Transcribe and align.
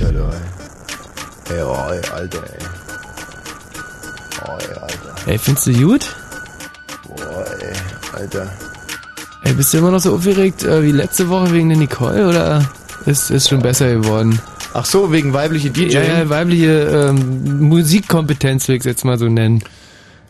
Du, 0.00 0.06
ey. 0.06 1.56
Ey, 1.56 1.62
oh, 1.62 1.92
ey, 1.92 2.00
Alter, 2.10 2.42
ey. 2.42 2.66
Oh, 4.46 4.56
ey, 4.58 4.74
Alter. 4.74 5.14
Ey, 5.26 5.38
findest 5.38 5.66
du 5.66 5.72
gut? 5.74 6.16
Boah, 7.06 7.44
ey, 7.60 7.72
Alter. 8.18 8.50
Ey, 9.44 9.52
bist 9.52 9.74
du 9.74 9.78
immer 9.78 9.90
noch 9.90 10.00
so 10.00 10.14
aufgeregt 10.14 10.64
äh, 10.64 10.82
wie 10.82 10.92
letzte 10.92 11.28
Woche 11.28 11.52
wegen 11.52 11.68
der 11.68 11.76
Nicole 11.76 12.28
oder 12.28 12.70
ist 13.04 13.30
ist 13.30 13.50
schon 13.50 13.60
besser 13.60 13.92
geworden? 13.92 14.40
Ach 14.72 14.86
so, 14.86 15.12
wegen 15.12 15.34
weibliche 15.34 15.70
DJ? 15.70 15.92
Ja, 15.92 16.02
ja, 16.02 16.28
weibliche 16.30 17.10
ähm, 17.10 17.68
Musikkompetenz 17.68 18.68
will 18.68 18.76
ich 18.76 18.84
jetzt 18.84 19.04
mal 19.04 19.18
so 19.18 19.28
nennen. 19.28 19.62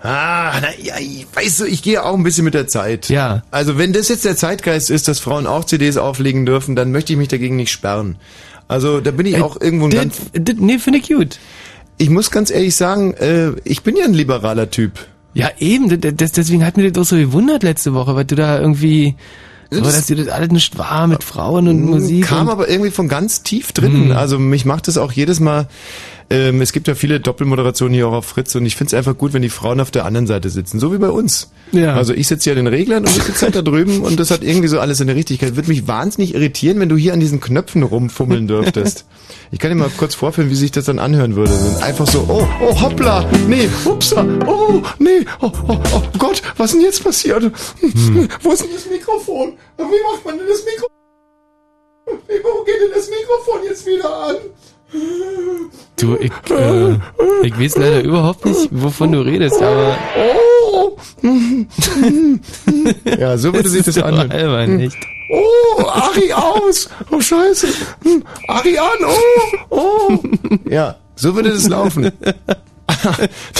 Ah, 0.03 0.59
na 0.63 0.69
ja, 0.83 0.95
weißt 1.35 1.61
du, 1.61 1.65
ich 1.67 1.83
gehe 1.83 2.03
auch 2.03 2.15
ein 2.15 2.23
bisschen 2.23 2.45
mit 2.45 2.55
der 2.55 2.67
Zeit. 2.67 3.11
Ja. 3.11 3.43
Also 3.51 3.77
wenn 3.77 3.93
das 3.93 4.09
jetzt 4.09 4.25
der 4.25 4.35
Zeitgeist 4.35 4.89
ist, 4.89 5.09
dass 5.09 5.21
Frauen 5.21 5.47
auch 5.47 5.65
CDs 5.65 5.99
auflegen 5.99 6.47
dürfen, 6.47 6.75
dann 6.75 6.91
möchte 6.91 7.13
ich 7.13 7.19
mich 7.19 7.29
dagegen 7.29 7.57
nicht 7.57 7.71
sperren. 7.71 8.17
Also 8.71 9.01
da 9.01 9.11
bin 9.11 9.27
ich 9.27 9.35
Ey, 9.35 9.43
auch 9.43 9.61
irgendwo 9.61 9.87
ein 9.87 9.91
das- 9.91 10.01
ganz... 10.01 10.21
das- 10.33 10.57
nee, 10.59 10.79
finde 10.79 11.01
ich 11.01 11.09
gut. 11.09 11.39
Ich 11.99 12.09
muss 12.09 12.31
ganz 12.31 12.51
ehrlich 12.51 12.75
sagen, 12.77 13.13
äh, 13.15 13.53
ich 13.65 13.83
bin 13.83 13.97
ja 13.97 14.05
ein 14.05 14.15
liberaler 14.15 14.71
Typ. 14.71 14.93
Ja, 15.35 15.51
eben, 15.59 16.01
das, 16.01 16.13
das, 16.17 16.33
deswegen 16.33 16.65
hat 16.65 16.77
mir 16.77 16.85
das 16.85 16.93
doch 16.93 17.05
so 17.05 17.17
gewundert 17.17 17.63
letzte 17.63 17.93
Woche, 17.95 18.15
weil 18.17 18.25
du 18.25 18.35
da 18.37 18.59
irgendwie, 18.61 19.17
so, 19.71 19.81
Das- 19.81 19.95
dass 19.97 20.07
dir 20.07 20.17
das 20.17 20.29
alles 20.29 20.51
nicht 20.51 20.79
war 20.79 21.07
mit 21.07 21.23
Frauen 21.25 21.69
und 21.69 21.83
Musik. 21.85 22.27
Kam 22.27 22.47
und, 22.47 22.53
aber 22.53 22.69
irgendwie 22.69 22.91
von 22.91 23.09
ganz 23.09 23.43
tief 23.43 23.73
drinnen. 23.73 24.07
Mhm. 24.07 24.13
Also 24.13 24.39
mich 24.39 24.65
macht 24.65 24.89
es 24.89 24.99
auch 24.99 25.13
jedes 25.13 25.41
Mal. 25.41 25.69
Ähm, 26.33 26.61
es 26.61 26.73
gibt 26.73 26.87
ja 26.87 26.95
viele 26.95 27.19
Doppelmoderationen 27.19 27.93
hier 27.93 28.07
auch 28.07 28.13
auf 28.13 28.27
Fritz 28.27 28.55
und 28.55 28.65
ich 28.65 28.77
finde 28.77 28.91
es 28.91 28.95
einfach 28.95 29.19
gut, 29.19 29.33
wenn 29.33 29.43
die 29.43 29.49
Frauen 29.49 29.81
auf 29.81 29.91
der 29.91 30.05
anderen 30.05 30.29
Seite 30.29 30.49
sitzen, 30.49 30.79
so 30.79 30.93
wie 30.93 30.99
bei 30.99 31.11
uns. 31.11 31.51
Ja. 31.73 31.95
Also 31.95 32.15
ich 32.15 32.29
sitze 32.29 32.45
hier 32.45 32.53
an 32.53 32.65
den 32.65 32.67
Reglern 32.69 33.05
und 33.05 33.17
du 33.17 33.21
sitzt 33.21 33.43
halt 33.43 33.57
da 33.57 33.63
drüben 33.63 34.03
und 34.03 34.21
das 34.21 34.31
hat 34.31 34.45
irgendwie 34.45 34.69
so 34.69 34.79
alles 34.79 34.99
seine 34.99 35.17
Richtigkeit. 35.17 35.57
Würde 35.57 35.69
mich 35.69 35.89
wahnsinnig 35.89 36.35
irritieren, 36.35 36.79
wenn 36.79 36.89
du 36.89 36.97
hier 36.97 37.15
an 37.15 37.21
diesen 37.21 37.41
Knöpfen 37.41 37.83
rumfummeln 37.83 38.47
dürftest. 38.47 39.07
Ich 39.51 39.59
kann 39.59 39.73
dir 39.73 39.77
mal 39.77 39.91
kurz 39.97 40.15
vorführen, 40.15 40.51
wie 40.51 40.55
sich 40.55 40.71
das 40.71 40.85
dann 40.85 41.01
anhören 41.01 41.35
würde. 41.35 41.53
Einfach 41.81 42.07
so, 42.07 42.25
oh, 42.29 42.47
oh, 42.63 42.81
hoppla, 42.81 43.29
nee, 43.49 43.69
upsa, 43.85 44.25
oh, 44.47 44.83
nee, 45.01 45.25
oh, 45.41 45.51
oh, 45.67 45.79
oh 45.93 46.03
Gott, 46.19 46.43
was 46.57 46.71
ist 46.71 46.77
denn 46.77 46.85
jetzt 46.85 47.03
passiert? 47.03 47.43
Hm. 47.43 47.53
Wo 48.43 48.53
ist 48.53 48.63
denn 48.63 48.71
das 48.73 48.87
Mikrofon? 48.89 49.55
Wie 49.77 49.83
macht 49.83 50.25
man 50.25 50.39
denn 50.39 50.47
das 50.49 50.65
Mikrofon? 50.65 50.91
Wie, 52.29 52.43
wo 52.43 52.65
geht 52.65 52.81
denn 52.83 52.91
das 52.95 53.09
Mikrofon 53.09 53.65
jetzt 53.69 53.87
wieder 53.87 54.29
an? 54.29 54.37
Du, 55.97 56.17
ich, 56.17 56.31
äh, 56.51 56.95
ich 57.43 57.59
weiß 57.59 57.77
leider 57.77 58.03
überhaupt 58.03 58.45
nicht, 58.47 58.69
wovon 58.71 59.13
du 59.13 59.21
redest, 59.21 59.61
aber 59.63 59.97
Oh! 60.17 60.97
ja, 63.19 63.37
so 63.37 63.53
würde 63.53 63.69
sich 63.69 63.85
das 63.85 63.99
anhören. 63.99 64.31
albern, 64.31 64.77
nicht? 64.77 64.97
Oh, 65.33 65.85
Ari 65.85 66.33
aus! 66.33 66.89
Oh, 67.11 67.21
scheiße! 67.21 67.69
Hm, 68.03 68.25
Ari 68.49 68.79
an! 68.79 68.87
Oh! 69.07 69.57
Oh! 69.71 70.19
Ja, 70.69 70.97
so 71.17 71.35
würde 71.35 71.51
das 71.51 71.69
laufen. 71.69 72.11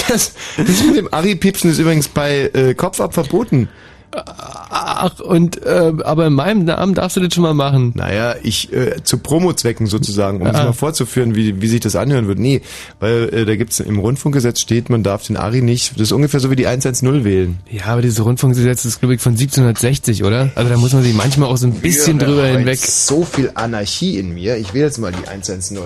Das, 0.09 0.33
das 0.57 0.83
mit 0.83 0.97
dem 0.97 1.11
Ari-Piepsen 1.11 1.71
ist 1.71 1.79
übrigens 1.79 2.09
bei 2.09 2.51
äh, 2.53 2.75
Kopf 2.75 2.99
ab 2.99 3.13
verboten. 3.13 3.69
Ach, 4.13 5.19
und, 5.19 5.63
äh, 5.65 5.93
aber 6.03 6.27
in 6.27 6.33
meinem 6.33 6.65
Namen 6.65 6.93
darfst 6.93 7.15
du 7.17 7.21
das 7.21 7.33
schon 7.33 7.43
mal 7.43 7.53
machen. 7.53 7.93
Naja, 7.95 8.35
ich 8.43 8.71
äh, 8.73 9.01
zu 9.03 9.17
Promo-Zwecken 9.19 9.87
sozusagen, 9.87 10.39
um 10.41 10.45
das 10.47 10.55
Ah. 10.57 10.65
mal 10.65 10.73
vorzuführen, 10.73 11.33
wie, 11.35 11.61
wie 11.61 11.67
sich 11.67 11.79
das 11.79 11.95
anhören 11.95 12.27
wird. 12.27 12.37
Nee, 12.39 12.61
weil 12.99 13.29
äh, 13.33 13.45
da 13.45 13.55
gibt's 13.55 13.79
im 13.79 13.99
Rundfunkgesetz 13.99 14.59
steht, 14.59 14.89
man 14.89 15.01
darf 15.03 15.25
den 15.27 15.37
Ari 15.37 15.61
nicht, 15.61 15.93
das 15.95 16.01
ist 16.03 16.11
ungefähr 16.11 16.39
so 16.41 16.51
wie 16.51 16.55
die 16.57 16.67
110 16.67 17.23
wählen. 17.23 17.59
Ja, 17.69 17.85
aber 17.85 18.01
dieses 18.01 18.23
Rundfunkgesetz 18.23 18.83
ist, 18.85 18.99
glaube 18.99 19.15
ich, 19.15 19.21
von 19.21 19.31
1760, 19.33 20.23
oder? 20.23 20.51
Also 20.55 20.69
da 20.69 20.77
muss 20.77 20.93
man 20.93 21.03
sich 21.03 21.13
manchmal 21.15 21.49
auch 21.49 21.57
so 21.57 21.67
ein 21.67 21.73
bisschen 21.73 22.19
Ja, 22.19 22.25
drüber 22.27 22.45
hinweg. 22.47 22.77
So 22.79 23.23
viel 23.23 23.51
Anarchie 23.55 24.17
in 24.19 24.33
mir. 24.33 24.57
Ich 24.57 24.73
wähle 24.73 24.85
jetzt 24.85 24.97
mal 24.97 25.11
die 25.11 25.27
110. 25.27 25.77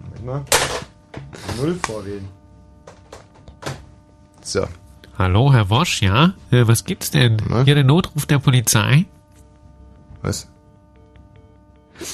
Moment 0.00 0.24
mal. 0.24 0.42
Null 1.60 1.76
vorwählen. 1.86 2.24
So. 4.42 4.64
Hallo, 5.16 5.52
Herr 5.52 5.70
Wosch, 5.70 6.02
ja? 6.02 6.34
Äh, 6.50 6.66
was 6.66 6.84
gibt's 6.84 7.10
denn? 7.10 7.36
Was? 7.48 7.64
Hier 7.64 7.74
der 7.74 7.84
Notruf 7.84 8.26
der 8.26 8.38
Polizei? 8.40 9.04
Was? 10.22 10.48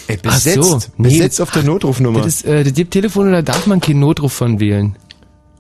Ey, 0.08 0.18
Ach 0.26 0.34
besetzt. 0.34 0.62
so, 0.62 0.78
nee. 0.98 1.08
besetzt 1.08 1.40
auf 1.40 1.50
der 1.50 1.62
Notrufnummer. 1.62 2.18
Das 2.18 2.26
ist, 2.26 2.44
äh, 2.44 2.64
das 2.64 2.74
gibt 2.74 2.90
Telefone, 2.90 3.32
da 3.32 3.42
darf 3.42 3.66
man 3.66 3.80
keinen 3.80 4.00
Notruf 4.00 4.34
von 4.34 4.60
wählen. 4.60 4.96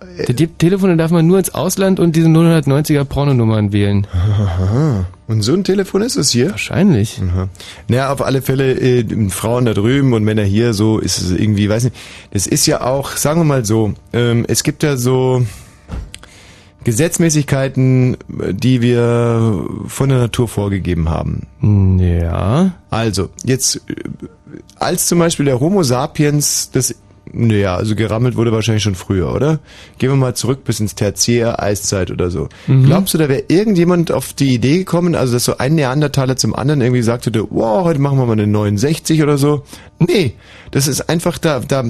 Äh. 0.00 0.26
Das 0.26 0.36
gibt 0.36 0.58
Telefone, 0.58 0.96
da 0.96 1.04
darf 1.04 1.10
man 1.12 1.26
nur 1.26 1.38
ins 1.38 1.54
Ausland 1.54 1.98
und 1.98 2.14
diese 2.14 2.28
090er 2.28 3.04
Pornonummern 3.04 3.72
wählen. 3.72 4.06
Aha. 4.12 5.06
Und 5.26 5.42
so 5.42 5.54
ein 5.54 5.64
Telefon 5.64 6.02
ist 6.02 6.16
es 6.16 6.30
hier? 6.30 6.50
Wahrscheinlich. 6.50 7.22
Aha. 7.26 7.48
Naja, 7.88 8.12
auf 8.12 8.20
alle 8.20 8.42
Fälle, 8.42 8.72
äh, 8.72 9.30
Frauen 9.30 9.64
da 9.64 9.72
drüben 9.72 10.12
und 10.12 10.24
Männer 10.24 10.42
hier, 10.42 10.74
so 10.74 10.98
ist 10.98 11.22
es 11.22 11.30
irgendwie, 11.30 11.70
weiß 11.70 11.84
nicht. 11.84 11.96
Das 12.32 12.46
ist 12.46 12.66
ja 12.66 12.82
auch, 12.82 13.12
sagen 13.16 13.40
wir 13.40 13.44
mal 13.44 13.64
so, 13.64 13.94
ähm, 14.12 14.44
es 14.48 14.62
gibt 14.62 14.82
ja 14.82 14.98
so 14.98 15.46
Gesetzmäßigkeiten, 16.84 18.16
die 18.28 18.80
wir 18.80 19.66
von 19.86 20.08
der 20.08 20.18
Natur 20.18 20.48
vorgegeben 20.48 21.08
haben. 21.08 21.46
Ja. 22.00 22.72
Also, 22.88 23.28
jetzt, 23.44 23.82
äh, 23.88 23.94
als 24.78 25.06
zum 25.06 25.18
Beispiel 25.18 25.46
der 25.46 25.60
Homo 25.60 25.82
sapiens 25.82 26.70
das 26.70 26.94
naja, 27.32 27.76
also 27.76 27.94
gerammelt 27.94 28.36
wurde 28.36 28.52
wahrscheinlich 28.52 28.82
schon 28.82 28.94
früher, 28.94 29.32
oder? 29.32 29.60
Gehen 29.98 30.10
wir 30.10 30.16
mal 30.16 30.34
zurück 30.34 30.64
bis 30.64 30.80
ins 30.80 30.94
Tertiär, 30.94 31.62
Eiszeit 31.62 32.10
oder 32.10 32.30
so. 32.30 32.48
Mhm. 32.66 32.84
Glaubst 32.86 33.14
du, 33.14 33.18
da 33.18 33.28
wäre 33.28 33.44
irgendjemand 33.48 34.12
auf 34.12 34.32
die 34.32 34.54
Idee 34.54 34.78
gekommen, 34.78 35.14
also 35.14 35.34
dass 35.34 35.44
so 35.44 35.58
ein 35.58 35.74
Neandertaler 35.74 36.36
zum 36.36 36.54
anderen 36.54 36.80
irgendwie 36.80 37.02
sagt 37.02 37.26
hätte, 37.26 37.46
wow, 37.50 37.84
heute 37.84 38.00
machen 38.00 38.18
wir 38.18 38.26
mal 38.26 38.32
eine 38.32 38.46
69 38.46 39.22
oder 39.22 39.38
so? 39.38 39.62
Nee, 39.98 40.34
das 40.70 40.88
ist 40.88 41.10
einfach, 41.10 41.36
da, 41.36 41.60
da 41.60 41.84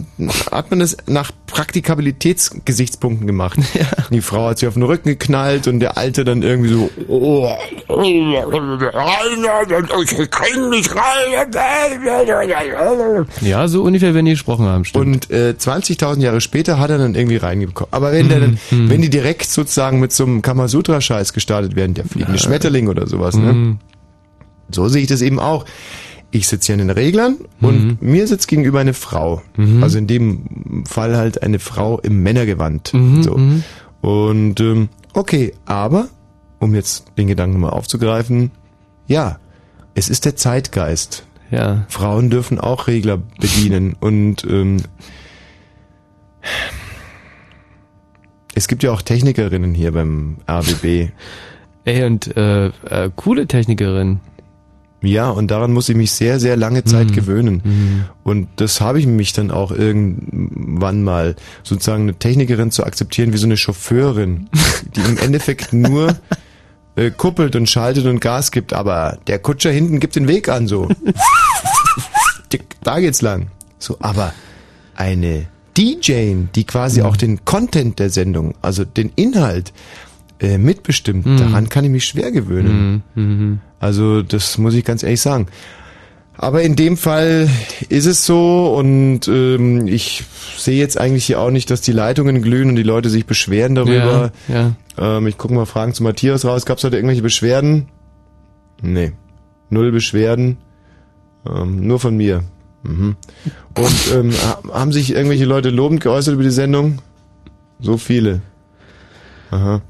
hat 0.51 0.71
man 0.71 0.81
das 0.81 0.97
nach 1.07 1.31
Praktikabilitätsgesichtspunkten 1.47 3.27
gemacht. 3.27 3.59
Die 4.11 4.21
Frau 4.21 4.49
hat 4.49 4.59
sich 4.59 4.69
auf 4.69 4.75
den 4.75 4.83
Rücken 4.83 5.11
geknallt 5.11 5.69
und 5.69 5.81
der 5.81 5.97
Alte 5.97 6.25
dann 6.25 6.43
irgendwie 6.43 6.71
so, 6.71 6.91
oh, 7.09 7.51
Ich 10.03 10.31
kann 10.31 10.71
nicht 10.71 10.95
rein. 10.95 11.33
Ja, 13.43 13.69
so 13.69 13.83
ungefähr, 13.83 14.15
wenn 14.15 14.25
die 14.25 14.33
gesprochen 14.33 14.67
haben, 14.67 14.85
stimmt. 14.85 15.30
Und 15.30 15.30
äh, 15.31 15.55
20.000 15.59 16.21
Jahre 16.21 16.41
später 16.41 16.79
hat 16.79 16.91
er 16.91 16.99
dann 16.99 17.15
irgendwie 17.15 17.37
reingekommen. 17.37 17.93
Aber 17.93 18.13
wenn 18.13 18.29
der 18.29 18.41
dann, 18.41 18.59
Mhm. 18.71 18.91
wenn 18.91 19.03
die 19.03 19.11
direkt 19.11 19.47
sozusagen 19.47 20.01
mit 20.01 20.13
so 20.13 20.25
einem 20.25 20.43
Kamasutra-Scheiß 20.43 21.33
gestartet 21.33 21.77
werden, 21.77 21.95
der 21.95 22.05
fliegende 22.05 22.39
Schmetterling 22.39 22.89
oder 22.89 23.07
sowas, 23.07 23.37
ne? 23.37 23.53
Mhm. 23.53 23.79
So 24.73 24.89
sehe 24.89 25.03
ich 25.03 25.09
das 25.09 25.23
eben 25.23 25.39
auch. 25.41 25.65
Ich 26.33 26.47
sitze 26.47 26.67
hier 26.67 26.75
in 26.75 26.87
den 26.87 26.91
Reglern 26.91 27.39
und 27.61 28.01
mir 28.01 28.27
sitzt 28.29 28.47
gegenüber 28.47 28.79
eine 28.79 28.95
Frau. 28.95 29.43
Mhm. 29.57 29.83
Also 29.83 29.99
in 29.99 30.07
dem 30.07 30.85
Fall 30.89 31.17
halt 31.17 31.43
eine 31.43 31.59
Frau 31.59 31.99
im 31.99 32.23
Männergewand. 32.23 32.95
Mhm, 32.95 33.23
So. 33.25 33.37
mhm. 33.37 33.65
Und 34.01 34.61
ähm, 34.61 34.89
okay, 35.13 35.53
aber 35.65 36.07
um 36.61 36.75
jetzt 36.75 37.07
den 37.19 37.27
Gedanken 37.27 37.59
mal 37.59 37.71
aufzugreifen, 37.71 38.53
ja, 39.09 39.39
es 39.95 40.09
ist 40.09 40.25
der 40.25 40.37
Zeitgeist. 40.37 41.25
Ja. 41.51 41.85
Frauen 41.89 42.31
dürfen 42.31 42.61
auch 42.61 42.87
Regler 42.87 43.17
bedienen 43.41 43.97
und 43.99 44.45
ähm, 44.49 44.77
es 48.55 48.69
gibt 48.69 48.83
ja 48.83 48.93
auch 48.93 49.03
Technikerinnen 49.03 49.75
hier 49.75 49.93
beim 49.93 50.39
RBB. 50.49 51.11
Ey, 51.85 52.05
und 52.05 52.37
äh, 52.37 52.67
äh, 52.67 53.11
coole 53.17 53.47
Technikerin. 53.47 54.21
Ja, 55.03 55.31
und 55.31 55.51
daran 55.51 55.73
muss 55.73 55.89
ich 55.89 55.97
mich 55.97 56.13
sehr, 56.13 56.39
sehr 56.39 56.57
lange 56.59 56.85
Zeit 56.85 57.09
Mhm. 57.11 57.15
gewöhnen. 57.15 57.63
Mhm. 57.65 58.05
Und 58.23 58.49
das 58.57 58.83
habe 58.83 58.99
ich 58.99 59.07
mich 59.07 59.33
dann 59.33 59.51
auch 59.51 59.71
irgendwann 59.73 61.03
mal, 61.03 61.37
sozusagen 61.63 62.03
eine 62.03 62.15
Technikerin 62.17 62.71
zu 62.71 62.85
akzeptieren 62.85 63.33
wie 63.33 63.39
so 63.39 63.47
eine 63.47 63.57
Chauffeurin, 63.57 64.51
die 64.97 65.01
im 65.01 65.17
Endeffekt 65.17 65.73
nur 65.73 66.19
äh, 66.97 67.11
kuppelt 67.11 67.57
und 67.57 67.67
schaltet 67.71 68.05
und 68.05 68.21
Gas 68.21 68.51
gibt, 68.51 68.75
aber 68.75 69.17
der 69.27 69.39
Kutscher 69.39 69.71
hinten 69.71 70.01
gibt 70.01 70.17
den 70.17 70.29
Weg 70.29 70.49
an, 70.51 70.67
so. 70.67 70.89
Da 72.83 72.99
geht's 72.99 73.23
lang. 73.23 73.49
So, 73.79 73.97
aber 74.01 74.33
eine 74.97 75.47
DJ, 75.81 76.35
die 76.55 76.65
quasi 76.65 77.01
auch 77.03 77.17
den 77.17 77.45
Content 77.47 77.99
der 77.99 78.11
Sendung, 78.11 78.55
also 78.61 78.85
den 78.85 79.11
Inhalt, 79.17 79.73
äh, 80.39 80.59
mitbestimmt, 80.59 81.25
Mhm. 81.27 81.37
daran 81.39 81.69
kann 81.71 81.85
ich 81.85 81.91
mich 81.91 82.05
schwer 82.05 82.31
gewöhnen. 82.31 83.03
Mhm. 83.15 83.23
Mhm. 83.25 83.61
Also 83.81 84.21
das 84.23 84.59
muss 84.59 84.75
ich 84.75 84.85
ganz 84.85 85.03
ehrlich 85.03 85.21
sagen. 85.23 85.47
Aber 86.37 86.63
in 86.63 86.75
dem 86.77 86.97
Fall 86.97 87.49
ist 87.91 88.07
es 88.07 88.25
so 88.25 88.75
und 88.75 89.29
ähm, 89.29 89.87
ich 89.87 90.25
sehe 90.57 90.79
jetzt 90.79 90.99
eigentlich 90.99 91.27
hier 91.27 91.39
auch 91.41 91.51
nicht, 91.51 91.71
dass 91.71 91.81
die 91.83 91.93
Leitungen 91.93 92.41
glühen 92.41 92.71
und 92.71 92.77
die 92.77 92.83
Leute 92.83 93.11
sich 93.11 93.27
beschweren 93.27 93.75
darüber. 93.75 94.33
Ja, 94.49 94.73
Ähm, 94.99 95.27
ich 95.27 95.37
gucke 95.39 95.55
mal 95.55 95.67
Fragen 95.67 95.93
zu 95.95 96.03
Matthias 96.03 96.45
raus. 96.45 96.65
Gab 96.67 96.79
es 96.79 96.85
heute 96.85 96.97
irgendwelche 96.97 97.23
Beschwerden? 97.23 97.89
Nee. 98.83 99.13
Null 99.71 99.93
Beschwerden. 99.93 100.57
Ähm, 101.47 101.87
nur 101.87 102.01
von 102.01 102.17
mir. 102.17 102.45
Mhm. 102.83 103.17
Und 103.77 104.15
ähm, 104.15 104.33
ha- 104.33 104.61
haben 104.73 104.93
sich 104.93 105.13
irgendwelche 105.15 105.45
Leute 105.45 105.71
lobend 105.71 106.01
geäußert 106.01 106.35
über 106.35 106.43
die 106.43 106.51
Sendung? 106.51 106.99
So 107.81 107.97
viele. 107.99 108.41
Aha. 109.51 109.81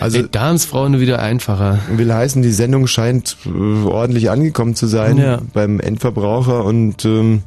Also 0.00 0.18
Ey, 0.18 0.26
da 0.30 0.40
haben's 0.42 0.64
Frauen 0.64 0.98
wieder 0.98 1.20
einfacher. 1.20 1.78
Will 1.94 2.12
heißen, 2.12 2.40
die 2.42 2.50
Sendung 2.52 2.86
scheint 2.86 3.36
äh, 3.44 3.48
ordentlich 3.86 4.30
angekommen 4.30 4.74
zu 4.74 4.86
sein 4.86 5.18
Ja. 5.18 5.40
beim 5.52 5.78
Endverbraucher 5.78 6.64
und 6.64 7.04
ähm, 7.04 7.42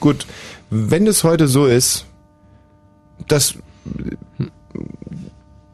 gut, 0.00 0.26
wenn 0.70 1.06
es 1.08 1.24
heute 1.24 1.48
so 1.48 1.66
ist, 1.66 2.06
dass 3.28 3.54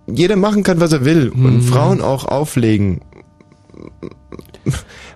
jeder 0.06 0.36
machen 0.36 0.62
kann, 0.62 0.80
was 0.80 0.92
er 0.92 1.04
will 1.04 1.28
und 1.28 1.56
Mhm. 1.56 1.62
Frauen 1.62 2.00
auch 2.00 2.24
auflegen. 2.24 3.00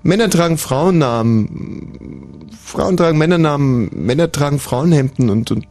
Männer 0.03 0.29
tragen 0.31 0.59
Frauennamen, 0.59 2.49
Frauen 2.63 2.97
tragen 2.97 3.19
Männernamen, 3.19 3.91
Männer 3.93 4.31
tragen 4.33 4.59
Frauenhemden 4.59 5.31
und, 5.31 5.51
und 5.51 5.67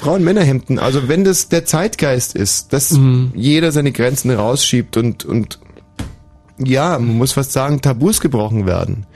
Frauen 0.00 0.22
Männerhemden. 0.24 0.78
Also 0.78 1.08
wenn 1.08 1.24
das 1.24 1.48
der 1.48 1.64
Zeitgeist 1.64 2.34
ist, 2.34 2.72
dass 2.72 2.92
Mhm. 2.92 3.32
jeder 3.34 3.72
seine 3.72 3.92
Grenzen 3.92 4.30
rausschiebt 4.30 4.96
und 4.96 5.24
und 5.24 5.58
ja, 6.58 6.98
man 6.98 7.16
muss 7.16 7.32
fast 7.32 7.52
sagen, 7.52 7.80
Tabus 7.80 8.20
gebrochen 8.20 8.66
werden. 8.66 9.06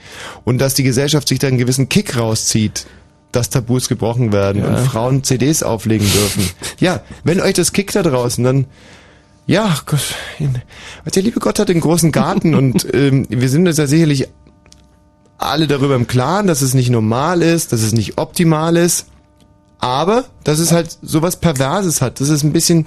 Und 0.45 0.59
dass 0.59 0.75
die 0.75 0.83
Gesellschaft 0.83 1.27
sich 1.27 1.39
da 1.39 1.47
einen 1.47 1.57
gewissen 1.57 1.89
Kick 1.89 2.17
rauszieht, 2.17 2.85
dass 3.33 3.49
Tabus 3.49 3.89
gebrochen 3.89 4.31
werden 4.31 4.61
Ja. 4.63 4.69
und 4.69 4.77
Frauen 4.79 5.23
CDs 5.23 5.61
auflegen 5.61 6.09
dürfen. 6.09 6.49
Ja, 6.79 7.01
wenn 7.25 7.41
euch 7.41 7.53
das 7.55 7.73
kickt 7.73 7.95
da 7.95 8.01
draußen, 8.03 8.43
dann 8.45 8.65
ja, 9.45 9.75
Gott, 9.85 10.15
der 11.15 11.23
liebe 11.23 11.39
Gott 11.39 11.59
hat 11.59 11.69
den 11.69 11.81
großen 11.81 12.11
Garten 12.11 12.55
und 12.55 12.87
ähm, 12.93 13.25
wir 13.29 13.49
sind 13.49 13.67
uns 13.67 13.77
ja 13.77 13.87
sicherlich 13.87 14.27
alle 15.37 15.67
darüber 15.67 15.95
im 15.95 16.07
Klaren, 16.07 16.47
dass 16.47 16.61
es 16.61 16.73
nicht 16.73 16.89
normal 16.89 17.41
ist, 17.41 17.73
dass 17.73 17.81
es 17.81 17.91
nicht 17.91 18.17
optimal 18.17 18.77
ist, 18.77 19.07
aber 19.79 20.25
dass 20.43 20.59
es 20.59 20.71
halt 20.71 20.97
sowas 21.01 21.35
Perverses 21.35 22.01
hat. 22.01 22.21
Das 22.21 22.29
ist 22.29 22.43
ein 22.43 22.53
bisschen, 22.53 22.85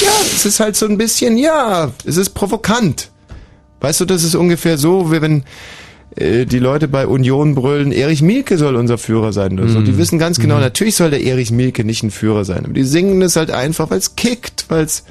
ja, 0.00 0.10
es 0.22 0.46
ist 0.46 0.60
halt 0.60 0.76
so 0.76 0.86
ein 0.86 0.98
bisschen, 0.98 1.36
ja, 1.36 1.90
es 2.04 2.16
ist 2.16 2.30
provokant. 2.30 3.10
Weißt 3.80 4.00
du, 4.00 4.04
das 4.04 4.22
ist 4.22 4.36
ungefähr 4.36 4.78
so, 4.78 5.10
wie 5.10 5.20
wenn 5.20 5.44
äh, 6.14 6.46
die 6.46 6.58
Leute 6.58 6.88
bei 6.88 7.06
Union 7.06 7.54
brüllen, 7.54 7.92
Erich 7.92 8.22
Mielke 8.22 8.58
soll 8.58 8.76
unser 8.76 8.98
Führer 8.98 9.32
sein 9.32 9.58
oder 9.58 9.68
so. 9.68 9.80
Die 9.82 9.98
wissen 9.98 10.18
ganz 10.18 10.38
genau, 10.38 10.58
natürlich 10.58 10.96
soll 10.96 11.10
der 11.10 11.22
Erich 11.22 11.50
Mielke 11.50 11.84
nicht 11.84 12.02
ein 12.02 12.10
Führer 12.10 12.44
sein. 12.44 12.64
Aber 12.64 12.74
die 12.74 12.84
singen 12.84 13.20
das 13.20 13.36
halt 13.36 13.50
einfach, 13.50 13.90
weil 13.90 13.98
es 13.98 14.16
kickt, 14.16 14.66
weil 14.68 14.84
es, 14.84 15.04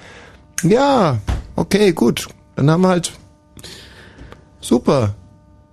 ja, 0.63 1.19
okay, 1.55 1.91
gut. 1.91 2.27
Dann 2.55 2.71
haben 2.71 2.81
wir 2.81 2.89
halt, 2.89 3.13
super. 4.59 5.15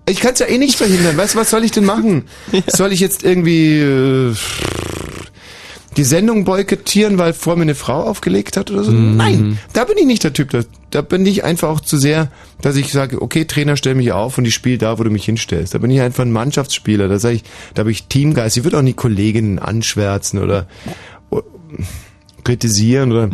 Ich 0.06 0.20
kann 0.20 0.34
es 0.34 0.40
ja 0.40 0.46
eh 0.46 0.58
nicht 0.58 0.76
verhindern. 0.76 1.16
Weißt 1.16 1.34
du, 1.34 1.38
was 1.38 1.50
soll 1.50 1.64
ich 1.64 1.70
denn 1.70 1.84
machen? 1.84 2.24
Soll 2.66 2.92
ich 2.92 3.00
jetzt 3.00 3.24
irgendwie 3.24 3.78
äh, 3.78 4.34
die 5.96 6.04
Sendung 6.04 6.44
boykottieren, 6.44 7.16
weil 7.16 7.32
vor 7.32 7.56
mir 7.56 7.62
eine 7.62 7.74
Frau 7.74 8.02
aufgelegt 8.02 8.58
hat 8.58 8.70
oder 8.70 8.84
so? 8.84 8.92
Nein, 8.92 9.58
da 9.72 9.84
bin 9.84 9.96
ich 9.96 10.04
nicht 10.04 10.22
der 10.24 10.34
Typ. 10.34 10.50
Da, 10.50 10.60
da 10.90 11.00
bin 11.00 11.24
ich 11.24 11.44
einfach 11.44 11.70
auch 11.70 11.80
zu 11.80 11.96
sehr, 11.96 12.30
dass 12.60 12.76
ich 12.76 12.92
sage, 12.92 13.22
okay, 13.22 13.46
Trainer, 13.46 13.76
stell 13.76 13.94
mich 13.94 14.12
auf 14.12 14.36
und 14.36 14.44
ich 14.44 14.54
spiele 14.54 14.76
da, 14.76 14.98
wo 14.98 15.04
du 15.04 15.10
mich 15.10 15.24
hinstellst. 15.24 15.74
Da 15.74 15.78
bin 15.78 15.90
ich 15.90 16.00
einfach 16.00 16.24
ein 16.24 16.32
Mannschaftsspieler. 16.32 17.08
Da 17.08 17.18
sage 17.18 17.36
ich, 17.36 17.44
da 17.72 17.80
habe 17.80 17.90
ich 17.90 18.06
Teamgeist. 18.06 18.58
Ich 18.58 18.64
würde 18.64 18.78
auch 18.78 18.82
nie 18.82 18.92
Kolleginnen 18.92 19.58
anschwärzen 19.58 20.42
oder, 20.42 20.66
oder 21.30 21.44
kritisieren 22.42 23.12
oder 23.12 23.30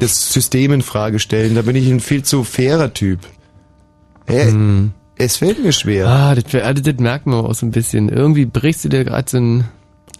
das 0.00 0.32
System 0.32 0.72
in 0.72 0.82
Frage 0.82 1.18
stellen. 1.18 1.54
Da 1.54 1.62
bin 1.62 1.76
ich 1.76 1.88
ein 1.88 2.00
viel 2.00 2.22
zu 2.22 2.44
fairer 2.44 2.92
Typ. 2.92 3.20
Hä? 4.26 4.52
Es 5.16 5.36
fällt 5.36 5.62
mir 5.62 5.72
schwer. 5.72 6.08
Ah, 6.08 6.34
das, 6.34 6.54
also 6.54 6.82
das 6.82 6.94
merkt 6.98 7.26
man 7.26 7.44
auch 7.44 7.54
so 7.54 7.66
ein 7.66 7.72
bisschen. 7.72 8.08
Irgendwie 8.08 8.46
brichst 8.46 8.84
du 8.84 8.88
dir 8.88 9.04
gerade 9.04 9.28
so 9.28 9.36
ein, 9.36 9.64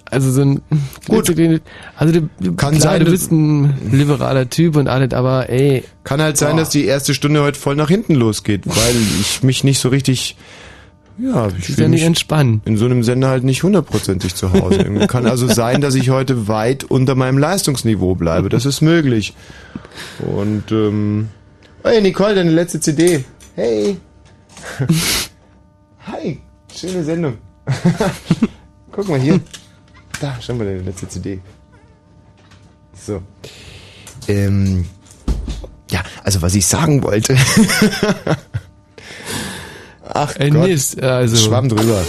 also 0.05 0.31
so 0.31 0.43
ein, 0.43 0.61
Gut. 1.09 1.31
also 1.97 2.13
du, 2.13 2.29
du, 2.41 2.55
Kann 2.55 2.77
klar, 2.77 2.93
sein, 2.93 3.05
du 3.05 3.11
bist 3.11 3.33
ein 3.33 3.73
liberaler 3.91 4.51
Typ 4.51 4.77
und 4.77 4.89
alles, 4.89 5.15
aber 5.15 5.49
ey, 5.49 5.85
Kann 6.05 6.21
halt 6.21 6.37
sein, 6.37 6.53
Boah. 6.53 6.61
dass 6.61 6.71
die 6.71 6.85
erste 6.85 7.15
Stunde 7.15 7.43
heute 7.43 7.59
voll 7.59 7.77
nach 7.77 7.89
hinten 7.89 8.15
losgeht, 8.15 8.67
weil 8.67 8.95
ich 9.21 9.43
mich 9.43 9.65
nicht 9.65 9.79
so 9.79 9.89
richtig, 9.89 10.37
ja, 11.21 11.49
ich 11.49 11.67
fühle 11.67 11.83
ja 11.83 11.89
nicht 11.89 12.03
entspannen. 12.03 12.63
in 12.65 12.77
so 12.77 12.87
einem 12.87 13.03
Sender 13.03 13.29
halt 13.29 13.45
nicht 13.45 13.63
hundertprozentig 13.63 14.35
zu 14.35 14.53
Hause. 14.53 14.85
Kann 15.09 15.27
also 15.27 15.47
sein, 15.47 15.81
dass 15.81 15.95
ich 15.95 16.11
heute 16.11 16.49
weit 16.49 16.85
unter 16.85 17.15
meinem 17.15 17.39
Leistungsniveau 17.39 18.15
bleibe. 18.15 18.49
Das 18.49 18.65
ist 18.65 18.81
möglich. 18.81 19.35
Und, 20.19 20.73
ähm, 20.73 21.29
hey 21.83 22.01
Nicole, 22.01 22.35
deine 22.35 22.51
letzte 22.51 22.81
CD. 22.81 23.25
Hey. 23.55 23.99
Hi, 26.07 26.41
schöne 26.75 27.05
Sendung. 27.05 27.39
Guck 28.93 29.09
mal 29.09 29.21
hier. 29.21 29.41
Da, 30.21 30.37
schau 30.41 30.55
mal 30.55 30.65
deine 30.65 30.83
letzte 30.83 31.09
CD. 31.09 31.41
So. 32.95 33.23
Ähm, 34.29 34.87
ja, 35.91 36.03
also 36.25 36.41
was 36.43 36.55
ich 36.55 36.67
sagen 36.67 37.03
wollte. 37.03 37.37
Ach 40.23 40.37
Ey, 40.37 40.51
Gott, 40.51 40.69
Mist, 40.69 41.03
also. 41.03 41.35
schwamm 41.35 41.71
drüber. 41.71 42.03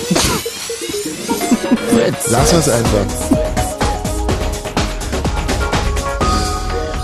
Lass 2.29 2.53
uns 2.53 2.67
einfach. 2.67 3.05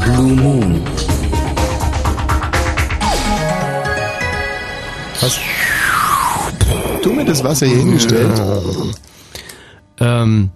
Blue 0.03 0.35
Moon. 0.35 0.81
Was? 5.21 5.39
Du 7.01 7.13
mir 7.13 7.23
das 7.23 7.41
Wasser 7.41 7.67
hier 7.67 7.77
hingestellt? 7.77 8.41
Ähm, 10.01 10.49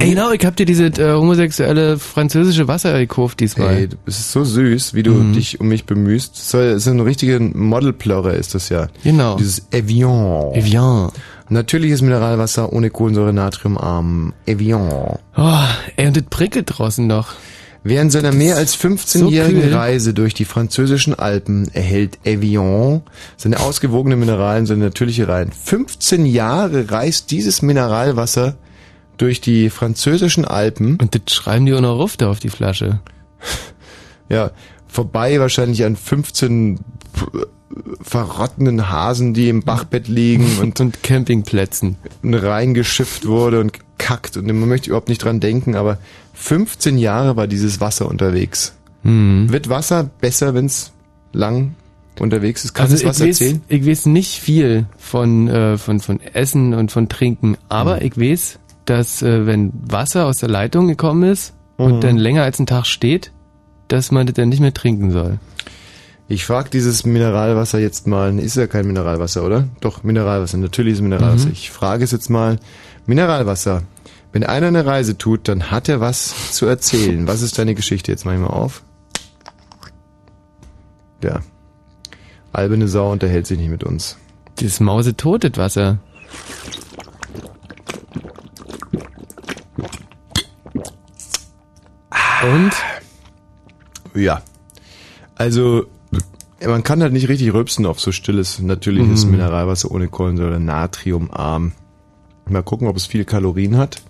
ey, 0.00 0.10
genau, 0.10 0.30
ich 0.32 0.44
hab 0.46 0.56
dir 0.56 0.64
diese 0.66 0.86
äh, 0.86 1.12
homosexuelle 1.12 1.98
französische 1.98 2.68
Wasser 2.68 2.98
gekauft 2.98 3.40
diesmal. 3.40 3.74
Ey, 3.76 3.88
es 4.06 4.18
ist 4.20 4.32
so 4.32 4.44
süß, 4.44 4.94
wie 4.94 5.02
du 5.02 5.12
Mhm. 5.12 5.32
dich 5.34 5.60
um 5.60 5.68
mich 5.68 5.84
bemühst. 5.84 6.36
So, 6.48 6.78
so 6.78 6.90
eine 6.90 7.04
richtige 7.04 7.38
Modelplörre 7.40 8.32
ist 8.34 8.54
das 8.54 8.68
ja. 8.68 8.88
Genau. 9.04 9.36
Dieses 9.36 9.66
Evian. 9.70 10.52
Evian. 10.54 11.10
Natürliches 11.48 12.00
Mineralwasser 12.00 12.72
ohne 12.72 12.88
Kohlensäure, 12.90 13.32
Natriumarm. 13.32 14.32
Evian. 14.46 15.18
Oh, 15.36 15.58
ey, 15.96 16.06
und 16.06 16.16
das 16.16 16.24
prickelt 16.30 16.66
draußen 16.78 17.06
noch. 17.06 17.34
Während 17.84 18.12
seiner 18.12 18.30
mehr 18.30 18.56
als 18.56 18.76
15-jährigen 18.78 19.70
so. 19.70 19.76
Reise 19.76 20.14
durch 20.14 20.34
die 20.34 20.44
französischen 20.44 21.14
Alpen 21.18 21.68
erhält 21.74 22.16
Evian 22.24 23.02
seine 23.36 23.58
ausgewogenen 23.58 24.20
Mineralien, 24.20 24.66
seine 24.66 24.84
natürliche 24.84 25.26
Reihen. 25.26 25.50
15 25.50 26.24
Jahre 26.24 26.90
reist 26.92 27.32
dieses 27.32 27.60
Mineralwasser 27.60 28.54
durch 29.22 29.40
die 29.40 29.70
französischen 29.70 30.44
Alpen. 30.44 30.96
Und 31.00 31.14
das 31.14 31.34
schreiben 31.34 31.64
die 31.66 31.74
auch 31.74 31.80
noch 31.80 31.96
Ruf 31.98 32.16
da 32.16 32.28
auf 32.30 32.40
die 32.40 32.48
Flasche. 32.50 33.00
Ja, 34.28 34.50
vorbei 34.88 35.38
wahrscheinlich 35.40 35.84
an 35.84 35.96
15 35.96 36.80
verrottenden 38.00 38.90
Hasen, 38.90 39.34
die 39.34 39.48
im 39.48 39.62
Bachbett 39.62 40.08
liegen 40.08 40.46
und, 40.60 40.80
Und 40.80 41.02
Campingplätzen. 41.02 41.96
reingeschifft 42.24 43.26
wurde 43.26 43.60
und 43.60 43.72
gekackt. 43.72 44.36
Und 44.36 44.46
man 44.46 44.68
möchte 44.68 44.88
überhaupt 44.90 45.08
nicht 45.08 45.22
dran 45.24 45.40
denken, 45.40 45.74
aber 45.76 45.98
15 46.34 46.98
Jahre 46.98 47.36
war 47.36 47.46
dieses 47.46 47.80
Wasser 47.80 48.08
unterwegs. 48.08 48.74
Hm. 49.02 49.46
Wird 49.50 49.68
Wasser 49.68 50.10
besser, 50.20 50.54
wenn 50.54 50.66
es 50.66 50.92
lang 51.32 51.74
unterwegs 52.18 52.64
ist? 52.64 52.74
Kannst 52.74 52.92
Also 52.92 53.04
du 53.04 53.08
was 53.10 53.20
weiß, 53.20 53.26
erzählen? 53.40 53.62
ich 53.68 53.86
weiß 53.86 54.06
nicht 54.06 54.38
viel 54.40 54.86
von, 54.98 55.48
äh, 55.48 55.78
von, 55.78 56.00
von 56.00 56.20
Essen 56.20 56.74
und 56.74 56.92
von 56.92 57.08
Trinken, 57.08 57.56
aber 57.68 57.96
Mhm. 57.96 58.02
ich 58.06 58.18
weiß, 58.20 58.58
dass 58.84 59.22
äh, 59.22 59.46
wenn 59.46 59.72
Wasser 59.88 60.26
aus 60.26 60.38
der 60.38 60.48
Leitung 60.48 60.88
gekommen 60.88 61.22
ist 61.30 61.54
Mhm. 61.78 61.84
und 61.84 62.04
dann 62.04 62.16
länger 62.18 62.42
als 62.42 62.58
einen 62.58 62.66
Tag 62.66 62.84
steht, 62.86 63.32
dass 63.88 64.10
man 64.10 64.26
das 64.26 64.34
dann 64.34 64.48
nicht 64.50 64.60
mehr 64.60 64.74
trinken 64.74 65.10
soll. 65.10 65.38
Ich 66.28 66.44
frage 66.44 66.70
dieses 66.70 67.04
Mineralwasser 67.04 67.78
jetzt 67.78 68.06
mal. 68.06 68.38
Ist 68.38 68.56
ja 68.56 68.66
kein 68.66 68.86
Mineralwasser, 68.86 69.44
oder? 69.44 69.68
Doch, 69.80 70.02
Mineralwasser. 70.02 70.56
Natürliches 70.58 71.00
Mineralwasser. 71.00 71.46
Mhm. 71.46 71.52
Ich 71.52 71.70
frage 71.70 72.04
es 72.04 72.10
jetzt 72.10 72.30
mal. 72.30 72.58
Mineralwasser. 73.06 73.82
Wenn 74.32 74.44
einer 74.44 74.68
eine 74.68 74.86
Reise 74.86 75.18
tut, 75.18 75.48
dann 75.48 75.70
hat 75.70 75.88
er 75.90 76.00
was 76.00 76.52
zu 76.52 76.64
erzählen. 76.66 77.26
Was 77.26 77.42
ist 77.42 77.58
deine 77.58 77.74
Geschichte? 77.74 78.10
Jetzt 78.12 78.24
mach 78.24 78.32
ich 78.32 78.38
mal 78.38 78.46
auf. 78.46 78.82
Ja. 81.22 81.40
Albene 82.52 82.88
Sau 82.88 83.12
unterhält 83.12 83.46
sich 83.46 83.58
nicht 83.58 83.70
mit 83.70 83.84
uns. 83.84 84.16
Das 84.56 84.80
Mausetot, 84.80 85.44
das 85.44 85.56
Wasser. 85.56 85.98
Und? 92.42 92.72
Ja. 94.14 94.42
Also, 95.36 95.86
man 96.64 96.82
kann 96.82 97.02
halt 97.02 97.12
nicht 97.12 97.28
richtig 97.28 97.52
rülpsen 97.52 97.86
auf 97.86 98.00
so 98.00 98.12
stilles, 98.12 98.58
natürliches 98.60 99.24
Mhm. 99.24 99.32
Mineralwasser 99.32 99.90
ohne 99.90 100.08
Kohlensäure, 100.08 100.60
natriumarm. 100.60 101.72
Mal 102.48 102.62
gucken, 102.62 102.88
ob 102.88 102.96
es 102.96 103.06
viele 103.06 103.24
Kalorien 103.24 103.76
hat. 103.76 104.02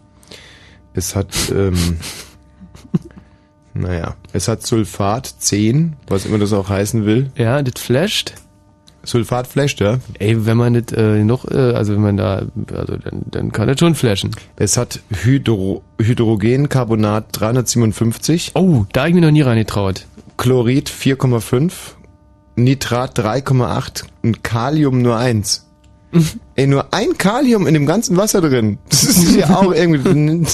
Es 0.94 1.14
hat, 1.14 1.34
ähm, 1.54 1.98
naja, 3.74 4.16
es 4.32 4.48
hat 4.48 4.66
Sulfat 4.66 5.26
10, 5.38 5.96
was 6.06 6.26
immer 6.26 6.38
das 6.38 6.52
auch 6.52 6.68
heißen 6.68 7.04
will. 7.06 7.30
Ja, 7.36 7.62
das 7.62 7.80
flasht. 7.82 8.34
Sulfat 9.04 9.46
flasht, 9.46 9.80
ja. 9.80 9.98
Ey, 10.18 10.46
wenn 10.46 10.56
man 10.56 10.74
das 10.74 10.96
äh, 10.96 11.24
noch, 11.24 11.50
äh, 11.50 11.56
also 11.56 11.94
wenn 11.94 12.02
man 12.02 12.16
da, 12.16 12.42
also 12.72 12.96
dann, 12.96 13.22
dann 13.30 13.52
kann 13.52 13.68
das 13.68 13.78
schon 13.78 13.94
flashen. 13.94 14.30
Es 14.56 14.76
hat 14.76 15.00
Hydro 15.10 15.82
Hydrogencarbonat 16.00 17.26
357. 17.32 18.52
Oh, 18.54 18.84
da 18.92 19.02
hab 19.02 19.08
ich 19.08 19.14
mir 19.14 19.20
noch 19.20 19.30
nie 19.30 19.42
reingetraut. 19.42 20.06
Chlorid 20.36 20.88
4,5, 20.88 21.72
Nitrat 22.56 23.18
3,8 23.18 24.04
und 24.22 24.44
Kalium 24.44 25.02
nur 25.02 25.16
1. 25.16 25.66
Ey, 26.54 26.66
nur 26.66 26.92
ein 26.92 27.16
Kalium 27.16 27.66
in 27.66 27.74
dem 27.74 27.86
ganzen 27.86 28.16
Wasser 28.16 28.40
drin. 28.40 28.78
Das 28.88 29.04
ist 29.04 29.34
ja 29.36 29.56
auch 29.56 29.72
irgendwie. 29.72 30.46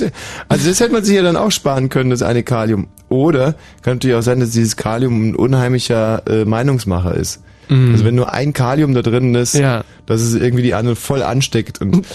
Also 0.49 0.69
das 0.69 0.81
hätte 0.81 0.93
man 0.93 1.05
sich 1.05 1.17
ja 1.17 1.23
dann 1.23 1.37
auch 1.37 1.51
sparen 1.51 1.89
können, 1.89 2.11
das 2.11 2.23
eine 2.23 2.43
Kalium. 2.43 2.89
Oder 3.09 3.55
kann 3.83 3.95
natürlich 3.95 4.17
auch 4.17 4.23
sein, 4.23 4.41
dass 4.41 4.51
dieses 4.51 4.77
Kalium 4.77 5.31
ein 5.31 5.35
unheimlicher 5.35 6.23
äh, 6.29 6.45
Meinungsmacher 6.45 7.15
ist. 7.15 7.43
Also 7.69 8.05
wenn 8.05 8.15
nur 8.15 8.33
ein 8.33 8.53
Kalium 8.53 8.95
da 8.95 9.03
drin 9.03 9.35
ist, 9.35 9.55
Ja. 9.55 9.85
dass 10.07 10.21
es 10.23 10.35
irgendwie 10.35 10.63
die 10.63 10.75
anderen 10.75 10.97
voll 10.97 11.23
ansteckt 11.23 11.81
und 11.81 12.07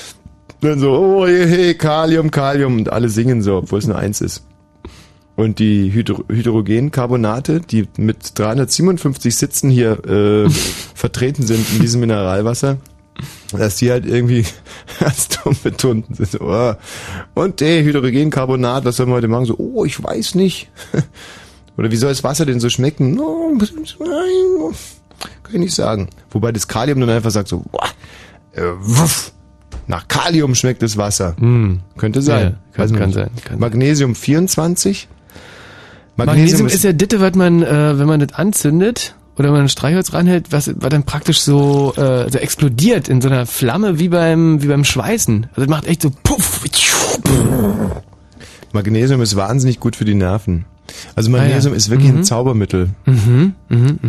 dann 0.61 0.79
so, 0.79 0.91
oh 0.93 1.27
hey, 1.27 1.45
hey, 1.47 1.73
Kalium, 1.75 2.31
Kalium 2.31 2.77
und 2.77 2.91
alle 2.91 3.09
singen 3.09 3.41
so, 3.41 3.57
obwohl 3.57 3.79
es 3.79 3.87
nur 3.87 3.97
eins 3.97 4.21
ist. 4.21 4.43
Und 5.35 5.57
die 5.59 5.91
Hydro 5.91 6.23
Hydrogencarbonate, 6.29 7.59
die 7.61 7.87
mit 7.97 8.37
357 8.37 9.35
Sitzen 9.35 9.69
hier 9.69 10.03
äh, 10.07 10.49
vertreten 10.95 11.45
sind 11.45 11.65
in 11.73 11.81
diesem 11.81 12.01
Mineralwasser, 12.01 12.77
dass 13.51 13.77
die 13.77 13.89
halt 13.91 14.05
irgendwie 14.05 14.45
als 14.99 15.29
dumm 15.29 15.55
betunten 15.63 16.13
sind. 16.15 16.39
Oh. 16.41 16.73
Und 17.33 17.61
der 17.61 17.83
Hydrogencarbonat, 17.83 18.85
was 18.85 18.97
soll 18.97 19.07
man 19.07 19.15
heute 19.15 19.27
machen? 19.27 19.45
So, 19.45 19.55
oh, 19.57 19.85
ich 19.85 20.01
weiß 20.03 20.35
nicht. 20.35 20.69
Oder 21.77 21.89
wie 21.89 21.95
soll 21.95 22.09
das 22.09 22.23
Wasser 22.23 22.45
denn 22.45 22.59
so 22.59 22.69
schmecken? 22.69 23.15
No, 23.15 23.51
kann 25.53 25.61
ich 25.61 25.67
nicht 25.67 25.75
sagen. 25.75 26.09
Wobei 26.31 26.51
das 26.51 26.67
Kalium 26.67 26.99
dann 26.99 27.09
einfach 27.09 27.31
sagt 27.31 27.47
so, 27.47 27.59
boah, 27.71 27.87
äh, 28.53 28.63
wuff, 28.81 29.31
nach 29.87 30.07
Kalium 30.07 30.55
schmeckt 30.55 30.81
das 30.81 30.97
Wasser. 30.97 31.35
Könnte 31.97 32.21
sein. 32.21 32.43
Ja, 32.43 32.49
kann- 32.73 32.83
kann 32.99 33.11
sein, 33.13 33.29
kann. 33.43 33.59
Magnesium 33.59 34.15
24. 34.15 35.07
Magnesium 36.15 36.67
ist 36.75 36.83
ja 36.83 36.93
Ditte, 36.93 37.21
was 37.21 37.33
man, 37.35 37.63
äh, 37.63 37.97
wenn 37.97 38.07
man 38.07 38.19
das 38.19 38.33
anzündet 38.37 39.15
oder 39.37 39.49
man 39.51 39.61
ein 39.61 39.69
Streichholz 39.69 40.13
ranhält, 40.13 40.51
was, 40.51 40.71
was 40.75 40.89
dann 40.89 41.03
praktisch 41.03 41.41
so, 41.41 41.93
äh, 41.97 42.29
so 42.31 42.37
explodiert 42.37 43.07
in 43.09 43.19
so 43.19 43.29
einer 43.29 43.45
Flamme 43.47 43.97
wie 43.99 44.09
beim, 44.09 44.61
wie 44.61 44.67
beim 44.67 44.83
Schweißen. 44.83 45.47
Also 45.49 45.61
das 45.61 45.67
macht 45.69 45.85
echt 45.87 46.01
so 46.03 46.11
puff. 46.23 46.61
Magnesium 48.73 49.21
ist 49.21 49.35
wahnsinnig 49.35 49.79
gut 49.79 49.95
für 49.95 50.05
die 50.05 50.15
Nerven. 50.15 50.65
Also 51.15 51.29
Magnesium 51.31 51.71
Ah 51.71 51.75
ja. 51.75 51.77
ist 51.77 51.89
wirklich 51.89 52.09
ein 52.09 52.23
Zaubermittel. 52.25 52.89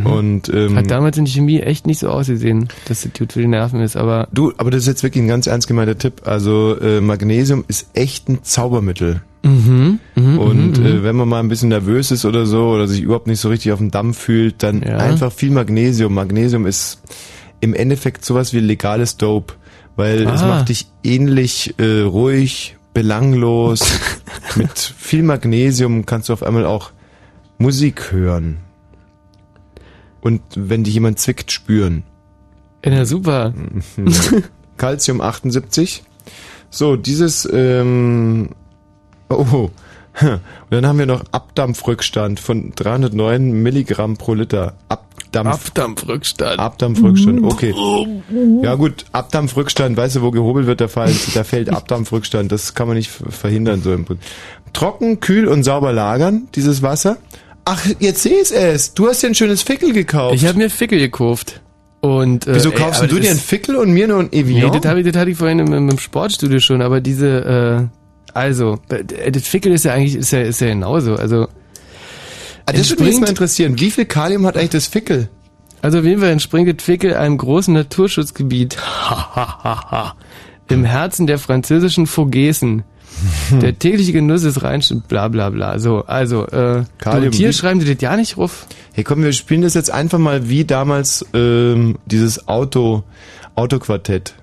Und 0.04 0.48
ähm, 0.52 0.76
Hat 0.76 0.90
damals 0.90 1.16
in 1.16 1.24
der 1.24 1.32
Chemie 1.32 1.60
echt 1.60 1.86
nicht 1.86 2.00
so 2.00 2.08
ausgesehen, 2.08 2.68
dass 2.88 3.02
das 3.02 3.12
gut 3.16 3.32
für 3.32 3.40
die 3.40 3.46
Nerven 3.46 3.80
ist, 3.80 3.96
aber 3.96 4.28
du, 4.32 4.52
aber 4.56 4.70
das 4.70 4.82
ist 4.82 4.88
jetzt 4.88 5.02
wirklich 5.02 5.22
ein 5.22 5.28
ganz 5.28 5.46
ernst 5.46 5.68
gemeinter 5.68 5.96
Tipp. 5.96 6.22
Also 6.24 6.76
äh, 6.80 7.00
Magnesium 7.00 7.64
ist 7.68 7.88
echt 7.94 8.28
ein 8.28 8.42
Zaubermittel. 8.42 9.22
Mhm, 9.44 9.98
Und 10.16 10.78
äh, 10.78 11.02
wenn 11.04 11.16
man 11.16 11.28
mal 11.28 11.40
ein 11.40 11.48
bisschen 11.48 11.68
nervös 11.68 12.10
ist 12.10 12.24
oder 12.24 12.46
so 12.46 12.68
oder 12.70 12.88
sich 12.88 13.02
überhaupt 13.02 13.26
nicht 13.26 13.40
so 13.40 13.50
richtig 13.50 13.72
auf 13.72 13.78
dem 13.78 13.90
Damm 13.90 14.14
fühlt, 14.14 14.62
dann 14.62 14.82
Ja. 14.82 14.96
einfach 14.96 15.30
viel 15.32 15.50
Magnesium. 15.50 16.14
Magnesium 16.14 16.64
ist 16.66 17.02
im 17.60 17.74
Endeffekt 17.74 18.24
sowas 18.24 18.54
wie 18.54 18.60
legales 18.60 19.18
Dope, 19.18 19.54
weil 19.96 20.22
es 20.26 20.42
Ah. 20.42 20.48
macht 20.48 20.70
dich 20.70 20.86
ähnlich 21.04 21.74
äh, 21.78 22.00
ruhig, 22.00 22.76
belanglos. 22.94 24.00
Mit 24.56 24.78
viel 24.78 25.22
Magnesium 25.22 26.06
kannst 26.06 26.28
du 26.28 26.32
auf 26.32 26.42
einmal 26.42 26.64
auch 26.64 26.90
Musik 27.58 28.12
hören. 28.12 28.58
Und 30.20 30.40
wenn 30.54 30.84
dich 30.84 30.94
jemand 30.94 31.18
zwickt, 31.18 31.52
spüren. 31.52 32.04
ja, 32.84 33.04
super. 33.04 33.52
Calcium 34.78 35.20
78. 35.20 36.02
So, 36.70 36.96
dieses, 36.96 37.48
ähm, 37.52 38.50
oh, 39.28 39.70
und 40.20 40.40
dann 40.70 40.86
haben 40.86 40.98
wir 40.98 41.06
noch 41.06 41.24
Abdampfrückstand 41.30 42.40
von 42.40 42.72
309 42.74 43.62
Milligramm 43.62 44.16
pro 44.16 44.34
Liter. 44.34 44.74
Abdampf, 45.36 45.66
Abdampfrückstand. 45.68 46.58
Abdampfrückstand, 46.58 47.44
okay. 47.44 47.74
Ja 48.62 48.74
gut, 48.74 49.04
Abdampfrückstand, 49.12 49.96
weißt 49.96 50.16
du, 50.16 50.22
wo 50.22 50.30
gehobelt 50.30 50.66
wird, 50.66 50.80
da, 50.80 50.88
fallen, 50.88 51.16
da 51.34 51.44
fällt 51.44 51.70
Abdampfrückstand, 51.70 52.50
das 52.52 52.74
kann 52.74 52.86
man 52.88 52.96
nicht 52.96 53.10
ver- 53.10 53.30
verhindern. 53.30 53.82
so 53.82 53.92
im 53.92 54.04
Prinzip. 54.04 54.24
Trocken, 54.72 55.20
kühl 55.20 55.46
und 55.48 55.62
sauber 55.62 55.92
lagern, 55.92 56.48
dieses 56.54 56.82
Wasser. 56.82 57.18
Ach, 57.64 57.80
jetzt 58.00 58.22
seh 58.22 58.34
ich 58.42 58.52
es, 58.52 58.94
du 58.94 59.08
hast 59.08 59.22
dir 59.22 59.28
ein 59.28 59.34
schönes 59.34 59.62
Fickel 59.62 59.92
gekauft. 59.92 60.34
Ich 60.34 60.46
habe 60.46 60.58
mir 60.58 60.68
Fickel 60.70 60.98
gekauft. 60.98 61.60
Und, 62.00 62.46
äh, 62.46 62.56
Wieso 62.56 62.70
ey, 62.70 62.74
kaufst 62.76 63.00
aber 63.00 63.08
du 63.08 63.18
dir 63.18 63.30
einen 63.30 63.38
Fickel 63.38 63.76
und 63.76 63.90
mir 63.92 64.06
nur 64.06 64.18
ein 64.20 64.30
Evian? 64.32 64.70
Nee, 64.70 64.78
das 64.78 64.90
habe 64.90 65.00
ich, 65.00 65.06
das 65.10 65.16
hatte 65.18 65.30
ich 65.30 65.38
vorhin 65.38 65.60
im, 65.60 65.72
im 65.72 65.88
im 65.88 65.98
Sportstudio 65.98 66.60
schon, 66.60 66.82
aber 66.82 67.00
diese, 67.00 67.88
äh, 67.88 68.34
also, 68.34 68.78
äh, 68.90 69.30
das 69.32 69.44
Fickel 69.48 69.72
ist 69.72 69.86
ja 69.86 69.92
eigentlich, 69.94 70.14
ist 70.16 70.30
ja, 70.32 70.40
ist 70.40 70.60
ja 70.60 70.66
genauso. 70.68 71.14
Also, 71.14 71.48
ah, 72.66 72.72
das 72.72 72.90
würde 72.90 73.04
mich 73.04 73.20
mal 73.20 73.28
interessieren. 73.28 73.78
Wie 73.78 73.90
viel 73.90 74.04
Kalium 74.06 74.46
hat 74.46 74.56
eigentlich 74.56 74.70
das 74.70 74.86
Fickel? 74.86 75.28
also 75.82 75.98
auf 75.98 76.04
jeden 76.04 76.20
Fall 76.22 76.30
entspringt 76.30 76.66
das 76.78 76.82
Fickel 76.84 77.14
einem 77.14 77.36
großen 77.36 77.74
Naturschutzgebiet. 77.74 78.78
Im 80.68 80.84
Herzen 80.84 81.26
der 81.26 81.38
französischen 81.38 82.06
Vogesen. 82.06 82.84
Der 83.62 83.78
tägliche 83.78 84.12
Genuss 84.12 84.42
ist 84.42 84.64
rein, 84.64 84.82
bla 85.06 85.28
bla 85.28 85.48
bla. 85.50 85.78
So, 85.78 86.04
also, 86.04 86.46
äh, 86.48 86.82
Kalium, 86.98 87.30
du, 87.30 87.36
hier 87.36 87.52
schreiben 87.52 87.78
die 87.78 87.86
das 87.94 88.02
ja 88.02 88.16
nicht 88.16 88.36
ruf. 88.36 88.66
Hey, 88.92 89.04
komm, 89.04 89.22
wir 89.22 89.32
spielen 89.32 89.62
das 89.62 89.74
jetzt 89.74 89.90
einfach 89.92 90.18
mal 90.18 90.48
wie 90.48 90.64
damals 90.64 91.24
ähm, 91.32 91.96
dieses 92.06 92.48
Auto 92.48 93.04
Autoquartett. 93.54 94.34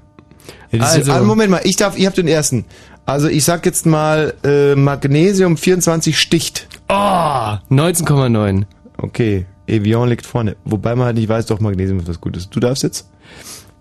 Ja, 0.72 0.80
dieses- 0.80 1.10
Also- 1.10 1.12
ah, 1.12 1.22
Moment 1.24 1.52
mal, 1.52 1.62
ich 1.66 1.76
darf, 1.76 1.98
ihr 1.98 2.08
habt 2.08 2.18
den 2.18 2.30
ersten. 2.30 2.64
Also 3.06 3.28
ich 3.28 3.44
sag 3.44 3.66
jetzt 3.66 3.86
mal 3.86 4.34
äh, 4.44 4.76
Magnesium 4.76 5.58
24 5.58 6.20
sticht. 6.20 6.68
Oh, 6.88 6.94
19,9. 6.94 8.64
Okay, 8.98 9.46
Evian 9.68 10.10
liegt 10.10 10.26
vorne. 10.26 10.56
Wobei 10.66 10.96
man 10.96 11.08
halt 11.08 11.18
nicht 11.18 11.30
weiß, 11.30 11.48
doch 11.48 11.60
Magnesium 11.60 12.00
ist 12.00 12.08
was 12.08 12.22
Gutes. 12.22 12.50
Du 12.50 12.60
darfst 12.60 12.84
jetzt? 12.84 13.10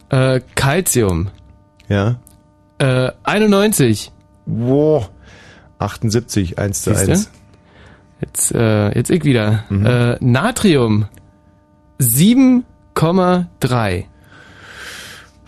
Äh, 0.09 0.41
Calcium. 0.55 1.29
Ja. 1.89 2.17
Äh, 2.79 3.13
91. 3.23 4.11
Wow. 4.47 5.11
78, 5.79 6.59
1 6.59 6.83
zu 6.83 6.95
Siehste? 6.95 7.13
1. 7.13 7.31
Jetzt, 8.21 8.55
äh, 8.55 8.95
jetzt 8.95 9.11
ich 9.11 9.25
wieder. 9.25 9.65
Mhm. 9.71 9.87
Äh, 9.87 10.17
Natrium 10.21 11.07
7,3. 12.01 14.05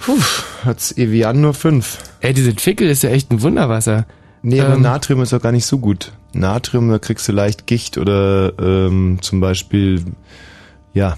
Puh, 0.05 0.19
hat's 0.65 0.97
Evian 0.97 1.41
nur 1.41 1.55
5. 1.55 1.99
Ey, 2.21 2.35
diese 2.35 2.53
Fickel 2.53 2.89
ist 2.91 3.03
ja 3.03 3.11
echt 3.11 3.31
ein 3.31 3.41
Wunderwasser. 3.41 4.07
Nee, 4.43 4.61
aber 4.61 4.75
Ähm. 4.75 4.83
Natrium 4.83 5.23
ist 5.23 5.33
doch 5.33 5.41
gar 5.41 5.53
nicht 5.53 5.67
so 5.67 5.79
gut. 5.79 6.13
Natrium, 6.33 6.91
da 6.91 6.99
kriegst 6.99 7.29
du 7.29 7.33
leicht 7.33 7.67
Gicht 7.69 7.99
oder 7.99 8.53
ähm, 8.59 9.19
zum 9.21 9.41
Beispiel, 9.41 10.05
ja, 10.93 11.17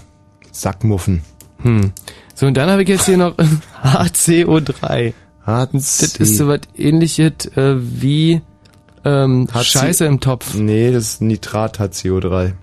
Sackmuffen. 0.51 1.23
Hm. 1.63 1.93
So, 2.35 2.45
und 2.45 2.55
dann 2.55 2.69
habe 2.69 2.83
ich 2.83 2.89
jetzt 2.89 3.05
hier 3.05 3.17
noch 3.17 3.35
HCO3. 3.83 5.13
Das 5.45 6.01
ist 6.01 6.37
so 6.37 6.47
was 6.47 6.61
ähnliches 6.75 7.45
äh, 7.55 7.75
wie 7.77 8.41
ähm, 9.03 9.47
HC 9.51 9.63
Scheiße 9.63 10.05
im 10.05 10.19
Topf. 10.19 10.53
Nee, 10.55 10.91
das 10.91 11.03
ist 11.05 11.21
Nitrat 11.21 11.79
hat 11.79 11.93
CO3. 11.93 12.53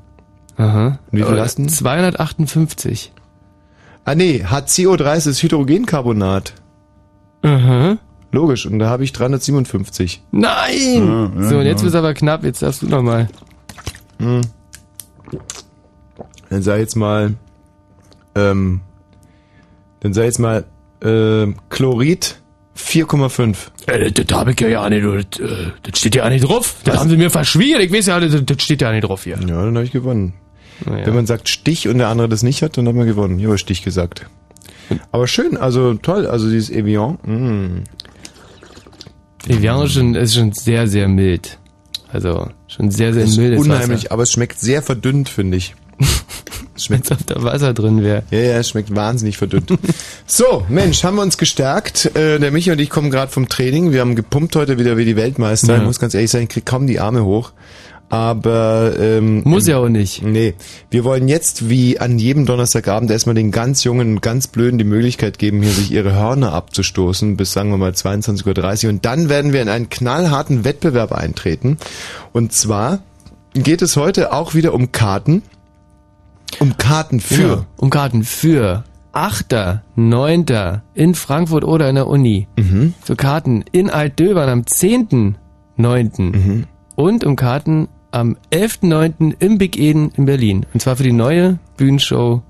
Aha. 0.57 0.99
Wie 1.11 1.23
viel 1.23 1.41
hast 1.41 1.59
du 1.59 1.62
denn? 1.62 1.69
258. 1.69 3.12
Ah 4.04 4.14
nee, 4.14 4.44
HCO3 4.44 5.16
ist 5.16 5.26
das 5.26 5.42
Hydrogencarbonat. 5.42 6.54
Aha. 7.42 7.99
Logisch, 8.32 8.66
und 8.66 8.78
da 8.78 8.88
habe 8.88 9.04
ich 9.04 9.12
357. 9.12 10.23
Nein! 10.32 11.32
so, 11.38 11.59
und 11.59 11.66
jetzt 11.66 11.82
wird's 11.82 11.94
aber 11.94 12.14
knapp. 12.14 12.44
Jetzt 12.44 12.62
darfst 12.62 12.82
du 12.82 12.88
noch 12.88 13.02
mal. 13.02 13.28
Dann 14.18 14.42
sei 16.62 16.78
jetzt 16.78 16.97
mal, 16.97 17.35
ähm, 18.35 18.80
dann 20.00 20.14
sei 20.14 20.25
jetzt 20.25 20.38
mal, 20.38 20.64
ähm, 21.02 21.56
Chlorid 21.68 22.40
4,5. 22.76 23.56
Äh, 23.87 24.11
das, 24.11 24.26
das 24.26 24.38
habe 24.38 24.52
ich 24.52 24.61
ja 24.61 24.68
ja 24.68 24.88
nicht, 24.88 25.04
das, 25.04 25.40
äh, 25.40 25.71
das 25.82 25.99
steht 25.99 26.14
ja 26.14 26.28
nicht 26.28 26.49
drauf. 26.49 26.76
Das 26.85 26.99
haben 26.99 27.11
sie 27.11 27.16
mir 27.16 27.30
verschwiegen. 27.30 27.80
Ich 27.80 27.92
weiß 27.92 28.06
ja, 28.06 28.21
das, 28.21 28.44
das 28.44 28.62
steht 28.62 28.80
ja 28.80 28.92
nicht 28.92 29.04
drauf 29.04 29.25
hier. 29.25 29.38
Ja, 29.40 29.64
dann 29.64 29.75
habe 29.75 29.85
ich 29.85 29.92
gewonnen. 29.92 30.35
Naja. 30.85 31.07
Wenn 31.07 31.14
man 31.14 31.26
sagt 31.26 31.49
Stich 31.49 31.88
und 31.88 31.99
der 31.99 32.09
andere 32.09 32.29
das 32.29 32.43
nicht 32.43 32.62
hat, 32.62 32.76
dann 32.76 32.88
hat 32.88 32.95
man 32.95 33.07
gewonnen. 33.07 33.38
Ich 33.38 33.47
habe 33.47 33.59
Stich 33.59 33.83
gesagt. 33.83 34.26
Aber 35.11 35.26
schön, 35.26 35.57
also 35.57 35.95
toll, 35.95 36.26
also 36.26 36.50
dieses 36.50 36.71
Evian. 36.71 37.19
Mm. 37.25 37.85
Evian 39.49 39.85
ist 39.85 39.95
schon, 39.95 40.14
ist 40.14 40.35
schon 40.35 40.52
sehr, 40.52 40.87
sehr 40.87 41.09
mild. 41.09 41.59
Also, 42.12 42.50
schon 42.69 42.91
sehr, 42.91 43.14
sehr 43.14 43.26
mildes 43.26 43.61
unheimlich, 43.61 44.05
Wasser. 44.05 44.12
aber 44.12 44.23
es 44.25 44.33
schmeckt 44.33 44.61
sehr 44.61 44.83
verdünnt, 44.83 45.29
finde 45.29 45.57
ich. 45.57 45.75
Es 46.75 46.87
schmeckt 46.87 47.11
Als 47.11 47.21
ob 47.21 47.26
da 47.26 47.43
Wasser 47.43 47.75
drin 47.75 48.02
wäre. 48.02 48.23
Ja, 48.31 48.38
ja, 48.38 48.59
es 48.59 48.71
schmeckt 48.71 48.95
wahnsinnig 48.95 49.37
verdünnt. 49.37 49.71
so, 50.26 50.64
Mensch, 50.71 51.05
haben 51.05 51.17
wir 51.17 51.23
uns 51.23 51.37
gestärkt. 51.37 52.17
Äh, 52.17 52.38
der 52.38 52.50
Michi 52.50 52.71
und 52.71 52.81
ich 52.81 52.88
kommen 52.88 53.11
gerade 53.11 53.31
vom 53.31 53.47
Training. 53.47 53.93
Wir 53.93 54.00
haben 54.00 54.17
gepumpt 54.17 54.57
heute 54.57 54.79
wieder 54.79 54.97
wie 54.97 55.05
die 55.05 55.14
Weltmeister. 55.14 55.75
Ja. 55.75 55.79
Ich 55.81 55.85
muss 55.85 56.00
ganz 56.00 56.14
ehrlich 56.14 56.31
sagen, 56.31 56.45
ich 56.45 56.49
krieg 56.50 56.64
kaum 56.64 56.87
die 56.87 56.99
Arme 56.99 57.25
hoch. 57.25 57.52
Aber 58.12 58.92
ähm, 59.00 59.40
Muss 59.45 59.66
ja 59.66 59.78
auch 59.78 59.88
nicht. 59.88 60.23
Nee, 60.23 60.52
wir 60.90 61.02
wollen 61.02 61.28
jetzt 61.28 61.71
wie 61.71 61.99
an 61.99 62.19
jedem 62.19 62.45
Donnerstagabend 62.45 63.11
erstmal 63.11 63.35
den 63.35 63.50
ganz 63.52 63.85
Jungen 63.85 64.16
und 64.16 64.21
ganz 64.21 64.49
Blöden 64.49 64.76
die 64.76 64.85
Möglichkeit 64.85 65.38
geben, 65.38 65.62
hier 65.62 65.73
sich 65.73 65.90
ihre 65.90 66.14
Hörner 66.14 66.52
abzustoßen 66.52 67.38
bis 67.38 67.54
sagen 67.54 67.71
wir 67.71 67.78
mal 67.78 67.92
22.30 67.92 68.85
Uhr. 68.85 68.90
Und 68.90 69.07
dann 69.07 69.31
werden 69.31 69.54
wir 69.54 69.62
in 69.62 69.71
einen 69.71 69.88
knallharten 69.88 70.62
Wettbewerb 70.62 71.12
eintreten. 71.12 71.78
Und 72.33 72.52
zwar 72.52 72.99
geht 73.54 73.81
es 73.81 73.97
heute 73.97 74.35
auch 74.35 74.52
wieder 74.52 74.75
um 74.75 74.92
Karten. 74.92 75.40
Um 76.59 76.76
Karten 76.76 77.19
für? 77.19 77.37
Genau, 77.37 77.66
um 77.78 77.88
Karten 77.88 78.25
für 78.25 78.85
8., 79.12 79.81
9. 79.97 80.83
in 80.92 81.14
Frankfurt 81.14 81.64
oder 81.64 81.88
in 81.88 81.95
der 81.95 82.09
Uni. 82.09 82.47
Mhm. 82.59 82.92
Für 83.02 83.16
Karten 83.16 83.64
in 83.73 83.88
Altdöbern 83.88 84.50
am 84.50 84.61
10.9. 84.61 86.21
Mhm. 86.21 86.64
Und 86.95 87.25
um 87.25 87.37
Karten 87.37 87.88
am 88.12 88.37
11.9. 88.52 89.35
im 89.38 89.59
Big 89.59 89.76
Eden 89.78 90.12
in 90.16 90.26
Berlin. 90.26 90.66
Und 90.73 90.81
zwar 90.81 90.97
für 90.97 91.02
die 91.02 91.12
neue 91.12 91.59
Bühnenshow 91.76 92.42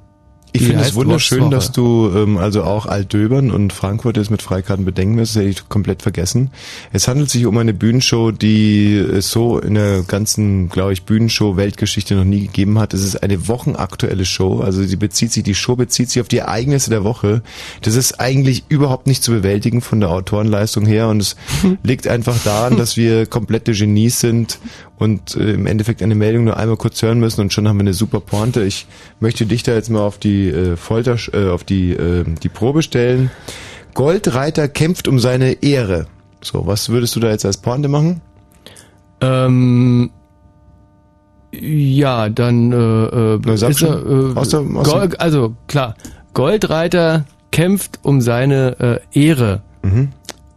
ich 0.54 0.66
finde 0.66 0.83
es 0.83 0.95
wunderschön, 0.95 1.50
dass 1.50 1.73
du 1.73 2.11
ähm, 2.14 2.37
also 2.37 2.62
auch 2.64 2.85
Altdöbern 2.85 3.50
und 3.50 3.73
Frankfurt 3.73 4.19
jetzt 4.19 4.31
mit 4.31 4.42
Freikarten 4.42 4.85
bedenken 4.85 5.16
wirst. 5.16 5.35
Das 5.35 5.40
hätte 5.40 5.50
ich 5.50 5.69
komplett 5.71 6.02
vergessen. 6.02 6.50
Es 6.92 7.09
handelt 7.09 7.31
sich 7.31 7.47
um 7.47 7.57
eine 7.57 7.73
Bühnenshow, 7.73 8.33
die 8.33 8.97
es 8.97 9.31
so 9.31 9.59
in 9.59 9.75
der 9.75 10.02
ganzen, 10.02 10.69
glaube 10.69 10.92
ich, 10.92 11.04
Bühnenshow-Weltgeschichte 11.04 12.14
noch 12.14 12.25
nie 12.25 12.42
gegeben 12.42 12.78
hat. 12.78 12.92
Es 12.92 13.02
ist 13.02 13.23
eine 13.23 13.49
wochenaktuelle 13.49 14.26
Show. 14.26 14.61
Also 14.61 14.83
sie 14.83 14.97
bezieht 14.97 15.33
sich, 15.33 15.42
die 15.42 15.54
Show 15.54 15.76
bezieht 15.76 16.11
sich 16.11 16.21
auf 16.21 16.28
die 16.28 16.38
Ereignisse 16.38 16.90
der 16.90 17.02
Woche. 17.02 17.42
Das 17.81 17.95
ist 17.95 18.21
eigentlich 18.21 18.64
überhaupt 18.69 19.07
nicht 19.07 19.23
zu 19.23 19.33
bewältigen 19.33 19.81
von 19.81 20.00
der 20.00 20.11
Autorenleistung 20.11 20.85
her 20.85 21.09
und 21.09 21.23
es 21.23 21.37
liegt 21.83 22.07
einfach 22.07 22.37
daran, 22.45 22.76
dass 22.76 22.99
wir 22.99 23.25
komplette 23.25 23.73
Genies 23.73 24.21
sind 24.21 24.59
und 25.02 25.37
äh, 25.37 25.52
im 25.52 25.66
Endeffekt 25.66 26.02
eine 26.02 26.14
Meldung 26.14 26.44
nur 26.44 26.56
einmal 26.56 26.76
kurz 26.76 27.02
hören 27.02 27.18
müssen 27.18 27.40
und 27.40 27.52
schon 27.52 27.68
haben 27.68 27.76
wir 27.76 27.82
eine 27.82 27.94
super 27.94 28.21
Pointe. 28.21 28.62
Ich 28.62 28.87
möchte 29.21 29.44
dich 29.47 29.62
da 29.62 29.75
jetzt 29.75 29.90
mal 29.90 30.00
auf 30.00 30.18
die 30.18 30.49
äh, 30.49 30.76
Folter, 30.76 31.16
äh, 31.32 31.50
auf 31.50 31.64
die, 31.64 31.92
äh, 31.92 32.25
die 32.42 32.49
Probe 32.49 32.82
stellen. 32.82 33.30
Goldreiter 33.94 34.68
kämpft 34.68 35.09
um 35.09 35.18
seine 35.18 35.62
Ehre. 35.62 36.06
So, 36.40 36.66
was 36.66 36.88
würdest 36.88 37.14
du 37.16 37.21
da 37.21 37.30
jetzt 37.30 37.44
als 37.44 37.59
Pointe 37.59 37.88
machen? 37.88 38.21
Ähm, 39.21 40.11
ja, 41.52 42.28
dann 42.28 42.73
äh, 42.73 42.76
äh, 42.76 43.40
Na, 43.44 43.52
ist 43.52 43.82
er, 43.82 44.06
äh, 44.06 44.35
aus 44.35 44.49
der, 44.49 44.61
aus 44.61 44.90
Gold, 44.90 45.21
also 45.21 45.54
klar, 45.68 45.94
Goldreiter 46.32 47.26
kämpft 47.50 48.00
um 48.02 48.21
seine 48.21 49.00
äh, 49.12 49.21
Ehre. 49.21 49.62
Mhm. 49.82 50.09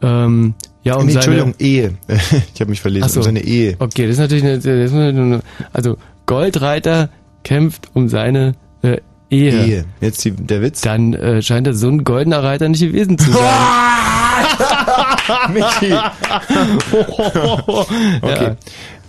Ähm, 0.02 0.54
ja, 0.86 0.98
um 0.98 1.08
nee, 1.08 1.14
Entschuldigung, 1.14 1.56
Ehe. 1.58 1.96
ich 2.54 2.62
habe 2.62 2.70
mich 2.70 2.80
verlesen, 2.80 3.10
so. 3.10 3.20
um 3.20 3.24
seine 3.24 3.44
Ehe. 3.44 3.76
Okay, 3.80 4.04
das 4.04 4.14
ist 4.14 4.20
natürlich 4.20 4.44
eine, 4.44 4.58
das 4.58 4.66
ist 4.66 4.94
eine, 4.94 5.42
also 5.74 5.98
Goldreiter 6.28 7.10
kämpft 7.44 7.90
um 7.94 8.08
seine 8.08 8.54
äh, 8.84 8.98
Ehe. 9.32 9.66
Ehe. 9.66 9.86
Jetzt 10.00 10.24
die, 10.24 10.32
der 10.32 10.62
Witz. 10.62 10.82
Dann 10.82 11.14
äh, 11.14 11.42
scheint 11.42 11.66
er 11.66 11.74
so 11.74 11.90
ein 11.90 12.04
goldener 12.04 12.44
Reiter 12.44 12.70
nicht 12.70 12.82
gewesen 12.82 13.18
zu 13.18 13.32
sein. 13.32 13.42
Michi. 15.54 15.92
okay. 18.22 18.44
Ja. 18.44 18.56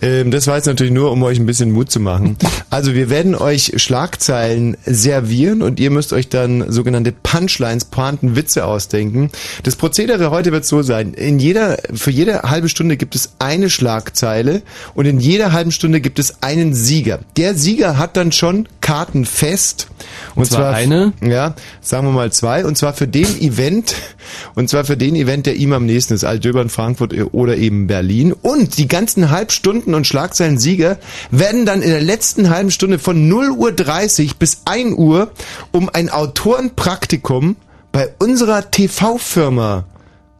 Ähm, 0.01 0.31
das 0.31 0.47
war 0.47 0.55
jetzt 0.55 0.67
natürlich 0.67 0.93
nur, 0.93 1.11
um 1.11 1.23
euch 1.23 1.39
ein 1.39 1.45
bisschen 1.45 1.71
Mut 1.71 1.91
zu 1.91 1.99
machen. 1.99 2.37
Also 2.69 2.93
wir 2.93 3.09
werden 3.09 3.33
euch 3.33 3.73
Schlagzeilen 3.77 4.75
servieren 4.85 5.61
und 5.61 5.79
ihr 5.79 5.89
müsst 5.89 6.11
euch 6.11 6.27
dann 6.27 6.69
sogenannte 6.69 7.13
Punchlines, 7.13 7.85
Pointen, 7.85 8.35
Witze 8.35 8.65
ausdenken. 8.65 9.31
Das 9.63 9.77
Prozedere 9.77 10.31
heute 10.31 10.51
wird 10.51 10.65
so 10.65 10.81
sein. 10.81 11.13
In 11.13 11.39
jeder, 11.39 11.77
für 11.93 12.11
jede 12.11 12.41
halbe 12.41 12.67
Stunde 12.67 12.97
gibt 12.97 13.15
es 13.15 13.35
eine 13.39 13.69
Schlagzeile 13.69 14.63
und 14.95 15.05
in 15.05 15.21
jeder 15.21 15.53
halben 15.53 15.71
Stunde 15.71 16.01
gibt 16.01 16.19
es 16.19 16.43
einen 16.43 16.73
Sieger. 16.73 17.19
Der 17.37 17.55
Sieger 17.55 17.97
hat 17.97 18.17
dann 18.17 18.33
schon 18.33 18.67
Karten 18.81 19.25
fest. 19.25 19.87
Und, 20.35 20.43
und 20.43 20.45
zwar, 20.45 20.59
zwar 20.59 20.73
eine? 20.73 21.13
Ja, 21.21 21.55
sagen 21.81 22.07
wir 22.07 22.11
mal 22.11 22.31
zwei. 22.31 22.65
Und 22.65 22.77
zwar 22.77 22.93
für 22.93 23.07
den 23.07 23.41
Event, 23.41 23.95
und 24.55 24.69
zwar 24.69 24.85
für 24.85 24.97
den 24.97 25.15
Event, 25.15 25.45
der 25.45 25.55
ihm 25.55 25.73
am 25.73 25.85
nächsten 25.85 26.13
ist. 26.13 26.23
Altdöbern, 26.23 26.69
Frankfurt 26.69 27.13
oder 27.33 27.57
eben 27.57 27.87
Berlin. 27.87 28.33
Und 28.33 28.77
die 28.77 28.87
ganzen 28.87 29.29
Halbstunden 29.29 29.86
Schlagzeilen 29.87 29.95
und 29.95 30.07
Schlagzeilensieger 30.07 30.97
werden 31.31 31.65
dann 31.65 31.81
in 31.81 31.89
der 31.89 32.01
letzten 32.01 32.49
halben 32.49 32.71
Stunde 32.71 32.99
von 32.99 33.27
0 33.27 33.51
Uhr 33.51 33.71
30 33.71 34.37
bis 34.37 34.61
1 34.65 34.97
Uhr 34.97 35.31
um 35.71 35.89
ein 35.91 36.09
Autorenpraktikum 36.09 37.55
bei 37.91 38.13
unserer 38.19 38.69
TV-Firma 38.69 39.85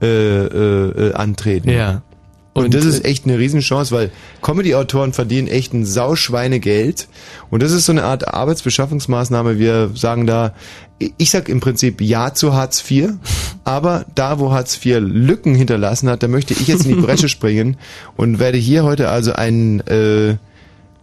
äh, 0.02 0.06
äh, 0.06 1.10
äh, 1.10 1.14
antreten. 1.14 1.70
Ja. 1.70 2.02
Und, 2.58 2.66
und 2.66 2.74
das 2.74 2.86
ist 2.86 3.06
echt 3.06 3.26
eine 3.26 3.38
Riesenchance, 3.38 3.94
weil 3.94 4.10
Comedy-Autoren 4.42 5.14
verdienen 5.14 5.48
echt 5.48 5.76
ein 5.76 5.86
Sauschweinegeld. 5.86 7.08
Und 7.52 7.62
das 7.62 7.72
ist 7.72 7.86
so 7.86 7.92
eine 7.92 8.04
Art 8.04 8.28
Arbeitsbeschaffungsmaßnahme. 8.28 9.60
Wir 9.60 9.92
sagen 9.94 10.26
da, 10.26 10.56
ich 10.98 11.30
sag 11.30 11.50
im 11.50 11.60
Prinzip 11.60 12.02
Ja 12.02 12.34
zu 12.34 12.56
Hartz 12.56 12.84
IV, 12.90 13.12
aber 13.64 14.08
da, 14.16 14.40
wo 14.40 14.52
Hartz 14.52 14.84
IV 14.84 14.98
Lücken 15.02 15.54
hinterlassen 15.54 16.10
hat, 16.10 16.24
da 16.24 16.28
möchte 16.28 16.56
ich 16.56 16.68
jetzt 16.68 16.88
in 16.88 16.96
die 16.96 17.02
Bresche 17.02 17.30
springen 17.30 17.78
und 18.16 18.40
werde 18.40 18.58
hier 18.58 18.84
heute 18.84 19.10
also 19.10 19.34
ein 19.34 19.82
äh, 19.82 20.38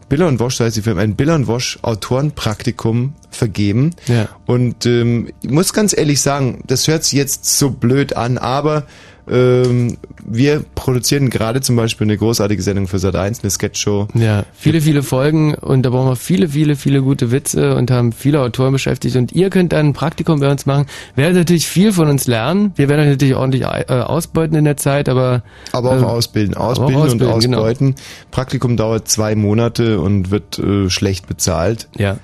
Biller 0.09 0.27
und 0.27 0.41
Wosch, 0.41 0.57
so 0.57 0.65
heißt 0.65 0.77
die 0.77 0.83
Firma, 0.83 1.03
ein 1.03 1.15
Biller 1.15 1.37
und 1.37 1.47
Wosch 1.47 1.79
Autorenpraktikum 1.83 3.15
vergeben. 3.31 3.93
Ja. 4.09 4.29
Und 4.45 4.87
ähm, 4.87 5.29
ich 5.41 5.51
muss 5.51 5.73
ganz 5.73 5.97
ehrlich 5.97 6.21
sagen, 6.21 6.65
das 6.67 6.89
hört 6.89 7.05
sich 7.05 7.13
jetzt 7.13 7.57
so 7.57 7.71
blöd 7.71 8.17
an, 8.17 8.39
aber 8.39 8.89
ähm, 9.29 9.97
wir 10.25 10.65
produzieren 10.75 11.31
gerade 11.31 11.61
zum 11.61 11.77
Beispiel 11.77 12.07
eine 12.07 12.17
großartige 12.17 12.63
Sendung 12.63 12.87
für 12.87 12.99
Sat1, 12.99 13.43
eine 13.43 13.51
Sketchshow. 13.51 14.09
Ja, 14.15 14.45
viele, 14.53 14.81
viele 14.81 15.03
Folgen 15.03 15.55
und 15.55 15.83
da 15.83 15.91
brauchen 15.91 16.09
wir 16.09 16.17
viele, 16.17 16.49
viele, 16.49 16.77
viele 16.77 17.03
gute 17.03 17.31
Witze 17.31 17.75
und 17.75 17.91
haben 17.91 18.13
viele 18.13 18.41
Autoren 18.41 18.73
beschäftigt 18.73 19.17
und 19.17 19.33
ihr 19.33 19.51
könnt 19.51 19.73
dann 19.73 19.89
ein 19.89 19.93
Praktikum 19.93 20.41
bei 20.41 20.51
uns 20.51 20.67
machen. 20.67 20.87
Werdet 21.15 21.37
natürlich 21.37 21.67
viel 21.67 21.93
von 21.93 22.09
uns 22.09 22.27
lernen. 22.27 22.73
Wir 22.77 22.89
werden 22.89 23.01
euch 23.01 23.09
natürlich 23.09 23.35
ordentlich 23.35 23.63
äh, 23.63 23.85
ausbeuten 23.89 24.57
in 24.57 24.65
der 24.65 24.77
Zeit, 24.77 25.09
aber 25.09 25.43
aber 25.73 25.91
auch 25.91 26.03
äh, 26.03 26.05
ausbilden, 26.05 26.55
ausbilden, 26.55 26.97
auch 26.97 27.05
ausbilden 27.05 27.35
und 27.35 27.41
genau. 27.41 27.59
ausbeuten. 27.59 27.87
Genau. 27.95 28.01
Praktikum 28.31 28.77
dauert 28.77 29.09
zwei 29.09 29.35
Monate 29.35 30.01
und 30.01 30.31
wird 30.31 30.59
äh, 30.59 30.91
schlecht 30.91 31.27
bezahlt. 31.27 31.89
Ja 31.97 32.19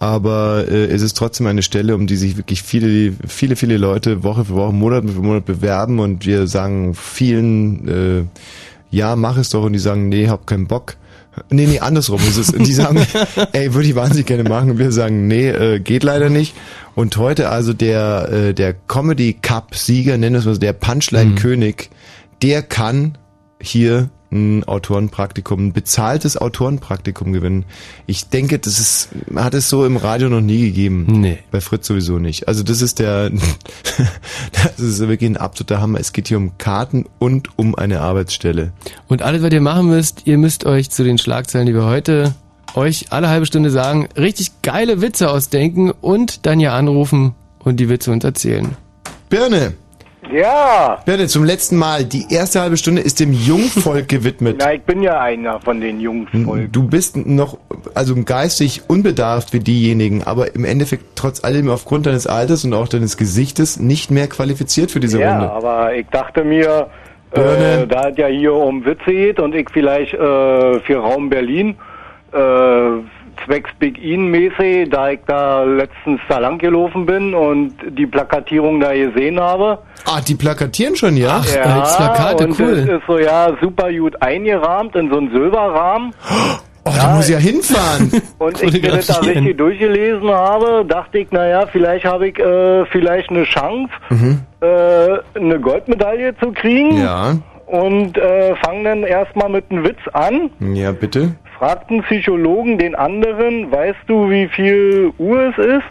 aber 0.00 0.66
äh, 0.66 0.86
es 0.86 1.02
ist 1.02 1.16
trotzdem 1.16 1.46
eine 1.46 1.62
Stelle, 1.62 1.94
um 1.94 2.06
die 2.06 2.16
sich 2.16 2.38
wirklich 2.38 2.62
viele, 2.62 3.12
viele, 3.28 3.54
viele 3.54 3.76
Leute 3.76 4.24
Woche 4.24 4.46
für 4.46 4.54
Woche, 4.54 4.72
Monat 4.72 5.04
für 5.04 5.20
Monat 5.20 5.44
bewerben 5.44 6.00
und 6.00 6.24
wir 6.24 6.46
sagen 6.46 6.94
vielen, 6.94 7.86
äh, 7.86 8.24
ja, 8.90 9.14
mach 9.14 9.36
es 9.36 9.50
doch 9.50 9.62
und 9.62 9.74
die 9.74 9.78
sagen, 9.78 10.08
nee, 10.08 10.28
hab 10.28 10.46
keinen 10.46 10.66
Bock. 10.66 10.96
Nee, 11.50 11.66
nee, 11.66 11.80
andersrum 11.80 12.18
ist 12.26 12.38
es. 12.38 12.50
Die 12.50 12.72
sagen, 12.72 13.06
ey, 13.52 13.74
würde 13.74 13.88
ich 13.88 13.94
wahnsinnig 13.94 14.26
gerne 14.26 14.48
machen. 14.48 14.70
Und 14.70 14.78
wir 14.78 14.90
sagen, 14.90 15.28
nee, 15.28 15.48
äh, 15.48 15.78
geht 15.78 16.02
leider 16.02 16.30
nicht. 16.30 16.54
Und 16.94 17.16
heute 17.18 17.50
also 17.50 17.72
der, 17.74 18.28
äh, 18.32 18.54
der 18.54 18.72
Comedy 18.72 19.34
Cup 19.34 19.76
Sieger, 19.76 20.16
nennen 20.16 20.34
wir 20.34 20.40
es 20.40 20.46
mal 20.46 20.54
so, 20.54 20.60
der 20.60 20.72
Punchline 20.72 21.34
König, 21.34 21.90
der 22.42 22.62
kann 22.62 23.18
hier 23.60 24.08
ein 24.32 24.64
Autorenpraktikum, 24.64 25.66
ein 25.66 25.72
bezahltes 25.72 26.36
Autorenpraktikum 26.36 27.32
gewinnen. 27.32 27.64
Ich 28.06 28.28
denke, 28.28 28.58
das 28.58 28.78
ist, 28.78 29.08
hat 29.34 29.54
es 29.54 29.68
so 29.68 29.84
im 29.84 29.96
Radio 29.96 30.28
noch 30.28 30.40
nie 30.40 30.60
gegeben. 30.60 31.06
Nee. 31.08 31.38
Bei 31.50 31.60
Fritz 31.60 31.86
sowieso 31.86 32.18
nicht. 32.18 32.46
Also 32.46 32.62
das 32.62 32.80
ist 32.80 32.98
der, 32.98 33.30
das 34.52 34.78
ist 34.78 35.00
wirklich 35.00 35.30
ein 35.30 35.36
absoluter 35.36 35.80
Hammer. 35.80 35.98
Es 35.98 36.12
geht 36.12 36.28
hier 36.28 36.36
um 36.36 36.56
Karten 36.58 37.06
und 37.18 37.58
um 37.58 37.74
eine 37.74 38.00
Arbeitsstelle. 38.00 38.72
Und 39.08 39.22
alles, 39.22 39.42
was 39.42 39.52
ihr 39.52 39.60
machen 39.60 39.88
müsst, 39.88 40.26
ihr 40.26 40.38
müsst 40.38 40.64
euch 40.64 40.90
zu 40.90 41.02
den 41.02 41.18
Schlagzeilen, 41.18 41.66
die 41.66 41.74
wir 41.74 41.86
heute 41.86 42.34
euch 42.74 43.06
alle 43.10 43.28
halbe 43.28 43.46
Stunde 43.46 43.70
sagen, 43.70 44.08
richtig 44.16 44.62
geile 44.62 45.00
Witze 45.00 45.28
ausdenken 45.30 45.90
und 45.90 46.46
dann 46.46 46.60
ja 46.60 46.76
anrufen 46.76 47.34
und 47.58 47.80
die 47.80 47.88
Witze 47.88 48.12
uns 48.12 48.22
erzählen. 48.22 48.76
Birne! 49.28 49.74
Ja. 50.32 50.98
Bitte, 51.04 51.26
zum 51.26 51.44
letzten 51.44 51.76
Mal. 51.76 52.04
Die 52.04 52.26
erste 52.32 52.60
halbe 52.60 52.76
Stunde 52.76 53.02
ist 53.02 53.20
dem 53.20 53.32
Jungvolk 53.32 54.08
gewidmet. 54.08 54.56
Na, 54.58 54.72
ich 54.72 54.82
bin 54.82 55.02
ja 55.02 55.20
einer 55.20 55.60
von 55.60 55.80
den 55.80 56.00
Jungvolk. 56.00 56.72
Du 56.72 56.88
bist 56.88 57.16
noch, 57.16 57.58
also 57.94 58.14
geistig 58.22 58.82
unbedarft 58.88 59.52
wie 59.52 59.60
diejenigen, 59.60 60.22
aber 60.24 60.54
im 60.54 60.64
Endeffekt 60.64 61.04
trotz 61.16 61.44
allem 61.44 61.68
aufgrund 61.68 62.06
deines 62.06 62.26
Alters 62.26 62.64
und 62.64 62.74
auch 62.74 62.88
deines 62.88 63.16
Gesichtes 63.16 63.78
nicht 63.78 64.10
mehr 64.10 64.28
qualifiziert 64.28 64.90
für 64.90 65.00
diese 65.00 65.20
ja, 65.20 65.32
Runde. 65.32 65.46
Ja, 65.46 65.52
aber 65.52 65.94
ich 65.94 66.06
dachte 66.08 66.44
mir, 66.44 66.88
äh, 67.32 67.86
da 67.86 68.08
es 68.08 68.16
ja 68.16 68.26
hier 68.26 68.54
um 68.54 68.84
Witze 68.84 69.10
geht 69.10 69.38
und 69.40 69.54
ich 69.54 69.68
vielleicht 69.70 70.14
äh, 70.14 70.80
für 70.80 70.96
Raum 70.96 71.30
Berlin 71.30 71.76
äh, 72.32 72.38
zwecks 73.50 73.70
Big 73.78 73.98
In 74.02 74.28
mäßig, 74.28 74.90
da 74.90 75.10
ich 75.10 75.20
da 75.26 75.64
letztens 75.64 76.20
da 76.28 76.38
lang 76.38 76.58
gelaufen 76.58 77.04
bin 77.04 77.34
und 77.34 77.74
die 77.98 78.06
Plakatierung 78.06 78.80
da 78.80 78.94
gesehen 78.94 79.40
habe. 79.40 79.78
Ah, 80.04 80.20
die 80.20 80.36
plakatieren 80.36 80.94
schon, 80.94 81.16
ja? 81.16 81.40
Ach, 81.42 81.54
ja, 81.54 81.62
Plakate, 81.96 82.46
und 82.46 82.60
cool. 82.60 82.86
Das 82.86 83.00
ist 83.00 83.06
so, 83.06 83.18
ja, 83.18 83.56
super 83.60 83.92
gut 83.92 84.22
eingerahmt 84.22 84.94
in 84.94 85.10
so 85.10 85.18
einen 85.18 85.30
Silberrahmen. 85.32 86.14
Oh, 86.84 86.90
ja, 86.90 86.96
da 86.96 87.16
muss 87.16 87.28
ich 87.28 87.34
ja 87.34 87.38
hinfahren. 87.38 88.10
Und 88.38 88.62
ich 88.62 88.82
mir 88.82 88.92
das 88.92 89.06
da 89.06 89.18
richtig 89.18 89.58
durchgelesen 89.58 90.30
habe, 90.30 90.84
dachte 90.88 91.18
ich, 91.18 91.30
naja, 91.30 91.66
vielleicht 91.66 92.06
habe 92.06 92.28
ich 92.28 92.38
äh, 92.38 92.86
vielleicht 92.86 93.28
eine 93.28 93.44
Chance, 93.44 93.92
mhm. 94.08 94.40
äh, 94.62 95.38
eine 95.38 95.60
Goldmedaille 95.60 96.34
zu 96.38 96.52
kriegen. 96.52 96.98
Ja. 96.98 97.36
Und 97.66 98.16
äh, 98.16 98.56
fange 98.56 98.84
dann 98.84 99.02
erstmal 99.02 99.50
mit 99.50 99.70
einem 99.70 99.84
Witz 99.84 100.00
an. 100.12 100.50
Ja, 100.74 100.90
bitte 100.92 101.34
fragten 101.60 102.02
Psychologen 102.04 102.78
den 102.78 102.94
anderen, 102.94 103.70
weißt 103.70 103.98
du, 104.06 104.30
wie 104.30 104.48
viel 104.48 105.12
Uhr 105.18 105.52
es 105.54 105.58
ist? 105.58 105.84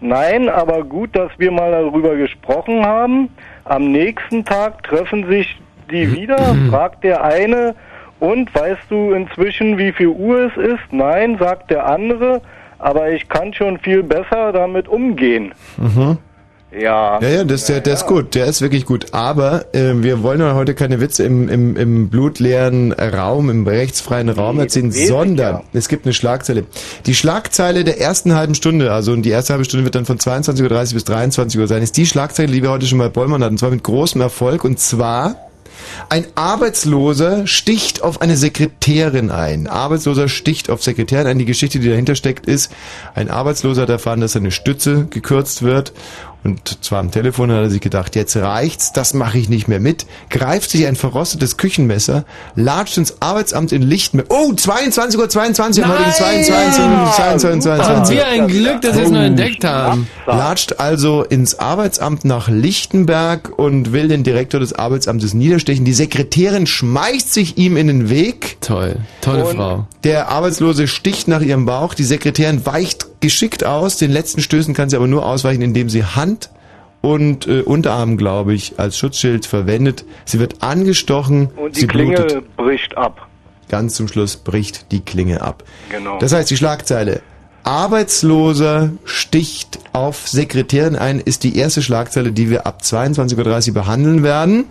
Nein, 0.00 0.48
aber 0.48 0.84
gut, 0.84 1.16
dass 1.16 1.32
wir 1.38 1.50
mal 1.50 1.72
darüber 1.72 2.14
gesprochen 2.14 2.86
haben. 2.86 3.28
Am 3.64 3.90
nächsten 3.90 4.44
Tag 4.44 4.84
treffen 4.84 5.26
sich 5.28 5.60
die 5.90 6.06
mhm. 6.06 6.14
wieder, 6.14 6.38
fragt 6.70 7.02
der 7.02 7.24
eine, 7.24 7.74
und 8.20 8.54
weißt 8.54 8.82
du 8.90 9.12
inzwischen, 9.12 9.76
wie 9.76 9.92
viel 9.92 10.08
Uhr 10.08 10.52
es 10.52 10.56
ist? 10.56 10.92
Nein, 10.92 11.36
sagt 11.38 11.72
der 11.72 11.86
andere. 11.86 12.40
aber 12.78 13.10
ich 13.10 13.28
kann 13.28 13.52
schon 13.52 13.78
viel 13.78 14.04
besser 14.04 14.52
damit 14.52 14.86
umgehen. 14.86 15.52
Mhm. 15.78 16.18
Ja. 16.78 17.20
Ja, 17.20 17.28
ja, 17.28 17.44
das, 17.44 17.66
der, 17.66 17.80
der 17.80 17.94
ist 17.94 18.06
gut, 18.06 18.34
der 18.34 18.46
ist 18.46 18.60
wirklich 18.60 18.86
gut. 18.86 19.12
Aber 19.12 19.74
äh, 19.74 19.94
wir 19.94 20.22
wollen 20.22 20.40
ja 20.40 20.54
heute 20.54 20.74
keine 20.74 21.00
Witze 21.00 21.24
im, 21.24 21.48
im, 21.48 21.76
im 21.76 22.08
blutleeren 22.08 22.92
Raum, 22.92 23.50
im 23.50 23.66
rechtsfreien 23.66 24.28
Raum 24.28 24.58
erzählen, 24.60 24.90
ich 24.94 25.08
sondern 25.08 25.56
ja. 25.56 25.62
es 25.72 25.88
gibt 25.88 26.06
eine 26.06 26.12
Schlagzeile. 26.12 26.64
Die 27.06 27.14
Schlagzeile 27.14 27.84
der 27.84 28.00
ersten 28.00 28.34
halben 28.34 28.54
Stunde, 28.54 28.92
also 28.92 29.14
die 29.16 29.30
erste 29.30 29.54
halbe 29.54 29.64
Stunde 29.64 29.84
wird 29.84 29.94
dann 29.94 30.06
von 30.06 30.18
22.30 30.18 30.62
Uhr 30.62 30.94
bis 30.94 31.04
23 31.04 31.60
Uhr 31.60 31.66
sein, 31.66 31.82
ist 31.82 31.96
die 31.96 32.06
Schlagzeile, 32.06 32.52
die 32.52 32.62
wir 32.62 32.70
heute 32.70 32.86
schon 32.86 32.98
bei 32.98 33.08
Bollmann 33.08 33.42
hatten, 33.42 33.54
und 33.54 33.58
zwar 33.58 33.70
mit 33.70 33.82
großem 33.82 34.20
Erfolg. 34.20 34.64
Und 34.64 34.78
zwar 34.78 35.48
ein 36.08 36.26
Arbeitsloser 36.34 37.46
sticht 37.46 38.02
auf 38.02 38.20
eine 38.20 38.36
Sekretärin 38.36 39.30
ein. 39.30 39.66
Arbeitsloser 39.66 40.28
sticht 40.28 40.70
auf 40.70 40.82
Sekretärin 40.82 41.26
ein. 41.26 41.38
Die 41.38 41.44
Geschichte, 41.44 41.78
die 41.78 41.88
dahinter 41.88 42.14
steckt, 42.14 42.46
ist, 42.46 42.72
ein 43.14 43.30
Arbeitsloser 43.30 43.82
hat 43.82 43.90
erfahren, 43.90 44.20
dass 44.20 44.32
seine 44.32 44.50
Stütze 44.50 45.06
gekürzt 45.06 45.62
wird. 45.62 45.92
Und 46.44 46.84
zwar 46.84 47.00
am 47.00 47.10
Telefon 47.10 47.50
hat 47.50 47.58
er 47.58 47.70
sich 47.70 47.80
gedacht, 47.80 48.14
jetzt 48.14 48.36
reicht's, 48.36 48.92
das 48.92 49.12
mache 49.12 49.38
ich 49.38 49.48
nicht 49.48 49.66
mehr 49.68 49.80
mit. 49.80 50.06
Greift 50.30 50.70
sich 50.70 50.86
ein 50.86 50.94
verrostetes 50.96 51.56
Küchenmesser, 51.56 52.24
latscht 52.54 52.96
ins 52.96 53.20
Arbeitsamt 53.20 53.72
in 53.72 53.82
Lichtenberg. 53.82 54.32
Oh, 54.32 54.52
22 54.52 55.18
Uhr 55.18 55.28
22, 55.28 55.84
am 55.84 55.90
heutigen 55.90 56.12
22, 56.12 56.84
22, 57.16 57.62
22. 57.62 57.86
Haben 57.86 58.08
wir 58.08 58.26
ein 58.28 58.46
Glück, 58.48 58.80
dass 58.82 58.96
wir 58.96 59.02
es 59.04 59.10
noch 59.10 59.20
entdeckt 59.20 59.64
haben. 59.64 60.06
Latscht 60.26 60.78
also 60.78 61.22
ins 61.24 61.58
Arbeitsamt 61.58 62.24
nach 62.24 62.48
Lichtenberg 62.48 63.50
und 63.58 63.92
will 63.92 64.08
den 64.08 64.22
Direktor 64.22 64.60
des 64.60 64.72
Arbeitsamtes 64.72 65.34
niederstechen. 65.34 65.84
Die 65.84 65.92
Sekretärin 65.92 66.66
schmeißt 66.66 67.32
sich 67.34 67.58
ihm 67.58 67.76
in 67.76 67.88
den 67.88 68.08
Weg. 68.10 68.58
Toll, 68.60 68.96
tolle 69.20 69.44
Und- 69.44 69.56
Frau. 69.56 69.86
Der 70.04 70.28
Arbeitslose 70.28 70.86
sticht 70.86 71.26
nach 71.28 71.40
ihrem 71.40 71.66
Bauch. 71.66 71.94
Die 71.94 72.04
Sekretärin 72.04 72.64
weicht 72.64 73.17
geschickt 73.20 73.64
aus. 73.64 73.96
Den 73.96 74.10
letzten 74.10 74.40
Stößen 74.40 74.74
kann 74.74 74.90
sie 74.90 74.96
aber 74.96 75.06
nur 75.06 75.26
ausweichen, 75.26 75.62
indem 75.62 75.88
sie 75.88 76.04
Hand 76.04 76.50
und 77.00 77.46
äh, 77.46 77.60
Unterarm, 77.60 78.16
glaube 78.16 78.54
ich, 78.54 78.78
als 78.78 78.98
Schutzschild 78.98 79.46
verwendet. 79.46 80.04
Sie 80.24 80.38
wird 80.38 80.62
angestochen. 80.62 81.48
Und 81.56 81.76
die 81.76 81.80
sie 81.80 81.86
Klinge 81.86 82.16
blutet. 82.16 82.56
bricht 82.56 82.96
ab. 82.96 83.26
Ganz 83.68 83.94
zum 83.94 84.08
Schluss 84.08 84.36
bricht 84.36 84.92
die 84.92 85.00
Klinge 85.00 85.42
ab. 85.42 85.62
Genau. 85.90 86.18
Das 86.18 86.32
heißt, 86.32 86.50
die 86.50 86.56
Schlagzeile 86.56 87.20
Arbeitsloser 87.64 88.92
sticht 89.04 89.78
auf 89.92 90.26
Sekretärin 90.26 90.96
ein, 90.96 91.20
ist 91.20 91.44
die 91.44 91.58
erste 91.58 91.82
Schlagzeile, 91.82 92.32
die 92.32 92.48
wir 92.48 92.66
ab 92.66 92.80
22.30 92.82 93.68
Uhr 93.68 93.74
behandeln 93.74 94.22
werden. 94.22 94.64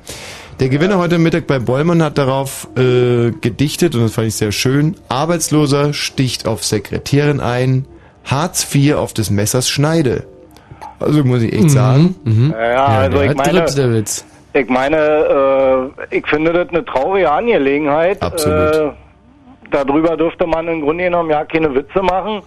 Der 0.59 0.69
Gewinner 0.69 0.97
heute 0.97 1.19
Mittag 1.19 1.45
bei 1.45 1.59
Bollmann 1.59 2.01
hat 2.01 2.17
darauf 2.17 2.67
äh, 2.75 3.29
gedichtet, 3.29 3.93
und 3.93 4.01
das 4.01 4.13
fand 4.13 4.29
ich 4.29 4.35
sehr 4.35 4.51
schön, 4.51 4.95
Arbeitsloser 5.09 5.93
sticht 5.93 6.47
auf 6.47 6.63
Sekretärin 6.63 7.39
ein, 7.39 7.85
Hartz 8.27 8.73
IV 8.73 8.95
auf 8.95 9.13
des 9.13 9.29
Messers 9.29 9.69
Schneide. 9.69 10.25
Also 10.99 11.23
muss 11.23 11.41
ich 11.41 11.53
echt 11.53 11.71
sagen. 11.71 12.15
Ja, 12.51 12.85
also 12.85 13.17
der 13.19 13.31
ich 13.31 13.37
meine, 13.37 13.61
der 13.65 13.93
Witz. 13.93 14.25
ich 14.53 14.69
meine, 14.69 14.97
äh, 14.97 16.17
ich 16.17 16.27
finde 16.27 16.53
das 16.53 16.69
eine 16.69 16.83
traurige 16.85 17.31
Angelegenheit. 17.31 18.21
Absolut. 18.21 18.75
Äh, 18.75 18.91
darüber 19.71 20.17
dürfte 20.17 20.45
man 20.45 20.67
im 20.67 20.81
Grunde 20.81 21.05
genommen 21.05 21.29
ja 21.29 21.45
keine 21.45 21.73
Witze 21.73 22.01
machen, 22.01 22.41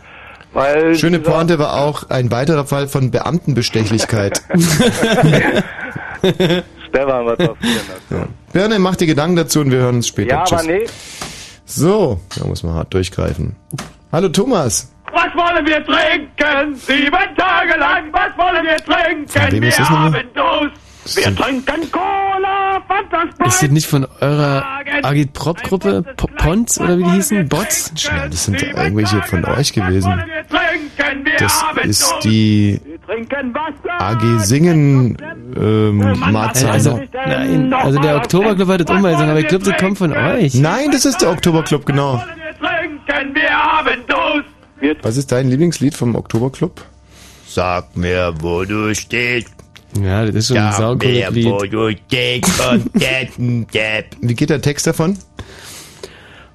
weil 0.53 0.95
Schöne 0.97 1.19
Pointe 1.21 1.59
war 1.59 1.75
auch 1.81 2.09
ein 2.11 2.31
weiterer 2.31 2.65
Fall 2.67 2.89
von 2.89 3.11
Beamtenbestechlichkeit. 3.11 4.43
Stefan, 6.89 7.27
was 7.27 7.39
sagst 7.39 7.63
du 7.63 7.69
dazu? 8.11 8.27
Birne, 8.53 8.79
mach 8.79 8.97
dir 8.97 9.07
Gedanken 9.07 9.37
dazu 9.37 9.61
und 9.61 9.71
wir 9.71 9.79
hören 9.79 9.97
uns 9.97 10.09
später. 10.09 10.31
Ja, 10.37 10.45
Tschüss. 10.45 10.59
aber 10.61 10.69
nee. 10.73 10.87
So, 11.65 12.19
da 12.37 12.47
muss 12.47 12.63
man 12.65 12.75
hart 12.75 12.93
durchgreifen. 12.93 13.55
Hallo 14.11 14.29
Thomas. 14.29 14.91
Was 15.13 15.35
wollen 15.35 15.67
wir 15.67 15.85
trinken? 15.85 16.75
Sieben 16.77 17.11
Tage 17.37 17.79
lang, 17.79 18.05
was 18.13 18.37
wollen 18.39 18.65
wir 18.65 18.77
trinken? 18.79 19.53
wem 19.53 19.63
Wir 19.63 19.69
ist 19.69 19.79
das 19.81 19.91
nochmal? 19.91 20.13
haben 20.13 20.29
Durst. 20.35 21.17
Wir 21.17 21.35
trinken 21.35 21.91
Cola, 21.91 22.81
Fanta 22.87 23.23
Ist 23.47 23.63
das 23.63 23.71
nicht 23.71 23.87
von 23.89 24.07
eurer 24.21 24.65
Agitprop-Gruppe? 25.03 26.05
Po- 26.17 26.29
Pons 26.37 26.79
oder 26.79 26.99
wie 26.99 27.05
die 27.05 27.11
hießen? 27.13 27.49
Bots? 27.49 27.93
Ja, 27.97 28.29
das 28.29 28.45
sind 28.45 28.63
irgendwelche 28.63 29.21
von 29.23 29.45
euch 29.47 29.73
gewesen. 29.73 30.11
Wir 30.11 30.47
trinken, 30.47 31.25
wir 31.25 31.37
Das 31.39 31.63
haben 31.63 31.79
ist 31.89 32.15
die. 32.23 32.81
AG 33.99 34.39
Singen 34.41 35.17
ähm, 35.57 36.21
Marzahn. 36.31 36.71
Also, 36.71 37.01
nein, 37.27 37.73
also 37.73 37.99
der 37.99 38.17
Oktoberclub 38.17 38.69
hat 38.69 38.81
das 38.89 38.97
umweisen, 38.97 39.29
aber 39.29 39.41
ich 39.41 39.49
glaube, 39.49 39.65
das 39.65 39.77
kommt 39.79 39.99
von 39.99 40.13
euch. 40.13 40.55
Nein, 40.55 40.91
das 40.93 41.05
ist 41.07 41.21
der 41.23 41.31
Oktoberclub, 41.31 41.87
genau. 41.87 42.23
Durst. 44.81 45.01
Was 45.03 45.17
ist 45.17 45.33
dein 45.33 45.49
Lieblingslied 45.49 45.95
vom 45.95 46.15
Oktoberclub? 46.15 46.85
Sag 47.47 47.97
mir, 47.97 48.33
wo 48.41 48.65
du 48.65 48.95
stehst. 48.95 49.49
Ja, 50.01 50.25
das 50.25 50.35
ist 50.37 50.49
schon 50.49 50.59
ein 50.59 50.73
saucooles 50.73 51.31
Lied. 51.31 51.73
du 51.73 51.91
stehst 52.07 52.61
und 52.71 52.95
Wie 54.21 54.35
geht 54.35 54.51
der 54.51 54.61
Text 54.63 54.87
davon? 54.87 55.19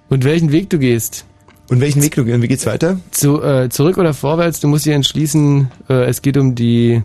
Und 0.09 0.23
welchen 0.23 0.51
Weg 0.51 0.69
du 0.69 0.79
gehst? 0.79 1.25
Und 1.69 1.81
welchen 1.81 2.01
Weg 2.01 2.15
du 2.15 2.23
gehst? 2.23 2.41
Wie 2.41 2.47
geht's 2.47 2.65
weiter? 2.65 2.99
Zu, 3.11 3.41
äh, 3.41 3.69
zurück 3.69 3.97
oder 3.97 4.13
vorwärts? 4.13 4.59
Du 4.59 4.67
musst 4.67 4.85
dich 4.85 4.93
entschließen, 4.93 5.69
äh, 5.89 6.05
es 6.05 6.21
geht 6.21 6.37
um 6.37 6.55
die... 6.55 7.01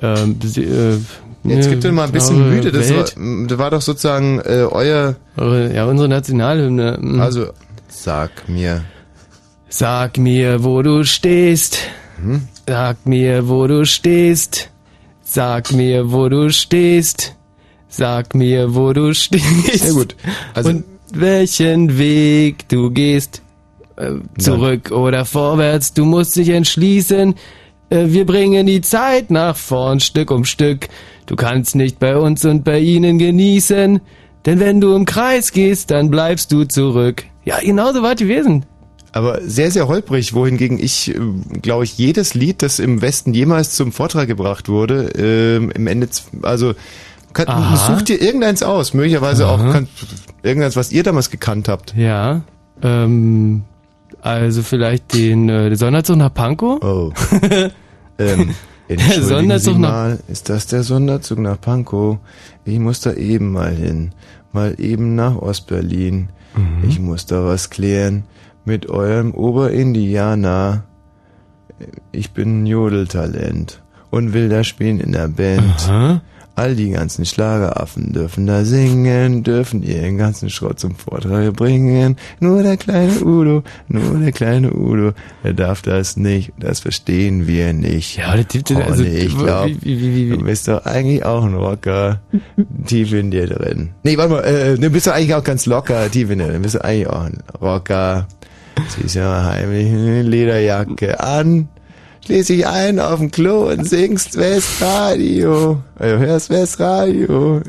ähm, 0.00 0.38
äh, 0.42 0.96
Jetzt 1.44 1.66
ne, 1.66 1.70
gibt 1.70 1.84
dir 1.84 1.92
mal 1.92 2.04
ein 2.04 2.12
bisschen 2.12 2.48
Müde. 2.50 2.72
Das 2.72 2.92
war, 2.92 3.04
das 3.04 3.58
war 3.58 3.70
doch 3.70 3.82
sozusagen 3.82 4.40
äh, 4.40 4.66
euer... 4.68 5.14
eure, 5.36 5.72
ja, 5.72 5.84
unsere 5.84 6.08
Nationalhymne. 6.08 6.98
Mhm. 7.00 7.20
Also, 7.20 7.48
sag 7.88 8.48
mir. 8.48 8.82
Sag 9.68 10.16
mir, 10.16 10.64
wo 10.64 10.82
du 10.82 11.04
stehst. 11.04 11.78
Hm? 12.22 12.48
Sag 12.66 13.06
mir, 13.06 13.48
wo 13.48 13.66
du 13.66 13.84
stehst. 13.84 14.70
Sag 15.22 15.72
mir, 15.72 16.10
wo 16.10 16.28
du 16.28 16.50
stehst. 16.50 17.36
Sag 17.88 18.34
mir, 18.34 18.74
wo 18.74 18.92
du 18.92 19.14
stehst. 19.14 19.78
Sehr 19.78 19.92
gut. 19.92 20.16
Also, 20.54 20.70
Und 20.70 20.84
welchen 21.12 21.98
Weg 21.98 22.68
du 22.68 22.90
gehst. 22.90 23.42
Äh, 23.96 24.12
zurück 24.38 24.90
oder 24.90 25.24
vorwärts, 25.24 25.92
du 25.92 26.04
musst 26.04 26.36
dich 26.36 26.50
entschließen. 26.50 27.34
Äh, 27.90 28.06
wir 28.06 28.24
bringen 28.26 28.66
die 28.66 28.80
Zeit 28.80 29.30
nach 29.30 29.56
vorn, 29.56 30.00
Stück 30.00 30.30
um 30.30 30.44
Stück. 30.44 30.88
Du 31.26 31.36
kannst 31.36 31.74
nicht 31.74 31.98
bei 31.98 32.16
uns 32.16 32.44
und 32.44 32.64
bei 32.64 32.78
ihnen 32.78 33.18
genießen. 33.18 34.00
Denn 34.46 34.60
wenn 34.60 34.80
du 34.80 34.94
im 34.94 35.04
Kreis 35.04 35.52
gehst, 35.52 35.90
dann 35.90 36.10
bleibst 36.10 36.52
du 36.52 36.64
zurück. 36.64 37.24
Ja, 37.44 37.58
genau 37.60 37.92
so 37.92 38.02
es 38.04 38.16
gewesen. 38.16 38.64
Aber 39.12 39.40
sehr, 39.42 39.70
sehr 39.70 39.88
holprig, 39.88 40.34
wohingegen 40.34 40.78
ich, 40.78 41.14
äh, 41.14 41.18
glaube 41.62 41.84
ich, 41.84 41.96
jedes 41.98 42.34
Lied, 42.34 42.62
das 42.62 42.78
im 42.78 43.00
Westen 43.02 43.34
jemals 43.34 43.74
zum 43.74 43.92
Vortrag 43.92 44.28
gebracht 44.28 44.68
wurde, 44.68 45.10
ähm, 45.16 45.70
im 45.70 45.86
Ende, 45.86 46.08
also 46.42 46.74
kann, 47.32 47.48
Aha. 47.48 47.76
such 47.76 48.02
dir 48.02 48.20
irgendeins 48.20 48.62
aus, 48.62 48.94
möglicherweise 48.94 49.46
auch 49.48 49.58
kann, 49.58 49.88
irgendeins, 50.42 50.76
was 50.76 50.92
ihr 50.92 51.02
damals 51.02 51.30
gekannt 51.30 51.68
habt. 51.68 51.94
Ja, 51.96 52.42
ähm, 52.82 53.62
also 54.20 54.62
vielleicht 54.62 55.14
den, 55.14 55.48
äh, 55.48 55.68
den 55.70 55.76
Sonderzug 55.78 56.16
nach 56.16 56.32
Pankow? 56.32 56.82
Oh. 56.82 57.12
ähm, 58.18 58.54
entschuldigen 58.88 59.24
Sonderzug 59.26 59.74
Sie 59.74 59.80
nach- 59.80 59.90
mal, 59.90 60.18
ist 60.28 60.48
das 60.48 60.66
der 60.66 60.82
Sonderzug 60.82 61.38
nach 61.38 61.60
Pankow? 61.60 62.18
Ich 62.64 62.78
muss 62.78 63.00
da 63.00 63.12
eben 63.12 63.52
mal 63.52 63.74
hin. 63.74 64.12
Mal 64.52 64.76
eben 64.78 65.14
nach 65.14 65.36
Ostberlin. 65.36 66.30
Mhm. 66.56 66.88
Ich 66.88 66.98
muss 66.98 67.26
da 67.26 67.44
was 67.44 67.70
klären 67.70 68.24
mit 68.68 68.88
eurem 68.88 69.34
Oberindianer. 69.34 70.84
Ich 72.12 72.30
bin 72.32 72.62
ein 72.62 72.66
Jodeltalent 72.66 73.82
und 74.10 74.32
will 74.32 74.48
da 74.48 74.62
spielen 74.64 75.00
in 75.00 75.12
der 75.12 75.28
Band. 75.28 75.64
Aha. 75.88 76.22
All 76.56 76.74
die 76.74 76.90
ganzen 76.90 77.24
Schlageraffen 77.24 78.12
dürfen 78.12 78.48
da 78.48 78.64
singen, 78.64 79.44
dürfen 79.44 79.84
ihren 79.84 80.18
ganzen 80.18 80.50
Schrott 80.50 80.80
zum 80.80 80.96
Vortrag 80.96 81.52
bringen. 81.54 82.16
Nur 82.40 82.64
der 82.64 82.76
kleine 82.76 83.12
Udo, 83.24 83.62
nur 83.86 84.18
der 84.18 84.32
kleine 84.32 84.72
Udo, 84.74 85.12
der 85.44 85.52
darf 85.52 85.82
das 85.82 86.16
nicht. 86.16 86.52
Das 86.58 86.80
verstehen 86.80 87.46
wir 87.46 87.72
nicht. 87.72 88.16
Ja, 88.16 88.34
der 88.34 88.48
Typ, 88.48 88.64
der- 88.64 88.84
also, 88.88 89.04
Conny, 89.04 89.14
ich 89.16 89.38
wo- 89.38 89.44
glaub, 89.44 89.66
wie- 89.68 89.78
wie- 89.84 90.00
wie- 90.00 90.30
wie- 90.32 90.36
du 90.36 90.42
bist 90.44 90.66
doch 90.66 90.84
eigentlich 90.84 91.24
auch 91.24 91.44
ein 91.44 91.54
Rocker. 91.54 92.22
tief 92.86 93.12
in 93.12 93.30
dir 93.30 93.46
drin. 93.46 93.90
Nee, 94.02 94.16
warte 94.18 94.32
mal, 94.32 94.40
äh, 94.44 94.76
du 94.76 94.90
bist 94.90 95.06
doch 95.06 95.12
eigentlich 95.12 95.34
auch 95.36 95.44
ganz 95.44 95.64
locker, 95.64 96.10
tief 96.10 96.28
in 96.28 96.40
dir 96.40 96.46
drin. 96.46 96.56
Du 96.56 96.62
bist 96.62 96.74
doch 96.74 96.80
eigentlich 96.80 97.06
auch 97.08 97.22
ein 97.22 97.38
Rocker. 97.62 98.26
Ziehst 98.88 99.14
ja 99.14 99.44
heimlich 99.44 99.86
eine 99.86 100.22
Lederjacke 100.22 101.20
an, 101.20 101.68
schließ 102.24 102.46
dich 102.46 102.66
ein 102.66 103.00
auf 103.00 103.18
dem 103.18 103.30
Klo 103.30 103.70
und 103.70 103.88
singst 103.88 104.36
Westradio. 104.36 105.82
Also 105.98 106.18
hörst 106.18 106.50
Westradio. 106.50 107.62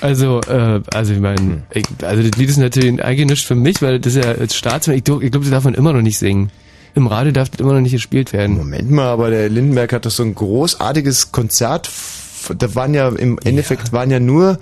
Also, 0.00 0.40
äh, 0.42 0.80
also 0.92 1.12
ich 1.12 1.20
meine, 1.20 1.62
also 2.02 2.22
das 2.22 2.38
Lied 2.38 2.48
ist 2.48 2.56
natürlich 2.58 3.02
eigentlich 3.02 3.28
nicht 3.28 3.46
für 3.46 3.54
mich, 3.54 3.82
weil 3.82 3.98
das 3.98 4.14
ist 4.14 4.24
ja 4.24 4.32
als 4.32 4.54
Staatsmann, 4.54 4.96
ich, 4.96 5.00
ich 5.00 5.30
glaube, 5.30 5.40
das 5.40 5.50
darf 5.50 5.64
man 5.64 5.74
immer 5.74 5.92
noch 5.92 6.02
nicht 6.02 6.18
singen. 6.18 6.50
Im 6.94 7.06
Radio 7.06 7.32
darf 7.32 7.50
das 7.50 7.60
immer 7.60 7.74
noch 7.74 7.80
nicht 7.80 7.92
gespielt 7.92 8.32
werden. 8.32 8.56
Moment 8.56 8.90
mal, 8.90 9.06
aber 9.06 9.30
der 9.30 9.48
Lindenberg 9.48 9.92
hat 9.92 10.06
doch 10.06 10.10
so 10.10 10.22
ein 10.22 10.34
großartiges 10.34 11.32
Konzert. 11.32 11.90
Da 12.56 12.74
waren 12.74 12.94
ja 12.94 13.08
im 13.08 13.38
Endeffekt 13.44 13.92
waren 13.92 14.10
ja 14.10 14.20
nur 14.20 14.58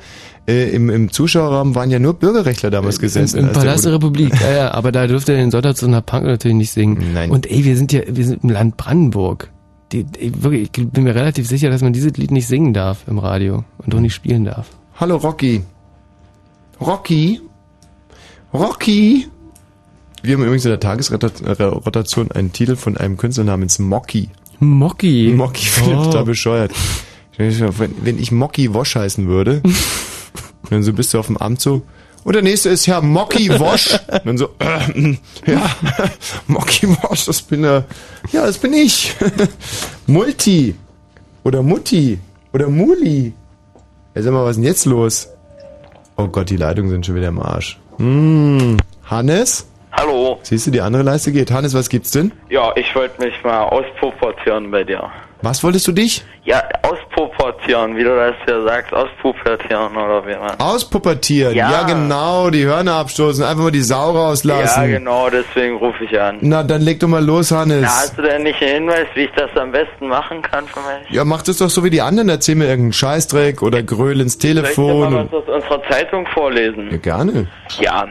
Äh, 0.48 0.70
im, 0.70 0.90
Im 0.90 1.10
Zuschauerraum 1.10 1.74
waren 1.74 1.90
ja 1.90 1.98
nur 1.98 2.14
Bürgerrechtler 2.14 2.70
damals 2.70 3.00
gesessen. 3.00 3.38
Im, 3.38 3.46
im 3.48 3.52
Palast 3.52 3.84
der 3.84 3.94
Republik, 3.94 4.32
ja, 4.40 4.52
ja, 4.52 4.74
aber 4.74 4.92
da 4.92 5.06
dürfte 5.08 5.32
er 5.32 5.38
den 5.38 5.50
Sonntagsonder 5.50 6.02
Punk 6.02 6.24
natürlich 6.24 6.56
nicht 6.56 6.70
singen. 6.70 7.12
Nein. 7.14 7.30
Und 7.30 7.50
ey, 7.50 7.64
wir 7.64 7.76
sind 7.76 7.92
ja, 7.92 8.02
wir 8.06 8.24
sind 8.24 8.44
im 8.44 8.50
Land 8.50 8.76
Brandenburg. 8.76 9.50
Die, 9.90 10.06
ey, 10.18 10.32
wirklich, 10.42 10.70
ich 10.76 10.88
bin 10.88 11.02
mir 11.02 11.16
relativ 11.16 11.48
sicher, 11.48 11.68
dass 11.68 11.82
man 11.82 11.92
dieses 11.92 12.16
Lied 12.16 12.30
nicht 12.30 12.46
singen 12.46 12.74
darf 12.74 13.08
im 13.08 13.18
Radio 13.18 13.64
und 13.78 13.94
auch 13.94 14.00
nicht 14.00 14.14
spielen 14.14 14.44
darf. 14.44 14.68
Hallo 15.00 15.16
Rocky. 15.16 15.62
Rocky? 16.80 17.40
Rocky? 18.54 19.26
Wir 20.22 20.34
haben 20.34 20.42
übrigens 20.42 20.64
in 20.64 20.70
der 20.70 20.80
Tagesrotation 20.80 22.30
einen 22.30 22.52
Titel 22.52 22.76
von 22.76 22.96
einem 22.96 23.16
Künstler 23.16 23.44
namens 23.44 23.78
Mocky. 23.78 24.30
Mocky? 24.60 25.32
Mocky, 25.34 25.66
oh. 25.86 26.04
total 26.04 26.24
bescheuert. 26.24 26.72
Wenn 27.36 28.18
ich 28.18 28.32
Mocky 28.32 28.72
Wosch 28.72 28.94
heißen 28.94 29.26
würde, 29.26 29.62
dann 30.70 30.82
so 30.82 30.92
bist 30.92 31.14
du 31.14 31.18
auf 31.18 31.26
dem 31.26 31.36
Amt 31.36 31.60
so, 31.60 31.82
und 32.26 32.34
der 32.34 32.42
nächste 32.42 32.70
ist 32.70 32.88
Herr 32.88 33.02
Mocky 33.02 33.48
Wosch. 33.60 34.00
Und 34.08 34.26
dann 34.26 34.36
so, 34.36 34.48
äh, 34.58 35.16
ja, 35.46 35.70
Mocky 36.48 36.88
Wosch, 36.88 37.24
das 37.26 37.40
bin 37.40 37.62
er. 37.62 37.84
Ja, 38.32 38.44
das 38.44 38.58
bin 38.58 38.72
ich. 38.72 39.14
Multi. 40.08 40.74
Oder 41.44 41.62
Mutti. 41.62 42.18
Oder 42.52 42.68
Muli. 42.68 43.32
Ja, 44.16 44.22
sag 44.22 44.32
mal, 44.32 44.42
was 44.42 44.50
ist 44.50 44.56
denn 44.56 44.64
jetzt 44.64 44.86
los? 44.86 45.28
Oh 46.16 46.26
Gott, 46.26 46.50
die 46.50 46.56
Leitungen 46.56 46.90
sind 46.90 47.06
schon 47.06 47.14
wieder 47.14 47.28
im 47.28 47.38
Arsch. 47.38 47.78
Hm. 47.98 48.76
Hannes? 49.04 49.68
Hallo. 49.92 50.40
Siehst 50.42 50.66
du, 50.66 50.72
die 50.72 50.80
andere 50.80 51.04
Leiste 51.04 51.30
geht. 51.30 51.52
Hannes, 51.52 51.74
was 51.74 51.88
gibt's 51.88 52.10
denn? 52.10 52.32
Ja, 52.50 52.72
ich 52.74 52.92
wollte 52.96 53.22
mich 53.22 53.34
mal 53.44 53.62
ausproportieren 53.66 54.72
bei 54.72 54.82
dir. 54.82 55.12
Was 55.42 55.62
wolltest 55.62 55.86
du 55.86 55.92
dich? 55.92 56.24
Ja, 56.44 56.62
ausproportieren, 56.82 57.96
wie 57.96 58.04
du 58.04 58.14
das 58.14 58.34
ja 58.48 58.62
sagst, 58.62 58.92
auspubertieren 58.92 59.96
oder 59.96 60.26
wie 60.26 60.34
man. 60.34 60.58
Auspubertieren, 60.58 61.54
ja. 61.54 61.70
ja. 61.70 61.82
genau, 61.82 62.50
die 62.50 62.64
Hörner 62.64 62.94
abstoßen, 62.94 63.44
einfach 63.44 63.64
mal 63.64 63.70
die 63.70 63.82
Sau 63.82 64.12
rauslassen. 64.12 64.82
Ja 64.82 64.98
genau, 64.98 65.28
deswegen 65.28 65.76
rufe 65.76 66.04
ich 66.04 66.18
an. 66.20 66.38
Na, 66.40 66.62
dann 66.62 66.82
leg 66.82 67.00
doch 67.00 67.08
mal 67.08 67.24
los, 67.24 67.50
Hannes. 67.50 67.82
Na, 67.82 67.88
hast 67.88 68.16
du 68.16 68.22
denn 68.22 68.44
nicht 68.44 68.62
einen 68.62 68.88
Hinweis, 68.88 69.06
wie 69.14 69.24
ich 69.24 69.32
das 69.36 69.50
am 69.56 69.72
besten 69.72 70.08
machen 70.08 70.40
kann 70.42 70.66
für 70.66 70.80
mich? 70.80 71.10
Ja, 71.10 71.24
mach 71.24 71.42
das 71.42 71.58
doch 71.58 71.70
so 71.70 71.84
wie 71.84 71.90
die 71.90 72.00
anderen, 72.00 72.28
erzähl 72.28 72.54
mir 72.54 72.66
irgendeinen 72.66 72.92
Scheißdreck 72.92 73.62
oder 73.62 73.82
gröl 73.82 74.20
ins 74.20 74.38
Telefon. 74.38 74.86
Soll 74.86 75.02
ich 75.02 75.08
dir 75.08 75.10
mal 75.10 75.28
was 75.32 75.48
aus 75.48 75.54
unserer 75.54 75.82
Zeitung 75.90 76.26
vorlesen? 76.28 76.90
Ja, 76.92 76.96
gerne. 76.98 77.46
Ja, 77.80 78.06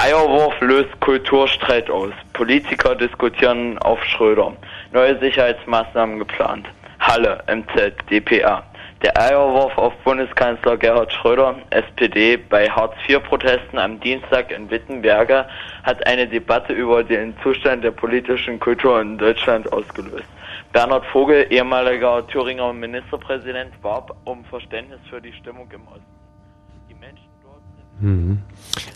Eierwurf 0.00 0.54
löst 0.60 1.00
Kulturstreit 1.00 1.90
aus. 1.90 2.12
Politiker 2.32 2.94
diskutieren 2.94 3.78
auf 3.78 4.02
Schröder. 4.04 4.52
Neue 4.90 5.18
Sicherheitsmaßnahmen 5.18 6.18
geplant. 6.18 6.66
Halle, 6.98 7.42
MZ, 7.46 7.92
DPA. 8.10 8.62
Der 9.02 9.16
Eierwurf 9.16 9.76
auf 9.76 9.94
Bundeskanzler 9.98 10.76
Gerhard 10.76 11.12
Schröder, 11.12 11.56
SPD, 11.70 12.36
bei 12.36 12.68
Hartz-IV-Protesten 12.68 13.78
am 13.78 14.00
Dienstag 14.00 14.50
in 14.50 14.68
Wittenberge 14.70 15.46
hat 15.84 16.04
eine 16.06 16.26
Debatte 16.26 16.72
über 16.72 17.04
den 17.04 17.36
Zustand 17.42 17.84
der 17.84 17.92
politischen 17.92 18.58
Kultur 18.58 19.00
in 19.00 19.18
Deutschland 19.18 19.72
ausgelöst. 19.72 20.26
Bernhard 20.72 21.06
Vogel, 21.06 21.46
ehemaliger 21.50 22.26
Thüringer 22.26 22.72
Ministerpräsident, 22.72 23.72
warb 23.82 24.16
um 24.24 24.44
Verständnis 24.46 25.00
für 25.08 25.20
die 25.20 25.32
Stimmung 25.34 25.70
im 25.70 25.86
Osten. 25.86 26.17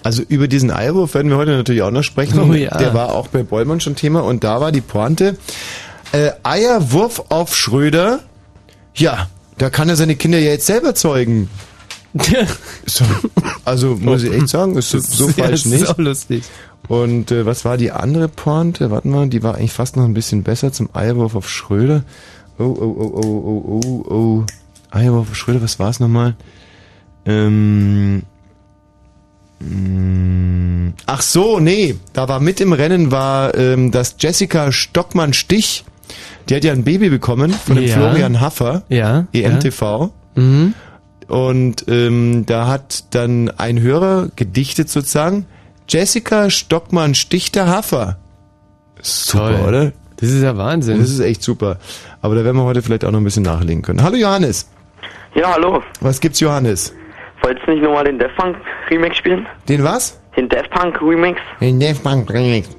Also 0.03 0.23
über 0.23 0.49
diesen 0.49 0.71
Eierwurf 0.71 1.15
werden 1.15 1.31
wir 1.31 1.37
heute 1.37 1.53
natürlich 1.53 1.83
auch 1.83 1.91
noch 1.91 2.03
sprechen. 2.03 2.39
Oh, 2.39 2.53
ja. 2.53 2.77
Der 2.77 2.95
war 2.95 3.13
auch 3.13 3.29
bei 3.29 3.43
Bollmann 3.43 3.81
schon 3.81 3.97
Thema 3.97 4.21
und 4.21 4.45
da 4.45 4.61
war 4.61 4.73
die 4.73 4.81
Pointe, 4.81 5.37
äh, 6.13 6.31
Eierwurf 6.43 7.25
auf 7.31 7.57
Schröder. 7.57 8.21
Ja, 8.95 9.29
da 9.59 9.71
kann 9.71 9.89
er 9.89 9.97
seine 9.97 10.17
Kinder 10.17 10.39
ja 10.39 10.51
jetzt 10.51 10.67
selber 10.67 10.95
zeugen. 10.95 11.49
so, 12.87 13.05
also 13.65 13.97
muss 13.97 14.23
ich 14.23 14.33
echt 14.33 14.49
sagen, 14.49 14.77
ist 14.77 14.91
so, 14.91 14.99
so 14.99 15.29
ja, 15.29 15.45
falsch 15.45 15.65
nicht. 15.65 15.83
Ist 15.83 15.89
auch 15.89 15.99
lustig. 15.99 16.45
Und 16.89 17.31
äh, 17.31 17.47
was 17.47 17.65
war 17.65 17.77
die 17.77 17.91
andere 17.91 18.29
Pointe? 18.29 18.91
Warte 18.91 19.09
mal, 19.09 19.29
die 19.29 19.43
war 19.43 19.55
eigentlich 19.55 19.73
fast 19.73 19.97
noch 19.97 20.05
ein 20.05 20.15
bisschen 20.15 20.43
besser 20.43 20.73
zum 20.73 20.91
Eierwurf 20.93 21.35
auf 21.35 21.49
Schröder. 21.49 22.03
Oh, 22.59 22.65
oh, 22.65 22.97
oh, 22.99 23.13
oh, 23.15 23.63
oh, 23.67 23.81
oh, 23.85 24.13
oh. 24.13 24.45
Eierwurf 24.91 25.31
auf 25.31 25.37
Schröder, 25.37 25.63
was 25.63 25.79
war 25.79 25.89
es 25.89 26.01
nochmal? 26.01 26.35
Ähm, 27.25 28.25
Ach 31.07 31.23
so, 31.23 31.61
nee, 31.61 31.97
da 32.13 32.29
war 32.29 32.41
mit 32.41 32.61
im 32.61 32.73
Rennen 32.73 33.11
war, 33.11 33.57
ähm, 33.57 33.91
dass 33.91 34.17
Jessica 34.19 34.73
Stockmann-Stich 34.73 35.85
die 36.49 36.57
hat 36.57 36.65
ja 36.65 36.73
ein 36.73 36.85
Baby 36.85 37.09
bekommen 37.09 37.53
von 37.53 37.77
dem 37.77 37.87
ja. 37.87 37.95
Florian 37.95 38.41
Haffer, 38.41 38.83
ja, 38.89 39.27
EMTV. 39.33 39.81
Ja. 39.81 40.11
Mhm. 40.43 40.75
Und 41.29 41.85
ähm, 41.89 42.45
da 42.47 42.67
hat 42.67 43.15
dann 43.15 43.51
ein 43.51 43.81
Hörer 43.81 44.29
gedichtet 44.37 44.91
sozusagen, 44.91 45.47
Jessica 45.89 46.51
Stockmann 46.51 47.15
Stichter 47.15 47.69
Haffer. 47.69 48.19
Super, 49.01 49.59
Toll. 49.59 49.69
oder? 49.69 49.93
Das 50.17 50.31
ist 50.31 50.43
ja 50.43 50.57
Wahnsinn. 50.57 51.01
Das 51.01 51.11
ist 51.11 51.21
echt 51.21 51.43
super. 51.43 51.79
Aber 52.21 52.35
da 52.35 52.45
werden 52.45 52.57
wir 52.57 52.65
heute 52.65 52.83
vielleicht 52.83 53.05
auch 53.05 53.11
noch 53.11 53.21
ein 53.21 53.25
bisschen 53.25 53.43
nachlegen 53.43 53.83
können. 53.83 54.03
Hallo 54.03 54.17
Johannes. 54.17 54.69
Ja, 55.35 55.53
hallo. 55.53 55.83
Was 56.01 56.21
gibt's 56.21 56.39
Johannes? 56.39 56.93
Wolltest 57.43 57.67
du 57.67 57.73
nicht 57.73 57.83
nochmal 57.83 58.05
den 58.05 58.19
Death 58.19 58.35
Punk 58.37 58.57
Remake 58.91 59.15
spielen? 59.15 59.47
Den 59.69 59.83
was? 59.83 60.21
Den 60.37 60.49
Death 60.49 60.71
Punk 60.71 61.03
Remix? 61.03 61.41
Den 61.61 61.79
Death 61.79 62.03
Punk 62.03 62.33
Remix. 62.33 62.71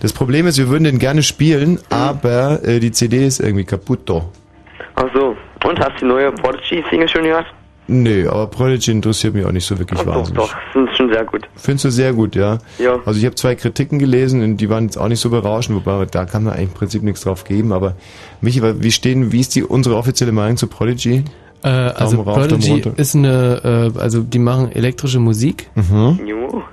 Das 0.00 0.12
Problem 0.12 0.46
ist, 0.46 0.56
wir 0.56 0.68
würden 0.68 0.84
den 0.84 0.98
gerne 0.98 1.22
spielen, 1.22 1.72
mhm. 1.72 1.78
aber 1.90 2.60
äh, 2.64 2.80
die 2.80 2.92
CD 2.92 3.26
ist 3.26 3.40
irgendwie 3.40 3.64
kaputt. 3.64 4.08
Ach 4.08 5.04
so. 5.12 5.36
Und 5.64 5.80
hast 5.80 5.96
du 5.96 5.98
die 6.00 6.04
neue 6.06 6.32
Prodigy 6.32 6.84
Single 6.88 7.08
schon 7.08 7.24
gehört? 7.24 7.46
Nee, 7.88 8.26
aber 8.26 8.48
Prodigy 8.48 8.90
interessiert 8.90 9.34
mich 9.34 9.44
auch 9.44 9.52
nicht 9.52 9.64
so 9.64 9.78
wirklich 9.78 10.00
Ach, 10.00 10.06
wahnsinnig. 10.06 10.40
Doch, 10.40 10.52
doch, 10.52 10.72
sind 10.72 10.96
schon 10.96 11.12
sehr 11.12 11.24
gut. 11.24 11.42
Findest 11.54 11.84
du 11.84 11.90
sehr 11.90 12.12
gut, 12.12 12.34
ja? 12.34 12.58
Ja. 12.78 12.98
Also 13.04 13.18
ich 13.18 13.24
habe 13.26 13.36
zwei 13.36 13.54
Kritiken 13.54 13.98
gelesen 13.98 14.42
und 14.42 14.56
die 14.56 14.68
waren 14.68 14.84
jetzt 14.84 14.96
auch 14.96 15.08
nicht 15.08 15.20
so 15.20 15.30
berauschend, 15.30 15.76
wobei 15.76 16.04
da 16.06 16.24
kann 16.24 16.44
man 16.44 16.54
eigentlich 16.54 16.68
im 16.70 16.74
Prinzip 16.74 17.02
nichts 17.02 17.20
drauf 17.20 17.44
geben, 17.44 17.72
aber 17.72 17.94
Michi, 18.40 18.60
wie 18.62 18.90
stehen, 18.90 19.30
wie 19.30 19.40
ist 19.40 19.54
die 19.54 19.62
unsere 19.62 19.96
offizielle 19.96 20.32
Meinung 20.32 20.56
zu 20.56 20.66
Prodigy? 20.66 21.24
Äh, 21.62 21.68
also 21.68 22.22
Prodigy 22.22 22.82
ist 22.96 23.14
eine, 23.14 23.92
äh, 23.96 23.98
also 23.98 24.22
die 24.22 24.38
machen 24.38 24.72
elektrische 24.72 25.18
Musik. 25.18 25.68
Mhm. 25.74 26.20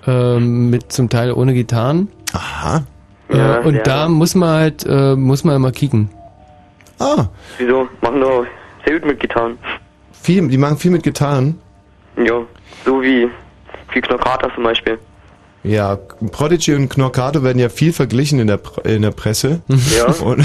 Äh, 0.05 0.39
mit 0.39 0.91
zum 0.91 1.09
Teil 1.09 1.31
ohne 1.31 1.53
Gitarren. 1.53 2.09
Aha. 2.33 2.83
Äh, 3.29 3.37
ja, 3.37 3.59
und 3.61 3.75
ja. 3.75 3.83
da 3.83 4.09
muss 4.09 4.35
man 4.35 4.49
halt, 4.49 4.85
äh, 4.87 5.15
muss 5.15 5.43
man 5.43 5.55
immer 5.55 5.71
kicken. 5.71 6.09
Ah. 6.99 7.25
Wieso? 7.57 7.87
Machen 8.01 8.21
doch 8.21 8.45
sehr 8.85 8.99
gut 8.99 9.07
mit 9.07 9.19
Gitarren. 9.19 9.57
Viel, 10.11 10.47
die 10.47 10.57
machen 10.57 10.77
viel 10.77 10.91
mit 10.91 11.03
Gitarren? 11.03 11.59
Ja, 12.17 12.41
so 12.85 13.01
wie, 13.01 13.27
wie 13.93 14.01
Knockator 14.01 14.53
zum 14.53 14.63
Beispiel. 14.63 14.99
Ja, 15.63 15.97
Prodigy 16.31 16.75
und 16.75 16.89
Knorkato 16.89 17.43
werden 17.43 17.59
ja 17.59 17.69
viel 17.69 17.93
verglichen 17.93 18.39
in 18.39 18.47
der, 18.47 18.59
in 18.83 19.01
der 19.01 19.11
Presse. 19.11 19.61
Ja. 19.97 20.05
Und 20.23 20.43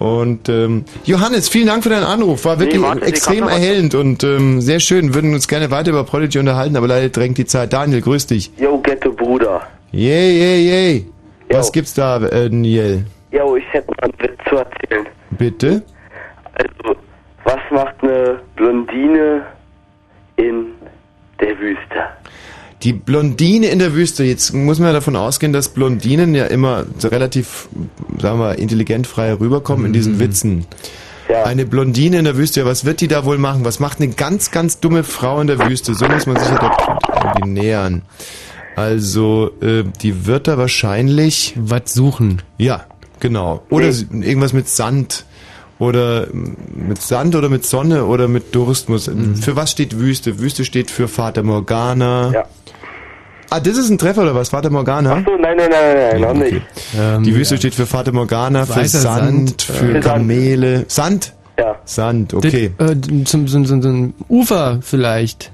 und 0.00 0.48
ähm, 0.48 0.86
Johannes, 1.04 1.50
vielen 1.50 1.66
Dank 1.66 1.82
für 1.82 1.90
deinen 1.90 2.04
Anruf. 2.04 2.46
War 2.46 2.58
wirklich 2.58 2.80
nee, 2.80 2.86
warte, 2.86 3.04
extrem 3.04 3.46
erhellend 3.46 3.94
und 3.94 4.24
ähm, 4.24 4.62
sehr 4.62 4.80
schön. 4.80 5.12
Würden 5.12 5.34
uns 5.34 5.46
gerne 5.46 5.70
weiter 5.70 5.90
über 5.90 6.04
Prodigy 6.04 6.38
unterhalten, 6.38 6.74
aber 6.78 6.86
leider 6.86 7.10
drängt 7.10 7.36
die 7.36 7.44
Zeit. 7.44 7.74
Daniel, 7.74 8.00
grüß 8.00 8.26
dich. 8.26 8.50
Yo, 8.56 8.78
Ghetto 8.78 9.12
Bruder. 9.12 9.60
Yay, 9.92 10.38
yay, 10.38 10.68
yay. 10.70 11.06
Was 11.50 11.70
gibt's 11.70 11.92
da, 11.92 12.16
äh, 12.16 12.48
Niel? 12.48 13.04
Yo, 13.30 13.56
ich 13.56 13.64
hätte 13.72 13.90
mal 13.90 14.04
einen 14.04 14.14
Witz 14.20 14.38
zu 14.48 14.56
erzählen. 14.56 15.06
Bitte? 15.32 15.82
Also, 16.54 16.96
was 17.44 17.58
macht 17.70 18.02
eine 18.02 18.40
Blondine 18.56 19.44
in 20.36 20.68
der 21.40 21.58
Wüste? 21.58 22.06
Die 22.82 22.92
Blondine 22.94 23.66
in 23.66 23.78
der 23.78 23.94
Wüste. 23.94 24.24
Jetzt 24.24 24.54
muss 24.54 24.78
man 24.78 24.88
ja 24.88 24.92
davon 24.94 25.16
ausgehen, 25.16 25.52
dass 25.52 25.68
Blondinen 25.68 26.34
ja 26.34 26.46
immer 26.46 26.86
relativ, 27.02 27.68
sagen 28.18 28.38
wir, 28.38 28.58
intelligent 28.58 29.06
frei 29.06 29.34
rüberkommen 29.34 29.86
in 29.86 29.92
diesen 29.92 30.14
mhm. 30.14 30.20
Witzen. 30.20 30.66
Ja. 31.28 31.44
Eine 31.44 31.66
Blondine 31.66 32.18
in 32.18 32.24
der 32.24 32.36
Wüste, 32.36 32.60
ja, 32.60 32.66
was 32.66 32.84
wird 32.84 33.00
die 33.00 33.08
da 33.08 33.24
wohl 33.24 33.38
machen? 33.38 33.64
Was 33.64 33.78
macht 33.78 34.00
eine 34.00 34.10
ganz, 34.12 34.50
ganz 34.50 34.80
dumme 34.80 35.04
Frau 35.04 35.40
in 35.40 35.46
der 35.46 35.60
Wüste? 35.68 35.94
So 35.94 36.06
muss 36.08 36.26
man 36.26 36.36
sich 36.36 36.48
ja 36.48 36.58
dort 36.58 37.24
irgendwie 37.24 37.50
nähern. 37.50 38.02
Also, 38.76 39.50
äh, 39.60 39.84
die 40.02 40.26
wird 40.26 40.48
da 40.48 40.56
wahrscheinlich... 40.58 41.54
Was 41.56 41.92
suchen. 41.92 42.42
Ja, 42.56 42.86
genau. 43.20 43.62
Oder 43.68 43.92
nee. 44.10 44.26
irgendwas 44.26 44.52
mit 44.52 44.68
Sand. 44.68 45.26
Oder 45.78 46.28
mit 46.32 47.00
Sand 47.00 47.34
oder 47.34 47.48
mit 47.48 47.64
Sonne 47.64 48.04
oder 48.04 48.28
mit 48.28 48.54
Durst 48.54 48.88
muss. 48.88 49.06
Mhm. 49.06 49.36
Für 49.36 49.56
was 49.56 49.70
steht 49.70 49.98
Wüste? 49.98 50.38
Wüste 50.38 50.64
steht 50.64 50.90
für 50.90 51.08
Vater 51.08 51.42
Morgana. 51.42 52.32
Ja. 52.32 52.44
Ah, 53.52 53.58
das 53.58 53.76
ist 53.76 53.90
ein 53.90 53.98
Treffer 53.98 54.22
oder 54.22 54.34
was? 54.36 54.50
Vater 54.50 54.70
Morgana? 54.70 55.18
Ach 55.20 55.24
so, 55.26 55.36
nein, 55.36 55.56
nein, 55.56 55.70
nein, 55.70 55.96
nein, 56.12 56.20
noch 56.20 56.34
nicht. 56.34 56.62
Ähm, 56.96 57.24
die 57.24 57.34
Wüste 57.34 57.56
ja. 57.56 57.58
steht 57.58 57.74
für 57.74 57.84
Vater 57.84 58.12
Morgana, 58.12 58.64
für 58.64 58.86
Sand, 58.86 59.60
Sand, 59.60 59.62
für 59.62 59.96
äh, 59.96 60.00
Kamele. 60.00 60.84
Sand? 60.86 61.34
Ja. 61.58 61.76
Sand, 61.84 62.32
okay. 62.32 62.72
Das, 62.78 62.92
äh, 62.92 63.24
zum, 63.24 63.48
zum, 63.48 63.64
zum, 63.66 63.82
zum 63.82 64.14
Ufer 64.28 64.78
vielleicht. 64.82 65.50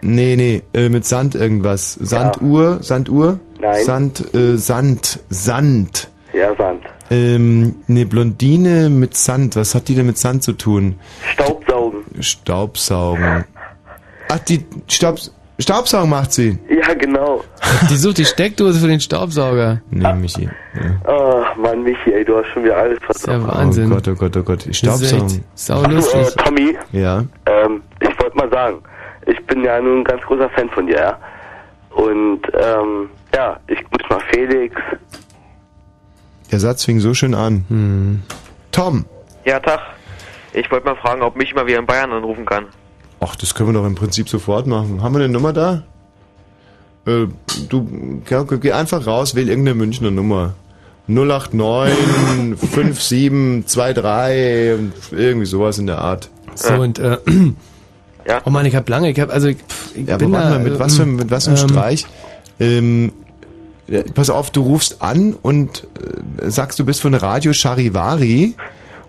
Nee, 0.00 0.36
nee, 0.36 0.62
äh, 0.72 0.88
mit 0.88 1.04
Sand 1.04 1.34
irgendwas. 1.34 1.92
Sanduhr, 1.94 2.76
ja. 2.76 2.82
Sanduhr? 2.82 3.38
Nein. 3.60 3.84
Sand, 3.84 4.34
äh, 4.34 4.56
Sand, 4.56 5.20
Sand. 5.28 6.08
Ja, 6.32 6.54
Sand. 6.56 6.84
Ähm, 7.10 7.76
eine 7.86 8.06
Blondine 8.06 8.88
mit 8.88 9.14
Sand. 9.14 9.56
Was 9.56 9.74
hat 9.74 9.88
die 9.88 9.94
denn 9.94 10.06
mit 10.06 10.16
Sand 10.16 10.42
zu 10.42 10.54
tun? 10.54 10.96
Staubsaugen. 11.34 12.00
Staubsaugen. 12.20 13.44
Ach, 14.28 14.38
die 14.40 14.64
Staub, 14.88 15.18
Staubsaugen 15.58 16.10
macht 16.10 16.32
sie. 16.32 16.58
Ja, 16.68 16.92
genau. 16.94 17.42
Die 17.90 17.96
sucht 17.96 18.18
die 18.18 18.24
Steckdose 18.26 18.78
für 18.78 18.88
den 18.88 19.00
Staubsauger. 19.00 19.80
Nee, 19.90 20.12
Michi. 20.14 20.50
Ja. 20.74 21.10
Oh, 21.10 21.42
Mann, 21.60 21.82
Michi, 21.82 22.12
ey, 22.12 22.24
du 22.24 22.36
hast 22.36 22.48
schon 22.48 22.64
wieder 22.64 22.76
alles 22.76 22.98
ist 23.08 23.26
ja 23.26 23.38
versaut. 23.38 23.56
Wahnsinn. 23.56 23.90
Oh 23.90 23.94
Gott, 23.94 24.08
oh 24.08 24.14
Gott, 24.14 24.36
oh 24.36 24.42
Gott. 24.42 24.58
Das 24.60 24.66
ist 24.66 24.82
echt 24.82 24.84
Staubsaugen. 24.84 25.44
sau 25.54 25.82
Du, 25.82 25.90
äh, 25.90 25.94
lustig. 25.94 26.34
Tommy, 26.44 26.76
Ja. 26.92 27.24
ähm, 27.46 27.82
ich 28.00 28.20
wollte 28.20 28.36
mal 28.36 28.50
sagen, 28.50 28.82
ich 29.26 29.44
bin 29.46 29.64
ja 29.64 29.80
nun 29.80 30.00
ein 30.00 30.04
ganz 30.04 30.22
großer 30.22 30.50
Fan 30.50 30.68
von 30.70 30.86
dir, 30.86 30.96
ja? 30.98 31.18
Und, 31.90 32.42
ähm, 32.52 33.08
ja, 33.34 33.58
ich 33.68 33.78
grüße 33.78 34.06
mal 34.10 34.20
Felix. 34.30 34.76
Der 36.52 36.60
Satz 36.60 36.84
fing 36.84 37.00
so 37.00 37.14
schön 37.14 37.34
an. 37.34 37.64
Hm. 37.68 38.22
Tom. 38.72 39.06
Ja, 39.46 39.58
Tag. 39.58 39.80
Ich 40.52 40.70
wollte 40.70 40.86
mal 40.86 40.96
fragen, 40.96 41.22
ob 41.22 41.36
mich 41.36 41.54
mal 41.54 41.66
wieder 41.66 41.78
in 41.78 41.86
Bayern 41.86 42.12
anrufen 42.12 42.44
kann. 42.46 42.66
Ach, 43.20 43.36
das 43.36 43.54
können 43.54 43.70
wir 43.70 43.74
doch 43.80 43.86
im 43.86 43.94
Prinzip 43.94 44.28
sofort 44.28 44.66
machen. 44.66 45.02
Haben 45.02 45.14
wir 45.14 45.24
eine 45.24 45.32
Nummer 45.32 45.52
da? 45.52 45.82
Äh, 47.06 47.26
du, 47.68 48.22
geh, 48.24 48.72
einfach 48.72 49.06
raus, 49.06 49.34
wähl 49.34 49.48
irgendeine 49.48 49.76
Münchner 49.76 50.10
Nummer. 50.10 50.54
089 51.08 52.58
5723 52.58 54.78
und 54.78 54.92
irgendwie 55.12 55.46
sowas 55.46 55.78
in 55.78 55.86
der 55.86 55.98
Art. 55.98 56.28
So 56.54 56.74
und 56.74 56.98
äh, 56.98 57.18
Ja. 58.28 58.40
oh 58.44 58.50
Mann, 58.50 58.66
ich 58.66 58.74
hab 58.74 58.88
lange, 58.88 59.08
ich 59.10 59.20
hab 59.20 59.32
also 59.32 59.46
ich, 59.48 59.58
Ja, 59.94 60.14
aber 60.14 60.24
bin 60.24 60.32
warte 60.32 60.48
da, 60.48 60.54
mal, 60.54 60.64
mit 60.64 60.74
äh, 60.74 60.80
was 60.80 60.96
für, 60.96 61.06
mit 61.06 61.30
was 61.30 61.44
für 61.44 61.52
einem 61.52 61.60
ähm, 61.60 61.68
Streich? 61.68 62.06
Ähm, 62.58 63.12
ja, 63.86 64.00
pass 64.14 64.30
auf, 64.30 64.50
du 64.50 64.62
rufst 64.62 65.00
an 65.00 65.34
und 65.40 65.86
äh, 66.42 66.50
sagst, 66.50 66.80
du 66.80 66.84
bist 66.84 67.02
von 67.02 67.14
Radio 67.14 67.52
Charivari. 67.52 68.56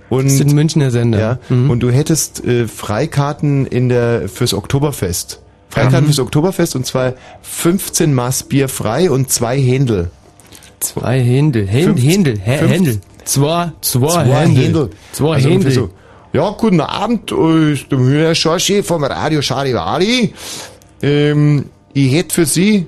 Und, 0.09 0.25
Das 0.25 0.33
ist 0.33 0.41
ein 0.47 0.55
Münchner 0.55 0.89
Sender. 0.91 1.19
ja, 1.19 1.39
Mhm. 1.49 1.69
und 1.69 1.81
du 1.81 1.91
hättest 1.91 2.43
äh, 2.45 2.67
Freikarten 2.67 3.65
in 3.65 3.89
der 3.89 4.29
fürs 4.29 4.53
Oktoberfest. 4.53 5.41
Freikarten 5.69 6.01
Mhm. 6.03 6.05
fürs 6.05 6.19
Oktoberfest 6.19 6.75
und 6.75 6.85
zwar 6.85 7.13
15 7.41 8.13
Maß 8.13 8.43
Bier 8.43 8.69
frei 8.69 9.11
und 9.11 9.29
zwei 9.29 9.59
Händel. 9.59 10.09
Zwei 10.79 11.19
Händel. 11.21 11.67
Händel, 11.67 12.01
Händel, 12.03 12.39
Händel. 12.39 13.01
Zwei, 13.25 13.71
zwei, 13.81 14.07
Zwei 14.07 14.23
Händel. 14.25 14.63
Händel. 14.63 14.89
Zwei 15.11 15.35
Also 15.35 15.49
Händel. 15.49 15.71
so, 15.71 15.89
ja, 16.33 16.49
guten 16.51 16.79
Abend, 16.79 17.31
ist 17.31 17.91
der 17.91 17.99
Herr 17.99 18.35
Schorschi 18.35 18.83
vom 18.83 19.03
Radio 19.03 19.41
Charivari. 19.41 20.33
Ähm, 21.01 21.65
ich 21.93 22.13
hätte 22.13 22.33
für 22.33 22.45
Sie 22.45 22.85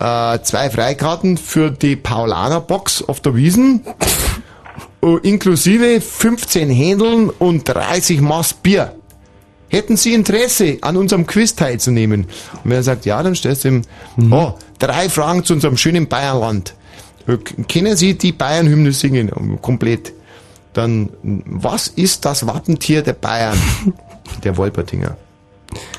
äh, 0.00 0.38
zwei 0.42 0.68
Freikarten 0.70 1.36
für 1.38 1.70
die 1.70 1.96
Paulaner-Box 1.96 3.02
auf 3.08 3.20
der 3.20 3.34
Wiesen, 3.36 3.80
inklusive 5.22 6.00
15 6.00 6.70
Händeln 6.70 7.30
und 7.30 7.68
30 7.68 8.20
Maß 8.20 8.54
Bier. 8.54 8.94
Hätten 9.68 9.96
Sie 9.96 10.14
Interesse, 10.14 10.78
an 10.82 10.96
unserem 10.96 11.26
Quiz 11.26 11.54
teilzunehmen? 11.54 12.26
Und 12.52 12.70
wenn 12.70 12.78
er 12.78 12.82
sagt, 12.82 13.06
ja, 13.06 13.22
dann 13.22 13.34
stellst 13.34 13.64
du 13.64 13.68
ihm, 13.68 13.82
oh, 14.30 14.54
drei 14.78 15.08
Fragen 15.08 15.44
zu 15.44 15.54
unserem 15.54 15.76
schönen 15.76 16.08
Bayernland. 16.08 16.74
Äh, 17.26 17.38
Kennen 17.66 17.96
Sie 17.96 18.16
die 18.16 18.32
Bayern-Hymne 18.32 18.92
singen? 18.92 19.30
Ähm, 19.36 19.60
Komplett. 19.60 20.12
Dann, 20.72 21.10
was 21.22 21.88
ist 21.88 22.24
das 22.24 22.46
Wappentier 22.46 23.02
der 23.02 23.14
Bayern? 23.14 23.58
Der 24.42 24.56
Wolpertinger. 24.56 25.18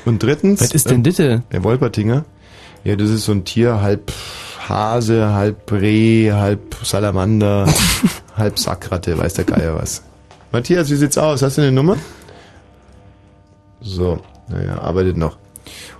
Und 0.04 0.22
drittens. 0.22 0.60
Was 0.60 0.72
ist 0.72 0.90
denn 0.90 1.04
äh, 1.04 1.12
das? 1.12 1.16
Der 1.16 1.62
Wolpertinger. 1.64 2.24
Ja, 2.82 2.96
das 2.96 3.10
ist 3.10 3.24
so 3.24 3.32
ein 3.32 3.44
Tier, 3.44 3.80
halb 3.80 4.12
Hase, 4.68 5.32
halb 5.32 5.70
Reh, 5.70 6.32
halb 6.32 6.76
Salamander, 6.82 7.72
halb 8.36 8.58
Sackratte, 8.58 9.16
weiß 9.18 9.34
der 9.34 9.44
Geier 9.44 9.74
was. 9.76 10.02
Matthias, 10.52 10.90
wie 10.90 10.96
sieht's 10.96 11.18
aus? 11.18 11.42
Hast 11.42 11.58
du 11.58 11.62
eine 11.62 11.72
Nummer? 11.72 11.96
So, 13.80 14.18
naja, 14.48 14.78
arbeitet 14.78 15.16
noch. 15.16 15.36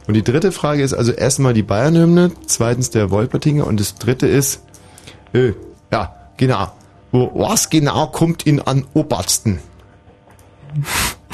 Und 0.06 0.14
die 0.14 0.22
dritte 0.22 0.52
Frage 0.52 0.82
ist 0.82 0.94
also 0.94 1.12
erstmal 1.12 1.52
die 1.52 1.62
Bayern-Hymne, 1.62 2.30
zweitens 2.46 2.90
der 2.90 3.10
Wolpertinger 3.10 3.66
und 3.66 3.80
das 3.80 3.96
dritte 3.96 4.26
ist, 4.28 4.62
äh, 5.32 5.52
ja, 5.92 6.14
genau. 6.36 6.68
Wo- 7.12 7.30
Was 7.34 7.70
genau 7.70 8.06
kommt 8.08 8.44
in 8.46 8.60
an 8.60 8.84
Obersten? 8.94 9.58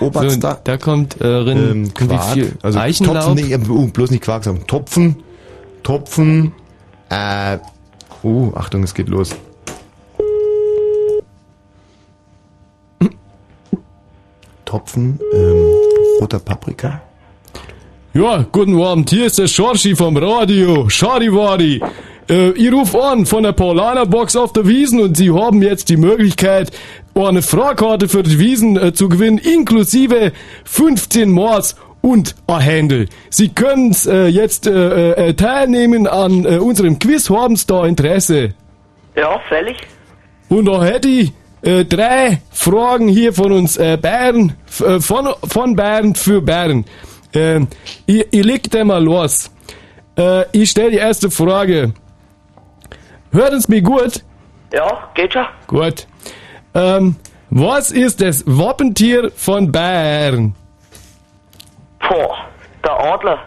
So, 0.00 0.06
Oberster? 0.06 0.60
da 0.64 0.76
kommt 0.76 1.20
äh, 1.20 1.26
rein 1.26 1.56
ähm, 1.56 1.86
wie 1.86 2.06
Quark, 2.06 2.32
viel 2.32 2.52
also 2.62 2.78
Eichenlaub. 2.78 3.24
Topfen, 3.24 3.34
nee, 3.34 3.54
uh, 3.56 3.86
bloß 3.86 4.10
nicht 4.10 4.22
Quark 4.22 4.44
sagen, 4.44 4.66
Topfen, 4.66 5.22
Topfen, 5.82 6.52
äh, 7.08 7.58
uh, 8.22 8.52
Achtung, 8.54 8.82
es 8.82 8.94
geht 8.94 9.08
los. 9.08 9.34
Topfen, 14.64 15.18
ähm, 15.32 15.66
roter 16.20 16.38
Paprika. 16.38 17.02
Ja, 18.12 18.44
guten 18.50 18.80
Abend, 18.82 19.10
hier 19.10 19.26
ist 19.26 19.38
der 19.38 19.46
Schorschi 19.46 19.94
vom 19.94 20.16
Radio, 20.16 20.88
Charivari. 20.88 21.80
Äh, 22.28 22.50
ich 22.52 22.72
rufe 22.72 23.02
an 23.02 23.26
von 23.26 23.42
der 23.42 23.52
Paulaner 23.52 24.06
Box 24.06 24.36
auf 24.36 24.52
der 24.52 24.66
Wiesen 24.66 25.00
und 25.00 25.16
Sie 25.16 25.30
haben 25.30 25.62
jetzt 25.62 25.88
die 25.88 25.96
Möglichkeit, 25.96 26.70
eine 27.14 27.42
Fahrkarte 27.42 28.08
für 28.08 28.22
die 28.22 28.38
Wiesen 28.38 28.76
äh, 28.76 28.92
zu 28.92 29.08
gewinnen, 29.08 29.38
inklusive 29.38 30.32
15 30.64 31.30
Maß 31.30 31.76
und 32.02 32.34
ein 32.46 32.60
Händel. 32.60 33.08
Sie 33.28 33.48
können 33.48 33.94
äh, 34.06 34.28
jetzt 34.28 34.66
äh, 34.66 35.12
äh, 35.12 35.34
teilnehmen 35.34 36.06
an 36.06 36.44
äh, 36.44 36.58
unserem 36.58 36.98
Quiz, 36.98 37.30
haben 37.30 37.56
Sie 37.56 37.66
da 37.66 37.84
Interesse? 37.84 38.54
Ja, 39.16 39.38
fällig? 39.48 39.76
Und 40.48 40.66
da 40.66 40.82
hätte 40.82 41.08
ich 41.08 41.32
äh, 41.62 41.84
drei 41.84 42.40
Fragen 42.50 43.08
hier 43.08 43.32
von 43.32 43.52
uns 43.52 43.76
äh, 43.76 43.98
Bayern, 44.00 44.54
von, 44.66 45.28
von 45.46 45.76
Bayern 45.76 46.14
für 46.14 46.40
Bayern. 46.40 46.84
Ähm, 47.32 47.68
ich, 48.06 48.26
ich 48.30 48.44
leg 48.44 48.70
da 48.70 48.84
mal 48.84 49.02
los. 49.02 49.50
Ich 50.52 50.70
stelle 50.70 50.90
die 50.90 50.98
erste 50.98 51.30
Frage. 51.30 51.94
Hört 53.32 53.62
Sie 53.62 53.72
mich 53.72 53.84
gut? 53.84 54.22
Ja, 54.70 55.08
geht 55.14 55.32
schon. 55.32 55.46
Gut. 55.66 56.06
Ähm, 56.74 57.16
was 57.48 57.90
ist 57.90 58.20
das 58.20 58.44
Wappentier 58.46 59.30
von 59.34 59.72
Bayern? 59.72 60.54
Boah, 62.08 62.36
der 62.84 62.98
Adler. 63.14 63.38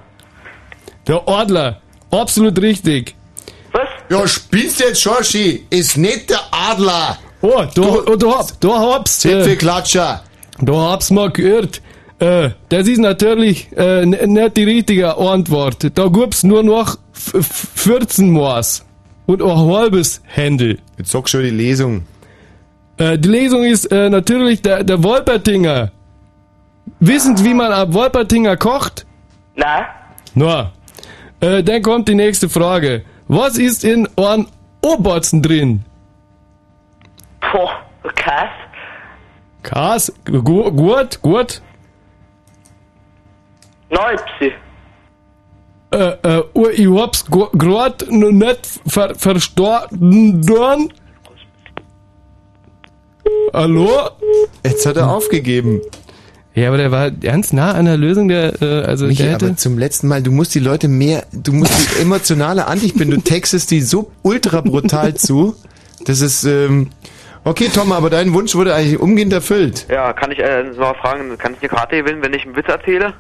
Der 1.07 1.21
Adler. 1.27 1.81
Absolut 2.11 2.61
richtig. 2.61 3.15
Was? 3.71 3.87
Ja, 4.09 4.27
spielst 4.27 4.79
jetzt, 4.79 5.01
Schorschi, 5.01 5.65
ist 5.69 5.97
nicht 5.97 6.29
der 6.29 6.39
Adler. 6.51 7.17
Oh, 7.41 7.63
du, 7.73 8.01
du, 8.03 8.15
du, 8.15 8.31
hab- 8.37 8.59
du 8.61 8.73
hab's. 8.73 9.19
Zipfelklatscher. 9.19 10.23
Du 10.59 10.77
hab's 10.77 11.09
mal 11.11 11.29
gehört. 11.31 11.81
Äh, 12.19 12.51
das 12.69 12.87
ist 12.87 12.99
natürlich 12.99 13.67
äh, 13.75 14.05
nicht 14.05 14.55
die 14.57 14.63
richtige 14.63 15.17
Antwort. 15.17 15.77
Da 15.97 16.07
gibt's 16.07 16.43
nur 16.43 16.63
noch 16.63 16.97
f- 17.13 17.33
f- 17.33 17.67
14 17.75 18.29
Maß 18.31 18.85
und 19.25 19.41
ein 19.41 19.57
halbes 19.73 20.21
Händel. 20.25 20.79
Jetzt 20.97 21.11
sag 21.11 21.27
schon 21.27 21.41
die 21.41 21.49
Lesung. 21.49 22.05
Äh, 22.97 23.17
die 23.17 23.27
Lesung 23.29 23.63
ist 23.63 23.91
äh, 23.91 24.09
natürlich 24.09 24.61
der, 24.61 24.83
der 24.83 25.03
Wolpertinger. 25.03 25.91
Wissen 26.99 27.37
Sie, 27.37 27.45
wie 27.45 27.53
man 27.53 27.71
ab 27.71 27.93
Wolpertinger 27.93 28.57
kocht? 28.57 29.05
Nein. 29.55 29.85
Na, 30.35 30.71
äh, 31.39 31.63
dann 31.63 31.81
kommt 31.81 32.07
die 32.07 32.15
nächste 32.15 32.49
Frage. 32.49 33.03
Was 33.27 33.57
ist 33.57 33.83
in 33.83 34.07
einem 34.17 34.47
Oberzen 34.81 35.41
drin? 35.41 35.83
Boah, 37.39 37.71
Käse. 38.15 38.49
Kas? 39.61 40.13
Gu 40.25 40.71
gut, 40.71 41.21
gut. 41.21 41.61
Nein, 43.89 44.17
Psi. 44.39 44.53
Äh, 45.91 46.17
äh, 46.23 46.71
ich 46.71 46.89
hab's 46.89 47.25
gerade 47.29 48.05
noch 48.09 48.31
nicht 48.31 48.67
ver 48.87 49.13
verstanden. 49.15 50.91
Hallo? 53.53 54.09
Jetzt 54.63 54.85
hat 54.85 54.97
er 54.97 55.11
aufgegeben. 55.11 55.81
Ja, 56.55 56.67
aber 56.67 56.77
der 56.77 56.91
war 56.91 57.09
ganz 57.09 57.51
nah 57.51 57.71
an 57.71 57.85
der 57.85 57.97
Lösung 57.97 58.27
der, 58.27 58.61
äh, 58.61 58.83
also 58.83 59.07
Michi, 59.07 59.23
der 59.23 59.35
aber 59.35 59.47
hätte. 59.47 59.55
zum 59.55 59.77
letzten 59.77 60.07
Mal, 60.07 60.21
du 60.21 60.31
musst 60.31 60.53
die 60.53 60.59
Leute 60.59 60.87
mehr, 60.87 61.23
du 61.31 61.51
musst 61.51 61.73
die 61.97 62.01
emotionaler 62.01 62.67
an 62.67 62.79
dich 62.79 62.93
binden. 62.93 63.15
Du 63.15 63.21
textest 63.21 63.71
die 63.71 63.81
so 63.81 64.11
ultra 64.21 64.61
brutal 64.61 65.15
zu. 65.15 65.55
Das 66.05 66.21
ist, 66.21 66.43
ähm, 66.43 66.89
okay, 67.43 67.69
Tom, 67.73 67.91
aber 67.91 68.11
dein 68.11 68.33
Wunsch 68.33 68.53
wurde 68.53 68.75
eigentlich 68.75 68.99
umgehend 68.99 69.33
erfüllt. 69.33 69.87
Ja, 69.89 70.13
kann 70.13 70.31
ich 70.31 70.39
äh, 70.39 70.63
mal 70.77 70.93
fragen, 70.93 71.37
kann 71.39 71.53
ich 71.53 71.61
eine 71.61 71.69
Karte 71.69 71.97
gewinnen, 71.97 72.21
wenn 72.21 72.33
ich 72.33 72.45
einen 72.45 72.55
Witz 72.55 72.67
erzähle? 72.67 73.13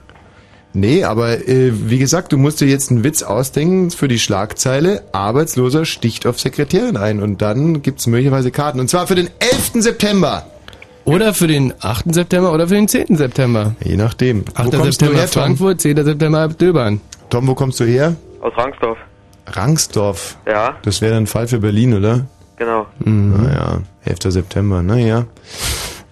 Nee, 0.75 1.03
aber 1.03 1.47
äh, 1.47 1.71
wie 1.71 1.99
gesagt, 1.99 2.31
du 2.33 2.37
musst 2.37 2.59
dir 2.61 2.67
jetzt 2.67 2.91
einen 2.91 3.03
Witz 3.03 3.23
ausdenken 3.23 3.91
für 3.91 4.07
die 4.07 4.17
Schlagzeile. 4.19 5.03
Arbeitsloser 5.11 5.85
sticht 5.85 6.25
auf 6.27 6.39
Sekretärin 6.39 6.97
ein 6.97 7.21
und 7.21 7.41
dann 7.41 7.81
gibt's 7.83 8.05
möglicherweise 8.07 8.51
Karten. 8.51 8.79
Und 8.79 8.89
zwar 8.89 9.07
für 9.07 9.15
den 9.15 9.29
11. 9.39 9.83
September. 9.83 10.47
Oder 11.05 11.33
für 11.33 11.47
den 11.47 11.73
8. 11.81 12.13
September 12.13 12.53
oder 12.53 12.67
für 12.67 12.75
den 12.75 12.87
10. 12.87 13.17
September. 13.17 13.75
Je 13.83 13.97
nachdem. 13.97 14.45
8. 14.53 14.65
wo 14.67 14.69
kommst 14.77 14.99
September 14.99 15.13
du 15.13 15.19
her? 15.19 15.27
Frankfurt, 15.27 15.81
10. 15.81 16.03
September 16.05 16.47
Döbern. 16.47 17.01
Tom, 17.29 17.47
wo 17.47 17.55
kommst 17.55 17.79
du 17.79 17.83
her? 17.85 18.15
Aus 18.41 18.53
Rangsdorf. 18.57 18.97
Rangsdorf. 19.47 20.37
Ja, 20.47 20.77
Das 20.83 21.01
wäre 21.01 21.13
dann 21.13 21.23
ein 21.23 21.27
Fall 21.27 21.47
für 21.47 21.59
Berlin, 21.59 21.93
oder? 21.93 22.25
genau. 22.57 22.85
Naja, 22.99 23.81
11. 24.05 24.31
September, 24.31 24.81
naja. 24.81 25.25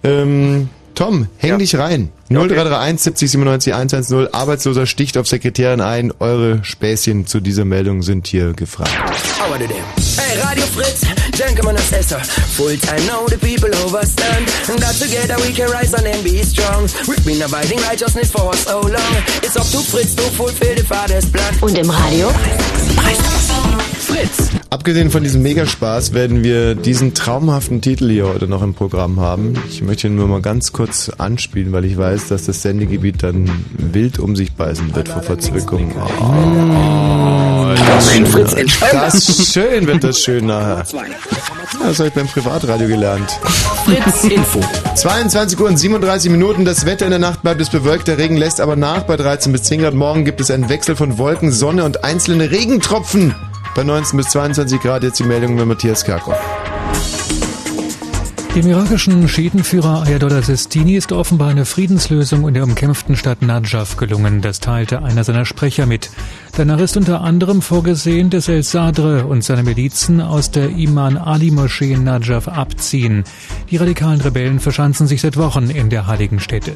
Ähm, 0.04 0.68
Tom, 0.94 1.28
häng 1.38 1.50
Ja. 1.52 1.56
dich 1.56 1.78
rein. 1.78 2.10
0331 2.28 3.00
70 3.00 3.30
97 3.30 3.72
110. 3.74 4.34
Arbeitsloser 4.34 4.84
sticht 4.86 5.16
auf 5.16 5.26
Sekretärin 5.26 5.80
ein. 5.80 6.12
Eure 6.18 6.62
Späßchen 6.64 7.26
zu 7.26 7.40
dieser 7.40 7.64
Meldung 7.64 8.02
sind 8.02 8.26
hier 8.26 8.52
gefragt. 8.52 8.90
Hey, 8.90 10.40
Radio 10.42 10.64
Fritz, 10.64 11.02
gentlemen 11.32 11.76
assessor. 11.76 12.20
Full 12.56 12.76
time 12.76 13.04
now, 13.06 13.26
the 13.26 13.38
people 13.38 13.72
overstand. 13.84 14.48
And 14.68 14.78
that 14.78 14.94
together 14.96 15.36
we 15.42 15.52
can 15.52 15.70
rise 15.70 15.94
and 15.94 16.06
then 16.06 16.22
be 16.22 16.42
strong. 16.42 16.88
We've 17.08 17.24
been 17.24 17.42
abiding 17.42 17.78
righteousness 17.80 18.30
for 18.30 18.52
so 18.54 18.80
long. 18.80 19.14
It's 19.42 19.56
up 19.56 19.66
to 19.72 19.80
Fritz 19.80 20.14
to 20.16 20.22
fulfill 20.30 20.74
the 20.74 20.84
Father's 20.84 21.28
plan. 21.28 21.52
Und 21.60 21.76
im 21.76 21.90
Radio? 21.90 22.30
Fritz. 24.12 24.50
Abgesehen 24.70 25.10
von 25.10 25.22
diesem 25.22 25.42
Megaspaß 25.42 26.12
werden 26.12 26.42
wir 26.42 26.74
diesen 26.74 27.14
traumhaften 27.14 27.80
Titel 27.80 28.08
hier 28.10 28.26
heute 28.26 28.46
noch 28.46 28.62
im 28.62 28.74
Programm 28.74 29.20
haben. 29.20 29.54
Ich 29.68 29.82
möchte 29.82 30.06
ihn 30.06 30.16
nur 30.16 30.28
mal 30.28 30.40
ganz 30.40 30.72
kurz 30.72 31.08
anspielen, 31.08 31.72
weil 31.72 31.84
ich 31.84 31.96
weiß, 31.96 32.28
dass 32.28 32.46
das 32.46 32.62
Sendegebiet 32.62 33.22
dann 33.22 33.50
wild 33.76 34.18
um 34.18 34.34
sich 34.34 34.52
beißen 34.52 34.94
wird 34.94 35.08
vor 35.08 35.22
Verzwickung. 35.22 35.92
Oh, 36.20 37.74
das, 37.74 38.14
Mein 38.14 38.26
Fritz 38.26 38.54
das 38.92 39.52
schön 39.52 39.86
wird 39.86 40.04
das 40.04 40.20
schön 40.20 40.46
nachher. 40.46 40.84
Das 41.82 41.98
habe 41.98 42.08
ich 42.08 42.14
beim 42.14 42.26
Privatradio 42.26 42.88
gelernt. 42.88 43.30
Fritz 43.84 44.24
Info. 44.24 44.60
22 44.94 45.58
Uhr 45.58 45.68
und 45.68 45.76
37 45.76 46.30
Minuten. 46.30 46.64
Das 46.64 46.86
Wetter 46.86 47.04
in 47.06 47.10
der 47.10 47.18
Nacht 47.18 47.42
bleibt 47.42 47.60
es 47.60 47.70
bewölkt. 47.70 48.08
Der 48.08 48.18
Regen 48.18 48.36
lässt 48.36 48.60
aber 48.60 48.76
nach. 48.76 49.02
Bei 49.02 49.16
13 49.16 49.52
bis 49.52 49.64
10 49.64 49.80
Grad 49.82 49.94
morgen 49.94 50.24
gibt 50.24 50.40
es 50.40 50.50
einen 50.50 50.68
Wechsel 50.68 50.96
von 50.96 51.18
Wolken, 51.18 51.50
Sonne 51.50 51.84
und 51.84 52.04
einzelne 52.04 52.50
Regentropfen. 52.50 53.34
Bei 53.74 53.84
19 53.84 54.18
bis 54.18 54.28
22 54.28 54.80
Grad 54.80 55.02
jetzt 55.02 55.18
die 55.18 55.24
Meldung 55.24 55.54
mit 55.54 55.66
Matthias 55.66 56.04
Kerkhoff. 56.04 56.38
Dem 58.54 58.66
irakischen 58.66 59.26
Schiitenführer 59.28 60.02
Ayatollah 60.02 60.42
Sistini 60.42 60.96
ist 60.96 61.10
offenbar 61.10 61.48
eine 61.48 61.64
Friedenslösung 61.64 62.46
in 62.46 62.52
der 62.52 62.64
umkämpften 62.64 63.16
Stadt 63.16 63.40
Najaf 63.40 63.96
gelungen. 63.96 64.42
Das 64.42 64.60
teilte 64.60 65.02
einer 65.02 65.24
seiner 65.24 65.46
Sprecher 65.46 65.86
mit. 65.86 66.10
Danach 66.54 66.80
ist 66.80 66.98
unter 66.98 67.22
anderem 67.22 67.62
vorgesehen, 67.62 68.28
dass 68.28 68.48
El 68.48 68.62
Sadr 68.62 69.26
und 69.26 69.42
seine 69.42 69.62
Milizen 69.62 70.20
aus 70.20 70.50
der 70.50 70.68
Iman 70.68 71.16
Ali 71.16 71.50
Moschee 71.50 71.94
in 71.94 72.04
Najaf 72.04 72.48
abziehen. 72.48 73.24
Die 73.70 73.78
radikalen 73.78 74.20
Rebellen 74.20 74.60
verschanzen 74.60 75.06
sich 75.06 75.22
seit 75.22 75.38
Wochen 75.38 75.70
in 75.70 75.88
der 75.88 76.06
heiligen 76.06 76.38
Stätte. 76.38 76.74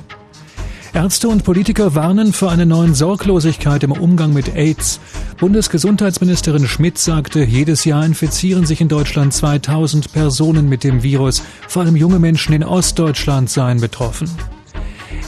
Ärzte 0.96 1.28
und 1.28 1.44
Politiker 1.44 1.94
warnen 1.94 2.32
vor 2.32 2.50
einer 2.50 2.64
neuen 2.64 2.94
Sorglosigkeit 2.94 3.82
im 3.82 3.92
Umgang 3.92 4.32
mit 4.32 4.56
AIDS. 4.56 4.98
Bundesgesundheitsministerin 5.36 6.66
Schmidt 6.66 6.96
sagte, 6.96 7.44
jedes 7.44 7.84
Jahr 7.84 8.02
infizieren 8.06 8.64
sich 8.64 8.80
in 8.80 8.88
Deutschland 8.88 9.34
2000 9.34 10.10
Personen 10.14 10.70
mit 10.70 10.84
dem 10.84 11.02
Virus. 11.02 11.42
Vor 11.68 11.82
allem 11.82 11.96
junge 11.96 12.18
Menschen 12.18 12.54
in 12.54 12.64
Ostdeutschland 12.64 13.50
seien 13.50 13.78
betroffen. 13.78 14.30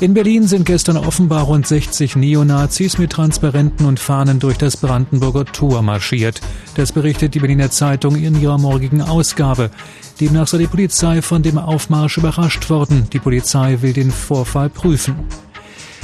In 0.01 0.15
Berlin 0.15 0.47
sind 0.47 0.65
gestern 0.65 0.97
offenbar 0.97 1.43
rund 1.43 1.67
60 1.67 2.17
Neonazis 2.17 2.97
mit 2.97 3.13
Transparenten 3.13 3.85
und 3.85 4.01
Fahnen 4.01 4.39
durch 4.39 4.57
das 4.57 4.79
Brandenburger 4.79 5.45
Tor 5.45 5.83
marschiert. 5.83 6.41
Das 6.77 6.93
berichtet 6.93 7.35
die 7.35 7.41
Berliner 7.41 7.71
Zeitung 7.71 8.17
in 8.17 8.41
ihrer 8.41 8.57
morgigen 8.57 9.03
Ausgabe. 9.03 9.71
Demnach 10.19 10.47
sei 10.47 10.57
die 10.57 10.67
Polizei 10.67 11.21
von 11.21 11.43
dem 11.43 11.59
Aufmarsch 11.59 12.17
überrascht 12.17 12.71
worden. 12.71 13.07
Die 13.13 13.19
Polizei 13.19 13.83
will 13.83 13.93
den 13.93 14.11
Vorfall 14.11 14.71
prüfen. 14.71 15.17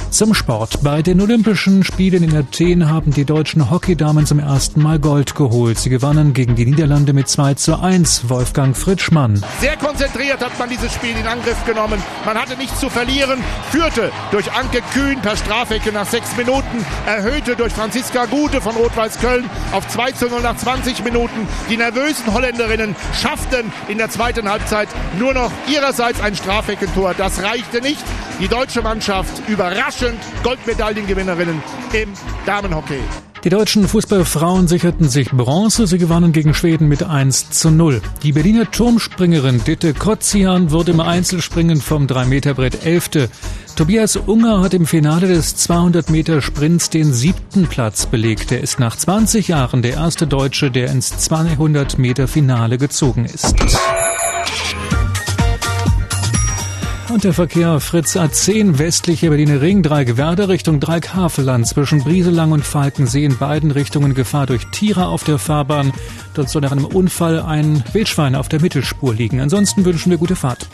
Zum 0.09 0.33
Sport. 0.33 0.81
Bei 0.81 1.01
den 1.01 1.19
Olympischen 1.19 1.83
Spielen 1.83 2.23
in 2.23 2.35
Athen 2.35 2.89
haben 2.89 3.11
die 3.11 3.25
deutschen 3.25 3.69
Hockeydamen 3.69 4.25
zum 4.25 4.39
ersten 4.39 4.81
Mal 4.81 4.97
Gold 4.97 5.35
geholt. 5.35 5.77
Sie 5.77 5.89
gewannen 5.89 6.33
gegen 6.33 6.55
die 6.55 6.65
Niederlande 6.65 7.11
mit 7.11 7.27
2 7.27 7.55
zu 7.55 7.81
1. 7.81 8.29
Wolfgang 8.29 8.77
Fritschmann. 8.77 9.43
Sehr 9.59 9.75
konzentriert 9.75 10.39
hat 10.43 10.57
man 10.57 10.69
dieses 10.69 10.93
Spiel 10.93 11.17
in 11.17 11.27
Angriff 11.27 11.57
genommen. 11.65 12.01
Man 12.25 12.37
hatte 12.37 12.55
nichts 12.55 12.79
zu 12.79 12.89
verlieren, 12.89 13.43
führte 13.71 14.11
durch 14.31 14.51
Anke 14.53 14.81
Kühn 14.93 15.19
per 15.21 15.35
Strafecke 15.35 15.91
nach 15.91 16.07
sechs 16.07 16.35
Minuten, 16.37 16.85
erhöhte 17.05 17.55
durch 17.55 17.73
Franziska 17.73 18.25
Gute 18.25 18.61
von 18.61 18.75
Rot-Weiß 18.75 19.19
Köln 19.19 19.49
auf 19.73 19.85
2 19.89 20.11
zu 20.13 20.27
0 20.29 20.41
nach 20.41 20.55
20 20.55 21.03
Minuten. 21.03 21.47
Die 21.69 21.77
nervösen 21.77 22.33
Holländerinnen 22.33 22.95
schafften 23.13 23.71
in 23.89 23.97
der 23.97 24.09
zweiten 24.09 24.49
Halbzeit 24.49 24.87
nur 25.19 25.33
noch 25.33 25.51
ihrerseits 25.67 26.21
ein 26.21 26.35
Strafeckentor. 26.35 27.13
Das 27.17 27.43
reichte 27.43 27.81
nicht. 27.81 28.03
Die 28.39 28.49
deutsche 28.49 28.81
Mannschaft 28.81 29.47
überraschend 29.95 30.19
Goldmedaillengewinnerinnen 30.43 31.61
im 31.93 32.09
Damenhockey. 32.45 32.99
Die 33.43 33.49
deutschen 33.49 33.87
Fußballfrauen 33.87 34.67
sicherten 34.67 35.07
sich 35.07 35.29
Bronze. 35.29 35.85
Sie 35.85 35.99
gewannen 35.99 36.31
gegen 36.31 36.55
Schweden 36.55 36.87
mit 36.87 37.03
1 37.03 37.51
zu 37.51 37.69
0. 37.69 38.01
Die 38.23 38.31
Berliner 38.31 38.69
Turmspringerin 38.71 39.63
Ditte 39.63 39.93
Kotzian 39.93 40.71
wurde 40.71 40.91
im 40.91 40.99
Einzelspringen 40.99 41.79
vom 41.79 42.07
3-Meter-Brett 42.07 42.85
Elfte. 42.85 43.29
Tobias 43.75 44.15
Unger 44.15 44.61
hat 44.61 44.73
im 44.73 44.87
Finale 44.87 45.27
des 45.27 45.57
200-Meter-Sprints 45.69 46.89
den 46.89 47.13
siebten 47.13 47.67
Platz 47.67 48.07
belegt. 48.07 48.51
Er 48.51 48.61
ist 48.61 48.79
nach 48.79 48.95
20 48.95 49.49
Jahren 49.49 49.83
der 49.83 49.93
erste 49.93 50.25
Deutsche, 50.25 50.71
der 50.71 50.89
ins 50.89 51.13
200-Meter-Finale 51.29 52.79
gezogen 52.79 53.25
ist. 53.25 53.53
Und 57.15 57.23
der 57.23 57.31
Verkehr 57.31 57.79
Fritz 57.79 58.17
A10 58.17 58.77
westliche 58.77 59.29
Berliner 59.29 59.61
Ring, 59.61 59.81
Dreieckwerder 59.81 60.49
Richtung 60.49 60.81
Dreieckhaveland 60.81 61.65
zwischen 61.65 62.03
Brieselang 62.03 62.51
und 62.51 62.65
Falkensee 62.65 63.23
in 63.23 63.37
beiden 63.37 63.71
Richtungen 63.71 64.13
Gefahr 64.13 64.47
durch 64.47 64.65
Tiere 64.71 65.05
auf 65.05 65.23
der 65.23 65.39
Fahrbahn. 65.39 65.93
Dort 66.33 66.49
soll 66.49 66.63
nach 66.63 66.73
einem 66.73 66.83
Unfall 66.83 67.39
ein 67.39 67.81
Wildschwein 67.93 68.35
auf 68.35 68.49
der 68.49 68.59
Mittelspur 68.59 69.13
liegen. 69.13 69.39
Ansonsten 69.39 69.85
wünschen 69.85 70.09
wir 70.09 70.17
gute 70.17 70.35
Fahrt. 70.35 70.67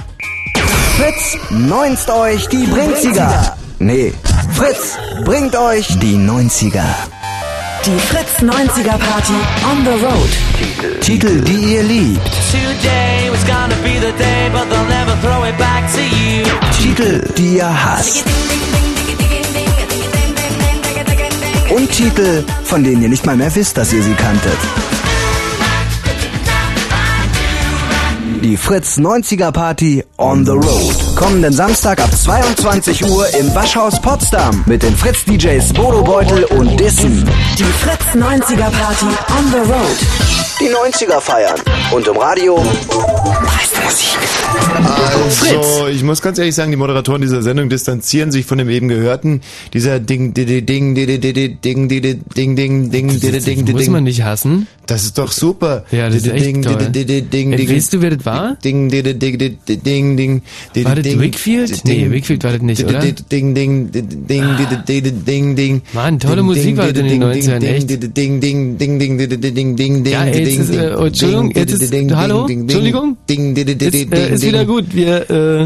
Fritz, 0.98 1.38
neunst 1.52 2.10
euch 2.10 2.48
die 2.48 2.66
Brinziger. 2.66 3.56
Nee, 3.78 4.12
Fritz, 4.56 4.98
bringt 5.24 5.56
euch 5.56 6.00
die 6.00 6.16
90er. 6.16 6.82
Die 7.86 8.00
Fritz 8.00 8.40
90er 8.40 8.98
Party 8.98 9.34
on 9.72 9.86
the 9.86 10.04
road. 10.04 10.30
Titel, 11.02 11.42
die 11.42 11.76
ihr 11.76 11.84
liebt. 11.84 12.20
Today 12.52 13.30
was 13.30 13.46
gonna 13.46 13.76
be 13.84 14.00
the 14.00 14.12
day, 14.18 14.50
but 14.52 14.68
they'll 14.70 14.84
never 14.86 15.16
throw 15.22 15.44
it 15.48 15.56
back 15.58 15.86
to 15.94 16.02
you. 16.02 16.44
Titel, 16.82 17.22
die 17.38 17.58
ihr 17.58 17.70
hasst. 17.70 18.24
Und 21.70 21.92
Titel, 21.92 22.44
von 22.64 22.84
denen 22.84 23.04
ihr 23.04 23.10
nicht 23.10 23.26
mal 23.26 23.36
mehr 23.36 23.54
wisst, 23.54 23.78
dass 23.78 23.94
ihr 23.94 24.02
sie 24.02 24.14
kanntet. 24.14 24.58
Die 28.42 28.58
Fritz 28.58 28.98
90er 28.98 29.52
Party 29.52 30.04
on 30.18 30.44
the 30.46 30.52
Road. 30.52 31.16
Kommenden 31.16 31.54
Samstag 31.54 32.00
ab 32.00 32.10
22 32.12 33.06
Uhr 33.08 33.28
im 33.36 33.54
Waschhaus 33.54 34.02
Potsdam 34.02 34.64
mit 34.66 34.82
den 34.82 34.96
Fritz 34.96 35.26
DJs 35.26 35.74
Bodo 35.74 36.02
Beutel 36.02 36.46
und 36.46 36.80
Dissen. 36.80 37.24
Die 37.60 37.64
Fritz 37.64 38.16
90er 38.16 38.72
Party 38.72 39.06
on 39.38 39.52
the 39.52 39.72
road. 39.72 40.51
Die 40.62 40.70
90er 40.70 41.20
feiern. 41.20 41.60
Und 41.92 42.08
im 42.08 42.18
Radio 42.18 42.56
meiste 43.44 43.82
Musik. 43.84 44.18
Also, 44.86 45.88
ich 45.88 46.04
muss 46.04 46.22
ganz 46.22 46.38
ehrlich 46.38 46.54
sagen, 46.54 46.70
die 46.72 46.78
Moderatoren 46.78 47.22
dieser 47.22 47.42
Sendung 47.42 47.68
distanzieren 47.70 48.32
sich 48.32 48.46
von 48.46 48.60
dem 48.60 48.70
eben 48.70 48.88
gehörten, 48.88 49.42
dieser 49.74 50.00
Ding, 50.00 50.34
Ding, 50.36 50.46
Ding, 50.46 50.66
Ding, 50.66 50.96
Ding, 50.96 51.22
Ding, 51.22 51.60
Ding, 51.62 51.88
Ding, 51.88 51.90
Ding, 51.90 52.30
Ding, 52.30 52.90
Ding, 52.92 53.20
Ding, 53.22 53.66
Ding, 53.66 53.72
Muss 53.76 53.90
man 53.90 54.04
nicht 54.04 54.24
hassen. 54.24 54.68
Das 54.86 55.04
ist 55.04 55.18
doch 55.18 55.32
super. 55.32 55.86
Ja, 55.92 56.08
das 56.08 56.18
ist 56.18 56.28
echt 56.28 56.46
Ding, 56.46 56.62
toll. 56.62 56.76
Ding, 56.78 56.92
Ding, 57.08 57.30
Ding, 57.30 57.52
Ding, 57.58 57.70
weißt 57.70 57.94
du, 57.94 58.02
wer 58.02 58.10
das 58.12 58.26
war? 58.26 58.56
Ding, 58.64 58.90
Ding, 58.90 59.04
Ding, 59.04 59.20
Ding, 59.20 59.58
Ding, 59.66 60.18
Ding, 60.18 60.42
Ding, 60.76 60.86
War 60.86 60.96
das 60.96 61.04
Ding, 61.04 61.20
Wickfield? 61.20 61.88
Ding, 61.88 62.10
Nee, 62.10 62.12
Wickfield 62.12 62.44
war 62.44 62.52
das 62.52 62.62
nicht, 62.62 62.84
oder? 62.84 63.00
Ding, 63.00 63.16
Ding, 63.30 63.54
Ding, 63.54 63.92
Ding, 63.92 64.28
Ding, 64.28 64.84
Ding, 64.88 65.26
Ding, 65.26 65.56
Ding. 65.56 65.82
Mann, 65.94 66.20
tolle 66.20 66.38
Ding, 66.38 66.46
Musik 66.46 66.64
Ding, 66.64 66.78
war 66.78 66.88
das 66.92 66.98
in 66.98 67.08
den 67.08 67.22
Ding, 67.22 67.24
90ern, 67.24 67.60
Ding, 67.60 67.70
echt. 67.76 67.90
Ding, 67.90 68.40
Ding, 68.42 68.78
Ding, 68.78 68.78
Ding, 68.78 69.00
Ding, 69.00 69.18
Ding, 69.18 69.30
Ding, 69.42 69.76
Ding, 69.76 70.04
Ding, 70.04 70.06
Ja, 70.06 70.26
Ding, 70.26 70.46
jetzt 70.58 70.70
ist, 70.70 70.76
äh, 70.76 70.96
oh, 70.98 71.06
Entschuldigung, 71.06 71.52
jetzt 71.52 71.74
ist, 71.74 71.94
hallo, 72.16 72.48
Entschuldigung, 72.48 73.18
Ding, 73.30 73.56
Ding, 73.56 73.68
Ding, 73.68 73.80
ist, 73.80 73.94
Ding, 73.94 74.12
äh, 74.12 74.34
ist 74.34 74.46
wieder 74.46 74.66
gut, 74.66 74.94
wir, 74.94 75.30
äh. 75.30 75.66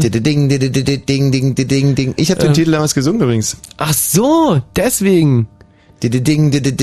Ich 2.16 2.30
habe 2.30 2.40
den 2.40 2.48
Ähm. 2.48 2.54
Titel 2.54 2.70
damals 2.70 2.94
gesungen 2.94 3.20
übrigens. 3.20 3.56
ach 3.76 3.92
so, 3.92 4.60
deswegen. 4.74 5.48
Ding, 6.02 6.10
ding, 6.10 6.22
ding, 6.24 6.50
ding, 6.50 6.76
ding, 6.76 6.82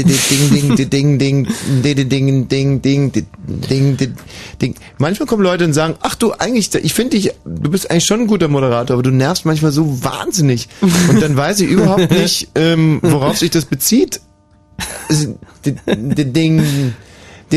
ding, 2.09 2.47
ding, 2.49 2.81
ding, 2.81 3.97
ding, 3.97 4.15
ding. 4.59 4.75
Manchmal 4.97 5.27
kommen 5.27 5.43
Leute 5.43 5.65
und 5.65 5.73
sagen, 5.73 5.95
ach 6.01 6.15
du, 6.15 6.31
eigentlich, 6.31 6.73
ich 6.73 6.95
finde 6.95 7.11
dich, 7.11 7.29
du 7.45 7.69
bist 7.69 7.91
eigentlich 7.91 8.05
schon 8.05 8.21
ein 8.21 8.27
guter 8.27 8.47
Moderator, 8.47 8.95
aber 8.95 9.03
du 9.03 9.11
nervst 9.11 9.45
manchmal 9.45 9.71
so 9.71 10.03
wahnsinnig. 10.03 10.67
Und 10.81 11.21
dann 11.21 11.37
weiß 11.37 11.59
ich 11.59 11.69
überhaupt 11.69 12.09
nicht, 12.09 12.49
ähm, 12.55 12.99
worauf 13.03 13.37
sich 13.37 13.51
das 13.51 13.65
bezieht. 13.65 14.19
Also, 15.07 15.37
Ding, 15.63 16.63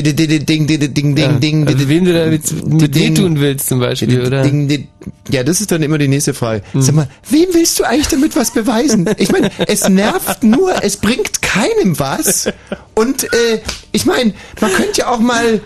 ding, 0.02 0.16
ding, 0.16 0.46
ding, 0.46 0.66
ding, 0.66 0.94
ding, 0.94 0.94
ding, 0.94 1.16
Ja, 1.16 1.32
ding, 1.32 1.66
also 1.66 1.88
wem 1.88 2.04
du 2.04 2.12
da 2.12 2.26
mit, 2.26 2.50
mit 2.66 2.94
Ding. 2.94 3.16
wehtun 3.16 3.40
willst 3.40 3.68
zum 3.68 3.80
Beispiel, 3.80 4.26
oder? 4.26 4.42
Ding, 4.42 4.68
ding. 4.68 4.88
Ja, 5.30 5.42
das 5.42 5.60
ist 5.60 5.70
dann 5.72 5.82
immer 5.82 5.98
die 5.98 6.08
nächste 6.08 6.34
Frage. 6.34 6.62
Sag 6.74 6.94
mal, 6.94 7.08
wem 7.30 7.46
willst 7.52 7.78
du 7.78 7.84
eigentlich 7.84 8.08
damit 8.08 8.36
was 8.36 8.50
beweisen? 8.52 9.08
Ich 9.18 9.30
meine, 9.32 9.50
es 9.66 9.88
nervt 9.88 10.42
nur, 10.44 10.82
es 10.82 10.96
bringt 10.96 11.40
keinem 11.42 11.98
was. 11.98 12.48
Und 12.94 13.24
äh, 13.24 13.60
ich 13.92 14.06
meine, 14.06 14.34
man 14.60 14.72
könnte 14.72 15.00
ja 15.00 15.08
auch 15.08 15.20
mal. 15.20 15.60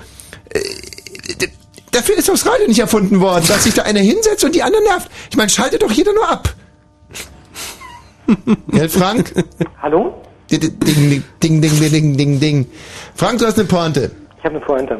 Äh, 0.50 0.60
Dafür 1.92 2.16
ist 2.16 2.28
das 2.28 2.46
Radio 2.46 2.68
nicht 2.68 2.78
erfunden 2.78 3.20
worden, 3.20 3.44
dass 3.48 3.64
sich 3.64 3.74
da 3.74 3.82
einer 3.82 3.98
hinsetzt 3.98 4.44
und 4.44 4.54
die 4.54 4.62
anderen 4.62 4.84
nervt. 4.84 5.10
Ich 5.28 5.36
meine, 5.36 5.50
schaltet 5.50 5.82
doch 5.82 5.90
jeder 5.90 6.12
nur 6.12 6.28
ab. 6.30 6.54
Gell, 8.70 8.88
Frank? 8.88 9.32
Hallo? 9.82 10.22
Ding, 10.50 10.60
ding, 10.60 10.74
ding, 10.80 11.22
ding, 11.42 11.60
ding, 11.60 11.90
ding, 11.90 12.16
ding, 12.16 12.40
ding. 12.40 12.66
Frank, 13.16 13.40
du 13.40 13.46
hast 13.46 13.58
eine 13.58 13.66
Pointe. 13.66 14.10
Ich 14.40 14.44
habe 14.46 14.56
eine 14.56 14.64
Pointe. 14.64 14.96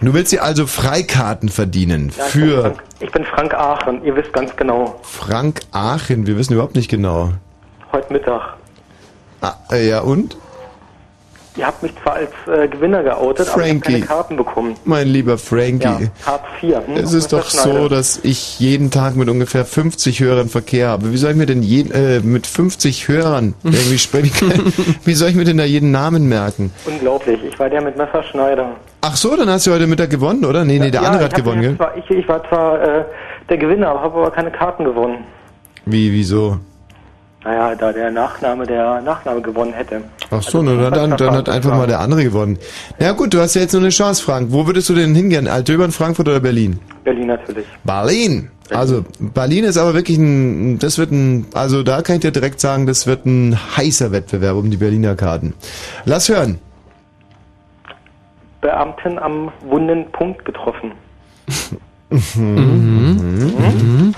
Du 0.00 0.14
willst 0.14 0.32
dir 0.32 0.42
also 0.42 0.66
Freikarten 0.66 1.48
verdienen 1.48 2.10
Ja, 2.16 2.26
ich 2.26 2.32
bin 2.32 2.42
für 2.42 2.60
Frank, 2.62 2.82
ich 2.98 3.12
bin 3.12 3.24
Frank 3.24 3.54
Aachen, 3.54 4.04
ihr 4.04 4.16
wisst 4.16 4.32
ganz 4.32 4.56
genau. 4.56 4.98
Frank 5.02 5.60
Aachen. 5.70 6.26
Wir 6.26 6.36
wissen 6.36 6.54
überhaupt 6.54 6.74
nicht 6.74 6.90
genau. 6.90 7.30
Heute 7.92 8.12
Mittag. 8.12 8.54
Ah, 9.42 9.54
äh, 9.70 9.88
ja, 9.88 10.00
und? 10.00 10.36
Ihr 11.56 11.66
habt 11.66 11.82
mich 11.82 11.92
zwar 12.02 12.14
als 12.14 12.30
äh, 12.46 12.68
Gewinner 12.68 13.02
geoutet, 13.02 13.48
aber 13.48 13.64
ich 13.64 13.70
habe 13.70 13.80
Frankie. 13.80 13.92
keine 13.92 14.06
Karten 14.06 14.36
bekommen. 14.36 14.76
Mein 14.84 15.08
lieber 15.08 15.36
Frankie. 15.36 15.84
Ja, 15.84 16.00
Hartz 16.24 16.44
IV. 16.62 16.76
Hm? 16.86 16.96
Es 16.96 17.12
ist 17.12 17.32
doch 17.32 17.50
so, 17.50 17.88
dass 17.88 18.20
ich 18.22 18.60
jeden 18.60 18.90
Tag 18.90 19.16
mit 19.16 19.28
ungefähr 19.28 19.64
50 19.64 20.20
Hörern 20.20 20.48
Verkehr 20.48 20.88
habe. 20.88 21.12
Wie 21.12 21.16
soll 21.16 21.32
ich 21.32 21.36
mir 21.36 21.46
denn 21.46 21.62
jeden, 21.62 21.92
äh, 21.92 22.20
mit 22.20 22.46
50 22.46 23.08
Hörern 23.08 23.54
irgendwie 23.64 23.98
sprechen? 23.98 24.72
Wie 25.04 25.14
soll 25.14 25.30
ich 25.30 25.34
mir 25.34 25.44
denn 25.44 25.56
da 25.56 25.64
jeden 25.64 25.90
Namen 25.90 26.28
merken? 26.28 26.72
Unglaublich, 26.86 27.40
ich 27.44 27.58
war 27.58 27.68
der 27.68 27.82
mit 27.82 27.96
Messerschneider. 27.96 28.76
Ach 29.00 29.16
so, 29.16 29.34
dann 29.36 29.48
hast 29.48 29.66
du 29.66 29.72
heute 29.72 29.86
Mittag 29.86 30.10
gewonnen, 30.10 30.44
oder? 30.44 30.64
Nee, 30.64 30.78
nee, 30.78 30.90
der 30.90 31.02
ja, 31.02 31.08
andere 31.08 31.24
hat 31.24 31.34
gewonnen, 31.34 31.62
gell? 31.62 31.76
Zwar, 31.76 31.96
ich, 31.96 32.08
ich 32.10 32.28
war 32.28 32.46
zwar 32.48 32.82
äh, 32.82 33.04
der 33.48 33.56
Gewinner, 33.56 33.88
aber 33.88 34.02
habe 34.02 34.18
aber 34.18 34.30
keine 34.30 34.50
Karten 34.50 34.84
gewonnen. 34.84 35.24
Wie, 35.84 36.12
wieso? 36.12 36.58
Naja, 37.42 37.74
da 37.74 37.90
der 37.92 38.10
Nachname 38.10 38.66
der 38.66 39.00
Nachname 39.00 39.40
gewonnen 39.40 39.72
hätte. 39.72 40.02
Ach 40.30 40.42
so, 40.42 40.62
na, 40.62 40.90
dann, 40.90 41.16
dann, 41.16 41.34
hat 41.34 41.48
einfach 41.48 41.74
mal 41.74 41.86
der 41.86 42.00
andere 42.00 42.22
gewonnen. 42.22 42.58
Ja 42.98 43.12
gut, 43.12 43.32
du 43.32 43.40
hast 43.40 43.54
ja 43.54 43.62
jetzt 43.62 43.72
nur 43.72 43.80
eine 43.80 43.88
Chance, 43.88 44.22
Frank. 44.22 44.48
Wo 44.50 44.66
würdest 44.66 44.90
du 44.90 44.94
denn 44.94 45.14
hingehen? 45.14 45.48
Altdöbern, 45.48 45.90
Frankfurt 45.90 46.28
oder 46.28 46.40
Berlin? 46.40 46.78
Berlin 47.02 47.28
natürlich. 47.28 47.64
Berlin! 47.82 48.50
Also, 48.68 49.04
Berlin 49.18 49.64
ist 49.64 49.78
aber 49.78 49.94
wirklich 49.94 50.18
ein, 50.18 50.78
das 50.78 50.98
wird 50.98 51.10
ein, 51.10 51.46
also 51.54 51.82
da 51.82 52.02
kann 52.02 52.16
ich 52.16 52.20
dir 52.20 52.30
direkt 52.30 52.60
sagen, 52.60 52.86
das 52.86 53.06
wird 53.06 53.26
ein 53.26 53.58
heißer 53.76 54.12
Wettbewerb 54.12 54.56
um 54.56 54.70
die 54.70 54.76
Berliner 54.76 55.16
Karten. 55.16 55.54
Lass 56.04 56.28
hören. 56.28 56.60
Beamten 58.60 59.18
am 59.18 59.50
wunden 59.66 60.10
Punkt 60.12 60.44
getroffen. 60.44 60.92
Mhm. 62.34 64.14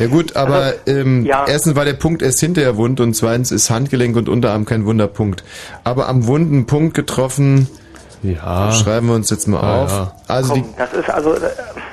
Ja 0.00 0.06
gut, 0.06 0.34
aber 0.34 0.54
Also, 0.54 0.76
ähm, 0.86 1.24
ja. 1.26 1.44
erstens 1.46 1.76
war 1.76 1.84
der 1.84 1.92
Punkt 1.92 2.22
erst 2.22 2.40
hinterher 2.40 2.76
wund 2.76 3.00
und 3.00 3.14
zweitens 3.14 3.52
ist 3.52 3.70
Handgelenk 3.70 4.16
und 4.16 4.28
Unterarm 4.28 4.64
kein 4.64 4.86
Wunderpunkt. 4.86 5.44
Aber 5.84 6.08
am 6.08 6.26
wunden 6.26 6.64
Punkt 6.66 6.94
getroffen, 6.94 7.68
ja. 8.22 8.72
schreiben 8.72 9.08
wir 9.08 9.14
uns 9.14 9.28
jetzt 9.30 9.46
mal 9.46 9.62
Ja, 9.62 9.82
auf. 9.84 9.90
ja. 9.90 10.12
Also 10.26 10.54
die, 10.54 10.62
Komm, 10.62 10.74
das 10.78 10.92
ist 10.94 11.10
also. 11.10 11.34
Äh, 11.34 11.40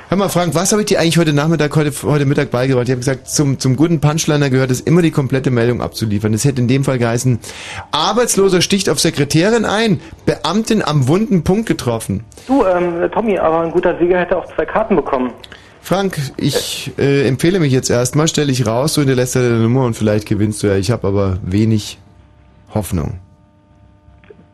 hör 0.09 0.17
mal 0.17 0.29
Frank, 0.29 0.55
was 0.55 0.71
habe 0.71 0.81
ich 0.83 0.87
dir 0.87 0.99
eigentlich 1.01 1.17
heute 1.17 1.33
Nachmittag, 1.33 1.75
heute, 1.75 1.91
heute 2.03 2.25
Mittag 2.25 2.49
beigebracht? 2.49 2.85
Ich 2.85 2.91
habe 2.91 2.99
gesagt, 2.99 3.29
zum, 3.29 3.59
zum 3.59 3.75
guten 3.75 3.99
Punchliner 3.99 4.49
gehört 4.49 4.71
es 4.71 4.79
immer 4.79 5.01
die 5.01 5.11
komplette 5.11 5.51
Meldung 5.51 5.81
abzuliefern. 5.81 6.31
Das 6.31 6.45
hätte 6.45 6.61
in 6.61 6.67
dem 6.69 6.85
Fall 6.85 6.99
geheißen, 6.99 7.39
Arbeitsloser 7.91 8.61
sticht 8.61 8.89
auf 8.89 8.99
Sekretärin 9.01 9.65
ein, 9.65 9.99
Beamtin 10.25 10.81
am 10.81 11.07
wunden 11.09 11.43
Punkt 11.43 11.65
getroffen. 11.67 12.23
du, 12.47 12.63
ähm, 12.65 13.09
Tommy, 13.11 13.37
aber 13.37 13.61
ein 13.61 13.71
guter 13.71 13.97
Sieger 13.99 14.19
hätte 14.19 14.37
auch 14.37 14.45
zwei 14.55 14.65
Karten 14.65 14.95
bekommen. 14.95 15.31
Frank, 15.87 16.19
ich 16.35 16.91
äh, 16.97 17.25
empfehle 17.29 17.61
mich 17.61 17.71
jetzt 17.71 17.89
erstmal, 17.89 18.27
stell 18.27 18.47
dich 18.47 18.67
raus, 18.67 18.95
du 18.95 18.99
hinterlässt 18.99 19.37
deine 19.37 19.57
Nummer 19.57 19.85
und 19.85 19.93
vielleicht 19.93 20.27
gewinnst 20.27 20.61
du 20.61 20.67
ja. 20.67 20.75
Ich 20.75 20.91
habe 20.91 21.07
aber 21.07 21.39
wenig 21.43 21.97
Hoffnung. 22.73 23.21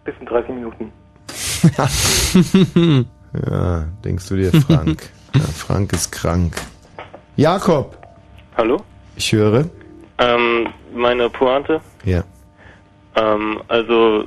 Bis 0.04 0.14
in 0.20 0.28
30 0.28 0.50
Minuten. 0.54 0.92
ja, 3.50 3.86
denkst 4.06 4.30
du 4.30 4.36
dir, 4.36 4.52
Frank. 4.62 5.10
ja, 5.34 5.42
Frank 5.42 5.92
ist 5.94 6.12
krank. 6.12 6.54
Jakob, 7.36 7.98
Hallo? 8.56 8.84
ich 9.16 9.32
höre. 9.32 9.66
Ähm, 10.20 10.68
meine 10.94 11.32
Pointe? 11.32 11.82
Ja. 12.06 12.24
Ähm, 13.16 13.60
also, 13.70 14.26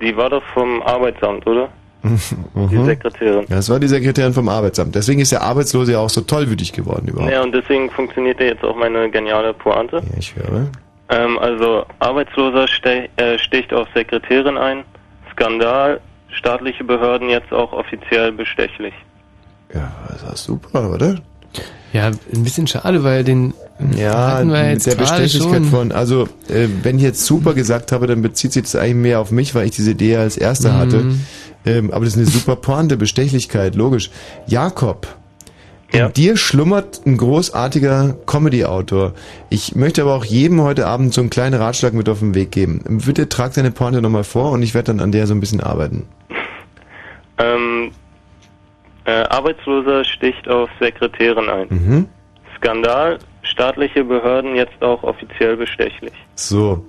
die 0.00 0.16
war 0.16 0.28
doch 0.30 0.42
vom 0.52 0.82
Arbeitsamt, 0.82 1.46
oder? 1.46 1.68
Die 2.02 2.76
Mhm. 2.76 2.84
Sekretärin. 2.86 3.44
Ja, 3.48 3.56
Das 3.56 3.68
war 3.68 3.78
die 3.78 3.88
Sekretärin 3.88 4.32
vom 4.32 4.48
Arbeitsamt. 4.48 4.94
Deswegen 4.94 5.20
ist 5.20 5.32
der 5.32 5.42
Arbeitslose 5.42 5.92
ja 5.92 5.98
auch 5.98 6.08
so 6.10 6.22
tollwütig 6.22 6.72
geworden 6.72 7.08
überhaupt. 7.08 7.32
Ja, 7.32 7.42
und 7.42 7.52
deswegen 7.52 7.90
funktioniert 7.90 8.40
ja 8.40 8.46
jetzt 8.46 8.64
auch 8.64 8.76
meine 8.76 9.10
geniale 9.10 9.52
Pointe. 9.52 9.96
Ja, 9.96 10.02
ich 10.18 10.34
höre. 10.34 10.68
Ähm, 11.10 11.38
also, 11.38 11.84
Arbeitsloser 11.98 12.66
ste 12.68 13.08
äh, 13.16 13.38
sticht 13.38 13.72
auf 13.74 13.86
Sekretärin 13.94 14.56
ein. 14.56 14.84
Skandal. 15.32 16.00
Staatliche 16.32 16.84
Behörden 16.84 17.28
jetzt 17.28 17.52
auch 17.52 17.72
offiziell 17.72 18.30
bestechlich. 18.32 18.94
Ja, 19.74 19.90
das 20.08 20.34
ist 20.34 20.44
super, 20.44 20.90
oder? 20.94 21.16
Ja, 21.92 22.06
ein 22.06 22.44
bisschen 22.44 22.68
schade, 22.68 23.02
weil 23.02 23.24
den 23.24 23.52
Ja, 23.96 24.34
hatten 24.36 24.52
wir 24.52 24.62
mit 24.62 24.70
jetzt 24.74 24.86
der 24.86 24.94
gerade 24.94 25.22
Bestechlichkeit 25.22 25.62
schon. 25.62 25.64
von, 25.64 25.92
also 25.92 26.28
äh, 26.48 26.68
wenn 26.84 26.98
ich 26.98 27.02
jetzt 27.02 27.24
super 27.26 27.52
gesagt 27.54 27.90
habe, 27.90 28.06
dann 28.06 28.22
bezieht 28.22 28.52
sich 28.52 28.62
das 28.62 28.76
eigentlich 28.76 28.94
mehr 28.94 29.18
auf 29.18 29.32
mich, 29.32 29.56
weil 29.56 29.64
ich 29.64 29.72
diese 29.72 29.90
Idee 29.90 30.16
als 30.16 30.36
erster 30.36 30.72
Mhm. 30.72 30.78
hatte. 30.78 31.04
Ähm, 31.66 31.90
aber 31.90 32.04
das 32.04 32.14
ist 32.16 32.20
eine 32.20 32.26
super 32.26 32.56
Pointe, 32.56 32.96
Bestechlichkeit, 32.96 33.74
logisch. 33.74 34.10
Jakob, 34.46 35.06
in 35.92 36.12
dir 36.12 36.36
schlummert 36.36 37.00
ein 37.04 37.16
großartiger 37.16 38.16
Comedy-Autor. 38.26 39.12
Ich 39.48 39.74
möchte 39.74 40.02
aber 40.02 40.14
auch 40.14 40.24
jedem 40.24 40.62
heute 40.62 40.86
Abend 40.86 41.12
so 41.12 41.20
einen 41.20 41.30
kleinen 41.30 41.60
Ratschlag 41.60 41.94
mit 41.94 42.08
auf 42.08 42.20
den 42.20 42.34
Weg 42.34 42.52
geben. 42.52 43.00
Bitte 43.04 43.28
trag 43.28 43.54
deine 43.54 43.72
Pointe 43.72 44.00
nochmal 44.00 44.24
vor 44.24 44.52
und 44.52 44.62
ich 44.62 44.74
werde 44.74 44.86
dann 44.86 45.00
an 45.00 45.10
der 45.12 45.26
so 45.26 45.34
ein 45.34 45.40
bisschen 45.40 45.60
arbeiten. 45.60 46.06
Ähm, 47.38 47.90
äh, 49.04 49.24
Arbeitsloser 49.24 50.04
sticht 50.04 50.48
auf 50.48 50.70
Sekretärin 50.78 51.48
ein. 51.48 51.66
Mhm. 51.68 52.08
Skandal. 52.56 53.18
Staatliche 53.42 54.04
Behörden 54.04 54.54
jetzt 54.54 54.80
auch 54.80 55.02
offiziell 55.02 55.56
bestechlich. 55.56 56.12
So. 56.36 56.84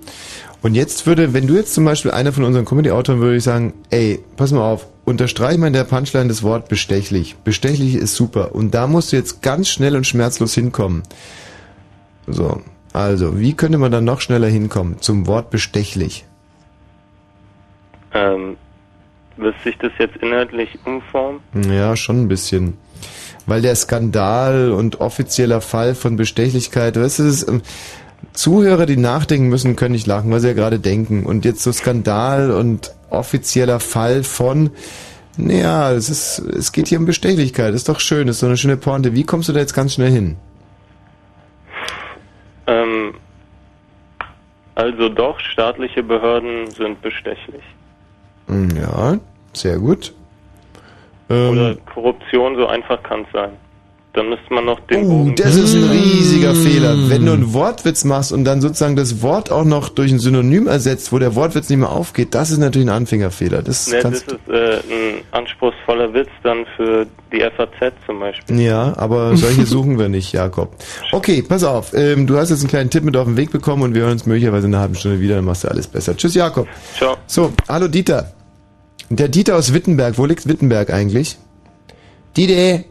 Und 0.62 0.76
jetzt 0.76 1.06
würde, 1.06 1.34
wenn 1.34 1.48
du 1.48 1.54
jetzt 1.54 1.74
zum 1.74 1.84
Beispiel 1.84 2.12
einer 2.12 2.32
von 2.32 2.44
unseren 2.44 2.64
Comedy-Autoren 2.64 3.20
würde 3.20 3.36
ich 3.36 3.42
sagen, 3.42 3.74
ey, 3.90 4.20
pass 4.36 4.52
mal 4.52 4.62
auf, 4.62 4.86
unterstreich 5.04 5.58
mal 5.58 5.66
in 5.66 5.72
der 5.72 5.84
Punchline 5.84 6.28
das 6.28 6.44
Wort 6.44 6.68
bestechlich. 6.68 7.36
Bestechlich 7.42 7.96
ist 7.96 8.14
super. 8.14 8.54
Und 8.54 8.72
da 8.72 8.86
musst 8.86 9.12
du 9.12 9.16
jetzt 9.16 9.42
ganz 9.42 9.68
schnell 9.68 9.96
und 9.96 10.06
schmerzlos 10.06 10.54
hinkommen. 10.54 11.02
So. 12.28 12.62
Also, 12.92 13.40
wie 13.40 13.54
könnte 13.54 13.78
man 13.78 13.90
dann 13.90 14.04
noch 14.04 14.20
schneller 14.20 14.48
hinkommen 14.48 15.00
zum 15.00 15.26
Wort 15.26 15.50
bestechlich? 15.50 16.26
Ähm, 18.12 18.56
lässt 19.38 19.62
sich 19.64 19.76
das 19.78 19.92
jetzt 19.98 20.16
inhaltlich 20.18 20.78
umformen? 20.84 21.40
Ja, 21.68 21.96
schon 21.96 22.22
ein 22.22 22.28
bisschen. 22.28 22.76
Weil 23.46 23.62
der 23.62 23.74
Skandal 23.74 24.70
und 24.72 25.00
offizieller 25.00 25.60
Fall 25.60 25.94
von 25.94 26.16
Bestechlichkeit, 26.16 26.96
weißt 26.96 27.18
du, 27.18 27.22
das 27.24 27.42
ist, 27.42 27.48
ähm, 27.48 27.62
Zuhörer, 28.32 28.86
die 28.86 28.96
nachdenken 28.96 29.48
müssen, 29.48 29.76
können 29.76 29.92
nicht 29.92 30.06
lachen, 30.06 30.30
weil 30.30 30.40
sie 30.40 30.48
ja 30.48 30.54
gerade 30.54 30.78
denken. 30.78 31.24
Und 31.26 31.44
jetzt 31.44 31.62
so 31.62 31.72
Skandal 31.72 32.50
und 32.50 32.94
offizieller 33.10 33.80
Fall 33.80 34.22
von, 34.22 34.70
naja, 35.36 35.92
es 35.92 36.08
ist, 36.08 36.38
es 36.38 36.72
geht 36.72 36.88
hier 36.88 36.98
um 36.98 37.06
Bestechlichkeit, 37.06 37.74
ist 37.74 37.88
doch 37.88 38.00
schön, 38.00 38.28
ist 38.28 38.40
so 38.40 38.46
eine 38.46 38.56
schöne 38.56 38.76
Pointe. 38.76 39.14
Wie 39.14 39.24
kommst 39.24 39.48
du 39.48 39.52
da 39.52 39.60
jetzt 39.60 39.74
ganz 39.74 39.94
schnell 39.94 40.10
hin? 40.10 40.36
Ähm, 42.66 43.14
also 44.74 45.08
doch, 45.08 45.38
staatliche 45.40 46.02
Behörden 46.02 46.70
sind 46.70 47.00
bestechlich. 47.02 47.62
Hm, 48.46 48.70
Ja, 48.76 49.18
sehr 49.52 49.78
gut. 49.78 50.14
Ähm, 51.28 51.50
Oder 51.50 51.76
Korruption, 51.92 52.56
so 52.56 52.66
einfach 52.66 53.02
kann 53.02 53.22
es 53.22 53.32
sein. 53.32 53.52
Dann 54.14 54.28
müsste 54.28 54.52
man 54.52 54.66
noch 54.66 54.78
den 54.80 55.04
Uh, 55.04 55.08
Bogen... 55.08 55.36
das 55.36 55.56
ist 55.56 55.74
ein 55.74 55.84
riesiger 55.84 56.54
Fehler. 56.54 57.08
Wenn 57.08 57.24
du 57.24 57.32
einen 57.32 57.54
Wortwitz 57.54 58.04
machst 58.04 58.30
und 58.30 58.44
dann 58.44 58.60
sozusagen 58.60 58.94
das 58.94 59.22
Wort 59.22 59.50
auch 59.50 59.64
noch 59.64 59.88
durch 59.88 60.12
ein 60.12 60.18
Synonym 60.18 60.66
ersetzt, 60.66 61.12
wo 61.12 61.18
der 61.18 61.34
Wortwitz 61.34 61.70
nicht 61.70 61.78
mehr 61.78 61.90
aufgeht, 61.90 62.34
das 62.34 62.50
ist 62.50 62.58
natürlich 62.58 62.88
ein 62.88 62.94
Anfängerfehler. 62.94 63.62
Das 63.62 63.90
Ne, 63.90 64.00
das 64.02 64.12
ist 64.12 64.28
äh, 64.50 64.74
ein 64.76 65.22
anspruchsvoller 65.30 66.12
Witz 66.12 66.28
dann 66.42 66.66
für 66.76 67.06
die 67.32 67.40
FAZ 67.40 67.94
zum 68.04 68.20
Beispiel. 68.20 68.60
Ja, 68.60 68.92
aber 68.98 69.34
solche 69.36 69.64
suchen 69.64 69.98
wir 69.98 70.10
nicht, 70.10 70.30
Jakob. 70.32 70.76
Okay, 71.12 71.40
pass 71.40 71.64
auf. 71.64 71.94
Ähm, 71.94 72.26
du 72.26 72.36
hast 72.36 72.50
jetzt 72.50 72.60
einen 72.60 72.68
kleinen 72.68 72.90
Tipp 72.90 73.04
mit 73.04 73.16
auf 73.16 73.24
den 73.24 73.38
Weg 73.38 73.50
bekommen 73.50 73.82
und 73.82 73.94
wir 73.94 74.02
hören 74.02 74.12
uns 74.12 74.26
möglicherweise 74.26 74.66
in 74.66 74.74
einer 74.74 74.82
halben 74.82 74.94
Stunde 74.94 75.20
wieder, 75.20 75.36
dann 75.36 75.46
machst 75.46 75.64
du 75.64 75.68
alles 75.68 75.86
besser. 75.86 76.14
Tschüss, 76.14 76.34
Jakob. 76.34 76.68
Ciao. 76.98 77.16
So, 77.26 77.50
hallo 77.66 77.88
Dieter. 77.88 78.30
Der 79.08 79.28
Dieter 79.28 79.56
aus 79.56 79.72
Wittenberg. 79.72 80.18
Wo 80.18 80.26
liegt 80.26 80.46
Wittenberg 80.46 80.90
eigentlich? 80.92 81.38
Dieter. 82.36 82.84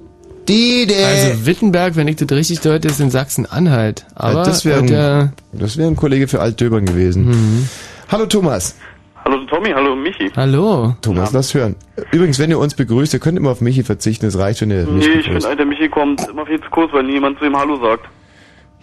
Dieter. 0.52 1.08
Also 1.08 1.46
Wittenberg, 1.46 1.96
wenn 1.96 2.08
ich 2.08 2.18
das 2.18 2.30
richtig 2.32 2.60
deute, 2.62 2.88
ist 2.90 3.00
in 3.00 3.10
Sachsen-Anhalt. 3.10 4.06
Aber 4.16 4.40
Ja, 4.40 4.44
das 4.46 4.66
wäre 4.66 4.80
ein, 4.80 5.34
das 5.54 5.78
wär 5.78 5.88
ein 5.88 5.96
Kollege 5.96 6.28
für 6.28 6.42
Altdöbern 6.42 6.86
gewesen. 6.86 7.68
Hallo 8.10 8.26
Thomas. 8.26 8.76
Hallo 9.24 9.38
Tommy, 9.46 9.70
hallo 9.70 9.96
Michi. 9.96 10.32
Hallo. 10.36 10.96
Thomas, 11.02 11.32
lass 11.32 11.54
hören. 11.54 11.76
Übrigens, 12.12 12.40
wenn 12.40 12.50
ihr 12.50 12.58
uns 12.58 12.74
begrüßt, 12.74 13.14
ihr 13.14 13.20
könnt 13.20 13.38
immer 13.38 13.52
auf 13.52 13.62
Michi 13.62 13.84
verzichten, 13.84 14.26
es 14.26 14.38
reicht, 14.38 14.62
wenn 14.62 14.72
ihr 14.72 14.86
mich 14.88 15.06
Nee, 15.08 15.14
ich 15.20 15.26
begrüßt. 15.28 15.46
finde, 15.46 15.58
der 15.58 15.66
Michi 15.68 15.90
kommt 15.90 16.28
immer 16.28 16.46
viel 16.46 16.60
zu 16.60 16.70
kurz, 16.72 16.92
weil 16.92 17.04
niemand 17.04 17.38
zu 17.40 17.46
ihm 17.46 17.56
Hallo 17.56 17.80
sagt. 17.80 18.06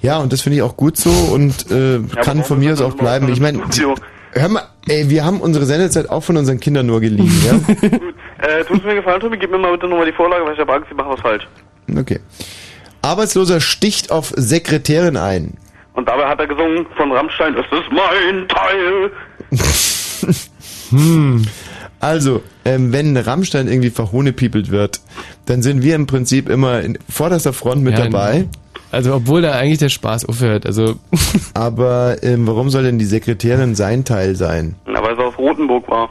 Ja, 0.01 0.19
und 0.19 0.33
das 0.33 0.43
finde 0.43 0.57
ich 0.57 0.63
auch 0.63 0.77
gut 0.77 0.97
so 0.97 1.11
und 1.11 1.71
äh, 1.73 1.99
kann 2.23 2.39
warum 2.39 2.45
von 2.45 2.59
mir 2.61 2.73
aus 2.73 2.81
auch 2.81 2.95
bleiben. 2.95 3.29
Ich 3.33 3.45
eine 3.45 3.59
meine? 3.59 3.69
Hör 4.33 4.49
mal, 4.49 4.63
ey, 4.89 5.09
wir 5.11 5.25
haben 5.25 5.41
unsere 5.41 5.65
Sendezeit 5.65 6.09
auch 6.11 6.23
von 6.23 6.37
unseren 6.37 6.61
Kindern 6.61 6.87
nur 6.87 7.01
geliehen, 7.01 7.33
ja? 7.47 7.99
Äh, 8.41 8.65
tust 8.65 8.85
du 8.85 8.87
mir 8.87 8.95
gefallen, 8.95 9.21
Tommy? 9.21 9.37
Gib 9.37 9.51
mir 9.51 9.59
mal 9.59 9.73
bitte 9.73 9.89
nochmal 9.89 10.07
die 10.07 10.13
Vorlage, 10.13 10.45
weil 10.45 10.55
ich 10.55 10.61
habe 10.61 10.73
Angst, 10.73 10.87
ich 10.89 10.97
mache 10.97 11.09
was 11.09 11.21
falsch. 11.21 11.49
Okay. 11.99 12.21
Arbeitsloser 13.03 13.61
sticht 13.61 14.13
auf 14.13 14.33
Sekretärin 14.37 15.17
ein. 15.17 15.55
Und 15.95 16.09
dabei 16.09 16.29
hat 16.29 16.39
er 16.39 16.47
gesungen 16.47 16.87
von 16.97 17.11
Rammstein, 17.11 17.55
es 17.55 17.67
ist 17.77 17.91
mein 17.91 18.47
Teil. 18.49 19.11
Hm. 20.91 21.45
Also, 22.01 22.43
ähm, 22.65 22.93
wenn 22.93 23.17
Rammstein 23.17 23.69
irgendwie 23.69 23.91
verhohnepiepelt 23.91 24.71
wird, 24.71 25.01
dann 25.47 25.63
sind 25.63 25.83
wir 25.83 25.95
im 25.97 26.07
Prinzip 26.07 26.49
immer 26.49 26.81
in 26.81 26.99
vorderster 27.11 27.53
Front 27.53 27.83
mit 27.83 27.99
Ja, 27.99 28.05
dabei. 28.05 28.47
Also 28.91 29.15
obwohl 29.15 29.43
da 29.43 29.53
eigentlich 29.53 29.79
der 29.79 29.89
Spaß 29.89 30.25
aufhört. 30.27 30.67
Also 30.67 30.97
Aber 31.55 32.17
ähm, 32.23 32.47
warum 32.47 32.71
soll 32.71 32.85
denn 32.85 32.99
die 32.99 33.05
Sekretärin 33.05 33.75
sein 33.75 34.05
Teil 34.05 34.35
sein? 34.35 34.77
Na, 34.87 35.03
weil 35.03 35.15
es 35.15 35.19
aus 35.19 35.37
Rotenburg 35.39 35.89
war. 35.89 36.09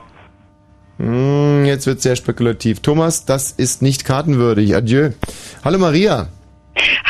Hm, 0.97 1.65
jetzt 1.65 1.85
wird 1.87 2.01
sehr 2.01 2.15
spekulativ. 2.15 2.79
Thomas, 2.79 3.25
das 3.25 3.51
ist 3.51 3.81
nicht 3.81 4.05
kartenwürdig. 4.05 4.75
Adieu. 4.75 5.11
Hallo 5.63 5.77
Maria. 5.77 6.27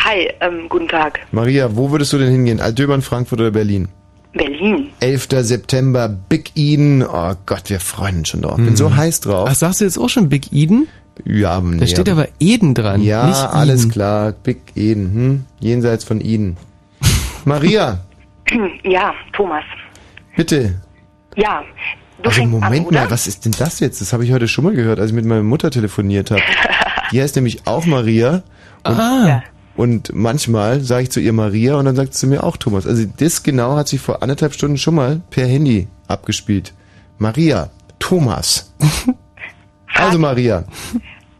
Hi, 0.05 0.29
ähm, 0.39 0.69
guten 0.69 0.87
Tag. 0.87 1.19
Maria, 1.31 1.75
wo 1.75 1.91
würdest 1.91 2.13
du 2.13 2.17
denn 2.17 2.31
hingehen? 2.31 2.61
Altöbern, 2.61 3.01
Frankfurt 3.01 3.39
oder 3.41 3.51
Berlin? 3.51 3.89
Berlin. 4.33 4.89
11. 4.99 5.27
September, 5.41 6.07
Big 6.07 6.51
Eden. 6.55 7.03
Oh 7.03 7.33
Gott, 7.45 7.69
wir 7.69 7.79
freuen 7.79 8.19
uns 8.19 8.29
schon 8.29 8.41
drauf. 8.41 8.57
Bin 8.57 8.75
so 8.75 8.95
heiß 8.95 9.21
drauf. 9.21 9.49
Ach, 9.51 9.55
sagst 9.55 9.81
du 9.81 9.85
jetzt 9.85 9.97
auch 9.97 10.09
schon 10.09 10.29
Big 10.29 10.53
Eden? 10.53 10.87
Ja, 11.25 11.59
nee, 11.61 11.77
Da 11.77 11.87
steht 11.87 12.09
aber 12.09 12.27
Eden 12.39 12.73
dran. 12.73 13.01
Ja, 13.01 13.27
nicht 13.27 13.37
Eden. 13.39 13.47
alles 13.53 13.89
klar. 13.89 14.31
Big 14.31 14.57
Eden. 14.75 15.13
Hm? 15.13 15.45
Jenseits 15.59 16.03
von 16.03 16.21
Eden. 16.21 16.57
Maria, 17.45 17.99
Ja, 18.83 19.13
Thomas. 19.33 19.63
bitte. 20.35 20.81
Ja, 21.35 21.63
du 22.23 22.29
Also 22.29 22.41
an, 22.41 22.49
Moment 22.49 22.87
oder? 22.87 23.01
mal, 23.01 23.11
was 23.11 23.27
ist 23.27 23.45
denn 23.45 23.53
das 23.57 23.79
jetzt? 23.79 24.01
Das 24.01 24.13
habe 24.13 24.25
ich 24.25 24.31
heute 24.31 24.47
schon 24.47 24.63
mal 24.63 24.73
gehört, 24.73 24.99
als 24.99 25.09
ich 25.11 25.15
mit 25.15 25.25
meiner 25.25 25.43
Mutter 25.43 25.69
telefoniert 25.71 26.31
habe. 26.31 26.41
Die 27.11 27.21
heißt 27.21 27.35
nämlich 27.35 27.65
auch 27.67 27.85
Maria. 27.85 28.43
Und, 28.83 28.99
Ah. 28.99 29.43
und 29.75 30.11
manchmal 30.13 30.81
sage 30.81 31.03
ich 31.03 31.11
zu 31.11 31.19
ihr 31.19 31.33
Maria 31.33 31.75
und 31.75 31.85
dann 31.85 31.95
sagt 31.95 32.13
sie 32.13 32.19
zu 32.21 32.27
mir 32.27 32.43
auch 32.43 32.57
Thomas. 32.57 32.85
Also 32.87 33.05
das 33.17 33.43
genau 33.43 33.75
hat 33.75 33.87
sich 33.87 33.99
vor 34.01 34.23
anderthalb 34.23 34.53
Stunden 34.53 34.77
schon 34.77 34.95
mal 34.95 35.21
per 35.29 35.45
Handy 35.45 35.87
abgespielt. 36.07 36.73
Maria, 37.17 37.69
Thomas. 37.99 38.73
Also 40.05 40.19
Maria. 40.19 40.63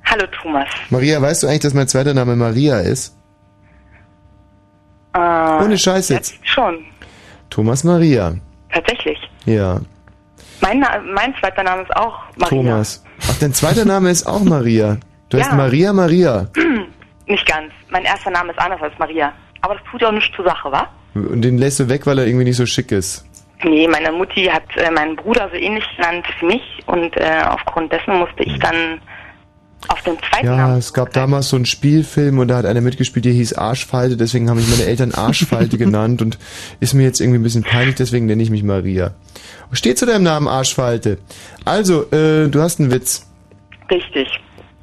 Hallo, 0.06 0.24
Thomas. 0.42 0.68
Maria, 0.90 1.22
weißt 1.22 1.44
du 1.44 1.48
eigentlich, 1.48 1.60
dass 1.62 1.74
mein 1.74 1.88
zweiter 1.88 2.14
Name 2.14 2.36
Maria 2.36 2.80
ist? 2.80 3.16
Äh, 5.14 5.20
Ohne 5.20 5.78
Scheiß 5.78 6.10
jetzt. 6.10 6.36
Schon, 6.44 6.80
Thomas 7.50 7.84
Maria. 7.84 8.36
tatsächlich. 8.74 9.18
Ja. 9.46 9.80
Mein, 10.62 10.80
Na 10.80 11.00
mein 11.14 11.34
zweiter 11.40 11.64
Name 11.64 11.84
ist 11.84 11.96
auch 11.96 12.20
Maria. 12.36 12.50
Thomas. 12.50 13.04
Ach, 13.30 13.36
dein 13.40 13.54
zweiter 13.54 13.86
Name 13.86 14.10
ist 14.10 14.26
auch 14.28 14.44
Maria. 14.44 14.98
Du 15.30 15.38
heißt 15.40 15.50
Ja. 15.52 15.56
Maria 15.56 15.94
Maria. 15.94 16.48
Nicht 17.28 17.46
ganz. 17.46 17.72
Mein 17.90 18.04
erster 18.06 18.32
Name 18.32 18.52
ist 18.52 18.60
anders 18.60 18.82
als 18.82 18.94
Maria. 19.00 19.32
Aber 19.62 19.76
das 19.76 19.84
tut 19.92 20.02
ja 20.02 20.08
auch 20.10 20.14
nichts 20.14 20.34
zur 20.36 20.46
Sache, 20.46 20.72
wa? 20.72 20.88
Und 21.14 21.42
den 21.42 21.58
lässt 21.58 21.80
du 21.80 21.90
weg, 21.90 22.06
weil 22.06 22.20
er 22.20 22.28
irgendwie 22.28 22.46
nicht 22.46 22.56
so 22.58 22.66
schick 22.66 22.92
ist. 22.92 23.26
Nee, 23.64 23.88
meine 23.88 24.12
Mutti 24.12 24.46
hat 24.46 24.64
äh, 24.76 24.92
meinen 24.92 25.16
Bruder 25.16 25.50
so 25.52 25.58
ähnlich 25.58 25.84
genannt 25.96 26.26
wie 26.40 26.46
mich 26.46 26.62
und 26.86 27.16
äh, 27.18 27.42
aufgrund 27.50 27.92
dessen 27.92 28.16
musste 28.20 28.44
ich 28.44 28.58
dann 28.60 29.02
auf 29.90 30.02
den 30.02 30.18
zweiten 30.20 30.46
Ja, 30.46 30.58
Namen. 30.58 30.78
es 30.78 30.94
gab 30.94 31.14
damals 31.14 31.50
so 31.50 31.56
einen 31.56 31.66
Spielfilm 31.66 32.40
und 32.40 32.50
da 32.50 32.58
hat 32.58 32.66
einer 32.66 32.82
mitgespielt, 32.82 33.26
der 33.26 33.32
hieß 33.34 33.54
Arschfalte, 33.54 34.18
deswegen 34.18 34.50
haben 34.50 34.58
mich 34.58 34.70
meine 34.70 34.88
Eltern 34.88 35.14
Arschfalte 35.14 35.78
genannt 35.80 36.22
und 36.22 36.38
ist 36.80 36.94
mir 36.94 37.04
jetzt 37.04 37.20
irgendwie 37.20 37.40
ein 37.40 37.44
bisschen 37.44 37.64
peinlich, 37.64 37.96
deswegen 37.96 38.26
nenne 38.28 38.44
ich 38.44 38.50
mich 38.50 38.64
Maria. 38.64 39.14
Steht 39.72 39.98
zu 39.98 40.06
deinem 40.06 40.24
Namen 40.24 40.48
Arschfalte. 40.48 41.18
Also, 41.66 42.04
äh, 42.12 42.48
du 42.50 42.62
hast 42.62 42.80
einen 42.80 42.92
Witz. 42.92 43.28
Richtig. 43.90 44.28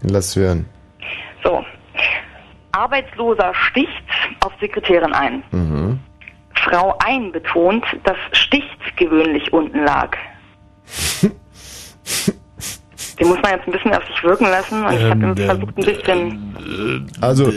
Lass 0.02 0.34
hören. 0.36 0.66
So. 1.42 1.64
Arbeitsloser 2.72 3.52
sticht 3.70 3.88
auf 4.44 4.52
Sekretärin 4.60 5.12
ein. 5.12 5.42
Mhm. 5.52 5.98
Frau 6.55 6.96
ein 7.05 7.32
betont, 7.32 7.84
dass 8.05 8.16
sticht 8.32 8.96
gewöhnlich 8.96 9.52
unten 9.52 9.84
lag. 9.84 10.16
Den 13.18 13.28
muss 13.28 13.38
man 13.42 13.52
jetzt 13.52 13.66
ein 13.66 13.72
bisschen 13.72 13.94
auf 13.94 14.05
sich 14.07 14.22
wirken 14.24 14.46
lassen 14.46 14.84
und 14.84 14.92
ich 14.92 15.05
habe 15.05 15.24
Ähm, 15.24 15.36
versucht, 15.36 15.78
ein 15.78 15.84
bisschen 15.84 17.12
Also, 17.20 17.52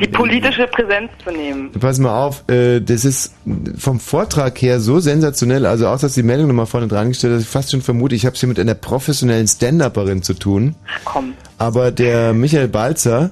die 0.00 0.06
politische 0.06 0.66
Präsenz 0.68 1.10
zu 1.24 1.32
nehmen. 1.32 1.72
pass 1.72 1.98
mal 1.98 2.24
auf, 2.24 2.48
äh, 2.48 2.80
das 2.80 3.04
ist 3.04 3.34
vom 3.76 3.98
Vortrag 3.98 4.60
her 4.62 4.78
so 4.78 5.00
sensationell, 5.00 5.66
also 5.66 5.88
auch, 5.88 5.98
dass 5.98 6.14
die 6.14 6.22
Meldung 6.22 6.46
nochmal 6.46 6.66
vorne 6.66 6.86
dran 6.86 7.08
gestellt 7.08 7.34
dass 7.34 7.42
ich 7.42 7.48
fast 7.48 7.72
schon 7.72 7.82
vermute, 7.82 8.14
ich 8.14 8.24
habe 8.24 8.34
es 8.34 8.40
hier 8.40 8.48
mit 8.48 8.60
einer 8.60 8.74
professionellen 8.74 9.48
Stand-Upperin 9.48 10.22
zu 10.22 10.34
tun. 10.34 10.76
Komm. 11.04 11.34
Aber 11.58 11.90
der 11.90 12.32
Michael 12.32 12.68
Balzer, 12.68 13.30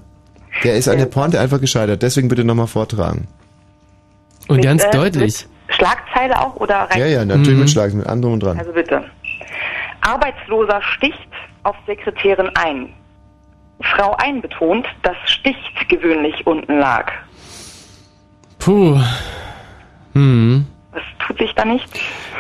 der 0.65 0.77
ist 0.77 0.89
an 0.89 0.99
der 0.99 1.07
Pointe 1.07 1.39
einfach 1.39 1.61
gescheitert, 1.61 2.03
deswegen 2.03 2.29
bitte 2.29 2.45
nochmal 2.45 2.67
vortragen. 2.67 3.29
Und 4.49 4.57
Mit, 4.57 4.65
ganz 4.65 4.85
äh, 4.85 4.91
deutlich. 4.91 5.47
Mit 5.67 5.77
Schlagzeile 5.77 6.41
auch 6.41 6.57
oder 6.57 6.89
rein? 6.91 6.99
Ja, 6.99 7.07
ja, 7.07 7.25
natürlich 7.25 7.59
mit 7.59 7.71
Schlag, 7.71 7.93
mit 7.93 8.07
anderem 8.07 8.35
und 8.35 8.43
dran. 8.43 8.59
Also 8.59 8.73
bitte. 8.73 9.05
Arbeitsloser 10.01 10.81
sticht 10.83 11.29
auf 11.63 11.77
Sekretärin 11.87 12.51
ein. 12.55 12.93
Frau 13.81 14.17
ein 14.17 14.41
betont, 14.41 14.87
dass 15.03 15.17
sticht 15.27 15.89
gewöhnlich 15.89 16.47
unten 16.47 16.79
lag. 16.79 17.13
Puh. 18.59 18.99
Hm. 20.15 20.67
Das 21.19 21.27
tut 21.29 21.39
sich 21.39 21.53
da 21.55 21.65
nicht. 21.65 21.85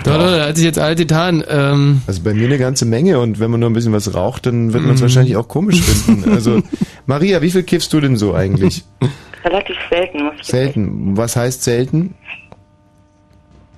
Doch, 0.05 0.15
doch, 0.19 0.31
da 0.31 0.47
hat 0.49 0.57
sich 0.57 0.65
jetzt 0.65 0.79
alt 0.81 0.99
getan. 0.99 1.45
Ähm, 1.49 2.03
Also 2.09 2.23
bei 2.23 2.35
mir 2.35 2.47
eine 2.47 2.59
ganze 2.59 2.87
Menge 2.87 3.21
und 3.21 3.39
wenn 3.39 3.51
man 3.53 3.61
nur 3.61 3.71
ein 3.71 3.73
bisschen 3.73 3.93
was 3.93 4.15
raucht, 4.15 4.47
dann 4.47 4.73
wird 4.73 4.83
man 4.83 4.95
es 4.95 5.01
Mhm. 5.01 5.03
wahrscheinlich 5.05 5.37
auch 5.37 5.47
komisch 5.49 5.81
finden. 5.83 6.31
Also, 6.33 6.63
Maria, 7.07 7.41
wie 7.43 7.51
viel 7.51 7.63
kiffst 7.63 7.93
du 7.93 8.01
denn 8.01 8.17
so 8.17 8.35
eigentlich? 8.35 8.85
Relativ 9.45 9.77
selten, 9.91 10.25
muss 10.25 10.35
ich 10.41 10.47
Selten. 10.47 11.17
Was 11.17 11.37
heißt 11.37 11.63
selten? 11.63 12.15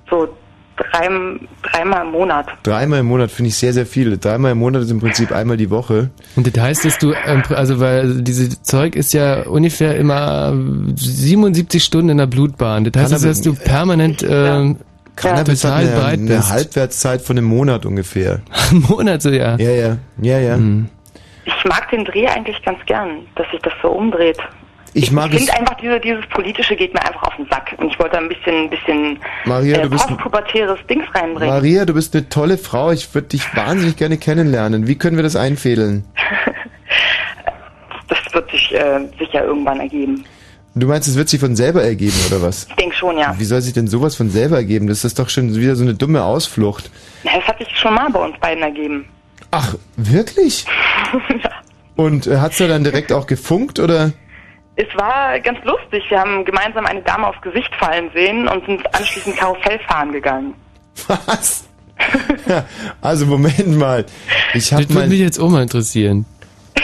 so 0.09 0.27
drei, 0.91 1.07
dreimal 1.63 2.05
im 2.05 2.11
Monat. 2.11 2.47
Dreimal 2.63 2.99
im 2.99 3.05
Monat 3.07 3.31
finde 3.31 3.49
ich 3.49 3.55
sehr, 3.55 3.73
sehr 3.73 3.85
viel. 3.85 4.17
Dreimal 4.17 4.51
im 4.53 4.59
Monat 4.59 4.83
ist 4.83 4.91
im 4.91 4.99
Prinzip 4.99 5.31
einmal 5.31 5.57
die 5.57 5.69
Woche. 5.69 6.09
Und 6.35 6.45
das 6.55 6.61
heißt, 6.63 6.85
dass 6.85 6.97
du, 6.97 7.13
ähm, 7.25 7.43
also 7.49 7.79
weil 7.79 8.21
dieses 8.21 8.61
Zeug 8.63 8.95
ist 8.95 9.13
ja 9.13 9.43
ungefähr 9.43 9.95
immer 9.97 10.53
77 10.95 11.83
Stunden 11.83 12.09
in 12.09 12.17
der 12.17 12.27
Blutbahn. 12.27 12.83
Das 12.85 13.01
heißt, 13.01 13.11
Kann 13.13 13.21
aber- 13.21 13.27
dass 13.29 13.41
du 13.41 13.53
permanent 13.53 14.23
ähm, 14.27 14.77
Cannabis 15.15 15.63
hat 15.63 15.71
total 15.71 15.87
eine, 15.87 15.99
breit 15.99 16.19
eine. 16.19 16.49
Halbwertszeit 16.49 17.21
von 17.21 17.37
einem 17.37 17.47
Monat 17.47 17.85
ungefähr. 17.85 18.41
Ein 18.71 18.79
Monat 18.87 19.21
so, 19.21 19.29
ja. 19.29 19.55
Ja, 19.57 19.69
ja, 19.71 19.97
ja, 20.21 20.39
ja. 20.39 20.57
Ich 21.45 21.65
mag 21.65 21.89
den 21.91 22.05
Dreh 22.05 22.27
eigentlich 22.27 22.61
ganz 22.63 22.79
gern, 22.85 23.19
dass 23.35 23.49
sich 23.51 23.59
das 23.61 23.73
so 23.81 23.89
umdreht. 23.89 24.37
Ich 24.93 25.11
mag 25.11 25.27
Ich 25.33 25.39
es. 25.41 25.45
finde 25.45 25.59
einfach, 25.59 25.75
diese, 25.75 25.99
dieses 25.99 26.27
Politische 26.27 26.75
geht 26.75 26.93
mir 26.93 27.01
einfach 27.05 27.23
auf 27.23 27.35
den 27.37 27.45
Sack. 27.47 27.73
Und 27.77 27.87
ich 27.91 27.97
wollte 27.99 28.17
ein 28.17 28.27
bisschen, 28.27 28.69
bisschen 28.69 29.19
Maria, 29.45 29.77
äh, 29.77 29.81
du 29.83 29.89
bist- 29.89 30.07
postpubertäres 30.07 30.79
Dings 30.89 31.05
reinbringen. 31.13 31.53
Maria, 31.55 31.85
du 31.85 31.93
bist 31.93 32.15
eine 32.15 32.27
tolle 32.27 32.57
Frau. 32.57 32.91
Ich 32.91 33.13
würde 33.15 33.29
dich 33.29 33.55
wahnsinnig 33.55 33.95
gerne 33.95 34.17
kennenlernen. 34.17 34.87
Wie 34.87 34.97
können 34.97 35.15
wir 35.15 35.23
das 35.23 35.35
einfädeln? 35.35 36.05
Das 38.07 38.33
wird 38.33 38.51
sich 38.51 38.73
äh, 38.75 38.99
sicher 39.19 39.45
irgendwann 39.45 39.79
ergeben. 39.79 40.25
Du 40.75 40.87
meinst, 40.87 41.07
es 41.07 41.15
wird 41.15 41.29
sich 41.29 41.39
von 41.39 41.55
selber 41.55 41.83
ergeben, 41.83 42.15
oder 42.27 42.41
was? 42.41 42.65
Ich 42.69 42.75
denke 42.75 42.95
schon, 42.95 43.17
ja. 43.17 43.33
Wie 43.37 43.43
soll 43.45 43.61
sich 43.61 43.73
denn 43.73 43.87
sowas 43.87 44.15
von 44.15 44.29
selber 44.29 44.57
ergeben? 44.57 44.87
Das 44.87 45.03
ist 45.03 45.19
doch 45.19 45.27
schon 45.29 45.53
wieder 45.55 45.75
so 45.75 45.83
eine 45.83 45.93
dumme 45.93 46.23
Ausflucht. 46.23 46.91
Na, 47.23 47.31
Das 47.35 47.45
hat 47.47 47.57
sich 47.59 47.67
schon 47.77 47.93
mal 47.93 48.09
bei 48.09 48.19
uns 48.23 48.37
beiden 48.39 48.63
ergeben. 48.63 49.05
Ach, 49.51 49.75
wirklich? 49.97 50.65
Und 51.95 52.27
äh, 52.27 52.37
hat's 52.37 52.57
da 52.57 52.67
dann 52.67 52.83
direkt 52.83 53.11
auch 53.11 53.27
gefunkt, 53.27 53.79
oder? 53.79 54.11
Es 54.75 54.87
war 54.95 55.39
ganz 55.39 55.59
lustig. 55.63 56.03
Wir 56.09 56.19
haben 56.19 56.45
gemeinsam 56.45 56.85
eine 56.85 57.01
Dame 57.01 57.27
aufs 57.27 57.41
Gesicht 57.41 57.73
fallen 57.75 58.09
sehen 58.13 58.47
und 58.47 58.65
sind 58.65 58.95
anschließend 58.95 59.37
Karussell 59.37 59.79
fahren 59.87 60.11
gegangen. 60.11 60.53
Was? 61.07 61.67
also, 63.01 63.25
Moment 63.25 63.77
mal. 63.77 64.05
Ich 64.53 64.73
hab 64.73 64.81
Das 64.81 64.93
würde 64.93 65.09
mich 65.09 65.19
jetzt 65.19 65.39
auch 65.39 65.49
mal 65.49 65.63
interessieren. 65.63 66.25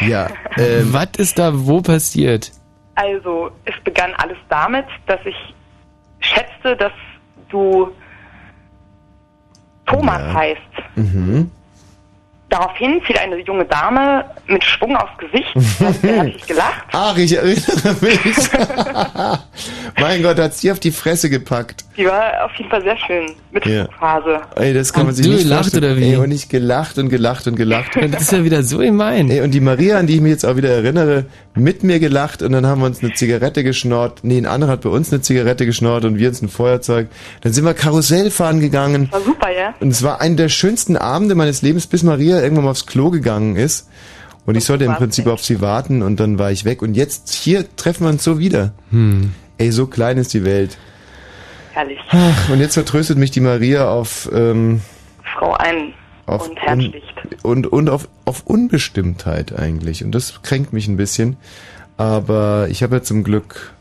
Ja, 0.01 0.27
ähm, 0.57 0.93
Was 0.93 1.09
ist 1.17 1.39
da 1.39 1.51
wo 1.53 1.81
passiert? 1.81 2.51
Also, 2.95 3.51
es 3.65 3.73
begann 3.83 4.13
alles 4.15 4.37
damit, 4.49 4.85
dass 5.07 5.19
ich 5.25 5.35
schätzte, 6.19 6.75
dass 6.75 6.91
du 7.49 7.89
Thomas 9.85 10.21
heißt. 10.33 10.61
Mhm. 10.95 11.51
Daraufhin 12.49 13.01
fiel 13.01 13.17
eine 13.17 13.37
junge 13.41 13.65
Dame 13.65 14.23
mit 14.47 14.63
Schwung 14.63 14.95
aufs 14.95 15.17
Gesicht, 15.17 15.53
hat 15.81 15.95
sehr 16.01 16.15
herzlich 16.15 16.45
gelacht. 16.47 16.83
Ach, 16.93 17.17
ich 17.17 17.35
erinnere 17.35 17.95
mich. 18.01 18.19
Mein 19.99 20.21
Gott, 20.23 20.39
hat's 20.39 20.61
die 20.61 20.71
auf 20.71 20.79
die 20.79 20.91
Fresse 20.91 21.29
gepackt. 21.29 21.83
Die 21.97 22.05
war 22.05 22.45
auf 22.45 22.51
jeden 22.55 22.69
Fall 22.69 22.81
sehr 22.83 22.97
schön. 22.97 23.25
Mit 23.51 23.65
Ja. 23.65 23.87
Phase. 23.99 24.39
Ey, 24.55 24.73
das 24.73 24.93
kann 24.93 25.01
Und 25.01 25.07
man 25.07 25.15
sich 25.15 25.25
du 25.25 25.31
nicht 25.33 25.43
gelacht 25.43 25.61
vorstellen. 25.71 25.83
oder 25.93 25.97
wie? 25.99 26.09
Ey, 26.11 26.15
und 26.17 26.31
ich 26.31 26.47
gelacht 26.47 26.97
und 26.99 27.09
gelacht 27.09 27.47
und 27.47 27.55
gelacht. 27.55 27.91
Das 28.11 28.21
ist 28.21 28.31
ja 28.31 28.43
wieder 28.43 28.63
so 28.63 28.77
gemein. 28.77 29.29
Ey, 29.31 29.41
und 29.41 29.51
die 29.51 29.59
Maria, 29.59 29.97
an 29.97 30.07
die 30.07 30.15
ich 30.15 30.21
mich 30.21 30.31
jetzt 30.31 30.45
auch 30.45 30.55
wieder 30.55 30.69
erinnere, 30.69 31.25
mit 31.55 31.83
mir 31.83 31.99
gelacht 31.99 32.41
und 32.43 32.51
dann 32.51 32.65
haben 32.67 32.81
wir 32.81 32.85
uns 32.85 33.03
eine 33.03 33.13
Zigarette 33.13 33.63
geschnort. 33.63 34.19
Nee, 34.23 34.37
ein 34.37 34.45
anderer 34.45 34.73
hat 34.73 34.81
bei 34.81 34.89
uns 34.89 35.11
eine 35.11 35.21
Zigarette 35.21 35.65
geschnort 35.65 36.05
und 36.05 36.17
wir 36.19 36.29
uns 36.29 36.41
ein 36.41 36.49
Feuerzeug. 36.49 37.07
Dann 37.41 37.51
sind 37.53 37.65
wir 37.65 37.73
Karussell 37.73 38.29
fahren 38.31 38.59
gegangen. 38.59 39.09
War 39.11 39.21
super, 39.21 39.49
ja? 39.51 39.73
Und 39.79 39.89
es 39.89 40.03
war 40.03 40.21
einer 40.21 40.35
der 40.35 40.49
schönsten 40.49 40.95
Abende 40.97 41.33
meines 41.35 41.61
Lebens, 41.63 41.87
bis 41.87 42.03
Maria 42.03 42.36
irgendwann 42.41 42.65
mal 42.65 42.71
aufs 42.71 42.85
Klo 42.85 43.09
gegangen 43.09 43.55
ist. 43.55 43.89
Und 44.45 44.55
ich 44.55 44.63
sollte 44.63 44.85
im 44.85 44.95
Prinzip 44.95 45.27
auf 45.27 45.43
sie 45.43 45.59
warten 45.59 46.01
und 46.01 46.19
dann 46.21 46.39
war 46.39 46.51
ich 46.51 46.63
weg. 46.63 46.81
Und 46.81 46.93
jetzt 46.95 47.33
hier 47.33 47.65
treffen 47.75 48.05
wir 48.05 48.09
uns 48.11 48.23
so 48.23 48.39
wieder. 48.39 48.73
Hm. 48.91 49.33
Ey, 49.57 49.71
so 49.71 49.87
klein 49.87 50.17
ist 50.17 50.33
die 50.33 50.45
Welt. 50.45 50.77
Herrlich. 51.73 51.99
Ach, 52.11 52.49
Und 52.49 52.59
jetzt 52.61 52.75
vertröstet 52.75 53.17
mich 53.17 53.29
die 53.31 53.41
Maria 53.41 53.89
auf, 53.89 54.29
ähm, 54.33 54.81
Frau 55.37 55.53
ein 55.53 55.93
auf 56.27 56.47
und 56.47 56.57
Herrn 56.59 56.79
un- 56.79 56.85
Sticht. 56.89 57.43
und, 57.43 57.67
und 57.67 57.89
auf, 57.89 58.07
auf 58.23 58.43
Unbestimmtheit 58.45 59.53
eigentlich. 59.57 60.03
Und 60.05 60.13
das 60.13 60.41
kränkt 60.43 60.71
mich 60.71 60.87
ein 60.87 60.95
bisschen. 60.97 61.35
Aber 61.97 62.67
ich 62.69 62.83
habe 62.83 62.95
ja 62.97 63.03
zum 63.03 63.23
Glück 63.23 63.73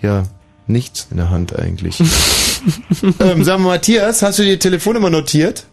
ja 0.00 0.24
nichts 0.68 1.08
in 1.10 1.16
der 1.16 1.30
Hand 1.30 1.58
eigentlich. 1.58 1.98
ähm, 3.20 3.42
sag 3.44 3.58
mal, 3.58 3.70
Matthias, 3.70 4.22
hast 4.22 4.38
du 4.38 4.42
die 4.44 4.58
Telefonnummer 4.58 5.10
notiert? 5.10 5.66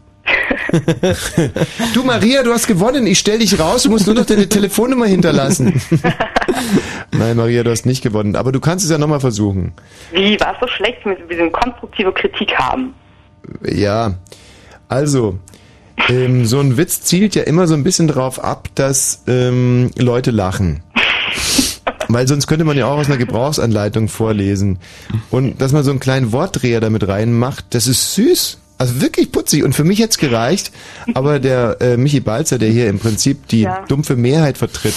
du 1.94 2.04
Maria, 2.04 2.44
du 2.44 2.54
hast 2.54 2.68
gewonnen. 2.68 3.08
Ich 3.08 3.20
stell 3.20 3.40
dich 3.40 3.60
raus. 3.60 3.84
Du 3.84 3.90
musst 3.90 4.06
nur 4.06 4.16
noch 4.16 4.26
deine 4.26 4.48
Telefonnummer 4.48 5.06
hinterlassen. 5.06 5.82
Nein, 7.12 7.38
Maria, 7.38 7.64
du 7.64 7.72
hast 7.72 7.86
nicht 7.86 8.04
gewonnen. 8.04 8.36
Aber 8.36 8.52
du 8.52 8.60
kannst 8.60 8.86
es 8.86 8.92
ja 8.92 8.98
nochmal 8.98 9.20
versuchen. 9.20 9.74
Wie, 10.12 10.40
war 10.40 10.54
es 10.54 10.60
so 10.62 10.68
schlecht, 10.68 11.00
wenn 11.06 11.18
wir 11.28 11.40
eine 11.40 11.52
konstruktive 11.52 12.12
Kritik 12.12 12.56
haben? 12.56 12.94
Ja, 13.64 14.16
also, 14.88 15.40
ähm, 16.08 16.46
so 16.46 16.60
ein 16.60 16.78
Witz 16.78 17.02
zielt 17.02 17.36
ja 17.36 17.44
immer 17.44 17.68
so 17.68 17.74
ein 17.74 17.84
bisschen 17.84 18.08
drauf 18.08 18.44
ab, 18.44 18.70
dass 18.76 19.24
ähm, 19.28 19.92
Leute 19.98 20.32
lachen. 20.32 20.84
Weil 22.08 22.28
sonst 22.28 22.48
könnte 22.48 22.66
man 22.66 22.78
ja 22.78 22.88
auch 22.88 22.98
aus 22.98 23.08
einer 23.08 23.18
Gebrauchsanleitung 23.18 24.08
vorlesen. 24.08 24.80
Und 25.30 25.62
dass 25.62 25.72
man 25.72 25.84
so 25.84 25.92
einen 25.92 26.00
kleinen 26.00 26.32
Wortdreher 26.32 26.80
damit 26.80 27.08
reinmacht, 27.08 27.66
das 27.72 27.88
ist 27.88 28.16
süß. 28.16 28.60
Also 28.80 29.02
wirklich 29.02 29.32
putzig. 29.32 29.64
Und 29.64 29.76
für 29.76 29.84
mich 29.84 30.00
hätte 30.00 30.12
es 30.12 30.18
gereicht. 30.18 30.72
Aber 31.14 31.40
der 31.40 31.78
äh, 31.82 31.98
Michi 31.98 32.22
Balzer, 32.22 32.58
der 32.58 32.70
hier 32.70 32.88
im 32.88 32.98
Prinzip 32.98 33.48
die 33.50 33.62
Ja. 33.62 33.86
dumpfe 33.88 34.16
Mehrheit 34.16 34.58
vertritt, 34.58 34.96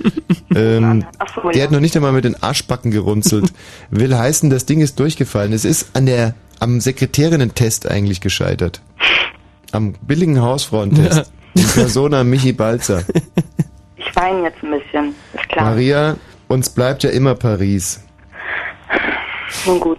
ähm, 0.54 1.04
so, 1.34 1.50
der 1.50 1.58
ja. 1.58 1.64
hat 1.64 1.72
noch 1.72 1.80
nicht 1.80 1.96
einmal 1.96 2.12
mit 2.12 2.24
den 2.24 2.40
Arschbacken 2.42 2.92
gerunzelt. 2.92 3.52
Will 3.90 4.16
heißen, 4.16 4.50
das 4.50 4.66
Ding 4.66 4.80
ist 4.80 5.00
durchgefallen. 5.00 5.52
Es 5.52 5.64
ist 5.64 5.88
an 5.96 6.06
der, 6.06 6.34
am 6.60 6.80
Sekretärinnen-Test 6.80 7.90
eigentlich 7.90 8.20
gescheitert. 8.20 8.80
Am 9.72 9.94
billigen 9.94 10.40
Hausfrauentest. 10.40 11.30
In 11.56 11.66
Persona 11.66 12.22
Michi 12.24 12.52
Balzer. 12.52 13.02
Ich 13.96 14.14
weine 14.16 14.42
jetzt 14.44 14.62
ein 14.62 14.70
bisschen, 14.70 15.14
ist 15.34 15.48
klar. 15.48 15.70
Maria, 15.70 16.16
uns 16.46 16.70
bleibt 16.70 17.02
ja 17.02 17.10
immer 17.10 17.34
Paris. 17.34 18.00
Nun 19.66 19.80
gut. 19.80 19.98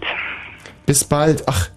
Bis 0.86 1.04
bald. 1.04 1.44
Ach, 1.48 1.70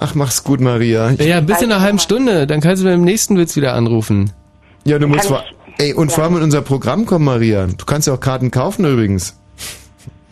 ach, 0.00 0.14
mach's 0.14 0.42
gut, 0.42 0.60
Maria. 0.60 1.10
Ja, 1.10 1.24
ja, 1.24 1.40
bis 1.40 1.62
in 1.62 1.70
einer 1.70 1.80
halben 1.80 1.98
Stunde. 1.98 2.46
Dann 2.46 2.60
kannst 2.60 2.82
du 2.82 2.86
beim 2.86 3.02
nächsten 3.02 3.36
Witz 3.38 3.56
wieder 3.56 3.74
anrufen. 3.74 4.32
Ja, 4.84 4.98
du 4.98 5.06
musst 5.06 5.26
vor, 5.26 5.44
ey, 5.78 5.92
und 5.94 6.10
vor 6.10 6.24
allem 6.24 6.36
in 6.38 6.42
unser 6.42 6.62
Programm 6.62 7.06
kommen, 7.06 7.24
Maria. 7.26 7.66
Du 7.66 7.84
kannst 7.84 8.08
ja 8.08 8.14
auch 8.14 8.20
Karten 8.20 8.50
kaufen 8.50 8.84
übrigens. 8.84 9.36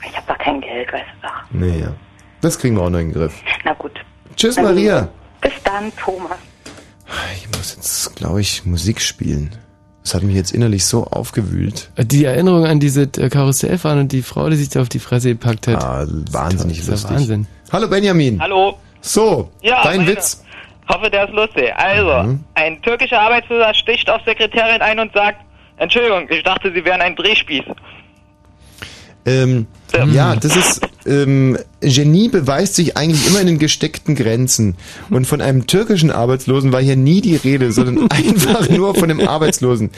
Ich 0.05 0.17
habe 0.17 0.27
doch 0.29 0.39
kein 0.39 0.61
Geld, 0.61 0.93
weißt 0.93 1.05
du 1.21 1.27
doch. 1.29 1.35
Nee, 1.51 1.81
ja. 1.81 1.95
Das 2.41 2.59
kriegen 2.59 2.77
wir 2.77 2.83
auch 2.83 2.91
noch 2.91 2.99
in 2.99 3.09
den 3.09 3.15
Griff. 3.15 3.35
Na 3.65 3.75
gut. 3.75 3.93
Tschüss, 4.37 4.57
Na. 4.57 4.63
Maria. 4.63 5.09
Bis 5.41 5.53
dann, 5.65 5.93
Thomas. 5.97 6.39
Ich 7.37 7.49
muss 7.57 7.75
jetzt, 7.77 8.17
glaube 8.17 8.41
ich, 8.41 8.65
Musik 8.65 9.01
spielen. 9.01 9.51
Das 10.05 10.15
hat 10.15 10.23
mich 10.23 10.37
jetzt 10.37 10.53
innerlich 10.53 10.87
so 10.87 11.05
aufgewühlt. 11.05 11.91
Die 11.99 12.25
Erinnerung 12.25 12.65
an 12.65 12.81
diese 12.81 13.03
äh, 13.03 13.29
Karussellfahren 13.29 13.99
und 13.99 14.13
die 14.13 14.23
Frau, 14.23 14.49
die 14.49 14.57
sich 14.57 14.71
da 14.71 14.81
auf 14.81 14.89
die 14.89 15.01
Fresse 15.01 15.31
gepackt 15.31 15.67
hat. 15.67 15.85
Ah, 15.85 16.07
wahnsinnig 16.31 16.79
das 16.79 16.89
ist 16.89 16.89
ja 16.89 16.93
lustig. 16.95 17.11
Wahnsinn. 17.11 17.47
Hallo 17.73 17.89
Benjamin. 17.89 18.41
Hallo. 18.41 18.79
So, 19.01 19.51
Ja, 19.63 19.83
dein 19.83 19.99
meine- 19.99 20.11
Witz. 20.13 20.45
Hoffe, 20.89 21.11
der 21.11 21.25
ist 21.29 21.35
lustig. 21.35 21.71
Also, 21.77 22.27
Mhm. 22.29 22.41
ein 22.55 22.81
türkischer 22.81 23.21
Arbeitsloser 23.21 23.75
sticht 23.75 24.09
auf 24.09 24.23
Sekretärin 24.25 24.81
ein 24.81 24.99
und 24.99 25.13
sagt, 25.13 25.39
Entschuldigung, 25.77 26.27
ich 26.31 26.43
dachte, 26.43 26.73
Sie 26.73 26.83
wären 26.85 27.03
ein 27.03 27.15
Drehspieß. 27.15 27.65
Ähm, 29.27 29.67
ja, 30.13 30.35
das 30.37 30.57
ist 30.57 30.81
ähm, 31.07 31.59
Genie 31.81 32.29
beweist 32.29 32.75
sich 32.77 32.97
eigentlich 32.97 33.27
immer 33.27 33.41
in 33.41 33.47
den 33.47 33.59
gesteckten 33.59 34.15
Grenzen. 34.15 34.77
Und 35.11 35.27
von 35.27 35.41
einem 35.43 35.67
türkischen 35.67 36.11
Arbeitslosen 36.11 36.73
war 36.73 36.81
hier 36.81 36.97
nie 36.97 37.21
die 37.21 37.37
Rede, 37.37 37.71
sondern 37.73 38.11
einfach 38.11 38.69
nur 38.71 38.95
von 38.95 39.09
dem 39.11 39.27
Arbeitslosen. 39.27 39.91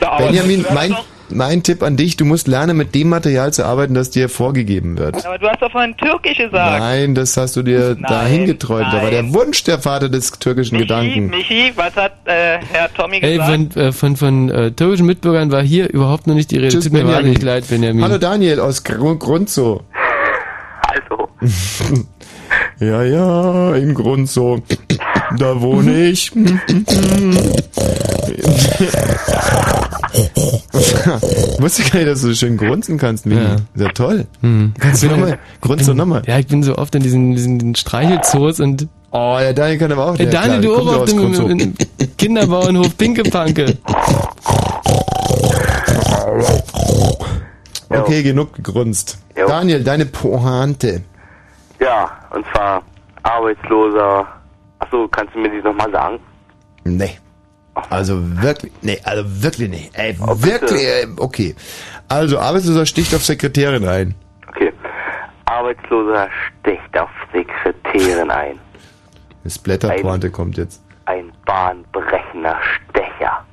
Benjamin, 0.00 0.64
mein, 0.72 0.90
doch- 0.92 1.04
mein 1.30 1.62
Tipp 1.62 1.82
an 1.82 1.96
dich, 1.96 2.16
du 2.16 2.24
musst 2.24 2.48
lernen, 2.48 2.76
mit 2.76 2.94
dem 2.94 3.08
Material 3.08 3.52
zu 3.52 3.64
arbeiten, 3.64 3.94
das 3.94 4.10
dir 4.10 4.28
vorgegeben 4.28 4.98
wird. 4.98 5.24
Aber 5.26 5.38
du 5.38 5.48
hast 5.48 5.60
doch 5.60 5.70
vorhin 5.70 5.96
türkisch 5.96 6.38
gesagt. 6.38 6.80
Nein, 6.80 7.14
das 7.14 7.36
hast 7.36 7.56
du 7.56 7.62
dir 7.62 7.96
Nein, 7.98 8.02
dahin 8.08 8.46
geträumt. 8.46 8.86
Da 8.92 8.96
war 8.96 9.10
nein. 9.10 9.10
der 9.10 9.34
Wunsch 9.34 9.64
der 9.64 9.78
Vater 9.78 10.08
des 10.08 10.32
türkischen 10.32 10.76
Michi, 10.76 10.86
Gedanken. 10.86 11.30
Michi, 11.30 11.72
was 11.76 11.94
hat 11.96 12.12
äh, 12.24 12.58
Herr 12.70 12.92
Tommy 12.92 13.18
Ey, 13.20 13.38
gesagt? 13.38 13.72
von, 13.74 13.82
äh, 13.82 13.92
von, 13.92 14.16
von 14.16 14.50
äh, 14.50 14.72
türkischen 14.72 15.06
Mitbürgern 15.06 15.52
war 15.52 15.62
hier 15.62 15.90
überhaupt 15.90 16.26
noch 16.26 16.34
nicht 16.34 16.50
die 16.50 16.56
Rede. 16.56 16.68
Tschüss, 16.68 16.84
Tut 16.84 16.92
mir 16.92 17.06
wahnsinnig 17.06 17.42
leid, 17.42 17.68
Benjamin. 17.68 18.02
Hallo 18.02 18.18
Daniel 18.18 18.60
aus 18.60 18.84
Gr 18.84 19.16
Grundso. 19.16 19.82
Also. 20.82 21.28
ja, 22.80 23.02
ja, 23.02 23.74
im 23.74 23.94
Grund 23.94 24.28
so. 24.28 24.62
Da 25.36 25.60
wohne 25.60 26.08
ich. 26.08 26.32
Wusste 31.58 31.82
gar 31.82 31.98
nicht, 31.98 32.08
dass 32.08 32.22
du 32.22 32.28
so 32.28 32.34
schön 32.34 32.56
grunzen 32.56 32.98
kannst, 32.98 33.26
Mini. 33.26 33.42
Ja. 33.42 33.56
Ja 33.76 33.88
toll. 33.88 34.26
Hm. 34.40 34.74
Kannst 34.78 35.02
du 35.02 35.08
nochmal? 35.08 35.38
Grunz 35.60 35.86
doch 35.86 35.94
nochmal. 35.94 36.22
Ja, 36.26 36.38
ich 36.38 36.46
bin 36.46 36.62
so 36.62 36.76
oft 36.76 36.94
in 36.94 37.02
diesen, 37.02 37.34
diesen 37.34 37.74
Streichelzoos 37.74 38.60
und... 38.60 38.88
Oh, 39.10 39.36
der 39.40 39.54
Daniel 39.54 39.78
kann 39.78 39.92
aber 39.92 40.06
auch. 40.06 40.18
Ey, 40.18 40.26
der, 40.26 40.42
Daniel, 40.42 40.60
klar, 40.60 40.76
du 40.76 40.84
der 40.84 40.94
auch 40.94 41.00
auf 41.00 41.48
dem 41.48 41.74
Kinderbauernhof 42.16 42.96
Pinkepanke. 42.96 43.78
Okay, 47.90 48.22
genug 48.22 48.54
gegrunzt. 48.54 49.18
Daniel, 49.34 49.82
deine 49.82 50.06
Pointe. 50.06 51.02
Ja, 51.80 52.10
und 52.30 52.44
zwar 52.52 52.82
Arbeitsloser. 53.22 54.26
Achso, 54.78 55.08
kannst 55.08 55.34
du 55.34 55.40
mir 55.40 55.50
die 55.50 55.62
nochmal 55.62 55.90
sagen? 55.90 56.18
Nee. 56.84 57.18
Also 57.90 58.18
wirklich, 58.42 58.72
nee, 58.82 58.98
also 59.04 59.24
wirklich 59.42 59.68
nicht. 59.68 59.90
Ey, 59.96 60.16
wirklich, 60.18 60.82
äh, 60.82 61.06
okay. 61.16 61.54
Also, 62.08 62.38
Arbeitsloser 62.38 62.86
sticht 62.86 63.14
auf 63.14 63.24
Sekretärin 63.24 63.86
ein. 63.86 64.14
Okay. 64.48 64.72
Arbeitsloser 65.44 66.28
sticht 66.60 66.98
auf 66.98 67.10
Sekretärin 67.32 68.30
ein. 68.30 68.58
Das 69.44 69.58
Blätterpointe 69.58 70.30
kommt 70.30 70.56
jetzt. 70.56 70.82
Ein 71.06 71.32
bahnbrechender 71.46 72.56
Stecher. 72.90 73.44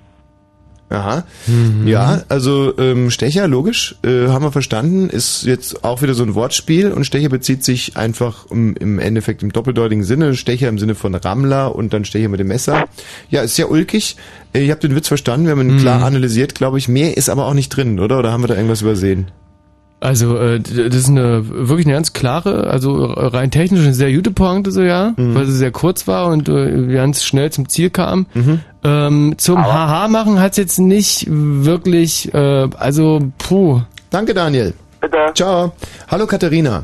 Aha. 0.90 1.24
Mhm. 1.48 1.88
Ja, 1.88 2.22
also 2.30 2.78
ähm, 2.78 3.10
Stecher, 3.10 3.48
logisch, 3.48 3.96
äh, 4.04 4.28
haben 4.28 4.46
wir 4.46 4.52
verstanden, 4.52 5.10
ist 5.10 5.44
jetzt 5.44 5.84
auch 5.84 6.04
wieder 6.04 6.14
so 6.14 6.24
ein 6.24 6.36
Wortspiel 6.36 6.92
und 6.92 7.06
Stecher 7.06 7.30
bezieht 7.30 7.64
sich 7.64 7.98
einfach 7.98 8.46
im, 8.52 8.76
im 8.76 9.00
Endeffekt 9.00 9.42
im 9.42 9.52
doppeldeutigen 9.52 10.04
Sinne. 10.04 10.36
Stecher 10.36 10.70
im 10.70 10.78
Sinne 10.78 10.94
von 10.94 11.16
Rammler 11.16 11.76
und 11.76 11.92
dann 11.92 12.06
Stecher 12.06 12.30
mit 12.30 12.40
dem 12.40 12.48
Messer. 12.48 12.86
Ja, 13.32 13.42
ist 13.42 13.56
sehr 13.56 13.72
ulkig. 13.72 14.16
Äh, 14.54 14.66
Ihr 14.66 14.72
habt 14.72 14.84
den 14.84 14.96
Witz 14.96 15.08
verstanden, 15.08 15.48
wir 15.48 15.52
haben 15.54 15.62
ihn 15.62 15.76
Mhm. 15.76 15.80
klar 15.80 16.04
analysiert, 16.04 16.54
glaube 16.54 16.78
ich. 16.78 16.88
Mehr 16.88 17.18
ist 17.18 17.30
aber 17.30 17.48
auch 17.48 17.56
nicht 17.56 17.70
drin, 17.70 18.00
oder? 18.00 18.20
Oder 18.20 18.32
haben 18.32 18.44
wir 18.44 18.48
da 18.48 18.56
irgendwas 18.56 18.82
übersehen? 18.84 19.32
Also, 20.02 20.38
äh, 20.38 20.60
d- 20.60 20.90
das 20.90 20.96
ist 20.98 21.10
eine 21.10 21.42
wirklich 21.68 21.88
eine 21.88 21.96
ganz 21.96 22.14
klare, 22.14 22.68
also 22.68 23.06
rein 23.06 23.50
technisch 23.50 23.82
eine 23.82 23.94
sehr 23.94 24.12
gute 24.14 24.30
Pointe 24.32 24.72
so, 24.72 24.82
ja, 24.84 25.14
Mhm. 25.16 25.34
weil 25.36 25.46
sie 25.46 25.54
sehr 25.58 25.72
kurz 25.72 26.08
war 26.08 26.28
und 26.28 26.48
äh, 26.50 26.88
ganz 26.94 27.24
schnell 27.24 27.52
zum 27.52 27.70
Ziel 27.70 27.90
kam. 27.90 28.28
Ähm, 28.84 29.36
zum 29.38 29.66
Haha 29.66 30.08
machen 30.08 30.40
hat's 30.40 30.58
jetzt 30.58 30.78
nicht 30.80 31.26
wirklich, 31.30 32.32
äh, 32.34 32.68
also 32.78 33.32
puh. 33.40 33.82
Danke, 34.12 34.34
Daniel. 34.34 34.74
Bitte. 35.02 35.18
Ciao. 35.34 35.72
Hallo, 36.10 36.28
Katharina. 36.28 36.84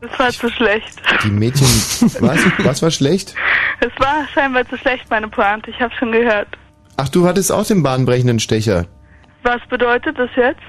Es 0.00 0.18
war 0.18 0.30
zu 0.30 0.48
schlecht. 0.50 1.00
Die 1.24 1.30
Mädchen, 1.30 1.66
was? 2.20 2.38
Was 2.64 2.82
war 2.82 2.90
schlecht? 2.90 3.34
Es 3.80 3.90
war 3.98 4.26
scheinbar 4.34 4.68
zu 4.68 4.76
schlecht, 4.76 5.04
meine 5.10 5.28
Pointe. 5.28 5.70
Ich 5.70 5.80
habe 5.80 5.92
schon 5.98 6.12
gehört. 6.12 6.48
Ach, 6.96 7.08
du 7.08 7.26
hattest 7.26 7.50
auch 7.50 7.64
den 7.66 7.82
bahnbrechenden 7.82 8.40
Stecher. 8.40 8.84
Was 9.42 9.60
bedeutet 9.70 10.18
das 10.18 10.30
jetzt? 10.36 10.60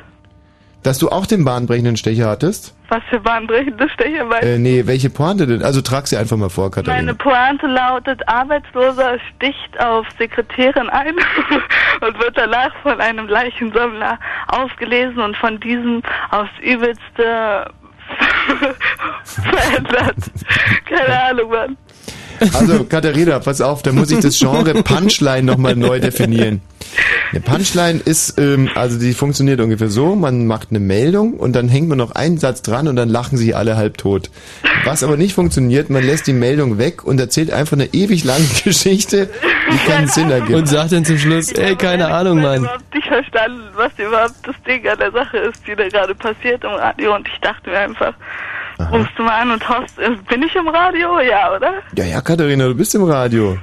Dass 0.84 0.98
du 0.98 1.10
auch 1.10 1.26
den 1.26 1.44
bahnbrechenden 1.44 1.98
Stecher 1.98 2.30
hattest? 2.30 2.74
Was 2.88 3.04
für 3.10 3.20
bahnbrechende 3.20 3.88
Stecher 3.90 4.26
Äh, 4.42 4.58
nee, 4.58 4.88
welche 4.88 5.10
Pointe 5.10 5.46
denn? 5.46 5.62
Also 5.62 5.82
trag 5.82 6.08
sie 6.08 6.18
einfach 6.18 6.38
mal 6.38 6.50
vor, 6.50 6.72
Katharina. 6.72 7.14
Meine 7.14 7.16
Pointe 7.16 7.68
lautet, 7.68 8.28
Arbeitsloser 8.28 9.18
sticht 9.36 9.80
auf 9.80 10.08
Sekretärin 10.18 10.90
ein 10.90 11.16
und 12.02 12.20
wird 12.20 12.38
danach 12.38 12.74
von 12.82 13.00
einem 13.00 13.28
Leichensammler 13.28 14.18
ausgelesen 14.48 15.20
und 15.20 15.38
von 15.38 15.60
diesem 15.60 16.02
aufs 16.32 16.50
Übelste 16.62 17.72
verändert. 19.24 20.16
Keine 20.86 21.24
Ahnung, 21.24 21.50
Mann. 21.52 21.78
Also, 22.54 22.84
Katharina, 22.86 23.40
pass 23.40 23.62
auf, 23.62 23.82
da 23.82 23.92
muss 23.92 24.12
ich 24.12 24.20
das 24.20 24.38
Genre 24.40 24.84
Punchline 24.84 25.44
nochmal 25.44 25.76
neu 25.76 26.00
definieren. 26.00 26.62
Eine 27.32 27.42
Punchline 27.42 28.00
ist, 28.00 28.40
ähm, 28.40 28.70
also 28.74 28.98
die 29.00 29.14
funktioniert 29.14 29.62
ungefähr 29.62 29.90
so, 29.90 30.16
man 30.16 30.48
macht 30.48 30.70
eine 30.72 30.80
Meldung 30.80 31.34
und 31.34 31.56
dann 31.56 31.70
hängt 31.70 31.88
man 31.88 31.98
noch 31.98 32.12
einen 32.12 32.38
Satz 32.38 32.62
dran 32.62 32.88
und 32.88 32.96
dann 32.96 33.10
lachen 33.10 33.38
sich 33.38 33.56
alle 33.56 33.78
halb 33.78 33.98
tot. 33.98 34.32
Was 34.86 35.04
aber 35.04 35.18
nicht 35.18 35.34
funktioniert, 35.34 35.90
man 35.90 36.04
lässt 36.04 36.26
die 36.28 36.34
Meldung 36.34 36.78
weg 36.78 37.04
und 37.04 37.20
erzählt 37.20 37.52
einfach 37.52 37.74
eine 37.74 37.94
ewig 37.94 38.24
lange 38.24 38.46
Geschichte, 38.64 39.30
die 39.72 39.90
keinen 39.90 40.08
Sinn 40.08 40.32
ergibt. 40.32 40.58
Und 40.58 40.68
sagt 40.68 40.92
dann 40.92 41.06
zum 41.06 41.18
Schluss, 41.18 41.52
ey, 41.52 41.76
keine 41.76 42.08
Ahnung, 42.08 42.42
Mann. 42.42 42.64
Ich 42.64 42.70
habe 42.70 42.84
nicht 42.96 43.08
verstanden, 43.08 43.64
was 43.76 43.92
überhaupt 43.98 44.36
das 44.44 44.56
Ding 44.68 44.88
an 44.88 44.98
der 44.98 45.12
Sache 45.12 45.38
ist, 45.38 45.68
die 45.68 45.76
da 45.76 45.88
gerade 45.88 46.16
passiert 46.16 46.64
im 46.64 46.72
Radio. 46.72 47.16
Und 47.16 47.28
ich 47.28 47.40
dachte 47.42 47.70
mir 47.70 47.78
einfach, 47.78 48.14
rufst 48.92 49.18
du 49.18 49.24
mal 49.24 49.42
an 49.42 49.52
und 49.52 49.68
hoffst, 49.70 50.00
äh, 50.00 50.12
bin 50.30 50.44
ich 50.44 50.56
im 50.56 50.68
Radio? 50.68 51.20
Ja, 51.20 51.56
oder? 51.56 51.74
Ja, 51.96 52.06
ja, 52.06 52.22
Katharina, 52.22 52.68
du 52.68 52.76
bist 52.76 52.96
im 52.96 53.04
Radio. 53.04 53.58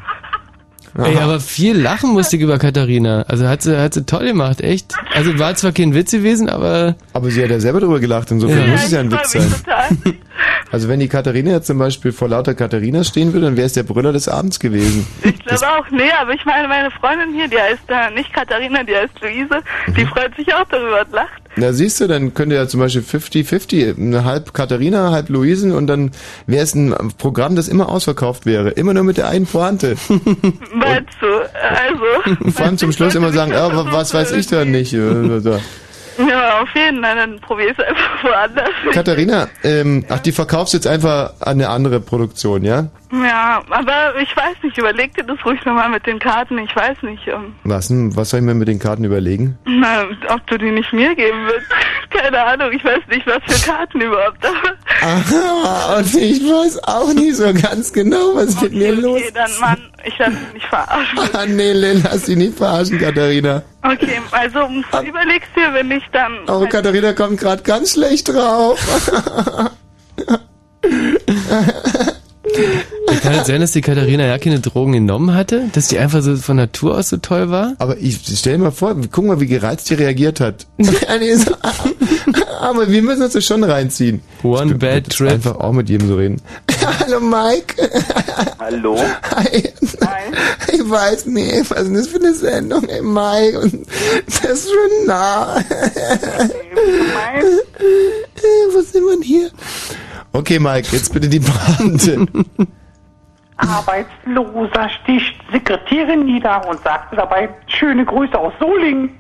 Ey, 0.99 1.17
aber 1.19 1.41
viel 1.41 1.77
lachen 1.79 2.13
musste 2.13 2.37
ich 2.37 2.43
über 2.43 2.59
Katharina. 2.59 3.23
Also 3.29 3.47
hat 3.49 3.63
sie, 3.63 3.79
hat 3.79 3.95
sie 3.95 4.05
toll 4.07 4.27
gemacht, 4.27 4.61
echt. 4.61 4.95
Also 5.15 5.39
war 5.39 5.55
zwar 5.55 5.73
kein 5.73 5.95
Witz 5.95 6.13
gewesen, 6.13 6.49
aber... 6.49 6.97
Aber 7.13 7.31
sie 7.31 7.43
hat 7.43 7.51
ja 7.51 7.61
selber 7.61 7.81
drüber 7.81 8.01
gelacht, 8.01 8.31
insofern 8.31 8.61
Ja, 8.61 8.67
muss 8.67 8.85
es 8.85 8.91
ja 8.93 9.01
ein 9.01 9.07
ich 9.07 9.13
Witz 9.13 9.33
sein. 9.33 10.19
Also 10.71 10.89
wenn 10.89 11.01
die 11.01 11.09
Katharina 11.09 11.53
jetzt 11.53 11.69
zum 11.69 11.79
Beispiel 11.79 12.13
vor 12.13 12.29
lauter 12.29 12.55
Katharina 12.55 13.05
stehen 13.05 13.33
würde, 13.33 13.47
dann 13.47 13.57
wäre 13.57 13.67
es 13.67 13.73
der 13.73 13.85
Brüller 13.85 14.13
des 14.13 14.29
Abends 14.29 14.59
gewesen. 14.61 15.07
Ich 15.23 15.39
glaube 15.45 15.67
auch, 15.67 15.91
nee, 15.91 16.11
aber 16.21 16.33
ich 16.35 16.45
meine, 16.45 16.69
meine 16.69 16.91
Freundin 16.91 17.33
hier, 17.33 17.49
die 17.49 17.57
heißt 17.57 17.85
äh, 17.89 18.15
nicht 18.15 18.33
Katharina, 18.35 18.83
die 18.83 18.95
heißt 18.95 19.15
Luise, 19.23 19.63
die 19.97 20.05
Mhm. 20.05 20.09
freut 20.09 20.37
sich 20.37 20.53
auch 20.53 20.67
darüber 20.69 21.03
und 21.07 21.13
lacht. 21.13 21.41
Na 21.59 21.73
siehst 21.73 22.01
du, 22.01 22.07
dann 22.07 22.35
könnte 22.35 22.55
ja 22.57 22.69
zum 22.69 22.81
Beispiel 22.81 23.01
50-50, 23.03 23.97
eine 23.97 24.25
halb 24.25 24.53
Katharina, 24.53 25.11
halb 25.13 25.31
Luisen 25.31 25.73
und 25.73 25.87
dann 25.87 26.11
wäre 26.47 26.63
es 26.65 26.75
ein 26.75 26.95
Programm, 27.17 27.57
das 27.57 27.69
immer 27.69 27.89
ausverkauft 27.89 28.45
wäre. 28.45 28.71
Immer 28.71 28.93
nur 28.93 29.05
mit 29.05 29.17
der 29.17 29.29
einen 29.29 29.47
Pointe. 29.47 29.97
Du? 31.21 31.27
Also. 31.27 32.41
Und 32.45 32.53
vor 32.55 32.67
allem 32.67 32.79
zum 32.79 32.93
Schluss 32.93 33.15
immer 33.15 33.33
sagen, 33.33 33.53
ah, 33.55 33.69
wa- 33.75 33.87
was 33.91 34.13
weiß 34.15 34.33
ich 34.33 34.47
da 34.47 34.65
nicht. 34.65 34.93
Ja, 36.19 36.61
auf 36.63 36.69
jeden 36.75 37.03
Fall, 37.05 37.15
dann 37.15 37.39
probier 37.41 37.75
es 37.77 37.85
einfach 37.85 38.23
woanders. 38.25 38.71
Katharina, 38.93 39.49
ähm, 39.63 40.03
ach, 40.09 40.21
die 40.21 40.33
verkaufst 40.33 40.73
jetzt 40.73 40.87
einfach 40.87 41.35
an 41.41 41.53
eine 41.61 41.69
andere 41.69 42.01
Produktion, 42.01 42.65
ja? 42.65 42.87
Ja, 43.13 43.61
aber 43.69 44.19
ich 44.21 44.35
weiß 44.35 44.57
nicht, 44.63 44.79
überleg 44.79 45.15
dir 45.15 45.25
das 45.25 45.37
ruhig 45.45 45.63
nochmal 45.67 45.91
mit 45.91 46.07
den 46.07 46.19
Karten, 46.19 46.57
ich 46.59 46.75
weiß 46.75 47.03
nicht, 47.03 47.29
ähm, 47.29 47.55
Was 47.65 47.89
denn? 47.89 48.17
Was 48.17 48.31
soll 48.31 48.41
ich 48.41 48.47
mir 48.47 48.55
mit 48.55 48.67
den 48.67 48.79
Karten 48.79 49.05
überlegen? 49.05 49.59
na, 49.67 50.05
ob 50.31 50.45
du 50.47 50.57
die 50.59 50.71
nicht 50.73 50.91
mir 50.95 51.15
geben 51.15 51.39
willst. 51.47 51.67
Keine 52.11 52.43
Ahnung, 52.43 52.73
ich 52.73 52.83
weiß 52.85 53.01
nicht, 53.11 53.27
was 53.27 53.41
für 53.47 53.71
Karten 53.71 54.01
überhaupt 54.01 54.43
da. 54.43 54.49
Aha, 55.03 55.99
und 55.99 56.15
ich 56.15 56.41
weiß 56.43 56.83
auch 56.85 57.13
nicht 57.13 57.37
so 57.37 57.53
ganz 57.53 57.93
genau, 57.93 58.35
was 58.35 58.59
mit 58.63 58.73
mir 58.73 58.93
los 58.95 59.21
Okay, 59.21 59.31
dann 59.35 59.51
Mann, 59.61 59.79
ich 60.07 60.19
lass 60.19 60.31
mich 60.31 60.53
nicht 60.55 60.67
verarschen. 60.67 61.19
Ah, 61.33 61.47
nee, 61.47 61.73
Lynn, 61.73 62.03
lass 62.05 62.23
dich 62.23 62.37
nicht 62.37 62.57
verarschen, 62.57 62.99
Katharina. 62.99 63.63
Okay, 63.83 64.21
also 64.31 64.69
überlegst 65.05 65.51
dir, 65.57 65.73
wenn 65.75 65.91
ich 65.91 66.05
dann. 66.13 66.39
Oh, 66.49 66.67
Katharina 66.67 67.13
kommt 67.13 67.41
gerade 67.41 67.63
ganz 67.63 67.93
schlecht 67.93 68.29
drauf. 68.29 68.79
Kann 73.27 73.41
es 73.41 73.49
sein, 73.49 73.61
dass 73.61 73.73
die 73.73 73.81
Katharina 73.81 74.25
ja 74.25 74.39
keine 74.39 74.61
Drogen 74.61 74.93
genommen 74.93 75.35
hatte? 75.35 75.65
Dass 75.73 75.89
die 75.89 75.99
einfach 75.99 76.23
so 76.23 76.37
von 76.37 76.57
Natur 76.57 76.97
aus 76.97 77.09
so 77.09 77.17
toll 77.17 77.51
war? 77.51 77.75
Aber 77.79 77.99
ich 77.99 78.21
stell 78.25 78.57
dir 78.57 78.63
mal 78.63 78.71
vor, 78.71 78.95
guck 79.11 79.25
mal, 79.25 79.41
wie 79.41 79.49
gereizt 79.49 79.91
die 79.91 79.95
reagiert 79.95 80.39
hat. 80.39 80.67
Nee, 81.19 81.35
so, 81.35 81.55
Aber 82.61 82.89
wir 82.89 83.03
müssen 83.03 83.23
uns 83.23 83.33
das 83.33 83.45
schon 83.45 83.65
reinziehen. 83.65 84.21
One 84.45 84.73
ich 84.73 84.79
bad 84.79 85.09
trip. 85.09 85.33
Einfach 85.33 85.57
auch 85.57 85.73
mit 85.73 85.89
jedem 85.89 86.07
so 86.07 86.17
reden. 86.17 86.41
Hallo 87.01 87.19
Mike. 87.19 87.75
Hallo? 88.61 88.97
Hi. 89.35 89.73
Ich 90.73 90.89
weiß 90.89 91.27
nicht, 91.27 91.71
was 91.71 91.81
ist 91.81 91.87
denn 91.87 91.95
das 91.95 92.07
für 92.09 92.19
eine 92.19 92.35
Sendung, 92.35 92.85
ey 92.85 93.03
Mike? 93.03 93.59
Und 93.59 93.87
das 94.27 94.51
ist 94.51 94.69
schon 94.69 95.07
nah. 95.07 95.57
Wo 98.73 98.81
sind 98.83 99.05
wir 99.05 99.15
denn 99.15 99.23
hier? 99.23 99.51
Okay, 100.33 100.61
Mike, 100.61 100.89
jetzt 100.93 101.13
bitte 101.13 101.29
die 101.29 101.41
Pointe. 101.41 102.27
Arbeitsloser 103.57 104.89
sticht 104.89 105.35
Sekretärin 105.51 106.27
nieder 106.27 106.69
und 106.69 106.81
sagte 106.81 107.17
dabei 107.17 107.49
schöne 107.67 108.05
Grüße 108.05 108.39
aus 108.39 108.53
Solingen. 108.61 109.11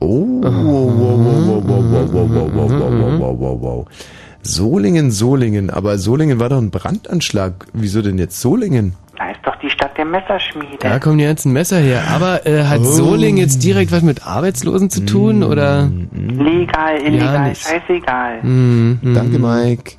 Oh, 0.00 0.42
wow, 0.42 0.52
wow, 0.52 1.22
wow, 1.28 1.62
wow, 1.66 1.84
wow, 1.88 2.30
wow, 2.30 2.70
wow, 2.70 3.20
wow, 3.20 3.40
wow, 3.40 3.60
wow. 3.60 3.86
Solingen, 4.42 5.12
Solingen, 5.12 5.70
aber 5.70 5.98
Solingen 5.98 6.40
war 6.40 6.48
doch 6.48 6.58
ein 6.58 6.70
Brandanschlag. 6.70 7.66
Wieso 7.72 8.02
denn 8.02 8.18
jetzt 8.18 8.40
Solingen? 8.40 8.94
Da 9.16 9.30
ist 9.30 9.40
doch 9.44 9.54
die 9.56 9.70
Stadt 9.70 9.96
der 9.96 10.04
Messerschmiede. 10.04 10.78
Da 10.80 10.98
kommen 10.98 11.18
die 11.18 11.24
ganzen 11.24 11.52
Messer 11.52 11.78
her. 11.78 12.02
Aber 12.10 12.44
äh, 12.44 12.64
hat 12.64 12.80
oh. 12.80 12.84
Solingen 12.84 13.36
jetzt 13.36 13.62
direkt 13.62 13.92
was 13.92 14.02
mit 14.02 14.26
Arbeitslosen 14.26 14.90
zu 14.90 15.04
tun, 15.04 15.40
mm. 15.40 15.42
oder? 15.44 15.90
Legal, 16.12 17.00
illegal, 17.00 17.48
ja, 17.48 17.54
scheißegal. 17.54 18.42
Mm. 18.42 19.14
Danke, 19.14 19.38
Mike. 19.38 19.92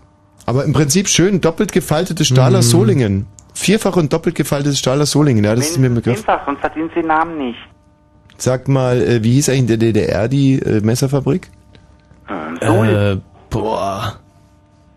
Aber 0.45 0.65
im 0.65 0.73
Prinzip 0.73 1.07
schön 1.07 1.39
doppelt 1.39 1.71
gefaltete 1.71 2.25
Stahl 2.25 2.53
aus 2.57 2.67
mm. 2.67 2.69
Solingen. 2.69 3.27
Vierfach 3.53 3.95
und 3.97 4.11
doppelt 4.11 4.35
gefaltetes 4.35 4.79
Stahl 4.79 5.01
aus 5.01 5.11
Solingen. 5.11 5.43
Ja, 5.43 5.55
das 5.55 5.69
ist 5.71 5.77
mir 5.77 5.87
ein 5.87 5.95
Begriff. 5.95 6.17
Einfach, 6.19 6.45
sonst 6.45 6.59
verdient 6.61 6.91
sie 6.93 7.01
den 7.01 7.07
Namen 7.07 7.37
nicht. 7.37 7.59
Sag 8.37 8.67
mal, 8.67 9.01
äh, 9.01 9.23
wie 9.23 9.33
hieß 9.33 9.49
eigentlich 9.49 9.59
in 9.61 9.67
der 9.67 9.77
DDR 9.77 10.27
die 10.27 10.55
äh, 10.59 10.81
Messerfabrik? 10.81 11.49
Äh, 12.61 13.17
boah. 13.49 14.19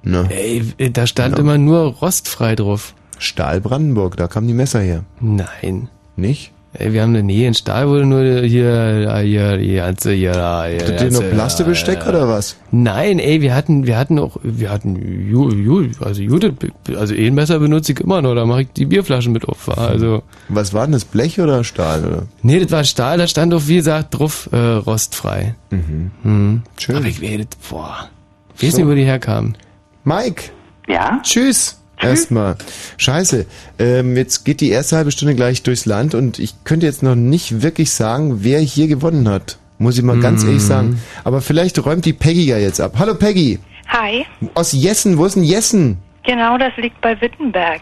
Na. 0.03 0.23
Ey, 0.31 0.63
da 0.93 1.07
stand 1.07 1.35
Ja. 1.35 1.41
immer 1.41 1.59
nur 1.59 1.95
rostfrei 1.95 2.55
drauf. 2.55 2.95
Stahl 3.19 3.61
Brandenburg, 3.61 4.17
da 4.17 4.29
kamen 4.29 4.47
die 4.47 4.55
Messer 4.55 4.81
her. 4.81 5.05
Nein. 5.21 5.89
Nicht? 6.17 6.53
Ey, 6.79 6.93
wir 6.93 7.03
haben 7.03 7.11
eine 7.11 7.23
Nähe 7.23 7.49
in 7.49 7.55
Stahl 7.55 7.89
wurde 7.89 8.05
nur 8.05 8.23
hier, 8.43 9.21
hier, 9.23 9.57
hier, 9.59 9.85
also 9.85 10.11
hier, 10.11 10.33
hier, 10.33 10.35
Hattet 10.35 11.01
ihr 11.01 11.11
noch 11.11 11.31
Plastebesteck 11.31 12.07
oder 12.07 12.29
was? 12.29 12.57
Nein, 12.71 13.19
ey, 13.19 13.41
wir 13.41 13.55
hatten, 13.55 13.87
wir 13.87 13.97
hatten 13.97 14.19
auch, 14.19 14.37
wir 14.43 14.71
hatten, 14.71 14.97
Ju, 15.31 15.51
Ju, 15.51 15.89
also 16.01 16.21
Judith, 16.21 16.53
also 16.97 17.15
eh 17.15 17.29
ein 17.29 17.35
Messer 17.35 17.59
benutze 17.59 17.93
ich 17.93 18.01
immer 18.01 18.21
noch, 18.21 18.35
da 18.35 18.45
mache 18.45 18.63
ich 18.63 18.73
die 18.73 18.85
Bierflaschen 18.87 19.33
mit 19.33 19.47
auf, 19.49 19.69
also. 19.79 20.23
Was 20.49 20.75
war 20.75 20.85
denn 20.85 20.93
das, 20.93 21.05
Blech 21.07 21.41
oder 21.41 21.65
Stahl, 21.65 22.05
oder? 22.05 22.23
Nee, 22.43 22.61
das 22.61 22.71
war 22.71 22.85
Stahl, 22.85 23.19
da 23.19 23.27
stand 23.27 23.55
auch, 23.55 23.63
wie 23.67 23.77
gesagt, 23.77 24.19
drauf, 24.19 24.49
äh, 24.53 24.57
rostfrei. 24.57 25.55
Mhm. 25.71 26.11
Mhm. 26.23 26.63
Schön. 26.79 26.97
Aber 26.97 27.07
ich 27.07 27.23
weiß, 27.23 27.47
boah. 27.71 28.09
Ich 28.57 28.63
weiß 28.65 28.73
So. 28.73 28.79
nicht, 28.79 28.89
wo 28.89 28.95
die 28.95 29.05
herkamen. 29.05 29.57
Mike. 30.05 30.45
Ja? 30.89 31.21
Tschüss. 31.23 31.76
Erstmal. 32.01 32.57
Scheiße. 32.99 33.47
Ähm, 33.79 34.17
jetzt 34.17 34.45
geht 34.45 34.61
die 34.61 34.71
erste 34.71 34.97
halbe 34.97 35.11
Stunde 35.11 35.35
gleich 35.35 35.63
durchs 35.63 35.87
Land 35.87 36.15
und 36.15 36.39
ich 36.39 36.55
könnte 36.65 36.87
jetzt 36.87 37.03
noch 37.03 37.15
nicht 37.15 37.63
wirklich 37.63 37.91
sagen, 37.91 38.45
wer 38.45 38.61
hier 38.61 38.87
gewonnen 38.87 39.29
hat. 39.29 39.59
Muss 39.79 39.97
ich 39.99 40.05
mal 40.05 40.19
ganz 40.21 40.43
Mhm. 40.43 40.49
ehrlich 40.49 40.63
sagen. 40.63 41.03
Aber 41.25 41.41
vielleicht 41.41 41.85
räumt 41.85 42.05
die 42.05 42.13
Peggy 42.13 42.45
ja 42.47 42.59
jetzt 42.59 42.81
ab. 42.81 42.95
Hallo 42.99 43.15
Peggy. 43.15 43.59
Hi, 43.89 44.25
Aus 44.55 44.73
Jessen. 44.73 45.17
Wo 45.19 45.25
ist 45.27 45.37
denn 45.37 45.45
Jessen? 45.45 45.99
genau 46.25 46.59
das 46.59 46.73
liegt 46.77 47.01
bei 47.01 47.19
Wittenberg. 47.21 47.81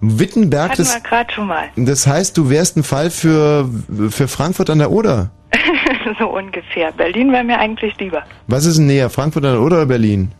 Wittenberg. 0.00 0.72
Hatten 0.72 0.82
Das, 0.82 0.94
wir 0.94 1.00
gerade 1.00 1.32
schon 1.32 1.46
mal. 1.46 1.68
das 1.76 2.06
heißt, 2.06 2.36
du 2.36 2.50
wärst 2.50 2.76
ein 2.76 2.82
Fall 2.82 3.08
für, 3.10 3.68
für 4.10 4.28
Frankfurt 4.28 4.68
an 4.70 4.78
der 4.78 4.90
Oder. 4.90 5.30
so 6.18 6.26
ungefähr. 6.28 6.92
Berlin 6.92 7.32
wäre 7.32 7.44
mir 7.44 7.58
eigentlich 7.58 7.96
lieber. 7.98 8.22
Was 8.48 8.66
ist 8.66 8.78
denn 8.78 8.86
näher? 8.86 9.10
Frankfurt 9.10 9.44
an 9.44 9.52
der 9.52 9.62
Oder 9.62 9.76
oder 9.76 9.86
Berlin? 9.86 10.32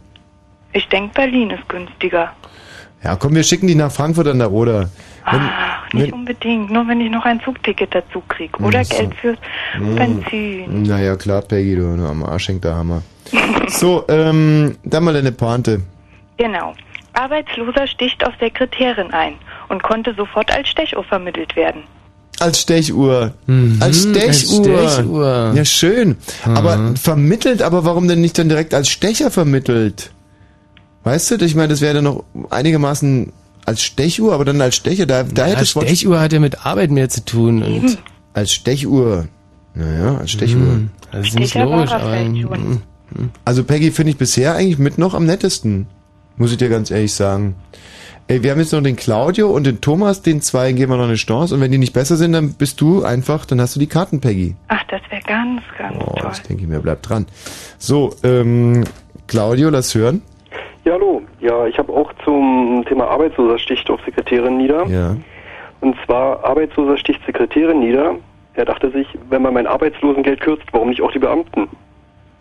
Ich 0.73 0.89
denke, 0.89 1.15
Berlin 1.15 1.51
ist 1.51 1.69
günstiger. 1.69 2.33
Ja, 3.05 3.17
komm, 3.17 3.35
wir 3.35 3.43
schicken 3.43 3.67
die 3.67 3.75
nach 3.75 3.91
Frankfurt 3.91 4.29
an 4.29 4.39
der 4.39 4.53
Oder. 4.53 4.91
Wenn, 5.31 5.41
Ach, 5.41 5.93
nicht 5.93 6.07
wenn, 6.07 6.13
unbedingt. 6.13 6.71
Nur 6.71 6.87
wenn 6.89 7.01
ich 7.01 7.11
noch 7.11 7.25
ein 7.25 7.41
Zugticket 7.45 7.95
dazu 7.95 8.23
kriege. 8.29 8.57
Oder 8.63 8.85
so. 8.85 8.97
Geld 8.97 9.15
fürs 9.17 9.39
Mm. 9.79 9.95
Benzin. 9.97 10.83
Naja, 10.83 11.17
klar, 11.17 11.43
Peggy, 11.43 11.77
du, 11.77 11.97
du 11.97 12.07
am 12.07 12.23
Arsch 12.25 12.49
hängt 12.49 12.65
der 12.65 12.75
Hammer. 12.75 13.03
So, 13.69 14.05
ähm, 14.09 14.77
dann 14.85 15.05
mal 15.05 15.15
deine 15.15 15.33
Pointe. 15.33 15.81
Genau. 16.37 16.75
Arbeitsloser 17.15 17.87
sticht 17.87 18.27
auf 18.27 18.35
Sekretärin 18.41 19.11
ein 19.13 19.35
und 19.69 19.83
konnte 19.83 20.15
sofort 20.15 20.51
als 20.55 20.69
Stechuhr 20.69 21.05
vermittelt 21.05 21.55
werden. 21.57 21.83
Als 22.41 22.61
Stechuhr. 22.63 23.21
als 23.23 23.33
Mhm, 23.47 23.79
als 23.81 24.03
Stechuhr. 24.03 24.89
Stechuhr. 24.89 25.53
Ja, 25.55 25.65
schön. 25.65 26.17
Mhm. 26.45 26.57
Aber 26.57 26.95
vermittelt, 26.97 27.63
aber 27.63 27.85
warum 27.85 28.09
denn 28.09 28.21
nicht 28.21 28.39
dann 28.39 28.49
direkt 28.49 28.75
als 28.75 28.89
Stecher 28.91 29.31
vermittelt? 29.31 30.11
Weißt 31.05 31.31
du, 31.33 31.37
ich 31.45 31.55
meine, 31.55 31.69
das 31.69 31.81
wäre 31.81 31.95
dann 31.95 32.05
noch 32.05 32.25
einigermaßen 32.51 33.33
als 33.65 33.83
Stechuhr, 33.83 34.33
aber 34.35 34.45
dann 34.45 34.61
als 34.61 34.77
Stecher, 34.77 35.07
da, 35.07 35.23
da 35.23 35.47
Ja, 35.49 35.55
hätte 35.57 35.67
Stechuhr 35.67 36.21
hat 36.21 36.33
ja 36.33 36.41
mit 36.41 36.65
Arbeit 36.67 36.91
mehr 36.91 37.09
zu 37.09 37.25
tun. 37.25 37.63
Und 37.63 37.99
Als 38.35 38.53
Stechuhr. 38.53 39.27
Naja, 39.75 40.19
als 40.19 40.31
Stechuhr. 40.33 40.61
Mhm. 40.61 40.91
Das 41.11 41.29
ist 41.29 41.39
nicht 41.39 41.55
logisch, 41.55 41.91
schon. 41.91 42.33
Mhm. 42.33 43.31
Also 43.45 43.65
Peggy 43.65 43.91
finde 43.91 44.11
ich 44.13 44.17
bisher 44.19 44.55
eigentlich 44.55 44.79
mit 44.79 44.99
noch 44.99 45.15
am 45.15 45.27
nettesten. 45.27 45.87
Muss 46.37 46.51
ich 46.53 46.59
dir 46.59 46.69
ganz 46.69 46.91
ehrlich 46.91 47.13
sagen. 47.13 47.55
Ey, 48.29 48.43
wir 48.43 48.53
haben 48.53 48.61
jetzt 48.61 48.73
noch 48.73 48.83
den 48.83 48.97
Claudio 48.97 49.51
und 49.51 49.65
den 49.67 49.81
Thomas, 49.81 50.23
den 50.23 50.41
zwei 50.41 50.73
geben 50.73 50.93
wir 50.93 50.97
noch 50.97 51.05
eine 51.05 51.17
Chance. 51.17 51.55
Und 51.55 51.61
wenn 51.61 51.73
die 51.73 51.79
nicht 51.79 51.93
besser 51.93 52.17
sind, 52.17 52.33
dann 52.33 52.53
bist 52.55 52.81
du 52.81 53.03
einfach, 53.03 53.45
dann 53.45 53.61
hast 53.61 53.75
du 53.77 53.81
die 53.81 53.87
Karten, 53.89 54.21
Peggy. 54.21 54.55
Ach, 54.69 54.83
das 54.89 55.01
wäre 55.11 55.23
ganz, 55.23 55.61
ganz 55.77 55.97
Oh, 56.01 56.15
toll. 56.15 56.29
das 56.29 56.43
denke 56.43 56.63
ich 56.63 56.69
mir, 56.69 56.81
bleib 56.81 57.03
dran. 57.03 57.27
So, 57.79 58.15
ähm, 58.23 58.85
Claudio, 59.27 59.69
lass 59.71 59.95
hören. 59.95 60.23
Ja, 60.85 60.95
hallo. 60.95 61.23
Ja, 61.41 61.67
ich 61.67 61.79
habe 61.79 61.93
auch 61.93 62.13
zum 62.25 62.85
Thema 62.89 63.07
Arbeitsloser 63.09 63.59
sticht 63.59 63.89
auf 63.91 64.01
Sekretärin 64.05 64.57
nieder. 64.57 64.85
Ja. 64.87 65.17
Und 65.81 65.97
zwar 66.05 66.45
Arbeitsloser 66.45 66.97
sticht 66.97 67.21
Sekretärin 67.25 67.81
nieder. 67.81 68.17
Er 68.55 68.65
dachte 68.65 68.91
sich, 68.91 69.07
wenn 69.31 69.43
man 69.43 69.55
mein 69.55 69.67
Arbeitslosengeld 69.67 70.41
kürzt, 70.41 70.65
warum 70.73 70.89
nicht 70.91 71.01
auch 71.01 71.13
die 71.13 71.19
Beamten? 71.21 71.69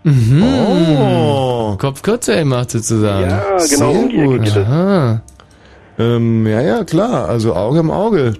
Mhm. 0.04 0.44
Oh. 0.44 1.76
Kopf 1.78 2.02
kürzer 2.02 2.38
gemacht 2.38 2.72
sozusagen. 2.72 3.30
Ja, 3.30 3.58
genau, 3.70 3.92
um 3.92 4.10
die 4.10 4.18
Sehr 4.18 4.26
Ecke 4.26 4.38
gut. 4.40 4.58
Aha. 4.58 5.22
Ähm, 6.00 6.48
ja, 6.48 6.62
ja, 6.62 6.84
klar. 6.84 7.30
Also 7.30 7.54
Auge 7.54 7.80
im 7.80 7.92
Auge. 7.92 8.34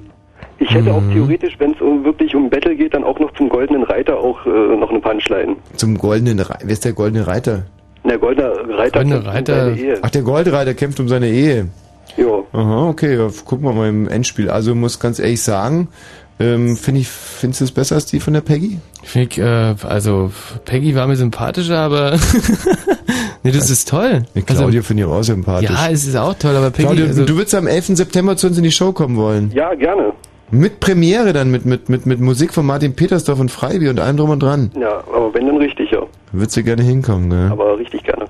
Ich 0.58 0.70
hätte 0.72 0.90
Mhm. 0.90 0.96
auch 0.96 1.14
theoretisch, 1.14 1.56
wenn 1.60 1.74
es 1.74 1.82
um, 1.82 2.04
wirklich 2.04 2.36
um 2.36 2.50
Battle 2.50 2.76
geht, 2.76 2.94
dann 2.94 3.04
auch 3.04 3.20
noch 3.20 3.32
zum 3.34 3.50
Goldenen 3.50 3.84
Reiter 3.84 4.18
auch 4.18 4.44
äh, 4.46 4.50
noch 4.76 4.90
eine 4.90 5.00
Punchline. 5.00 5.56
Zum 5.76 5.98
goldenen 5.98 6.40
Reiter. 6.40 6.60
Wer 6.64 6.74
ist 6.74 6.86
der 6.86 6.94
goldene 6.94 7.26
Reiter? 7.28 7.64
Der 8.04 8.18
Goldene 8.18 8.54
Reiter 8.78 9.04
Goldene 9.04 9.24
kämpft 9.24 9.40
um 9.40 9.48
seine 9.48 9.78
Ehe. 9.78 10.00
Ach, 10.02 10.10
der 10.10 10.22
Goldreiter 10.22 10.74
kämpft 10.74 11.00
um 11.00 11.08
seine 11.08 11.30
Ehe. 11.30 11.68
Ja. 12.18 12.44
Aha, 12.52 12.90
okay, 12.90 13.16
ja, 13.16 13.30
gucken 13.46 13.66
wir 13.66 13.74
mal 13.74 13.88
im 13.88 14.08
Endspiel. 14.08 14.50
Also 14.50 14.76
muss 14.76 15.00
ganz 15.00 15.20
ehrlich 15.20 15.42
sagen, 15.42 15.88
ähm, 16.40 16.76
finde 16.76 17.02
ich, 17.02 17.08
findest 17.08 17.62
du 17.62 17.66
es 17.66 17.72
besser 17.72 17.96
als 17.96 18.06
die 18.08 18.20
von 18.20 18.34
der 18.34 18.42
Peggy? 18.42 18.80
Fick, 19.04 19.38
äh, 19.38 19.76
also 19.84 20.32
Peggy 20.66 20.96
war 20.96 21.08
mir 21.08 21.16
sympathischer, 21.16 21.78
aber 21.78 22.18
nee, 23.44 23.52
das 23.52 23.70
ist 23.70 23.88
toll. 23.88 24.24
Nee, 24.34 24.42
Claudio 24.42 24.82
finde 24.82 25.04
ich 25.04 25.10
auch 25.10 25.22
sympathisch. 25.22 25.70
Ja, 25.70 25.90
es 25.90 26.08
ist 26.08 26.16
auch 26.16 26.34
toll, 26.34 26.56
aber 26.56 26.72
Peggy, 26.72 26.88
Claudio, 26.88 27.06
also, 27.06 27.26
du 27.26 27.36
würdest 27.36 27.54
am 27.56 27.68
11. 27.68 27.98
September 27.98 28.36
zu 28.36 28.48
uns 28.48 28.58
in 28.58 28.64
die 28.64 28.72
Show 28.72 28.92
kommen 28.92 29.18
wollen. 29.18 29.52
Ja, 29.54 29.74
gerne. 29.76 30.14
Mit 30.50 30.80
Premiere 30.82 31.32
dann, 31.32 31.50
mit, 31.50 31.66
mit, 31.66 31.88
mit, 31.88 32.06
mit 32.06 32.20
Musik 32.20 32.54
von 32.54 32.66
Martin 32.66 32.94
Petersdorf 32.94 33.40
und 33.40 33.50
Freibier 33.50 33.92
und 33.92 34.00
allem 34.00 34.18
drum 34.18 34.32
und 34.32 34.44
dran. 34.44 34.72
Ja, 34.78 35.02
aber 35.16 35.34
wenn 35.34 35.46
dann 35.46 35.58
richtig, 35.58 35.92
ja. 35.92 36.02
Würdest 36.32 36.56
du 36.58 36.64
gerne 36.64 36.84
hinkommen, 36.84 37.28
ne? 37.28 37.50
Aber 37.52 37.78
richtig 37.78 38.04
gerne. 38.04 38.26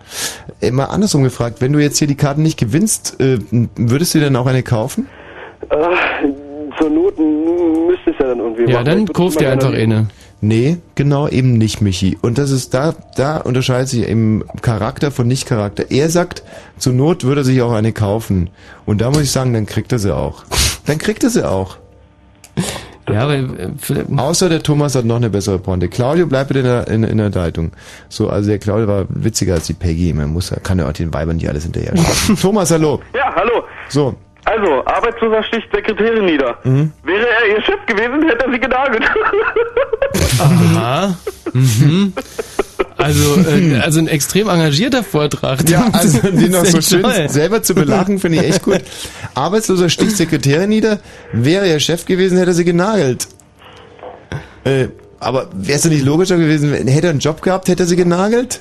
Ey, 0.60 0.72
mal 0.72 0.86
andersrum 0.86 1.24
gefragt, 1.24 1.62
wenn 1.62 1.74
du 1.74 1.80
jetzt 1.80 1.97
hier 1.99 2.08
die 2.08 2.16
Karten 2.16 2.41
nicht 2.43 2.58
gewinnst, 2.60 3.20
äh, 3.20 3.39
würdest 3.76 4.14
du 4.14 4.20
dir 4.20 4.26
dann 4.26 4.36
auch 4.36 4.47
eine 4.47 4.64
kaufen? 4.64 5.08
Äh, 5.70 5.76
zur 6.80 6.89
Not 6.89 7.20
müsste 7.20 8.12
es 8.12 8.16
ja 8.20 8.28
dann 8.28 8.39
irgendwie 8.39 8.64
Ja, 8.64 8.74
machen. 8.80 8.86
dann 8.86 8.99
Ich 9.02 9.08
würd's 9.10 9.18
kauf 9.18 9.36
dir 9.38 9.45
immer 9.45 9.54
einfach 9.54 9.74
eine. 9.74 10.08
Nee, 10.43 10.78
genau 10.95 11.28
eben 11.28 11.54
nicht, 11.60 11.82
Michi. 11.82 12.18
Und 12.24 12.39
das 12.39 12.49
ist 12.49 12.74
da, 12.74 12.95
da 13.16 13.38
unterscheidet 13.38 13.89
sich 13.89 14.08
im 14.10 14.43
Charakter 14.64 15.12
von 15.12 15.28
Nicht-Charakter. 15.28 15.91
Er 15.91 16.10
sagt, 16.10 16.41
zur 16.80 16.93
Not 16.93 17.24
würde 17.24 17.41
er 17.41 17.43
sich 17.43 17.62
auch 17.62 17.72
eine 17.74 17.91
kaufen. 17.91 18.49
Und 18.88 19.02
da 19.02 19.10
muss 19.12 19.22
ich 19.22 19.32
sagen, 19.32 19.54
dann 19.54 19.68
kriegt 19.68 19.91
er 19.91 19.99
sie 19.99 20.16
auch. 20.16 20.43
Dann 20.88 20.97
kriegt 20.97 21.24
er 21.24 21.30
sie 21.30 21.47
auch. 21.47 21.78
Ja, 23.14 23.24
aber 23.24 24.22
Außer 24.22 24.49
der 24.49 24.64
Thomas 24.64 24.95
hat 24.95 25.05
noch 25.05 25.18
eine 25.18 25.30
bessere 25.30 25.59
Pointe. 25.59 25.88
Claudio 25.88 26.28
bleibt 26.28 26.49
bitte 26.49 26.59
in 26.59 26.66
der, 26.66 26.88
in, 26.88 27.03
in 27.03 27.18
der 27.18 27.30
Leitung. 27.30 27.72
So, 28.09 28.30
also 28.30 28.49
der 28.49 28.59
Claudio 28.59 28.88
war 28.88 29.05
witziger 29.09 29.55
als 29.55 29.68
die 29.68 29.74
Peggy. 29.74 30.14
Man 30.14 30.32
muss, 30.34 30.53
kann 30.64 30.80
ja 30.80 30.88
auch 30.88 30.93
den 30.93 31.14
Weibern 31.14 31.38
nicht 31.38 31.49
alles 31.49 31.64
hinterher. 31.64 31.93
Thomas, 32.41 32.72
hallo. 32.72 33.01
Ja, 33.14 33.34
hallo. 33.36 33.64
So. 33.89 34.16
Also, 34.45 34.85
Arbeitsloser 34.85 35.43
sticht 35.43 35.67
Sekretärin 35.73 36.25
nieder. 36.25 36.57
Mhm. 36.63 36.91
Wäre 37.03 37.25
er 37.27 37.55
ihr 37.55 37.61
Chef 37.61 37.85
gewesen, 37.85 38.27
hätte 38.27 38.45
er 38.45 38.51
sie 38.51 38.59
genagelt. 38.59 39.03
Aha. 40.39 41.15
Mhm. 41.53 42.13
Also, 42.97 43.35
äh, 43.49 43.79
also 43.79 43.99
ein 43.99 44.07
extrem 44.07 44.49
engagierter 44.49 45.03
Vortrag. 45.03 45.67
Ja, 45.69 45.87
also 45.93 46.19
den 46.21 46.51
noch 46.51 46.65
so 46.65 46.81
schön 46.81 47.01
toll. 47.03 47.29
selber 47.29 47.63
zu 47.63 47.73
belachen, 47.75 48.19
finde 48.19 48.39
ich 48.39 48.49
echt 48.49 48.63
gut. 48.63 48.81
Arbeitsloser 49.35 49.89
sticht 49.89 50.17
Sekretärin 50.17 50.69
nieder. 50.69 50.99
Wäre 51.33 51.67
er 51.67 51.79
Chef 51.79 52.05
gewesen, 52.05 52.37
hätte 52.37 52.51
er 52.51 52.55
sie 52.55 52.65
genagelt. 52.65 53.27
Äh, 54.63 54.87
aber 55.19 55.49
wäre 55.53 55.77
es 55.77 55.83
doch 55.83 55.89
nicht 55.89 56.05
logischer 56.05 56.37
gewesen, 56.37 56.71
wenn- 56.71 56.87
hätte 56.87 57.07
er 57.07 57.11
einen 57.11 57.19
Job 57.19 57.41
gehabt, 57.41 57.67
hätte 57.67 57.83
er 57.83 57.87
sie 57.87 57.95
genagelt? 57.95 58.59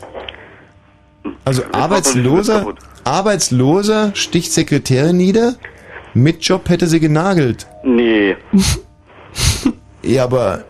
Also 1.45 1.63
Arbeitsloser, 1.73 2.75
Arbeitsloser 3.05 4.11
sticht 4.15 4.53
Sekretärin 4.53 5.17
nieder. 5.17 5.55
Mit 6.15 6.43
Job 6.45 6.69
hätte 6.69 6.87
sie 6.87 7.01
genagelt. 7.01 7.67
nee. 7.85 8.37
Ja, 10.03 10.25
aber 10.25 10.65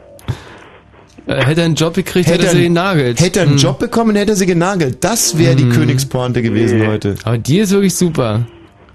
Äh, 1.27 1.45
Hätte 1.45 1.61
er 1.61 1.67
einen 1.67 1.75
Job 1.77 1.95
gekriegt, 1.95 2.27
hätte, 2.29 2.39
Hätte 2.39 2.47
er 2.49 2.57
sie 2.57 2.63
genagelt. 2.65 3.21
hätte 3.21 3.39
er 3.41 3.43
einen 3.45 3.53
Hm. 3.53 3.59
Job 3.59 3.79
bekommen, 3.79 4.17
hätte 4.17 4.33
er 4.33 4.37
sie 4.37 4.47
genagelt. 4.47 5.05
Das 5.05 5.39
wäre 5.39 5.55
die 5.55 5.65
Hm. 5.65 5.73
Königspointe 5.73 6.43
gewesen 6.43 6.87
heute. 6.87 7.15
Aber 7.23 7.39
die 7.39 7.59
ist 7.61 7.71
wirklich 7.71 7.95
super. 7.95 8.47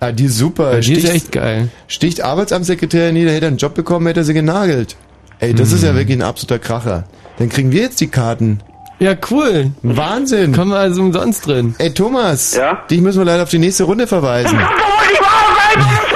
Ah, 0.02 0.12
die 0.12 0.26
ist 0.26 0.38
super. 0.38 0.74
Ja, 0.74 0.80
die 0.82 0.94
ist 0.94 1.00
Sticht- 1.00 1.14
echt 1.16 1.32
geil. 1.32 1.70
Sticht 1.88 2.22
Arbeitsamtssekretär 2.22 3.12
nieder, 3.14 3.32
hätte 3.32 3.46
er 3.46 3.48
einen 3.50 3.58
Job 3.58 3.74
bekommen, 3.76 4.08
hätte 4.08 4.20
er 4.22 4.24
sie 4.26 4.34
genagelt. 4.34 4.98
Ey, 5.40 5.54
das 5.54 5.72
ist 5.72 5.82
Hm. 5.82 5.88
ja 5.90 5.96
wirklich 5.96 6.18
ein 6.18 6.22
absoluter 6.24 6.60
Kracher. 6.60 7.06
Dann 7.40 7.48
kriegen 7.50 7.72
wir 7.72 7.82
jetzt 7.82 8.02
die 8.02 8.08
Karten. 8.08 8.60
Ja, 9.00 9.14
cool. 9.30 9.72
Wahnsinn. 9.84 10.54
Kommen 10.54 10.72
wir 10.72 10.78
also 10.78 11.02
umsonst 11.02 11.46
drin. 11.48 11.76
Ey, 11.80 11.94
Thomas. 11.94 12.56
Ja? 12.56 12.84
Dich 12.90 13.02
müssen 13.02 13.20
wir 13.20 13.26
leider 13.26 13.44
auf 13.44 13.50
die 13.50 13.60
nächste 13.60 13.84
Runde 13.84 14.08
verweisen. 14.08 14.58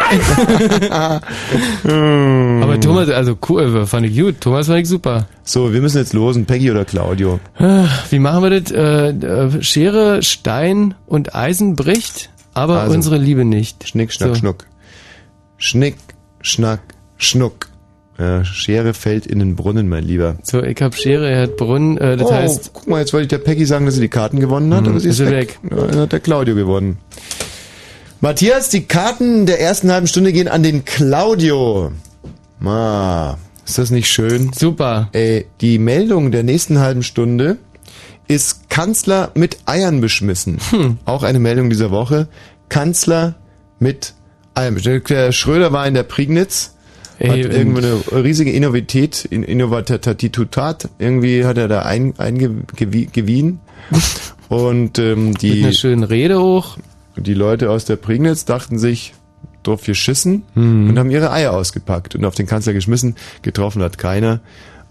Aber 1.83 2.79
Thomas, 2.79 3.09
also 3.09 3.37
cool, 3.49 3.85
fand 3.85 4.05
ich 4.07 4.17
gut. 4.17 4.41
Thomas 4.41 4.67
fand 4.67 4.79
ich 4.79 4.87
super. 4.87 5.27
So, 5.43 5.73
wir 5.73 5.81
müssen 5.81 5.97
jetzt 5.97 6.13
losen. 6.13 6.45
Peggy 6.45 6.71
oder 6.71 6.85
Claudio? 6.85 7.39
Ah, 7.57 7.85
Wie 8.09 8.19
machen 8.19 8.43
wir 8.43 8.59
das? 8.59 8.71
Äh, 8.71 9.09
äh, 9.09 9.61
Schere, 9.63 10.21
Stein 10.23 10.95
und 11.05 11.35
Eisen 11.35 11.75
bricht, 11.75 12.29
aber 12.53 12.81
Also, 12.81 12.93
unsere 12.95 13.17
Liebe 13.17 13.45
nicht. 13.45 13.87
Schnick, 13.87 14.11
schnack, 14.13 14.29
So. 14.29 14.35
schnuck. 14.35 14.65
Schnick, 15.57 15.97
schnack, 16.41 16.79
schnuck. 17.17 17.68
Ja, 18.19 18.43
Schere 18.43 18.93
fällt 18.93 19.25
in 19.25 19.39
den 19.39 19.55
Brunnen, 19.55 19.87
mein 19.87 20.03
Lieber. 20.03 20.35
So, 20.43 20.61
ich 20.61 20.81
hab 20.81 20.93
Schere, 20.95 21.29
er 21.29 21.43
hat 21.43 21.57
Brunnen, 21.57 21.97
äh, 21.97 22.17
das 22.17 22.27
oh, 22.27 22.33
heißt, 22.33 22.71
guck 22.73 22.87
mal, 22.87 22.99
jetzt 22.99 23.13
wollte 23.13 23.23
ich 23.23 23.29
der 23.29 23.37
Peggy 23.37 23.65
sagen, 23.65 23.85
dass 23.85 23.95
sie 23.95 24.01
die 24.01 24.09
Karten 24.09 24.41
gewonnen 24.41 24.73
hat, 24.73 24.81
Hm, 24.81 24.89
aber 24.89 24.99
sie 24.99 25.07
ist, 25.07 25.19
ist 25.19 25.27
sie 25.27 25.31
weg. 25.31 25.57
Ja, 25.71 25.87
dann 25.87 25.99
hat 26.01 26.11
der 26.11 26.19
Claudio 26.19 26.53
gewonnen. 26.53 26.97
Matthias, 28.19 28.67
die 28.67 28.83
Karten 28.83 29.45
der 29.45 29.61
ersten 29.61 29.89
halben 29.89 30.07
Stunde 30.07 30.33
gehen 30.33 30.49
an 30.49 30.61
den 30.61 30.83
Claudio. 30.83 31.93
Ma, 32.59 33.37
ist 33.65 33.77
das 33.77 33.91
nicht 33.91 34.09
schön? 34.09 34.51
Super. 34.51 35.07
Ey, 35.13 35.45
die 35.61 35.79
Meldung 35.79 36.31
der 36.33 36.43
nächsten 36.43 36.79
halben 36.79 37.03
Stunde 37.03 37.57
ist 38.27 38.69
Kanzler 38.69 39.31
mit 39.35 39.59
Eiern 39.65 40.01
beschmissen. 40.01 40.59
Hm. 40.69 40.97
Auch 41.05 41.23
eine 41.23 41.39
Meldung 41.39 41.69
dieser 41.69 41.91
Woche. 41.91 42.27
Kanzler 42.67 43.35
mit 43.79 44.13
Eiern 44.53 44.73
beschmissen. 44.73 45.03
Der 45.07 45.31
Schröder 45.31 45.71
war 45.71 45.87
in 45.87 45.93
der 45.93 46.03
Prignitz. 46.03 46.75
Ey, 47.19 47.43
hat 47.43 47.53
irgendwo 47.53 47.79
eine 47.79 48.23
riesige 48.23 48.51
Innovität, 48.51 49.25
in- 49.25 49.43
Innovatitutat. 49.43 50.89
Irgendwie 50.99 51.45
hat 51.45 51.57
er 51.57 51.67
da 51.67 51.81
ein, 51.81 52.13
eingewiesen. 52.17 53.59
Und 54.49 54.97
ähm, 54.99 55.29
mit 55.29 55.41
die, 55.41 55.63
einer 55.63 55.73
schönen 55.73 56.03
Rede 56.03 56.39
hoch. 56.41 56.77
die 57.17 57.33
Leute 57.33 57.69
aus 57.69 57.85
der 57.85 57.97
Prignitz 57.97 58.45
dachten 58.45 58.79
sich, 58.79 59.13
drauf 59.63 59.83
geschissen 59.83 60.43
Hm. 60.55 60.89
und 60.89 60.97
haben 60.97 61.11
ihre 61.11 61.31
Eier 61.31 61.51
ausgepackt 61.53 62.15
und 62.15 62.23
auf 62.25 62.33
den 62.33 62.47
Kanzler 62.47 62.73
geschmissen. 62.73 63.15
Getroffen 63.41 63.81
hat 63.83 63.97
keiner. 63.97 64.39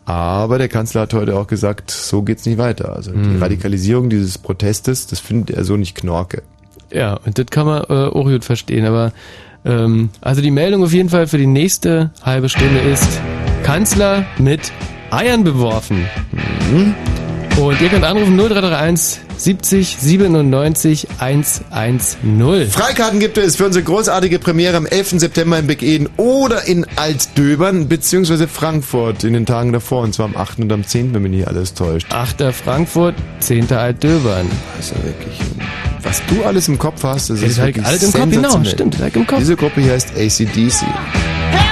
Aber 0.04 0.58
der 0.58 0.68
Kanzler 0.68 1.02
hat 1.02 1.14
heute 1.14 1.36
auch 1.36 1.46
gesagt, 1.46 1.90
so 1.90 2.22
geht's 2.22 2.46
nicht 2.46 2.58
weiter. 2.58 2.94
Also 2.94 3.10
die 3.12 3.18
Hm. 3.18 3.42
Radikalisierung 3.42 4.10
dieses 4.10 4.38
Protestes, 4.38 5.06
das 5.06 5.20
findet 5.20 5.56
er 5.56 5.64
so 5.64 5.76
nicht 5.76 5.94
knorke. 5.96 6.42
Ja, 6.92 7.14
und 7.24 7.38
das 7.38 7.46
kann 7.46 7.66
man 7.66 7.82
äh, 7.88 8.08
auch 8.08 8.24
gut 8.24 8.44
verstehen, 8.44 8.84
aber 8.86 9.12
ähm, 9.64 10.10
also 10.20 10.40
die 10.40 10.50
Meldung 10.50 10.82
auf 10.84 10.92
jeden 10.92 11.08
Fall 11.08 11.26
für 11.26 11.38
die 11.38 11.46
nächste 11.46 12.10
halbe 12.22 12.48
Stunde 12.48 12.80
ist 12.80 13.20
Kanzler 13.62 14.24
mit 14.38 14.72
Eiern 15.10 15.44
beworfen. 15.44 16.06
Mhm. 16.70 16.94
Und 17.60 17.80
ihr 17.80 17.88
könnt 17.88 18.04
anrufen 18.04 18.36
0331 18.36 19.27
70 19.38 19.96
97 20.00 21.08
110. 21.18 22.68
Freikarten 22.70 23.20
gibt 23.20 23.38
es 23.38 23.56
für 23.56 23.66
unsere 23.66 23.84
großartige 23.84 24.38
Premiere 24.38 24.76
am 24.76 24.86
11. 24.86 25.20
September 25.20 25.58
in 25.58 25.66
Big 25.66 25.82
Eden 25.82 26.08
oder 26.16 26.66
in 26.66 26.86
Altdöbern 26.96 27.88
beziehungsweise 27.88 28.48
Frankfurt 28.48 29.24
in 29.24 29.32
den 29.32 29.46
Tagen 29.46 29.72
davor 29.72 30.02
und 30.02 30.14
zwar 30.14 30.26
am 30.26 30.36
8. 30.36 30.58
und 30.60 30.72
am 30.72 30.84
10., 30.84 31.14
wenn 31.14 31.22
mich 31.22 31.30
nicht 31.30 31.48
alles 31.48 31.74
täuscht. 31.74 32.12
8. 32.12 32.42
Frankfurt, 32.52 33.14
10. 33.40 33.72
Altdöbern. 33.72 34.46
Also 34.76 34.94
wirklich, 34.96 35.38
was 36.02 36.20
du 36.26 36.44
alles 36.44 36.68
im 36.68 36.78
Kopf 36.78 37.04
hast, 37.04 37.30
das 37.30 37.40
ist 37.40 37.52
ich 37.52 37.56
wirklich 37.58 37.86
alles 37.86 38.02
im 38.02 38.12
Kopf, 38.12 38.30
genau, 38.30 38.64
stimmt, 38.64 38.96
ich 38.96 39.14
im 39.14 39.26
Kopf. 39.26 39.38
Diese 39.38 39.56
Gruppe 39.56 39.80
hier 39.80 39.92
heißt 39.92 40.12
ACDC. 40.16 40.84
Having 41.52 41.67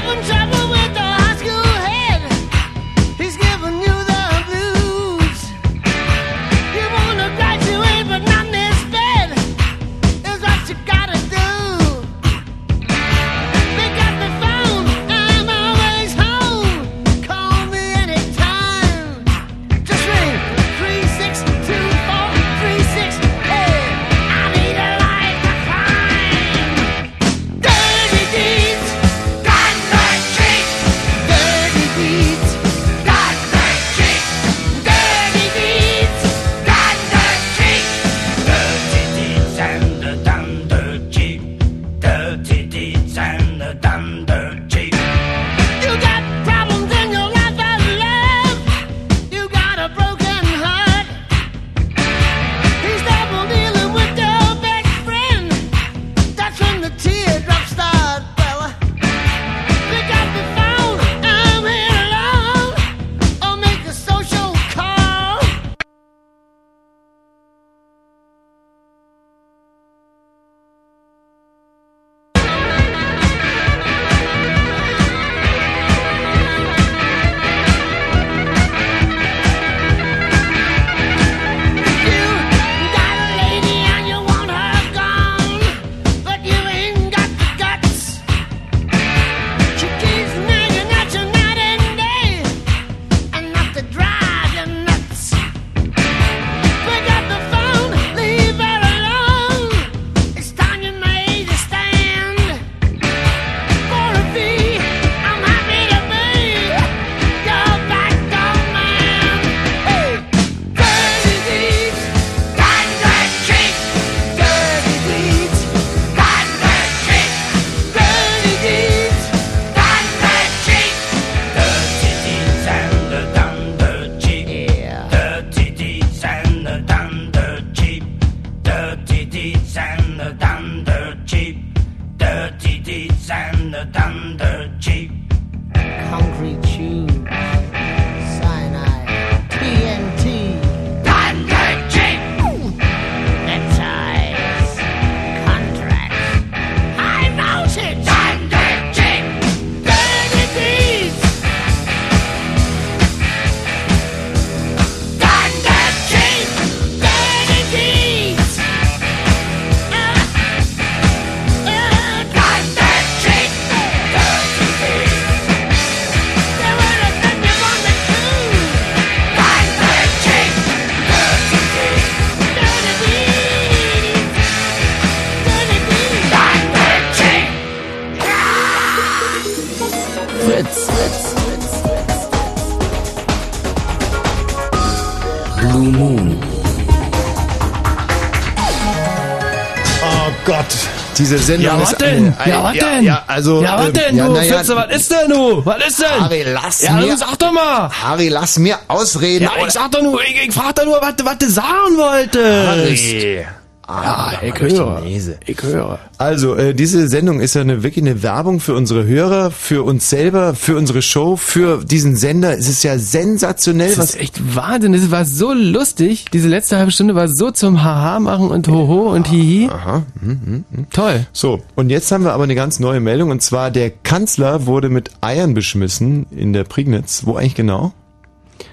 Diese 191.26 191.38
Sendung 191.38 191.66
Ja, 191.74 191.80
was 191.80 191.94
denn? 191.96 192.34
eine- 192.38 192.50
Ja, 192.52 192.62
was 192.62 192.74
ja, 192.76 192.84
denn? 192.90 193.04
Ja, 193.04 193.24
also, 193.26 193.60
Ja, 193.62 193.78
was 193.78 193.86
ähm, 193.86 193.92
denn, 193.94 194.16
ja, 194.16 194.26
du? 194.26 194.32
na 194.32 194.42
ja, 194.44 194.54
Fritze, 194.58 194.76
was 194.76 194.94
ist 194.96 195.10
denn, 195.10 195.28
du? 195.30 195.66
Was 195.66 195.86
ist 195.88 196.00
denn? 196.02 196.20
Harry, 196.24 196.44
lass 196.46 196.82
ja, 196.82 196.92
mir- 196.92 197.06
du 197.08 197.16
sag 197.16 197.36
doch 197.38 197.50
mal. 197.52 197.90
Harry, 197.90 198.28
lass 198.28 198.58
mir 198.58 198.78
ausreden. 198.86 199.44
Ja, 199.44 199.66
ich 199.66 199.72
sag 199.72 199.90
doch 199.90 200.02
nur, 200.02 200.20
ich, 200.22 200.46
ich 200.48 200.54
frag 200.54 200.74
doch 200.76 200.84
nur, 200.84 201.00
was, 201.02 201.16
du- 201.16 201.24
was 201.24 201.38
du 201.38 201.50
sagen 201.50 201.96
wolltest. 201.96 202.68
Harry. 202.68 203.46
Ja, 203.88 204.32
ich 204.42 204.60
höre. 204.60 205.02
Ich 205.46 205.62
höre. 205.62 205.98
Also, 206.18 206.56
äh, 206.56 206.74
diese 206.74 207.08
Sendung 207.08 207.40
ist 207.40 207.54
ja 207.54 207.60
eine, 207.60 207.82
wirklich 207.82 208.04
eine 208.04 208.22
Werbung 208.22 208.58
für 208.58 208.74
unsere 208.74 209.06
Hörer, 209.06 209.50
für 209.50 209.84
uns 209.84 210.10
selber, 210.10 210.54
für 210.54 210.76
unsere 210.76 211.02
Show, 211.02 211.36
für 211.36 211.84
diesen 211.84 212.16
Sender. 212.16 212.58
Es 212.58 212.68
ist 212.68 212.82
ja 212.82 212.98
sensationell, 212.98 213.90
Das 213.90 213.98
was 213.98 214.10
ist 214.10 214.20
echt 214.20 214.56
Wahnsinn. 214.56 214.92
Das 214.92 215.10
war 215.10 215.24
so 215.24 215.52
lustig. 215.52 216.24
Diese 216.32 216.48
letzte 216.48 216.78
halbe 216.78 216.90
Stunde 216.90 217.14
war 217.14 217.28
so 217.28 217.50
zum 217.52 217.84
Haha 217.84 218.18
machen 218.18 218.50
und 218.50 218.66
Hoho 218.68 219.12
und 219.12 219.28
Hihi. 219.28 219.68
Aha. 219.70 220.02
Mhm, 220.20 220.64
mhm. 220.68 220.86
Toll. 220.90 221.26
So, 221.32 221.60
und 221.76 221.90
jetzt 221.90 222.10
haben 222.10 222.24
wir 222.24 222.32
aber 222.32 222.44
eine 222.44 222.54
ganz 222.56 222.80
neue 222.80 223.00
Meldung 223.00 223.30
und 223.30 223.42
zwar 223.42 223.70
der 223.70 223.90
Kanzler 223.90 224.66
wurde 224.66 224.88
mit 224.88 225.10
Eiern 225.20 225.54
beschmissen 225.54 226.26
in 226.30 226.52
der 226.52 226.64
Prignitz. 226.64 227.22
Wo 227.24 227.36
eigentlich 227.36 227.54
genau? 227.54 227.92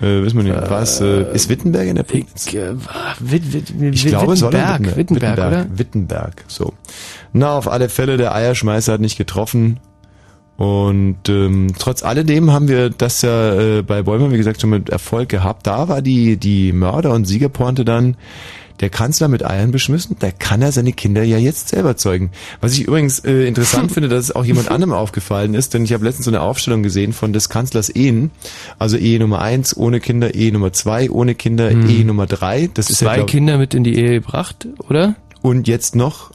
Äh, 0.02 0.24
wissen 0.24 0.38
wir 0.38 0.44
nicht. 0.44 0.70
Was 0.70 1.02
äh, 1.02 1.34
ist 1.34 1.50
Wittenberg 1.50 1.88
in 1.88 1.96
der 1.96 2.04
Prignitz? 2.04 2.48
Ich, 2.48 2.56
äh, 2.56 2.76
Wit, 3.20 3.54
Wit, 3.54 3.80
Wit, 3.80 3.96
Ich 3.96 4.06
glaube, 4.06 4.34
es 4.34 4.40
soll 4.40 4.54
Wittenberg, 4.54 4.98
Wittenberg, 4.98 5.38
oder? 5.38 5.66
Wittenberg, 5.74 6.46
so. 6.48 6.74
Na, 7.32 7.58
auf 7.58 7.68
alle 7.70 7.90
Fälle, 7.90 8.18
der 8.18 8.34
Eierschmeißer 8.36 8.94
hat 8.94 9.02
nicht 9.02 9.18
getroffen. 9.18 9.80
Und 10.56 11.30
ähm, 11.30 11.74
trotz 11.78 12.04
alledem 12.04 12.52
haben 12.52 12.68
wir 12.68 12.90
das 12.92 13.22
ja 13.24 13.54
äh, 13.80 13.82
bei 13.82 14.04
Bäumer, 14.04 14.32
wie 14.32 14.38
gesagt, 14.38 14.62
schon 14.62 14.70
mit 14.70 14.90
Erfolg 14.90 15.30
gehabt. 15.30 15.66
Da 15.66 15.88
war 15.88 16.02
die, 16.02 16.38
die 16.38 16.72
Mörder- 16.74 17.12
und 17.12 17.26
Siegerpointe 17.26 17.84
dann 17.84 18.16
der 18.80 18.90
Kanzler 18.90 19.28
mit 19.28 19.46
Eiern 19.46 19.72
beschmissen. 19.72 20.16
Da 20.20 20.32
kann 20.32 20.62
er 20.62 20.72
seine 20.72 20.94
Kinder 20.94 21.24
ja 21.24 21.38
jetzt 21.38 21.70
selber 21.70 21.96
zeugen. 21.96 22.32
Was 22.60 22.74
ich 22.74 22.84
übrigens 22.88 23.20
äh, 23.20 23.46
interessant 23.48 23.92
finde, 23.94 24.10
dass 24.10 24.26
es 24.26 24.32
auch 24.36 24.44
jemand 24.46 24.70
anderem 24.72 24.94
aufgefallen 24.94 25.54
ist, 25.54 25.74
denn 25.74 25.84
ich 25.86 25.94
habe 25.94 26.04
letztens 26.04 26.26
so 26.26 26.32
eine 26.32 26.42
Aufstellung 26.42 26.84
gesehen 26.84 27.14
von 27.14 27.34
des 27.34 27.50
Kanzlers 27.50 27.90
Ehen. 27.90 28.32
Also 28.80 28.98
Ehe 28.98 29.20
Nummer 29.20 29.42
eins 29.42 29.78
ohne 29.78 30.00
Kinder, 30.00 30.34
Ehe 30.34 30.52
Nummer 30.52 30.74
zwei 30.74 31.10
ohne 31.10 31.36
Kinder, 31.36 31.70
Hm. 31.70 31.90
Ehe 31.90 32.04
Nummer 32.06 32.26
drei 32.26 32.70
Das 32.74 32.90
ist 32.90 33.02
ja, 33.02 33.08
Zwei 33.08 33.16
glaub, 33.18 33.28
Kinder 33.30 33.58
mit 33.58 33.74
in 33.74 33.84
die 33.84 33.96
Ehe 33.96 34.12
gebracht, 34.20 34.68
oder? 34.90 35.16
und 35.42 35.68
jetzt 35.68 35.96
noch 35.96 36.32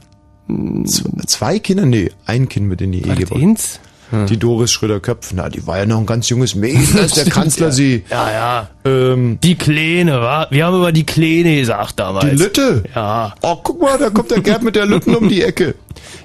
z- 0.85 1.05
zwei 1.29 1.59
Kinder? 1.59 1.85
Nee, 1.85 2.11
ein 2.25 2.47
Kind 2.49 2.67
mit 2.67 2.81
in 2.81 2.91
die 2.91 3.03
Ehe 3.05 3.15
gebracht. 3.15 3.41
eins? 3.41 3.79
Hm. 4.11 4.25
Die 4.27 4.37
Doris 4.37 4.71
Schröder-Köpf, 4.71 5.33
na, 5.33 5.49
die 5.49 5.65
war 5.67 5.77
ja 5.77 5.85
noch 5.85 5.99
ein 5.99 6.05
ganz 6.05 6.29
junges 6.29 6.55
Mädchen, 6.55 6.99
als 6.99 7.13
der 7.13 7.25
Kanzler 7.29 7.67
ja. 7.67 7.71
sie... 7.71 8.03
Ja, 8.09 8.31
ja. 8.31 8.69
Ähm, 8.85 9.37
Die 9.43 9.55
Kleine, 9.55 10.19
wa? 10.21 10.47
Wir 10.49 10.65
haben 10.65 10.77
über 10.77 10.91
die 10.91 11.05
Kleine 11.05 11.55
gesagt 11.57 11.99
damals. 11.99 12.29
die 12.31 12.35
Lütte? 12.43 12.83
Ja. 12.95 13.35
Oh, 13.41 13.57
guck 13.63 13.81
mal, 13.81 13.97
da 13.97 14.09
kommt 14.09 14.31
der 14.31 14.41
Gerd 14.41 14.63
mit 14.63 14.75
der 14.75 14.85
Lütten 14.85 15.15
um 15.15 15.29
die 15.29 15.43
Ecke. 15.43 15.75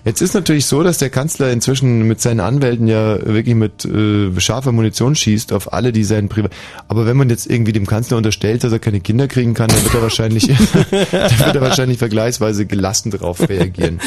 Jetzt 0.04 0.20
ist 0.20 0.34
natürlich 0.34 0.66
so, 0.66 0.82
dass 0.82 0.98
der 0.98 1.10
Kanzler 1.10 1.50
inzwischen 1.50 2.02
mit 2.02 2.20
seinen 2.20 2.40
Anwälten 2.40 2.88
ja 2.88 3.24
wirklich 3.24 3.54
mit 3.54 3.84
äh, 3.84 4.38
scharfer 4.40 4.72
Munition 4.72 5.14
schießt 5.14 5.52
auf 5.52 5.72
alle, 5.72 5.92
die 5.92 6.04
seinen 6.04 6.28
Privat... 6.28 6.52
Aber 6.88 7.06
wenn 7.06 7.16
man 7.16 7.30
jetzt 7.30 7.50
irgendwie 7.50 7.72
dem 7.72 7.86
Kanzler 7.86 8.16
unterstellt, 8.16 8.64
dass 8.64 8.72
er 8.72 8.78
keine 8.78 9.00
Kinder 9.00 9.28
kriegen 9.28 9.54
kann, 9.54 9.68
dann 9.68 9.82
wird 9.82 9.94
er 9.94 10.02
wahrscheinlich, 10.02 10.46
dann 10.90 11.38
wird 11.38 11.54
er 11.54 11.60
wahrscheinlich 11.60 11.98
vergleichsweise 11.98 12.66
gelassen 12.66 13.10
darauf 13.10 13.48
reagieren. 13.48 14.00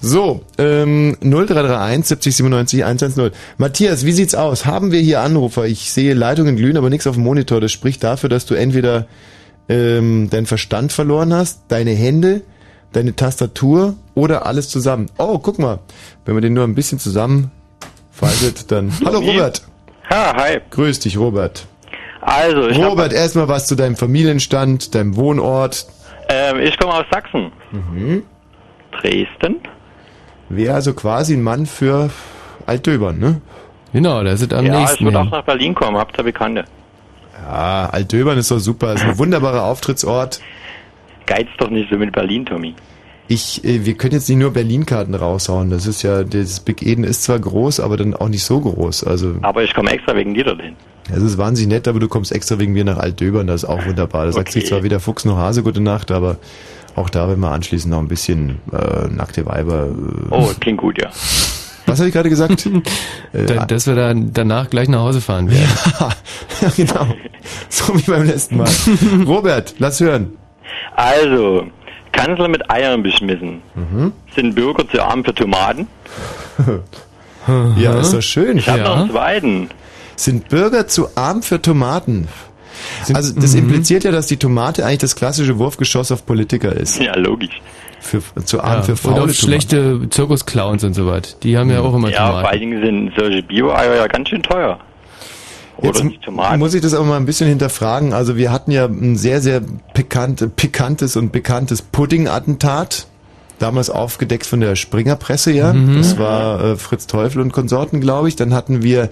So, 0.00 0.42
ähm, 0.58 1.16
0331 1.20 2.06
70 2.06 2.36
97 2.36 2.84
110. 2.84 3.30
Matthias, 3.56 4.04
wie 4.04 4.12
sieht's 4.12 4.34
aus? 4.34 4.66
Haben 4.66 4.92
wir 4.92 5.00
hier 5.00 5.20
Anrufer? 5.20 5.64
Ich 5.66 5.92
sehe 5.92 6.12
Leitungen 6.12 6.56
glühen, 6.56 6.76
aber 6.76 6.90
nichts 6.90 7.06
auf 7.06 7.14
dem 7.14 7.24
Monitor. 7.24 7.60
Das 7.60 7.72
spricht 7.72 8.04
dafür, 8.04 8.28
dass 8.28 8.44
du 8.44 8.54
entweder 8.54 9.06
ähm, 9.68 10.28
deinen 10.30 10.46
Verstand 10.46 10.92
verloren 10.92 11.32
hast, 11.32 11.62
deine 11.68 11.92
Hände, 11.92 12.42
deine 12.94 13.14
Tastatur 13.14 13.94
oder 14.14 14.46
alles 14.46 14.68
zusammen. 14.68 15.10
Oh, 15.18 15.38
guck 15.38 15.58
mal, 15.58 15.80
wenn 16.24 16.34
man 16.34 16.42
den 16.42 16.54
nur 16.54 16.64
ein 16.64 16.74
bisschen 16.74 16.98
zusammenfaltet, 16.98 18.70
dann... 18.70 18.92
Hallo 19.04 19.18
Robert. 19.18 19.62
Ha, 20.10 20.34
hi. 20.36 20.60
Grüß 20.70 21.00
dich, 21.00 21.18
Robert. 21.18 21.66
Also, 22.20 22.68
ich, 22.68 22.78
Robert, 22.78 23.12
erstmal 23.12 23.48
was 23.48 23.66
zu 23.66 23.74
deinem 23.74 23.96
Familienstand, 23.96 24.94
deinem 24.94 25.16
Wohnort. 25.16 25.86
ähm, 26.28 26.58
ich 26.60 26.78
komme 26.78 26.94
aus 26.94 27.04
Sachsen. 27.10 27.52
Mhm. 27.70 28.22
Dresden. 28.92 29.60
Wäre 30.48 30.74
also 30.74 30.94
quasi 30.94 31.34
ein 31.34 31.42
Mann 31.42 31.66
für 31.66 32.10
Altdöbern, 32.66 33.18
ne? 33.18 33.40
Genau, 33.92 34.22
da 34.22 34.36
sind 34.36 34.52
am 34.52 34.66
ja, 34.66 34.80
nächsten. 34.80 35.06
ich 35.06 35.12
würde 35.12 35.20
auch 35.20 35.30
nach 35.30 35.44
Berlin 35.44 35.74
kommen, 35.74 35.96
habt 35.96 36.18
ihr 36.18 36.24
Bekannte. 36.24 36.64
Ja, 37.42 37.90
Altdöbern 37.90 38.38
ist 38.38 38.50
doch 38.50 38.58
super, 38.58 38.94
ist 38.94 39.04
ein 39.04 39.18
wunderbarer 39.18 39.64
Auftrittsort. 39.64 40.40
Geiz 41.26 41.48
doch 41.58 41.70
nicht 41.70 41.88
so 41.90 41.96
mit 41.96 42.12
Berlin, 42.12 42.44
Tommy. 42.46 42.74
Ich, 43.26 43.64
äh, 43.64 43.86
wir 43.86 43.94
können 43.94 44.12
jetzt 44.12 44.28
nicht 44.28 44.38
nur 44.38 44.50
Berlin-Karten 44.52 45.14
raushauen. 45.14 45.70
Das 45.70 45.86
ist 45.86 46.02
ja, 46.02 46.24
das 46.24 46.60
Big 46.60 46.82
Eden 46.82 47.04
ist 47.04 47.22
zwar 47.22 47.38
groß, 47.38 47.80
aber 47.80 47.96
dann 47.96 48.14
auch 48.14 48.28
nicht 48.28 48.44
so 48.44 48.60
groß. 48.60 49.04
Also, 49.04 49.36
Aber 49.42 49.62
ich 49.64 49.72
komme 49.74 49.90
extra 49.92 50.14
wegen 50.14 50.34
dir 50.34 50.44
dorthin. 50.44 50.76
es 51.10 51.22
ist 51.22 51.38
wahnsinnig 51.38 51.72
nett, 51.72 51.88
aber 51.88 52.00
du 52.00 52.08
kommst 52.08 52.32
extra 52.32 52.58
wegen 52.58 52.72
mir 52.74 52.84
nach 52.84 52.98
Altdöbern, 52.98 53.46
das 53.46 53.62
ist 53.62 53.68
auch 53.68 53.84
wunderbar. 53.86 54.26
Da 54.26 54.32
sagt 54.32 54.48
Okay. 54.50 54.60
sich 54.60 54.68
zwar 54.68 54.82
weder 54.82 55.00
Fuchs 55.00 55.24
noch 55.24 55.38
Hase 55.38 55.62
gute 55.62 55.80
Nacht, 55.80 56.10
aber 56.10 56.36
auch 56.96 57.08
da, 57.08 57.28
wenn 57.30 57.40
wir 57.40 57.50
anschließend 57.50 57.90
noch 57.90 57.98
ein 58.00 58.08
bisschen 58.08 58.58
äh, 58.72 59.08
nackte 59.08 59.46
Weiber. 59.46 59.86
Äh, 59.86 60.26
Oh, 60.30 60.50
klingt 60.60 60.78
gut, 60.80 61.00
ja. 61.00 61.08
Was 61.86 61.98
habe 61.98 62.08
ich 62.08 62.14
gerade 62.14 62.28
gesagt? 62.28 62.66
äh, 63.32 63.46
Da, 63.46 63.64
dass 63.64 63.86
wir 63.86 63.94
dann 63.94 64.32
danach 64.34 64.68
gleich 64.68 64.88
nach 64.88 65.00
Hause 65.00 65.22
fahren 65.22 65.50
werden. 65.50 65.68
ja, 66.60 66.68
genau. 66.76 67.06
So 67.70 67.96
wie 67.96 68.02
beim 68.02 68.24
letzten 68.24 68.58
Mal. 68.58 68.68
Robert, 69.26 69.74
lass 69.78 70.00
hören. 70.00 70.32
Also, 70.96 71.66
Kanzler 72.12 72.48
mit 72.48 72.70
Eiern 72.70 73.02
beschmissen. 73.02 73.60
Mhm. 73.74 74.12
Sind 74.34 74.54
Bürger 74.54 74.88
zu 74.88 75.02
arm 75.02 75.24
für 75.24 75.34
Tomaten? 75.34 75.86
Ja, 77.76 78.00
ist 78.00 78.14
doch 78.14 78.22
schön. 78.22 78.56
Ich 78.56 78.68
habe 78.70 78.80
noch 78.82 78.96
einen 79.00 79.10
zweiten. 79.10 79.68
Sind 80.16 80.48
Bürger 80.48 80.86
zu 80.86 81.08
arm 81.14 81.42
für 81.42 81.60
Tomaten? 81.60 82.26
also 83.12 83.38
das 83.38 83.52
mhm. 83.52 83.60
impliziert 83.64 84.04
ja, 84.04 84.10
dass 84.12 84.28
die 84.28 84.38
Tomate 84.38 84.84
eigentlich 84.86 85.00
das 85.00 85.14
klassische 85.14 85.58
Wurfgeschoss 85.58 86.10
auf 86.10 86.24
Politiker 86.24 86.72
ist. 86.72 86.98
Ja, 87.00 87.14
logisch. 87.18 87.60
Für, 88.00 88.22
zu 88.46 88.62
arm 88.62 88.76
Ja, 88.76 88.82
für 88.82 88.92
oder 88.92 88.96
faule 88.96 89.14
Tomaten. 89.16 89.34
schlechte 89.34 90.08
Zirkusclowns 90.08 90.84
und 90.84 90.94
so 90.94 91.06
was. 91.06 91.38
Die 91.40 91.58
haben 91.58 91.68
ja 91.70 91.80
auch 91.80 91.94
immer 91.94 92.08
Ja, 92.08 92.16
vor 92.20 92.26
Tomaten. 92.28 92.46
allen 92.48 92.60
Dingen 92.60 92.82
sind 92.82 93.12
solche 93.18 93.42
Bio-Eier 93.42 93.94
ja 93.96 94.06
ganz 94.06 94.30
schön 94.30 94.42
teuer. 94.42 94.78
Oder 95.78 95.86
Jetzt 95.88 96.02
die 96.02 96.18
Tomaten. 96.18 96.58
muss 96.58 96.74
ich 96.74 96.80
das 96.82 96.94
aber 96.94 97.04
mal 97.04 97.16
ein 97.16 97.26
bisschen 97.26 97.48
hinterfragen. 97.48 98.12
Also 98.12 98.36
wir 98.36 98.52
hatten 98.52 98.70
ja 98.70 98.84
ein 98.86 99.16
sehr, 99.16 99.40
sehr 99.40 99.60
pikante, 99.92 100.48
pikantes 100.48 101.16
und 101.16 101.32
bekanntes 101.32 101.82
Pudding-Attentat. 101.82 103.06
Damals 103.60 103.88
aufgedeckt 103.88 104.46
von 104.46 104.60
der 104.60 104.74
Springerpresse, 104.74 105.52
ja. 105.52 105.72
Mhm. 105.72 105.96
Das 105.96 106.18
war 106.18 106.62
äh, 106.62 106.76
Fritz 106.76 107.06
Teufel 107.06 107.40
und 107.40 107.52
Konsorten, 107.52 108.00
glaube 108.00 108.26
ich. 108.28 108.34
Dann 108.34 108.52
hatten 108.52 108.82
wir 108.82 109.10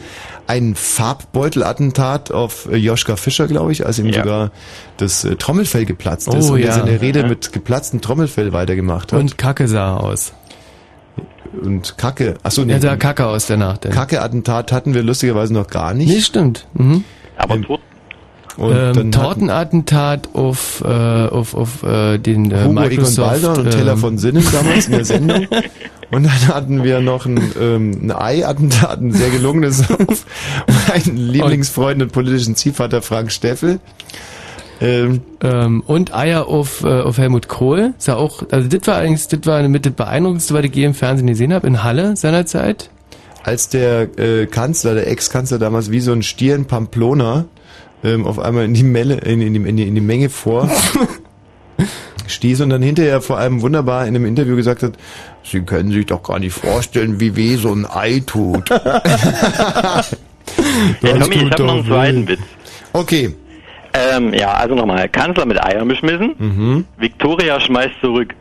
ein 0.48 0.74
Farbbeutel-Attentat 0.74 2.32
auf 2.32 2.68
äh, 2.70 2.76
Joschka 2.76 3.16
Fischer, 3.16 3.46
glaube 3.46 3.72
ich, 3.72 3.86
als 3.86 3.98
ihm 3.98 4.06
Ja. 4.06 4.22
sogar 4.22 4.50
das 4.96 5.24
äh, 5.24 5.36
Trommelfell 5.36 5.84
geplatzt 5.84 6.28
ist 6.34 6.50
Oh, 6.50 6.54
und 6.54 6.60
er 6.60 6.66
ja. 6.66 6.72
seine 6.72 7.00
Rede 7.00 7.22
Mhm. 7.22 7.28
mit 7.30 7.52
geplatztem 7.52 8.00
Trommelfell 8.00 8.52
weitergemacht 8.52 9.12
hat. 9.12 9.20
Und 9.20 9.38
Kacke 9.38 9.68
sah 9.68 9.96
aus. 9.96 10.32
Und 11.60 11.98
Kacke, 11.98 12.34
achso, 12.42 12.64
nee. 12.64 12.72
Er 12.72 12.80
sah 12.80 12.96
Kacke 12.96 13.26
aus 13.26 13.46
der 13.46 13.56
Nacht. 13.56 13.82
Kacke-Attentat 13.82 14.72
hatten 14.72 14.94
wir 14.94 15.02
lustigerweise 15.02 15.52
noch 15.52 15.68
gar 15.68 15.94
nicht. 15.94 16.08
Nee, 16.08 16.20
stimmt. 16.20 16.66
Mhm. 16.74 17.04
Aber 17.36 17.54
Ähm, 17.54 17.64
tot. 17.64 17.80
Und 18.56 18.96
ähm, 18.98 19.12
Tortenattentat 19.12 20.28
auf, 20.34 20.82
äh, 20.84 20.88
auf, 20.88 21.54
auf 21.54 21.82
äh, 21.84 22.18
den 22.18 22.50
äh, 22.50 22.64
Hugo 22.64 22.64
Egon 22.64 22.74
Microsoft. 22.74 23.42
Balder 23.42 23.58
und 23.58 23.70
Teller 23.70 23.92
ähm, 23.92 23.98
von 23.98 24.18
Sinnen 24.18 24.46
damals 24.52 24.86
in 24.86 24.92
der 24.92 25.04
Sendung. 25.06 25.46
Und 26.10 26.24
dann 26.24 26.48
hatten 26.48 26.84
wir 26.84 27.00
noch 27.00 27.24
ein, 27.24 27.40
ähm, 27.58 27.98
ein 28.02 28.12
Ei-Attentat, 28.12 29.00
ein 29.00 29.12
sehr 29.12 29.30
gelungenes 29.30 29.90
auf 30.06 30.26
meinen 30.88 31.16
Lieblingsfreund 31.16 32.02
und 32.02 32.12
politischen 32.12 32.54
Ziehvater 32.54 33.00
Frank 33.00 33.32
Steffel. 33.32 33.80
Ähm, 34.82 35.20
ähm, 35.42 35.82
und 35.86 36.12
Eier 36.12 36.48
auf, 36.48 36.82
äh, 36.82 36.88
auf 36.88 37.16
Helmut 37.16 37.46
Kohl. 37.46 37.94
Ist 37.96 38.08
ja 38.08 38.16
auch, 38.16 38.42
also 38.50 38.68
das 38.68 38.86
war 38.88 38.96
eigentlich, 38.96 39.28
das 39.28 39.40
war 39.46 39.62
mit 39.68 39.86
das 39.86 39.92
beeindruckendste, 39.92 40.54
was 40.54 40.64
ich 40.64 40.74
je 40.74 40.84
im 40.84 40.94
Fernsehen 40.94 41.28
gesehen 41.28 41.52
habe, 41.52 41.68
in 41.68 41.84
Halle 41.84 42.16
seinerzeit. 42.16 42.90
als 43.44 43.68
der 43.68 44.18
äh, 44.18 44.46
Kanzler, 44.46 44.94
der 44.94 45.06
Ex-Kanzler 45.08 45.58
damals 45.60 45.90
wie 45.92 46.00
so 46.00 46.12
ein 46.12 46.22
Stier 46.22 46.56
in 46.56 46.64
Pamplona 46.64 47.44
ähm, 48.02 48.26
auf 48.26 48.40
einmal 48.40 48.64
in 48.64 48.74
die, 48.74 48.82
Melle, 48.82 49.18
in, 49.18 49.40
in, 49.40 49.54
die, 49.54 49.68
in, 49.68 49.76
die, 49.76 49.86
in 49.86 49.94
die 49.94 50.00
Menge 50.00 50.28
vor 50.28 50.68
stieß 52.26 52.62
und 52.62 52.70
dann 52.70 52.82
hinterher 52.82 53.20
vor 53.20 53.38
allem 53.38 53.62
wunderbar 53.62 54.06
in 54.06 54.16
einem 54.16 54.26
Interview 54.26 54.56
gesagt 54.56 54.82
hat, 54.82 54.94
Sie 55.44 55.60
können 55.60 55.92
sich 55.92 56.06
doch 56.06 56.22
gar 56.22 56.38
nicht 56.38 56.54
vorstellen, 56.54 57.20
wie 57.20 57.36
weh 57.36 57.56
so 57.56 57.72
ein 57.72 57.86
Ei 57.86 58.20
tut. 58.26 58.68
Ja, 61.02 61.16
Tommy, 61.18 61.34
ich 61.36 61.40
habe 61.50 61.62
noch 61.62 61.72
einen 61.72 61.82
doch 61.82 61.86
zweiten. 61.86 62.28
Witz. 62.28 62.40
Okay. 62.92 63.34
Ähm, 63.94 64.32
ja, 64.32 64.52
also 64.54 64.74
nochmal. 64.74 65.08
Kanzler 65.08 65.44
mit 65.46 65.62
Eiern 65.62 65.86
beschmissen. 65.88 66.34
Mhm. 66.38 66.84
Victoria 66.96 67.60
schmeißt 67.60 67.94
zurück. 68.00 68.34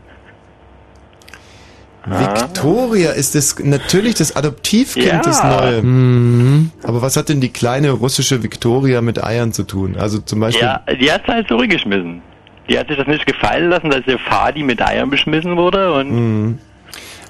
Victoria 2.04 3.12
ist 3.12 3.36
das 3.36 3.56
natürlich 3.60 4.16
das 4.16 4.34
Adoptivkind, 4.34 5.06
Ja. 5.06 5.20
das 5.22 5.44
neue. 5.44 5.82
Mhm. 5.82 6.72
Aber 6.82 7.00
was 7.00 7.16
hat 7.16 7.28
denn 7.28 7.40
die 7.40 7.50
kleine 7.52 7.90
russische 7.92 8.42
Victoria 8.42 9.00
mit 9.00 9.22
Eiern 9.22 9.52
zu 9.52 9.62
tun? 9.62 9.94
Also 9.96 10.18
zum 10.18 10.40
Beispiel. 10.40 10.64
Ja, 10.64 10.80
die 11.00 11.12
hat 11.12 11.26
halt 11.28 11.46
zurückgeschmissen. 11.46 12.20
Die 12.68 12.76
hat 12.78 12.88
sich 12.88 12.96
das 12.96 13.06
nicht 13.06 13.24
gefallen 13.26 13.70
lassen, 13.70 13.90
dass 13.90 14.04
ihr 14.06 14.18
Fadi 14.18 14.64
mit 14.64 14.82
Eiern 14.82 15.10
beschmissen 15.10 15.56
wurde 15.56 15.92
und 15.94 16.10
Mhm. 16.10 16.58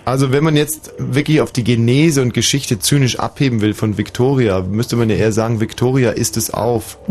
Also 0.04 0.32
wenn 0.32 0.42
man 0.42 0.56
jetzt 0.56 0.92
wirklich 0.98 1.40
auf 1.40 1.52
die 1.52 1.62
Genese 1.62 2.22
und 2.22 2.34
Geschichte 2.34 2.80
zynisch 2.80 3.18
abheben 3.20 3.60
will 3.60 3.72
von 3.72 3.98
Victoria, 3.98 4.60
müsste 4.60 4.96
man 4.96 5.08
ja 5.08 5.16
eher 5.16 5.30
sagen, 5.32 5.60
Victoria 5.60 6.10
isst 6.10 6.36
es 6.36 6.50
auf. 6.52 6.98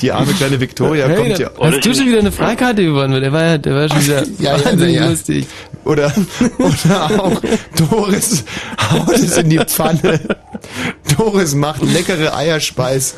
die 0.00 0.10
arme 0.12 0.32
kleine 0.32 0.58
Victoria 0.60 1.06
Hey, 1.06 1.16
kommt 1.16 1.32
da- 1.32 1.36
ja... 1.42 1.50
hast 1.60 1.84
du 1.84 1.94
schon 1.94 2.06
wieder 2.06 2.20
eine 2.20 2.32
Freikarte 2.32 2.82
gewonnen? 2.84 3.20
Der 3.20 3.32
war 3.32 3.44
ja, 3.44 3.58
der 3.58 3.74
war 3.74 3.88
schon 3.88 4.02
wieder 4.02 4.24
Ja, 4.38 4.56
ja, 4.56 4.64
wahnsinnig 4.64 4.96
ja. 4.96 5.10
lustig. 5.10 5.46
Oder, 5.84 6.12
oder 6.58 7.20
auch 7.20 7.42
Doris 7.90 8.44
haut 8.90 9.14
es 9.14 9.36
in 9.36 9.50
die 9.50 9.58
Pfanne. 9.58 10.20
Doris 11.18 11.54
macht 11.54 11.82
leckere 11.82 12.34
Eierspeis 12.36 13.16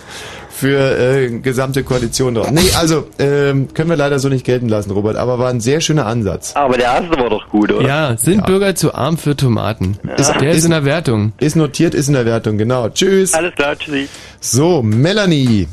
für 0.64 0.98
äh, 0.98 1.28
gesamte 1.40 1.84
Koalition 1.84 2.34
dort. 2.34 2.50
Nee, 2.50 2.70
also 2.78 3.06
ähm, 3.18 3.68
können 3.74 3.90
wir 3.90 3.96
leider 3.98 4.18
so 4.18 4.30
nicht 4.30 4.46
gelten 4.46 4.70
lassen, 4.70 4.90
Robert, 4.92 5.16
aber 5.16 5.38
war 5.38 5.50
ein 5.50 5.60
sehr 5.60 5.82
schöner 5.82 6.06
Ansatz. 6.06 6.56
Aber 6.56 6.78
der 6.78 6.86
erste 6.86 7.18
war 7.18 7.28
doch 7.28 7.46
gut, 7.50 7.70
oder? 7.70 7.86
Ja, 7.86 8.16
sind 8.16 8.46
Bürger 8.46 8.74
zu 8.74 8.94
arm 8.94 9.18
für 9.18 9.36
Tomaten? 9.36 9.98
Ist- 10.16 10.32
der 10.40 10.50
ist, 10.52 10.58
ist- 10.58 10.64
in 10.64 10.70
der 10.70 10.86
Wertung. 10.86 11.32
Ist 11.38 11.54
notiert, 11.56 11.92
ist 11.92 12.08
in 12.08 12.14
der 12.14 12.24
Wertung, 12.24 12.56
genau. 12.56 12.88
Tschüss. 12.88 13.34
Alles 13.34 13.54
klar, 13.56 13.76
tschüssi. 13.76 14.08
So, 14.40 14.82
Melanie. 14.82 15.68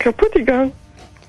Kaputt 0.00 0.32
gegangen. 0.32 0.72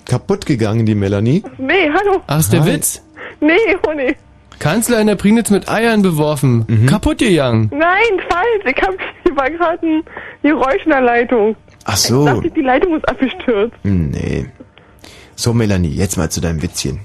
Kaputt 0.06 0.46
gegangen, 0.48 0.86
die 0.88 0.96
Melanie. 0.96 1.44
Nee, 1.60 1.90
hallo. 1.94 2.22
Ach, 2.26 2.40
ist 2.40 2.52
der 2.54 2.64
Hi. 2.64 2.74
Witz? 2.74 3.04
Nee, 3.40 3.54
oh 3.88 3.92
nee. 3.96 4.16
Kanzler 4.58 5.00
in 5.00 5.08
der 5.08 5.16
Prignitz 5.16 5.50
mit 5.52 5.70
Eiern 5.70 6.02
beworfen. 6.02 6.66
Mhm. 6.68 6.86
Kaputt 6.88 7.20
gegangen. 7.20 7.70
Nein, 7.72 8.20
falsch. 8.30 8.76
Ich 8.76 8.82
hab, 8.82 8.94
hier 9.24 9.36
war 9.36 9.50
gerade 9.50 9.86
ein 9.86 10.04
Geräusch 10.42 10.84
in 10.86 10.90
der 10.92 11.02
Leitung. 11.02 11.56
Ach 11.86 11.94
Ich 11.96 12.00
so. 12.02 12.26
dachte, 12.26 12.50
die 12.52 12.62
Leitung 12.62 12.96
ist 12.96 13.08
abgestürzt. 13.10 13.76
Hm, 13.84 14.12
Nee. 14.12 14.46
So, 15.36 15.54
Melanie, 15.54 15.90
jetzt 15.90 16.18
mal 16.18 16.30
zu 16.30 16.40
deinem 16.42 16.62
Witzchen. 16.62 17.00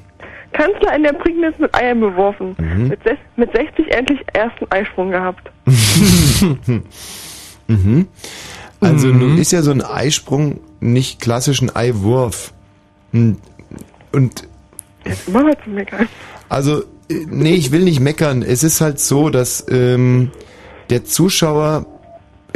Kanzler 0.52 0.94
in 0.96 1.02
der 1.04 1.12
Prignitz 1.12 1.58
mit 1.58 1.74
Eiern 1.74 2.00
beworfen. 2.00 2.54
Mhm. 2.58 2.88
Mit, 2.88 3.00
mit 3.36 3.52
60 3.52 3.90
endlich 3.92 4.20
ersten 4.32 4.66
Eisprung 4.70 5.10
gehabt. 5.10 5.50
mhm. 7.68 8.06
Also 8.80 9.08
nun 9.08 9.38
ist 9.38 9.52
ja 9.52 9.62
so 9.62 9.70
ein 9.70 9.82
Eisprung 9.82 10.60
nicht 10.80 11.20
klassisch 11.20 11.62
ein 11.62 11.74
Eiwurf. 11.74 12.52
Hm, 13.12 13.36
Und 14.12 14.44
Immer 15.26 15.44
mal 15.44 15.56
zu 15.64 15.70
meckern. 15.70 16.08
also, 16.48 16.82
äh, 17.08 17.24
nee, 17.28 17.54
ich 17.54 17.70
will 17.72 17.84
nicht 17.84 18.00
meckern. 18.00 18.42
Es 18.42 18.64
ist 18.64 18.80
halt 18.80 18.98
so, 19.00 19.30
dass 19.30 19.64
ähm, 19.70 20.30
der 20.90 21.04
Zuschauer 21.04 21.86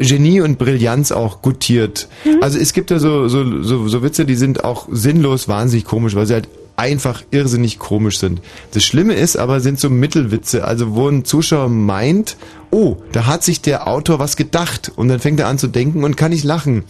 Genie 0.00 0.40
und 0.40 0.58
Brillanz 0.58 1.12
auch 1.12 1.42
gutiert. 1.42 2.08
Also 2.40 2.58
es 2.58 2.72
gibt 2.72 2.90
ja 2.90 2.98
so, 2.98 3.28
so, 3.28 3.62
so, 3.62 3.86
so 3.86 4.02
Witze, 4.02 4.24
die 4.24 4.34
sind 4.34 4.64
auch 4.64 4.88
sinnlos 4.90 5.46
wahnsinnig 5.46 5.84
komisch, 5.84 6.14
weil 6.14 6.26
sie 6.26 6.34
halt 6.34 6.48
einfach 6.76 7.22
irrsinnig 7.30 7.78
komisch 7.78 8.18
sind. 8.18 8.40
Das 8.72 8.82
Schlimme 8.82 9.12
ist 9.12 9.36
aber, 9.36 9.60
sind 9.60 9.78
so 9.78 9.90
Mittelwitze, 9.90 10.64
also 10.64 10.94
wo 10.94 11.08
ein 11.08 11.26
Zuschauer 11.26 11.68
meint, 11.68 12.38
oh, 12.70 12.96
da 13.12 13.26
hat 13.26 13.44
sich 13.44 13.60
der 13.60 13.86
Autor 13.86 14.18
was 14.18 14.36
gedacht 14.36 14.90
und 14.96 15.08
dann 15.08 15.20
fängt 15.20 15.38
er 15.38 15.48
an 15.48 15.58
zu 15.58 15.68
denken 15.68 16.02
und 16.02 16.16
kann 16.16 16.30
nicht 16.30 16.44
lachen. 16.44 16.84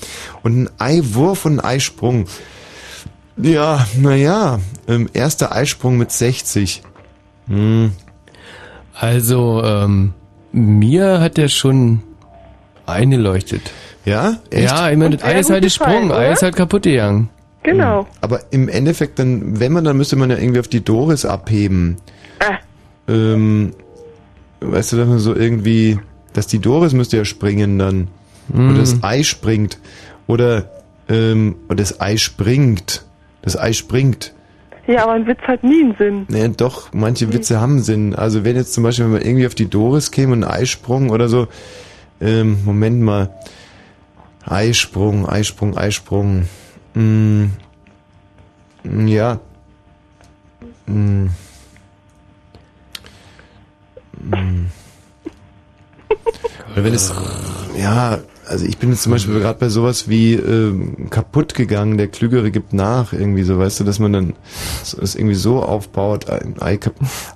Und 0.45 0.62
ein 0.62 0.70
Eiwurf 0.78 1.45
und 1.45 1.59
ein 1.59 1.65
Eisprung. 1.65 2.27
Ja, 3.37 3.85
naja, 3.99 4.61
ähm, 4.87 5.09
erster 5.12 5.51
Eisprung 5.51 5.99
mit 5.99 6.12
60. 6.12 6.82
Hm. 7.49 7.91
Also, 8.95 9.62
ähm, 9.65 10.12
mir 10.53 11.20
hat 11.20 11.37
der 11.37 11.49
schon 11.49 12.03
eingeleuchtet. 12.90 13.62
Ja? 14.04 14.38
Echt? 14.50 14.70
Ja, 14.70 14.90
ich 14.90 14.96
meine, 14.96 15.16
das 15.16 15.22
Und 15.22 15.28
sehr 15.28 15.36
Ei 15.36 15.40
ist 15.40 15.50
halt 15.50 15.64
gesprungen. 15.64 16.12
Ei 16.12 16.16
oder? 16.16 16.32
ist 16.32 16.42
halt 16.42 16.56
kaputt 16.56 16.82
gegangen. 16.82 17.28
Genau. 17.62 18.06
Aber 18.20 18.40
im 18.50 18.68
Endeffekt, 18.68 19.18
dann, 19.18 19.60
wenn 19.60 19.72
man, 19.72 19.84
dann 19.84 19.96
müsste 19.96 20.16
man 20.16 20.30
ja 20.30 20.38
irgendwie 20.38 20.60
auf 20.60 20.68
die 20.68 20.82
Doris 20.82 21.24
abheben. 21.24 21.96
Äh. 22.38 23.12
Ähm, 23.12 23.72
weißt 24.60 24.92
du, 24.92 24.96
dass 24.96 25.08
man 25.08 25.18
so 25.18 25.34
irgendwie, 25.34 25.98
dass 26.32 26.46
die 26.46 26.58
Doris 26.58 26.92
müsste 26.92 27.18
ja 27.18 27.24
springen 27.24 27.78
dann. 27.78 28.08
Mm. 28.48 28.70
Oder 28.70 28.78
das 28.78 29.02
Ei 29.02 29.22
springt. 29.22 29.78
Oder, 30.26 30.70
ähm, 31.08 31.56
oder 31.66 31.76
das 31.76 32.00
Ei 32.00 32.16
springt. 32.16 33.04
Das 33.42 33.58
Ei 33.58 33.72
springt. 33.72 34.32
Ja, 34.86 35.04
aber 35.04 35.12
ein 35.12 35.26
Witz 35.26 35.40
hat 35.42 35.62
nie 35.62 35.84
einen 35.84 35.94
Sinn. 35.98 36.26
Naja, 36.28 36.48
doch, 36.48 36.92
manche 36.92 37.32
Witze 37.32 37.60
haben 37.60 37.80
Sinn. 37.80 38.14
Also 38.14 38.44
wenn 38.44 38.56
jetzt 38.56 38.72
zum 38.72 38.82
Beispiel, 38.82 39.04
wenn 39.04 39.12
man 39.12 39.22
irgendwie 39.22 39.46
auf 39.46 39.54
die 39.54 39.68
Doris 39.68 40.10
käme 40.10 40.32
und 40.32 40.44
ein 40.44 40.50
Eisprung 40.50 41.10
oder 41.10 41.28
so, 41.28 41.46
ähm, 42.20 42.64
Moment 42.64 43.02
mal. 43.02 43.34
Eisprung, 44.44 45.28
Eisprung, 45.28 45.76
Eisprung. 45.76 46.48
Mm, 46.94 47.47
ja. 49.06 49.38
Mm. 50.86 51.26
Oder 56.72 56.84
wenn 56.84 56.94
es, 56.94 57.12
ja, 57.78 58.18
also 58.51 58.66
ich 58.66 58.78
bin 58.78 58.90
jetzt 58.90 59.02
zum 59.05 59.12
Beispiel 59.12 59.39
gerade 59.39 59.59
bei 59.59 59.68
sowas 59.68 60.09
wie 60.09 60.35
ähm, 60.35 61.09
kaputt 61.10 61.55
gegangen, 61.55 61.97
der 61.98 62.09
Klügere 62.09 62.51
gibt 62.51 62.72
nach, 62.72 63.12
irgendwie 63.12 63.44
so, 63.44 63.59
weißt 63.59 63.81
du, 63.81 63.85
dass 63.85 63.98
man 64.01 64.12
dann 64.12 64.32
so- 64.82 65.01
es 65.01 65.14
irgendwie 65.14 65.36
so 65.36 65.62
aufbaut, 65.62 66.28
ein 66.28 66.56
Ei, 66.60 66.78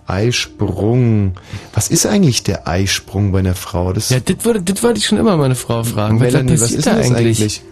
Eisprung. 0.06 1.34
Was 1.72 1.88
ist 1.88 2.06
eigentlich 2.06 2.42
der 2.42 2.66
Eisprung 2.68 3.32
bei 3.32 3.38
einer 3.38 3.54
Frau? 3.54 3.92
Das 3.92 4.10
Ja, 4.10 4.18
das 4.20 4.44
wollte, 4.44 4.62
das 4.62 4.82
wollte 4.82 4.98
ich 4.98 5.06
schon 5.06 5.18
immer 5.18 5.36
meine 5.36 5.54
Frau 5.54 5.84
fragen. 5.84 6.16
Was, 6.20 6.32
Melanie, 6.32 6.52
was 6.54 6.62
was 6.62 6.70
ist 6.72 6.86
da 6.86 6.94
denn 6.94 7.00
das 7.02 7.10
eigentlich? 7.12 7.40
eigentlich? 7.40 7.62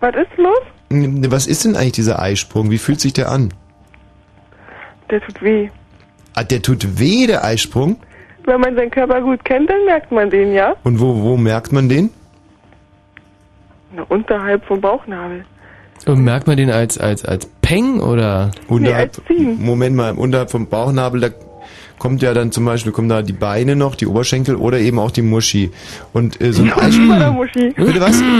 Was 0.00 0.14
ist 0.14 0.38
los? 0.38 1.30
Was 1.30 1.46
ist 1.46 1.64
denn 1.64 1.76
eigentlich 1.76 1.92
dieser 1.92 2.20
Eisprung? 2.20 2.70
Wie 2.70 2.78
fühlt 2.78 3.00
sich 3.00 3.12
der 3.14 3.30
an? 3.30 3.52
Der 5.10 5.20
tut 5.20 5.42
weh. 5.42 5.68
Ah, 6.34 6.44
der 6.44 6.62
tut 6.62 6.98
weh, 6.98 7.26
der 7.26 7.44
Eisprung. 7.44 7.96
Wenn 8.44 8.60
man 8.60 8.76
seinen 8.76 8.90
Körper 8.90 9.20
gut 9.20 9.44
kennt, 9.44 9.70
dann 9.70 9.84
merkt 9.86 10.12
man 10.12 10.30
den, 10.30 10.52
ja? 10.52 10.74
Und 10.84 11.00
wo, 11.00 11.22
wo 11.22 11.36
merkt 11.36 11.72
man 11.72 11.88
den? 11.88 12.10
Na, 13.94 14.02
unterhalb 14.08 14.64
vom 14.66 14.80
Bauchnabel. 14.80 15.44
Und 16.06 16.24
merkt 16.24 16.46
man 16.46 16.56
den 16.56 16.70
als, 16.70 16.98
als, 16.98 17.24
als 17.24 17.46
Peng 17.62 18.00
oder? 18.00 18.50
Unterhalb, 18.68 19.22
Moment 19.30 19.96
mal, 19.96 20.12
unterhalb 20.12 20.50
vom 20.50 20.66
Bauchnabel, 20.66 21.20
da 21.20 21.28
kommt 21.98 22.20
ja 22.20 22.34
dann 22.34 22.52
zum 22.52 22.66
Beispiel, 22.66 22.92
kommen 22.92 23.08
da 23.08 23.22
die 23.22 23.32
Beine 23.32 23.76
noch, 23.76 23.94
die 23.94 24.06
Oberschenkel 24.06 24.56
oder 24.56 24.78
eben 24.78 24.98
auch 24.98 25.10
die 25.10 25.22
Muschi. 25.22 25.70
Und 26.12 26.40
äh, 26.40 26.52
so 26.52 26.62
ein 26.62 26.72
Eisprung. 26.72 27.34
Muschi. 27.34 27.70
Bitte 27.70 28.00
was? 28.00 28.22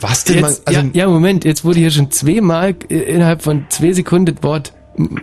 Was 0.00 0.24
denn? 0.24 0.36
Jetzt, 0.36 0.66
man, 0.66 0.76
also, 0.76 0.88
ja, 0.94 1.04
ja, 1.04 1.08
Moment, 1.08 1.44
jetzt 1.44 1.64
wurde 1.64 1.78
hier 1.78 1.90
schon 1.90 2.10
zweimal 2.10 2.74
äh, 2.88 2.96
innerhalb 2.96 3.42
von 3.42 3.66
zwei 3.68 3.92
Sekunden 3.92 4.34
das 4.34 4.42
Wort 4.42 4.72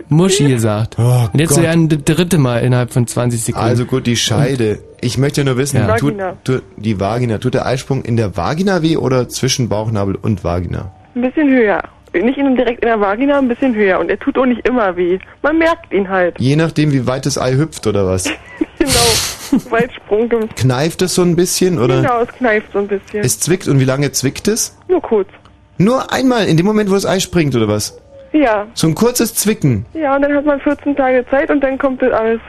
Muschi 0.08 0.48
gesagt. 0.48 0.96
Oh 0.98 1.28
Und 1.32 1.38
jetzt 1.38 1.50
so 1.50 1.56
Gott. 1.56 1.64
ja 1.64 1.70
ein 1.70 1.88
d- 1.88 1.98
dritte 2.04 2.38
Mal 2.38 2.58
innerhalb 2.58 2.92
von 2.92 3.06
20 3.06 3.42
Sekunden. 3.42 3.66
Also 3.68 3.84
gut, 3.84 4.06
die 4.06 4.16
Scheide. 4.16 4.80
Ich 5.00 5.16
möchte 5.18 5.40
ja 5.40 5.44
nur 5.44 5.56
wissen, 5.56 5.76
Ja. 5.78 5.96
tut, 5.96 6.14
tut 6.44 6.62
die 6.76 6.98
Vagina, 6.98 7.38
tut 7.38 7.54
der 7.54 7.66
Eisprung 7.66 8.02
in 8.04 8.16
der 8.16 8.36
Vagina 8.36 8.82
weh 8.82 8.96
oder 8.96 9.28
zwischen 9.28 9.68
Bauchnabel 9.68 10.16
und 10.20 10.42
Vagina? 10.44 10.90
Ein 11.14 11.22
bisschen 11.22 11.48
höher. 11.50 11.82
Nicht 12.12 12.38
in, 12.38 12.56
direkt 12.56 12.82
in 12.82 12.88
der 12.88 13.00
Vagina, 13.00 13.38
ein 13.38 13.46
bisschen 13.46 13.74
höher. 13.74 14.00
Und 14.00 14.10
er 14.10 14.18
tut 14.18 14.36
auch 14.36 14.44
nicht 14.46 14.66
immer 14.66 14.96
weh. 14.96 15.18
Man 15.42 15.58
merkt 15.58 15.92
ihn 15.92 16.08
halt. 16.08 16.40
Je 16.40 16.56
nachdem, 16.56 16.92
wie 16.92 17.06
weit 17.06 17.24
das 17.24 17.38
Ei 17.38 17.54
hüpft 17.54 17.86
oder 17.86 18.06
was. 18.06 18.24
Genau. 18.78 19.60
Weitsprung. 19.70 20.30
Kneift 20.56 21.02
es 21.02 21.14
so 21.14 21.20
ein 21.22 21.36
bisschen 21.36 21.78
oder? 21.78 22.00
Genau, 22.00 22.20
es 22.22 22.28
kneift 22.28 22.72
so 22.72 22.78
ein 22.78 22.88
bisschen. 22.88 23.20
Es 23.22 23.38
zwickt 23.38 23.68
und 23.68 23.78
wie 23.78 23.84
lange 23.84 24.10
zwickt 24.12 24.48
es? 24.48 24.76
Nur 24.88 25.02
kurz. 25.02 25.28
Nur 25.76 26.10
einmal, 26.12 26.46
in 26.46 26.56
dem 26.56 26.64
Moment, 26.64 26.88
wo 26.88 26.94
das 26.94 27.04
Ei 27.04 27.20
springt 27.20 27.54
oder 27.54 27.68
was? 27.68 27.98
Ja. 28.32 28.66
So 28.74 28.86
ein 28.86 28.94
kurzes 28.94 29.34
Zwicken. 29.34 29.84
Ja, 29.94 30.16
und 30.16 30.22
dann 30.22 30.34
hat 30.34 30.44
man 30.44 30.60
14 30.60 30.94
Tage 30.96 31.24
Zeit 31.30 31.50
und 31.50 31.60
dann 31.60 31.78
kommt 31.78 32.00
das 32.02 32.12
alles. 32.12 32.40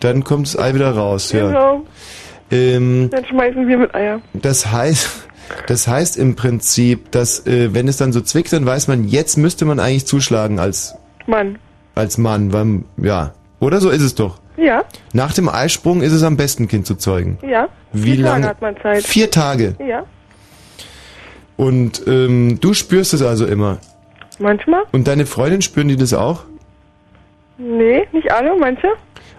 Dann 0.00 0.24
kommt 0.24 0.46
das 0.46 0.58
Ei 0.58 0.74
wieder 0.74 0.90
raus, 0.92 1.32
ja. 1.32 1.46
Genau. 1.48 1.84
Ähm, 2.50 3.10
Dann 3.10 3.24
schmeißen 3.24 3.68
wir 3.68 3.78
mit 3.78 3.94
Eier. 3.94 4.20
das 4.32 4.72
heißt, 4.72 5.28
das 5.68 5.86
heißt 5.86 6.16
im 6.16 6.34
Prinzip, 6.34 7.12
dass 7.12 7.46
äh, 7.46 7.72
wenn 7.74 7.86
es 7.86 7.96
dann 7.98 8.12
so 8.12 8.20
zwickt, 8.22 8.52
dann 8.52 8.64
weiß 8.66 8.88
man, 8.88 9.04
jetzt 9.06 9.36
müsste 9.36 9.64
man 9.66 9.78
eigentlich 9.78 10.06
zuschlagen 10.06 10.58
als 10.58 10.96
Mann. 11.26 11.58
als 11.94 12.18
Mann, 12.18 12.52
weil 12.52 12.80
ja, 12.96 13.34
oder 13.60 13.80
so 13.80 13.90
ist 13.90 14.02
es 14.02 14.14
doch. 14.14 14.40
Ja, 14.56 14.84
Nach 15.12 15.32
dem 15.32 15.48
Eisprung 15.48 16.02
ist 16.02 16.12
es 16.12 16.22
am 16.22 16.36
besten, 16.36 16.66
Kind 16.66 16.86
zu 16.86 16.94
zeugen. 16.96 17.38
ja. 17.42 17.68
Wie 17.92 18.14
Vier 18.16 18.24
lange? 18.24 18.40
Tage 18.46 18.48
hat 18.48 18.60
man 18.62 18.76
Zeit. 18.82 19.02
Vier 19.04 19.30
Tage. 19.30 19.74
Ja. 19.86 20.04
Und 21.56 22.02
ähm, 22.06 22.58
du 22.60 22.72
spürst 22.74 23.12
es 23.14 23.22
also 23.22 23.46
immer. 23.46 23.78
Manchmal? 24.40 24.82
Und 24.92 25.06
deine 25.06 25.26
Freundin 25.26 25.60
spüren 25.62 25.88
die 25.88 25.96
das 25.96 26.14
auch? 26.14 26.44
Nee, 27.58 28.06
nicht 28.12 28.32
alle, 28.32 28.56
manche. 28.58 28.88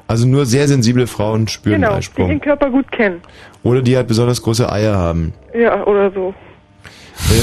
Also 0.08 0.28
nur 0.28 0.46
sehr 0.46 0.68
sensible 0.68 1.08
Frauen 1.08 1.48
spüren 1.48 1.82
genau, 1.82 1.94
die 1.94 1.98
Eisprung. 1.98 2.30
ihren 2.30 2.42
Körper 2.42 2.70
gut 2.70 2.92
kennen. 2.92 3.22
Oder 3.64 3.82
die 3.82 3.96
halt 3.98 4.08
besonders 4.08 4.42
große 4.42 4.72
Eier 4.72 4.96
haben. 4.96 5.34
Ja, 5.54 5.86
oder 5.86 6.12
so. 6.12 6.34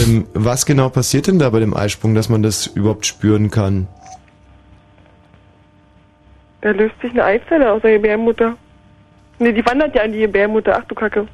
Ähm, 0.07 0.27
was 0.35 0.67
genau 0.67 0.89
passiert 0.89 1.27
denn 1.27 1.39
da 1.39 1.51
bei 1.51 1.61
dem 1.61 1.75
Eisprung, 1.75 2.15
dass 2.15 2.29
man 2.29 2.43
das 2.43 2.67
überhaupt 2.67 3.07
spüren 3.07 3.51
kann? 3.51 3.89
Da 6.61 6.71
löst 6.71 6.95
sich 7.01 7.11
eine 7.13 7.25
Eizelle 7.25 7.73
aus 7.73 7.83
der 7.83 7.93
Gebärmutter. 7.93 8.57
Nee, 9.41 9.53
die 9.53 9.65
wandert 9.65 9.95
ja 9.95 10.03
in 10.03 10.13
die 10.13 10.21
Gebärmutter. 10.21 10.77
Ach 10.81 10.85
du 10.87 10.95
Kacke. 10.95 11.27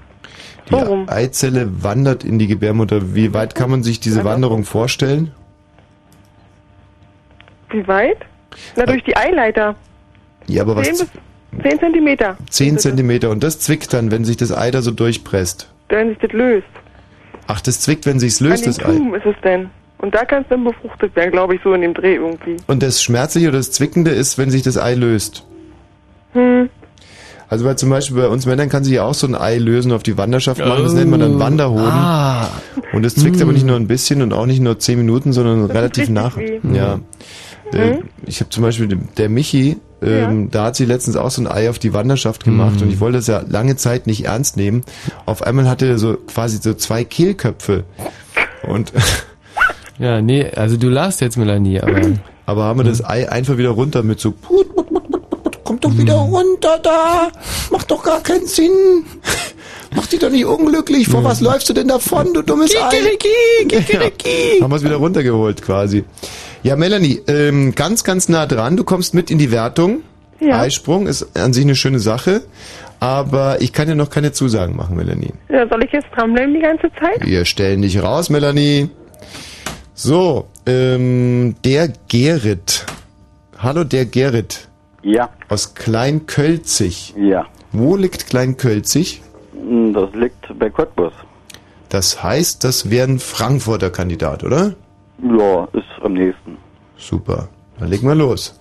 So 0.70 0.76
rum. 0.76 1.06
Die 1.06 1.12
Eizelle 1.12 1.82
wandert 1.82 2.24
in 2.24 2.38
die 2.38 2.46
Gebärmutter. 2.46 3.14
Wie 3.14 3.34
weit 3.34 3.54
kann 3.54 3.70
man 3.70 3.82
sich 3.82 4.00
diese 4.00 4.24
Wanderung 4.24 4.64
vorstellen? 4.64 5.32
Wie 7.74 7.86
weit? 7.88 8.18
Na, 8.76 8.86
durch 8.86 9.02
die 9.02 9.16
Eileiter. 9.16 9.74
Ja, 10.46 10.62
aber 10.62 10.76
was? 10.76 10.86
10 10.86 10.96
bis 11.52 11.62
10 11.70 11.78
Zentimeter. 11.80 12.36
10 12.50 12.78
Zentimeter. 12.78 13.30
Und 13.30 13.42
das 13.42 13.58
zwickt 13.58 13.92
dann, 13.92 14.10
wenn 14.12 14.24
sich 14.24 14.36
das 14.36 14.56
Ei 14.56 14.70
da 14.70 14.80
so 14.80 14.92
durchpresst. 14.92 15.68
Wenn 15.88 16.10
sich 16.10 16.18
das 16.18 16.32
löst. 16.32 16.66
Ach, 17.48 17.60
das 17.60 17.80
zwickt, 17.80 18.06
wenn 18.06 18.18
sich's 18.20 18.40
löst, 18.40 18.62
An 18.64 18.70
das 18.70 18.76
den 18.78 18.86
Ei. 18.86 18.92
Tuben 18.92 19.14
ist 19.14 19.26
es 19.26 19.34
denn. 19.42 19.70
Und 19.98 20.14
da 20.14 20.24
kann 20.24 20.42
es 20.42 20.48
dann 20.50 20.62
befruchtet 20.64 21.16
werden, 21.16 21.32
glaube 21.32 21.54
ich, 21.56 21.60
so 21.64 21.72
in 21.74 21.80
dem 21.80 21.94
Dreh 21.94 22.14
irgendwie. 22.14 22.56
Und 22.66 22.82
das 22.82 23.02
Schmerzliche 23.02 23.48
oder 23.48 23.58
das 23.58 23.70
Zwickende 23.72 24.10
ist, 24.12 24.38
wenn 24.38 24.50
sich 24.50 24.62
das 24.62 24.76
Ei 24.78 24.94
löst. 24.94 25.44
Hm. 26.32 26.68
Also 27.48 27.64
weil 27.64 27.76
zum 27.76 27.90
Beispiel 27.90 28.16
bei 28.16 28.28
uns 28.28 28.46
Männern 28.46 28.68
kann 28.68 28.84
sich 28.84 28.94
ja 28.94 29.04
auch 29.04 29.14
so 29.14 29.26
ein 29.26 29.34
Ei 29.34 29.58
lösen 29.58 29.92
auf 29.92 30.02
die 30.02 30.16
Wanderschaft 30.18 30.60
machen. 30.64 30.82
Das 30.84 30.92
nennt 30.94 31.10
man 31.10 31.20
dann 31.20 31.38
Wanderhoden. 31.38 31.84
Ah. 31.86 32.50
Und 32.92 33.04
es 33.04 33.14
zwickt 33.14 33.38
Mm. 33.38 33.42
aber 33.42 33.52
nicht 33.52 33.66
nur 33.66 33.76
ein 33.76 33.86
bisschen 33.86 34.22
und 34.22 34.32
auch 34.32 34.46
nicht 34.46 34.60
nur 34.60 34.78
10 34.78 34.98
Minuten, 34.98 35.32
sondern 35.32 35.64
relativ 35.66 36.02
richtig 36.08 36.14
nach. 36.14 36.36
weh. 36.36 36.60
Ja. 36.72 37.00
Äh, 37.72 37.98
Ich 38.26 38.40
habe 38.40 38.50
zum 38.50 38.62
Beispiel 38.62 38.88
den- 38.88 39.08
der 39.16 39.28
Michi, 39.28 39.76
ähm, 40.02 40.50
da 40.50 40.64
hat 40.66 40.76
sie 40.76 40.84
letztens 40.84 41.16
auch 41.16 41.30
so 41.30 41.40
ein 41.42 41.46
Ei 41.48 41.70
auf 41.70 41.78
die 41.78 41.94
Wanderschaft 41.94 42.44
gemacht 42.44 42.82
und 42.82 42.90
ich 42.92 43.00
wollte 43.00 43.18
das 43.18 43.26
ja 43.26 43.42
lange 43.48 43.76
Zeit 43.76 44.06
nicht 44.06 44.26
ernst 44.26 44.56
nehmen. 44.56 44.82
Auf 45.26 45.42
einmal 45.42 45.68
hatte 45.68 45.86
er 45.86 45.98
so 45.98 46.14
quasi 46.14 46.58
so 46.58 46.74
zwei 46.74 47.04
Kehlköpfe. 47.04 47.84
Und 48.68 48.92
Ja, 49.98 50.20
nee, 50.20 50.50
also 50.56 50.76
du 50.76 50.88
lachst 50.88 51.20
jetzt, 51.20 51.36
Melanie, 51.36 51.80
aber. 51.80 52.00
aber 52.46 52.64
haben 52.64 52.80
wir 52.80 52.84
das 52.84 53.04
Ei 53.04 53.30
einfach 53.30 53.56
wieder 53.56 53.70
runter 53.70 54.02
mit 54.02 54.18
so 54.20 54.32
put, 54.32 54.74
put, 54.74 54.88
put, 54.88 55.08
put, 55.08 55.42
put, 55.42 55.64
komm 55.64 55.80
doch 55.80 55.96
wieder 55.96 56.14
runter 56.14 56.78
da, 56.82 57.28
macht 57.70 57.90
doch 57.90 58.02
gar 58.02 58.20
keinen 58.20 58.46
Sinn. 58.46 58.72
Mach 59.96 60.06
dich 60.08 60.18
doch 60.18 60.28
nicht 60.30 60.44
unglücklich, 60.44 61.06
vor 61.08 61.22
was 61.22 61.40
läufst 61.40 61.68
du 61.68 61.72
denn 61.72 61.86
davon, 61.86 62.34
du 62.34 62.42
dummes 62.42 62.74
Ei? 62.74 62.88
Kikeriki, 62.90 63.28
kikeriki. 63.68 64.58
Haben 64.60 64.72
wir 64.72 64.76
es 64.76 64.82
wieder 64.82 64.96
runtergeholt 64.96 65.62
quasi. 65.62 66.02
Ja, 66.64 66.76
Melanie, 66.76 67.20
ähm, 67.28 67.74
ganz, 67.74 68.04
ganz 68.04 68.30
nah 68.30 68.46
dran. 68.46 68.78
Du 68.78 68.84
kommst 68.84 69.12
mit 69.12 69.30
in 69.30 69.36
die 69.36 69.52
Wertung. 69.52 70.00
Ja. 70.40 70.60
Eisprung 70.60 71.06
ist 71.06 71.36
an 71.36 71.52
sich 71.52 71.62
eine 71.62 71.74
schöne 71.74 71.98
Sache. 71.98 72.40
Aber 73.00 73.60
ich 73.60 73.74
kann 73.74 73.86
dir 73.86 73.94
noch 73.94 74.08
keine 74.08 74.32
Zusagen 74.32 74.74
machen, 74.74 74.96
Melanie. 74.96 75.34
Ja, 75.50 75.68
soll 75.68 75.84
ich 75.84 75.92
jetzt 75.92 76.06
dranbleiben 76.16 76.54
die 76.54 76.60
ganze 76.60 76.90
Zeit? 76.98 77.20
Wir 77.20 77.44
stellen 77.44 77.82
dich 77.82 78.02
raus, 78.02 78.30
Melanie. 78.30 78.88
So, 79.92 80.48
ähm, 80.64 81.54
der 81.66 81.92
Gerrit. 82.08 82.86
Hallo, 83.58 83.84
der 83.84 84.06
Gerrit. 84.06 84.68
Ja. 85.02 85.28
Aus 85.50 85.74
Kleinkölzig. 85.74 87.12
Ja. 87.18 87.44
Wo 87.72 87.94
liegt 87.94 88.26
Kleinkölzig? 88.28 89.20
Das 89.92 90.14
liegt 90.14 90.58
bei 90.58 90.70
Cottbus. 90.70 91.12
Das 91.90 92.22
heißt, 92.22 92.64
das 92.64 92.88
wäre 92.88 93.06
ein 93.06 93.18
Frankfurter 93.18 93.90
Kandidat, 93.90 94.44
oder? 94.44 94.76
Ja, 95.22 95.68
ist 95.72 95.84
am 96.02 96.12
nächsten. 96.14 96.56
Super. 96.96 97.48
Dann 97.78 97.88
legen 97.88 98.06
wir 98.06 98.14
los. 98.14 98.58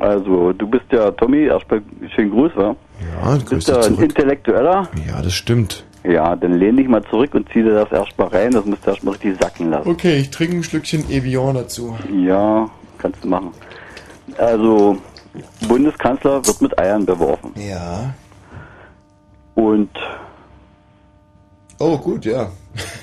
Also, 0.00 0.52
du 0.52 0.66
bist 0.66 0.84
ja, 0.90 1.10
Tommy, 1.10 1.44
erstmal 1.44 1.82
schönen 2.14 2.30
Gruß, 2.30 2.52
wa? 2.56 2.74
Ja, 3.20 3.36
Du 3.38 3.44
bist 3.56 3.68
ja 3.68 3.80
ein. 3.80 3.96
Intellektueller. 3.98 4.88
Ja, 5.06 5.20
das 5.20 5.34
stimmt. 5.34 5.84
Ja, 6.04 6.34
dann 6.34 6.54
lehn 6.54 6.76
dich 6.76 6.88
mal 6.88 7.02
zurück 7.04 7.34
und 7.34 7.48
zieh 7.52 7.62
dir 7.62 7.74
das 7.74 7.92
erstmal 7.92 8.28
rein. 8.28 8.50
Das 8.52 8.64
musst 8.64 8.84
du 8.86 8.90
erstmal 8.90 9.14
richtig 9.14 9.36
sacken 9.40 9.70
lassen. 9.70 9.88
Okay, 9.88 10.18
ich 10.18 10.30
trinke 10.30 10.56
ein 10.56 10.62
Schlückchen 10.64 11.08
Evian 11.10 11.54
dazu. 11.54 11.96
Ja, 12.12 12.68
kannst 12.98 13.22
du 13.22 13.28
machen. 13.28 13.50
Also, 14.38 14.96
Bundeskanzler 15.68 16.44
wird 16.46 16.60
mit 16.62 16.78
Eiern 16.78 17.04
beworfen. 17.06 17.52
Ja. 17.56 18.14
Und 19.54 19.90
Oh, 21.78 21.98
gut, 21.98 22.24
ja. 22.24 22.48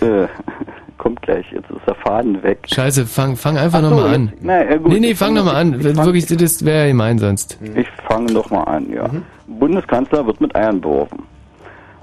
äh, 0.01 0.27
kommt 0.99 1.23
gleich, 1.23 1.45
jetzt 1.51 1.69
ist 1.71 1.81
der 1.88 1.95
Faden 1.95 2.43
weg. 2.43 2.59
Scheiße, 2.71 3.07
fang, 3.07 3.35
fang 3.35 3.57
einfach 3.57 3.80
Ach 3.80 3.89
so, 3.89 3.95
nochmal 3.95 4.13
an. 4.13 4.34
na, 4.41 4.63
ja, 4.63 4.77
gut. 4.77 4.91
nee, 4.93 4.99
nee, 4.99 5.15
fang 5.15 5.34
nochmal 5.34 5.55
an. 5.55 5.84
Wirklich, 5.84 6.27
das 6.27 6.63
wäre 6.63 6.84
ja 6.84 6.88
gemein 6.89 7.17
sonst. 7.17 7.57
Ich 7.76 7.88
fange 8.07 8.31
noch 8.31 8.51
mal 8.51 8.63
an, 8.65 8.91
ja. 8.93 9.09
Bundeskanzler 9.47 10.27
wird 10.27 10.39
mit 10.39 10.55
Eiern 10.55 10.80
beworfen. 10.80 11.23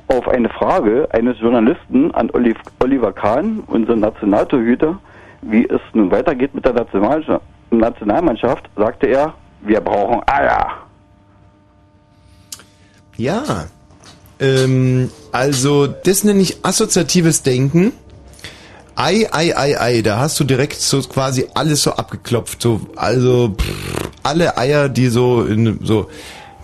Auf 0.09 0.27
eine 0.29 0.49
Frage 0.49 1.07
eines 1.13 1.39
Journalisten 1.39 2.13
an 2.13 2.31
Oliv 2.33 2.57
Oliver 2.83 3.13
Kahn, 3.13 3.61
unseren 3.69 4.01
Nationaltorhüter, 4.01 4.99
wie 5.43 5.65
es 5.69 5.81
nun 5.93 6.11
weitergeht 6.11 6.55
mit 6.55 6.65
der 6.65 6.73
Nationalmannschaft, 6.73 7.45
Nationalmannschaft 7.71 8.65
sagte 8.77 9.07
er, 9.07 9.35
wir 9.63 9.81
brauchen 9.81 10.21
Eier. 10.27 10.69
Ja. 13.17 13.43
Ähm, 14.39 15.11
also, 15.33 15.87
das 15.87 16.25
nenne 16.25 16.41
ich 16.41 16.65
assoziatives 16.65 17.43
Denken. 17.43 17.93
Ei, 18.97 19.27
ei, 19.31 19.53
ei, 19.55 19.77
ei, 19.79 20.03
da 20.03 20.19
hast 20.19 20.41
du 20.41 20.45
direkt 20.45 20.75
so 20.81 21.01
quasi 21.03 21.47
alles 21.55 21.83
so 21.83 21.93
abgeklopft, 21.93 22.63
so, 22.63 22.81
also, 22.97 23.51
pff, 23.51 24.11
alle 24.23 24.57
Eier, 24.57 24.89
die 24.89 25.09
so 25.09 25.45
in, 25.45 25.79
so, 25.83 26.09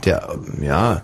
der, 0.06 0.22
ja, 0.60 1.02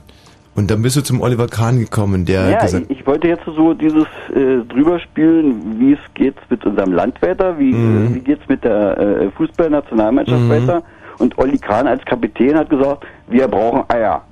und 0.54 0.70
dann 0.70 0.80
bist 0.82 0.96
du 0.96 1.02
zum 1.02 1.20
Oliver 1.20 1.46
Kahn 1.46 1.78
gekommen, 1.78 2.24
der 2.24 2.48
ja, 2.50 2.58
gesagt, 2.60 2.86
ich, 2.88 2.98
ich 3.00 3.06
wollte 3.06 3.28
jetzt 3.28 3.44
so 3.44 3.74
dieses 3.74 4.06
äh, 4.34 4.64
drüber 4.68 4.98
spielen, 5.00 5.78
wie 5.78 5.92
es 5.92 5.98
geht 6.14 6.34
mit 6.48 6.64
unserem 6.64 6.92
Land 6.92 7.20
weiter, 7.22 7.58
wie, 7.58 7.72
Mhm. 7.74 8.06
äh, 8.06 8.14
wie 8.16 8.20
geht's 8.20 8.48
mit 8.48 8.64
der 8.64 8.98
äh, 8.98 9.30
Fußballnationalmannschaft 9.36 10.40
Mhm. 10.40 10.48
weiter. 10.50 10.82
Und 11.18 11.36
Olli 11.38 11.58
Kahn 11.58 11.86
als 11.86 12.04
Kapitän 12.06 12.56
hat 12.56 12.70
gesagt, 12.70 13.04
wir 13.28 13.46
brauchen 13.48 13.82
Eier. 13.88 14.22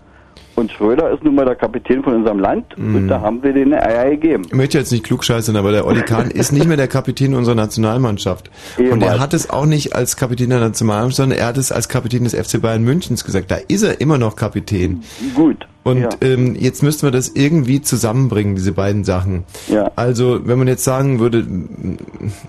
Und 0.56 0.72
Schröder 0.72 1.10
ist 1.12 1.22
nun 1.22 1.34
mal 1.34 1.44
der 1.44 1.54
Kapitän 1.54 2.02
von 2.02 2.14
unserem 2.14 2.38
Land 2.38 2.64
Mhm. 2.76 2.96
und 2.96 3.08
da 3.08 3.20
haben 3.20 3.42
wir 3.42 3.52
denen 3.52 3.74
Eier 3.74 4.10
gegeben. 4.10 4.42
ich 4.46 4.52
möchte 4.54 4.78
jetzt 4.78 4.90
nicht 4.90 5.04
klugscheißern, 5.04 5.54
aber 5.54 5.70
der 5.70 5.86
Olli 5.86 6.00
Kahn 6.02 6.30
ist 6.30 6.50
nicht 6.52 6.66
mehr 6.66 6.76
der 6.78 6.88
Kapitän 6.88 7.34
unserer 7.34 7.54
Nationalmannschaft. 7.54 8.50
Und 8.78 8.84
er 8.86 8.92
Ehemals. 8.92 9.18
hat 9.20 9.34
es 9.34 9.50
auch 9.50 9.66
nicht 9.66 9.94
als 9.94 10.16
Kapitän 10.16 10.50
der 10.50 10.60
Nationalmannschaft, 10.60 11.16
sondern 11.16 11.38
er 11.38 11.46
hat 11.46 11.58
es 11.58 11.70
als 11.72 11.88
Kapitän 11.88 12.24
des 12.24 12.34
FC 12.34 12.60
Bayern 12.60 12.82
Münchens 12.82 13.24
gesagt. 13.24 13.50
Da 13.50 13.56
ist 13.68 13.82
er 13.82 14.00
immer 14.00 14.18
noch 14.18 14.34
Kapitän. 14.34 15.02
Gut. 15.34 15.66
Und 15.86 16.00
ja. 16.00 16.08
ähm, 16.20 16.56
jetzt 16.56 16.82
müssten 16.82 17.06
wir 17.06 17.12
das 17.12 17.28
irgendwie 17.28 17.80
zusammenbringen, 17.80 18.56
diese 18.56 18.72
beiden 18.72 19.04
Sachen. 19.04 19.44
Ja. 19.68 19.92
Also, 19.94 20.40
wenn 20.44 20.58
man 20.58 20.66
jetzt 20.66 20.82
sagen 20.82 21.20
würde, 21.20 21.46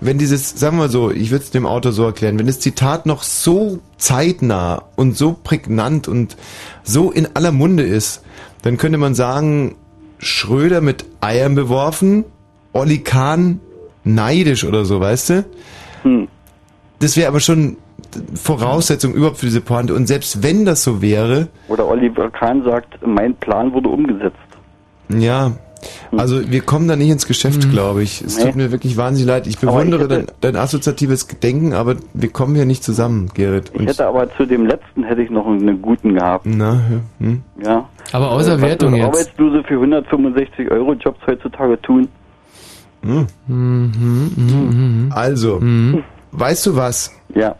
wenn 0.00 0.18
dieses, 0.18 0.58
sagen 0.58 0.76
wir 0.78 0.88
so, 0.88 1.12
ich 1.12 1.30
würde 1.30 1.44
es 1.44 1.52
dem 1.52 1.64
Autor 1.64 1.92
so 1.92 2.02
erklären, 2.02 2.36
wenn 2.40 2.48
das 2.48 2.58
Zitat 2.58 3.06
noch 3.06 3.22
so 3.22 3.78
zeitnah 3.96 4.82
und 4.96 5.16
so 5.16 5.36
prägnant 5.40 6.08
und 6.08 6.36
so 6.82 7.12
in 7.12 7.28
aller 7.34 7.52
Munde 7.52 7.84
ist, 7.84 8.22
dann 8.62 8.76
könnte 8.76 8.98
man 8.98 9.14
sagen, 9.14 9.76
Schröder 10.18 10.80
mit 10.80 11.04
Eiern 11.20 11.54
beworfen, 11.54 12.24
Olli 12.72 12.98
Kahn 12.98 13.60
neidisch 14.02 14.64
oder 14.64 14.84
so, 14.84 14.98
weißt 14.98 15.30
du? 15.30 15.44
Hm. 16.02 16.26
Das 16.98 17.16
wäre 17.16 17.28
aber 17.28 17.38
schon 17.38 17.76
Voraussetzung 18.34 19.14
überhaupt 19.14 19.38
für 19.38 19.46
diese 19.46 19.60
Pointe. 19.60 19.94
Und 19.94 20.06
selbst 20.06 20.42
wenn 20.42 20.64
das 20.64 20.82
so 20.84 21.00
wäre, 21.02 21.48
Oder 21.68 21.86
Oliver 21.88 22.30
Kahn 22.30 22.62
sagt, 22.64 22.98
mein 23.06 23.34
Plan 23.36 23.72
wurde 23.72 23.88
umgesetzt. 23.88 24.36
Ja, 25.08 25.52
also 26.16 26.50
wir 26.50 26.60
kommen 26.62 26.88
da 26.88 26.96
nicht 26.96 27.08
ins 27.10 27.26
Geschäft, 27.26 27.70
glaube 27.70 28.02
ich. 28.02 28.20
Es 28.20 28.36
Nee. 28.36 28.44
tut 28.44 28.56
mir 28.56 28.72
wirklich 28.72 28.96
wahnsinnig 28.96 29.28
leid. 29.28 29.46
Ich 29.46 29.56
Aber 29.58 29.68
ich 29.70 29.76
bewundere 29.76 30.02
hätte- 30.02 30.26
dein, 30.40 30.52
dein 30.54 30.56
assoziatives 30.56 31.26
Denken, 31.28 31.72
aber 31.72 31.96
wir 32.14 32.28
kommen 32.30 32.54
hier 32.56 32.64
nicht 32.66 32.82
zusammen, 32.82 33.30
Gerrit. 33.32 33.70
Ich 33.74 33.86
hätte 33.86 34.06
aber 34.06 34.28
zu 34.36 34.44
dem 34.44 34.66
letzten 34.66 35.04
hätte 35.04 35.22
ich 35.22 35.30
noch 35.30 35.46
einen 35.46 35.80
guten 35.80 36.14
gehabt. 36.14 36.44
Na, 36.46 36.74
ja, 36.74 37.26
hm? 37.26 37.42
Ja. 37.64 37.88
Aber 38.12 38.30
außer 38.32 38.54
was 38.54 38.60
Wertung 38.62 38.94
jetzt. 38.94 39.04
Arbeitslose 39.06 39.62
für 39.64 39.74
165 39.74 40.70
Euro 40.70 40.94
Jobs 40.94 41.20
heutzutage 41.26 41.80
tun. 41.82 42.08
Hm. 43.02 43.26
Mhm, 43.46 44.32
mhm, 44.36 45.12
Also, 45.14 45.60
weißt 46.32 46.66
du 46.66 46.74
was? 46.76 47.12
Ja. 47.34 47.54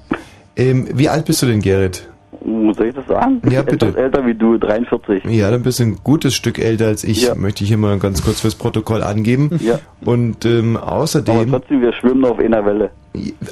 Ähm, 0.58 0.88
wie 0.92 1.08
alt 1.08 1.24
bist 1.24 1.40
du 1.40 1.46
denn, 1.46 1.62
Gerrit? 1.62 2.06
Oh, 2.40 2.72
Soll 2.72 2.88
ich 2.88 2.94
das 2.94 3.06
sagen? 3.06 3.40
Ja, 3.50 3.62
bitte. 3.62 3.86
Etwas 3.86 4.02
älter 4.02 4.26
wie 4.26 4.34
du, 4.34 4.58
43. 4.58 5.24
Ja, 5.24 5.50
dann 5.50 5.62
bist 5.62 5.78
du 5.78 5.84
ein 5.84 5.98
gutes 6.04 6.34
Stück 6.34 6.58
älter 6.58 6.86
als 6.86 7.02
ich, 7.04 7.22
Ja. 7.22 7.34
möchte 7.34 7.64
ich 7.64 7.68
hier 7.68 7.78
mal 7.78 7.98
ganz 7.98 8.22
kurz 8.22 8.40
fürs 8.40 8.54
Protokoll 8.54 9.02
angeben. 9.02 9.58
Ja. 9.62 9.78
Und 10.04 10.44
ähm, 10.44 10.76
Aber 10.76 10.92
außerdem... 10.92 11.50
trotzdem, 11.50 11.80
wir 11.80 11.92
schwimmen 11.94 12.24
auf 12.24 12.38
einer 12.38 12.64
Welle. 12.64 12.90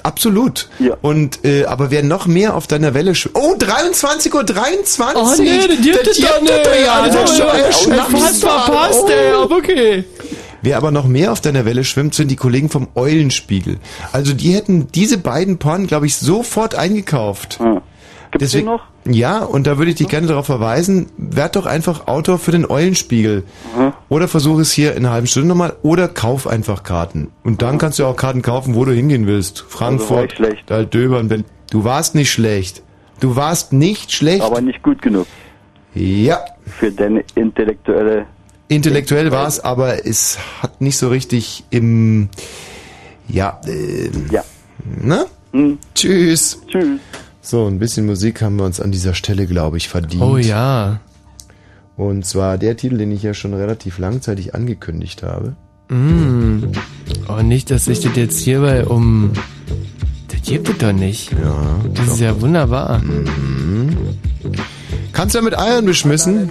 Absolut. 0.04 0.68
Ja. 0.78 0.96
Und 1.02 1.44
äh, 1.44 1.64
aber 1.64 1.90
wer 1.90 2.04
noch 2.04 2.26
mehr 2.26 2.54
auf 2.54 2.66
deiner 2.66 2.94
Welle 2.94 3.14
sch 3.14 3.30
Oh, 3.34 3.54
23.23 3.58 4.34
Uhr. 4.34 4.44
23. 4.44 5.16
Oh 5.16 5.42
nee, 5.42 5.66
das 5.66 5.80
gibt 5.80 6.06
es 6.06 6.20
doch 6.20 6.40
nicht. 6.40 6.52
Das 6.66 7.30
ist 7.30 7.38
schon 7.38 7.48
ein 7.48 7.72
Schnaps 7.72 8.38
verpasst, 8.40 9.08
ey, 9.08 9.32
aber 9.32 9.56
okay. 9.56 10.04
Wer 10.66 10.78
aber 10.78 10.90
noch 10.90 11.06
mehr 11.06 11.30
auf 11.30 11.40
deiner 11.40 11.64
Welle 11.64 11.84
schwimmt, 11.84 12.16
sind 12.16 12.28
die 12.28 12.34
Kollegen 12.34 12.68
vom 12.70 12.88
Eulenspiegel. 12.96 13.78
Also 14.10 14.32
die 14.32 14.52
hätten 14.52 14.88
diese 14.92 15.16
beiden 15.16 15.58
Porn, 15.58 15.86
glaube 15.86 16.06
ich, 16.06 16.16
sofort 16.16 16.74
eingekauft. 16.74 17.60
Gibt's 18.32 18.50
die 18.50 18.62
noch? 18.62 18.82
Ja, 19.04 19.44
und 19.44 19.68
da 19.68 19.78
würde 19.78 19.92
ich 19.92 19.98
dich 19.98 20.08
gerne 20.08 20.26
darauf 20.26 20.46
verweisen, 20.46 21.06
werd 21.18 21.54
doch 21.54 21.66
einfach 21.66 22.08
Autor 22.08 22.40
für 22.40 22.50
den 22.50 22.68
Eulenspiegel. 22.68 23.44
Oder 24.08 24.26
versuch 24.26 24.58
es 24.58 24.72
hier 24.72 24.96
in 24.96 25.06
einer 25.06 25.14
halben 25.14 25.28
Stunde 25.28 25.46
nochmal, 25.46 25.76
oder 25.82 26.08
kauf 26.08 26.48
einfach 26.48 26.82
Karten. 26.82 27.30
Und 27.44 27.62
dann 27.62 27.78
kannst 27.78 28.00
du 28.00 28.04
auch 28.04 28.16
Karten 28.16 28.42
kaufen, 28.42 28.74
wo 28.74 28.84
du 28.84 28.90
hingehen 28.90 29.28
willst. 29.28 29.58
Also 29.58 29.78
Frankfurt, 29.78 30.32
schlecht. 30.32 30.68
Döbern, 30.92 31.28
Berlin. 31.28 31.46
Du 31.70 31.84
warst 31.84 32.16
nicht 32.16 32.32
schlecht. 32.32 32.82
Du 33.20 33.36
warst 33.36 33.72
nicht 33.72 34.10
schlecht. 34.10 34.42
Aber 34.42 34.60
nicht 34.60 34.82
gut 34.82 35.00
genug. 35.00 35.28
Ja. 35.94 36.40
Für 36.66 36.90
deine 36.90 37.22
intellektuelle... 37.36 38.26
Intellektuell 38.68 39.30
war 39.30 39.46
es, 39.46 39.60
aber 39.60 40.06
es 40.06 40.38
hat 40.60 40.80
nicht 40.80 40.98
so 40.98 41.08
richtig 41.08 41.64
im... 41.70 42.28
Ja, 43.28 43.60
äh, 43.66 44.10
ja. 44.30 44.44
Ne? 45.00 45.26
Tschüss. 45.94 46.60
Tschüss. 46.68 47.00
So, 47.40 47.66
ein 47.66 47.78
bisschen 47.78 48.06
Musik 48.06 48.42
haben 48.42 48.56
wir 48.56 48.64
uns 48.64 48.80
an 48.80 48.90
dieser 48.90 49.14
Stelle, 49.14 49.46
glaube 49.46 49.76
ich, 49.76 49.88
verdient. 49.88 50.22
Oh 50.22 50.36
ja. 50.36 51.00
Und 51.96 52.26
zwar 52.26 52.58
der 52.58 52.76
Titel, 52.76 52.98
den 52.98 53.12
ich 53.12 53.22
ja 53.22 53.34
schon 53.34 53.54
relativ 53.54 53.98
langzeitig 53.98 54.54
angekündigt 54.54 55.22
habe. 55.22 55.54
Mm. 55.88 56.72
Oh, 57.28 57.42
nicht, 57.42 57.70
dass 57.70 57.84
sich 57.84 58.00
das 58.00 58.16
jetzt 58.16 58.40
hierbei 58.40 58.84
um... 58.84 59.32
Das 60.28 60.42
gibt 60.42 60.68
es 60.68 60.78
doch 60.78 60.92
nicht. 60.92 61.32
Ja. 61.32 61.80
Das 61.94 62.08
ist 62.08 62.20
ja 62.20 62.40
wunderbar. 62.40 62.98
Mhm. 62.98 63.96
Kannst 65.16 65.34
du 65.34 65.38
ja 65.38 65.44
mit 65.44 65.58
Eiern 65.58 65.86
beschmissen? 65.86 66.50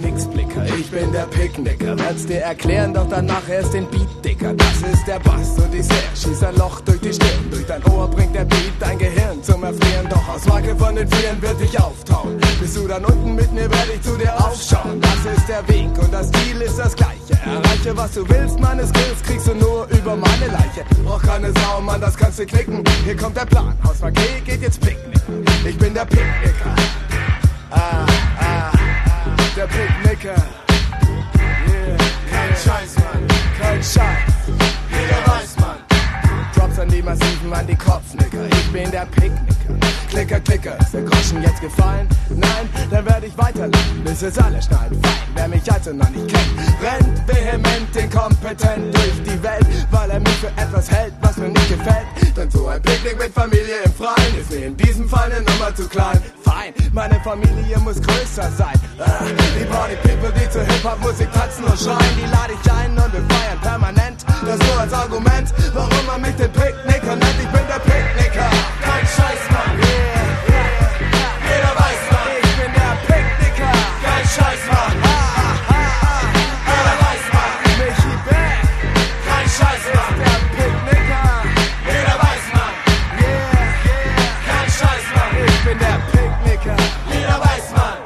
Ich 0.76 0.90
bin 0.90 1.12
der 1.12 1.26
Picknicker. 1.26 1.96
Werd's 1.96 2.26
dir 2.26 2.40
erklären, 2.40 2.92
doch 2.92 3.08
danach 3.08 3.48
erst 3.48 3.74
den 3.74 3.86
Beat, 3.86 4.08
Dicker. 4.24 4.54
Das 4.54 4.92
ist 4.92 5.06
der 5.06 5.20
Bass 5.20 5.56
und 5.56 5.72
ich 5.72 5.84
sehe, 5.84 6.02
schieß 6.16 6.42
ein 6.42 6.56
Loch 6.56 6.80
durch 6.80 6.98
die 6.98 7.12
Stirn. 7.12 7.48
Durch 7.48 7.64
dein 7.64 7.84
Ohr 7.84 8.10
bringt 8.10 8.34
der 8.34 8.44
Beat 8.44 8.72
dein 8.80 8.98
Gehirn 8.98 9.40
zum 9.40 9.62
Erfrieren. 9.62 10.08
Doch 10.10 10.28
aus 10.28 10.44
Marke 10.46 10.74
von 10.74 10.96
den 10.96 11.06
Vieren 11.06 11.40
wird 11.40 11.60
dich 11.60 11.78
auftauen. 11.78 12.40
Bist 12.58 12.76
du 12.76 12.88
dann 12.88 13.04
unten 13.04 13.36
mit 13.36 13.52
mir, 13.52 13.70
werde 13.70 13.92
ich 13.94 14.02
zu 14.02 14.16
dir 14.16 14.34
aufschauen. 14.34 15.00
Das 15.00 15.36
ist 15.36 15.48
der 15.48 15.68
Weg 15.68 15.96
und 16.02 16.12
das 16.12 16.32
Ziel 16.32 16.60
ist 16.60 16.76
das 16.76 16.96
gleiche. 16.96 17.34
Erreiche, 17.44 17.96
was 17.96 18.14
du 18.14 18.28
willst, 18.28 18.58
meine 18.58 18.84
Skills 18.84 19.22
kriegst 19.24 19.46
du 19.46 19.54
nur 19.54 19.86
über 19.96 20.16
meine 20.16 20.46
Leiche. 20.48 20.84
Brauch 21.04 21.22
keine 21.22 21.52
Sau, 21.52 21.80
Mann, 21.80 22.00
das 22.00 22.16
kannst 22.16 22.40
du 22.40 22.46
knicken. 22.46 22.82
Hier 23.04 23.16
kommt 23.16 23.36
der 23.36 23.46
Plan, 23.46 23.78
Haus 23.84 24.00
Marquet 24.00 24.44
geht 24.44 24.60
jetzt 24.60 24.80
Picknick. 24.80 25.22
Ich 25.64 25.78
bin 25.78 25.94
der 25.94 26.04
Picknicker. 26.04 26.74
Ah, 27.70 28.06
ah, 28.40 28.45
der 29.56 29.66
Picknicker. 29.66 30.34
Yeah, 31.66 31.96
kein 32.30 32.54
Scheiß, 32.54 32.96
Mann, 32.96 33.28
kein 33.58 33.82
Scheiß. 33.82 33.96
Jeder 34.90 35.32
weiß, 35.32 35.56
Mann. 35.58 35.85
Drops 36.76 36.78
an 36.78 36.88
die 36.88 37.02
Massiven, 37.02 37.52
an 37.52 37.66
die 37.66 37.76
Kopfnicker. 37.76 38.46
Ich 38.50 38.72
bin 38.72 38.90
der 38.90 39.06
Picknicker. 39.06 39.56
Klicker, 40.08 40.40
Klicker, 40.40 40.78
ist 40.78 40.94
der 40.94 41.02
Groschen 41.02 41.42
jetzt 41.42 41.60
gefallen? 41.60 42.08
Nein, 42.30 42.68
dann 42.90 43.04
werde 43.04 43.26
ich 43.26 43.36
weiterleben, 43.36 44.04
bis 44.04 44.22
es 44.22 44.38
alle 44.38 44.62
schneiden. 44.62 45.00
Fein, 45.02 45.12
wer 45.34 45.48
mich 45.48 45.72
also 45.72 45.92
noch 45.92 46.08
nicht 46.10 46.28
kennt, 46.28 46.50
rennt 46.82 47.28
vehement, 47.28 47.96
inkompetent 47.96 48.94
durch 48.94 49.22
die 49.24 49.42
Welt, 49.42 49.66
weil 49.90 50.10
er 50.10 50.20
mich 50.20 50.36
für 50.36 50.48
etwas 50.48 50.90
hält, 50.90 51.12
was 51.20 51.36
mir 51.36 51.48
nicht 51.48 51.68
gefällt. 51.68 52.06
Denn 52.36 52.50
so 52.50 52.66
ein 52.66 52.80
Picknick 52.82 53.18
mit 53.18 53.32
Familie 53.32 53.82
im 53.84 53.92
Freien 53.92 54.38
ist 54.40 54.50
mir 54.50 54.66
in 54.66 54.76
diesem 54.76 55.08
Fall 55.08 55.30
eine 55.32 55.42
Nummer 55.42 55.74
zu 55.74 55.88
klein. 55.88 56.20
Fein, 56.42 56.72
meine 56.92 57.20
Familie 57.20 57.78
muss 57.80 58.00
größer 58.00 58.50
sein. 58.56 58.74
Ah, 58.98 59.24
die 59.58 59.64
Party 59.64 59.96
People, 59.96 60.32
die 60.32 60.48
zur 60.50 60.62
Hip-Hop-Musik 60.62 61.30
tanzen 61.32 61.64
und 61.64 61.78
schreien, 61.78 62.16
die 62.16 62.30
lade 62.30 62.52
ich 62.52 62.72
ein 62.72 62.90
und 62.92 63.12
wir 63.12 63.36
feiern 63.36 63.60
permanent. 63.60 64.24
Das 64.46 64.58
nur 64.58 64.80
als 64.80 64.92
Argument, 64.92 65.52
warum 65.74 66.06
man 66.06 66.20
mich 66.20 66.36
den 66.36 66.52
Picknicker 66.66 67.14
nennt. 67.14 67.38
Ich 67.38 67.46
bin 67.46 67.64
der 67.68 67.78
Picknicker, 67.78 68.50
kein 68.82 69.06
Scheiß, 69.06 69.42
Mann. 69.52 69.78
Yeah, 69.78 69.86
yeah. 70.50 70.74
Jeder 71.46 71.72
weiß, 71.78 72.02
Mann. 72.10 72.30
Ich 72.42 72.54
bin 72.58 72.72
der 72.74 72.94
Picknicker, 73.06 73.72
kein 74.02 74.24
Scheiß, 74.34 74.62
Mann. 74.72 74.94
Jeder 76.66 76.96
weiß, 77.04 77.24
Mann. 77.34 77.52
Ich 85.46 85.64
bin 85.64 85.78
der 85.78 85.98
Picknicker, 86.10 86.76
jeder 87.12 87.38
weiß, 87.40 87.66
Mann. 87.76 87.98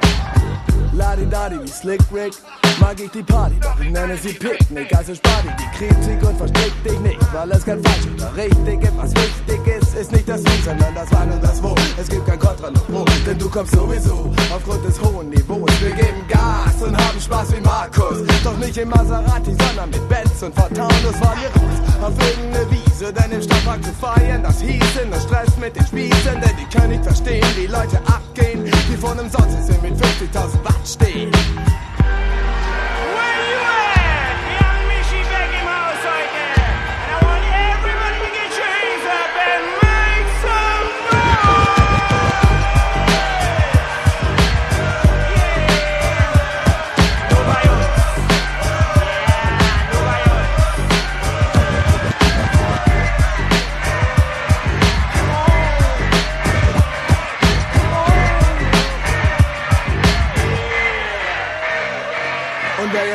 Ladi 0.93 1.27
Dadi 1.31 1.57
wie 1.63 1.69
Slick 1.69 2.03
Rick. 2.13 2.35
Mag 2.81 2.99
ich 2.99 3.11
die 3.11 3.23
Party, 3.23 3.57
doch 3.61 3.79
ich 3.79 3.91
nenne 3.91 4.17
sie 4.17 4.33
Picknick. 4.33 4.95
Also 4.97 5.15
spar 5.15 5.43
dir 5.43 5.57
die 5.59 5.71
Kritik 5.77 6.29
und 6.29 6.37
verstrick 6.37 6.73
dich 6.83 6.99
nicht, 7.01 7.35
weil 7.35 7.51
es 7.53 7.65
kein 7.65 7.83
falsch 7.83 8.07
oder 8.15 8.37
richtig 8.37 8.81
gibt. 8.81 8.97
Was 8.97 9.11
wichtig 9.15 9.67
ist, 9.67 9.95
ist 9.95 10.13
nicht 10.13 10.29
das 10.29 10.43
Wie, 10.45 10.63
sondern 10.63 10.95
das 10.95 11.09
Wann 11.13 11.31
und 11.31 11.43
das 11.43 11.63
Wo. 11.63 11.75
Es 12.01 12.09
gibt 12.09 12.27
kein 12.27 12.39
Kontra 12.39 12.71
noch 12.71 12.87
Pro, 12.87 13.05
denn 13.27 13.39
du 13.39 13.49
kommst 13.49 13.75
sowieso 13.75 14.33
aufgrund 14.55 14.85
des 14.85 15.01
hohen 15.01 15.29
Niveaus. 15.31 15.71
Wir 15.81 15.91
geben 15.91 16.27
Gas 16.29 16.83
und 16.83 16.97
haben 16.97 17.21
Spaß 17.21 17.57
wie 17.57 17.61
Markus. 17.61 18.19
Doch 18.43 18.57
nicht 18.57 18.77
im 18.77 18.89
Maserati, 18.89 19.55
sondern 19.55 19.91
mit 19.91 20.09
Benz 20.09 20.43
und 20.43 20.55
Fortaunus 20.55 21.17
fahren 21.21 21.39
wir 21.41 21.61
raus 21.61 21.81
auf 22.03 22.15
irgendeine 22.29 22.71
Wiese, 22.71 23.13
denn 23.13 23.33
im 23.33 23.43
Stadtpark 23.43 23.85
zu 23.85 23.93
feiern, 23.93 24.43
das 24.43 24.61
hieße 24.61 25.07
nur 25.07 25.21
Stress 25.21 25.57
mit 25.59 25.77
den 25.77 25.87
Spießen, 25.87 26.41
denn 26.41 26.57
die 26.59 26.77
können 26.77 26.91
nicht 26.91 27.05
verstehen, 27.05 27.47
wie 27.57 27.67
Leute 27.67 27.99
abgehen, 28.07 28.65
die 28.65 28.97
von 28.97 29.19
einem 29.19 29.31
Sonst 29.31 29.67
sind 29.67 29.83
mit 29.83 29.95
50.000 29.95 30.65
Watt 30.65 30.87
stehen. 30.87 31.31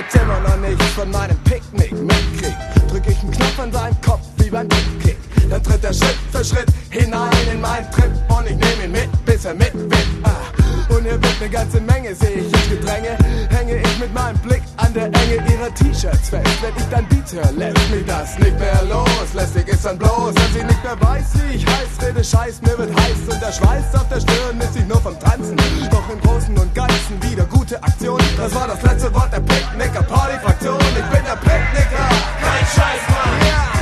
Und 0.06 0.14
wer 0.14 0.22
jetzt 0.22 0.23
immer 0.23 0.40
noch 0.41 0.57
nichts 0.57 0.86
von 0.94 1.10
meinem 1.11 1.38
Picknick 1.44 1.91
mitkriegt, 1.91 2.57
drück 2.90 3.03
ich 3.07 3.19
einen 3.19 3.32
Knopf 3.32 3.60
an 3.60 3.72
seinen 3.72 4.02
Kopf 4.02 4.22
wie 4.38 4.49
beim 4.49 4.68
Kick. 5.02 5.18
Dann 5.49 5.64
tritt 5.64 5.84
er 5.84 5.94
Schritt 5.94 6.18
für 6.32 6.44
Schritt 6.44 6.68
hinein 6.90 7.32
in 7.52 7.61
meinen 7.61 7.90
Trip 7.91 8.11
und 8.30 8.45
ich 8.45 8.56
nehm 8.56 8.86
ihn 8.86 8.91
mit, 8.91 9.26
bis 9.26 9.45
er 9.45 9.53
mitwippt. 9.53 10.07
Ah. 10.23 10.64
Und 10.95 11.03
hier 11.03 11.22
wird 11.22 11.35
eine 11.41 11.49
ganze 11.49 11.81
Menge, 11.81 12.15
sehe 12.15 12.35
ich 12.35 12.45
ins 12.45 12.69
Gedränge. 12.69 13.17
Hänge 13.49 13.81
ich 13.81 13.99
mit 13.99 14.13
meinem 14.13 14.38
Blick 14.39 14.61
an 14.77 14.93
der 14.93 15.05
Enge 15.05 15.43
ihrer 15.51 15.73
T-Shirts 15.73 16.30
fest. 16.30 16.47
Wenn 16.61 16.76
ich 16.77 16.89
dann 16.89 17.05
Beats 17.09 17.34
lässt 17.34 17.91
mich 17.91 18.05
das 18.05 18.39
nicht 18.39 18.57
mehr 18.57 18.81
los. 18.89 19.34
Lästig 19.34 19.67
ist 19.67 19.84
dann 19.84 19.97
bloß, 19.97 20.34
dass 20.34 20.53
sie 20.53 20.63
nicht 20.63 20.84
mehr 20.84 21.01
weiß, 21.01 21.26
wie 21.35 21.55
ich 21.55 21.65
heiß 21.65 22.07
rede. 22.07 22.23
Scheiß, 22.23 22.61
mir 22.61 22.77
wird 22.77 22.95
heiß 22.95 23.34
und 23.34 23.41
der 23.41 23.51
Schweiß 23.51 23.95
auf 23.95 24.07
der 24.07 24.22
Stirn 24.22 24.59
ist 24.61 24.76
ich 24.77 24.85
nur 24.85 25.01
vom 25.01 25.19
Tanzen. 25.19 25.57
Doch 25.91 26.09
im 26.09 26.22
Großen 26.22 26.57
und 26.57 26.73
Ganzen 26.73 27.22
wieder 27.23 27.43
gute 27.45 27.81
Aktion. 27.84 28.22
Das 28.38 28.55
war 28.55 28.67
das 28.67 28.81
letzte 28.84 29.13
Wort 29.13 29.34
der 29.34 29.41
Picknicker 29.41 30.03
Party-Fraktion. 30.03 30.80
Ich 30.80 31.05
bin 31.11 31.23
der 31.26 31.35
Picknicker, 31.35 32.07
kein 32.39 32.65
Scheiß, 32.73 33.01
Mann. 33.09 33.74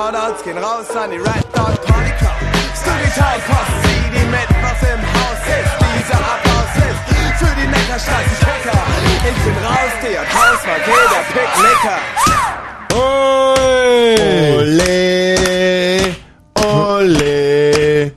Shoutouts 0.00 0.40
gehen 0.44 0.56
raus 0.56 0.88
an 0.96 1.10
die 1.10 1.18
Red 1.18 1.44
Dot 1.52 1.76
Club. 1.84 2.08
Studi 2.80 3.08
Town 3.18 3.40
Post, 3.48 3.74
sieh 3.82 4.06
die 4.14 4.26
mit, 4.34 4.50
was 4.64 4.80
im 4.92 5.02
Haus 5.14 5.42
ist. 5.58 5.72
Dieser 5.92 6.20
Applaus 6.32 6.72
ist 6.88 7.02
für 7.40 7.52
die 7.60 7.68
Neckarstraßen 7.74 8.36
Kicker. 8.44 8.80
Ich 9.28 9.38
bin 9.44 9.56
raus, 9.68 9.94
der 10.02 10.22
Haus 10.36 10.60
war 10.68 10.80
der 11.12 11.24
Picknicker. 11.34 11.98
Ole, 14.56 14.96
ole, 16.64 18.12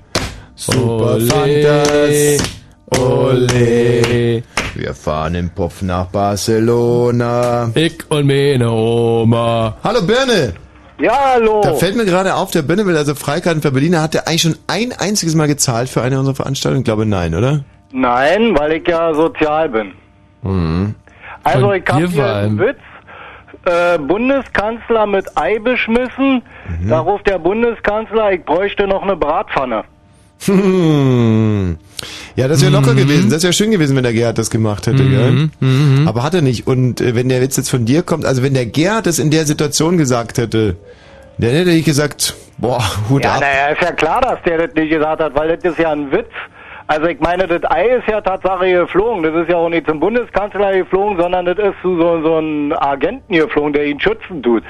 super 0.56 1.16
Ole, 1.16 1.28
Fantas, 1.30 2.18
ole. 2.98 4.44
Wir 4.76 4.94
fahren 4.94 5.36
im 5.36 5.50
Puff 5.50 5.82
nach 5.82 6.06
Barcelona. 6.06 7.72
Ich 7.76 8.10
und 8.10 8.26
meine 8.26 8.72
Oma. 8.72 9.78
Hallo 9.84 10.02
Birne. 10.02 10.63
Ja, 11.00 11.34
hallo. 11.34 11.62
Da 11.64 11.74
fällt 11.74 11.96
mir 11.96 12.06
gerade 12.06 12.36
auf, 12.36 12.52
der 12.52 12.62
Birne 12.62 12.86
will 12.86 12.96
also 12.96 13.16
Freikarten 13.16 13.62
für 13.62 13.72
Berliner. 13.72 14.02
Hat 14.02 14.14
der 14.14 14.28
eigentlich 14.28 14.44
schon 14.44 14.56
ein 14.68 14.94
einziges 14.98 15.36
Mal 15.36 15.48
gezahlt 15.48 15.90
für 15.90 16.02
eine 16.02 16.20
unserer 16.20 16.36
Veranstaltungen? 16.36 16.82
Ich 16.82 16.86
glaube 16.86 17.06
nein, 17.06 17.34
oder? 17.36 17.64
Nein, 17.92 18.58
weil 18.58 18.74
ich 18.74 18.88
ja 18.88 19.14
sozial 19.14 19.70
bin. 19.70 19.94
Mhm. 20.44 20.96
Also 21.44 21.68
Von 21.68 21.76
ich 21.76 21.84
hab 21.88 21.98
dir 21.98 22.08
hier 22.08 22.36
einen. 22.36 22.60
Witz. 22.60 22.78
Äh, 23.66 23.98
Bundeskanzler 23.98 25.06
mit 25.06 25.38
Ei 25.38 25.58
beschmissen. 25.60 26.42
Mhm. 26.68 26.90
Da 26.90 27.00
ruft 27.00 27.28
der 27.28 27.40
Bundeskanzler, 27.40 28.34
ich 28.34 28.44
bräuchte 28.44 28.88
noch 28.88 29.04
eine 29.04 29.16
Bratpfanne. 29.16 29.84
Hm. 30.46 31.78
Ja, 32.36 32.48
das 32.48 32.62
wäre 32.62 32.72
locker 32.72 32.96
gewesen. 32.96 33.30
Das 33.30 33.44
wäre 33.44 33.54
schön 33.54 33.72
gewesen, 33.72 33.96
wenn 33.96 34.04
der 34.04 34.14
Gerhard 34.14 34.38
das 34.38 34.50
gemacht 34.50 34.88
hätte, 34.88 35.04
Mhm, 35.04 35.52
gell? 35.60 36.08
Aber 36.08 36.24
hat 36.24 36.34
er 36.34 36.42
nicht. 36.42 36.68
Und 36.68 37.00
äh, 37.00 37.16
wenn 37.16 37.30
der 37.30 37.42
Witz 37.42 37.58
jetzt 37.58 37.70
von 37.70 37.86
dir 37.86 38.04
kommt, 38.04 38.26
also 38.26 38.44
wenn 38.44 38.54
der 38.54 38.66
Gerhard 38.66 39.06
das 39.06 39.20
in 39.20 39.32
der 39.32 39.46
Situation 39.46 39.98
gesagt 39.98 40.38
hätte, 40.38 40.76
dann 41.38 41.50
hätte 41.52 41.72
ich 41.72 41.86
gesagt, 41.86 42.36
boah, 42.58 42.84
Hut 43.10 43.24
Ja, 43.24 43.36
ab. 43.36 43.42
naja, 43.42 43.68
ist 43.74 43.82
ja 43.82 43.92
klar, 43.92 44.22
dass 44.22 44.40
der 44.46 44.68
das 44.68 44.76
nicht 44.76 44.90
gesagt 44.92 45.22
hat, 45.22 45.36
weil 45.36 45.56
das 45.58 45.72
ist 45.74 45.80
ja 45.80 45.92
ein 45.92 46.12
Witz. 46.12 46.30
Also 46.86 47.08
ich 47.08 47.20
meine, 47.22 47.48
das 47.48 47.62
Ei 47.72 47.86
ist 47.98 48.08
ja 48.10 48.20
Tatsache 48.20 48.70
geflogen. 48.70 49.24
Das 49.24 49.34
ist 49.44 49.50
ja 49.50 49.56
auch 49.56 49.70
nicht 49.70 49.88
zum 49.88 50.00
Bundeskanzler 50.02 50.74
geflogen, 50.74 51.18
sondern 51.20 51.46
das 51.46 51.58
ist 51.58 51.76
zu 51.82 51.96
so, 51.98 52.22
so 52.22 52.36
einem 52.36 52.74
Agenten 52.74 53.34
geflogen, 53.34 53.72
der 53.74 53.86
ihn 53.86 54.00
schützen 54.00 54.44
tut. 54.44 54.64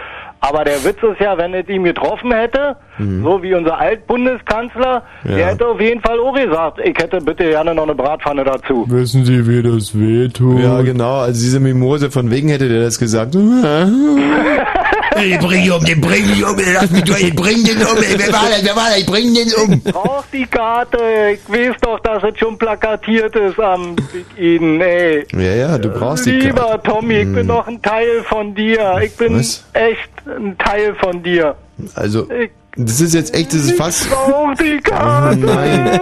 Aber 0.45 0.65
der 0.65 0.83
Witz 0.83 0.97
ist 1.01 1.21
ja, 1.21 1.37
wenn 1.37 1.53
es 1.53 1.69
ihn 1.69 1.85
getroffen 1.85 2.33
hätte, 2.33 2.75
so 2.99 3.41
wie 3.41 3.53
unser 3.55 3.79
Altbundeskanzler, 3.79 5.01
Ja. 5.23 5.35
der 5.35 5.45
hätte 5.47 5.65
auf 5.67 5.79
jeden 5.79 6.01
Fall 6.01 6.19
auch 6.19 6.33
gesagt, 6.35 6.79
ich 6.83 6.97
hätte 7.01 7.19
bitte 7.21 7.45
gerne 7.49 7.73
noch 7.73 7.83
eine 7.83 7.95
Bratpfanne 7.95 8.43
dazu. 8.43 8.85
Wissen 8.89 9.23
Sie, 9.25 9.47
wie 9.47 9.63
das 9.63 9.97
wehtut? 9.97 10.59
Ja, 10.59 10.81
genau. 10.81 11.19
Also 11.21 11.41
diese 11.41 11.61
Mimose, 11.61 12.11
von 12.11 12.29
wegen 12.29 12.49
hätte 12.49 12.67
der 12.67 12.81
das 12.81 12.99
gesagt. 12.99 13.35
Ich 15.21 15.39
bring 15.39 15.63
ihn 15.63 15.71
um, 15.71 15.83
den 15.83 16.01
bring 16.01 16.29
ich 16.29 16.43
um, 16.43 16.57
lass 16.73 16.89
mich 16.91 17.03
durch, 17.03 17.23
ich 17.23 17.35
bring 17.35 17.63
den 17.63 17.77
um, 17.77 17.97
ey, 17.97 18.15
wer 18.17 18.33
war 18.33 18.49
das, 18.49 18.63
wer 18.63 18.75
war 18.75 18.89
das, 18.89 18.99
ich 18.99 19.05
bring 19.05 19.33
den 19.33 19.53
um. 19.53 19.81
Brauch 19.81 20.23
die 20.31 20.45
Karte, 20.45 20.97
ich 21.33 21.49
weiß 21.49 21.75
doch, 21.81 21.99
dass 21.99 22.23
es 22.23 22.37
schon 22.37 22.57
plakatiert 22.57 23.35
ist 23.35 23.59
am 23.59 23.95
Big 23.95 24.25
Eden, 24.37 24.81
ey. 24.81 25.25
Ja, 25.33 25.55
ja, 25.55 25.77
du 25.77 25.89
brauchst 25.89 26.25
die 26.25 26.31
Lieber 26.31 26.61
Karte. 26.61 26.89
Tommy, 26.89 27.15
ich 27.19 27.33
bin 27.33 27.47
noch 27.47 27.67
ein 27.67 27.81
Teil 27.81 28.23
von 28.23 28.55
dir. 28.55 28.99
Ich 29.03 29.15
bin 29.15 29.37
Was? 29.37 29.65
echt 29.73 30.09
ein 30.25 30.57
Teil 30.57 30.95
von 30.95 31.21
dir. 31.23 31.55
Also, 31.95 32.27
das 32.75 33.01
ist 33.01 33.13
jetzt 33.13 33.33
echt, 33.35 33.53
das 33.53 33.61
ist 33.65 33.77
fast... 33.77 34.09
Brauch 34.09 34.53
die 34.55 34.79
Oh 34.79 34.89
Karte. 34.89 35.37
nein. 35.37 35.99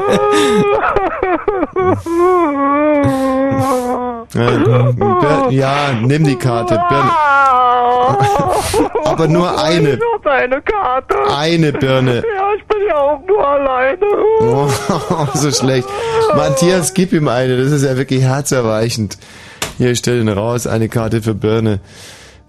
Äh, 4.34 4.58
Bir- 4.94 5.48
Ja, 5.52 5.92
nimm 6.02 6.24
die 6.24 6.36
Karte. 6.38 6.76
Birne. 6.90 7.12
Aber 9.06 9.28
nur 9.28 9.62
eine. 9.62 10.00
Deine 10.24 10.62
Karte. 10.62 11.16
Eine 11.36 11.74
Birne. 11.74 12.16
Ja, 12.18 12.54
ich 12.58 12.64
bin 12.66 12.78
ja 12.88 12.96
auch 12.96 13.20
nur 13.28 13.46
alleine. 13.46 13.98
Oh, 14.42 14.68
so 15.34 15.52
schlecht. 15.52 15.88
Matthias, 16.36 16.94
gib 16.94 17.12
ihm 17.12 17.28
eine. 17.28 17.58
Das 17.62 17.72
ist 17.72 17.84
ja 17.84 17.98
wirklich 17.98 18.22
herzerweichend. 18.24 19.18
Hier, 19.78 19.96
stell 19.96 20.20
den 20.20 20.30
raus. 20.30 20.68
Eine 20.68 20.88
Karte 20.90 21.22
für 21.22 21.34
Birne. 21.34 21.80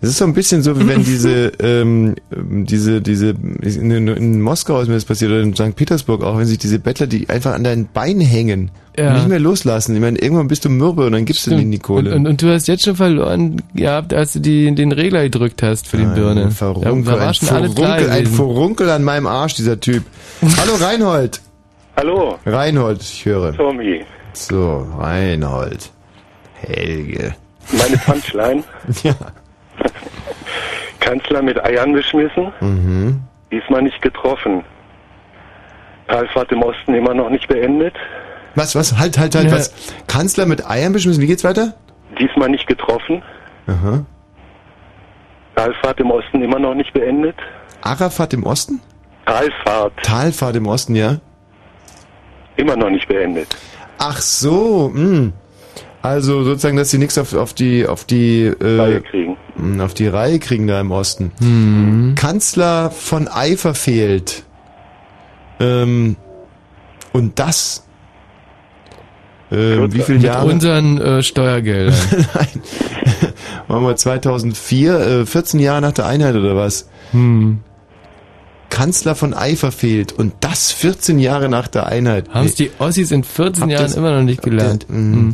Es 0.03 0.09
ist 0.09 0.19
so 0.19 0.25
ein 0.25 0.35
bisschen 0.35 0.63
so, 0.63 0.79
wie 0.81 0.89
wenn 0.89 1.05
diese, 1.05 1.53
ähm, 1.61 2.17
diese, 2.31 3.01
diese, 3.01 3.37
in, 3.63 4.09
in, 4.09 4.41
Moskau 4.43 4.81
ist 4.81 4.89
mir 4.89 4.95
das 4.95 5.05
passiert, 5.05 5.31
oder 5.31 5.41
in 5.41 5.55
St. 5.55 5.77
Petersburg 5.77 6.25
auch, 6.25 6.37
wenn 6.37 6.45
sich 6.45 6.59
diese 6.59 6.81
Bettler, 6.81 7.07
die 7.07 7.29
einfach 7.29 7.55
an 7.55 7.63
deinen 7.63 7.87
Beinen 7.87 8.21
hängen, 8.21 8.73
Ja. 8.99 9.11
und 9.11 9.15
nicht 9.15 9.29
mehr 9.29 9.39
loslassen. 9.39 9.95
Ich 9.95 10.01
meine, 10.01 10.19
irgendwann 10.19 10.49
bist 10.49 10.65
du 10.65 10.71
mürbe 10.71 11.07
und 11.07 11.13
dann 11.13 11.25
gibst 11.25 11.47
du 11.47 11.51
denen 11.51 11.71
die 11.71 11.79
Kohle. 11.79 12.11
Und, 12.11 12.23
und, 12.23 12.27
und 12.27 12.43
du 12.43 12.53
hast 12.53 12.67
jetzt 12.67 12.83
schon 12.83 12.97
verloren 12.97 13.63
gehabt, 13.75 14.13
als 14.13 14.33
du 14.33 14.41
die, 14.41 14.75
den 14.75 14.91
Regler 14.91 15.23
gedrückt 15.23 15.63
hast 15.63 15.87
für 15.87 15.99
die 15.99 16.05
Birne. 16.05 16.47
Ein 16.47 16.51
Verunkel, 16.51 17.21
ein 17.21 17.35
Furunkel, 17.35 18.11
ein. 18.11 18.27
Furunkel 18.27 18.91
an 18.91 19.05
meinem 19.05 19.29
Arsch, 19.29 19.55
dieser 19.55 19.79
Typ. 19.79 20.03
Hallo 20.43 20.73
Reinhold. 20.81 21.41
Hallo. 21.97 22.39
Reinhold, 22.45 23.03
ich 23.03 23.25
höre. 23.25 23.55
Tommy. 23.55 24.01
So, 24.33 24.85
Reinhold. 24.99 25.93
Helge. 26.55 27.37
Meine 27.71 27.99
Punchline. 27.99 28.65
ja. 29.05 29.15
Kanzler 31.03 31.43
mit 31.43 31.63
Eiern 31.65 31.93
beschmissen, 31.93 32.53
Mhm. 32.61 33.21
diesmal 33.51 33.83
nicht 33.83 34.01
getroffen. 34.03 34.65
Talfahrt 36.09 36.51
im 36.53 36.63
Osten 36.63 36.95
immer 36.95 37.15
noch 37.15 37.29
nicht 37.31 37.49
beendet, 37.49 37.95
Was, 38.55 38.75
was? 38.75 38.99
Halt, 38.99 39.17
halt, 39.19 39.35
halt, 39.35 39.47
Ja. 39.47 39.53
was? 39.53 39.73
Kanzler 40.07 40.45
mit 40.47 40.69
Eiern 40.69 40.93
beschmissen, 40.93 41.23
wie 41.23 41.27
geht's 41.27 41.45
weiter? 41.45 41.75
diesmal 42.21 42.51
nicht 42.51 42.67
getroffen. 42.67 43.23
Aha. 43.67 44.05
Talfahrt 45.57 45.99
im 46.01 46.11
Osten 46.11 46.43
immer 46.43 46.59
noch 46.59 46.75
nicht 46.75 46.93
beendet. 46.93 47.37
Arafat 47.81 48.33
im 48.35 48.45
Osten? 48.45 48.81
Talfahrt 49.27 49.93
Talfahrt 50.03 50.57
im 50.57 50.67
Osten, 50.67 50.95
ja. 50.95 51.17
immer 52.57 52.77
noch 52.77 52.91
nicht 52.91 53.09
beendet. 53.09 53.57
Ach 53.99 54.19
so, 54.21 54.91
mh. 54.95 55.33
Also 56.03 56.43
sozusagen, 56.43 56.77
dass 56.77 56.91
sie 56.91 56.99
nichts 56.99 57.17
auf, 57.17 57.33
auf 57.35 57.55
die 57.55 57.87
auf 57.87 58.05
die 58.05 58.43
äh, 58.47 58.77
Reihe 58.81 59.01
kriegen. 59.03 59.37
mh, 59.57 59.85
auf 59.85 59.95
die 59.95 60.09
Reihe 60.09 60.39
kriegen 60.41 60.67
da 60.67 60.81
im 60.81 60.91
Osten. 60.91 62.15
Kanzler 62.17 62.91
von 62.91 63.29
Ei 63.29 63.57
verfehlt. 63.57 64.43
Ähm, 65.61 66.17
und 67.13 67.39
das 67.39 67.87
ähm, 69.53 69.93
wie 69.93 70.01
viele 70.01 70.19
Mit 70.19 70.27
Jahre? 70.27 70.51
unseren 70.51 70.99
äh, 71.01 71.23
Steuergeldern. 71.23 71.95
Nein. 72.35 72.63
Machen 73.69 73.85
wir 73.87 73.97
2004, 73.97 74.99
äh, 75.21 75.27
14 75.27 75.61
Jahre 75.61 75.83
nach 75.83 75.93
der 75.93 76.07
Einheit 76.07 76.35
oder 76.35 76.57
was? 76.57 76.89
Hm. 77.13 77.61
Kanzler 78.73 79.15
von 79.15 79.35
Ei 79.35 79.55
verfehlt 79.55 80.13
und 80.13 80.33
das 80.41 80.73
14 80.73 81.19
Jahre 81.19 81.51
nach 81.51 81.69
der 81.69 81.87
Einheit. 81.87 82.31
Haben 82.33 82.47
es 82.47 82.55
die 82.55 82.71
Ossis 82.79 83.11
in 83.13 83.23
14 83.23 83.63
Habt 83.65 83.73
Jahren 83.73 83.83
ihr's- 83.85 83.97
immer 83.97 84.13
noch 84.17 84.23
nicht 84.23 84.43
gelernt. 84.43 84.87
Mm, 84.89 85.33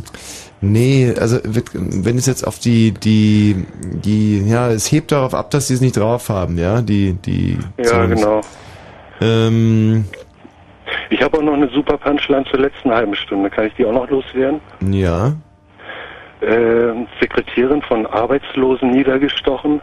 Nee, 0.61 1.13
also 1.17 1.37
wird- 1.45 1.69
wenn 1.73 2.17
es 2.17 2.25
jetzt 2.25 2.45
auf 2.45 2.59
die, 2.59 2.91
die, 2.91 3.65
die, 4.03 4.45
ja, 4.45 4.67
es 4.69 4.91
hebt 4.91 5.13
darauf 5.13 5.33
ab, 5.33 5.51
dass 5.51 5.69
sie 5.69 5.73
es 5.75 5.79
nicht 5.79 5.95
drauf 5.95 6.27
haben, 6.27 6.57
ja, 6.57 6.81
die, 6.81 7.13
die. 7.13 7.57
Ja, 7.77 7.83
Zumindest. 7.85 8.23
genau. 8.25 8.41
Ähm, 9.21 10.03
Ich 11.09 11.21
habe 11.21 11.37
auch 11.37 11.41
noch 11.43 11.53
eine 11.53 11.69
super 11.69 11.97
Punchline 11.97 12.43
zur 12.51 12.59
letzten 12.59 12.91
halben 12.91 13.15
Stunde. 13.15 13.49
Kann 13.49 13.67
ich 13.67 13.73
die 13.75 13.85
auch 13.85 13.93
noch 13.93 14.09
loswerden? 14.09 14.59
ja. 14.91 15.31
Ähm, 16.41 17.07
Sekretärin 17.21 17.81
von 17.81 18.05
Arbeitslosen 18.05 18.91
niedergestochen. 18.91 19.81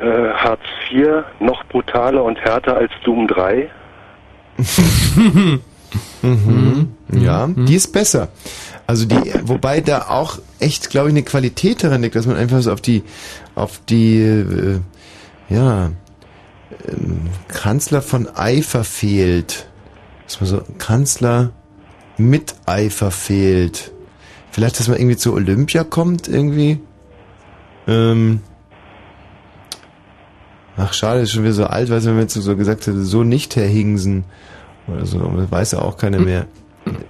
Äh, 0.00 0.32
Hartz 0.32 0.62
IV 0.90 1.24
noch 1.40 1.64
brutaler 1.64 2.24
und 2.24 2.38
härter 2.38 2.76
als 2.76 2.90
Doom 3.04 3.28
3. 3.28 3.70
Mhm. 6.22 6.94
Ja, 7.12 7.48
die 7.48 7.74
ist 7.74 7.92
besser. 7.92 8.28
Also 8.86 9.06
die, 9.06 9.32
wobei 9.42 9.80
da 9.80 10.08
auch 10.08 10.38
echt, 10.58 10.90
glaube 10.90 11.08
ich, 11.08 11.14
eine 11.14 11.22
Qualität 11.22 11.82
darin 11.82 12.02
liegt, 12.02 12.14
dass 12.14 12.26
man 12.26 12.36
einfach 12.36 12.60
so 12.60 12.72
auf 12.72 12.80
die, 12.80 13.02
auf 13.54 13.80
die, 13.88 14.20
äh, 14.20 14.80
ja, 15.48 15.90
ähm, 16.86 17.30
Kanzler 17.48 18.02
von 18.02 18.28
Ei 18.36 18.62
verfehlt. 18.62 19.66
Dass 20.24 20.40
man 20.40 20.50
so 20.50 20.62
Kanzler 20.78 21.50
mit 22.16 22.54
Ei 22.66 22.90
verfehlt. 22.90 23.92
Vielleicht, 24.50 24.78
dass 24.78 24.88
man 24.88 24.98
irgendwie 24.98 25.16
zu 25.16 25.34
Olympia 25.34 25.84
kommt, 25.84 26.28
irgendwie. 26.28 26.80
Ähm, 27.86 28.40
ach, 30.80 30.92
schade, 30.94 31.20
ist 31.20 31.32
schon 31.32 31.42
wieder 31.44 31.52
so 31.52 31.66
alt, 31.66 31.90
weißt 31.90 32.06
wenn 32.06 32.14
man 32.14 32.22
jetzt 32.22 32.34
so 32.34 32.56
gesagt 32.56 32.86
hätte, 32.86 33.04
so 33.04 33.22
nicht 33.24 33.56
Herr 33.56 33.66
Hingsen. 33.66 34.24
Oder 34.88 35.06
so, 35.06 35.20
weiß 35.50 35.72
ja 35.72 35.82
auch 35.82 35.96
keiner 35.96 36.18
mehr. 36.18 36.46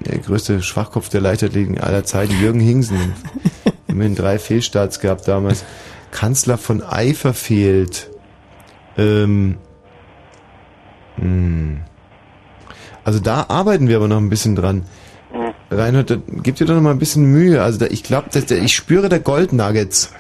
Der 0.01 0.19
größte 0.19 0.61
Schwachkopf 0.63 1.09
der 1.09 1.21
Leichtathletik 1.21 1.83
aller 1.83 2.05
Zeiten, 2.05 2.35
Jürgen 2.41 2.61
Hingsen. 2.61 3.15
Immerhin 3.87 4.15
drei 4.17 4.39
Fehlstarts 4.39 5.01
gehabt 5.01 5.27
damals. 5.29 5.65
Kanzler 6.11 6.59
von 6.59 6.83
Ei 6.83 7.15
verfehlt. 7.15 8.11
Ähm, 8.99 9.57
mh. 11.17 11.81
also 13.05 13.21
da 13.21 13.47
arbeiten 13.49 13.89
wir 13.89 13.97
aber 13.97 14.09
noch 14.09 14.19
ein 14.19 14.29
bisschen 14.31 14.57
dran. 14.57 14.85
Reinhard, 15.71 16.11
da- 16.11 16.17
gib 16.43 16.57
dir 16.57 16.67
doch 16.67 16.75
noch 16.75 16.83
mal 16.83 16.91
ein 16.91 16.99
bisschen 16.99 17.25
Mühe. 17.27 17.63
Also 17.63 17.79
da, 17.79 17.87
ich 17.87 18.03
glaube, 18.03 18.27
ich 18.37 18.75
spüre 18.75 19.09
da 19.09 19.19
Goldnuggets 19.19 20.13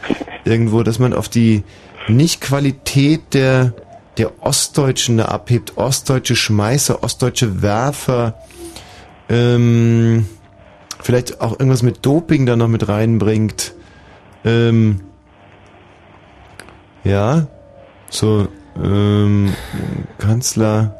irgendwo, 0.44 0.84
dass 0.84 1.00
man 1.00 1.12
auf 1.12 1.28
die 1.28 1.64
Nicht-Qualität 2.08 3.34
der, 3.34 3.74
der 4.18 4.42
Ostdeutschen 4.42 5.18
da 5.18 5.26
abhebt. 5.26 5.76
Ostdeutsche 5.76 6.36
Schmeißer, 6.36 7.02
ostdeutsche 7.02 7.62
Werfer, 7.62 8.34
ähm, 9.28 10.26
vielleicht 11.00 11.40
auch 11.40 11.52
irgendwas 11.52 11.82
mit 11.82 12.04
Doping 12.04 12.46
da 12.46 12.56
noch 12.56 12.68
mit 12.68 12.88
reinbringt. 12.88 13.74
Ähm, 14.44 15.00
ja, 17.04 17.46
so, 18.08 18.48
ähm, 18.76 19.54
Kanzler 20.18 20.96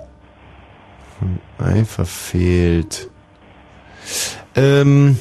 von 1.19 1.41
Ei 1.59 1.85
verfehlt. 1.85 3.11
Ähm, 4.55 5.19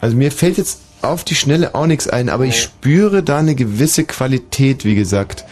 also 0.00 0.16
mir 0.16 0.30
fällt 0.30 0.58
jetzt 0.58 0.80
auf 1.08 1.24
die 1.24 1.34
Schnelle 1.34 1.74
auch 1.74 1.86
nichts 1.86 2.08
ein, 2.08 2.28
aber 2.28 2.44
ich 2.44 2.60
spüre 2.60 3.22
da 3.22 3.38
eine 3.38 3.54
gewisse 3.54 4.04
Qualität, 4.04 4.84
wie 4.84 4.94
gesagt. 4.94 5.44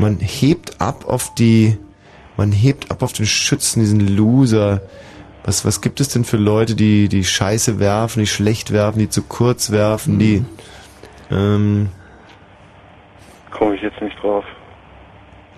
Man 0.00 0.18
hebt 0.18 0.80
ab 0.80 1.04
auf 1.06 1.34
die, 1.34 1.76
man 2.36 2.52
hebt 2.52 2.90
ab 2.90 3.02
auf 3.02 3.12
den 3.12 3.26
Schützen, 3.26 3.80
diesen 3.80 4.00
Loser. 4.00 4.82
Was, 5.44 5.64
was 5.64 5.80
gibt 5.80 6.00
es 6.00 6.08
denn 6.08 6.24
für 6.24 6.36
Leute, 6.36 6.74
die, 6.74 7.08
die 7.08 7.24
Scheiße 7.24 7.78
werfen, 7.80 8.20
die 8.20 8.26
schlecht 8.26 8.72
werfen, 8.72 9.00
die 9.00 9.08
zu 9.08 9.22
kurz 9.22 9.72
werfen, 9.72 10.18
die, 10.18 10.44
ähm, 11.30 11.88
Komme 13.50 13.74
ich 13.74 13.82
jetzt 13.82 14.00
nicht 14.00 14.16
drauf. 14.22 14.44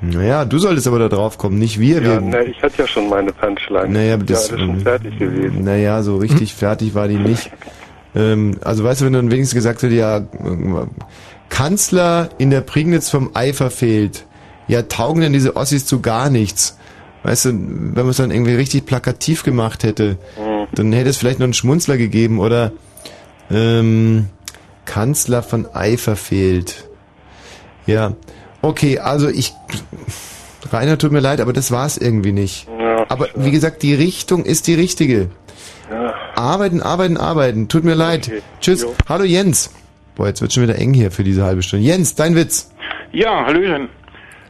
naja, 0.00 0.44
du 0.44 0.58
solltest 0.58 0.86
aber 0.86 0.98
da 0.98 1.08
drauf 1.08 1.38
kommen, 1.38 1.58
nicht 1.58 1.78
wir. 1.78 2.02
Ja, 2.02 2.14
wir 2.14 2.20
ne, 2.20 2.44
ich 2.44 2.62
hatte 2.62 2.82
ja 2.82 2.86
schon 2.88 3.08
meine 3.08 3.32
Punchline. 3.32 3.88
Naja, 3.88 4.16
das, 4.16 4.48
ja, 4.48 4.56
alles 4.56 4.66
schon 4.66 4.80
fertig 4.80 5.18
gewesen. 5.18 5.64
Naja, 5.64 6.02
so 6.02 6.16
richtig 6.16 6.54
fertig 6.54 6.94
war 6.94 7.08
die 7.08 7.16
nicht. 7.18 7.50
Ähm, 8.14 8.58
also 8.62 8.84
weißt 8.84 9.00
du, 9.00 9.04
wenn 9.06 9.12
du 9.14 9.18
dann 9.20 9.30
wenigstens 9.30 9.54
gesagt 9.56 9.82
hättest, 9.82 9.98
ja, 9.98 10.22
Kanzler 11.48 12.30
in 12.38 12.50
der 12.50 12.60
Prignitz 12.62 13.10
vom 13.10 13.30
Ei 13.34 13.52
verfehlt. 13.52 14.24
Ja, 14.66 14.82
taugen 14.82 15.20
denn 15.20 15.32
diese 15.32 15.56
Ossis 15.56 15.84
zu 15.86 16.00
gar 16.00 16.30
nichts? 16.30 16.78
Weißt 17.22 17.46
du, 17.46 17.48
wenn 17.50 17.94
man 17.94 18.08
es 18.08 18.16
dann 18.16 18.30
irgendwie 18.30 18.54
richtig 18.54 18.86
plakativ 18.86 19.42
gemacht 19.44 19.82
hätte, 19.82 20.18
Mhm. 20.38 20.66
dann 20.74 20.92
hätte 20.92 21.10
es 21.10 21.16
vielleicht 21.16 21.38
noch 21.38 21.44
einen 21.44 21.54
Schmunzler 21.54 21.96
gegeben 21.96 22.38
oder 22.38 22.72
ähm, 23.50 24.26
Kanzler 24.84 25.42
von 25.42 25.66
Ei 25.74 25.96
verfehlt. 25.96 26.88
Ja, 27.86 28.14
okay, 28.62 28.98
also 28.98 29.28
ich, 29.28 29.52
Rainer, 30.72 30.96
tut 30.98 31.12
mir 31.12 31.20
leid, 31.20 31.40
aber 31.40 31.52
das 31.52 31.70
war 31.70 31.86
es 31.86 31.98
irgendwie 31.98 32.32
nicht. 32.32 32.66
Ja, 32.78 33.04
aber 33.08 33.28
wie 33.34 33.50
gesagt, 33.50 33.82
die 33.82 33.94
Richtung 33.94 34.44
ist 34.44 34.66
die 34.66 34.74
richtige. 34.74 35.28
Ja. 35.90 36.14
Arbeiten, 36.36 36.82
arbeiten, 36.82 37.16
arbeiten. 37.16 37.68
Tut 37.68 37.84
mir 37.84 37.94
leid. 37.94 38.30
Tschüss. 38.60 38.86
Hallo 39.08 39.24
Jens. 39.24 39.72
Boah, 40.14 40.28
jetzt 40.28 40.40
wird 40.40 40.52
schon 40.52 40.62
wieder 40.62 40.78
eng 40.78 40.94
hier 40.94 41.10
für 41.10 41.24
diese 41.24 41.44
halbe 41.44 41.62
Stunde. 41.62 41.84
Jens, 41.84 42.14
dein 42.14 42.36
Witz. 42.36 42.72
Ja, 43.12 43.44
Hallöchen. 43.46 43.88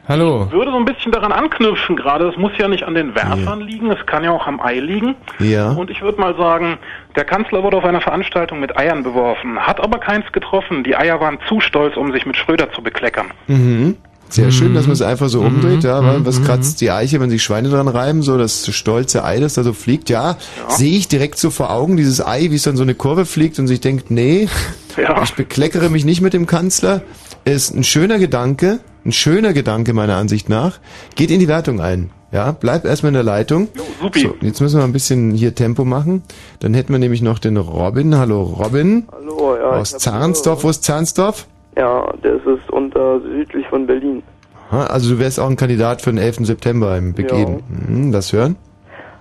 Hallo. 0.07 0.45
Ich 0.49 0.53
würde 0.53 0.71
so 0.71 0.77
ein 0.77 0.85
bisschen 0.85 1.13
daran 1.13 1.33
anknüpfen 1.33 1.97
gerade. 1.97 2.29
Es 2.29 2.37
muss 2.37 2.53
ja 2.59 2.69
nicht 2.69 2.85
an 2.85 2.95
den 2.95 3.15
Werfern 3.15 3.63
liegen, 3.63 3.91
es 3.91 4.05
kann 4.05 4.23
ja 4.23 4.33
auch 4.33 4.47
am 4.47 4.61
Ei 4.61 4.79
liegen. 4.79 5.15
Ja. 5.39 5.71
Und 5.71 5.91
ich 5.91 6.03
würde 6.03 6.21
mal 6.21 6.37
sagen, 6.37 6.77
der 7.17 7.25
Kanzler 7.25 7.63
wurde 7.63 7.79
auf 7.79 7.87
einer 7.87 8.03
Veranstaltung 8.03 8.61
mit 8.61 8.77
Eiern 8.77 9.03
beworfen, 9.03 9.59
hat 9.59 9.81
aber 9.81 9.99
keins 9.99 10.31
getroffen. 10.33 10.85
Die 10.85 10.95
Eier 10.95 11.21
waren 11.21 11.39
zu 11.49 11.61
stolz, 11.61 11.97
um 11.97 12.13
sich 12.13 12.27
mit 12.27 12.37
Schröder 12.37 12.71
zu 12.73 12.83
bekleckern. 12.83 13.31
Mhm. 13.47 13.97
Sehr 14.35 14.51
schön, 14.51 14.75
dass 14.75 14.87
man 14.87 14.95
es 14.95 15.03
einfach 15.03 15.29
so 15.29 15.41
Mhm. 15.43 15.47
umdreht, 15.47 15.85
ja. 15.85 16.03
weil 16.05 16.19
Mhm. 16.21 16.27
Was 16.27 16.43
kratzt 16.43 16.81
die 16.81 16.91
Eiche, 16.91 17.21
wenn 17.21 17.31
sich 17.31 17.43
Schweine 17.43 17.69
dran 17.69 17.87
reiben, 17.87 18.23
so 18.23 18.37
das 18.37 18.67
stolze 18.75 19.25
Ei, 19.25 19.39
das 19.39 19.55
da 19.55 19.63
so 19.63 19.73
fliegt, 19.73 20.11
ja. 20.11 20.37
Sehe 20.69 20.97
ich 20.97 21.07
direkt 21.07 21.39
so 21.39 21.51
vor 21.51 21.71
Augen, 21.71 21.97
dieses 21.97 22.25
Ei, 22.25 22.51
wie 22.51 22.57
es 22.57 22.65
dann 22.65 22.77
so 22.77 22.83
eine 22.83 22.95
Kurve 22.97 23.27
fliegt 23.27 23.59
und 23.61 23.69
sich 23.69 23.81
denkt, 23.81 24.11
nee, 24.11 24.49
ich 25.23 25.35
bekleckere 25.35 25.89
mich 25.89 26.05
nicht 26.05 26.21
mit 26.21 26.33
dem 26.33 26.47
Kanzler. 26.47 27.03
Ist 27.45 27.75
ein 27.75 27.85
schöner 27.85 28.19
Gedanke, 28.19 28.81
ein 29.05 29.13
schöner 29.13 29.53
Gedanke 29.53 29.93
meiner 29.93 30.17
Ansicht 30.17 30.49
nach. 30.49 30.79
Geht 31.15 31.31
in 31.31 31.39
die 31.39 31.49
Wertung 31.49 31.81
ein. 31.81 32.11
Ja, 32.33 32.51
bleib 32.51 32.85
erstmal 32.85 33.11
in 33.11 33.15
der 33.15 33.23
Leitung. 33.23 33.69
So, 34.17 34.35
jetzt 34.41 34.61
müssen 34.61 34.79
wir 34.79 34.85
ein 34.85 34.93
bisschen 34.93 35.31
hier 35.35 35.55
Tempo 35.55 35.85
machen. 35.85 36.23
Dann 36.59 36.75
hätten 36.75 36.93
wir 36.93 36.99
nämlich 36.99 37.23
noch 37.23 37.39
den 37.39 37.57
Robin. 37.57 38.17
Hallo 38.17 38.43
Robin. 38.43 39.05
Hallo, 39.13 39.57
ja. 39.57 39.71
Aus 39.71 39.91
Zahnsdorf. 39.99 40.65
Wo 40.65 40.71
ist 40.71 40.83
Zahnsdorf? 40.83 41.47
Ja, 41.77 42.13
das 42.23 42.41
ist 42.47 42.71
unter 42.71 43.21
südlich 43.21 43.67
von 43.69 43.87
Berlin. 43.87 44.23
Also 44.71 45.15
du 45.15 45.21
wärst 45.21 45.39
auch 45.39 45.49
ein 45.49 45.57
Kandidat 45.57 46.03
für 46.03 46.11
den 46.11 46.19
11. 46.19 46.47
September 46.47 46.97
im 46.97 47.15
Big 47.15 47.31
Ja. 47.31 47.47
Hm, 47.47 48.13
das 48.13 48.33
hören? 48.33 48.57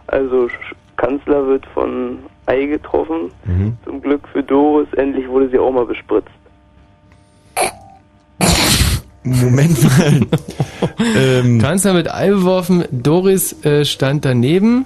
Also 0.08 0.48
Kanzler 0.98 1.48
wird 1.48 1.66
von 1.74 2.20
Ei 2.46 2.66
getroffen. 2.66 3.32
Mhm. 3.46 3.78
Zum 3.86 4.02
Glück 4.02 4.28
für 4.32 4.44
Doris, 4.44 4.88
endlich 4.94 5.28
wurde 5.28 5.50
sie 5.50 5.60
auch 5.60 5.72
mal 5.72 5.86
bespritzt. 5.86 6.30
Moment 9.24 9.82
mal. 9.84 10.22
ähm, 11.18 11.60
Kanzler 11.60 11.94
mit 11.94 12.14
Ei 12.14 12.30
beworfen, 12.30 12.84
Doris 12.92 13.64
äh, 13.66 13.86
stand 13.86 14.26
daneben. 14.26 14.86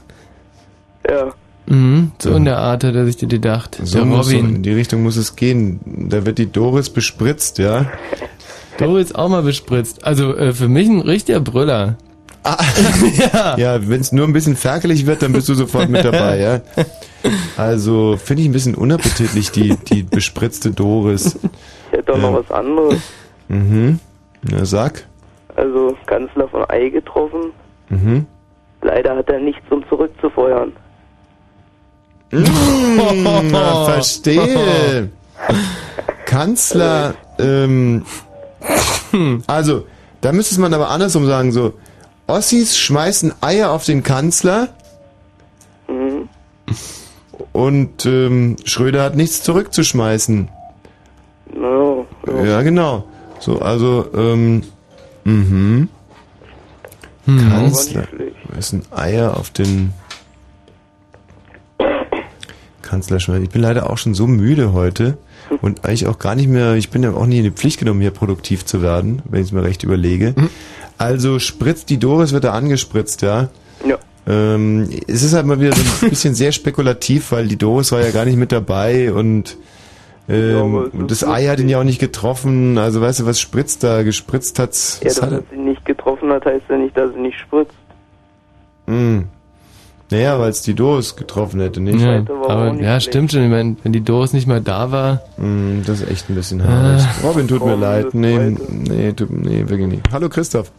Ja. 1.09 1.33
Mhm, 1.67 2.11
so 2.17 2.33
in 2.35 2.45
der 2.45 2.57
Art 2.59 2.83
hat 2.83 2.95
er 2.95 3.05
sich 3.05 3.17
gedacht. 3.17 3.77
So 3.83 3.97
der 3.97 4.05
muss, 4.05 4.29
so 4.29 4.37
Robin. 4.37 4.55
in 4.55 4.63
die 4.63 4.71
Richtung 4.71 5.03
muss 5.03 5.17
es 5.17 5.35
gehen. 5.35 5.79
Da 6.09 6.25
wird 6.25 6.37
die 6.37 6.49
Doris 6.51 6.89
bespritzt, 6.89 7.57
ja. 7.57 7.85
Doris 8.77 9.13
auch 9.13 9.27
mal 9.27 9.43
bespritzt. 9.43 10.05
Also 10.05 10.35
äh, 10.35 10.53
für 10.53 10.69
mich 10.69 10.87
ein 10.87 11.01
richtiger 11.01 11.41
Brüller. 11.41 11.97
ja, 13.33 13.57
ja 13.57 13.89
wenn 13.89 13.99
es 13.99 14.13
nur 14.13 14.25
ein 14.25 14.31
bisschen 14.31 14.55
ferkelig 14.55 15.05
wird, 15.05 15.21
dann 15.21 15.33
bist 15.33 15.49
du 15.49 15.53
sofort 15.53 15.89
mit 15.89 16.05
dabei, 16.05 16.39
ja. 16.39 16.61
Also 17.57 18.15
finde 18.17 18.43
ich 18.43 18.49
ein 18.49 18.53
bisschen 18.53 18.75
unappetitlich, 18.75 19.51
die, 19.51 19.75
die 19.75 20.03
bespritzte 20.03 20.71
Doris. 20.71 21.37
Ich 21.91 21.97
hätte 21.97 22.13
auch 22.13 22.17
noch 22.17 22.29
Ähm. 22.29 22.35
was 22.35 22.51
anderes. 22.51 23.01
Mhm. 23.49 23.99
Na, 24.49 24.63
sag. 24.63 25.05
Also 25.55 25.97
Kanzler 26.05 26.47
von 26.47 26.63
Ei 26.69 26.87
getroffen. 26.89 27.51
Mhm. 27.89 28.25
Leider 28.81 29.17
hat 29.17 29.29
er 29.29 29.39
nichts, 29.39 29.63
um 29.69 29.83
zurückzufeuern. 29.89 30.71
Mmh, 32.31 33.49
verstehe. 33.85 35.09
Kanzler, 36.25 37.15
ähm, 37.39 38.03
also, 39.47 39.85
da 40.21 40.31
müsste 40.33 40.59
man 40.59 40.73
aber 40.73 40.89
andersrum 40.89 41.25
sagen, 41.25 41.51
so, 41.51 41.73
Ossis 42.27 42.77
schmeißen 42.77 43.33
Eier 43.41 43.71
auf 43.71 43.85
den 43.85 44.03
Kanzler 44.03 44.69
Mhm. 45.87 46.27
und 47.53 48.05
ähm, 48.05 48.57
Schröder 48.65 49.03
hat 49.03 49.15
nichts 49.15 49.41
zurückzuschmeißen. 49.43 50.49
Ja, 52.43 52.61
genau. 52.61 53.05
So, 53.39 53.59
also, 53.59 54.05
ähm, 54.13 54.63
mhm. 55.23 55.87
Hm. 57.25 57.49
Kanzler 57.49 58.07
schmeißen 58.51 58.83
Eier 58.91 59.37
auf 59.37 59.49
den 59.51 59.93
Kanzler 62.87 63.19
schmeißen. 63.19 63.43
Ich 63.43 63.49
bin 63.49 63.61
leider 63.61 63.89
auch 63.89 63.97
schon 63.97 64.13
so 64.13 64.27
müde 64.27 64.73
heute 64.73 65.17
und 65.61 65.85
eigentlich 65.85 66.07
auch 66.07 66.19
gar 66.19 66.35
nicht 66.35 66.49
mehr, 66.49 66.75
ich 66.75 66.89
bin 66.89 67.03
ja 67.03 67.13
auch 67.13 67.25
nie 67.25 67.39
in 67.39 67.43
die 67.43 67.51
Pflicht 67.51 67.79
genommen, 67.79 68.01
hier 68.01 68.11
produktiv 68.11 68.65
zu 68.65 68.81
werden, 68.81 69.21
wenn 69.25 69.41
ich 69.41 69.47
es 69.47 69.51
mir 69.51 69.63
recht 69.63 69.83
überlege. 69.83 70.33
Also 70.97 71.39
spritzt 71.39 71.89
die 71.89 71.99
Doris, 71.99 72.33
wird 72.33 72.43
da 72.43 72.53
angespritzt, 72.53 73.21
ja? 73.21 73.49
Ja. 73.85 73.97
Ähm, 74.27 74.89
es 75.07 75.23
ist 75.23 75.33
halt 75.33 75.45
mal 75.45 75.59
wieder 75.59 75.73
so 75.73 76.05
ein 76.05 76.09
bisschen 76.09 76.33
sehr 76.33 76.51
spekulativ, 76.51 77.31
weil 77.31 77.47
die 77.47 77.57
Doris 77.57 77.91
war 77.91 78.01
ja 78.01 78.11
gar 78.11 78.25
nicht 78.25 78.37
mit 78.37 78.51
dabei 78.51 79.13
und 79.13 79.57
ähm, 80.29 80.89
und 80.91 81.09
das 81.09 81.23
Ei 81.23 81.47
hat 81.47 81.59
ihn 81.59 81.69
ja 81.69 81.79
auch 81.79 81.85
nicht 81.85 81.99
getroffen. 81.99 82.77
Also 82.77 82.99
weißt 82.99 83.21
du, 83.21 83.25
was 83.25 83.39
spritzt 83.39 83.83
da? 83.83 84.03
Gespritzt 84.03 84.59
hat's. 84.59 84.99
Ja, 85.01 85.07
dass 85.07 85.21
hat 85.21 85.31
er 85.31 85.43
sie 85.49 85.57
nicht 85.57 85.85
getroffen 85.85 86.31
hat, 86.31 86.45
heißt 86.45 86.65
ja 86.67 86.77
nicht, 86.77 86.97
dass 86.97 87.13
sie 87.13 87.19
nicht 87.19 87.39
spritzt. 87.39 87.73
er? 88.87 89.29
Naja, 90.09 90.39
weil 90.39 90.49
es 90.49 90.61
die 90.61 90.73
Doris 90.73 91.17
getroffen 91.17 91.59
hätte, 91.59 91.81
nicht? 91.81 91.99
Ja, 91.99 92.23
aber 92.47 92.73
ja, 92.75 92.99
stimmt 92.99 93.31
schon. 93.31 93.43
Ich 93.43 93.49
meine, 93.49 93.75
wenn 93.83 93.91
die 93.91 94.03
Doris 94.03 94.31
nicht 94.31 94.47
mal 94.47 94.61
da 94.61 94.91
war. 94.91 95.21
Hm, 95.35 95.83
das 95.85 96.01
ist 96.01 96.09
echt 96.09 96.29
ein 96.29 96.35
bisschen 96.35 96.63
haarig. 96.63 97.03
Ah. 97.03 97.27
Robin, 97.27 97.47
tut 97.47 97.65
mir 97.65 97.75
leid. 97.75 98.13
Nee, 98.13 98.55
nee, 98.69 99.11
tut, 99.11 99.29
nee, 99.29 99.67
wirklich 99.67 99.87
nicht. 99.87 100.09
Hallo 100.11 100.29
Christoph. 100.29 100.71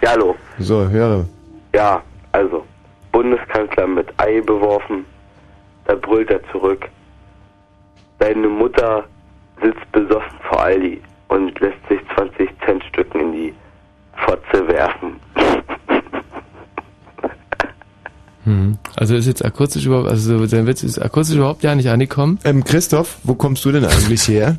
Ja, 0.00 0.10
hallo. 0.10 0.36
So, 0.60 0.88
höre. 0.88 1.26
Ja, 1.74 2.02
also, 2.30 2.64
Bundeskanzler 3.10 3.88
mit 3.88 4.06
Ei 4.16 4.40
beworfen, 4.40 5.04
da 5.86 5.96
brüllt 5.96 6.30
er 6.30 6.40
zurück. 6.52 6.88
Deine 8.20 8.48
Mutter 8.48 9.04
sitzt 9.60 9.90
besoffen 9.90 10.38
vor 10.48 10.62
Aldi 10.62 11.00
und 11.28 11.58
lässt 11.58 11.78
sich 11.88 12.00
20 12.14 12.48
Cent 12.64 12.84
Stücken 12.84 13.20
in 13.20 13.32
die 13.32 13.54
Fotze 14.24 14.68
werfen. 14.68 15.16
Hm. 18.48 18.78
Also 18.96 19.14
ist 19.14 19.26
jetzt 19.26 19.44
akustisch 19.44 19.84
überhaupt, 19.84 20.08
also 20.08 20.46
sein 20.46 20.66
Witz 20.66 20.82
ist 20.82 20.98
akustisch 20.98 21.36
überhaupt 21.36 21.62
ja 21.62 21.74
nicht 21.74 21.90
angekommen. 21.90 22.38
Ähm, 22.44 22.64
Christoph, 22.64 23.18
wo 23.22 23.34
kommst 23.34 23.62
du 23.66 23.72
denn 23.72 23.84
eigentlich 23.84 24.26
her? 24.26 24.56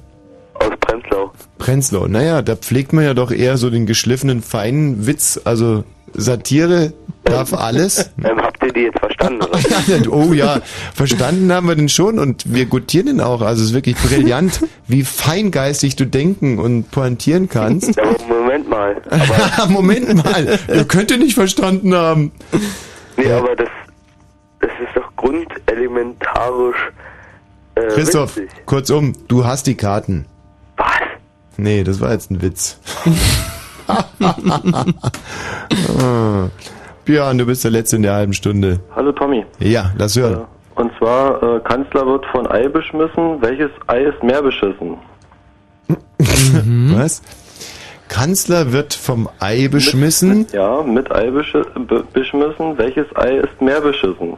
Aus 0.54 0.70
Prenzlau. 0.80 1.32
Prenzlau. 1.58 2.08
Naja, 2.08 2.44
da 2.44 2.56
pflegt 2.56 2.94
man 2.94 3.04
ja 3.04 3.16
doch 3.16 3.32
eher 3.32 3.58
so 3.58 3.72
den 3.72 3.88
geschliffenen, 3.88 4.44
feinen 4.44 5.08
Witz. 5.08 5.42
Also 5.44 5.86
Satire 6.14 6.94
darf 7.24 7.54
alles. 7.54 8.12
Ähm, 8.24 8.38
habt 8.42 8.62
ihr 8.64 8.74
die 8.74 8.82
jetzt 8.82 9.00
verstanden? 9.00 9.42
Oder? 9.42 10.12
oh 10.12 10.34
ja, 10.34 10.60
verstanden 10.94 11.52
haben 11.54 11.68
wir 11.68 11.76
den 11.76 11.88
schon 11.88 12.20
und 12.20 12.54
wir 12.54 12.66
gutieren 12.66 13.08
den 13.08 13.22
auch. 13.22 13.42
Also 13.42 13.62
es 13.62 13.70
ist 13.70 13.74
wirklich 13.74 13.96
brillant, 13.96 14.60
wie 14.88 15.04
feingeistig 15.04 15.96
du 15.96 16.06
denken 16.06 16.60
und 16.60 16.92
pointieren 16.92 17.48
kannst. 17.48 17.96
Ja, 17.96 18.04
aber 18.04 18.18
Moment 18.28 18.70
mal. 18.70 19.02
Moment 19.70 20.24
mal, 20.24 20.60
ihr 20.68 20.84
könnt 20.84 21.12
ihn 21.12 21.20
nicht 21.20 21.36
verstanden 21.36 21.96
haben. 21.96 22.34
Nee, 23.20 23.32
aber 23.32 23.56
das, 23.56 23.70
das 24.60 24.72
ist 24.72 24.96
doch 24.96 25.16
grundelementarisch 25.16 26.92
äh, 27.76 27.82
Christoph, 27.88 28.38
witzig. 28.38 28.66
kurzum, 28.66 29.14
du 29.28 29.46
hast 29.46 29.68
die 29.68 29.76
Karten. 29.76 30.26
Was? 30.78 30.88
Nee, 31.58 31.84
das 31.84 32.00
war 32.00 32.12
jetzt 32.12 32.32
ein 32.32 32.42
Witz. 32.42 32.80
Björn, 37.06 37.38
du 37.38 37.46
bist 37.46 37.64
der 37.64 37.72
Letzte 37.72 37.96
in 37.98 38.04
der 38.04 38.14
halben 38.14 38.34
Stunde. 38.34 38.80
Hallo 38.96 39.12
Tommy. 39.12 39.46
Ja, 39.60 39.92
lass 39.98 40.16
hören. 40.16 40.46
Und 40.76 40.92
zwar, 40.98 41.42
äh, 41.44 41.60
Kanzler 41.62 42.06
wird 42.06 42.26
von 42.28 42.48
Ei 42.48 42.68
beschmissen. 42.70 43.42
Welches 43.42 43.72
Ei 43.88 44.04
ist 44.04 44.22
mehr 44.24 44.42
beschissen? 44.42 44.98
Was? 46.96 47.22
Kanzler 48.10 48.74
wird 48.74 48.94
vom 48.94 49.30
Ei 49.40 49.70
beschmissen. 49.70 50.48
Ja, 50.52 50.84
mit 50.84 51.10
Ei 51.12 51.32
beschmissen. 51.32 52.78
Welches 52.78 53.06
Ei 53.16 53.38
ist 53.38 53.62
mehr 53.62 53.80
beschissen? 53.80 54.36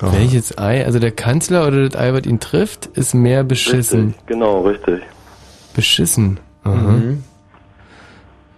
Welches 0.00 0.58
Ei? 0.58 0.84
Also 0.84 0.98
der 0.98 1.12
Kanzler 1.12 1.66
oder 1.66 1.88
das 1.88 2.00
Ei, 2.00 2.12
was 2.12 2.26
ihn 2.26 2.40
trifft, 2.40 2.86
ist 2.86 3.14
mehr 3.14 3.44
beschissen. 3.44 4.08
Richtig, 4.08 4.26
genau, 4.26 4.62
richtig. 4.62 5.00
Beschissen. 5.74 6.40
Aha. 6.64 6.74
Mhm. 6.74 7.24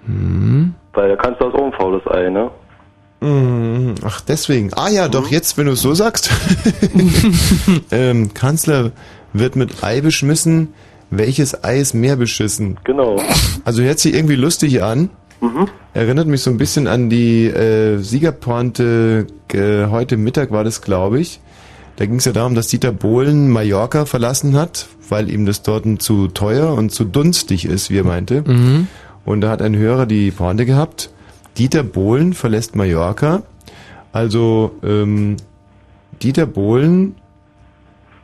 Hm. 0.06 0.74
Weil 0.94 1.08
der 1.08 1.16
Kanzler 1.16 1.48
ist 1.48 1.54
auch 1.54 1.66
ein 1.66 1.72
faules 1.72 2.06
Ei, 2.06 2.30
ne? 2.30 2.50
Mhm. 3.20 3.94
Ach, 4.04 4.20
deswegen. 4.20 4.72
Ah 4.74 4.88
ja, 4.88 5.08
doch 5.08 5.28
jetzt, 5.28 5.58
wenn 5.58 5.66
du 5.66 5.72
es 5.72 5.82
so 5.82 5.94
sagst. 5.94 6.30
ähm, 7.90 8.32
Kanzler 8.32 8.92
wird 9.32 9.56
mit 9.56 9.82
Ei 9.82 10.00
beschmissen. 10.00 10.74
Welches 11.10 11.64
Ei 11.64 11.78
ist 11.78 11.94
mehr 11.94 12.16
beschissen? 12.16 12.78
Genau. 12.84 13.20
Also 13.64 13.82
hört 13.82 13.98
sich 13.98 14.14
irgendwie 14.14 14.36
lustig 14.36 14.82
an. 14.82 15.10
Erinnert 15.94 16.26
mich 16.26 16.42
so 16.42 16.50
ein 16.50 16.58
bisschen 16.58 16.86
an 16.86 17.08
die 17.08 17.46
äh, 17.46 17.98
Siegerpointe, 17.98 19.26
äh, 19.52 19.86
heute 19.86 20.16
Mittag 20.16 20.50
war 20.50 20.64
das, 20.64 20.82
glaube 20.82 21.20
ich. 21.20 21.40
Da 21.96 22.06
ging 22.06 22.16
es 22.16 22.24
ja 22.24 22.32
darum, 22.32 22.54
dass 22.54 22.68
Dieter 22.68 22.92
Bohlen 22.92 23.48
Mallorca 23.50 24.04
verlassen 24.04 24.54
hat, 24.54 24.86
weil 25.08 25.30
ihm 25.30 25.46
das 25.46 25.62
dort 25.62 25.84
zu 26.00 26.28
teuer 26.28 26.74
und 26.74 26.92
zu 26.92 27.04
dunstig 27.04 27.64
ist, 27.64 27.90
wie 27.90 27.98
er 27.98 28.04
meinte. 28.04 28.42
Mhm. 28.46 28.88
Und 29.24 29.40
da 29.40 29.50
hat 29.50 29.62
ein 29.62 29.76
Hörer 29.76 30.06
die 30.06 30.30
Pointe 30.30 30.66
gehabt. 30.66 31.10
Dieter 31.56 31.82
Bohlen 31.82 32.34
verlässt 32.34 32.76
Mallorca. 32.76 33.42
Also 34.12 34.72
ähm, 34.82 35.36
Dieter 36.22 36.46
Bohlen 36.46 37.16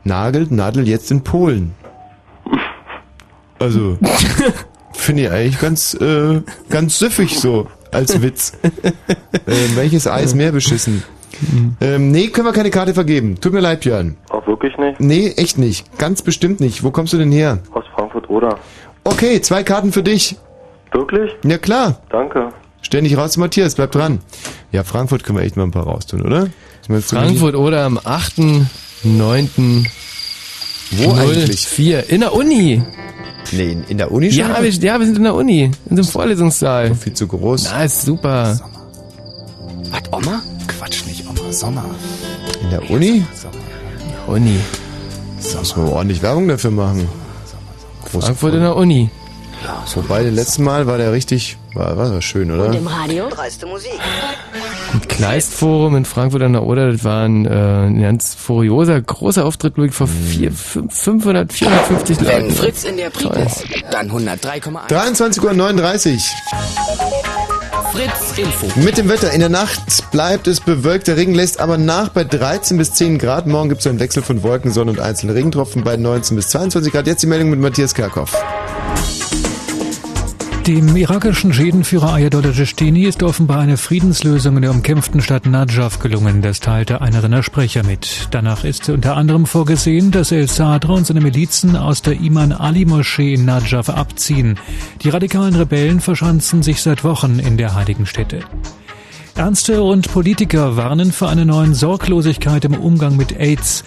nagelt 0.05 0.51
Nadel 0.51 0.86
jetzt 0.86 1.11
in 1.11 1.23
Polen. 1.23 1.73
Also 3.65 3.97
finde 4.93 5.23
ich 5.23 5.31
eigentlich 5.31 5.59
ganz 5.59 5.95
äh, 5.95 6.43
ganz 6.69 6.99
süffig 6.99 7.39
so 7.39 7.66
als 7.91 8.20
Witz. 8.20 8.53
ähm, 8.62 9.70
welches 9.74 10.07
Ei 10.07 10.23
ist 10.23 10.35
mehr 10.35 10.53
beschissen? 10.53 11.03
Ähm, 11.81 12.11
nee, 12.11 12.28
können 12.28 12.47
wir 12.47 12.53
keine 12.53 12.70
Karte 12.70 12.93
vergeben. 12.93 13.41
Tut 13.41 13.55
mir 13.55 13.61
leid, 13.61 13.81
Björn. 13.81 14.16
Auch 14.28 14.47
wirklich 14.47 14.77
nicht? 14.77 15.01
Nee, 15.01 15.32
echt 15.36 15.57
nicht. 15.57 15.99
Ganz 15.99 16.20
bestimmt 16.20 16.61
nicht. 16.61 16.85
Wo 16.85 16.91
kommst 16.91 17.12
du 17.15 17.16
denn 17.16 17.32
her? 17.32 17.59
Aus 17.73 17.85
Frankfurt 17.95 18.28
oder? 18.28 18.59
Okay, 19.03 19.41
zwei 19.41 19.62
Karten 19.62 19.93
für 19.93 20.03
dich. 20.03 20.36
Wirklich? 20.93 21.32
Ja 21.43 21.57
klar. 21.57 22.03
Danke. 22.11 22.51
Stell 22.82 23.03
dich 23.03 23.16
raus, 23.16 23.39
Matthias, 23.39 23.77
bleib 23.77 23.93
dran. 23.93 24.20
Ja, 24.70 24.85
Frankfurt 24.85 25.24
können 25.24 25.39
wir 25.39 25.45
echt 25.45 25.57
mal 25.57 25.65
ein 25.65 25.70
paar 25.70 25.85
raustun, 25.85 26.20
oder? 26.20 26.49
Was 26.81 26.89
meinst 26.91 27.12
du, 27.12 27.16
Frankfurt 27.16 27.55
oder 27.55 27.85
am 27.85 27.97
8.9. 27.99 29.86
Wo 30.93 31.12
eigentlich? 31.15 31.66
4 31.66 32.11
in 32.11 32.20
der 32.20 32.35
Uni. 32.35 32.82
Nee, 33.53 33.73
in, 33.73 33.85
in 33.85 33.99
der 33.99 34.11
Uni 34.11 34.31
schon? 34.31 34.41
Ja 34.41 34.62
wir, 34.62 34.71
ja, 34.71 34.99
wir 34.99 35.07
sind 35.07 35.16
in 35.16 35.25
der 35.25 35.35
Uni, 35.35 35.71
in 35.91 35.97
dem 35.97 36.05
Vorlesungssaal. 36.05 36.95
Viel 36.95 37.12
zu 37.12 37.27
groß. 37.27 37.71
Na, 37.71 37.85
ist 37.85 38.03
super. 38.03 38.59
Was, 39.91 40.03
Oma? 40.12 40.43
Quatsch 40.66 41.07
nicht, 41.07 41.25
Oma. 41.29 41.53
Sommer. 41.53 41.85
In 42.62 42.71
der 42.71 42.91
Uni? 42.91 43.25
Uni. 44.27 44.59
Müssen 45.37 45.85
wir 45.85 45.93
ordentlich 45.93 46.23
Werbung 46.23 46.49
dafür 46.49 46.71
machen. 46.71 47.07
Große 48.11 48.27
Frankfurt 48.27 48.55
in 48.55 48.61
der 48.61 48.77
Uni. 48.77 49.11
Wobei, 49.95 50.24
das 50.24 50.32
letzte 50.35 50.62
Mal 50.62 50.86
war 50.86 50.99
der 50.99 51.12
richtig, 51.12 51.57
war, 51.74 51.97
war, 51.97 52.20
schön, 52.23 52.51
oder? 52.51 52.66
Und 52.66 52.74
im 52.74 52.86
Radio? 52.86 53.28
Dreiste 53.28 53.66
Musik. 53.66 53.93
Im 54.93 55.01
Kleistforum 55.09 55.97
in 55.97 56.05
Frankfurt 56.05 56.43
an 56.43 56.53
der 56.53 56.62
Oder, 56.65 56.93
das 56.93 57.05
war 57.05 57.24
ein, 57.24 57.47
äh, 57.47 57.51
ein 57.86 58.01
ganz 58.01 58.35
furioser, 58.35 59.01
großer 59.01 59.45
Auftritt, 59.45 59.74
glaube 59.74 59.89
ich, 59.89 59.95
vor 59.95 60.07
vier, 60.07 60.53
fünf- 60.53 60.95
500, 60.95 61.53
450 61.53 62.20
Wenn 62.20 62.27
Leuten. 62.27 62.51
Fritz 62.55 62.85
in 62.85 62.97
der 62.97 63.09
ist, 63.09 63.65
dann 63.91 64.11
103,1. 64.11 64.89
23.39 64.89 66.15
Uhr. 66.15 66.20
Fritz 67.95 68.36
Info. 68.39 68.81
Mit 68.81 68.99
dem 68.99 69.09
Wetter. 69.09 69.31
In 69.31 69.39
der 69.39 69.49
Nacht 69.49 70.11
bleibt 70.11 70.49
es 70.49 70.61
bewölkt. 70.61 71.07
Der 71.07 71.16
Regen 71.16 71.32
lässt 71.32 71.61
aber 71.61 71.78
nach 71.78 72.09
bei 72.09 72.24
13 72.24 72.77
bis 72.77 72.93
10 72.93 73.19
Grad. 73.19 73.47
Morgen 73.47 73.69
gibt 73.69 73.82
es 73.82 73.86
einen 73.86 74.01
Wechsel 74.01 74.23
von 74.23 74.43
Wolken, 74.43 74.73
Sonne 74.73 74.91
und 74.91 74.99
einzelnen 74.99 75.36
Regentropfen 75.36 75.85
bei 75.85 75.97
19 75.97 76.35
bis 76.36 76.49
22 76.49 76.93
Grad. 76.93 77.07
Jetzt 77.07 77.23
die 77.23 77.28
Meldung 77.28 77.51
mit 77.51 77.61
Matthias 77.61 77.95
Kerkhoff. 77.95 78.32
Dem 80.66 80.97
irakischen 80.97 81.53
Schiitenführer 81.53 82.15
Ayatollah 82.15 82.53
Sistini 82.53 83.03
ist 83.03 83.23
offenbar 83.23 83.59
eine 83.61 83.77
Friedenslösung 83.77 84.57
in 84.57 84.62
der 84.62 84.70
umkämpften 84.70 85.20
Stadt 85.20 85.45
Najaf 85.45 85.99
gelungen. 85.99 86.41
Das 86.41 86.61
teilte 86.61 87.03
einer 87.03 87.20
seiner 87.20 87.43
Sprecher 87.43 87.82
mit. 87.82 88.28
Danach 88.31 88.65
ist 88.65 88.89
unter 88.89 89.15
anderem 89.15 89.45
vorgesehen, 89.45 90.11
dass 90.11 90.32
El 90.32 90.49
Sadr 90.49 90.89
und 90.89 91.07
seine 91.07 91.20
Milizen 91.20 91.77
aus 91.77 92.01
der 92.01 92.19
Iman 92.19 92.53
Ali 92.53 92.86
Moschee 92.86 93.35
in 93.35 93.45
Najaf 93.45 93.91
abziehen. 93.91 94.59
Die 95.03 95.11
radikalen 95.11 95.55
Rebellen 95.55 96.01
verschanzen 96.01 96.62
sich 96.62 96.81
seit 96.81 97.05
Wochen 97.05 97.41
in 97.41 97.59
der 97.59 97.74
heiligen 97.74 98.07
Stätte. 98.07 98.41
Ärzte 99.36 99.82
und 99.82 100.12
Politiker 100.12 100.78
warnen 100.78 101.12
vor 101.12 101.28
einer 101.28 101.45
neuen 101.45 101.74
Sorglosigkeit 101.74 102.65
im 102.65 102.74
Umgang 102.74 103.16
mit 103.16 103.39
AIDS. 103.39 103.85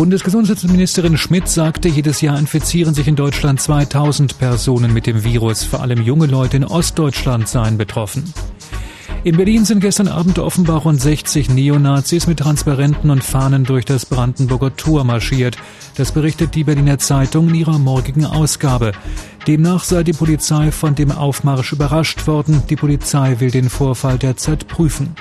Bundesgesundheitsministerin 0.00 1.18
Schmidt 1.18 1.46
sagte, 1.46 1.90
jedes 1.90 2.22
Jahr 2.22 2.38
infizieren 2.38 2.94
sich 2.94 3.06
in 3.06 3.16
Deutschland 3.16 3.60
2000 3.60 4.38
Personen 4.38 4.94
mit 4.94 5.06
dem 5.06 5.24
Virus. 5.24 5.62
Vor 5.62 5.82
allem 5.82 6.00
junge 6.00 6.24
Leute 6.24 6.56
in 6.56 6.64
Ostdeutschland 6.64 7.46
seien 7.46 7.76
betroffen. 7.76 8.32
In 9.24 9.36
Berlin 9.36 9.66
sind 9.66 9.80
gestern 9.80 10.08
Abend 10.08 10.38
offenbar 10.38 10.80
rund 10.84 10.98
60 10.98 11.50
Neonazis 11.50 12.26
mit 12.26 12.38
Transparenten 12.38 13.10
und 13.10 13.22
Fahnen 13.22 13.64
durch 13.64 13.84
das 13.84 14.06
Brandenburger 14.06 14.74
Tor 14.74 15.04
marschiert. 15.04 15.58
Das 15.98 16.12
berichtet 16.12 16.54
die 16.54 16.64
Berliner 16.64 16.98
Zeitung 16.98 17.50
in 17.50 17.56
ihrer 17.56 17.78
morgigen 17.78 18.24
Ausgabe. 18.24 18.92
Demnach 19.46 19.84
sei 19.84 20.02
die 20.02 20.14
Polizei 20.14 20.72
von 20.72 20.94
dem 20.94 21.12
Aufmarsch 21.12 21.74
überrascht 21.74 22.26
worden. 22.26 22.62
Die 22.70 22.76
Polizei 22.76 23.38
will 23.40 23.50
den 23.50 23.68
Vorfall 23.68 24.16
derzeit 24.16 24.66
prüfen. 24.66 25.14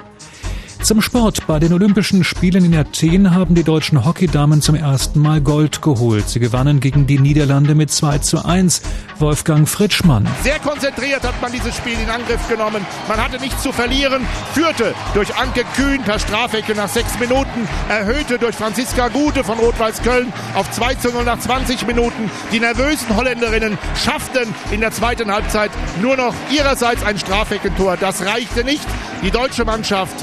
Zum 0.81 1.01
Sport. 1.01 1.45
Bei 1.45 1.59
den 1.59 1.73
Olympischen 1.73 2.23
Spielen 2.23 2.63
in 2.63 2.75
Athen 2.75 3.35
haben 3.35 3.53
die 3.53 3.63
deutschen 3.63 4.05
Hockeydamen 4.05 4.61
zum 4.61 4.75
ersten 4.75 5.19
Mal 5.19 5.41
Gold 5.41 5.81
geholt. 5.81 6.29
Sie 6.29 6.39
gewannen 6.39 6.79
gegen 6.79 7.05
die 7.05 7.19
Niederlande 7.19 7.75
mit 7.75 7.91
2 7.91 8.19
zu 8.19 8.45
1. 8.45 8.81
Wolfgang 9.19 9.67
Fritschmann. 9.67 10.25
Sehr 10.41 10.57
konzentriert 10.59 11.23
hat 11.23 11.39
man 11.41 11.51
dieses 11.51 11.75
Spiel 11.75 11.99
in 12.01 12.09
Angriff 12.09 12.47
genommen. 12.47 12.85
Man 13.09 13.21
hatte 13.21 13.39
nichts 13.39 13.61
zu 13.61 13.73
verlieren, 13.73 14.25
führte 14.53 14.95
durch 15.13 15.35
Anke 15.35 15.65
Kühn 15.75 16.01
per 16.01 16.17
Strafecke 16.17 16.73
nach 16.73 16.87
sechs 16.87 17.19
Minuten, 17.19 17.67
erhöhte 17.89 18.39
durch 18.39 18.55
Franziska 18.55 19.09
Gute 19.09 19.43
von 19.43 19.59
Rot-Weiß 19.59 20.01
Köln 20.01 20.31
auf 20.55 20.71
2 20.71 20.95
zu 20.95 21.09
0 21.09 21.25
nach 21.25 21.39
20 21.39 21.85
Minuten. 21.87 22.31
Die 22.53 22.59
nervösen 22.61 23.15
Holländerinnen 23.15 23.77
schafften 24.01 24.53
in 24.71 24.79
der 24.79 24.91
zweiten 24.91 25.29
Halbzeit 25.29 25.71
nur 26.01 26.15
noch 26.15 26.33
ihrerseits 26.49 27.03
ein 27.03 27.19
Strafeckentor. 27.19 27.97
Das 27.97 28.25
reichte 28.25 28.63
nicht. 28.63 28.87
Die 29.21 29.31
deutsche 29.31 29.65
Mannschaft 29.65 30.15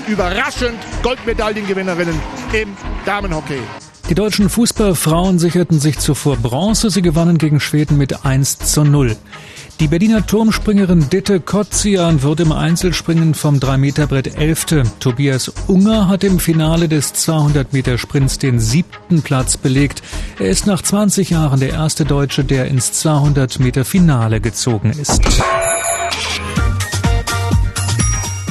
überraschend 0.47 0.79
Goldmedaillengewinnerinnen 1.03 2.15
im 2.53 2.77
Damenhockey. 3.05 3.59
Die 4.09 4.15
deutschen 4.15 4.49
Fußballfrauen 4.49 5.41
sicherten 5.41 5.81
sich 5.81 5.99
zuvor 5.99 6.37
Bronze. 6.37 6.91
Sie 6.91 7.03
gewannen 7.03 7.39
gegen 7.39 7.59
Schweden 7.59 7.99
mit 7.99 8.25
1 8.25 8.59
zu 8.59 8.85
0. 8.85 9.17
Die 9.81 9.89
Berliner 9.89 10.25
Turmspringerin 10.25 11.11
Ditte 11.11 11.41
Kotzian 11.41 12.23
wird 12.23 12.41
im 12.41 12.53
Einzelspringen 12.53 13.35
vom 13.35 13.57
3-Meter-Brett 13.57 14.37
Elfte. 14.37 14.85
Tobias 15.01 15.53
Unger 15.67 16.07
hat 16.07 16.23
im 16.23 16.39
Finale 16.39 16.89
des 16.89 17.15
200-Meter-Sprints 17.15 18.39
den 18.39 18.61
siebten 18.61 19.23
Platz 19.23 19.57
belegt. 19.57 20.03
Er 20.39 20.49
ist 20.49 20.67
nach 20.67 20.81
20 20.81 21.31
Jahren 21.31 21.59
der 21.59 21.71
erste 21.71 22.05
Deutsche, 22.05 22.45
der 22.45 22.67
ins 22.69 22.93
200-Meter-Finale 23.05 24.41
gezogen 24.41 24.93
ist. 24.93 25.21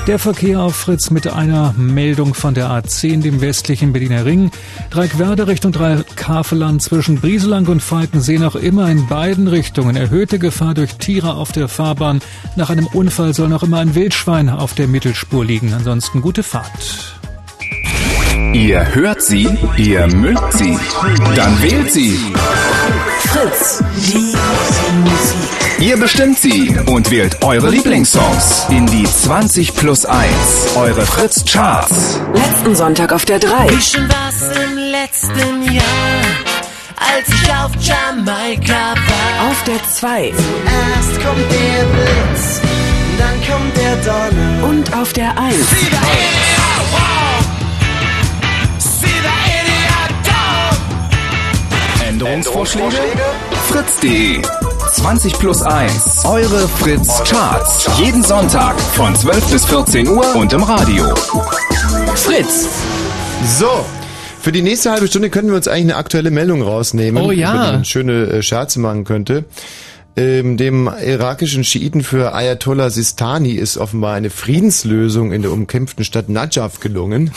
Der 0.07 0.19
Verkehr 0.19 0.59
auf 0.59 0.75
Fritz 0.75 1.09
mit 1.09 1.25
einer 1.25 1.73
Meldung 1.77 2.35
von 2.35 2.53
der 2.53 2.69
A10, 2.69 3.23
dem 3.23 3.41
westlichen 3.41 3.91
Berliner 3.91 4.23
Ring. 4.23 4.51
Dreieckwerder 4.91 5.47
Richtung 5.47 5.71
Dreieckhaveland 5.71 6.83
zwischen 6.83 7.19
Brieselang 7.19 7.65
und 7.65 7.81
Falkensee 7.81 8.37
noch 8.37 8.55
immer 8.55 8.87
in 8.91 9.07
beiden 9.07 9.47
Richtungen. 9.47 9.95
Erhöhte 9.95 10.37
Gefahr 10.37 10.75
durch 10.75 10.95
Tiere 10.97 11.33
auf 11.33 11.51
der 11.53 11.67
Fahrbahn. 11.67 12.21
Nach 12.55 12.69
einem 12.69 12.85
Unfall 12.85 13.33
soll 13.33 13.49
noch 13.49 13.63
immer 13.63 13.79
ein 13.79 13.95
Wildschwein 13.95 14.49
auf 14.49 14.75
der 14.75 14.87
Mittelspur 14.87 15.43
liegen. 15.43 15.73
Ansonsten 15.73 16.21
gute 16.21 16.43
Fahrt. 16.43 17.19
Ihr 18.53 18.93
hört 18.93 19.23
sie, 19.23 19.49
ihr 19.77 20.05
mögt 20.15 20.53
sie, 20.53 20.77
dann 21.35 21.63
wählt 21.63 21.91
sie. 21.91 22.15
Fritz, 23.21 23.83
die 23.97 24.35
Musik. 25.01 25.64
Ihr 25.79 25.97
bestimmt 25.97 26.39
sie 26.39 26.73
und 26.85 27.11
wählt 27.11 27.43
eure 27.43 27.69
Lieblingssongs 27.69 28.67
in 28.69 28.85
die 28.87 29.03
20 29.03 29.75
plus 29.75 30.05
1, 30.05 30.31
eure 30.75 31.05
Fritz 31.05 31.43
Charts. 31.43 32.17
Letzten 32.33 32.75
Sonntag 32.75 33.11
auf 33.11 33.25
der 33.25 33.39
3. 33.39 33.69
Wie 33.69 33.81
schon 33.81 34.07
was 34.07 34.41
im 34.55 34.77
letzten 34.77 35.63
Jahr, 35.63 36.21
als 36.95 37.27
ich 37.27 37.51
auf 37.51 37.71
Jamaika 37.81 38.95
war. 38.95 39.49
Auf 39.49 39.63
der 39.65 39.83
2. 39.83 40.27
Erst 40.27 41.21
kommt 41.21 41.51
der 41.51 41.83
Blitz, 41.93 42.61
dann 43.17 43.35
kommt 43.45 43.75
der 43.75 43.95
Donner. 43.97 44.63
Und 44.69 44.93
auf 44.95 45.11
der 45.11 45.37
1. 45.37 45.55
See 45.57 45.75
the 45.75 45.87
idiot, 45.87 46.85
wow. 46.91 47.43
See 48.79 49.07
the 49.07 49.35
idiot, 49.59 50.13
down. 50.23 52.07
Änderungsvorschläge? 52.07 52.97
Fritz.de 53.67 54.41
20 54.95 55.33
plus 55.39 55.61
1, 55.61 56.23
eure 56.25 56.67
Fritz 56.69 57.21
Charts. 57.25 57.89
Jeden 57.99 58.23
Sonntag 58.23 58.79
von 58.79 59.13
12 59.13 59.51
bis 59.51 59.65
14 59.65 60.07
Uhr 60.07 60.35
und 60.35 60.53
im 60.53 60.63
Radio. 60.63 61.13
Fritz. 62.15 62.69
So. 63.59 63.83
Für 64.39 64.51
die 64.53 64.61
nächste 64.61 64.91
halbe 64.91 65.07
Stunde 65.07 65.29
könnten 65.29 65.49
wir 65.49 65.57
uns 65.57 65.67
eigentlich 65.67 65.83
eine 65.85 65.95
aktuelle 65.97 66.31
Meldung 66.31 66.61
rausnehmen, 66.61 67.21
Oh 67.21 67.31
ja. 67.31 67.53
über 67.53 67.65
die 67.65 67.71
man 67.73 67.85
schöne 67.85 68.13
äh, 68.27 68.41
Scherze 68.41 68.79
machen 68.79 69.03
könnte. 69.03 69.43
Ähm, 70.15 70.55
dem 70.55 70.87
irakischen 71.05 71.65
Schiiten 71.65 72.01
für 72.01 72.33
Ayatollah 72.33 72.89
Sistani 72.89 73.51
ist 73.51 73.77
offenbar 73.77 74.13
eine 74.15 74.29
Friedenslösung 74.29 75.33
in 75.33 75.41
der 75.41 75.51
umkämpften 75.51 76.05
Stadt 76.05 76.29
Najaf 76.29 76.79
gelungen. 76.79 77.31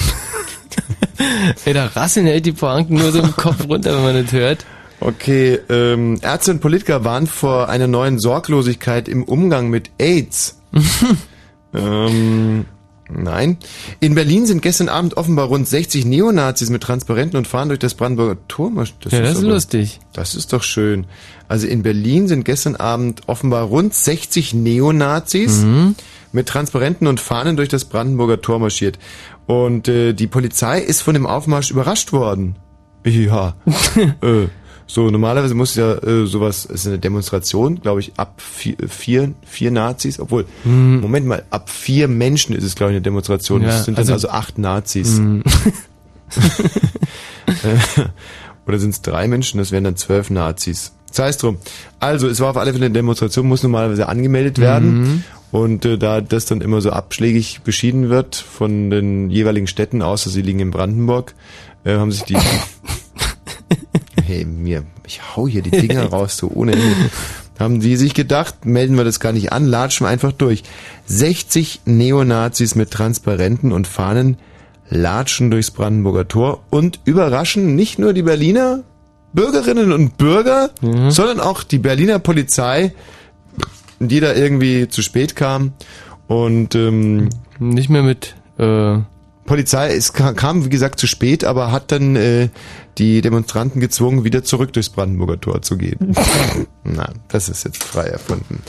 Ey, 1.65 1.73
da 1.75 1.87
rasseln 1.87 2.27
ja 2.29 2.35
echt 2.35 2.47
die 2.47 2.53
Pointen 2.53 2.95
nur 2.99 3.11
so 3.11 3.19
im 3.19 3.35
Kopf 3.37 3.69
runter, 3.69 3.97
wenn 3.97 4.03
man 4.15 4.23
das 4.23 4.33
hört. 4.33 4.65
Okay, 5.01 5.59
ähm, 5.69 6.19
Ärzte 6.23 6.51
und 6.51 6.61
Politiker 6.61 7.05
warnen 7.05 7.27
vor 7.29 7.69
einer 7.69 7.87
neuen 7.87 8.19
Sorglosigkeit 8.19 9.09
im 9.09 9.23
Umgang 9.25 9.69
mit 9.71 9.91
AIDS. 9.99 10.59
ähm, 11.75 12.65
nein. 13.09 13.59
In 14.01 14.15
Berlin 14.15 14.47
sind 14.47 14.61
gestern 14.63 14.89
Abend 14.89 15.17
offenbar 15.17 15.47
rund 15.47 15.69
60 15.69 16.05
Neonazis 16.05 16.71
mit 16.71 16.83
Transparenten 16.83 17.37
und 17.37 17.47
fahren 17.47 17.69
durch 17.69 17.79
das 17.79 17.95
Brandenburger 17.95 18.37
Tor. 18.49 18.71
marsch- 18.71 18.93
Ja, 19.11 19.21
das 19.21 19.33
ist 19.39 19.45
aber- 19.45 19.55
lustig. 19.55 20.01
Das 20.13 20.35
ist 20.35 20.53
doch 20.53 20.63
schön. 20.63 21.07
Also 21.47 21.67
in 21.67 21.83
Berlin 21.83 22.27
sind 22.29 22.45
gestern 22.45 22.77
Abend 22.77 23.23
offenbar 23.29 23.65
rund 23.65 23.95
60 23.95 24.53
Neonazis 24.55 25.59
Mhm. 25.63 25.95
mit 26.33 26.49
Transparenten 26.49 27.07
und 27.07 27.21
Fahnen 27.21 27.57
durch 27.57 27.69
das 27.69 27.85
Brandenburger 27.85 28.41
Tor 28.41 28.59
marschiert. 28.59 28.99
Und 29.47 29.89
äh, 29.89 30.13
die 30.13 30.27
Polizei 30.27 30.81
ist 30.81 31.03
von 31.03 31.15
dem 31.15 31.27
Aufmarsch 31.27 31.71
überrascht 31.71 32.13
worden. 32.13 32.57
Ja. 33.07 33.55
äh, 34.23 34.49
so, 34.91 35.11
normalerweise 35.11 35.55
muss 35.55 35.75
ja 35.77 35.95
äh, 36.03 36.25
sowas, 36.27 36.65
es 36.65 36.81
ist 36.81 36.87
eine 36.87 36.99
Demonstration, 36.99 37.81
glaube 37.81 38.01
ich, 38.01 38.13
ab 38.17 38.41
vier, 38.41 38.75
vier, 38.89 39.35
vier 39.47 39.71
Nazis, 39.71 40.19
obwohl, 40.19 40.47
Mhm. 40.65 41.01
Moment 41.03 41.27
mal, 41.27 41.45
ab 41.51 41.69
vier 41.69 42.09
Menschen 42.09 42.57
ist 42.57 42.65
es, 42.65 42.75
glaube 42.75 42.93
ich, 42.93 42.97
eine 42.97 43.03
Demonstration. 43.03 43.61
Ja, 43.63 43.69
das 43.69 43.85
sind 43.85 43.99
also- 43.99 44.09
dann 44.09 44.15
also 44.15 44.29
acht 44.31 44.59
Nazis. 44.59 45.21
Äh, 47.47 48.05
Oder 48.67 48.79
sind 48.79 48.91
es 48.91 49.01
drei 49.01 49.27
Menschen? 49.29 49.57
Das 49.59 49.73
wären 49.73 49.85
dann 49.85 49.97
zwölf 49.97 50.29
Nazis. 50.29 50.93
Sei 51.11 51.29
es 51.29 51.39
drum. 51.39 51.57
Also, 52.01 52.29
es 52.29 52.41
war 52.41 52.51
auf 52.51 52.59
alle 52.59 52.73
Fälle 52.73 52.85
eine 52.87 52.93
Demonstration, 52.95 53.47
muss 53.49 53.63
normalerweise 53.63 54.07
angemeldet 54.09 54.59
werden. 54.59 55.01
Mhm. 55.01 55.25
Und 55.51 55.87
äh, 55.87 55.97
da 55.97 56.21
das 56.21 56.45
dann 56.45 56.61
immer 56.61 56.83
so 56.83 56.91
abschlägig 56.91 57.63
beschieden 57.65 58.11
wird 58.11 58.37
von 58.37 58.91
den 58.91 59.31
jeweiligen 59.31 59.67
Städten, 59.67 60.03
außer 60.03 60.29
sie 60.29 60.43
liegen 60.43 60.61
in 60.61 60.71
Brandenburg, 60.71 61.35
äh, 61.85 61.97
haben 61.97 62.13
sich 62.13 62.25
die... 62.25 62.37
hey, 64.29 64.45
mir, 64.45 64.85
ich 65.07 65.21
hau 65.35 65.49
hier 65.49 65.63
die 65.63 65.71
Dinger 65.71 66.05
raus, 66.11 66.37
so 66.37 66.51
ohne 66.55 66.73
Ende. 66.73 67.11
Haben 67.59 67.81
die 67.81 67.97
sich 67.97 68.15
gedacht, 68.15 68.67
melden 68.67 68.97
wir 68.97 69.05
das 69.05 69.19
gar 69.19 69.33
nicht 69.33 69.53
an, 69.53 69.67
latschen 69.67 70.07
wir 70.07 70.11
einfach 70.11 70.33
durch. 70.33 70.63
60 71.07 71.81
Neonazis 71.87 72.75
mit 72.75 72.91
Transparenten 72.91 73.73
und 73.73 73.89
Fahnen 73.89 74.37
latschen 74.91 75.51
durchs 75.51 75.71
Brandenburger 75.71 76.29
Tor 76.29 76.63
und 76.71 77.01
überraschen 77.05 77.75
nicht 77.75 77.99
nur 77.99 78.13
die 78.13 78.23
Berliner 78.23 78.85
Bürgerinnen 79.33 79.93
und 79.93 80.17
Bürger, 80.17 80.71
sondern 80.81 81.41
auch 81.41 81.63
die 81.63 81.79
Berliner 81.79 82.19
Polizei, 82.19 82.95
die 83.99 84.21
da 84.21 84.35
irgendwie 84.35 84.89
zu 84.89 85.03
spät 85.03 85.37
kam 85.37 85.73
und 86.29 86.75
ähm, 86.75 87.29
nicht 87.59 87.91
mehr 87.91 88.03
mit 88.03 88.37
äh 88.59 88.99
Polizei 89.49 89.95
es 89.95 90.13
ka- 90.13 90.33
kam 90.35 90.65
wie 90.65 90.69
gesagt 90.69 91.01
zu 91.01 91.07
spät, 91.09 91.43
aber 91.43 91.73
hat 91.73 91.91
dann 91.91 92.15
äh, 92.17 92.49
die 92.99 93.21
Demonstranten 93.23 93.81
gezwungen, 93.81 94.23
wieder 94.25 94.45
zurück 94.45 94.73
durchs 94.73 94.91
Brandenburger 94.91 95.41
Tor 95.41 95.63
zu 95.63 95.77
gehen. 95.77 96.15
Na, 96.85 97.11
das 97.29 97.49
ist 97.49 97.65
jetzt 97.65 97.83
frei 97.83 98.05
erfunden. 98.07 98.63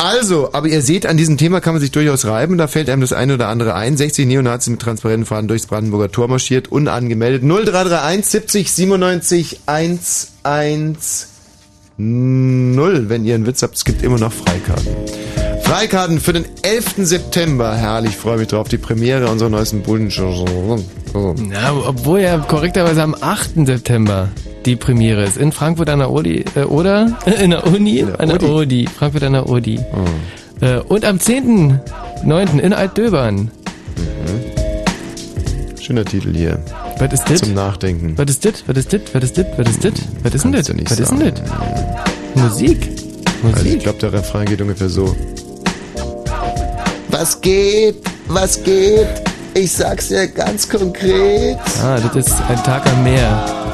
Also, 0.00 0.52
aber 0.52 0.68
ihr 0.68 0.80
seht, 0.80 1.06
an 1.06 1.16
diesem 1.16 1.36
Thema 1.38 1.60
kann 1.60 1.74
man 1.74 1.80
sich 1.80 1.90
durchaus 1.90 2.24
reiben. 2.24 2.56
Da 2.56 2.68
fällt 2.68 2.88
einem 2.88 3.00
das 3.00 3.12
eine 3.12 3.34
oder 3.34 3.48
andere 3.48 3.74
ein. 3.74 3.96
60 3.96 4.26
Neonazis 4.28 4.70
mit 4.70 4.80
transparenten 4.80 5.26
Fahnen 5.26 5.48
durchs 5.48 5.66
Brandenburger 5.66 6.10
Tor 6.12 6.28
marschiert, 6.28 6.68
unangemeldet. 6.70 7.42
0331 7.42 8.24
70 8.26 8.70
97 8.72 9.60
110. 9.66 10.96
Wenn 11.98 13.24
ihr 13.24 13.34
einen 13.34 13.46
Witz 13.46 13.62
habt, 13.62 13.74
es 13.76 13.84
gibt 13.84 14.02
immer 14.04 14.18
noch 14.18 14.32
Freikarten. 14.32 14.86
Freikarten 15.68 16.18
für 16.18 16.32
den 16.32 16.46
11. 16.62 16.94
September. 16.96 17.76
Herrlich, 17.76 18.16
freue 18.16 18.38
mich 18.38 18.48
drauf. 18.48 18.68
Die 18.68 18.78
Premiere 18.78 19.28
unserer 19.28 19.50
neuesten 19.50 19.82
Bullen. 19.82 20.10
Na, 21.36 21.74
obwohl 21.86 22.20
ja 22.20 22.38
korrekterweise 22.38 23.02
am 23.02 23.14
8. 23.20 23.66
September 23.66 24.30
die 24.64 24.76
Premiere 24.76 25.24
ist. 25.24 25.36
In 25.36 25.52
Frankfurt 25.52 25.90
an 25.90 25.98
der 25.98 26.10
Odi, 26.10 26.42
äh, 26.54 26.62
oder? 26.62 27.18
In 27.42 27.50
der 27.50 27.66
Uni? 27.66 28.02
an 28.02 28.30
der 28.30 28.42
Odi. 28.44 28.86
Frankfurt 28.86 29.24
an 29.24 29.34
der 29.34 29.46
Odi. 29.46 29.78
Äh, 30.62 30.78
und 30.78 31.04
am 31.04 31.18
10.9. 31.18 32.58
in 32.60 32.72
Altdöbern. 32.72 33.50
Schöner 35.78 36.06
Titel 36.06 36.34
hier. 36.34 36.64
Was 36.98 37.12
ist 37.12 37.24
das? 37.28 37.40
Zum 37.40 37.52
Nachdenken. 37.52 38.16
Was 38.16 38.30
ist 38.30 38.42
das? 38.46 38.64
Was 38.66 38.78
ist 38.78 38.92
das? 38.94 39.02
Was 39.12 39.22
ist 39.22 39.36
das? 39.36 39.46
Was 39.58 39.68
ist 39.68 39.84
das? 39.84 39.92
Was 40.22 40.34
ist 40.34 40.44
denn 40.44 40.52
das? 40.52 40.68
Was 40.70 40.98
ist 40.98 41.10
denn 41.10 41.34
das? 41.34 42.42
Musik. 42.42 42.88
Also 43.44 43.66
ich 43.66 43.78
glaube, 43.80 43.98
der 43.98 44.14
Refrain 44.14 44.46
geht 44.46 44.62
ungefähr 44.62 44.88
so. 44.88 45.14
Was 47.18 47.40
geht? 47.40 47.96
Was 48.28 48.62
geht? 48.62 49.08
Ich 49.52 49.72
sag's 49.72 50.06
dir 50.06 50.28
ganz 50.28 50.68
konkret. 50.68 51.58
Ah, 51.82 51.98
das 51.98 52.14
ist 52.14 52.32
ein 52.48 52.62
Tag 52.62 52.86
am 52.86 53.02
Meer. 53.02 53.67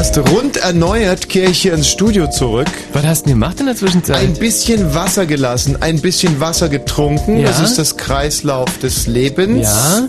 Fast 0.00 0.16
rund 0.16 0.56
erneuert 0.56 1.28
kehre 1.28 1.50
ich 1.50 1.60
hier 1.60 1.74
ins 1.74 1.86
Studio 1.86 2.30
zurück. 2.30 2.68
Was 2.94 3.04
hast 3.04 3.20
du 3.20 3.24
denn 3.26 3.34
gemacht 3.34 3.60
in 3.60 3.66
der 3.66 3.76
Zwischenzeit? 3.76 4.16
Ein 4.16 4.32
bisschen 4.32 4.94
Wasser 4.94 5.26
gelassen, 5.26 5.76
ein 5.82 6.00
bisschen 6.00 6.40
Wasser 6.40 6.70
getrunken. 6.70 7.36
Ja? 7.36 7.48
Das 7.48 7.60
ist 7.60 7.78
das 7.78 7.98
Kreislauf 7.98 8.78
des 8.78 9.06
Lebens. 9.06 9.68
Ja? 9.68 10.08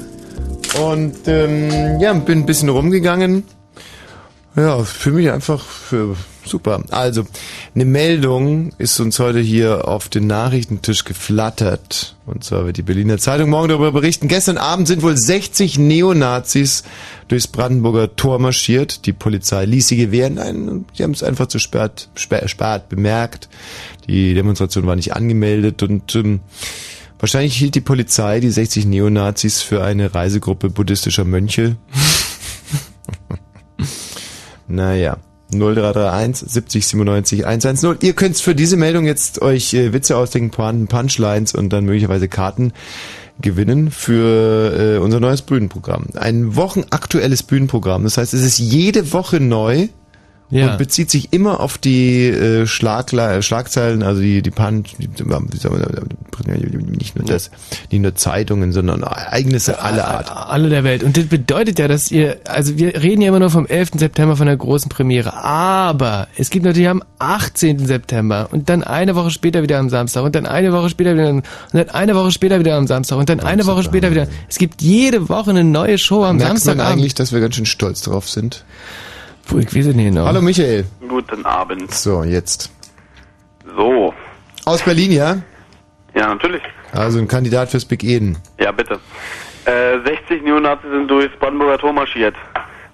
Und 0.81 1.27
ähm, 1.27 1.99
ja, 1.99 2.13
bin 2.13 2.39
ein 2.39 2.45
bisschen 2.45 2.69
rumgegangen. 2.69 3.43
Ja, 4.55 4.81
für 4.81 5.11
mich 5.11 5.29
einfach 5.29 5.61
für 5.61 6.15
super. 6.45 6.83
Also, 6.91 7.25
eine 7.75 7.83
Meldung 7.83 8.71
ist 8.77 8.97
uns 9.01 9.19
heute 9.19 9.39
hier 9.39 9.89
auf 9.89 10.07
den 10.07 10.25
Nachrichtentisch 10.25 11.03
geflattert. 11.03 12.15
Und 12.25 12.45
zwar 12.45 12.65
wird 12.65 12.77
die 12.77 12.81
Berliner 12.81 13.17
Zeitung 13.17 13.49
morgen 13.49 13.67
darüber 13.67 13.91
berichten. 13.91 14.29
Gestern 14.29 14.57
Abend 14.57 14.87
sind 14.87 15.01
wohl 15.01 15.17
60 15.17 15.79
Neonazis 15.79 16.83
durchs 17.31 17.47
Brandenburger 17.47 18.15
Tor 18.15 18.39
marschiert. 18.39 19.05
Die 19.05 19.13
Polizei 19.13 19.65
ließ 19.65 19.87
sie 19.87 19.97
gewähren. 19.97 20.35
Nein, 20.35 20.85
sie 20.93 21.03
haben 21.03 21.11
es 21.11 21.23
einfach 21.23 21.47
zu 21.47 21.59
spät, 21.59 22.09
spät, 22.15 22.49
spät 22.49 22.89
bemerkt. 22.89 23.49
Die 24.07 24.33
Demonstration 24.33 24.85
war 24.85 24.95
nicht 24.95 25.15
angemeldet 25.15 25.81
und 25.81 26.13
ähm, 26.15 26.41
wahrscheinlich 27.19 27.55
hielt 27.55 27.75
die 27.75 27.81
Polizei 27.81 28.39
die 28.41 28.49
60 28.49 28.85
Neonazis 28.85 29.61
für 29.61 29.83
eine 29.83 30.13
Reisegruppe 30.13 30.69
buddhistischer 30.69 31.25
Mönche. 31.25 31.77
Naja. 34.67 35.17
0331 35.53 36.49
70 36.49 36.87
97 36.87 37.45
110. 37.45 37.97
Ihr 38.01 38.13
könnt 38.13 38.37
für 38.37 38.55
diese 38.55 38.77
Meldung 38.77 39.05
jetzt 39.05 39.41
euch 39.41 39.73
äh, 39.73 39.91
Witze 39.91 40.15
ausdenken, 40.15 40.51
Pointen, 40.51 40.87
Punchlines 40.87 41.53
und 41.53 41.73
dann 41.73 41.83
möglicherweise 41.83 42.29
Karten 42.29 42.71
gewinnen 43.39 43.91
für 43.91 44.95
äh, 44.95 44.97
unser 44.99 45.19
neues 45.19 45.41
Bühnenprogramm. 45.41 46.07
Ein 46.15 46.55
wochenaktuelles 46.55 47.43
Bühnenprogramm. 47.43 48.03
Das 48.03 48.17
heißt, 48.17 48.33
es 48.33 48.43
ist 48.43 48.59
jede 48.59 49.13
Woche 49.13 49.39
neu 49.39 49.87
Ja. 50.51 50.71
und 50.71 50.77
bezieht 50.77 51.09
sich 51.09 51.31
immer 51.31 51.61
auf 51.61 51.77
die 51.77 52.27
äh, 52.27 52.67
Schlagle 52.67 53.41
Schlagzeilen, 53.41 54.03
also 54.03 54.21
die 54.21 54.41
die 54.41 54.51
Punch, 54.51 54.95
die, 54.99 55.07
nicht 55.07 57.15
nur 57.15 57.25
das, 57.25 57.51
nicht 57.89 58.01
nur 58.01 58.15
Zeitungen, 58.15 58.73
sondern 58.73 59.01
Ereignisse 59.01 59.81
aller 59.81 60.07
Art. 60.07 60.29
Alle 60.29 60.69
der 60.69 60.83
Welt. 60.83 61.03
Und 61.03 61.15
das 61.15 61.25
bedeutet 61.25 61.79
ja, 61.79 61.87
dass 61.87 62.11
ihr, 62.11 62.37
also 62.45 62.77
wir 62.77 63.01
reden 63.01 63.21
ja 63.21 63.29
immer 63.29 63.39
nur 63.39 63.49
vom 63.49 63.65
11. 63.65 63.91
September 63.95 64.35
von 64.35 64.45
der 64.45 64.57
großen 64.57 64.89
Premiere, 64.89 65.33
aber 65.33 66.27
es 66.35 66.49
gibt 66.49 66.65
natürlich 66.65 66.89
am 66.89 67.01
18. 67.19 67.85
September 67.85 68.49
und 68.51 68.69
dann 68.69 68.83
eine 68.83 69.15
Woche 69.15 69.31
später 69.31 69.63
wieder 69.63 69.79
am 69.79 69.89
Samstag 69.89 70.23
und 70.23 70.35
dann 70.35 70.45
eine 70.45 70.73
Woche 70.73 70.89
später 70.89 71.13
wieder 71.13 71.29
und 71.29 71.45
dann 71.71 71.89
eine 71.89 72.15
Woche 72.15 72.31
später 72.31 72.59
wieder 72.59 72.75
am 72.75 72.87
Samstag 72.87 73.17
und 73.17 73.29
dann 73.29 73.39
eine 73.39 73.65
Woche 73.65 73.83
später 73.83 74.11
wieder. 74.11 74.27
Es 74.49 74.57
gibt 74.57 74.81
jede 74.81 75.29
Woche 75.29 75.51
eine 75.51 75.63
neue 75.63 75.97
Show 75.97 76.25
am 76.25 76.37
Merkt 76.37 76.49
man 76.49 76.57
Samstagabend. 76.57 76.93
eigentlich, 76.93 77.15
dass 77.15 77.31
wir 77.31 77.39
ganz 77.39 77.55
schön 77.55 77.65
stolz 77.65 78.01
drauf 78.01 78.29
sind? 78.29 78.65
Puh, 79.47 79.59
ich 79.59 79.75
weiß 79.75 79.87
es 79.87 79.95
nicht 79.95 80.05
genau. 80.05 80.25
Hallo 80.25 80.41
Michael. 80.41 80.85
Guten 81.07 81.45
Abend. 81.45 81.93
So, 81.93 82.23
jetzt. 82.23 82.71
So. 83.75 84.13
Aus 84.65 84.81
Berlin, 84.83 85.11
ja? 85.11 85.37
Ja, 86.13 86.27
natürlich. 86.27 86.61
Also 86.91 87.19
ein 87.19 87.27
Kandidat 87.27 87.69
fürs 87.69 87.85
Big 87.85 88.03
Eden. 88.03 88.37
Ja, 88.59 88.71
bitte. 88.71 88.99
Äh, 89.65 89.99
60 90.05 90.43
Neonazis 90.43 90.89
sind 90.91 91.07
durchs 91.07 91.35
Brandenburger 91.39 91.77
Tor 91.77 91.93
marschiert. 91.93 92.35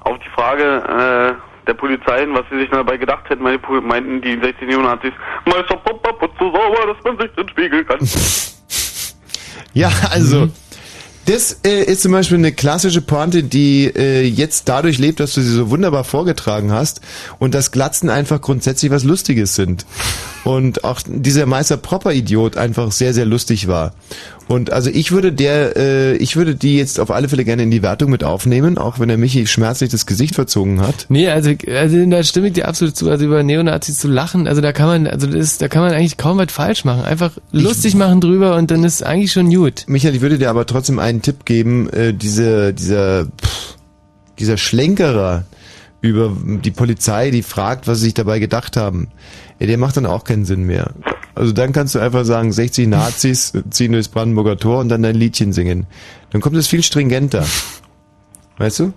Auf 0.01 0.17
die 0.19 0.29
Frage 0.29 0.63
äh, 0.63 1.65
der 1.67 1.73
Polizei, 1.73 2.25
was 2.29 2.45
sie 2.51 2.59
sich 2.59 2.69
dabei 2.69 2.97
gedacht 2.97 3.29
hätten, 3.29 3.43
meinten 3.43 4.21
die 4.21 4.39
60 4.39 4.67
Neonazis, 4.67 5.11
Meister 5.45 5.77
Popper, 5.77 6.13
putz 6.13 6.31
so 6.39 6.51
sauber, 6.51 6.93
dass 6.93 7.03
man 7.03 7.17
sich 7.19 7.31
den 7.35 7.49
Spiegel 7.49 7.85
kann. 7.85 7.99
Ja, 9.73 9.91
also 10.09 10.49
das 11.27 11.59
äh, 11.65 11.83
ist 11.83 12.03
zum 12.03 12.13
Beispiel 12.13 12.37
eine 12.37 12.53
klassische 12.53 13.01
Pointe, 13.01 13.43
die 13.43 13.85
äh, 13.85 14.23
jetzt 14.23 14.69
dadurch 14.69 14.97
lebt, 14.97 15.19
dass 15.19 15.33
du 15.33 15.41
sie 15.41 15.51
so 15.51 15.69
wunderbar 15.69 16.05
vorgetragen 16.05 16.71
hast 16.71 17.01
und 17.37 17.53
dass 17.53 17.71
Glatzen 17.71 18.09
einfach 18.09 18.39
grundsätzlich 18.39 18.91
was 18.91 19.03
Lustiges 19.03 19.53
sind. 19.53 19.85
Und 20.45 20.85
auch 20.85 21.01
dieser 21.05 21.45
Meister 21.45 21.75
Propper 21.75 22.13
Idiot 22.13 22.55
einfach 22.55 22.93
sehr, 22.93 23.13
sehr 23.13 23.25
lustig 23.25 23.67
war. 23.67 23.93
Und 24.47 24.71
also 24.71 24.89
ich 24.89 25.11
würde 25.11 25.33
der, 25.33 25.75
äh, 25.75 26.15
ich 26.17 26.35
würde 26.35 26.55
die 26.55 26.77
jetzt 26.77 26.99
auf 26.99 27.11
alle 27.11 27.27
Fälle 27.29 27.43
gerne 27.43 27.63
in 27.63 27.71
die 27.71 27.81
Wertung 27.81 28.09
mit 28.09 28.23
aufnehmen, 28.23 28.77
auch 28.77 28.99
wenn 28.99 29.09
er 29.09 29.17
Michi 29.17 29.45
schmerzlich 29.47 29.89
das 29.89 30.05
Gesicht 30.05 30.35
verzogen 30.35 30.81
hat. 30.81 31.05
Nee, 31.09 31.29
also, 31.29 31.51
also 31.67 32.05
da 32.05 32.23
stimme 32.23 32.47
ich 32.47 32.53
dir 32.53 32.67
absolut 32.67 32.95
zu. 32.95 33.09
Also 33.09 33.25
über 33.25 33.43
Neonazis 33.43 33.99
zu 33.99 34.07
lachen, 34.07 34.47
also 34.47 34.61
da 34.61 34.71
kann 34.71 34.87
man, 34.87 35.07
also 35.07 35.27
das 35.27 35.35
ist, 35.35 35.61
da 35.61 35.67
kann 35.67 35.81
man 35.81 35.93
eigentlich 35.93 36.17
kaum 36.17 36.37
was 36.37 36.51
falsch 36.51 36.85
machen. 36.85 37.03
Einfach 37.03 37.31
lustig 37.51 37.95
machen 37.95 38.21
drüber 38.21 38.55
und 38.55 38.71
dann 38.71 38.83
ist 38.83 39.03
eigentlich 39.03 39.33
schon 39.33 39.49
gut. 39.49 39.83
Michael, 39.87 40.15
ich 40.15 40.21
würde 40.21 40.37
dir 40.37 40.49
aber 40.49 40.65
trotzdem 40.65 40.99
einen 40.99 41.21
Tipp 41.21 41.45
geben, 41.45 41.89
äh, 41.89 42.13
diese, 42.13 42.73
dieser, 42.73 43.25
pff, 43.25 43.75
dieser 44.39 44.57
Schlenkerer 44.57 45.43
über 45.99 46.35
die 46.63 46.71
Polizei, 46.71 47.31
die 47.31 47.41
fragt, 47.41 47.87
was 47.87 47.99
sie 47.99 48.05
sich 48.05 48.13
dabei 48.13 48.39
gedacht 48.39 48.77
haben, 48.77 49.09
ja, 49.59 49.67
der 49.67 49.77
macht 49.77 49.97
dann 49.97 50.05
auch 50.05 50.23
keinen 50.23 50.45
Sinn 50.45 50.65
mehr. 50.65 50.91
Also 51.35 51.53
dann 51.53 51.71
kannst 51.71 51.93
du 51.95 51.99
einfach 51.99 52.25
sagen, 52.25 52.51
60 52.51 52.87
Nazis 52.87 53.53
ziehen 53.69 53.91
durchs 53.91 54.09
Brandenburger 54.09 54.57
Tor 54.57 54.79
und 54.79 54.89
dann 54.89 55.03
dein 55.03 55.15
Liedchen 55.15 55.53
singen. 55.53 55.85
Dann 56.31 56.41
kommt 56.41 56.55
es 56.55 56.67
viel 56.67 56.83
stringenter. 56.83 57.45
Weißt 58.57 58.79
du? 58.79 58.93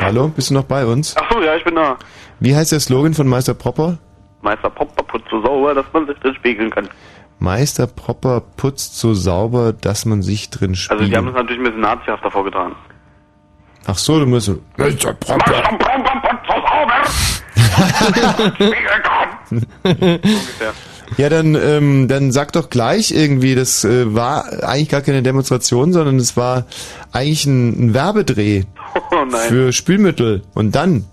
Hallo, 0.00 0.28
bist 0.28 0.50
du 0.50 0.54
noch 0.54 0.64
bei 0.64 0.86
uns? 0.86 1.16
Achso, 1.16 1.42
ja, 1.42 1.54
ich 1.54 1.64
bin 1.64 1.74
da. 1.74 1.98
Wie 2.40 2.56
heißt 2.56 2.72
der 2.72 2.80
Slogan 2.80 3.12
von 3.12 3.28
Meister 3.28 3.52
Propper? 3.54 3.98
Meister 4.40 4.70
Popper, 4.70 5.02
putz 5.04 5.24
so 5.30 5.42
sauber, 5.42 5.74
dass 5.74 5.84
man 5.92 6.06
sich 6.06 6.18
den 6.18 6.34
spiegeln 6.34 6.70
kann. 6.70 6.88
Meister 7.38 7.86
Propper 7.86 8.40
putzt 8.40 8.98
so 8.98 9.14
sauber, 9.14 9.72
dass 9.72 10.04
man 10.04 10.22
sich 10.22 10.48
drin 10.50 10.74
spiegelt. 10.74 11.00
Also 11.00 11.10
die 11.10 11.16
haben 11.16 11.26
das 11.26 11.34
natürlich 11.34 11.60
ein 11.60 11.64
bisschen 11.64 11.80
nazihafter 11.80 12.30
vorgetragen. 12.30 12.74
Ach 13.86 13.98
so, 13.98 14.18
du 14.18 14.26
musst... 14.26 14.50
Meister 14.76 15.12
Propper. 15.12 15.62
Ungefähr. 19.82 20.72
Ja, 21.18 21.28
dann, 21.28 21.54
ähm, 21.54 22.08
dann 22.08 22.32
sag 22.32 22.52
doch 22.52 22.70
gleich 22.70 23.10
irgendwie, 23.10 23.54
das 23.54 23.84
äh, 23.84 24.14
war 24.14 24.62
eigentlich 24.62 24.88
gar 24.88 25.02
keine 25.02 25.22
Demonstration, 25.22 25.92
sondern 25.92 26.16
es 26.16 26.36
war 26.36 26.64
eigentlich 27.12 27.44
ein, 27.44 27.88
ein 27.88 27.94
Werbedreh 27.94 28.62
Oh 29.10 29.24
nein. 29.30 29.48
für 29.48 29.72
Spülmittel. 29.72 30.42
Und 30.54 30.74
dann, 30.74 31.04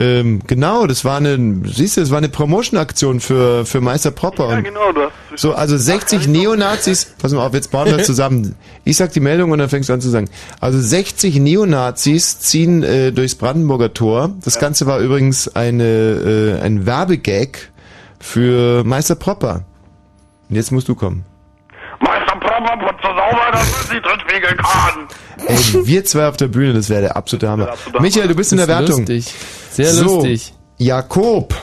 ähm, 0.00 0.40
genau, 0.46 0.86
das 0.86 1.04
war 1.04 1.18
eine, 1.18 1.60
siehst 1.66 1.98
du, 1.98 2.00
das 2.00 2.10
war 2.10 2.16
eine 2.16 2.30
Promotion-Aktion 2.30 3.20
für, 3.20 3.66
für 3.66 3.82
Meister 3.82 4.10
Propper. 4.10 4.48
Ja, 4.48 4.60
genau, 4.62 4.92
du 4.92 5.02
hast 5.02 5.12
so, 5.40 5.52
also 5.52 5.76
60 5.76 6.26
Neonazis, 6.26 7.14
pass 7.18 7.32
mal 7.32 7.46
auf, 7.46 7.52
jetzt 7.52 7.70
bauen 7.70 7.86
wir 7.86 8.02
zusammen. 8.02 8.54
Ich 8.84 8.96
sag 8.96 9.12
die 9.12 9.20
Meldung 9.20 9.50
und 9.50 9.58
dann 9.58 9.68
fängst 9.68 9.90
du 9.90 9.92
an 9.92 10.00
zu 10.00 10.08
sagen. 10.08 10.30
Also 10.58 10.80
60 10.80 11.38
Neonazis 11.38 12.40
ziehen 12.40 12.82
äh, 12.82 13.12
durchs 13.12 13.34
Brandenburger 13.34 13.92
Tor. 13.92 14.30
Das 14.42 14.58
Ganze 14.58 14.86
war 14.86 15.00
übrigens 15.00 15.54
eine, 15.54 15.84
äh, 15.84 16.64
ein 16.64 16.86
Werbegag 16.86 17.70
für 18.18 18.82
Meister 18.84 19.16
Propper. 19.16 19.64
Und 20.48 20.56
jetzt 20.56 20.72
musst 20.72 20.88
du 20.88 20.94
kommen. 20.94 21.26
Propper, 22.64 22.92
putze 22.92 23.06
sauber, 23.08 23.46
das 23.52 23.68
ist 23.68 23.92
die 23.92 24.00
Trittwinkelkahn. 24.00 25.08
Ey, 25.46 25.86
wir 25.86 26.04
zwei 26.04 26.28
auf 26.28 26.36
der 26.36 26.48
Bühne, 26.48 26.74
das 26.74 26.90
wäre 26.90 27.02
der 27.02 27.16
absolute 27.16 27.48
Hammer. 27.48 27.74
Michael, 28.00 28.28
du 28.28 28.34
bist 28.34 28.52
in 28.52 28.58
der 28.58 28.68
Wertung. 28.68 28.98
lustig. 29.00 29.32
Sehr 29.70 29.86
so, 29.86 30.16
lustig. 30.16 30.52
Jakob. 30.78 31.54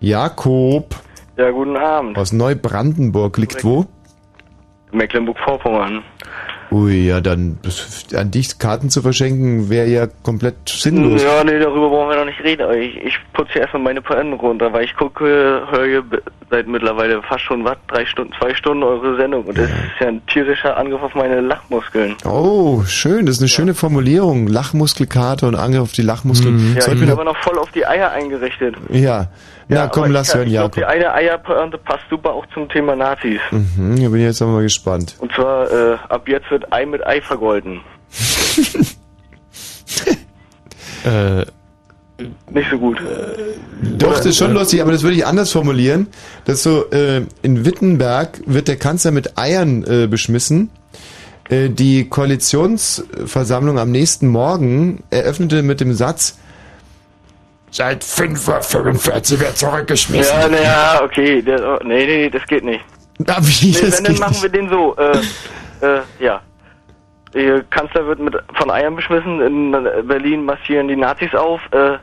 Jakob 0.00 0.94
Ja, 1.36 1.50
guten 1.50 1.76
Abend. 1.76 2.16
aus 2.16 2.32
Neubrandenburg 2.32 3.36
liegt 3.38 3.64
wo? 3.64 3.86
Mecklenburg-Vorpommern. 4.92 6.02
Ui, 6.70 7.06
ja, 7.06 7.20
dann 7.20 7.58
an 8.14 8.30
dich 8.30 8.58
Karten 8.58 8.90
zu 8.90 9.00
verschenken 9.02 9.70
wäre 9.70 9.86
ja 9.88 10.06
komplett 10.06 10.68
sinnlos. 10.68 11.22
Ja, 11.22 11.42
nee, 11.42 11.58
darüber 11.58 11.90
wollen 11.90 12.10
wir 12.10 12.16
nicht 12.38 12.44
reden. 12.44 12.62
Aber 12.62 12.76
ich, 12.76 12.96
ich 12.96 13.18
putze 13.32 13.58
erstmal 13.58 13.82
meine 13.82 14.02
Poenten 14.02 14.34
runter, 14.34 14.72
weil 14.72 14.84
ich 14.84 14.94
gucke, 14.96 15.62
höre 15.70 16.02
seit 16.50 16.66
mittlerweile 16.66 17.22
fast 17.22 17.42
schon 17.42 17.64
was, 17.64 17.76
drei 17.88 18.06
Stunden, 18.06 18.32
zwei 18.40 18.54
Stunden 18.54 18.82
eure 18.82 19.16
Sendung. 19.16 19.44
Und 19.44 19.58
das 19.58 19.68
ist 19.68 20.00
ja 20.00 20.08
ein 20.08 20.24
tierischer 20.26 20.76
Angriff 20.76 21.02
auf 21.02 21.14
meine 21.14 21.40
Lachmuskeln. 21.40 22.16
Oh, 22.24 22.82
schön, 22.86 23.26
das 23.26 23.36
ist 23.36 23.42
eine 23.42 23.48
schöne 23.48 23.74
Formulierung. 23.74 24.46
Lachmuskelkater 24.46 25.48
und 25.48 25.54
Angriff 25.56 25.82
auf 25.82 25.92
die 25.92 26.02
Lachmuskeln. 26.02 26.74
Ja, 26.74 26.82
Sollten 26.82 27.00
ich 27.00 27.06
bin 27.06 27.12
aber 27.12 27.24
noch 27.24 27.36
voll 27.38 27.58
auf 27.58 27.70
die 27.72 27.86
Eier 27.86 28.10
eingerichtet. 28.12 28.76
ja. 28.90 29.28
Na 29.70 29.86
komm, 29.86 30.04
aber 30.04 30.12
lass 30.14 30.28
ich, 30.30 30.34
hören, 30.34 30.46
ich 30.46 30.52
glaub, 30.54 30.74
Jakob. 30.74 30.74
Die 30.76 30.84
eine 30.86 31.12
Eierpointe 31.12 31.76
passt 31.76 32.04
super 32.08 32.32
auch 32.32 32.46
zum 32.54 32.70
Thema 32.70 32.96
Nazis. 32.96 33.38
Mhm, 33.50 34.02
da 34.02 34.08
bin 34.08 34.14
ich 34.20 34.22
jetzt 34.24 34.40
aber 34.40 34.52
mal 34.52 34.62
gespannt. 34.62 35.14
Und 35.18 35.30
zwar, 35.34 35.70
äh, 35.70 35.98
ab 36.08 36.26
jetzt 36.26 36.50
wird 36.50 36.72
Ei 36.72 36.86
mit 36.86 37.06
Ei 37.06 37.20
vergolten. 37.20 37.82
Äh, 41.04 41.44
Nicht 42.50 42.70
so 42.70 42.78
gut. 42.78 42.98
Doch, 43.96 44.16
das 44.16 44.26
ist 44.26 44.38
schon 44.38 44.52
lustig, 44.52 44.82
aber 44.82 44.90
das 44.90 45.02
würde 45.02 45.16
ich 45.16 45.26
anders 45.26 45.52
formulieren. 45.52 46.08
Das 46.44 46.56
ist 46.56 46.62
so, 46.64 46.90
äh, 46.90 47.22
in 47.42 47.64
Wittenberg 47.64 48.40
wird 48.46 48.66
der 48.66 48.76
Kanzler 48.76 49.12
mit 49.12 49.38
Eiern 49.38 49.84
äh, 49.84 50.06
beschmissen. 50.08 50.70
Äh, 51.48 51.68
die 51.70 52.08
Koalitionsversammlung 52.08 53.78
am 53.78 53.92
nächsten 53.92 54.26
Morgen 54.28 55.04
eröffnete 55.10 55.62
mit 55.62 55.80
dem 55.80 55.94
Satz, 55.94 56.38
Seit 57.70 58.02
5.45 58.02 59.34
Uhr 59.34 59.40
wird 59.40 59.58
zurückgeschmissen. 59.58 60.40
Ja, 60.40 60.48
naja, 60.48 61.00
okay. 61.02 61.42
Der, 61.42 61.60
oh, 61.62 61.78
nee, 61.84 62.06
nee, 62.06 62.30
das 62.30 62.42
geht 62.46 62.64
nicht. 62.64 62.80
Na, 63.18 63.36
wie, 63.40 63.72
nee, 63.72 63.78
das 63.80 63.98
wenn, 63.98 64.04
dann 64.04 64.18
machen 64.18 64.32
nicht. 64.32 64.42
wir 64.42 64.50
den 64.50 64.68
so. 64.70 64.96
Äh, 64.96 65.18
äh, 65.86 66.00
ja. 66.18 66.40
Der 67.34 67.62
Kanzler 67.64 68.06
wird 68.06 68.18
mit 68.20 68.36
von 68.54 68.70
Eiern 68.70 68.96
beschmissen. 68.96 69.40
In 69.40 69.72
Berlin 70.06 70.44
massieren 70.44 70.88
die 70.88 70.96
Nazis 70.96 71.34
auf. 71.34 71.60
Äh, 71.72 71.98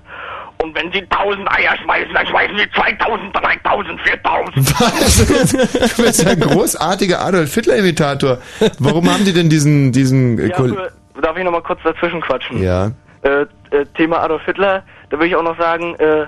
Und 0.64 0.74
wenn 0.76 0.92
sie 0.92 1.02
1000 1.02 1.50
Eier 1.52 1.76
schmeißen, 1.84 2.14
dann 2.14 2.26
schmeißen 2.28 2.58
sie 2.58 2.70
2000, 2.72 3.36
3000, 3.36 4.02
4000. 4.02 5.98
Du 5.98 6.04
bist 6.04 6.28
ein 6.28 6.40
großartiger 6.40 7.22
Adolf 7.22 7.54
Hitler-Imitator. 7.54 8.38
Warum 8.80 9.12
haben 9.12 9.26
die 9.26 9.34
denn 9.34 9.50
diesen, 9.50 9.92
diesen 9.92 10.40
äh, 10.40 10.48
ja, 10.50 10.56
für, 10.56 10.92
darf 11.22 11.38
ich 11.38 11.44
noch 11.44 11.52
mal 11.52 11.62
kurz 11.62 11.82
dazwischen 11.84 12.22
quatschen? 12.22 12.62
Ja. 12.64 12.92
Äh, 13.24 13.42
äh, 13.72 13.86
Thema 13.98 14.20
Adolf 14.22 14.44
Hitler, 14.46 14.84
da 15.10 15.20
will 15.20 15.28
ich 15.28 15.36
auch 15.36 15.44
noch 15.44 15.58
sagen, 15.60 15.96
äh, 15.96 16.26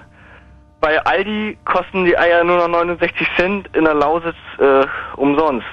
bei 0.81 0.99
Aldi 1.05 1.57
kosten 1.65 2.05
die 2.05 2.17
Eier 2.17 2.43
nur 2.43 2.57
noch 2.57 2.67
69 2.67 3.27
Cent, 3.37 3.69
in 3.75 3.85
der 3.85 3.93
Lausitz 3.95 4.35
äh, 4.59 4.85
umsonst. 5.15 5.65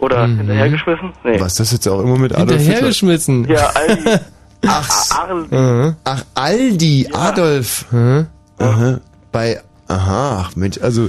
Oder 0.00 0.26
Mhm. 0.26 0.38
hinterhergeschmissen? 0.38 1.12
Nee. 1.24 1.40
Was, 1.40 1.54
das 1.54 1.72
jetzt 1.72 1.86
auch 1.88 2.00
immer 2.00 2.18
mit 2.18 2.32
Adolf 2.32 2.50
Hitler? 2.50 2.64
Hinterhergeschmissen. 2.64 3.48
Ja, 3.48 3.70
Aldi. 3.74 4.10
Ach, 4.66 4.88
Aldi. 5.28 5.94
Ach 6.04 6.24
Aldi, 6.34 7.08
Adolf. 7.12 7.84
Aha. 8.58 9.00
Bei, 9.32 9.60
aha, 9.88 10.44
ach 10.46 10.56
Mensch, 10.56 10.78
also 10.82 11.08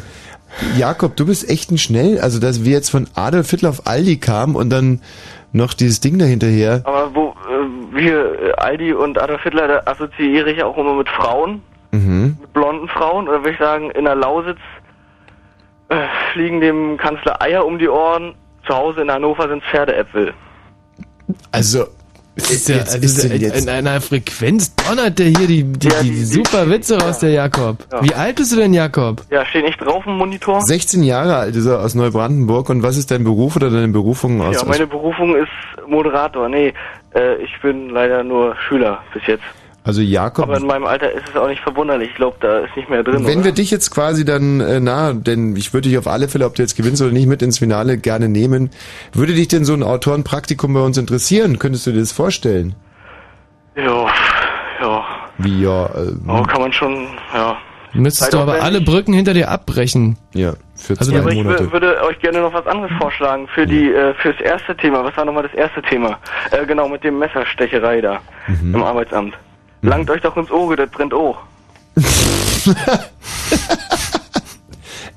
Jakob, 0.77 1.15
du 1.17 1.25
bist 1.25 1.49
echt 1.49 1.69
ein 1.71 1.77
schnell, 1.77 2.19
also 2.19 2.39
dass 2.39 2.63
wir 2.63 2.71
jetzt 2.71 2.89
von 2.89 3.07
Adolf 3.15 3.49
Hitler 3.51 3.69
auf 3.69 3.85
Aldi 3.85 4.17
kamen 4.17 4.55
und 4.55 4.69
dann 4.69 5.01
noch 5.51 5.73
dieses 5.73 5.99
Ding 5.99 6.17
dahinterher. 6.17 6.81
Aber 6.85 7.13
wo 7.13 7.29
äh, 7.29 7.95
wir, 7.95 8.41
äh, 8.41 8.51
Aldi 8.53 8.93
und 8.93 9.19
Adolf 9.21 9.43
Hitler, 9.43 9.67
da 9.67 9.91
assoziiere 9.91 10.51
ich 10.51 10.63
auch 10.63 10.77
immer 10.77 10.95
mit 10.95 11.09
Frauen, 11.09 11.61
Mhm. 11.91 12.37
mit 12.41 12.53
blonden 12.53 12.87
Frauen. 12.87 13.27
Oder 13.27 13.39
würde 13.41 13.51
ich 13.51 13.59
sagen, 13.59 13.91
in 13.91 14.05
der 14.05 14.15
Lausitz 14.15 14.57
äh, 15.89 15.95
fliegen 16.31 16.59
dem 16.61 16.97
Kanzler 16.97 17.39
Eier 17.41 17.65
um 17.65 17.77
die 17.77 17.89
Ohren. 17.89 18.33
Zu 18.65 18.73
Hause 18.73 19.01
in 19.01 19.11
Hannover 19.11 19.47
sind 19.47 19.63
Pferdeäpfel. 19.63 20.33
Also, 21.51 21.85
Das 22.35 22.49
ist 22.49 22.67
ja, 22.69 22.77
Jetzt 22.77 22.93
also 22.95 23.05
ist 23.05 23.23
in, 23.25 23.41
jetzt- 23.41 23.61
in 23.63 23.69
einer 23.69 24.01
Frequenz 24.01 24.73
donnert 24.75 25.19
der 25.19 25.27
hier 25.27 25.47
die, 25.47 25.63
die, 25.63 25.87
die, 26.01 26.09
die 26.09 26.23
super 26.25 26.67
Witze 26.69 26.99
raus, 26.99 27.19
der 27.19 27.29
Jakob. 27.31 27.77
Ja. 27.91 28.03
Wie 28.03 28.13
alt 28.15 28.37
bist 28.37 28.51
du 28.51 28.55
denn, 28.55 28.73
Jakob? 28.73 29.21
Ja, 29.29 29.45
steht 29.45 29.65
nicht 29.65 29.79
drauf 29.79 30.03
im 30.07 30.17
Monitor? 30.17 30.61
16 30.61 31.03
Jahre 31.03 31.35
alt 31.35 31.55
ist 31.55 31.65
er 31.67 31.79
aus 31.81 31.93
Neubrandenburg 31.93 32.69
und 32.69 32.81
was 32.83 32.97
ist 32.97 33.11
dein 33.11 33.23
Beruf 33.23 33.55
oder 33.55 33.69
deine 33.69 33.89
Berufung 33.89 34.41
aus? 34.41 34.55
Ja, 34.61 34.65
meine 34.65 34.87
Berufung 34.87 35.35
ist 35.35 35.51
Moderator. 35.87 36.49
Nee, 36.49 36.73
äh, 37.13 37.35
ich 37.43 37.51
bin 37.61 37.89
leider 37.89 38.23
nur 38.23 38.55
Schüler 38.67 39.03
bis 39.13 39.27
jetzt. 39.27 39.43
Also 39.83 40.01
Jakob, 40.01 40.45
Aber 40.45 40.57
in 40.57 40.65
meinem 40.65 40.85
Alter 40.85 41.11
ist 41.11 41.23
es 41.29 41.35
auch 41.35 41.47
nicht 41.47 41.61
verwunderlich. 41.61 42.09
Ich 42.09 42.15
glaube, 42.15 42.37
da 42.39 42.59
ist 42.59 42.75
nicht 42.75 42.89
mehr 42.89 43.03
drin. 43.03 43.25
wenn 43.25 43.35
oder? 43.37 43.45
wir 43.45 43.51
dich 43.51 43.69
jetzt 43.71 43.91
quasi 43.91 44.23
dann, 44.25 44.59
äh, 44.61 44.79
na, 44.79 45.13
denn 45.13 45.55
ich 45.55 45.73
würde 45.73 45.89
dich 45.89 45.97
auf 45.97 46.07
alle 46.07 46.27
Fälle, 46.29 46.45
ob 46.45 46.55
du 46.55 46.61
jetzt 46.61 46.75
gewinnst 46.77 47.01
oder 47.01 47.11
nicht, 47.11 47.27
mit 47.27 47.41
ins 47.41 47.59
Finale 47.59 47.97
gerne 47.97 48.29
nehmen. 48.29 48.69
Würde 49.13 49.33
dich 49.33 49.47
denn 49.49 49.65
so 49.65 49.73
ein 49.73 49.83
Autorenpraktikum 49.83 50.73
bei 50.73 50.79
uns 50.81 50.97
interessieren? 50.97 51.59
Könntest 51.59 51.85
du 51.87 51.91
dir 51.91 51.99
das 51.99 52.11
vorstellen? 52.11 52.75
Ja, 53.75 54.07
ja. 54.81 55.05
Wie 55.37 55.63
ja, 55.63 55.85
äh, 55.87 56.11
Oh, 56.27 56.43
kann 56.43 56.61
man 56.61 56.71
schon, 56.73 57.07
ja. 57.33 57.57
Müsstest 57.95 58.33
du 58.33 58.39
aber 58.39 58.61
alle 58.63 58.81
Brücken 58.81 59.13
hinter 59.13 59.33
dir 59.35 59.49
abbrechen. 59.51 60.17
Ja, 60.33 60.53
für 60.75 60.97
Also 60.97 61.11
Ja, 61.11 61.17
zwei 61.17 61.21
aber 61.23 61.31
ich 61.31 61.43
Monate. 61.43 61.63
wür- 61.65 61.71
würde 61.73 62.03
euch 62.03 62.17
gerne 62.19 62.39
noch 62.41 62.51
was 62.53 62.65
anderes 62.65 62.91
vorschlagen 62.99 63.47
für 63.53 63.67
die 63.67 63.91
äh, 63.91 64.13
fürs 64.15 64.39
erste 64.41 64.75
Thema. 64.75 65.03
Was 65.03 65.15
war 65.15 65.25
nochmal 65.25 65.43
das 65.43 65.53
erste 65.53 65.81
Thema? 65.83 66.17
Äh, 66.51 66.65
genau 66.65 66.87
mit 66.87 67.03
dem 67.03 67.19
Messerstecherei 67.19 68.01
da 68.01 68.19
Mhm. 68.47 68.73
im 68.75 68.83
Arbeitsamt. 68.83 69.35
Langt 69.83 70.09
euch 70.09 70.21
doch 70.21 70.35
ins 70.37 70.49
Auge, 70.49 70.75
das 70.77 70.89
brennt 70.89 71.13
auch. 71.13 71.37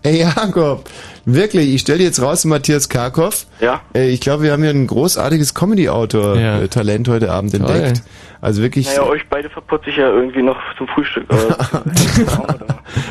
Ey 0.03 0.19
Jakob, 0.21 0.91
wirklich, 1.25 1.73
ich 1.75 1.81
stelle 1.81 1.99
dir 1.99 2.05
jetzt 2.05 2.21
raus, 2.21 2.45
Matthias 2.45 2.89
Karkow. 2.89 3.47
Ja. 3.61 3.81
Äh, 3.95 4.11
ich 4.11 4.21
glaube, 4.21 4.43
wir 4.43 4.53
haben 4.53 4.63
hier 4.63 4.71
ein 4.71 4.87
großartiges 4.87 5.55
Comedy-Autor-Talent 5.55 7.09
heute 7.09 7.33
Abend 7.33 7.53
Toll. 7.53 7.61
entdeckt. 7.63 8.03
Also 8.41 8.61
wirklich. 8.61 8.87
Naja, 8.87 9.05
euch 9.05 9.23
beide 9.31 9.49
verputze 9.49 9.91
ich 9.91 9.97
ja 9.97 10.11
irgendwie 10.11 10.43
noch 10.43 10.59
zum 10.77 10.87
Frühstück. 10.89 11.27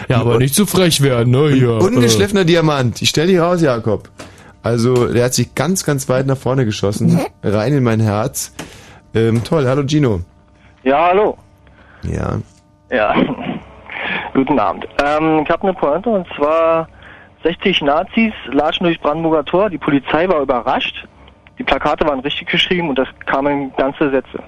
Ja, 0.08 0.22
aber 0.22 0.38
nicht 0.38 0.56
zu 0.56 0.66
frech 0.66 1.02
werden, 1.02 1.32
ne? 1.32 1.50
Hier. 1.50 1.72
Ungeschliffener 1.82 2.46
Diamant. 2.46 3.02
Ich 3.02 3.10
stell 3.10 3.28
dich 3.28 3.40
raus, 3.40 3.62
Jakob. 3.62 4.10
Also, 4.64 5.08
der 5.08 5.26
hat 5.26 5.34
sich 5.34 5.54
ganz, 5.54 5.84
ganz 5.84 6.08
weit 6.10 6.28
nach 6.28 6.38
vorne 6.38 6.64
geschossen. 6.66 7.20
rein 7.44 7.74
in 7.74 7.84
mein 7.84 8.00
Herz. 8.00 8.54
Ähm, 9.14 9.44
toll, 9.44 9.68
hallo 9.68 9.84
Gino. 9.86 10.22
Ja, 10.84 11.08
hallo. 11.10 11.38
Ja. 12.12 12.40
Ja. 12.92 13.16
Guten 14.34 14.60
Abend. 14.60 14.86
Ähm, 15.04 15.42
ich 15.44 15.50
habe 15.50 15.64
eine 15.64 15.74
Pointe 15.74 16.10
und 16.10 16.28
zwar 16.36 16.88
60 17.44 17.82
Nazis 17.82 18.34
latschen 18.52 18.86
durch 18.86 19.00
Brandenburger 19.00 19.46
Tor. 19.46 19.70
Die 19.70 19.78
Polizei 19.78 20.28
war 20.28 20.42
überrascht. 20.42 21.08
Die 21.58 21.64
Plakate 21.64 22.06
waren 22.06 22.20
richtig 22.20 22.50
geschrieben 22.50 22.90
und 22.90 23.00
das 23.00 23.08
kamen 23.26 23.74
ganze 23.78 24.10
Sätze. 24.10 24.44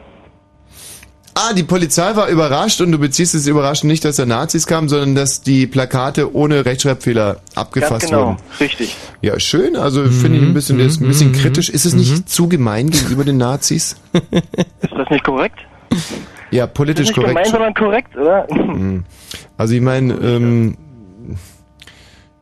Ah, 1.39 1.53
die 1.53 1.63
Polizei 1.63 2.15
war 2.15 2.29
überrascht 2.29 2.81
und 2.81 2.91
du 2.91 2.97
beziehst 2.97 3.35
es 3.35 3.45
überraschend 3.45 3.91
nicht, 3.91 4.03
dass 4.03 4.15
da 4.15 4.25
Nazis 4.25 4.65
kamen, 4.65 4.89
sondern 4.89 5.13
dass 5.13 5.41
die 5.41 5.67
Plakate 5.67 6.33
ohne 6.33 6.65
Rechtschreibfehler 6.65 7.37
abgefasst 7.53 7.91
Ganz 7.91 8.05
genau, 8.07 8.25
wurden. 8.29 8.37
richtig. 8.59 8.97
Ja, 9.21 9.39
schön. 9.39 9.75
Also 9.75 10.03
finde 10.05 10.39
ich 10.39 10.43
ein 10.43 10.55
bisschen, 10.55 10.79
der 10.79 10.87
ist 10.87 10.99
ein 10.99 11.07
bisschen 11.07 11.33
kritisch. 11.33 11.69
Ist 11.69 11.85
es 11.85 11.93
nicht 11.93 12.27
zu 12.27 12.49
gemein 12.49 12.89
gegenüber 12.89 13.23
den 13.23 13.37
Nazis? 13.37 13.97
Ist 14.31 14.93
das 14.97 15.09
nicht 15.11 15.23
korrekt? 15.23 15.59
Ja, 16.51 16.67
politisch 16.67 17.09
ist 17.09 17.09
nicht 17.09 17.15
korrekt. 17.15 17.35
gemein, 17.35 17.51
sondern 17.51 17.73
korrekt, 17.73 18.15
oder? 18.15 18.47
Mhm. 18.53 19.05
Also 19.57 19.73
ich 19.73 19.81
meine, 19.81 20.13
ähm, 20.13 20.77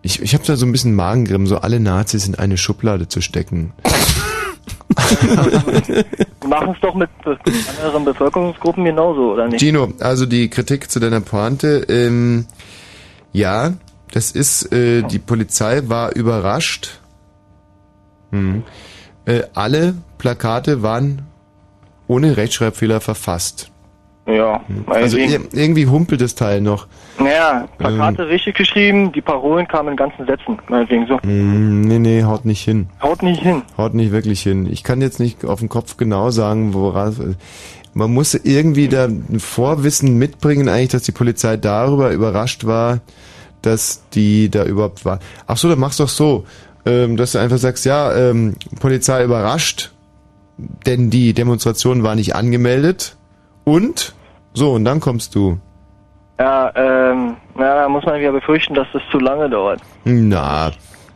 ich, 0.02 0.22
ich 0.22 0.34
habe 0.34 0.44
da 0.46 0.58
so 0.58 0.66
ein 0.66 0.72
bisschen 0.74 0.94
Magengrimm, 0.94 1.48
so 1.48 1.60
alle 1.60 1.80
Nazis 1.80 2.28
in 2.28 2.36
eine 2.36 2.58
Schublade 2.58 3.08
zu 3.08 3.22
stecken. 3.22 3.72
Wir 6.42 6.48
machen 6.48 6.74
es 6.76 6.82
doch 6.82 6.94
mit 6.94 7.10
anderen 7.84 8.06
Bevölkerungsgruppen 8.06 8.84
genauso, 8.86 9.34
oder 9.34 9.48
nicht? 9.48 9.60
Gino, 9.60 9.94
also 10.00 10.26
die 10.26 10.50
Kritik 10.50 10.92
zu 10.92 11.00
deiner 11.00 11.22
Pointe. 11.22 11.86
Ähm, 11.90 12.46
ja, 13.32 13.74
das 14.12 14.32
ist, 14.32 14.72
äh, 14.72 15.02
die 15.04 15.20
Polizei 15.20 15.84
war 15.88 16.16
überrascht. 16.16 17.00
Hm. 18.32 18.64
Äh, 19.26 19.44
alle 19.54 19.96
Plakate 20.18 20.82
waren 20.84 21.24
ohne 22.08 22.38
Rechtschreibfehler 22.38 23.02
verfasst. 23.02 23.72
Ja, 24.28 24.62
Also 24.88 25.18
meinetwegen. 25.18 25.32
ir 25.32 25.40
irgendwie 25.54 25.86
humpelt 25.86 26.20
das 26.20 26.34
Teil 26.34 26.60
noch. 26.62 26.88
Naja, 27.20 27.68
Plakate 27.78 28.24
Ähm. 28.24 28.30
richtig 28.30 28.56
geschrieben, 28.56 29.12
die 29.12 29.22
Parolen 29.22 29.68
kamen 29.68 29.90
in 29.90 29.96
ganzen 29.98 30.26
Sätzen, 30.26 30.58
meinetwegen 30.68 31.06
so. 31.08 31.20
Hm, 31.22 31.82
nee, 31.82 32.00
nee, 32.00 32.24
haut 32.24 32.44
nicht 32.44 32.64
hin. 32.64 32.88
Haut 33.02 33.22
nicht 33.22 33.42
hin. 33.42 33.62
Haut 33.78 33.94
nicht 33.94 34.12
wirklich 34.12 34.42
hin. 34.42 34.68
Ich 34.72 34.84
kann 34.84 35.00
jetzt 35.02 35.20
nicht 35.20 35.46
auf 35.46 35.60
den 35.60 35.70
Kopf 35.70 35.98
genau 35.98 36.32
sagen, 36.32 36.74
woran. 36.74 37.36
Man 37.94 38.14
muss 38.14 38.34
irgendwie 38.34 38.88
da 38.88 39.06
ein 39.06 39.40
Vorwissen 39.40 40.18
mitbringen, 40.18 40.68
eigentlich, 40.70 40.90
dass 40.90 41.04
die 41.04 41.12
Polizei 41.12 41.56
darüber 41.56 42.12
überrascht 42.12 42.66
war, 42.66 43.00
dass 43.62 44.04
die 44.10 44.50
da 44.50 44.66
überhaupt 44.66 45.06
war. 45.06 45.20
Ach 45.48 45.56
so, 45.58 45.70
dann 45.70 45.80
mach's 45.80 45.98
doch 45.98 46.10
so. 46.10 46.46
ähm, 46.88 47.16
dass 47.18 47.32
du 47.34 47.38
einfach 47.40 47.58
sagst, 47.58 47.86
ja, 47.86 48.14
ähm, 48.16 48.56
Polizei 48.80 49.24
überrascht, 49.24 49.92
denn 50.86 51.10
die 51.10 51.34
Demonstration 51.34 52.04
war 52.04 52.16
nicht 52.16 52.36
angemeldet 52.36 53.18
und 53.66 54.16
so, 54.54 54.72
und 54.72 54.86
dann 54.86 55.02
kommst 55.02 55.36
du. 55.36 55.60
Ja, 56.40 56.72
ähm, 56.76 57.36
na, 57.56 57.76
da 57.76 57.90
muss 57.90 58.06
man 58.06 58.20
wieder 58.20 58.32
befürchten, 58.32 58.74
dass 58.74 58.88
das 58.94 59.02
zu 59.12 59.20
lange 59.20 59.50
dauert. 59.50 59.82
Na, 60.06 60.72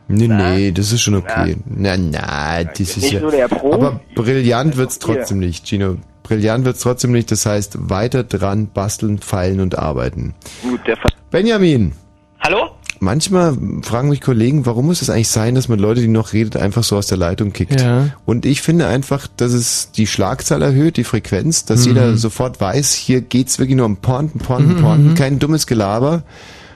nee, 0.08 0.28
nee, 0.28 0.72
das 0.72 0.92
ist 0.92 1.02
schon 1.02 1.16
okay. 1.16 1.56
Na, 1.66 1.96
na, 1.98 2.64
das 2.64 2.80
ist 2.80 2.98
nicht 2.98 3.14
ja. 3.14 3.22
nur 3.22 3.32
der 3.32 3.48
Pro. 3.48 3.74
Aber 3.74 4.00
brillant 4.16 4.76
wird's 4.78 5.00
hier. 5.04 5.16
trotzdem 5.16 5.40
nicht, 5.40 5.68
Gino. 5.68 5.98
Brillant 6.24 6.66
wird's 6.66 6.82
trotzdem 6.82 7.12
nicht. 7.12 7.32
Das 7.32 7.46
heißt, 7.46 7.90
weiter 7.90 8.24
dran 8.24 8.68
basteln, 8.68 9.20
feilen 9.20 9.62
und 9.62 9.78
arbeiten. 9.78 10.36
Gut, 10.62 10.86
der 10.86 10.98
Fall. 10.98 11.12
Benjamin. 11.32 11.94
Hallo? 12.40 12.72
Manchmal 13.02 13.56
fragen 13.82 14.10
mich 14.10 14.20
Kollegen, 14.20 14.66
warum 14.66 14.88
muss 14.88 15.02
es 15.02 15.10
eigentlich 15.10 15.30
sein, 15.30 15.56
dass 15.56 15.70
man 15.70 15.80
Leute, 15.80 16.02
die 16.02 16.08
noch 16.10 16.34
redet, 16.34 16.58
einfach 16.58 16.84
so 16.84 16.98
aus 16.98 17.08
der 17.08 17.18
Leitung 17.18 17.54
kickt? 17.54 17.80
Ja. 17.80 18.10
Und 18.26 18.46
ich 18.46 18.62
finde 18.62 18.88
einfach, 18.88 19.28
dass 19.38 19.54
es 19.54 19.92
die 19.92 20.06
Schlagzahl 20.06 20.62
erhöht, 20.62 20.98
die 20.98 21.06
Frequenz, 21.06 21.64
dass 21.64 21.82
Mhm. 21.82 21.88
jeder 21.88 22.18
sofort 22.18 22.60
weiß, 22.60 22.94
hier 22.94 23.22
geht's 23.22 23.58
wirklich 23.58 23.78
nur 23.78 23.86
um 23.86 23.98
Pointen, 23.98 24.40
Pointen, 24.40 24.76
Mhm, 24.76 24.82
Pointen, 24.82 25.08
mhm. 25.12 25.16
kein 25.16 25.40
dummes 25.40 25.66
Gelaber. 25.66 26.24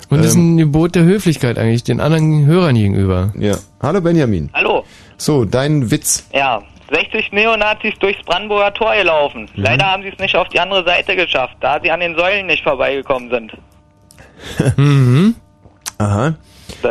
Und 0.09 0.19
das 0.19 0.27
ist 0.27 0.35
Ähm, 0.35 0.55
ein 0.55 0.57
Gebot 0.59 0.95
der 0.95 1.03
Höflichkeit 1.03 1.57
eigentlich 1.57 1.83
den 1.83 1.99
anderen 1.99 2.45
Hörern 2.45 2.75
gegenüber. 2.75 3.33
Ja. 3.37 3.57
Hallo 3.81 3.99
Benjamin. 3.99 4.49
Hallo. 4.53 4.85
So, 5.17 5.43
dein 5.43 5.91
Witz. 5.91 6.25
Ja, 6.33 6.61
60 6.91 7.31
Neonazis 7.33 7.93
durchs 7.99 8.23
Brandenburger 8.23 8.73
Tor 8.73 8.95
gelaufen. 8.95 9.49
Mhm. 9.55 9.61
Leider 9.63 9.85
haben 9.85 10.03
sie 10.03 10.09
es 10.09 10.19
nicht 10.19 10.35
auf 10.37 10.47
die 10.49 10.59
andere 10.59 10.85
Seite 10.85 11.15
geschafft, 11.17 11.55
da 11.61 11.79
sie 11.83 11.91
an 11.91 11.99
den 11.99 12.15
Säulen 12.15 12.45
nicht 12.47 12.63
vorbeigekommen 12.63 13.29
sind. 13.29 13.51
Mhm. 14.77 15.35
Aha. 15.97 16.35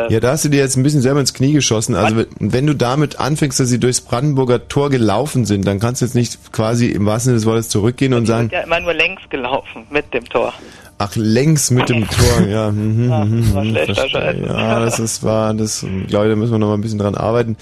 Ja, 0.09 0.19
da 0.19 0.31
hast 0.31 0.45
du 0.45 0.49
dir 0.49 0.57
jetzt 0.59 0.77
ein 0.77 0.83
bisschen 0.83 1.01
selber 1.01 1.19
ins 1.19 1.33
Knie 1.33 1.51
geschossen. 1.53 1.95
Also 1.95 2.15
wenn- 2.17 2.27
wenn 2.39 2.67
du 2.67 2.73
damit 2.73 3.19
anfängst, 3.19 3.59
dass 3.59 3.67
sie 3.69 3.79
durchs 3.79 4.01
Brandenburger 4.01 4.67
Tor 4.67 4.89
gelaufen 4.89 5.45
sind, 5.45 5.67
dann 5.67 5.79
kannst 5.79 6.01
du 6.01 6.05
jetzt 6.05 6.15
nicht 6.15 6.51
quasi 6.51 6.87
im 6.87 7.05
wahrsten 7.05 7.31
Sinne 7.31 7.37
des 7.37 7.45
Wortes 7.45 7.69
zurückgehen 7.69 8.13
und 8.13 8.25
sagen, 8.25 8.43
Sind 8.49 8.53
ja 8.53 8.61
immer 8.61 8.79
nur 8.79 8.93
längs 8.93 9.21
gelaufen 9.29 9.83
mit 9.91 10.13
dem 10.13 10.25
Tor. 10.25 10.53
ach, 10.99 11.11
längs 11.15 11.69
mit 11.71 11.89
dem 11.89 12.07
Tor. 12.07 12.47
Ja, 12.49 12.71
mhm, 12.71 13.09
Ja, 13.09 13.25
mhm, 13.25 13.41
das 13.43 13.53
war 13.55 13.63
mhm, 13.63 13.69
schlechter. 13.71 14.09
Scheiß. 14.09 14.35
ja 14.47 14.79
das 14.79 14.99
ist 14.99 15.23
wahr. 15.23 15.53
Das 15.53 15.85
glaube 16.07 16.25
ich, 16.27 16.31
da 16.31 16.35
müssen 16.35 16.51
wir 16.53 16.59
noch 16.59 16.67
mal 16.67 16.75
ein 16.75 16.81
bisschen 16.81 16.99
dran 16.99 17.15
arbeiten. 17.15 17.57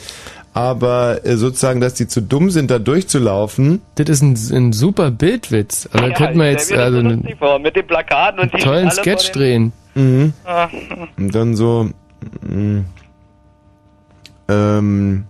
Aber 0.54 1.26
äh, 1.26 1.38
sozusagen, 1.38 1.80
dass 1.80 1.94
die 1.94 2.08
zu 2.08 2.22
dumm 2.22 2.50
sind, 2.52 2.70
da 2.72 2.78
durchzulaufen. 2.78 3.82
Das 3.96 4.10
ist 4.10 4.22
ein, 4.22 4.38
ein 4.52 4.74
super 4.74 5.10
Bildwitz. 5.10 5.88
Also 5.92 6.08
da 6.08 6.14
könnte 6.14 6.38
man 6.38 6.48
ich 6.48 6.54
jetzt 6.54 6.72
das 6.72 6.78
also 6.78 7.02
so 7.02 7.08
einen 7.08 7.36
vor, 7.40 7.58
mit 7.60 7.76
den 7.76 7.88
Plakaten 7.88 8.40
und 8.42 8.54
die 8.54 8.58
tollen 8.58 8.92
Sketch 8.92 9.32
den- 9.32 9.40
drehen. 9.42 9.74
Mhm. 9.96 10.34
Ah. 10.46 10.68
Und 11.18 11.36
dann 11.36 11.56
so, 11.56 11.90
mh, 12.42 12.84
ähm, 14.48 15.26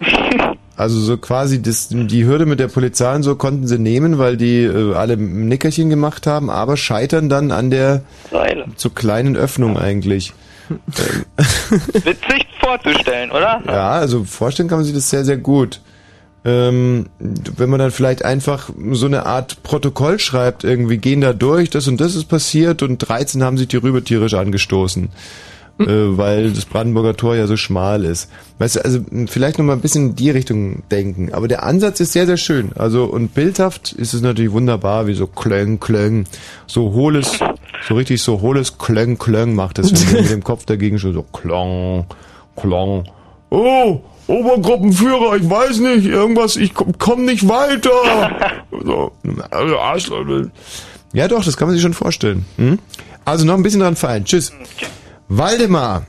also 0.76 1.00
so 1.00 1.16
quasi 1.16 1.62
das, 1.62 1.88
die 1.90 2.24
Hürde 2.24 2.46
mit 2.46 2.60
der 2.60 2.68
Polizei 2.68 3.14
und 3.14 3.22
so 3.22 3.36
konnten 3.36 3.66
sie 3.66 3.78
nehmen, 3.78 4.18
weil 4.18 4.36
die 4.36 4.62
äh, 4.62 4.94
alle 4.94 5.14
ein 5.14 5.48
Nickerchen 5.48 5.90
gemacht 5.90 6.26
haben, 6.26 6.50
aber 6.50 6.76
scheitern 6.76 7.28
dann 7.28 7.50
an 7.50 7.70
der 7.70 8.02
Säule. 8.30 8.66
zu 8.76 8.90
kleinen 8.90 9.36
Öffnung 9.36 9.78
eigentlich. 9.78 10.32
Witzig 11.92 12.46
vorzustellen, 12.60 13.30
oder? 13.30 13.62
Ja, 13.66 13.90
also 13.90 14.24
vorstellen 14.24 14.68
kann 14.68 14.78
man 14.78 14.84
sich 14.84 14.94
das 14.94 15.08
sehr, 15.08 15.24
sehr 15.24 15.36
gut. 15.36 15.80
Ähm, 16.46 17.06
wenn 17.18 17.68
man 17.68 17.80
dann 17.80 17.90
vielleicht 17.90 18.24
einfach 18.24 18.70
so 18.92 19.06
eine 19.06 19.26
Art 19.26 19.64
Protokoll 19.64 20.20
schreibt, 20.20 20.62
irgendwie 20.62 20.98
gehen 20.98 21.20
da 21.20 21.32
durch, 21.32 21.70
das 21.70 21.88
und 21.88 22.00
das 22.00 22.14
ist 22.14 22.26
passiert 22.26 22.84
und 22.84 22.98
13 22.98 23.42
haben 23.42 23.58
sich 23.58 23.66
die 23.66 23.78
Rübe 23.78 24.04
tierisch 24.04 24.34
angestoßen. 24.34 25.08
Äh, 25.80 26.16
weil 26.16 26.52
das 26.52 26.64
Brandenburger 26.64 27.16
Tor 27.16 27.34
ja 27.34 27.48
so 27.48 27.56
schmal 27.56 28.04
ist. 28.04 28.30
Weißt 28.58 28.76
du, 28.76 28.84
also 28.84 29.00
vielleicht 29.26 29.58
noch 29.58 29.64
mal 29.64 29.72
ein 29.72 29.80
bisschen 29.80 30.10
in 30.10 30.16
die 30.16 30.30
Richtung 30.30 30.84
denken. 30.88 31.34
Aber 31.34 31.48
der 31.48 31.64
Ansatz 31.64 31.98
ist 31.98 32.12
sehr, 32.12 32.26
sehr 32.26 32.36
schön. 32.36 32.70
Also 32.76 33.04
und 33.04 33.34
bildhaft 33.34 33.92
ist 33.92 34.14
es 34.14 34.22
natürlich 34.22 34.52
wunderbar, 34.52 35.08
wie 35.08 35.14
so 35.14 35.26
klöng, 35.26 35.80
klöng, 35.80 36.26
so 36.66 36.92
hohles, 36.92 37.40
so 37.86 37.94
richtig 37.94 38.22
so 38.22 38.40
hohles 38.40 38.78
klöng, 38.78 39.18
klöng 39.18 39.54
macht 39.54 39.80
es, 39.80 39.90
mit 40.12 40.30
dem 40.30 40.44
Kopf 40.44 40.64
dagegen 40.64 40.98
schon 40.98 41.12
so 41.12 41.22
klong, 41.22 42.06
klong. 42.54 43.04
Oh, 43.50 44.00
Obergruppenführer, 44.26 45.36
ich 45.36 45.48
weiß 45.48 45.78
nicht, 45.78 46.06
irgendwas, 46.06 46.56
ich 46.56 46.74
komm, 46.74 46.98
komm 46.98 47.24
nicht 47.24 47.48
weiter. 47.48 47.90
So, 48.84 49.10
also 49.50 49.78
Arschloch. 49.78 50.24
Ja 51.12 51.28
doch, 51.28 51.42
das 51.42 51.56
kann 51.56 51.66
man 51.66 51.74
sich 51.74 51.82
schon 51.82 51.94
vorstellen. 51.94 52.44
Hm? 52.56 52.78
Also 53.24 53.44
noch 53.44 53.54
ein 53.54 53.62
bisschen 53.62 53.80
dran 53.80 53.96
feilen. 53.96 54.24
Tschüss. 54.24 54.52
Waldemar. 55.28 56.02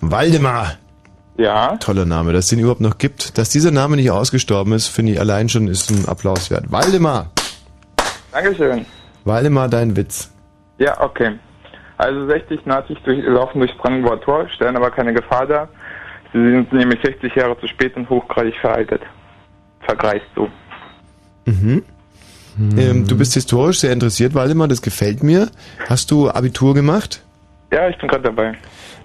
Waldemar. 0.00 0.74
Ja. 1.36 1.76
Toller 1.78 2.04
Name, 2.04 2.32
dass 2.32 2.44
es 2.44 2.50
den 2.50 2.60
überhaupt 2.60 2.80
noch 2.80 2.98
gibt. 2.98 3.38
Dass 3.38 3.50
dieser 3.50 3.70
Name 3.70 3.96
nicht 3.96 4.10
ausgestorben 4.10 4.72
ist, 4.72 4.88
finde 4.88 5.12
ich 5.12 5.20
allein 5.20 5.48
schon 5.48 5.68
ist 5.68 5.90
ein 5.90 6.06
Applaus 6.06 6.50
wert. 6.50 6.70
Waldemar. 6.70 7.30
Dankeschön. 8.32 8.86
Waldemar, 9.24 9.68
dein 9.68 9.96
Witz. 9.96 10.30
Ja, 10.78 11.00
okay. 11.00 11.38
Also 11.98 12.26
60 12.26 12.66
Nazis 12.66 12.98
durch, 13.04 13.24
laufen 13.24 13.58
durchs 13.58 13.76
Brandenburger 13.78 14.20
Tor, 14.20 14.48
stellen 14.50 14.76
aber 14.76 14.90
keine 14.90 15.14
Gefahr 15.14 15.46
dar. 15.46 15.68
Sie 16.32 16.38
sind 16.38 16.72
nämlich 16.72 17.00
60 17.02 17.34
Jahre 17.34 17.58
zu 17.58 17.66
spät 17.68 17.96
und 17.96 18.08
hochgradig 18.08 18.54
veraltet. 18.60 19.02
Vergreist 19.80 20.26
so. 20.34 20.48
Mhm. 21.46 21.82
Ähm, 22.76 23.06
du 23.06 23.16
bist 23.18 23.34
historisch 23.34 23.80
sehr 23.80 23.92
interessiert, 23.92 24.34
Waldemar, 24.34 24.68
das 24.68 24.82
gefällt 24.82 25.22
mir. 25.22 25.50
Hast 25.88 26.10
du 26.10 26.30
Abitur 26.30 26.74
gemacht? 26.74 27.22
Ja, 27.72 27.88
ich 27.88 27.98
bin 27.98 28.08
gerade 28.08 28.24
dabei. 28.24 28.54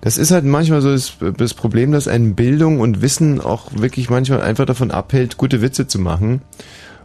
Das 0.01 0.17
ist 0.17 0.31
halt 0.31 0.45
manchmal 0.45 0.81
so 0.81 0.91
das, 0.91 1.17
das 1.37 1.53
Problem, 1.53 1.91
dass 1.91 2.07
einen 2.07 2.35
Bildung 2.35 2.79
und 2.79 3.01
Wissen 3.01 3.41
auch 3.41 3.67
wirklich 3.73 4.09
manchmal 4.09 4.41
einfach 4.41 4.65
davon 4.65 4.91
abhält, 4.91 5.37
gute 5.37 5.61
Witze 5.61 5.87
zu 5.87 5.99
machen. 5.99 6.41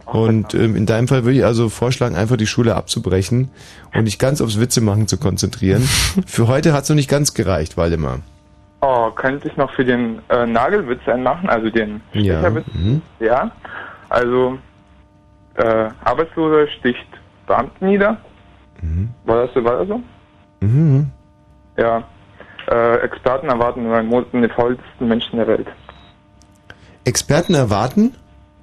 Und 0.05 0.53
ähm, 0.53 0.77
in 0.77 0.85
deinem 0.85 1.09
Fall 1.09 1.25
würde 1.25 1.37
ich 1.37 1.45
also 1.45 1.67
vorschlagen, 1.67 2.15
einfach 2.15 2.37
die 2.37 2.47
Schule 2.47 2.75
abzubrechen 2.75 3.49
und 3.93 4.05
dich 4.05 4.17
ganz 4.17 4.39
aufs 4.39 4.59
Witze 4.59 4.79
machen 4.79 5.07
zu 5.07 5.17
konzentrieren. 5.17 5.81
Für 6.25 6.47
heute 6.47 6.71
hat's 6.71 6.87
noch 6.87 6.95
nicht 6.95 7.09
ganz 7.09 7.33
gereicht, 7.33 7.75
Waldemar. 7.75 8.19
Oh, 8.89 9.11
könnte 9.11 9.49
ich 9.49 9.57
noch 9.57 9.69
für 9.73 9.83
den 9.83 10.21
äh, 10.29 10.45
Nagelwitz 10.45 11.05
einen 11.09 11.23
machen, 11.23 11.49
also 11.49 11.69
den 11.69 11.99
Ja. 12.13 12.35
Stecherwitz? 12.39 12.67
Mhm. 12.73 13.01
Ja. 13.19 13.51
Also, 14.07 14.57
äh, 15.55 15.89
Arbeitsloser 16.05 16.67
sticht 16.79 17.05
Beamten 17.47 17.85
nieder. 17.85 18.15
War 19.25 19.43
das 19.45 19.53
so? 19.53 19.61
War 19.65 19.79
das 19.79 19.89
so? 19.89 20.01
Mhm. 20.61 21.11
Ja. 21.77 22.01
Äh, 22.71 22.99
Experten 22.99 23.49
erwarten 23.49 23.81
in 23.81 23.89
neun 23.89 24.05
Monaten 24.07 24.41
den 24.41 24.51
faulsten 24.51 25.07
Menschen 25.07 25.35
der 25.37 25.47
Welt. 25.47 25.67
Experten 27.03 27.55
erwarten? 27.55 28.15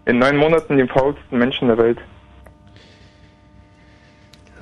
In 0.07 0.21
neun 0.21 0.39
Monaten 0.39 0.79
den 0.79 0.89
faulsten 0.89 1.37
Menschen 1.39 1.69
der 1.69 1.77
Welt. 1.77 1.99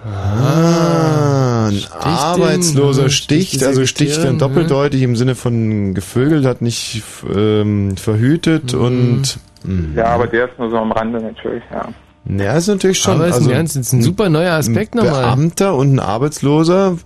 Ah, 0.05 1.42
ein 1.69 1.83
Arbeitsloser 2.01 3.03
den, 3.03 3.11
sticht, 3.11 3.49
sticht 3.49 3.65
also 3.65 3.87
sticht 3.87 4.17
dann 4.17 4.39
Sekretärin, 4.39 4.39
doppeldeutig 4.39 5.03
im 5.03 5.17
Sinne 5.17 5.35
von 5.35 5.95
gevögelt, 5.95 6.45
hat 6.45 6.63
nicht 6.63 7.03
ähm, 7.35 7.97
verhütet 7.97 8.75
und 8.75 9.39
mh. 9.65 9.97
Ja, 9.97 10.07
aber 10.07 10.27
der 10.27 10.51
ist 10.51 10.59
nur 10.59 10.71
so 10.71 10.77
am 10.77 10.93
Rande 10.93 11.21
natürlich, 11.21 11.63
ja. 11.71 11.89
Ja, 12.25 12.57
ist 12.57 12.69
natürlich 12.69 13.01
schon. 13.01 13.15
Aber 13.15 13.27
ist 13.27 13.35
also 13.35 13.51
ein 13.51 13.57
ganz- 13.57 13.75
ist 13.75 13.93
ein 13.93 14.01
super 14.01 14.29
neuer 14.29 14.53
Aspekt 14.53 14.95
ein 14.95 15.05
nochmal. 15.05 15.23
Beamter 15.25 15.75
und 15.75 15.95
ein 15.95 15.99
Arbeitsloser 15.99 16.97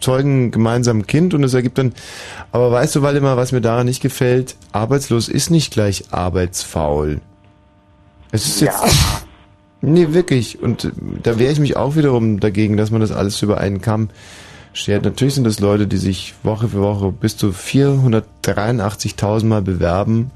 zeugen 0.00 0.50
gemeinsam 0.50 0.98
ein 0.98 1.06
Kind 1.06 1.32
und 1.32 1.44
es 1.44 1.54
ergibt 1.54 1.78
dann. 1.78 1.92
Aber 2.50 2.72
weißt 2.72 2.96
du, 2.96 3.02
Waldemar, 3.02 3.36
was 3.36 3.52
mir 3.52 3.60
daran 3.60 3.86
nicht 3.86 4.02
gefällt? 4.02 4.56
Arbeitslos 4.72 5.28
ist 5.28 5.50
nicht 5.50 5.72
gleich 5.72 6.06
arbeitsfaul. 6.10 7.20
Es 8.32 8.46
ist 8.46 8.60
jetzt. 8.62 8.82
Nee, 9.80 10.12
wirklich. 10.12 10.60
Und 10.60 10.84
äh, 10.84 10.90
da 11.22 11.38
wehre 11.38 11.52
ich 11.52 11.60
mich 11.60 11.76
auch 11.76 11.96
wiederum 11.96 12.40
dagegen, 12.40 12.76
dass 12.76 12.90
man 12.90 13.00
das 13.00 13.12
alles 13.12 13.40
über 13.42 13.58
einen 13.58 13.80
Kamm 13.80 14.08
schert. 14.72 15.04
Natürlich 15.04 15.34
sind 15.34 15.44
das 15.44 15.60
Leute, 15.60 15.86
die 15.86 15.96
sich 15.96 16.34
Woche 16.42 16.68
für 16.68 16.80
Woche 16.80 17.12
bis 17.12 17.36
zu 17.36 17.48
483.000 17.48 19.46
Mal 19.46 19.62
bewerben. 19.62 20.30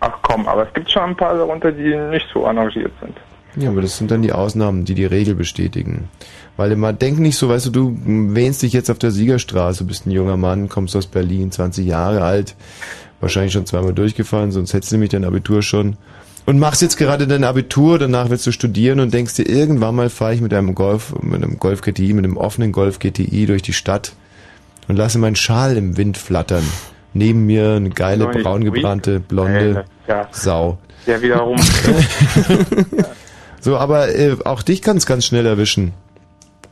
Ach 0.00 0.16
komm, 0.22 0.46
aber 0.46 0.66
es 0.66 0.74
gibt 0.74 0.90
schon 0.90 1.02
ein 1.02 1.16
paar 1.16 1.36
darunter, 1.36 1.72
die 1.72 1.96
nicht 2.10 2.26
so 2.32 2.44
engagiert 2.44 2.92
sind. 3.00 3.16
Ja, 3.56 3.70
aber 3.70 3.82
das 3.82 3.96
sind 3.96 4.10
dann 4.10 4.22
die 4.22 4.32
Ausnahmen, 4.32 4.84
die 4.84 4.94
die 4.94 5.06
Regel 5.06 5.34
bestätigen. 5.34 6.08
Weil 6.56 6.70
immer 6.72 6.92
denk 6.92 7.18
nicht 7.18 7.36
so, 7.36 7.48
weißt 7.48 7.66
du, 7.66 7.70
du 7.70 7.98
wähnst 8.04 8.62
dich 8.62 8.72
jetzt 8.72 8.90
auf 8.90 8.98
der 8.98 9.10
Siegerstraße, 9.10 9.84
bist 9.84 10.06
ein 10.06 10.12
junger 10.12 10.36
Mann, 10.36 10.68
kommst 10.68 10.94
aus 10.94 11.06
Berlin, 11.06 11.50
20 11.50 11.86
Jahre 11.86 12.22
alt, 12.22 12.54
wahrscheinlich 13.20 13.52
schon 13.52 13.66
zweimal 13.66 13.94
durchgefallen, 13.94 14.52
sonst 14.52 14.74
hättest 14.74 14.92
du 14.92 14.96
nämlich 14.96 15.10
dein 15.10 15.24
Abitur 15.24 15.62
schon. 15.62 15.96
Und 16.48 16.58
machst 16.58 16.80
jetzt 16.80 16.96
gerade 16.96 17.26
dein 17.26 17.44
Abitur, 17.44 17.98
danach 17.98 18.30
willst 18.30 18.46
du 18.46 18.52
studieren 18.52 19.00
und 19.00 19.12
denkst 19.12 19.34
dir, 19.34 19.46
irgendwann 19.46 19.94
mal 19.94 20.08
fahre 20.08 20.32
ich 20.32 20.40
mit 20.40 20.54
einem 20.54 20.74
Golf, 20.74 21.14
mit 21.20 21.42
einem 21.42 21.58
Golf 21.58 21.82
GTI, 21.82 22.14
mit 22.14 22.24
einem 22.24 22.38
offenen 22.38 22.72
Golf 22.72 23.00
GTI 23.00 23.44
durch 23.44 23.60
die 23.60 23.74
Stadt 23.74 24.12
und 24.88 24.96
lasse 24.96 25.18
meinen 25.18 25.36
Schal 25.36 25.76
im 25.76 25.98
Wind 25.98 26.16
flattern. 26.16 26.64
Neben 27.12 27.44
mir 27.44 27.72
eine 27.72 27.90
geile, 27.90 28.24
Doch 28.24 28.32
nicht 28.32 28.44
braun 28.44 28.64
gebrannte, 28.64 29.20
blonde 29.20 29.84
Ja. 30.06 30.26
Sau. 30.30 30.78
Ja, 31.04 31.20
wiederum. 31.20 31.58
So, 33.60 33.76
aber 33.76 34.14
äh, 34.14 34.36
auch 34.46 34.62
dich 34.62 34.80
kann 34.80 34.96
es 34.96 35.04
ganz 35.04 35.26
schnell 35.26 35.44
erwischen. 35.44 35.92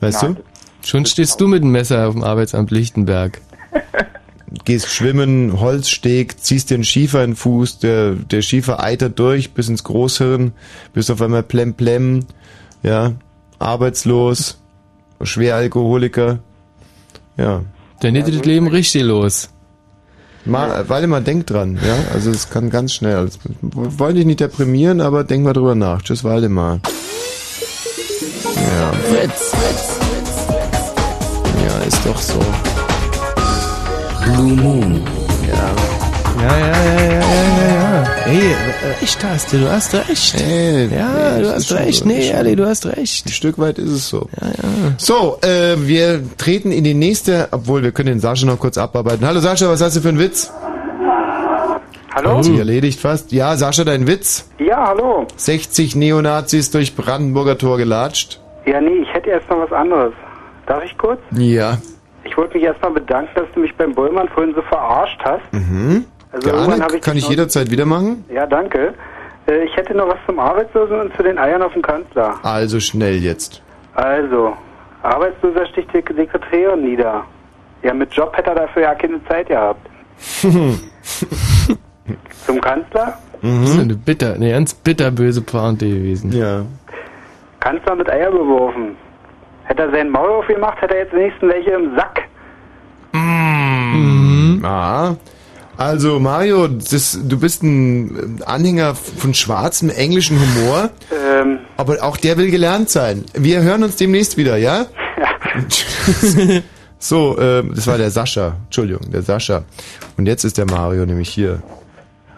Weißt 0.00 0.22
Nein. 0.22 0.36
du? 0.36 0.88
Schon 0.88 1.04
stehst 1.04 1.38
du 1.38 1.48
mit 1.48 1.62
dem 1.62 1.70
Messer 1.70 2.08
auf 2.08 2.14
dem 2.14 2.24
Arbeitsamt 2.24 2.70
Lichtenberg. 2.70 3.42
gehst 4.64 4.88
schwimmen, 4.88 5.60
Holzsteg, 5.60 6.40
ziehst 6.40 6.70
dir 6.70 6.74
einen 6.74 6.84
Schiefer 6.84 7.22
in 7.22 7.30
den 7.30 7.36
Fuß, 7.36 7.78
der, 7.78 8.14
der 8.14 8.42
Schiefer 8.42 8.82
eitert 8.82 9.18
durch 9.18 9.52
bis 9.52 9.68
ins 9.68 9.84
Großhirn, 9.84 10.52
bist 10.92 11.10
auf 11.10 11.22
einmal 11.22 11.42
plem 11.42 11.74
plem, 11.74 12.26
ja, 12.82 13.12
arbeitslos, 13.58 14.58
Schweralkoholiker, 15.22 16.38
ja. 17.36 17.62
Dann 18.00 18.14
geht 18.14 18.28
das 18.28 18.44
Leben 18.44 18.68
richtig 18.68 19.02
los. 19.02 19.48
Mal, 20.44 20.88
Waldemar, 20.88 21.22
denk 21.22 21.46
dran, 21.46 21.78
ja, 21.84 21.96
also 22.12 22.30
es 22.30 22.50
kann 22.50 22.70
ganz 22.70 22.92
schnell, 22.92 23.28
wir 23.60 23.98
wollen 23.98 24.14
dich 24.16 24.26
nicht 24.26 24.40
deprimieren, 24.40 25.00
aber 25.00 25.24
denk 25.24 25.44
mal 25.44 25.52
drüber 25.52 25.74
nach. 25.74 26.02
Tschüss, 26.02 26.22
Waldemar. 26.24 26.80
Ja. 28.54 28.92
Fritz, 28.92 29.50
Fritz. 29.50 29.98
Ja, 31.64 31.78
ist 31.84 32.06
doch 32.06 32.20
so. 32.20 32.40
Blue 34.26 34.56
Moon. 34.56 35.02
Ja. 35.48 36.42
Ja, 36.42 36.58
ja, 36.58 36.66
ja, 36.66 36.74
ja, 36.74 37.20
ja, 37.20 37.22
ja, 37.58 38.02
ja. 38.02 38.04
Ey, 38.26 38.38
äh, 38.38 39.02
echt 39.02 39.24
hast 39.24 39.52
du, 39.52 39.58
du 39.58 39.70
hast 39.70 39.94
recht. 39.94 40.34
Ey, 40.40 40.88
ja, 40.94 41.08
nee, 41.36 41.42
du 41.42 41.52
hast 41.54 41.68
schon 41.68 41.76
recht. 41.78 41.98
so, 42.00 42.04
Nee, 42.06 42.22
schon 42.22 42.34
ehrlich, 42.36 42.56
du 42.56 42.66
hast 42.66 42.86
recht. 42.86 43.26
Ein 43.26 43.30
Stück 43.32 43.58
weit 43.58 43.78
ist 43.78 43.90
es 43.90 44.08
so. 44.08 44.28
Ja, 44.40 44.48
ja. 44.48 44.92
So, 44.98 45.38
äh, 45.42 45.76
wir 45.78 46.20
treten 46.36 46.72
in 46.72 46.84
die 46.84 46.94
nächste, 46.94 47.48
obwohl 47.52 47.82
wir 47.82 47.92
können 47.92 48.08
den 48.08 48.20
Sascha 48.20 48.46
noch 48.46 48.58
kurz 48.58 48.76
abarbeiten. 48.78 49.26
Hallo 49.26 49.38
Sascha, 49.40 49.68
was 49.68 49.80
hast 49.80 49.96
du 49.96 50.00
für 50.00 50.08
einen 50.10 50.18
Witz? 50.18 50.52
Hallo? 52.14 52.38
Hat 52.38 52.44
sich 52.44 52.58
erledigt 52.58 52.98
fast. 53.00 53.30
Ja, 53.32 53.56
Sascha, 53.56 53.84
dein 53.84 54.06
Witz? 54.06 54.48
Ja, 54.58 54.88
hallo. 54.88 55.26
60 55.36 55.94
Neonazis 55.96 56.70
durch 56.70 56.96
Brandenburger 56.96 57.56
Tor 57.58 57.76
gelatscht. 57.78 58.40
Ja, 58.66 58.80
nee, 58.80 59.02
ich 59.02 59.12
hätte 59.14 59.30
erst 59.30 59.48
noch 59.48 59.60
was 59.60 59.72
anderes. 59.72 60.12
Darf 60.66 60.82
ich 60.84 60.96
kurz? 60.98 61.20
Ja. 61.32 61.78
Ich 62.36 62.38
wollte 62.38 62.58
mich 62.58 62.64
erstmal 62.64 62.90
bedanken, 62.90 63.30
dass 63.34 63.46
du 63.54 63.60
mich 63.60 63.74
beim 63.76 63.94
Bollmann 63.94 64.28
vorhin 64.28 64.54
so 64.54 64.60
verarscht 64.60 65.18
hast. 65.24 65.50
Mhm. 65.52 66.04
Also 66.32 66.50
Gerne, 66.50 66.86
ich 66.94 67.00
kann 67.00 67.16
ich 67.16 67.26
jederzeit 67.30 67.70
wieder 67.70 67.86
machen. 67.86 68.26
Ja, 68.28 68.44
danke. 68.44 68.92
Äh, 69.48 69.64
Ich 69.64 69.74
hätte 69.74 69.94
noch 69.94 70.06
was 70.08 70.18
zum 70.26 70.38
Arbeitslosen 70.38 71.00
und 71.00 71.16
zu 71.16 71.22
den 71.22 71.38
Eiern 71.38 71.62
auf 71.62 71.72
dem 71.72 71.80
Kanzler. 71.80 72.34
Also 72.42 72.78
schnell 72.78 73.16
jetzt. 73.22 73.62
Also, 73.94 74.54
Arbeitsloser 75.02 75.64
sticht 75.68 75.88
die 75.94 76.02
Sekretärin 76.14 76.82
nieder. 76.82 77.24
Ja, 77.82 77.94
mit 77.94 78.12
Job 78.12 78.36
hätte 78.36 78.50
er 78.50 78.56
dafür 78.56 78.82
ja 78.82 78.94
keine 78.94 79.24
Zeit 79.24 79.48
gehabt. 79.48 79.88
Zum 82.44 82.60
Kanzler? 82.60 83.16
Das 83.40 83.70
ist 83.70 83.78
eine 83.80 83.94
bitter, 83.94 84.34
eine 84.34 84.50
ganz 84.50 84.74
bitterböse 84.74 85.40
Pointe 85.40 85.88
gewesen. 85.88 86.32
Ja. 86.32 86.66
Kanzler 87.60 87.94
mit 87.94 88.10
Eier 88.10 88.30
beworfen. 88.30 88.94
Hätte 89.66 89.82
er 89.82 89.90
seinen 89.90 90.10
Maul 90.10 90.30
aufgemacht, 90.30 90.80
hätte 90.80 90.94
er 90.94 91.04
jetzt 91.04 91.12
wenigstens 91.12 91.52
welche 91.52 91.70
im 91.70 91.96
Sack. 91.96 92.22
Mhm. 93.12 94.64
Ah. 94.64 95.16
Also 95.76 96.18
Mario, 96.18 96.68
das, 96.68 97.20
du 97.22 97.38
bist 97.38 97.62
ein 97.62 98.40
Anhänger 98.46 98.94
von 98.94 99.34
schwarzem 99.34 99.90
englischen 99.90 100.38
Humor. 100.40 100.90
Ähm. 101.12 101.58
Aber 101.76 102.02
auch 102.02 102.16
der 102.16 102.38
will 102.38 102.50
gelernt 102.50 102.88
sein. 102.88 103.26
Wir 103.34 103.60
hören 103.62 103.82
uns 103.82 103.96
demnächst 103.96 104.38
wieder, 104.38 104.56
ja? 104.56 104.86
Ja. 105.18 105.28
so, 106.98 107.36
ähm, 107.38 107.72
das 107.74 107.86
war 107.86 107.98
der 107.98 108.10
Sascha. 108.10 108.54
Entschuldigung, 108.64 109.10
der 109.10 109.22
Sascha. 109.22 109.64
Und 110.16 110.26
jetzt 110.26 110.44
ist 110.44 110.56
der 110.56 110.66
Mario 110.66 111.04
nämlich 111.04 111.28
hier. 111.28 111.62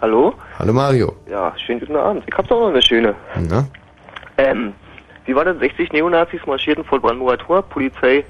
Hallo? 0.00 0.34
Hallo 0.58 0.72
Mario. 0.72 1.14
Ja, 1.30 1.52
schönen 1.64 1.80
guten 1.80 1.96
Abend. 1.96 2.24
Ich 2.26 2.36
hab 2.36 2.48
doch 2.48 2.60
noch 2.60 2.68
eine 2.68 2.82
schöne. 2.82 3.14
Na? 3.48 3.66
Ähm, 4.36 4.72
wie 5.28 5.34
war 5.34 5.44
das? 5.44 5.58
60 5.58 5.92
Neonazis 5.92 6.40
marschierten 6.46 6.84
vor 6.84 7.00
Brandenburger 7.00 7.36
Tor, 7.36 7.62
Polizei, 7.62 8.24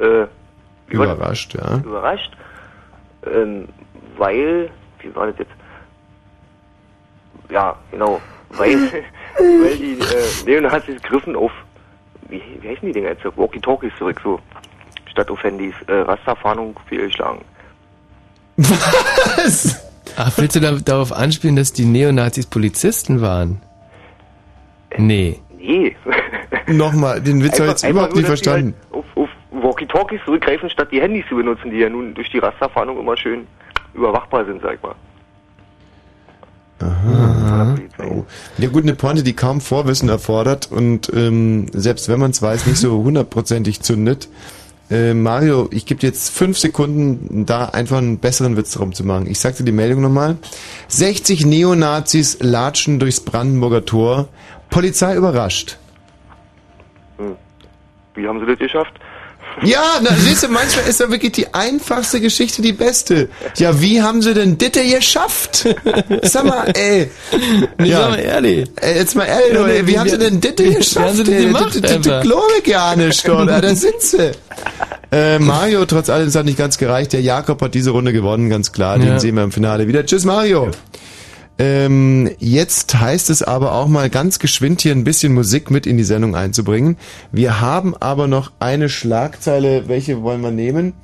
äh? 0.00 0.26
Überrascht, 0.88 1.54
ja. 1.54 1.76
überrascht, 1.76 2.32
ähm, 3.26 3.68
weil, 4.16 4.70
wie 5.00 5.14
war 5.14 5.26
das 5.26 5.38
jetzt? 5.38 5.52
Ja, 7.50 7.76
genau, 7.90 8.20
weil, 8.48 8.74
weil 9.36 9.76
die 9.76 9.98
äh, 10.00 10.44
Neonazis 10.46 11.02
griffen 11.02 11.36
auf, 11.36 11.52
wie, 12.30 12.42
wie 12.60 12.68
heißen 12.70 12.86
die 12.86 12.92
Dinger 12.92 13.10
jetzt? 13.10 13.24
Walkie-Talkies 13.36 13.92
zurück, 13.98 14.18
so, 14.24 14.40
statt 15.10 15.30
auf 15.30 15.42
Handys, 15.42 15.74
äh, 15.88 15.92
Rasterfahndung 15.92 16.74
fehlgeschlagen. 16.88 17.42
Was? 18.56 19.92
Ach, 20.16 20.32
willst 20.38 20.56
du 20.56 20.60
da, 20.60 20.72
darauf 20.72 21.12
anspielen, 21.12 21.56
dass 21.56 21.74
die 21.74 21.84
Neonazis 21.84 22.46
Polizisten 22.46 23.20
waren? 23.20 23.60
Nee. 24.96 25.38
Nee. 25.58 25.94
Nochmal, 26.66 27.20
den 27.20 27.42
Witz 27.42 27.54
habe 27.54 27.64
ich 27.64 27.70
jetzt 27.70 27.88
überhaupt 27.88 28.14
nicht 28.14 28.22
nur, 28.22 28.28
verstanden. 28.28 28.74
Halt 28.92 29.04
auf, 29.16 29.16
auf 29.16 29.28
Walkie-Talkies 29.62 30.20
zurückgreifen, 30.24 30.70
statt 30.70 30.88
die 30.90 31.00
Handys 31.00 31.24
zu 31.28 31.36
benutzen, 31.36 31.70
die 31.70 31.78
ja 31.78 31.88
nun 31.88 32.14
durch 32.14 32.30
die 32.30 32.38
Rasterfahndung 32.38 32.98
immer 32.98 33.16
schön 33.16 33.46
überwachbar 33.94 34.44
sind, 34.44 34.62
sag 34.62 34.74
ich 34.74 34.82
mal. 34.82 34.94
Aha. 36.80 37.76
Oh. 37.98 38.24
Ja 38.58 38.68
gut, 38.68 38.84
eine 38.84 38.94
Pointe, 38.94 39.22
die 39.22 39.34
kaum 39.34 39.60
Vorwissen 39.60 40.08
erfordert 40.08 40.70
und 40.70 41.12
ähm, 41.14 41.66
selbst 41.72 42.08
wenn 42.08 42.18
man 42.18 42.30
es 42.30 42.40
weiß, 42.40 42.66
nicht 42.66 42.78
so 42.78 43.02
hundertprozentig 43.02 43.82
zündet. 43.82 44.28
Äh, 44.90 45.14
Mario, 45.14 45.68
ich 45.70 45.86
gebe 45.86 46.00
dir 46.00 46.08
jetzt 46.08 46.30
fünf 46.30 46.58
Sekunden, 46.58 47.46
da 47.46 47.66
einfach 47.66 47.98
einen 47.98 48.18
besseren 48.18 48.56
Witz 48.56 48.72
drum 48.72 48.92
zu 48.92 49.04
machen. 49.04 49.26
Ich 49.28 49.38
sagte 49.38 49.62
die 49.62 49.72
Meldung 49.72 50.00
nochmal. 50.00 50.36
60 50.88 51.46
Neonazis 51.46 52.38
latschen 52.40 52.98
durchs 52.98 53.20
Brandenburger 53.20 53.84
Tor. 53.84 54.28
Polizei 54.70 55.14
überrascht. 55.16 55.78
Wie 58.14 58.26
haben 58.26 58.40
sie 58.40 58.46
das 58.46 58.58
geschafft? 58.58 58.92
Ja, 59.62 59.82
na, 60.00 60.10
siehst 60.14 60.44
du, 60.44 60.48
manchmal 60.48 60.86
ist 60.86 61.00
da 61.00 61.10
wirklich 61.10 61.32
die 61.32 61.52
einfachste 61.52 62.20
Geschichte 62.20 62.62
die 62.62 62.72
beste. 62.72 63.28
Ja, 63.56 63.80
wie 63.80 64.00
haben 64.00 64.22
sie 64.22 64.32
denn 64.32 64.58
Ditte 64.58 64.84
geschafft? 64.84 65.66
Sag 66.22 66.44
mal, 66.44 66.70
ey. 66.76 67.10
Nee, 67.78 67.90
sag 67.90 68.10
mal 68.10 68.20
ehrlich. 68.20 68.70
Ey, 68.80 68.96
jetzt 68.98 69.16
mal 69.16 69.24
ehrlich, 69.24 69.52
Ja, 69.54 69.66
nee, 69.66 69.80
wie 69.82 69.86
wie- 69.88 69.98
haben 69.98 70.08
sie 70.08 70.18
denn 70.18 70.40
Ditte 70.40 70.72
geschafft? 70.72 70.98
haben 71.06 71.16
sie 71.16 71.24
das 71.24 71.34
ey? 71.34 71.44
gemacht, 71.46 71.78
das 71.82 71.90
einfach? 71.90 72.22
glaube 72.22 72.46
ich 72.62 72.72
gar 72.72 72.94
nicht, 72.96 73.28
oder? 73.28 73.60
Da 73.60 73.74
sind 73.74 74.00
sie. 74.00 74.30
Äh, 75.12 75.40
Mario, 75.40 75.84
trotz 75.86 76.08
allem, 76.08 76.28
es 76.28 76.36
hat 76.36 76.44
nicht 76.44 76.56
ganz 76.56 76.78
gereicht. 76.78 77.12
Der 77.12 77.20
Jakob 77.20 77.60
hat 77.62 77.74
diese 77.74 77.90
Runde 77.90 78.12
gewonnen, 78.12 78.48
ganz 78.48 78.70
klar. 78.70 78.96
Den 78.96 79.08
Ja. 79.08 79.18
sehen 79.18 79.34
wir 79.34 79.42
im 79.42 79.50
Finale 79.50 79.88
wieder. 79.88 80.06
Tschüss, 80.06 80.24
Mario. 80.24 80.70
Ähm, 81.62 82.30
jetzt 82.38 82.98
heißt 82.98 83.28
es 83.28 83.42
aber 83.42 83.72
auch 83.72 83.86
mal 83.86 84.08
ganz 84.08 84.38
geschwind 84.38 84.80
hier 84.80 84.92
ein 84.92 85.04
bisschen 85.04 85.34
Musik 85.34 85.70
mit 85.70 85.86
in 85.86 85.98
die 85.98 86.04
Sendung 86.04 86.34
einzubringen. 86.34 86.96
Wir 87.32 87.60
haben 87.60 87.94
aber 87.94 88.26
noch 88.28 88.50
eine 88.60 88.88
Schlagzeile. 88.88 89.86
Welche 89.86 90.22
wollen 90.22 90.40
wir 90.40 90.52
nehmen? 90.52 90.94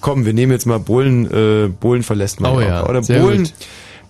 Komm, 0.00 0.24
wir 0.24 0.32
nehmen 0.32 0.52
jetzt 0.52 0.64
mal 0.64 0.78
Bohlen, 0.78 1.26
äh, 1.26 1.66
Bohlen 1.68 2.04
verlässt 2.04 2.40
Mallorca. 2.40 2.64
Oh 2.66 2.68
ja, 2.68 2.88
Oder 2.88 3.02
sehr 3.02 3.20
Bohlen. 3.20 3.44
gut. 3.44 3.52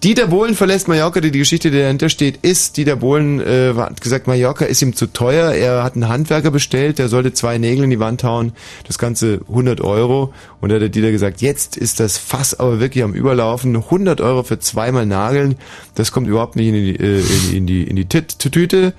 Dieter 0.02 0.26
Bohlen 0.26 0.54
verlässt 0.54 0.88
Mallorca. 0.88 1.20
Die, 1.20 1.30
die 1.30 1.38
Geschichte, 1.38 1.70
die 1.70 1.78
dahinter 1.78 2.08
steht, 2.08 2.38
ist, 2.42 2.76
Dieter 2.76 2.96
Bohlen 2.96 3.40
äh, 3.40 3.72
hat 3.74 4.00
gesagt, 4.00 4.26
Mallorca 4.26 4.66
ist 4.66 4.82
ihm 4.82 4.94
zu 4.94 5.06
teuer. 5.06 5.52
Er 5.52 5.82
hat 5.82 5.94
einen 5.94 6.08
Handwerker 6.08 6.50
bestellt, 6.50 6.98
der 6.98 7.08
sollte 7.08 7.32
zwei 7.32 7.56
Nägel 7.58 7.84
in 7.84 7.90
die 7.90 7.98
Wand 7.98 8.22
hauen. 8.22 8.52
Das 8.86 8.98
Ganze 8.98 9.40
100 9.48 9.80
Euro. 9.80 10.34
Und 10.60 10.68
da 10.68 10.74
hat 10.74 10.82
der 10.82 10.90
Dieter 10.90 11.10
gesagt, 11.10 11.40
jetzt 11.40 11.76
ist 11.76 11.98
das 11.98 12.18
Fass 12.18 12.58
aber 12.58 12.78
wirklich 12.78 13.04
am 13.04 13.14
Überlaufen. 13.14 13.74
100 13.74 14.20
Euro 14.20 14.42
für 14.42 14.58
zweimal 14.58 15.06
Nageln. 15.06 15.56
Das 15.94 16.12
kommt 16.12 16.28
überhaupt 16.28 16.56
nicht 16.56 16.68
in 16.68 16.74
die, 16.74 16.96
äh, 16.96 17.20
in 17.20 17.26
die, 17.26 17.56
in 17.56 17.66
die, 17.66 17.84
in 17.84 17.96
die 17.96 18.06
Tüte. 18.06 18.92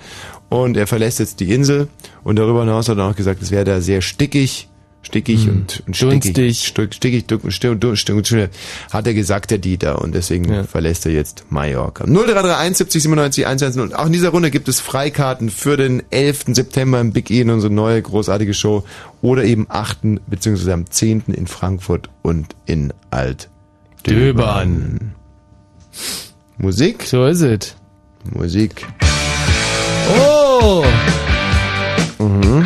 Und 0.49 0.77
er 0.77 0.87
verlässt 0.87 1.19
jetzt 1.19 1.39
die 1.39 1.53
Insel. 1.53 1.89
Und 2.23 2.37
darüber 2.37 2.61
hinaus 2.61 2.89
hat 2.89 2.97
er 2.97 3.05
auch 3.09 3.15
gesagt, 3.15 3.41
es 3.41 3.51
wäre 3.51 3.65
da 3.65 3.81
sehr 3.81 4.01
stickig. 4.01 4.67
Stickig 5.03 5.47
und, 5.47 5.83
und 5.87 5.95
stickig, 5.95 6.67
stickig, 6.91 7.25
stu- 7.49 8.47
hat 8.91 9.07
er 9.07 9.13
gesagt, 9.13 9.51
der 9.51 9.57
Dieter. 9.57 10.01
Und 10.01 10.13
deswegen 10.13 10.65
verlässt 10.65 11.05
er 11.05 11.13
jetzt 11.13 11.45
Mallorca. 11.49 12.03
0331 12.05 12.77
70 12.77 13.03
97 13.03 13.45
110. 13.47 13.81
Und 13.83 13.95
auch 13.95 14.07
in 14.07 14.11
dieser 14.11 14.29
Runde 14.29 14.51
gibt 14.51 14.67
es 14.67 14.81
Freikarten 14.81 15.49
für 15.49 15.77
den 15.77 16.03
11. 16.09 16.45
September 16.51 16.99
im 16.99 17.13
Big 17.13 17.29
E 17.31 17.39
in 17.39 17.49
unsere 17.51 17.71
neue 17.71 18.01
großartige 18.01 18.53
Show. 18.53 18.83
Oder 19.21 19.45
eben 19.45 19.65
8. 19.69 19.99
beziehungsweise 20.27 20.73
am 20.73 20.89
10. 20.89 21.23
in 21.27 21.47
Frankfurt 21.47 22.09
und 22.21 22.55
in 22.65 22.91
Alt. 23.09 23.47
Döbern. 24.05 25.13
Musik? 26.57 27.03
So 27.03 27.25
ist 27.27 27.41
es. 27.41 27.75
Musik. 28.33 28.85
Oh! 30.19 30.83
Mhm. 32.19 32.65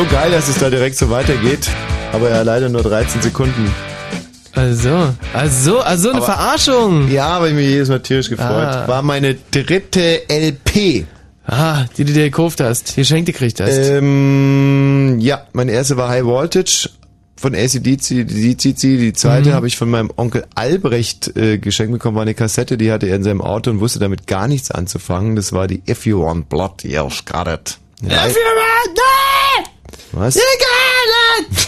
So 0.00 0.06
geil, 0.10 0.30
dass 0.30 0.48
es 0.48 0.58
da 0.58 0.70
direkt 0.70 0.96
so 0.96 1.10
weitergeht. 1.10 1.68
Aber 2.12 2.30
ja, 2.30 2.40
leider 2.42 2.68
nur 2.70 2.82
13 2.82 3.20
Sekunden. 3.22 3.70
Also, 4.54 5.14
also, 5.34 5.80
also 5.80 6.08
eine 6.08 6.18
Aber- 6.18 6.26
Verarschung. 6.26 7.10
Ja, 7.10 7.28
aber 7.28 7.48
ich 7.48 7.54
mich 7.54 7.66
jedes 7.68 7.88
Mal 7.88 8.00
tierisch 8.00 8.30
gefreut. 8.30 8.48
Ah. 8.48 8.88
War 8.88 9.02
meine 9.02 9.36
dritte 9.50 10.22
LP. 10.28 11.04
Ah, 11.46 11.84
die 11.98 12.04
du 12.04 12.12
dir 12.12 12.24
gekauft 12.24 12.60
hast, 12.60 12.94
geschenkt 12.96 13.26
gekriegt 13.26 13.60
hast. 13.60 13.76
Ähm, 13.76 15.18
ja, 15.20 15.46
meine 15.52 15.72
erste 15.72 15.96
war 15.96 16.08
High 16.08 16.24
Voltage 16.24 16.88
von 17.36 17.54
ACDC, 17.54 18.26
die, 18.26 18.54
die, 18.56 18.64
die 18.74 19.12
zweite 19.12 19.50
Mhm. 19.50 19.54
habe 19.54 19.66
ich 19.66 19.76
von 19.76 19.90
meinem 19.90 20.10
Onkel 20.16 20.44
Albrecht 20.54 21.36
äh, 21.36 21.58
geschenkt 21.58 21.92
bekommen, 21.92 22.14
war 22.16 22.22
eine 22.22 22.34
Kassette, 22.34 22.76
die 22.78 22.92
hatte 22.92 23.06
er 23.06 23.16
in 23.16 23.22
seinem 23.24 23.40
Auto 23.40 23.70
und 23.70 23.80
wusste 23.80 23.98
damit 23.98 24.26
gar 24.26 24.46
nichts 24.48 24.70
anzufangen. 24.70 25.36
Das 25.36 25.52
war 25.52 25.66
die 25.66 25.82
If 25.88 26.06
You 26.06 26.22
Want 26.22 26.48
Blood, 26.48 26.82
You've 26.84 27.24
Got 27.30 27.48
It. 27.48 27.78
Ja, 28.02 28.26
was? 30.12 30.38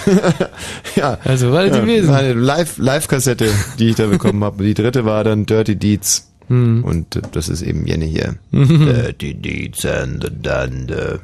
ja. 0.96 1.18
Also 1.24 1.52
war 1.52 1.64
das 1.66 1.76
ja, 1.76 1.80
gewesen. 1.82 2.12
eine 2.14 2.32
Live- 2.34 2.78
Live-Kassette, 2.78 3.48
die 3.78 3.90
ich 3.90 3.96
da 3.96 4.06
bekommen 4.06 4.42
habe. 4.44 4.64
Die 4.64 4.74
dritte 4.74 5.04
war 5.04 5.24
dann 5.24 5.46
Dirty 5.46 5.76
Deeds. 5.76 6.28
Hm. 6.48 6.84
Und 6.84 7.16
äh, 7.16 7.22
das 7.32 7.48
ist 7.48 7.62
eben 7.62 7.86
Jenne 7.86 8.04
hier. 8.04 8.34
Mhm. 8.50 8.86
Dirty 8.86 9.34
Deeds 9.34 9.86
and 9.86 10.22
the 10.24 10.30
Dande. 10.42 11.20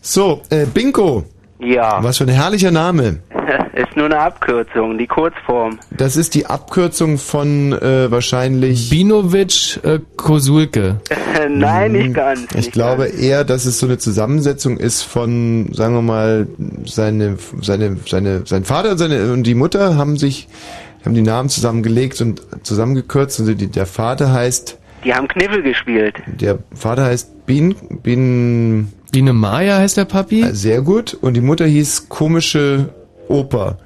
So, 0.00 0.42
äh, 0.50 0.66
Bingo. 0.66 1.24
Ja. 1.60 2.02
Was 2.02 2.18
für 2.18 2.24
ein 2.24 2.28
herrlicher 2.30 2.72
Name. 2.72 3.20
Ist 3.74 3.96
nur 3.96 4.04
eine 4.06 4.18
Abkürzung, 4.18 4.98
die 4.98 5.06
Kurzform. 5.06 5.78
Das 5.90 6.16
ist 6.16 6.34
die 6.34 6.44
Abkürzung 6.46 7.16
von 7.16 7.72
äh, 7.72 8.10
wahrscheinlich... 8.10 8.90
Binovic 8.90 9.80
äh, 9.82 9.98
Kosulke. 10.16 11.00
Nein, 11.48 11.92
nicht 11.92 12.14
ganz. 12.14 12.54
Ich 12.54 12.70
glaube 12.70 13.06
eher, 13.06 13.44
dass 13.44 13.64
es 13.64 13.78
so 13.78 13.86
eine 13.86 13.96
Zusammensetzung 13.96 14.76
ist 14.76 15.02
von, 15.02 15.70
sagen 15.72 15.94
wir 15.94 16.02
mal, 16.02 16.46
seine, 16.84 17.38
seine, 17.62 17.96
seine, 18.06 18.42
sein 18.46 18.64
Vater 18.64 18.90
und 18.92 18.98
seine 18.98 19.32
und 19.32 19.44
die 19.44 19.54
Mutter 19.54 19.96
haben 19.96 20.18
sich, 20.18 20.48
haben 21.04 21.14
die 21.14 21.22
Namen 21.22 21.48
zusammengelegt 21.48 22.20
und 22.20 22.42
zusammengekürzt. 22.64 23.40
Also 23.40 23.54
die, 23.54 23.68
der 23.68 23.86
Vater 23.86 24.32
heißt, 24.32 24.78
Die 25.04 25.14
haben 25.14 25.28
Kniffel 25.28 25.62
gespielt. 25.62 26.16
der 26.26 26.58
Vater 26.74 27.04
heißt 27.04 27.46
Bin, 27.46 27.74
Bin. 28.02 28.92
Biene 29.12 29.32
Maya 29.32 29.78
heißt 29.78 29.96
der 29.96 30.04
Papi. 30.04 30.46
Sehr 30.52 30.82
gut. 30.82 31.14
Und 31.20 31.34
die 31.34 31.40
Mutter 31.42 31.66
hieß 31.66 32.08
komische 32.08 32.90
Oper. 33.32 33.78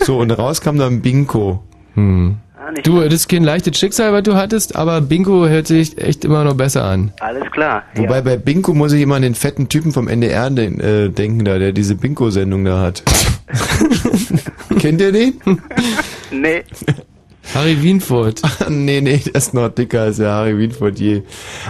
So 0.00 0.18
und 0.18 0.30
raus 0.30 0.60
kam 0.60 0.78
dann 0.78 1.02
Binko. 1.02 1.62
Hm. 1.94 2.36
Ah, 2.58 2.70
Du, 2.84 3.00
das 3.02 3.12
ist 3.14 3.28
kein 3.28 3.42
leichtes 3.44 3.76
Schicksal, 3.78 4.12
was 4.12 4.22
du 4.22 4.34
hattest, 4.34 4.76
aber 4.76 5.00
Bingo 5.00 5.46
hört 5.48 5.66
sich 5.66 5.98
echt 5.98 6.24
immer 6.24 6.44
noch 6.44 6.54
besser 6.54 6.84
an. 6.84 7.12
Alles 7.20 7.50
klar. 7.50 7.82
Wobei 7.96 8.20
bei 8.22 8.36
Binko 8.36 8.72
muss 8.72 8.92
ich 8.92 9.02
immer 9.02 9.16
an 9.16 9.22
den 9.22 9.34
fetten 9.34 9.68
Typen 9.68 9.92
vom 9.92 10.06
NDR 10.08 10.48
den, 10.50 10.80
äh, 10.80 11.08
denken, 11.10 11.44
da, 11.44 11.58
der 11.58 11.72
diese 11.72 11.96
Binko-Sendung 11.96 12.64
da 12.64 12.80
hat. 12.80 13.02
Kennt 14.80 15.00
ihr 15.00 15.12
den? 15.12 15.34
Nee. 16.30 16.62
Harry 17.54 17.82
Wienfurt. 17.82 18.40
nee, 18.68 19.00
nee, 19.00 19.18
der 19.18 19.34
ist 19.34 19.52
noch 19.54 19.68
dicker 19.68 20.02
als 20.02 20.16
der 20.18 20.30
Harry 20.32 20.56
Wienfurt 20.56 20.98
je. 20.98 21.22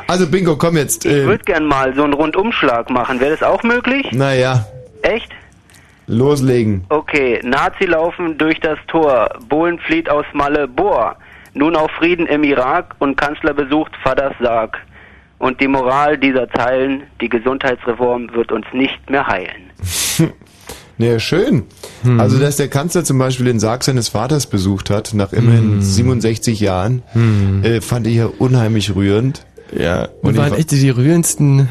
Also 0.06 0.26
Bingo, 0.28 0.56
komm 0.56 0.76
jetzt. 0.76 1.04
Ich 1.06 1.12
Äh, 1.12 1.24
würde 1.26 1.44
gern 1.44 1.66
mal 1.66 1.94
so 1.96 2.04
einen 2.04 2.12
Rundumschlag 2.12 2.90
machen. 2.90 3.18
Wäre 3.20 3.30
das 3.32 3.42
auch 3.42 3.62
möglich? 3.62 4.06
naja, 4.12 4.66
Echt? 5.02 5.30
Loslegen. 6.12 6.84
Okay, 6.88 7.40
Nazi 7.42 7.84
laufen 7.86 8.38
durch 8.38 8.60
das 8.60 8.78
Tor. 8.86 9.28
Bohlen 9.48 9.78
flieht 9.80 10.08
aus 10.08 10.24
Malle. 10.32 10.68
Bohr. 10.68 11.16
Nun 11.54 11.76
auf 11.76 11.90
Frieden 11.98 12.26
im 12.26 12.44
Irak 12.44 12.94
und 12.98 13.16
Kanzler 13.16 13.52
besucht 13.54 13.92
Vaters 14.02 14.34
Sarg. 14.40 14.78
Und 15.38 15.60
die 15.60 15.68
Moral 15.68 16.16
dieser 16.18 16.48
Zeilen, 16.50 17.02
die 17.20 17.28
Gesundheitsreform 17.28 18.32
wird 18.32 18.52
uns 18.52 18.66
nicht 18.72 19.10
mehr 19.10 19.26
heilen. 19.26 19.70
Naja, 20.98 21.18
schön. 21.18 21.64
Hm. 22.02 22.20
Also, 22.20 22.38
dass 22.38 22.58
der 22.58 22.68
Kanzler 22.68 23.02
zum 23.02 23.18
Beispiel 23.18 23.46
den 23.46 23.58
Sarg 23.58 23.82
seines 23.82 24.10
Vaters 24.10 24.46
besucht 24.46 24.90
hat, 24.90 25.14
nach 25.14 25.32
immerhin 25.32 25.80
67 25.80 26.60
Jahren, 26.60 27.02
Hm. 27.14 27.64
äh, 27.64 27.80
fand 27.80 28.06
ich 28.06 28.16
ja 28.16 28.26
unheimlich 28.38 28.94
rührend. 28.94 29.44
Ja. 29.76 30.02
Und 30.20 30.30
Und 30.32 30.36
waren 30.36 30.50
war- 30.52 30.58
echt 30.58 30.70
die 30.70 30.90
rührendsten 30.90 31.70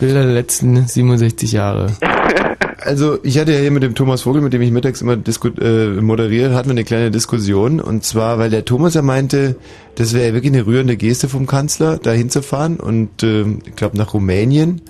Bilder 0.00 0.24
der 0.24 0.32
letzten 0.32 0.86
67 0.88 1.52
Jahre. 1.52 1.92
Also 2.84 3.18
ich 3.22 3.38
hatte 3.38 3.52
ja 3.52 3.60
hier 3.60 3.70
mit 3.70 3.82
dem 3.82 3.94
Thomas 3.94 4.22
Vogel, 4.22 4.42
mit 4.42 4.52
dem 4.52 4.60
ich 4.60 4.70
mittags 4.70 5.00
immer 5.00 5.16
äh, 5.16 5.86
moderiere, 6.00 6.54
hatten 6.54 6.68
wir 6.68 6.72
eine 6.72 6.84
kleine 6.84 7.10
Diskussion. 7.10 7.80
Und 7.80 8.04
zwar, 8.04 8.38
weil 8.38 8.50
der 8.50 8.64
Thomas 8.64 8.94
ja 8.94 9.02
meinte, 9.02 9.56
das 9.94 10.12
wäre 10.12 10.28
ja 10.28 10.34
wirklich 10.34 10.52
eine 10.52 10.66
rührende 10.66 10.96
Geste 10.96 11.28
vom 11.28 11.46
Kanzler, 11.46 11.98
da 11.98 12.12
hinzufahren 12.12 12.78
und 12.78 13.22
ähm, 13.22 13.60
ich 13.64 13.74
glaube 13.76 13.96
nach 13.96 14.12
Rumänien, 14.12 14.82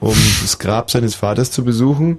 um 0.00 0.16
das 0.42 0.58
Grab 0.58 0.90
seines 0.90 1.14
Vaters 1.14 1.50
zu 1.50 1.64
besuchen. 1.64 2.18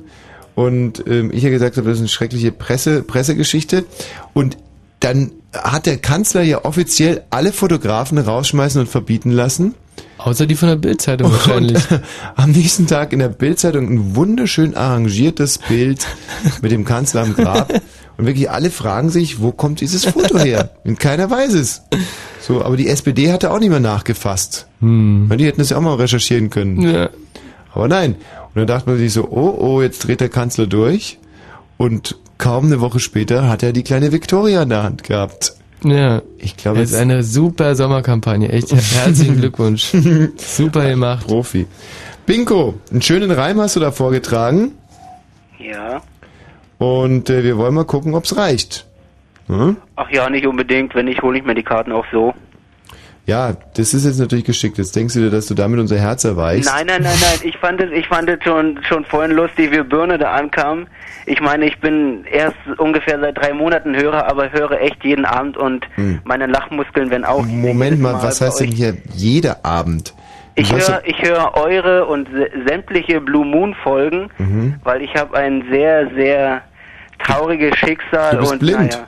Und 0.55 1.03
ähm, 1.07 1.31
ich 1.33 1.43
ja 1.43 1.49
gesagt 1.49 1.77
habe, 1.77 1.87
das 1.87 1.97
ist 1.97 2.01
eine 2.01 2.09
schreckliche 2.09 2.51
Presse, 2.51 3.03
Pressegeschichte. 3.03 3.85
Und 4.33 4.57
dann 4.99 5.31
hat 5.53 5.85
der 5.85 5.97
Kanzler 5.97 6.41
ja 6.41 6.65
offiziell 6.65 7.23
alle 7.29 7.51
Fotografen 7.51 8.17
rausschmeißen 8.17 8.81
und 8.81 8.87
verbieten 8.87 9.31
lassen. 9.31 9.75
Außer 10.23 10.45
die 10.45 10.55
von 10.55 10.69
der 10.69 10.75
Bildzeitung 10.75 11.31
wahrscheinlich. 11.31 11.89
Und 11.89 12.01
am 12.35 12.51
nächsten 12.51 12.85
Tag 12.85 13.11
in 13.11 13.19
der 13.19 13.29
Bildzeitung 13.29 13.87
ein 13.87 14.15
wunderschön 14.15 14.75
arrangiertes 14.75 15.57
Bild 15.57 16.05
mit 16.61 16.71
dem 16.71 16.85
Kanzler 16.85 17.23
am 17.23 17.33
Grab. 17.33 17.73
Und 18.17 18.27
wirklich 18.27 18.51
alle 18.51 18.69
fragen 18.69 19.09
sich, 19.09 19.41
wo 19.41 19.51
kommt 19.51 19.81
dieses 19.81 20.05
Foto 20.05 20.37
her? 20.37 20.69
Und 20.83 20.99
keiner 20.99 21.29
weiß 21.31 21.53
es. 21.55 21.81
So, 22.39 22.63
aber 22.63 22.77
die 22.77 22.87
SPD 22.87 23.31
hatte 23.31 23.49
auch 23.51 23.59
nicht 23.59 23.69
mehr 23.69 23.79
nachgefasst. 23.79 24.67
Hm. 24.79 25.25
Weil 25.27 25.37
die 25.37 25.45
hätten 25.45 25.61
es 25.61 25.71
ja 25.71 25.77
auch 25.77 25.81
mal 25.81 25.95
recherchieren 25.95 26.51
können. 26.51 26.81
Ja. 26.81 27.09
Aber 27.73 27.87
nein. 27.87 28.15
Und 28.53 28.57
dann 28.57 28.67
dachte 28.67 28.89
man 28.89 28.99
sich 28.99 29.13
so, 29.13 29.27
oh, 29.27 29.57
oh, 29.57 29.81
jetzt 29.81 30.05
dreht 30.05 30.21
der 30.21 30.29
Kanzler 30.29 30.67
durch. 30.67 31.17
Und 31.77 32.17
kaum 32.37 32.65
eine 32.65 32.79
Woche 32.79 32.99
später 32.99 33.49
hat 33.49 33.63
er 33.63 33.73
die 33.73 33.83
kleine 33.83 34.11
Victoria 34.11 34.63
in 34.63 34.69
der 34.69 34.83
Hand 34.83 35.03
gehabt. 35.03 35.55
Ja. 35.83 36.21
Ich 36.37 36.57
glaube, 36.57 36.79
das 36.79 36.91
ist 36.91 36.97
eine 36.97 37.23
super 37.23 37.75
Sommerkampagne. 37.75 38.49
Echt 38.49 38.71
herzlichen 38.95 39.37
Glückwunsch. 39.37 39.91
super 40.37 40.87
gemacht. 40.87 41.27
Profi. 41.27 41.67
Bingo, 42.25 42.75
einen 42.91 43.01
schönen 43.01 43.31
Reim 43.31 43.59
hast 43.59 43.75
du 43.75 43.79
da 43.79 43.91
vorgetragen. 43.91 44.73
Ja. 45.59 46.01
Und 46.77 47.29
äh, 47.29 47.43
wir 47.43 47.57
wollen 47.57 47.73
mal 47.73 47.85
gucken, 47.85 48.13
ob's 48.13 48.35
reicht. 48.37 48.85
Hm? 49.47 49.77
Ach 49.95 50.09
ja, 50.09 50.29
nicht 50.29 50.45
unbedingt. 50.47 50.95
Wenn 50.95 51.05
nicht, 51.05 51.21
hole 51.21 51.37
ich 51.37 51.45
mir 51.45 51.55
die 51.55 51.63
Karten 51.63 51.91
auch 51.91 52.05
so. 52.11 52.33
Ja, 53.31 53.53
das 53.77 53.93
ist 53.93 54.03
jetzt 54.05 54.19
natürlich 54.19 54.43
geschickt. 54.43 54.77
Jetzt 54.77 54.93
denkst 54.93 55.13
du 55.13 55.21
dir, 55.21 55.29
dass 55.29 55.45
du 55.45 55.53
damit 55.53 55.79
unser 55.79 55.97
Herz 55.97 56.25
erweichst. 56.25 56.69
Nein, 56.69 56.85
nein, 56.87 57.01
nein, 57.01 57.13
nein. 57.21 57.39
Ich 57.49 57.57
fand 57.57 57.79
es, 57.81 57.89
ich 57.91 58.05
fand 58.07 58.29
es 58.29 58.43
schon, 58.43 58.77
schon 58.89 59.05
vorhin 59.05 59.31
lustig, 59.31 59.71
wie 59.71 59.81
Birne 59.83 60.17
da 60.17 60.33
ankam. 60.33 60.87
Ich 61.25 61.39
meine, 61.39 61.65
ich 61.65 61.79
bin 61.79 62.25
erst 62.29 62.57
ungefähr 62.77 63.19
seit 63.21 63.37
drei 63.37 63.53
Monaten 63.53 63.95
Hörer, 63.95 64.27
aber 64.29 64.51
höre 64.51 64.81
echt 64.81 65.01
jeden 65.05 65.23
Abend 65.23 65.55
und 65.55 65.85
Hm. 65.95 66.19
meine 66.25 66.45
Lachmuskeln 66.47 67.09
werden 67.09 67.23
auch. 67.23 67.45
Moment 67.45 67.91
jedes 67.91 67.99
mal, 67.99 68.21
was 68.21 68.41
heißt 68.41 68.59
denn 68.59 68.71
hier 68.71 68.97
jeder 69.15 69.63
Abend? 69.65 70.13
Ich 70.55 70.73
höre, 70.73 71.01
ich 71.05 71.21
höre 71.21 71.53
eure 71.55 72.05
und 72.07 72.27
sä- 72.27 72.67
sämtliche 72.67 73.21
Blue 73.21 73.45
Moon 73.45 73.73
Folgen, 73.83 74.29
Mhm. 74.39 74.75
weil 74.83 75.01
ich 75.01 75.15
habe 75.15 75.37
ein 75.37 75.63
sehr, 75.71 76.09
sehr 76.15 76.63
trauriges 77.19 77.77
Schicksal 77.77 78.31
Du 78.33 78.39
bist 78.39 78.51
und 78.51 78.59
blind. 78.59 78.79
naja. 78.79 79.07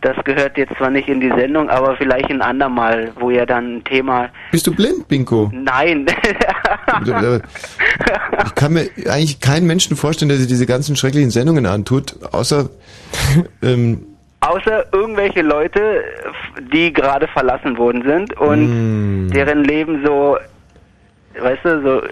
Das 0.00 0.16
gehört 0.24 0.56
jetzt 0.56 0.76
zwar 0.76 0.90
nicht 0.90 1.08
in 1.08 1.20
die 1.20 1.30
Sendung, 1.30 1.68
aber 1.70 1.96
vielleicht 1.96 2.30
ein 2.30 2.40
andermal, 2.40 3.10
wo 3.18 3.30
ihr 3.30 3.46
dann 3.46 3.78
ein 3.78 3.84
Thema. 3.84 4.28
Bist 4.52 4.66
du 4.68 4.74
blind, 4.74 5.08
Bingo? 5.08 5.50
Nein. 5.52 6.06
Ich 8.46 8.54
kann 8.54 8.72
mir 8.72 8.88
eigentlich 9.06 9.40
keinen 9.40 9.66
Menschen 9.66 9.96
vorstellen, 9.96 10.28
der 10.30 10.38
sich 10.38 10.46
diese 10.46 10.66
ganzen 10.66 10.96
schrecklichen 10.96 11.30
Sendungen 11.30 11.66
antut, 11.66 12.14
außer 12.32 12.70
ähm, 13.62 14.04
Außer 14.40 14.84
irgendwelche 14.92 15.42
Leute, 15.42 16.02
die 16.72 16.92
gerade 16.92 17.26
verlassen 17.28 17.76
worden 17.76 18.02
sind 18.06 18.36
und 18.38 19.26
Mm. 19.26 19.30
deren 19.32 19.64
Leben 19.64 20.02
so, 20.06 20.38
weißt 21.40 21.64
du, 21.64 21.82
so 21.82 22.02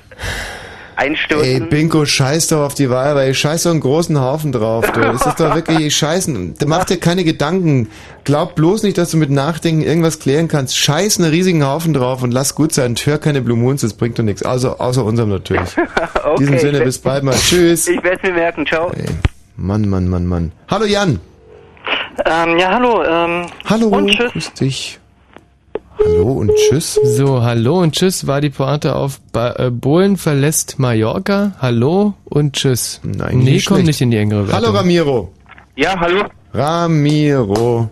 einstürzen. 0.96 1.46
Ey, 1.46 1.60
Bingo, 1.60 2.04
scheiß 2.04 2.48
doch 2.48 2.64
auf 2.64 2.74
die 2.74 2.90
Wahl, 2.90 3.14
weil 3.14 3.30
ich 3.30 3.38
scheiß 3.38 3.64
doch 3.64 3.70
einen 3.70 3.80
großen 3.80 4.20
Haufen 4.20 4.52
drauf. 4.52 4.90
Du. 4.90 5.00
Das 5.00 5.26
ist 5.26 5.38
doch 5.38 5.54
wirklich 5.54 5.94
scheißen. 5.96 6.54
Mach 6.66 6.84
dir 6.84 6.98
keine 6.98 7.24
Gedanken. 7.24 7.88
Glaub 8.24 8.54
bloß 8.54 8.82
nicht, 8.82 8.98
dass 8.98 9.10
du 9.10 9.16
mit 9.16 9.30
Nachdenken 9.30 9.82
irgendwas 9.82 10.18
klären 10.18 10.48
kannst. 10.48 10.76
Scheiß 10.76 11.20
einen 11.20 11.30
riesigen 11.30 11.64
Haufen 11.64 11.94
drauf 11.94 12.22
und 12.22 12.32
lass 12.32 12.54
gut 12.54 12.72
sein. 12.72 12.96
Hör 13.04 13.18
keine 13.18 13.42
Blue 13.42 13.56
Moons, 13.56 13.82
das 13.82 13.94
bringt 13.94 14.18
doch 14.18 14.24
nichts. 14.24 14.42
Also, 14.42 14.78
außer 14.78 15.04
unserem 15.04 15.28
natürlich. 15.28 15.76
In 15.76 15.84
okay, 16.24 16.36
diesem 16.38 16.58
Sinne, 16.58 16.80
bis 16.80 16.98
bald 16.98 17.22
mal. 17.22 17.34
Tschüss. 17.34 17.86
Ich 17.86 18.02
werde 18.02 18.26
mir 18.26 18.34
merken, 18.34 18.66
ciao. 18.66 18.90
Mann, 19.56 19.88
Mann, 19.88 20.08
Mann, 20.08 20.26
Mann. 20.26 20.52
Hallo 20.68 20.84
Jan. 20.84 21.20
Ähm, 22.24 22.58
ja, 22.58 22.72
hallo. 22.72 23.04
Ähm, 23.04 23.46
Hallo. 23.66 23.88
Und 23.88 24.08
tschüss. 24.08 24.32
Grüß 24.32 24.52
dich. 24.54 24.98
Hallo 25.98 26.32
und 26.32 26.52
tschüss. 26.54 27.00
So, 27.04 27.42
hallo 27.42 27.80
und 27.80 27.94
tschüss 27.94 28.26
war 28.26 28.40
die 28.40 28.50
Pointe 28.50 28.94
auf 28.94 29.20
ba 29.32 29.54
äh, 29.58 29.70
Bohlen 29.70 30.16
verlässt 30.16 30.78
Mallorca. 30.78 31.52
Hallo 31.60 32.14
und 32.24 32.54
tschüss. 32.54 33.00
Nein, 33.02 33.38
nee, 33.38 33.52
nicht 33.52 33.66
komm 33.66 33.76
schlecht. 33.76 33.86
nicht 33.88 34.00
in 34.02 34.10
die 34.10 34.18
engere 34.18 34.46
Wertung. 34.48 34.66
Hallo 34.66 34.76
Ramiro. 34.76 35.32
Ja, 35.76 35.98
hallo. 35.98 36.24
Ramiro. 36.52 37.90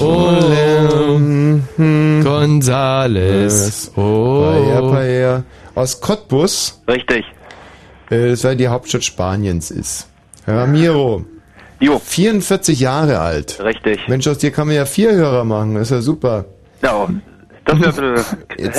Oh, 0.00 0.40
Gonzales. 2.22 3.92
Oh. 3.96 4.42
Paella, 4.42 4.80
Paella. 4.90 5.42
Aus 5.74 6.00
Cottbus. 6.00 6.82
Richtig. 6.88 7.24
Äh, 8.10 8.30
das 8.30 8.44
war 8.44 8.54
die 8.54 8.68
Hauptstadt 8.68 9.04
Spaniens 9.04 9.70
ist. 9.70 10.08
Ramiro. 10.46 11.24
Jo. 11.80 11.98
44 11.98 12.80
Jahre 12.80 13.20
alt. 13.20 13.60
Richtig. 13.62 14.08
Mensch, 14.08 14.26
aus 14.26 14.38
dir 14.38 14.50
kann 14.50 14.66
man 14.66 14.76
ja 14.76 14.86
vier 14.86 15.12
Hörer 15.12 15.44
machen. 15.44 15.74
Das 15.74 15.84
ist 15.84 15.90
ja 15.90 16.00
super. 16.00 16.46
Ja, 16.82 17.08
das 17.64 17.96
wäre 17.96 18.24
he 18.58 18.70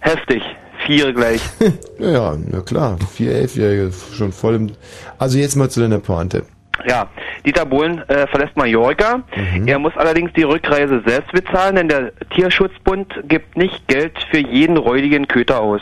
heftig. 0.00 0.42
Vier 0.86 1.12
gleich. 1.12 1.40
Ja, 1.98 2.10
ja, 2.10 2.36
na 2.50 2.60
klar. 2.60 2.98
Vier 3.12 3.32
Elfjährige 3.32 3.92
schon 4.12 4.32
voll 4.32 4.54
im... 4.56 4.72
Also 5.18 5.38
jetzt 5.38 5.56
mal 5.56 5.70
zu 5.70 5.80
deiner 5.80 6.00
Pointe. 6.00 6.44
Ja, 6.86 7.08
Dieter 7.46 7.64
Bohlen 7.64 7.98
äh, 8.08 8.26
verlässt 8.26 8.56
Mallorca. 8.56 9.22
Mhm. 9.36 9.68
Er 9.68 9.78
muss 9.78 9.96
allerdings 9.96 10.32
die 10.36 10.42
Rückreise 10.42 11.02
selbst 11.06 11.32
bezahlen, 11.32 11.76
denn 11.76 11.88
der 11.88 12.12
Tierschutzbund 12.34 13.28
gibt 13.28 13.56
nicht 13.56 13.86
Geld 13.86 14.12
für 14.30 14.38
jeden 14.38 14.76
räudigen 14.76 15.28
Köter 15.28 15.60
aus. 15.60 15.80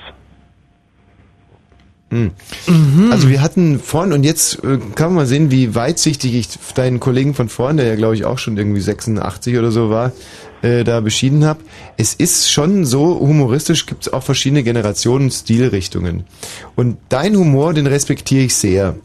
Hm. 2.11 2.33
Also 3.11 3.31
wir 3.31 3.41
hatten 3.41 3.79
vorhin 3.79 4.13
und 4.13 4.23
jetzt 4.23 4.63
äh, 4.63 4.77
kann 4.95 5.09
man 5.09 5.15
mal 5.15 5.27
sehen, 5.27 5.51
wie 5.51 5.75
weitsichtig 5.75 6.35
ich 6.35 6.49
deinen 6.75 7.01
Kollegen 7.01 7.33
von 7.33 7.49
vorhin, 7.49 7.79
der 7.79 7.87
ja 7.87 7.95
glaube 7.97 8.15
ich 8.15 8.27
auch 8.27 8.37
schon 8.37 8.59
irgendwie 8.59 8.83
86 8.83 9.57
oder 9.57 9.71
so 9.71 9.89
war, 9.89 10.13
äh, 10.63 10.85
da 10.85 11.01
beschieden 11.01 11.45
habe. 11.45 11.61
Es 11.97 12.15
ist 12.15 12.51
schon 12.51 12.85
so 12.85 13.21
humoristisch, 13.21 13.87
gibt 13.87 14.07
es 14.07 14.13
auch 14.13 14.23
verschiedene 14.23 14.63
Generationen, 14.63 15.31
Stilrichtungen. 15.31 16.25
Und 16.77 16.97
dein 17.09 17.37
Humor, 17.37 17.75
den 17.75 17.87
respektiere 17.87 18.45
ich 18.45 18.55
sehr. 18.55 18.97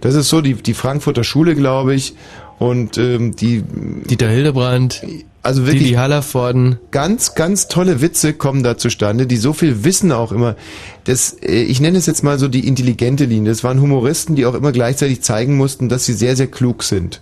Das 0.00 0.14
ist 0.14 0.28
so 0.28 0.40
die, 0.40 0.54
die 0.54 0.74
Frankfurter 0.74 1.24
Schule, 1.24 1.54
glaube 1.54 1.94
ich. 1.94 2.14
Und 2.58 2.96
ähm, 2.96 3.36
die 3.36 3.62
Dieter 4.08 4.28
Hildebrand, 4.28 5.02
also 5.46 5.64
wirklich 5.64 5.84
Didi 5.84 5.94
Hallervorden. 5.94 6.78
ganz, 6.90 7.34
ganz 7.34 7.68
tolle 7.68 8.00
Witze 8.00 8.32
kommen 8.32 8.62
da 8.62 8.76
zustande, 8.76 9.26
die 9.26 9.36
so 9.36 9.52
viel 9.52 9.84
wissen 9.84 10.10
auch 10.10 10.32
immer. 10.32 10.56
Das, 11.04 11.36
äh, 11.40 11.62
ich 11.62 11.80
nenne 11.80 11.98
es 11.98 12.06
jetzt 12.06 12.24
mal 12.24 12.38
so 12.38 12.48
die 12.48 12.66
intelligente 12.66 13.26
Linie. 13.26 13.52
Das 13.52 13.62
waren 13.62 13.80
Humoristen, 13.80 14.34
die 14.34 14.46
auch 14.46 14.54
immer 14.54 14.72
gleichzeitig 14.72 15.22
zeigen 15.22 15.56
mussten, 15.56 15.88
dass 15.88 16.04
sie 16.04 16.14
sehr, 16.14 16.34
sehr 16.34 16.48
klug 16.48 16.82
sind. 16.82 17.20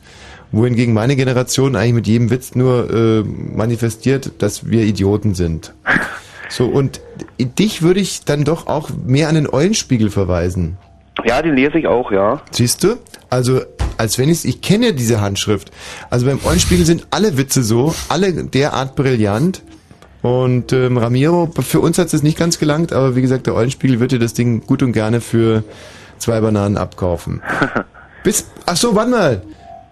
Wohingegen 0.55 0.95
meine 0.95 1.17
Generation 1.17 1.77
eigentlich 1.77 1.95
mit 1.95 2.07
jedem 2.07 2.31
Witz 2.31 2.55
nur 2.55 2.91
äh, 2.91 3.23
manifestiert, 3.23 4.33
dass 4.39 4.69
wir 4.69 4.83
Idioten 4.83 5.35
sind. 5.35 5.73
So, 6.49 6.67
und 6.67 7.01
dich 7.39 7.83
würde 7.83 8.01
ich 8.01 8.25
dann 8.25 8.45
doch 8.45 8.67
auch 8.67 8.91
mehr 9.05 9.29
an 9.29 9.35
den 9.35 9.49
Eulenspiegel 9.49 10.11
verweisen. 10.11 10.77
Ja, 11.25 11.43
den 11.43 11.55
lese 11.55 11.79
ich 11.79 11.87
auch, 11.87 12.13
ja. 12.13 12.41
Siehst 12.51 12.85
du? 12.85 12.97
Also, 13.31 13.63
als 13.97 14.19
wenn 14.19 14.29
ich 14.29 14.45
ich 14.45 14.61
kenne 14.61 14.93
diese 14.93 15.21
Handschrift. 15.21 15.71
Also 16.11 16.27
beim 16.27 16.41
Eulenspiegel 16.45 16.85
sind 16.85 17.07
alle 17.11 17.37
Witze 17.37 17.63
so, 17.63 17.95
alle 18.09 18.33
derart 18.45 18.95
brillant. 18.95 19.63
Und 20.23 20.73
ähm, 20.73 20.97
Ramiro, 20.97 21.51
für 21.61 21.81
uns 21.81 21.99
hat 21.99 22.13
es 22.13 22.23
nicht 22.23 22.39
ganz 22.39 22.59
gelangt, 22.59 22.93
aber 22.93 23.15
wie 23.15 23.21
gesagt, 23.21 23.47
der 23.47 23.55
Eulenspiegel 23.55 24.01
wird 24.01 24.13
dir 24.13 24.19
das 24.19 24.33
Ding 24.33 24.65
gut 24.67 24.83
und 24.83 24.93
gerne 24.93 25.21
für 25.21 25.65
zwei 26.19 26.41
Bananen 26.41 26.79
abkaufen. 26.79 27.43
Bis, 28.25 28.47
ach 28.65 28.77
so, 28.77 28.95
warte 28.95 29.11
mal. 29.11 29.43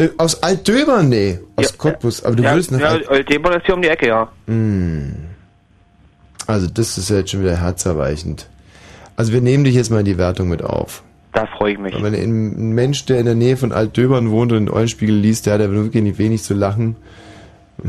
Äh, 0.03 0.11
aus 0.19 0.43
Altdöbern? 0.43 1.09
Nee, 1.09 1.41
aus 1.57 1.77
Cottbus. 1.79 2.25
Aber 2.25 2.37
du 2.37 2.43
ja, 2.43 2.53
würdest 2.53 2.73
nach 2.73 2.81
ja, 2.81 2.89
Alt 2.89 3.09
Altdebon 3.09 3.53
ist 3.53 3.67
hier 3.67 3.75
um 3.75 3.83
die 3.83 3.89
Ecke, 3.89 4.09
ja. 4.09 4.29
Hm. 4.47 5.15
Also 6.47 6.67
das 6.69 6.99
ist 6.99 7.11
ja 7.11 7.17
jetzt 7.17 7.31
schon 7.31 7.43
wieder 7.43 7.57
herzerweichend. 7.57 8.49
Also 9.17 9.33
wir 9.33 9.41
nehmen 9.41 9.65
dich 9.65 9.75
jetzt 9.75 9.91
mal 9.91 10.01
in 10.01 10.05
die 10.05 10.19
Wertung 10.19 10.49
mit 10.49 10.63
auf. 10.63 11.03
Da 11.33 11.47
freue 11.47 11.73
ich 11.73 11.79
mich. 11.79 11.95
Aber 11.95 12.09
ein 12.09 12.73
Mensch, 12.73 13.07
der 13.07 13.19
in 13.19 13.27
der 13.27 13.35
Nähe 13.35 13.57
von 13.57 13.73
Altdöbern 13.73 14.31
wohnt 14.31 14.53
und 14.53 14.67
den 14.67 14.71
Eulenspiegel 14.71 15.15
liest, 15.15 15.47
der 15.47 15.55
hat 15.55 15.61
ja 15.61 15.71
wirklich 15.71 16.03
nicht 16.03 16.19
wenig 16.19 16.43
zu 16.43 16.55
lachen. 16.55 16.97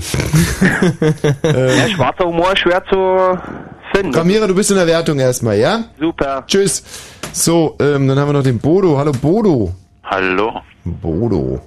ja, 1.43 1.89
schwarzer 1.89 2.25
Humor 2.25 2.53
ist 2.53 2.59
schwer 2.59 2.83
zu 2.85 3.37
finden. 3.93 4.15
Ramira, 4.15 4.47
du 4.47 4.55
bist 4.55 4.71
in 4.71 4.77
der 4.77 4.87
Wertung 4.87 5.19
erstmal, 5.19 5.57
ja? 5.57 5.85
Super. 5.99 6.45
Tschüss. 6.47 6.83
So, 7.33 7.75
ähm, 7.79 8.07
dann 8.07 8.17
haben 8.17 8.29
wir 8.29 8.33
noch 8.33 8.43
den 8.43 8.59
Bodo. 8.59 8.97
Hallo 8.97 9.11
Bodo. 9.11 9.73
Hallo. 10.03 10.61
Bodo. 10.85 11.61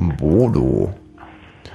Bodo. 0.00 0.94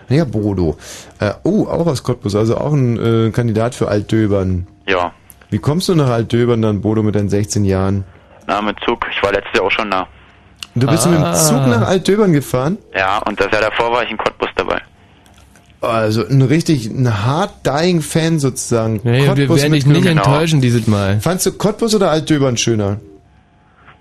Ja, 0.10 0.26
Bodo. 0.26 0.78
Äh, 1.20 1.32
oh, 1.44 1.68
auch 1.68 1.88
aus 1.88 2.04
Cottbus, 2.04 2.36
also 2.36 2.58
auch 2.58 2.74
ein 2.74 3.28
äh, 3.28 3.32
Kandidat 3.32 3.76
für 3.76 3.88
Altdöbern. 3.88 4.68
Ja. 4.88 5.12
Wie 5.50 5.60
kommst 5.60 5.90
du 5.90 5.96
nach 5.96 6.10
Altdöbern 6.10 6.62
dann, 6.62 6.82
Bodo, 6.82 7.04
mit 7.04 7.16
deinen 7.16 7.30
16 7.30 7.66
Jahren? 7.66 8.04
Na, 8.48 8.62
mit 8.62 8.78
Zug. 8.86 9.06
Ich 9.12 9.22
war 9.24 9.32
letztes 9.32 9.54
Jahr 9.56 9.66
auch 9.66 9.72
schon 9.72 9.90
da. 9.90 10.08
Du 10.76 10.88
bist 10.88 11.08
mit 11.08 11.18
dem 11.18 11.34
Zug 11.34 11.68
nach 11.68 11.88
Altdöbern 11.88 12.34
gefahren? 12.34 12.78
Ja, 12.94 13.20
und 13.20 13.40
das 13.40 13.50
Jahr 13.52 13.62
davor 13.62 13.92
war 13.92 14.04
ich 14.04 14.12
in 14.12 14.18
Cottbus 14.18 14.50
dabei. 14.56 14.82
Also 15.82 16.28
ein 16.28 16.42
richtig, 16.42 16.88
ein 16.88 17.26
hard-dying-Fan 17.26 18.40
sozusagen. 18.40 19.00
Ja, 19.04 19.14
ja, 19.14 19.38
wir 19.38 19.50
werden 19.50 19.74
dich 19.74 19.86
nicht 19.86 20.06
enttäuschen 20.06 20.62
dieses 20.62 20.88
Mal. 20.88 21.20
Fandst 21.22 21.46
du 21.46 21.54
Cottbus 21.54 21.96
oder 21.96 22.12
Altdöbern 22.12 22.58
schöner? 22.58 22.98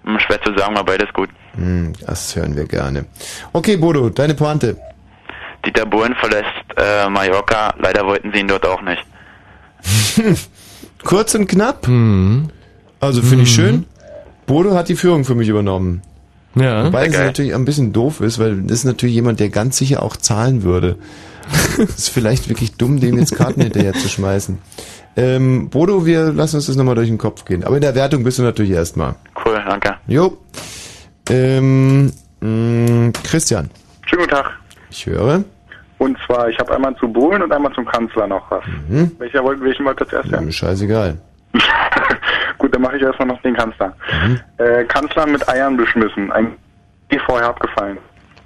Hm, 0.04 0.18
Schwer 0.18 0.40
zu 0.42 0.56
sagen, 0.56 0.74
war 0.74 0.84
beides 0.84 1.12
gut. 1.12 1.28
Hm, 1.56 1.92
das 2.06 2.34
hören 2.36 2.56
wir 2.56 2.64
gerne. 2.64 3.06
Okay, 3.52 3.76
Bodo, 3.76 4.10
deine 4.10 4.34
Pointe. 4.34 4.76
Dieter 5.64 5.86
Bohlen 5.86 6.14
verlässt 6.14 6.46
äh, 6.76 7.08
Mallorca. 7.08 7.74
Leider 7.78 8.06
wollten 8.06 8.32
sie 8.32 8.40
ihn 8.40 8.48
dort 8.48 8.66
auch 8.66 8.82
nicht. 8.82 9.04
Kurz 11.04 11.34
und 11.34 11.46
knapp. 11.46 11.86
Also 13.00 13.22
finde 13.22 13.44
ich 13.44 13.54
schön. 13.54 13.86
Bodo 14.46 14.74
hat 14.74 14.88
die 14.88 14.96
Führung 14.96 15.24
für 15.24 15.34
mich 15.34 15.48
übernommen. 15.48 16.02
Ja. 16.54 16.86
Wobei 16.86 17.06
es 17.06 17.16
natürlich 17.16 17.54
ein 17.54 17.64
bisschen 17.64 17.92
doof 17.92 18.20
ist, 18.20 18.38
weil 18.38 18.62
das 18.62 18.78
ist 18.78 18.84
natürlich 18.84 19.14
jemand, 19.14 19.40
der 19.40 19.48
ganz 19.48 19.76
sicher 19.76 20.02
auch 20.02 20.16
zahlen 20.16 20.62
würde. 20.62 20.96
ist 21.78 22.10
vielleicht 22.10 22.48
wirklich 22.48 22.76
dumm, 22.76 23.00
dem 23.00 23.18
jetzt 23.18 23.34
Karten 23.34 23.60
hinterher 23.60 23.92
zu 23.92 24.08
schmeißen. 24.08 24.58
Ähm, 25.16 25.68
Bodo, 25.68 26.06
wir 26.06 26.32
lassen 26.32 26.56
uns 26.56 26.66
das 26.66 26.76
nochmal 26.76 26.94
durch 26.94 27.08
den 27.08 27.18
Kopf 27.18 27.44
gehen. 27.44 27.64
Aber 27.64 27.76
in 27.76 27.82
der 27.82 27.94
Wertung 27.94 28.24
bist 28.24 28.38
du 28.38 28.42
natürlich 28.42 28.72
erstmal. 28.72 29.14
Cool, 29.44 29.62
danke. 29.66 29.96
Jo. 30.06 30.38
Ähm, 31.30 32.12
mh, 32.40 33.12
Christian, 33.24 33.70
Schönen 34.06 34.22
guten 34.22 34.34
Tag. 34.34 34.52
ich 34.90 35.06
höre. 35.06 35.44
Und 35.98 36.18
zwar, 36.26 36.48
ich 36.50 36.58
habe 36.58 36.74
einmal 36.74 36.94
zu 36.96 37.08
Bohlen 37.08 37.42
und 37.42 37.52
einmal 37.52 37.72
zum 37.72 37.86
Kanzler 37.86 38.26
noch 38.26 38.50
was. 38.50 38.64
Mhm. 38.88 39.12
Welcher 39.18 39.42
wollt, 39.42 39.60
welchen 39.62 39.86
wollt 39.86 40.00
ihr 40.00 40.08
zuerst 40.08 40.30
hören? 40.30 40.52
Scheißegal. 40.52 41.16
Gut, 42.58 42.74
dann 42.74 42.82
mache 42.82 42.96
ich 42.96 43.02
erstmal 43.02 43.28
noch 43.28 43.40
den 43.42 43.54
Kanzler. 43.54 43.94
Mhm. 44.26 44.40
Äh, 44.58 44.84
Kanzler 44.84 45.26
mit 45.26 45.48
Eiern 45.48 45.76
beschmissen. 45.76 46.30
Ein 46.32 46.56
die 47.10 47.18
vorher 47.20 47.48
abgefallen. 47.48 47.98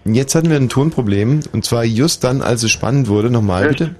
Jetzt 0.04 0.34
hatten 0.34 0.50
wir 0.50 0.56
ein 0.56 0.68
Tonproblem. 0.68 1.40
Und 1.52 1.64
zwar 1.64 1.84
just 1.84 2.22
dann, 2.24 2.42
als 2.42 2.62
es 2.62 2.70
spannend 2.70 3.08
wurde. 3.08 3.30
Nochmal 3.30 3.68
bitte. 3.68 3.94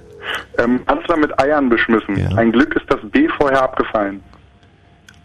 Ähm, 0.57 0.85
Kanzler 0.85 1.17
mit 1.17 1.37
Eiern 1.39 1.69
beschmissen. 1.69 2.37
Ein 2.37 2.51
Glück 2.51 2.75
ist 2.75 2.85
das 2.87 2.99
B 3.11 3.27
vorher 3.37 3.63
abgefallen. 3.63 4.21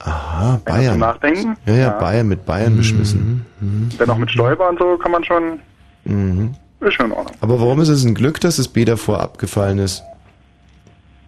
Aha, 0.04 0.54
Zum 0.56 0.64
Bayern. 0.64 0.98
Nachdenken? 0.98 1.56
Ja, 1.66 1.74
ja, 1.74 1.90
Bayern 1.90 2.28
mit 2.28 2.44
Bayern 2.44 2.76
beschmissen. 2.76 3.44
Dann 3.98 4.08
noch 4.08 4.18
mit 4.18 4.30
Stoiber 4.30 4.68
und 4.68 4.78
so 4.78 4.96
kann 4.98 5.12
man 5.12 5.24
schon, 5.24 5.60
Mhm. 6.04 6.54
ist 6.80 6.94
schon 6.94 7.06
in 7.06 7.12
Ordnung. 7.12 7.34
Aber 7.40 7.58
warum 7.58 7.80
ist 7.80 7.88
es 7.88 8.04
ein 8.04 8.14
Glück, 8.14 8.38
dass 8.40 8.56
das 8.56 8.68
B 8.68 8.84
davor 8.84 9.20
abgefallen 9.20 9.78
ist? 9.78 10.02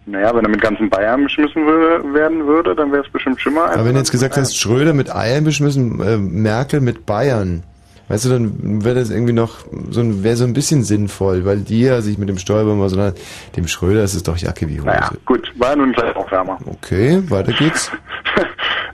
Naja, 0.05 0.33
wenn 0.35 0.45
er 0.45 0.49
mit 0.49 0.61
ganzen 0.61 0.89
Bayern 0.89 1.23
beschmissen 1.23 1.65
würde, 1.65 2.13
werden 2.13 2.45
würde, 2.47 2.75
dann 2.75 2.91
wäre 2.93 3.03
es 3.03 3.11
bestimmt 3.11 3.41
schlimmer. 3.41 3.65
Aber 3.71 3.83
wenn 3.83 3.93
du 3.93 3.99
jetzt 3.99 4.11
gesagt 4.11 4.37
hast, 4.37 4.55
Schröder 4.57 4.93
mit 4.93 5.13
Eiern 5.13 5.43
beschmissen, 5.43 5.99
äh, 5.99 6.15
Merkel 6.17 6.79
mit 6.79 7.05
Bayern, 7.05 7.63
weißt 8.07 8.23
du, 8.23 8.29
dann 8.29 8.85
wäre 8.85 8.95
das 8.95 9.09
irgendwie 9.09 9.33
noch 9.33 9.55
so 9.89 9.99
ein, 9.99 10.23
wäre 10.23 10.37
so 10.37 10.45
ein 10.45 10.53
bisschen 10.53 10.83
sinnvoll, 10.85 11.43
weil 11.43 11.57
die 11.59 11.81
ja 11.81 11.99
sich 11.99 12.17
mit 12.17 12.29
dem 12.29 12.37
Stoiber 12.37 12.73
mal 12.75 12.87
so, 12.87 13.11
dem 13.57 13.67
Schröder 13.67 14.01
ist 14.03 14.13
es 14.13 14.23
doch 14.23 14.37
Jacke 14.37 14.69
wie 14.69 14.77
Hose. 14.79 14.85
Naja, 14.87 15.11
gut, 15.25 15.51
war 15.57 15.75
nur 15.75 15.87
ein 15.87 15.93
kleiner 15.93 16.15
Aufwärmer. 16.15 16.57
Okay, 16.65 17.21
weiter 17.29 17.51
geht's. 17.51 17.91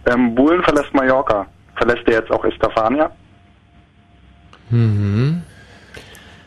ähm, 0.05 0.35
Bohlen 0.35 0.63
verlässt 0.63 0.93
Mallorca. 0.93 1.45
Verlässt 1.75 2.07
er 2.07 2.19
jetzt 2.19 2.31
auch 2.31 2.43
Estafania? 2.45 3.11
Mhm. 4.69 5.41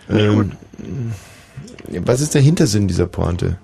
Ähm, 0.09 0.53
was 2.01 2.21
ist 2.21 2.35
der 2.35 2.43
Hintersinn 2.43 2.89
dieser 2.89 3.07
Pointe? 3.07 3.59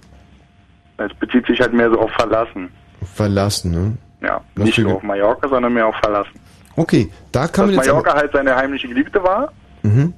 Es 0.97 1.13
bezieht 1.15 1.47
sich 1.47 1.61
halt 1.61 1.73
mehr 1.73 1.91
so 1.91 1.99
auf 2.01 2.11
Verlassen. 2.13 2.71
Verlassen, 3.15 3.71
ne? 3.71 3.97
Ja, 4.27 4.41
Was 4.55 4.67
nicht 4.67 4.81
so 4.81 4.89
auf 4.97 5.03
Mallorca, 5.03 5.49
sondern 5.49 5.73
mehr 5.75 5.87
auf 5.87 5.97
Verlassen. 5.97 6.39
Okay, 6.77 7.11
da 7.33 7.49
kann 7.49 7.67
Dass 7.67 7.77
man 7.77 7.85
jetzt 7.85 7.87
Mallorca 7.87 8.15
halt 8.15 8.33
seine 8.33 8.55
heimliche 8.55 8.89
Geliebte 8.89 9.23
war 9.23 9.53
Mhm. 9.83 10.15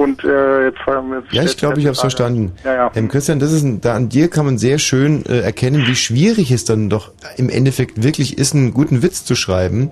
Und 0.00 0.24
äh, 0.24 0.66
jetzt 0.66 0.78
vor 0.80 0.96
allem... 0.96 1.12
Jetzt 1.12 1.32
Ja, 1.32 1.42
ich 1.42 1.56
glaube, 1.58 1.78
ich 1.78 1.84
habe 1.84 1.92
es 1.92 2.00
verstanden. 2.00 2.52
Ja, 2.64 2.74
ja. 2.74 2.90
Ähm, 2.94 3.08
Christian, 3.08 3.38
das 3.38 3.52
ist 3.52 3.62
ein, 3.62 3.82
da 3.82 3.94
an 3.94 4.08
dir 4.08 4.28
kann 4.28 4.46
man 4.46 4.56
sehr 4.56 4.78
schön 4.78 5.26
äh, 5.26 5.40
erkennen, 5.40 5.86
wie 5.86 5.94
schwierig 5.94 6.50
es 6.50 6.64
dann 6.64 6.88
doch 6.88 7.12
im 7.36 7.50
Endeffekt 7.50 8.02
wirklich 8.02 8.38
ist, 8.38 8.54
einen 8.54 8.72
guten 8.72 9.02
Witz 9.02 9.26
zu 9.26 9.34
schreiben. 9.34 9.90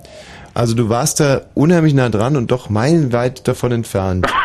Also 0.55 0.73
du 0.73 0.89
warst 0.89 1.19
da 1.19 1.41
unheimlich 1.53 1.93
nah 1.93 2.09
dran 2.09 2.37
und 2.37 2.49
doch 2.49 2.69
meilenweit 2.69 3.47
davon 3.47 3.71
entfernt. 3.71 4.25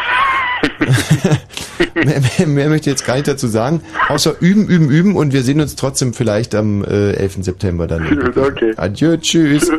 mehr, 1.94 2.20
mehr, 2.20 2.46
mehr 2.46 2.68
möchte 2.68 2.90
ich 2.90 2.96
jetzt 2.96 3.06
gar 3.06 3.14
nicht 3.14 3.28
dazu 3.28 3.46
sagen, 3.46 3.80
außer 4.08 4.34
üben, 4.40 4.66
üben, 4.66 4.90
üben 4.90 5.16
und 5.16 5.32
wir 5.32 5.42
sehen 5.42 5.60
uns 5.60 5.76
trotzdem 5.76 6.12
vielleicht 6.12 6.54
am 6.54 6.84
äh, 6.84 7.12
11. 7.12 7.38
September 7.40 7.86
dann. 7.86 8.04
Okay. 8.36 8.74
Adieu, 8.76 9.16
tschüss. 9.16 9.70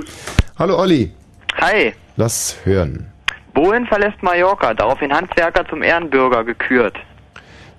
Hallo 0.58 0.80
Olli, 0.80 1.12
Hi. 1.60 1.94
lass 2.16 2.56
hören. 2.64 3.08
Bohlen 3.56 3.88
verlässt 3.88 4.22
Mallorca, 4.22 4.74
daraufhin 4.76 5.12
Handwerker 5.12 5.68
zum 5.68 5.82
Ehrenbürger 5.82 6.44
gekürt. 6.44 6.96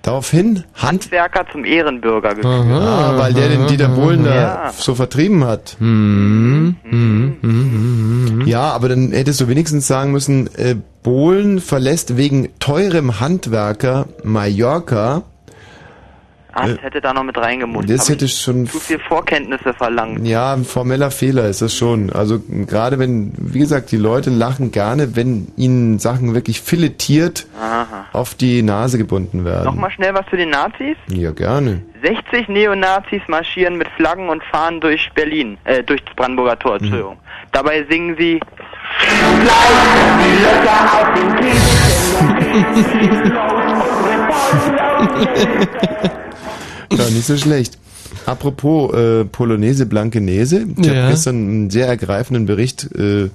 Daraufhin 0.01 0.63
Handwerker 0.75 1.45
zum 1.51 1.65
Ehrenbürger 1.65 2.35
gekürt. 2.35 2.65
Ah, 2.71 3.13
weil 3.17 3.33
der 3.33 3.49
den 3.49 3.67
Dieter 3.67 3.89
Bohlen 3.89 4.23
da 4.23 4.35
Ja. 4.35 4.71
so 4.71 4.95
vertrieben 4.95 5.43
hat. 5.45 5.75
Hm, 5.79 6.75
hm, 6.83 7.37
hm, 7.41 7.41
hm, 7.41 8.39
hm. 8.41 8.47
Ja, 8.47 8.71
aber 8.71 8.89
dann 8.89 9.11
hättest 9.11 9.41
du 9.41 9.47
wenigstens 9.47 9.87
sagen 9.87 10.11
müssen, 10.11 10.47
äh, 10.55 10.75
Bohlen 11.03 11.59
verlässt 11.61 12.17
wegen 12.17 12.49
teurem 12.59 13.19
Handwerker 13.19 14.07
Mallorca. 14.23 15.23
Ah, 16.57 16.67
das 16.67 16.81
hätte 16.81 17.01
da 17.01 17.13
noch 17.13 17.23
mit 17.23 17.37
reingemusst. 17.37 17.89
Das 17.89 18.01
Hab 18.01 18.15
hätte 18.15 18.25
ich 18.25 18.39
schon 18.39 18.65
zu 18.65 18.79
viel 18.79 18.99
Vorkenntnisse 18.99 19.73
verlangt. 19.73 20.25
Ja, 20.25 20.53
ein 20.53 20.65
formeller 20.65 21.11
Fehler 21.11 21.47
ist 21.47 21.61
das 21.61 21.75
schon. 21.75 22.11
Also 22.11 22.39
gerade 22.39 22.97
wenn, 22.97 23.31
wie 23.37 23.59
gesagt, 23.59 23.91
die 23.91 23.97
Leute 23.97 24.31
lachen 24.31 24.71
gerne, 24.71 25.15
wenn 25.15 25.51
ihnen 25.55 25.99
Sachen 25.99 26.33
wirklich 26.33 26.61
filetiert 26.61 27.45
Aha. 27.61 28.05
auf 28.11 28.33
die 28.33 28.63
Nase 28.63 28.97
gebunden 28.97 29.45
werden. 29.45 29.65
Nochmal 29.65 29.91
schnell 29.91 30.15
was 30.15 30.25
für 30.29 30.37
die 30.37 30.47
Nazis. 30.47 30.97
Ja, 31.09 31.29
gerne. 31.31 31.83
60 32.01 32.47
Neonazis 32.47 33.21
marschieren 33.27 33.77
mit 33.77 33.87
Flaggen 33.89 34.29
und 34.29 34.43
Fahnen 34.43 34.81
durch 34.81 35.11
Berlin, 35.13 35.59
äh, 35.63 35.83
durch 35.83 36.03
das 36.03 36.15
Brandenburger 36.15 36.57
Tor, 36.57 36.77
Entschuldigung. 36.77 37.17
Dabei 37.51 37.85
singen 37.87 38.15
sie 38.17 38.39
Ja, 46.91 47.09
nicht 47.09 47.25
so 47.25 47.37
schlecht. 47.37 47.77
Apropos 48.25 48.93
äh, 48.93 49.25
Polonaise 49.25 49.85
Blankenese, 49.85 50.65
ich 50.77 50.85
Ja. 50.85 50.95
habe 50.95 51.11
gestern 51.11 51.35
einen 51.35 51.69
sehr 51.69 51.87
ergreifenden 51.87 52.45
Bericht 52.45 52.89
äh, 52.95 53.29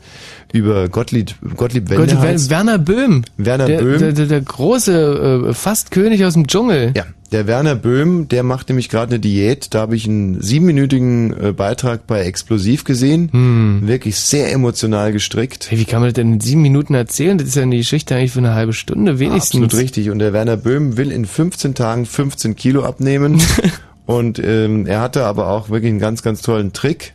über 0.53 0.89
Gottlieb 0.89 1.35
Gottlieb 1.57 1.89
Gott, 1.89 1.99
Wendehals. 1.99 2.51
Werner 2.51 2.79
Böhm. 2.79 3.23
Werner 3.37 3.67
der, 3.67 3.81
Böhm. 3.81 3.99
Der, 3.99 4.13
der, 4.13 4.27
der 4.27 4.41
große, 4.41 5.47
äh, 5.49 5.55
fast 5.55 5.91
König 5.91 6.25
aus 6.25 6.35
dem 6.35 6.47
Dschungel. 6.47 6.93
Ja, 6.97 7.07
der 7.33 7.47
Werner 7.47 7.75
Böhm, 7.75 8.29
der 8.29 8.43
macht 8.43 8.69
nämlich 8.69 8.91
gerade 8.91 9.15
eine 9.15 9.21
Diät. 9.21 9.73
Da 9.73 9.81
habe 9.81 9.97
ich 9.97 10.07
einen 10.07 10.43
siebenminütigen 10.43 11.33
äh, 11.33 11.53
Beitrag 11.53 12.07
bei 12.07 12.21
Explosiv 12.21 12.85
gesehen. 12.85 13.31
Hm. 13.33 13.81
Wirklich 13.87 14.17
sehr 14.17 14.53
emotional 14.53 15.13
gestrickt. 15.13 15.71
Hey, 15.71 15.79
wie 15.79 15.87
kann 15.87 16.01
man 16.01 16.11
das 16.11 16.15
denn 16.15 16.35
in 16.35 16.41
sieben 16.41 16.61
Minuten 16.61 16.95
erzählen? 16.95 17.39
Das 17.39 17.49
ist 17.49 17.57
ja 17.57 17.63
eine 17.63 17.79
Geschichte 17.79 18.15
eigentlich 18.15 18.33
für 18.33 18.41
eine 18.41 18.55
halbe 18.55 18.75
Stunde 18.75 19.19
wenigstens. 19.19 19.63
Absolut 19.63 19.75
richtig. 19.83 20.11
Und 20.11 20.19
der 20.19 20.35
Werner 20.35 20.59
Böhm 20.59 20.99
will 20.99 21.11
in 21.11 21.25
15 21.25 21.75
Tagen 21.75 22.05
15 22.05 22.55
Kilo 22.55 22.85
abnehmen. 22.85 23.41
und 24.07 24.39
ähm, 24.39 24.87
er 24.87 25.01
hatte 25.01 25.25
aber 25.25 25.49
auch 25.49 25.71
wirklich 25.71 25.91
einen 25.91 26.01
ganz, 26.01 26.23
ganz 26.23 26.43
tollen 26.43 26.75
Trick. 26.75 27.15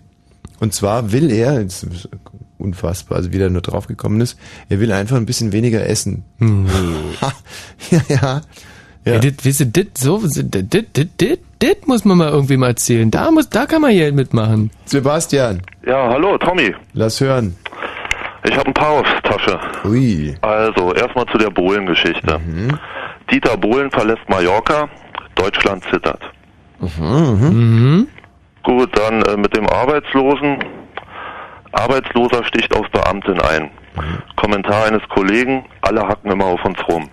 Und 0.59 0.73
zwar 0.73 1.11
will 1.11 1.29
er, 1.29 1.61
ist 1.61 1.85
unfassbar, 2.57 3.17
also 3.17 3.31
wie 3.31 3.39
er 3.39 3.49
nur 3.49 3.61
drauf 3.61 3.87
gekommen 3.87 4.21
ist, 4.21 4.37
er 4.69 4.79
will 4.79 4.91
einfach 4.91 5.17
ein 5.17 5.25
bisschen 5.25 5.51
weniger 5.51 5.85
essen. 5.87 6.23
Ha, 7.21 7.31
ja, 7.91 8.01
ja. 8.07 8.41
Ja. 9.05 9.13
Ey, 9.13 9.31
das, 9.31 9.45
weißt 9.45 9.59
du, 9.61 9.65
das, 9.67 9.85
so, 9.97 10.17
das, 10.21 10.33
das, 10.35 10.63
das, 10.69 11.05
das, 11.17 11.37
das 11.59 11.75
muss 11.85 12.03
man 12.03 12.17
mal 12.17 12.29
irgendwie 12.29 12.57
mal 12.57 12.67
erzählen. 12.67 13.09
Da 13.09 13.31
muss, 13.31 13.49
da 13.49 13.65
kann 13.65 13.81
man 13.81 13.91
hier 13.91 14.11
mitmachen. 14.11 14.69
Sebastian. 14.83 15.61
Ja, 15.85 16.09
hallo, 16.09 16.37
Tommy. 16.37 16.75
Lass 16.91 17.21
hören. 17.21 17.55
Ich 18.43 18.55
habe 18.57 18.67
ein 18.67 18.73
paar 18.73 18.91
aufs 18.99 19.09
Tasche. 19.23 19.59
Ui. 19.85 20.35
Also, 20.41 20.93
erstmal 20.93 21.25
zu 21.27 21.37
der 21.37 21.49
Bohlen-Geschichte. 21.49 22.39
Mhm. 22.39 22.77
Dieter 23.31 23.55
Bohlen 23.55 23.89
verlässt 23.91 24.27
Mallorca, 24.27 24.89
Deutschland 25.35 25.83
zittert. 25.89 26.21
Mhm. 26.79 28.07
Gut, 28.63 28.89
dann 28.97 29.21
äh, 29.21 29.37
mit 29.37 29.55
dem 29.55 29.67
Arbeitslosen. 29.67 30.57
Arbeitsloser 31.77 32.43
sticht 32.43 32.75
auf 32.75 32.89
Beamtin 32.91 33.39
ein. 33.41 33.69
Kommentar 34.35 34.85
eines 34.85 35.01
Kollegen, 35.09 35.65
alle 35.81 36.07
hacken 36.07 36.31
immer 36.31 36.45
auf 36.45 36.63
uns 36.65 36.77
rum. 36.87 37.09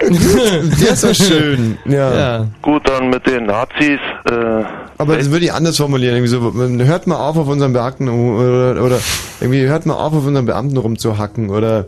Der 0.00 0.92
ist 0.92 1.16
schön. 1.26 1.76
Ja. 1.84 2.46
Gut, 2.62 2.88
dann 2.88 3.10
mit 3.10 3.26
den 3.26 3.46
Nazis. 3.46 3.98
Äh, 4.24 4.64
Aber 4.98 5.16
das 5.16 5.30
würde 5.30 5.44
ich 5.44 5.52
anders 5.52 5.76
formulieren. 5.76 6.14
Irgendwie 6.14 6.28
so, 6.28 6.86
hört 6.86 7.06
mal 7.06 7.16
auf, 7.16 7.36
auf 7.36 7.48
unseren 7.48 7.72
Beamten 7.72 8.08
oder, 8.08 8.82
oder 8.82 8.98
irgendwie 9.40 9.66
hört 9.66 9.86
mal 9.86 9.94
auf, 9.94 10.14
auf 10.14 10.24
unseren 10.24 10.46
Beamten 10.46 10.76
rumzuhacken 10.76 11.50
oder 11.50 11.86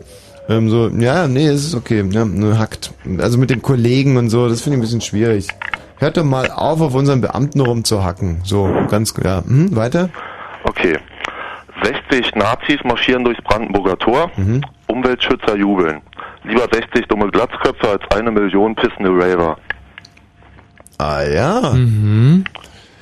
ähm, 0.49 0.69
so. 0.69 0.89
Ja, 0.89 1.27
nee, 1.27 1.47
es 1.47 1.65
ist 1.65 1.75
okay. 1.75 2.03
Ja, 2.11 2.25
nur 2.25 2.59
hackt. 2.59 2.91
Also 3.19 3.37
mit 3.37 3.49
den 3.49 3.61
Kollegen 3.61 4.17
und 4.17 4.29
so, 4.29 4.47
das 4.47 4.61
finde 4.61 4.75
ich 4.75 4.79
ein 4.79 4.81
bisschen 4.81 5.01
schwierig. 5.01 5.47
Hört 5.97 6.17
doch 6.17 6.23
mal 6.23 6.51
auf, 6.51 6.81
auf 6.81 6.93
unseren 6.95 7.21
Beamten 7.21 7.61
rumzuhacken. 7.61 8.41
So, 8.43 8.69
ganz, 8.89 9.13
ja. 9.23 9.43
Hm, 9.45 9.75
weiter? 9.75 10.09
Okay. 10.65 10.97
60 11.83 12.35
Nazis 12.35 12.79
marschieren 12.83 13.23
durchs 13.23 13.41
Brandenburger 13.43 13.97
Tor. 13.97 14.31
Mhm. 14.35 14.61
Umweltschützer 14.87 15.55
jubeln. 15.55 16.01
Lieber 16.43 16.67
60 16.71 17.07
dumme 17.07 17.29
Glatzköpfe 17.29 17.89
als 17.89 18.01
eine 18.15 18.31
Million 18.31 18.75
pissende 18.75 19.09
Raver. 19.09 19.57
Ah 20.97 21.23
ja. 21.23 21.73
Mhm. 21.73 22.43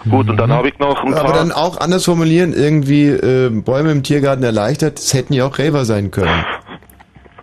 Gut, 0.10 0.30
und 0.30 0.38
dann 0.38 0.52
habe 0.52 0.70
ich 0.70 0.80
noch 0.80 1.04
ein 1.04 1.14
Aber 1.14 1.30
paar... 1.30 1.38
dann 1.38 1.52
auch 1.52 1.80
anders 1.80 2.06
formulieren, 2.06 2.54
irgendwie 2.54 3.08
äh, 3.08 3.50
Bäume 3.50 3.92
im 3.92 4.02
Tiergarten 4.02 4.44
erleichtert, 4.44 4.98
das 4.98 5.14
hätten 5.14 5.34
ja 5.34 5.46
auch 5.46 5.60
Raver 5.60 5.86
sein 5.86 6.10
können. 6.10 6.44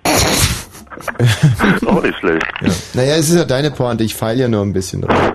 auch 1.87 2.03
nicht 2.03 2.19
schlecht. 2.19 2.47
Ja. 2.61 2.69
Naja, 2.95 3.15
es 3.15 3.29
ist 3.29 3.37
ja 3.37 3.45
deine 3.45 3.71
Pointe, 3.71 4.03
ich 4.03 4.15
feile 4.15 4.43
ja 4.43 4.49
nur 4.49 4.63
ein 4.63 4.73
bisschen 4.73 5.03
drauf. 5.03 5.33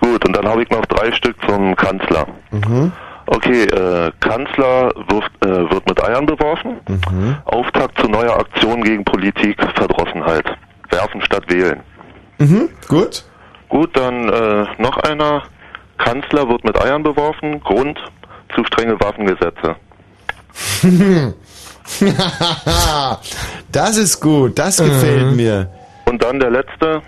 Gut, 0.00 0.26
und 0.26 0.34
dann 0.34 0.46
habe 0.46 0.62
ich 0.62 0.70
noch 0.70 0.84
drei 0.86 1.12
Stück 1.12 1.36
zum 1.46 1.76
Kanzler. 1.76 2.26
Mhm. 2.50 2.92
Okay, 3.26 3.64
äh, 3.64 4.12
Kanzler 4.20 4.92
wirft, 5.08 5.30
äh, 5.44 5.70
wird 5.70 5.86
mit 5.88 6.02
Eiern 6.04 6.26
beworfen. 6.26 6.80
Mhm. 6.88 7.36
Auftakt 7.46 7.98
zu 8.00 8.06
neuer 8.08 8.38
Aktion 8.38 8.82
gegen 8.82 9.04
Politik, 9.04 9.56
Verdrossenheit. 9.76 10.44
Werfen 10.90 11.22
statt 11.22 11.44
wählen. 11.48 11.80
Mhm, 12.38 12.68
gut. 12.88 13.24
Gut, 13.68 13.96
dann 13.96 14.28
äh, 14.28 14.66
noch 14.78 14.98
einer. 14.98 15.42
Kanzler 15.96 16.48
wird 16.48 16.64
mit 16.64 16.78
Eiern 16.80 17.02
beworfen. 17.02 17.60
Grund, 17.60 17.98
zu 18.54 18.64
strenge 18.64 18.98
Waffengesetze. 19.00 19.76
das 23.72 23.96
ist 23.96 24.20
gut, 24.20 24.58
das 24.58 24.78
gefällt 24.78 25.30
Mhm. 25.30 25.36
mir. 25.36 25.70
Und 26.06 26.22
dann 26.22 26.38
der 26.40 26.50
letzte. 26.50 27.02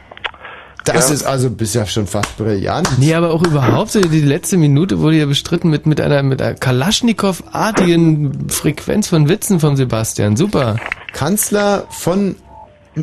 Das 0.87 1.09
Ja. 1.09 1.15
ist 1.15 1.25
also 1.25 1.51
bisher 1.51 1.85
schon 1.87 2.07
fast 2.07 2.37
brillant. 2.39 2.89
Nee, 2.99 3.13
aber 3.15 3.33
auch 3.33 3.43
überhaupt 3.45 3.91
so 3.91 4.01
die 4.01 4.21
letzte 4.21 4.57
Minute 4.57 5.01
wurde 5.01 5.17
ja 5.17 5.27
bestritten 5.27 5.69
mit, 5.69 5.85
mit 5.87 6.01
einer, 6.01 6.23
mit 6.23 6.41
einer 6.41 6.55
Kalaschnikow-artigen 6.55 8.49
Frequenz 8.49 9.09
von 9.09 9.29
Witzen 9.29 9.61
vom 9.61 9.77
Sebastian. 9.77 10.37
Super. 10.37 10.77
Kanzler 11.13 11.85
von, 11.91 12.37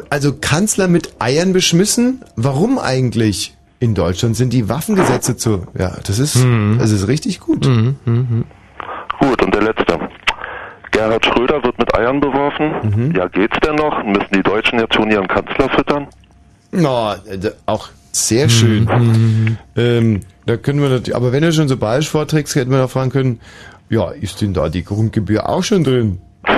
also 0.10 0.34
Kanzler 0.34 0.88
mit 0.88 1.14
Eiern 1.20 1.54
beschmissen? 1.54 2.24
Warum 2.36 2.80
eigentlich? 2.80 3.56
In 3.80 3.96
Deutschland 3.96 4.38
sind 4.38 4.54
die 4.54 4.70
Waffengesetze 4.70 5.36
zu, 5.36 5.68
ja, 5.78 5.98
das 6.06 6.18
ist, 6.20 6.36
Mhm. 6.44 6.78
das 6.80 6.92
ist 6.92 7.08
richtig 7.10 7.42
gut. 7.42 7.68
Gut, 9.20 9.42
und 9.44 9.54
der 9.54 9.62
letzte. 9.62 10.00
Gerhard 10.92 11.26
Schröder 11.26 11.62
wird 11.64 11.78
mit 11.80 11.94
Eiern 11.98 12.20
beworfen. 12.22 13.14
Ja, 13.16 13.28
geht's 13.28 13.58
denn 13.66 13.76
noch? 13.76 14.04
Müssen 14.06 14.30
die 14.36 14.44
Deutschen 14.44 14.80
jetzt 14.80 14.94
schon 14.96 15.10
ihren 15.12 15.28
Kanzler 15.28 15.70
füttern? 15.70 16.08
No, 16.74 17.14
äh, 17.30 17.38
d- 17.38 17.52
auch 17.66 17.90
sehr 18.12 18.50
schön. 18.50 19.58
Ähm, 19.76 20.20
da 20.46 20.58
können 20.58 20.82
wir 20.82 20.90
natürlich, 20.90 21.16
aber 21.16 21.32
wenn 21.32 21.42
du 21.44 21.52
schon 21.54 21.68
so 21.68 21.78
bayerisch 21.78 22.10
vorträgst, 22.10 22.56
hätten 22.56 22.72
wir 22.72 22.78
noch 22.80 22.90
fragen 22.92 23.12
können, 23.12 23.40
ja, 23.90 24.10
ist 24.12 24.42
denn 24.42 24.54
da 24.54 24.70
die 24.70 24.84
Grundgebühr 24.84 25.48
auch 25.50 25.64
schon 25.64 25.84
drin? 25.84 26.20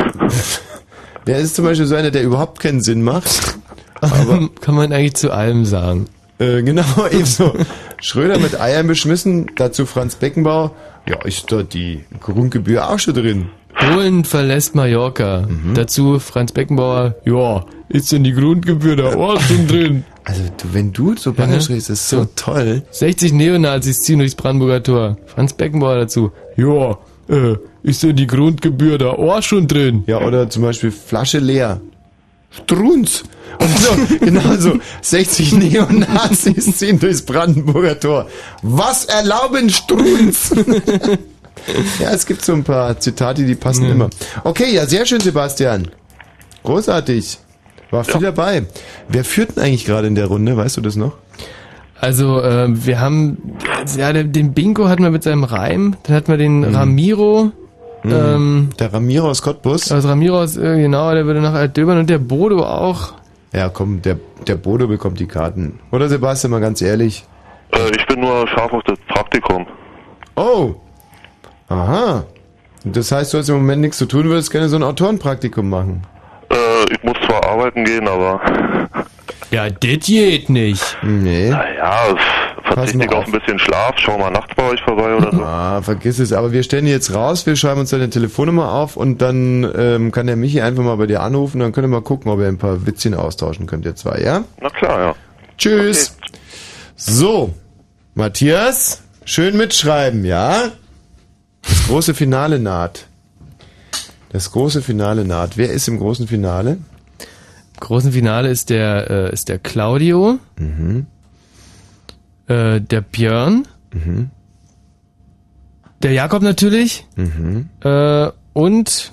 Der 1.27 1.39
ist 1.39 1.55
zum 1.55 1.65
Beispiel 1.65 1.87
so 1.87 1.95
einer, 1.95 2.11
der 2.11 2.21
überhaupt 2.23 2.59
keinen 2.59 2.81
Sinn 2.81 3.01
macht. 3.01 3.57
Aber 3.99 4.47
kann 4.61 4.75
man 4.75 4.91
eigentlich 4.93 5.15
zu 5.15 5.31
allem 5.31 5.65
sagen. 5.65 6.05
Äh, 6.37 6.61
genau, 6.61 6.83
ebenso. 7.11 7.53
Schröder 7.99 8.37
mit 8.37 8.59
Eiern 8.59 8.85
beschmissen, 8.85 9.49
dazu 9.55 9.85
Franz 9.87 10.15
Beckenbauer. 10.15 10.71
Ja, 11.07 11.19
ist 11.23 11.51
da 11.51 11.63
die 11.63 12.03
Grundgebühr 12.21 12.89
auch 12.89 12.99
schon 12.99 13.15
drin? 13.15 13.47
Polen 13.93 14.23
verlässt 14.25 14.75
Mallorca. 14.75 15.47
Mhm. 15.47 15.73
Dazu 15.73 16.19
Franz 16.19 16.51
Beckenbauer. 16.51 17.15
Ja, 17.25 17.65
ist 17.89 18.11
denn 18.11 18.23
die 18.23 18.33
Grundgebühr 18.33 18.95
da 18.95 19.15
auch 19.15 19.39
schon 19.39 19.67
drin? 19.67 20.03
Also, 20.23 20.41
du, 20.43 20.73
wenn 20.73 20.91
du 20.91 21.15
so 21.15 21.33
bayerisch 21.33 21.69
redest, 21.69 21.89
das 21.89 22.01
ist 22.01 22.09
so 22.09 22.27
toll. 22.35 22.81
60 22.89 23.33
Neonazis 23.33 23.99
ziehen 23.99 24.19
durchs 24.19 24.35
Brandenburger 24.35 24.81
Tor. 24.81 25.17
Franz 25.27 25.53
Beckenbauer 25.53 25.97
dazu. 25.97 26.31
Ja, 26.57 26.97
äh, 27.29 27.55
ist 27.83 28.01
denn 28.01 28.15
die 28.15 28.27
Grundgebühr 28.27 28.97
da 28.97 29.11
auch 29.11 29.43
schon 29.43 29.67
drin? 29.67 30.03
Ja, 30.07 30.19
oder 30.19 30.49
zum 30.49 30.63
Beispiel 30.63 30.91
Flasche 30.91 31.39
leer. 31.39 31.81
Strunz. 32.49 33.23
Und 33.59 33.79
so, 33.79 34.17
genau 34.25 34.55
so. 34.57 34.79
60 35.01 35.53
Neonazis 35.53 36.77
ziehen 36.77 36.99
durchs 36.99 37.21
Brandenburger 37.21 37.99
Tor. 37.99 38.27
Was 38.63 39.05
erlauben 39.05 39.69
Strunz? 39.69 40.53
ja, 41.99 42.11
es 42.11 42.25
gibt 42.25 42.43
so 42.43 42.53
ein 42.53 42.63
paar 42.63 42.99
Zitate, 42.99 43.43
die 43.45 43.55
passen 43.55 43.85
immer. 43.89 44.09
Okay, 44.43 44.73
ja, 44.73 44.85
sehr 44.85 45.05
schön, 45.05 45.19
Sebastian. 45.19 45.89
Großartig. 46.63 47.39
War 47.91 48.03
viel 48.03 48.21
dabei. 48.21 48.63
Wer 49.07 49.23
führt 49.23 49.55
denn 49.55 49.63
eigentlich 49.63 49.85
gerade 49.85 50.07
in 50.07 50.15
der 50.15 50.25
Runde? 50.27 50.57
Weißt 50.57 50.77
du 50.77 50.81
das 50.81 50.95
noch? 50.95 51.13
Also, 51.99 52.41
äh, 52.41 52.67
wir 52.69 52.99
haben, 52.99 53.37
ja, 53.97 54.11
den- 54.11 54.53
Bingo 54.53 54.89
hatten 54.89 55.03
wir 55.03 55.11
mit 55.11 55.23
seinem 55.23 55.43
Reim, 55.43 55.95
dann 56.03 56.15
hatten 56.15 56.27
wir 56.27 56.37
den 56.37 56.63
Ramiro, 56.63 57.51
ähm, 58.03 58.69
der 58.77 58.93
Ramiro 58.93 59.29
aus 59.29 59.41
Cottbus. 59.41 59.91
Also 59.91 60.09
Ramiro 60.09 60.41
aus, 60.41 60.57
äh, 60.57 60.77
genau, 60.81 61.13
der 61.13 61.25
würde 61.25 61.41
nach 61.41 61.53
Altdöbern 61.53 61.97
und 61.99 62.09
der 62.09 62.17
Bodo 62.19 62.63
auch. 62.65 63.13
Ja, 63.53 63.69
komm, 63.69 64.01
der, 64.01 64.17
der 64.45 64.55
Bodo 64.55 64.87
bekommt 64.87 65.19
die 65.19 65.27
Karten. 65.27 65.79
Oder 65.91 66.09
Sebastian, 66.09 66.51
mal 66.51 66.59
ganz 66.59 66.81
ehrlich? 66.81 67.23
Äh, 67.71 67.89
ich 67.97 68.05
bin 68.07 68.19
nur 68.19 68.45
scharf 68.49 68.73
auf 68.73 68.83
das 68.85 68.97
Praktikum. 69.07 69.65
Oh. 70.35 70.75
Aha. 71.69 72.25
Das 72.83 73.11
heißt, 73.11 73.33
du 73.33 73.39
hast 73.39 73.49
im 73.49 73.55
Moment 73.55 73.81
nichts 73.81 73.97
zu 73.97 74.05
tun, 74.05 74.25
würdest 74.25 74.51
gerne 74.51 74.69
so 74.69 74.75
ein 74.75 74.83
Autorenpraktikum 74.83 75.67
machen. 75.69 76.03
Äh, 76.49 76.93
ich 76.93 77.03
muss 77.03 77.15
zwar 77.27 77.43
arbeiten 77.45 77.83
gehen, 77.83 78.07
aber... 78.07 78.41
Ja, 79.51 79.69
das 79.69 79.99
geht 80.05 80.49
nicht. 80.49 80.97
Nee. 81.01 81.49
Naja, 81.49 82.15
verzichte 82.63 83.05
ich 83.05 83.11
auf 83.11 83.25
ein 83.25 83.31
bisschen 83.31 83.59
Schlaf, 83.59 83.93
schau 83.97 84.17
mal 84.17 84.31
nachts 84.31 84.53
bei 84.55 84.63
euch 84.63 84.81
vorbei 84.81 85.15
oder 85.15 85.31
so. 85.31 85.41
Ah, 85.43 85.81
vergiss 85.81 86.19
es. 86.19 86.33
Aber 86.33 86.51
wir 86.51 86.63
stellen 86.63 86.85
die 86.85 86.91
jetzt 86.91 87.13
raus, 87.13 87.45
wir 87.45 87.55
schreiben 87.55 87.79
uns 87.79 87.91
deine 87.91 88.09
Telefonnummer 88.09 88.71
auf 88.71 88.97
und 88.97 89.21
dann 89.21 89.71
ähm, 89.77 90.11
kann 90.11 90.27
der 90.27 90.35
Michi 90.35 90.61
einfach 90.61 90.83
mal 90.83 90.97
bei 90.97 91.05
dir 91.05 91.21
anrufen, 91.21 91.59
dann 91.59 91.71
könnt 91.71 91.85
ihr 91.85 91.89
mal 91.89 92.01
gucken, 92.01 92.31
ob 92.31 92.39
ihr 92.39 92.47
ein 92.47 92.57
paar 92.57 92.85
Witzchen 92.85 93.13
austauschen 93.13 93.65
könnt, 93.67 93.85
ihr 93.85 93.95
zwei, 93.95 94.19
ja? 94.19 94.43
Na 94.59 94.69
klar, 94.69 94.99
ja. 94.99 95.15
Tschüss. 95.57 96.17
So, 96.95 97.53
Matthias, 98.13 99.03
schön 99.25 99.55
mitschreiben, 99.55 100.25
ja? 100.25 100.71
Das 101.67 101.87
große 101.87 102.13
Finale 102.13 102.59
naht. 102.59 103.07
Das 104.31 104.51
große 104.51 104.81
Finale 104.81 105.23
naht. 105.25 105.57
Wer 105.57 105.71
ist 105.71 105.87
im 105.87 105.97
großen 105.97 106.27
Finale? 106.27 106.77
großen 107.79 108.11
Finale 108.13 108.49
ist 108.49 108.69
der, 108.69 109.09
äh, 109.09 109.33
ist 109.33 109.49
der 109.49 109.59
Claudio, 109.59 110.39
Mhm. 110.57 111.07
äh, 112.47 112.79
der 112.79 113.01
Björn, 113.01 113.67
der 116.01 116.11
Jakob 116.13 116.41
natürlich 116.41 117.05
Mhm. 117.17 117.69
äh, 117.81 118.29
und 118.53 119.11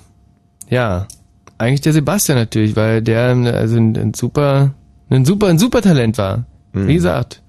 ja, 0.69 1.07
eigentlich 1.57 1.81
der 1.81 1.91
Sebastian 1.93 2.37
natürlich, 2.37 2.75
weil 2.77 3.01
der 3.01 3.35
also 3.35 3.75
ein, 3.75 3.97
ein 3.97 4.13
super, 4.13 4.73
ein 5.09 5.25
super, 5.25 5.47
ein 5.47 5.59
super 5.59 5.81
Talent 5.81 6.17
war. 6.17 6.45
Mhm. 6.71 6.87
Wie 6.87 6.95
gesagt. 6.95 7.41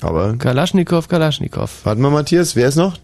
Aber 0.00 0.34
Kalaschnikow, 0.36 1.06
Kalaschnikow. 1.08 1.70
Warte 1.84 2.00
mal, 2.00 2.10
Matthias, 2.10 2.56
wer 2.56 2.68
ist 2.68 2.76
noch? 2.76 2.96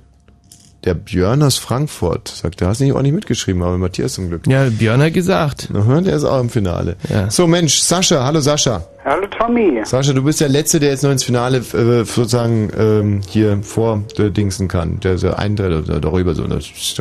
Der 0.85 0.95
Björn 0.95 1.43
aus 1.43 1.59
Frankfurt. 1.59 2.29
Sagt, 2.29 2.61
der 2.61 2.69
hast 2.69 2.81
nicht 2.81 2.95
auch 2.95 3.03
nicht 3.03 3.13
mitgeschrieben, 3.13 3.63
aber 3.63 3.77
Matthias 3.77 4.15
zum 4.15 4.29
Glück. 4.29 4.47
Ja, 4.47 4.65
Björn 4.71 5.03
hat 5.03 5.13
gesagt. 5.13 5.69
Aha, 5.75 6.01
der 6.01 6.17
ist 6.17 6.25
auch 6.25 6.41
im 6.41 6.49
Finale. 6.49 6.97
So, 7.29 7.47
Mensch, 7.47 7.81
Sascha, 7.81 8.25
hallo 8.25 8.41
Sascha. 8.41 8.83
Hallo 9.05 9.27
Tommy. 9.27 9.81
Sascha, 9.85 10.13
du 10.15 10.23
bist 10.23 10.41
der 10.41 10.49
Letzte, 10.49 10.81
der 10.81 10.91
jetzt 10.91 11.03
noch 11.03 11.11
ins 11.11 11.25
Finale 11.25 11.59
äh, 11.59 12.05
sozusagen 12.05 12.71
ähm, 12.79 13.21
hier 13.29 13.63
vordingsen 13.63 14.69
kann, 14.69 15.01
der 15.01 15.19
so 15.19 15.33
eintritt 15.33 15.89
oder 15.89 16.01
darüber 16.01 16.35
so 16.35 16.45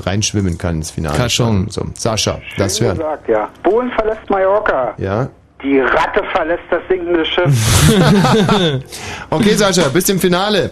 reinschwimmen 0.01 0.57
kann 0.57 0.77
ins 0.77 0.91
Finale. 0.91 1.17
Kaschon. 1.17 1.69
So, 1.69 1.85
Sascha, 1.95 2.39
Schön 2.55 2.69
hören. 2.87 2.97
gesagt, 2.97 3.29
ja. 3.29 3.49
Bohlen 3.63 3.91
verlässt 3.97 4.29
Mallorca. 4.29 4.93
Ja. 4.97 5.29
Die 5.63 5.79
Ratte 5.79 6.21
verlässt 6.31 6.63
das 6.69 6.81
sinkende 6.89 7.25
Schiff. 7.25 8.83
Okay, 9.29 9.55
Sascha, 9.55 9.89
bis 9.89 10.07
im 10.09 10.19
Finale. 10.19 10.71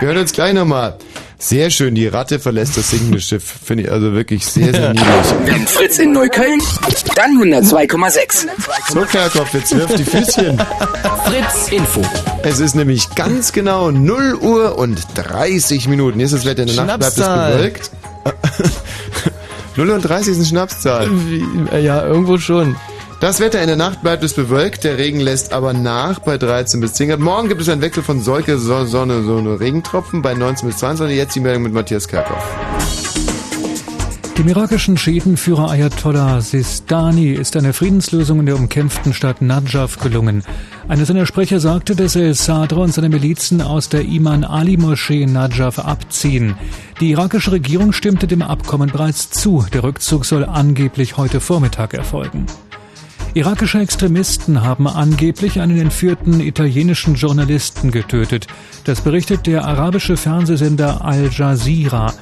Wir 0.00 0.08
hören 0.08 0.18
uns 0.18 0.32
gleich 0.32 0.54
nochmal. 0.54 0.96
Sehr 1.38 1.70
schön, 1.70 1.94
die 1.94 2.06
Ratte 2.06 2.38
verlässt 2.38 2.76
das 2.76 2.90
sinkende 2.90 3.20
Schiff. 3.20 3.44
Finde 3.64 3.84
ich 3.84 3.90
also 3.92 4.12
wirklich 4.14 4.44
sehr, 4.46 4.72
sehr 4.72 4.90
niedlich. 4.92 5.06
Wenn 5.44 5.66
Fritz 5.66 5.98
in 5.98 6.12
Neukölln, 6.12 6.60
dann 7.16 7.32
102,6. 7.42 8.46
So, 8.92 9.00
Kerkhoff, 9.02 9.52
jetzt 9.54 9.76
wirft 9.76 9.98
die 9.98 10.04
Füßchen. 10.04 10.58
Fritz 11.26 11.68
Info. 11.70 12.00
Es 12.42 12.58
ist 12.60 12.74
nämlich 12.74 13.14
ganz 13.14 13.52
genau 13.52 13.90
0 13.90 14.34
Uhr 14.40 14.78
und 14.78 15.04
30 15.14 15.88
Minuten. 15.88 16.18
Hier 16.18 16.26
ist 16.26 16.34
das 16.34 16.44
Wetter 16.46 16.62
in 16.62 16.68
der 16.68 16.76
Nacht, 16.84 17.00
bleibt 17.00 17.02
es 17.12 17.14
Schnapszahl. 17.16 17.52
bewölkt. 17.54 17.90
0 19.76 19.90
und 19.90 20.02
30 20.02 20.28
ist 20.28 20.36
eine 20.38 20.46
Schnapszahl. 20.46 21.08
Ja, 21.80 22.04
irgendwo 22.06 22.38
schon. 22.38 22.76
Das 23.22 23.38
Wetter 23.38 23.60
in 23.60 23.68
der 23.68 23.76
Nacht 23.76 24.02
bleibt 24.02 24.24
es 24.24 24.34
bewölkt, 24.34 24.82
der 24.82 24.98
Regen 24.98 25.20
lässt 25.20 25.52
aber 25.52 25.72
nach 25.72 26.18
bei 26.18 26.38
13 26.38 26.80
bis 26.80 26.94
10 26.94 27.10
Grad. 27.10 27.20
Morgen 27.20 27.48
gibt 27.48 27.60
es 27.60 27.68
einen 27.68 27.80
Wechsel 27.80 28.02
von 28.02 28.20
Solke, 28.20 28.58
so, 28.58 28.84
Sonne, 28.84 29.22
so 29.22 29.36
eine 29.36 29.60
Regentropfen 29.60 30.22
bei 30.22 30.34
19 30.34 30.68
bis 30.68 30.78
22. 30.78 31.16
Jetzt 31.16 31.36
die 31.36 31.38
Meldung 31.38 31.62
mit 31.62 31.72
Matthias 31.72 32.08
Kerkhoff. 32.08 32.44
Dem 34.36 34.48
irakischen 34.48 34.98
Schiitenführer 34.98 35.70
Ayatollah 35.70 36.40
Sistani 36.40 37.30
ist 37.30 37.56
eine 37.56 37.72
Friedenslösung 37.72 38.40
in 38.40 38.46
der 38.46 38.56
umkämpften 38.56 39.14
Stadt 39.14 39.40
Najaf 39.40 40.00
gelungen. 40.00 40.42
Einer 40.88 41.04
seiner 41.04 41.24
Sprecher 41.24 41.60
sagte, 41.60 41.94
dass 41.94 42.16
El 42.16 42.34
Sadr 42.34 42.78
und 42.78 42.92
seine 42.92 43.08
Milizen 43.08 43.62
aus 43.62 43.88
der 43.88 44.02
Iman 44.02 44.42
Ali 44.42 44.76
Moschee 44.76 45.22
in 45.22 45.32
Najaf 45.32 45.78
abziehen. 45.78 46.56
Die 46.98 47.12
irakische 47.12 47.52
Regierung 47.52 47.92
stimmte 47.92 48.26
dem 48.26 48.42
Abkommen 48.42 48.90
bereits 48.90 49.30
zu. 49.30 49.64
Der 49.72 49.84
Rückzug 49.84 50.24
soll 50.24 50.44
angeblich 50.44 51.16
heute 51.16 51.38
Vormittag 51.38 51.94
erfolgen. 51.94 52.46
Irakische 53.34 53.78
Extremisten 53.78 54.62
haben 54.62 54.86
angeblich 54.86 55.58
einen 55.58 55.78
entführten 55.78 56.38
italienischen 56.40 57.14
Journalisten 57.14 57.90
getötet. 57.90 58.46
Das 58.84 59.00
berichtet 59.00 59.46
der 59.46 59.64
arabische 59.64 60.18
Fernsehsender 60.18 61.02
Al 61.02 61.30
Jazeera. 61.32 62.12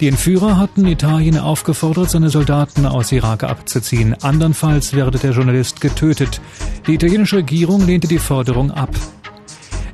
Die 0.00 0.08
Entführer 0.08 0.56
hatten 0.56 0.86
Italien 0.86 1.38
aufgefordert, 1.38 2.08
seine 2.08 2.30
Soldaten 2.30 2.86
aus 2.86 3.12
Irak 3.12 3.44
abzuziehen. 3.44 4.16
Andernfalls 4.22 4.94
werde 4.94 5.18
der 5.18 5.32
Journalist 5.32 5.82
getötet. 5.82 6.40
Die 6.86 6.94
italienische 6.94 7.36
Regierung 7.36 7.84
lehnte 7.86 8.08
die 8.08 8.18
Forderung 8.18 8.70
ab. 8.70 8.90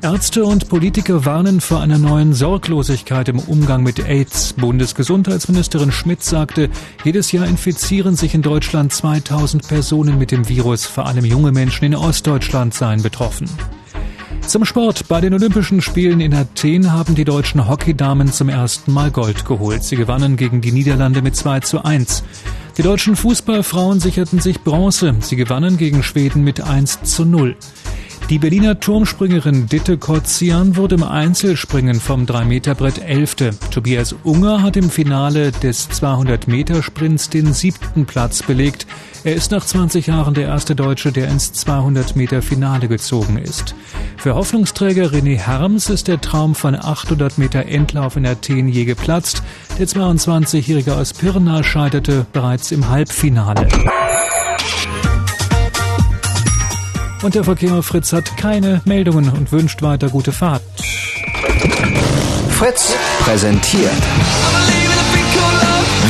Ärzte 0.03 0.45
und 0.45 0.71
Politiker 0.71 1.27
warnen 1.27 1.61
vor 1.61 1.81
einer 1.81 1.99
neuen 1.99 2.33
Sorglosigkeit 2.33 3.29
im 3.29 3.39
Umgang 3.39 3.83
mit 3.83 4.09
AIDS. 4.09 4.55
Bundesgesundheitsministerin 4.55 5.93
Schmidt 5.93 6.23
sagte, 6.23 6.71
jedes 7.05 7.33
Jahr 7.33 7.47
infizieren 7.47 8.17
sich 8.17 8.35
in 8.35 8.41
Deutschland 8.41 8.95
2000 8.95 9.69
Personen 9.69 10.19
mit 10.19 10.31
dem 10.31 10.49
Virus. 10.49 10.87
Vor 10.87 11.05
allem 11.05 11.27
junge 11.27 11.53
Menschen 11.53 11.85
in 11.85 11.95
Ostdeutschland 11.95 12.73
seien 12.73 13.03
betroffen. 13.03 13.49
Zum 14.47 14.65
Sport. 14.65 15.07
Bei 15.07 15.21
den 15.21 15.35
Olympischen 15.35 15.83
Spielen 15.83 16.21
in 16.21 16.35
Athen 16.35 16.93
haben 16.93 17.15
die 17.15 17.25
deutschen 17.25 17.69
Hockeydamen 17.69 18.33
zum 18.33 18.49
ersten 18.49 18.93
Mal 18.93 19.11
Gold 19.11 19.45
geholt. 19.45 19.85
Sie 19.85 19.97
gewannen 19.97 20.37
gegen 20.37 20.63
die 20.63 20.73
Niederlande 20.73 21.21
mit 21.21 21.37
2 21.37 21.61
zu 21.61 21.85
1. 21.85 22.25
Die 22.79 22.83
deutschen 22.83 23.17
Fußballfrauen 23.17 24.01
sicherten 24.01 24.41
sich 24.41 24.63
Bronze. 24.63 25.15
Sie 25.21 25.37
gewannen 25.37 25.77
gegen 25.77 26.03
Schweden 26.03 26.43
mit 26.43 26.63
1 26.63 27.03
zu 27.03 27.27
0. 27.27 27.55
Die 28.31 28.39
Berliner 28.39 28.79
Turmspringerin 28.79 29.67
Ditte 29.67 29.99
Kotzian 29.99 30.77
wurde 30.77 30.95
im 30.95 31.03
Einzelspringen 31.03 31.99
vom 31.99 32.27
3-Meter-Brett 32.27 33.03
Elfte. 33.03 33.51
Tobias 33.73 34.15
Unger 34.23 34.63
hat 34.63 34.77
im 34.77 34.89
Finale 34.89 35.51
des 35.51 35.91
200-Meter-Sprints 35.91 37.31
den 37.31 37.53
siebten 37.53 38.07
Platz 38.07 38.45
belegt. 38.45 38.87
Er 39.25 39.35
ist 39.35 39.51
nach 39.51 39.65
20 39.65 40.07
Jahren 40.07 40.35
der 40.35 40.47
erste 40.47 40.77
Deutsche, 40.77 41.11
der 41.11 41.27
ins 41.27 41.55
200-Meter-Finale 41.55 42.87
gezogen 42.87 43.37
ist. 43.37 43.75
Für 44.17 44.37
Hoffnungsträger 44.37 45.07
René 45.07 45.37
Herms 45.37 45.91
ist 45.91 46.07
der 46.07 46.21
Traum 46.21 46.55
von 46.55 46.77
800 46.77 47.37
Meter 47.37 47.67
Endlauf 47.67 48.15
in 48.15 48.27
Athen 48.27 48.69
je 48.69 48.85
geplatzt. 48.85 49.43
Der 49.81 49.89
22-Jährige 49.89 50.95
aus 50.95 51.15
Pirna 51.15 51.65
scheiterte 51.65 52.27
bereits 52.33 52.71
im 52.71 52.89
Halbfinale. 52.91 53.67
Und 57.23 57.35
der 57.35 57.45
Verkehr 57.45 57.83
Fritz 57.83 58.13
hat 58.13 58.37
keine 58.37 58.81
Meldungen 58.85 59.29
und 59.31 59.53
wünscht 59.53 59.83
weiter 59.83 60.09
gute 60.09 60.33
Fahrt. 60.33 60.63
Fritz 62.51 62.95
präsentiert 63.21 63.93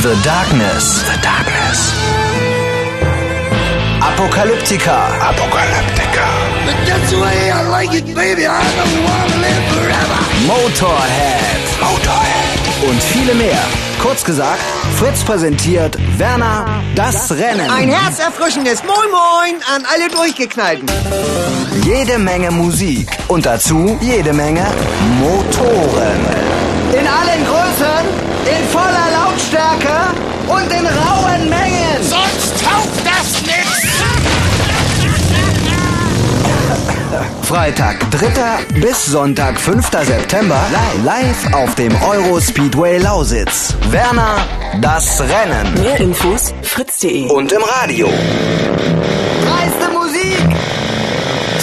The 0.01 0.15
Darkness. 0.23 1.03
The 1.05 1.21
Darkness. 1.21 1.93
Apokalyptika. 4.01 5.07
Apokalyptika. 5.19 6.27
But 6.65 6.75
that's 6.87 7.11
the 7.11 7.17
way 7.17 7.51
I 7.51 7.69
like 7.69 7.93
it, 7.93 8.15
baby. 8.15 8.47
I 8.47 8.63
don't 8.77 9.03
wanna 9.03 9.37
live 9.41 9.65
forever. 9.75 10.17
Motorhead. 10.47 11.61
Motorhead. 11.81 12.70
Und 12.81 13.01
viele 13.03 13.35
mehr. 13.35 13.59
Kurz 14.01 14.23
gesagt, 14.23 14.61
Fritz 14.97 15.23
präsentiert 15.23 15.97
Werner 16.17 16.65
das 16.95 17.31
Rennen. 17.31 17.69
Ein 17.69 17.89
herzerfrischendes 17.89 18.81
Moin 18.83 19.11
Moin 19.11 19.61
an 19.75 19.83
alle 19.93 20.09
Durchgeknallten. 20.09 20.89
Jede 21.85 22.17
Menge 22.17 22.49
Musik 22.49 23.07
und 23.27 23.45
dazu 23.45 23.97
jede 24.01 24.33
Menge 24.33 24.65
Motoren. 25.19 26.25
In 26.93 27.07
allen 27.07 27.45
Größen, 27.45 28.05
in 28.45 28.67
voller 28.69 29.07
Lautstärke 29.13 30.15
und 30.47 30.71
in 30.73 30.87
rauen 30.87 31.49
Mengen. 31.49 32.01
Sonst 32.01 32.63
taugt 32.63 33.05
das 33.05 33.40
Freitag 37.51 38.09
3. 38.11 38.79
bis 38.79 39.07
Sonntag 39.07 39.59
5. 39.59 39.85
September 40.05 40.65
live 41.03 41.53
auf 41.53 41.75
dem 41.75 41.93
Euro 42.01 42.39
Speedway 42.39 42.97
Lausitz. 42.97 43.75
Werner, 43.89 44.37
das 44.79 45.19
Rennen. 45.19 45.73
Mehr 45.73 45.99
Infos 45.99 46.53
fritz.de 46.61 47.27
Und 47.27 47.51
im 47.51 47.61
Radio. 47.61 48.07
Dreiste 48.07 49.91
Musik. 49.91 50.55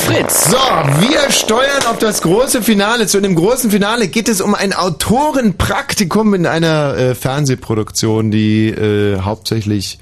Fritz. 0.05 0.51
So, 0.51 0.59
wir 0.59 1.31
steuern 1.31 1.87
auf 1.91 1.99
das 1.99 2.21
große 2.21 2.61
Finale. 2.61 3.07
Zu 3.07 3.23
dem 3.23 3.35
großen 3.35 3.71
Finale 3.71 4.09
geht 4.09 4.29
es 4.29 4.43
um 4.43 4.55
ein 4.55 4.75
Autorenpraktikum 4.75 6.35
in 6.35 6.45
einer 6.45 6.99
äh, 6.99 7.15
Fernsehproduktion, 7.15 8.31
die 8.31 8.69
äh, 8.69 9.23
hauptsächlich 9.23 9.99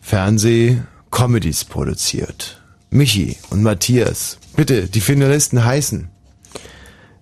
Fernseh-Comedies 0.00 1.66
produziert. 1.66 2.61
Michi 2.92 3.36
und 3.50 3.62
Matthias. 3.62 4.38
Bitte, 4.54 4.86
die 4.86 5.00
Finalisten 5.00 5.64
heißen. 5.64 6.08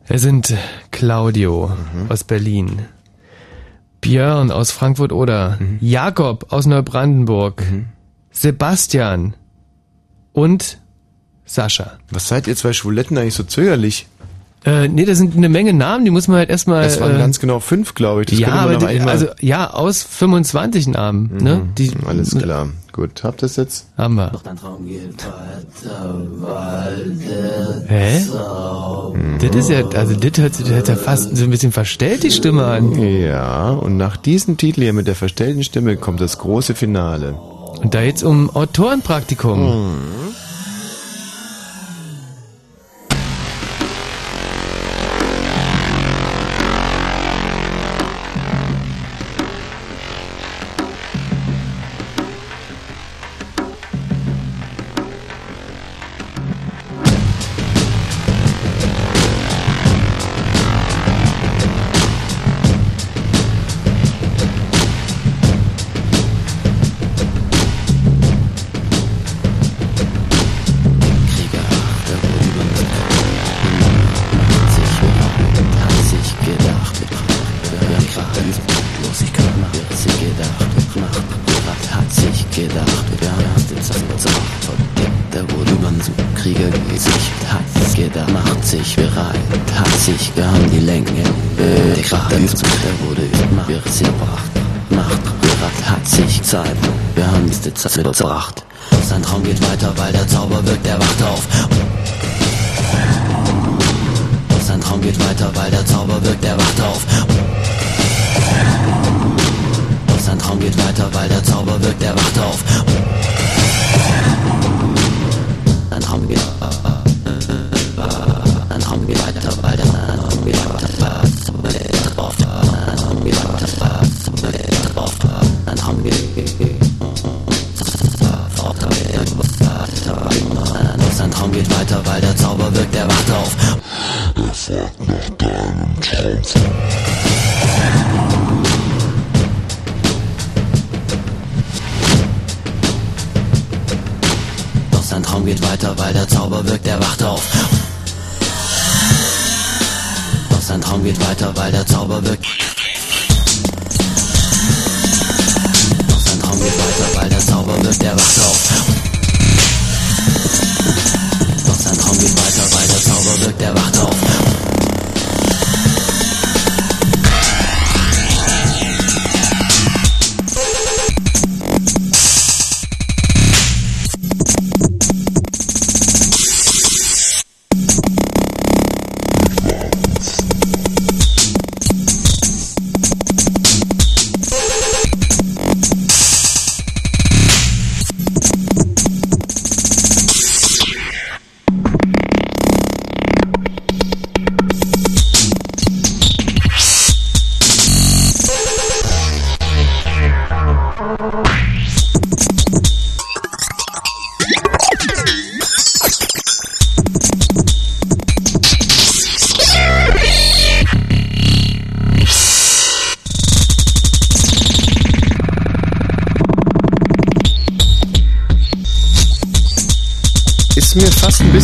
Es 0.09 0.23
sind 0.23 0.53
Claudio 0.91 1.71
aus 2.09 2.25
Berlin, 2.25 2.83
Björn 4.01 4.51
aus 4.51 4.73
Frankfurt 4.73 5.13
oder 5.13 5.59
Jakob 5.81 6.53
aus 6.53 6.67
Neubrandenburg, 6.67 7.63
Sebastian 8.33 9.35
und 10.33 10.79
Sascha. 11.45 11.99
Was 12.11 12.27
seid 12.27 12.49
ihr 12.49 12.57
zwei 12.57 12.73
Schwuletten 12.73 13.17
eigentlich 13.17 13.35
so 13.35 13.45
zögerlich? 13.45 14.09
Äh, 14.65 14.89
nee, 14.89 15.05
das 15.05 15.19
sind 15.19 15.37
eine 15.37 15.49
Menge 15.49 15.73
Namen, 15.73 16.05
die 16.05 16.11
muss 16.11 16.27
man 16.27 16.39
halt 16.39 16.51
erstmal. 16.51 16.85
Es 16.85 17.01
waren 17.01 17.15
äh, 17.15 17.19
ganz 17.19 17.39
genau 17.39 17.61
fünf, 17.61 17.95
glaube 17.95 18.23
ich. 18.23 18.27
Das 18.27 18.39
ja, 18.41 18.49
aber 18.49 18.77
die, 18.77 19.01
also 19.01 19.29
ja, 19.41 19.71
aus 19.71 20.03
25 20.03 20.89
Namen, 20.89 21.39
ne? 21.41 21.69
Die, 21.79 21.93
Alles 22.05 22.37
klar. 22.37 22.69
Gut, 22.93 23.23
habt 23.23 23.43
ihr 23.43 23.47
das 23.47 23.57
jetzt? 23.57 23.87
Haben 23.97 24.17
wir. 24.17 24.33
Hä? 27.87 28.27
Das 29.41 29.57
ist 29.57 29.71
ja, 29.71 29.89
also 29.89 30.15
das 30.15 30.39
hört 30.39 30.55
sich 30.55 30.67
das 30.67 30.75
hört 30.75 30.89
ja 30.89 30.97
fast 30.97 31.37
so 31.37 31.45
ein 31.45 31.51
bisschen 31.51 31.73
verstellt 31.73 32.23
die 32.23 32.31
Stimme 32.31 32.65
an. 32.65 32.95
Ja, 33.01 33.71
und 33.71 33.97
nach 33.97 34.17
diesem 34.17 34.57
Titel 34.57 34.83
hier 34.83 34.93
mit 34.93 35.07
der 35.07 35.15
verstellten 35.15 35.63
Stimme 35.63 35.97
kommt 35.97 36.21
das 36.21 36.39
große 36.39 36.75
Finale. 36.75 37.35
Und 37.35 37.95
da 37.95 38.03
jetzt 38.03 38.23
um 38.23 38.51
Autorenpraktikum. 38.55 39.61
hat 39.61 40.30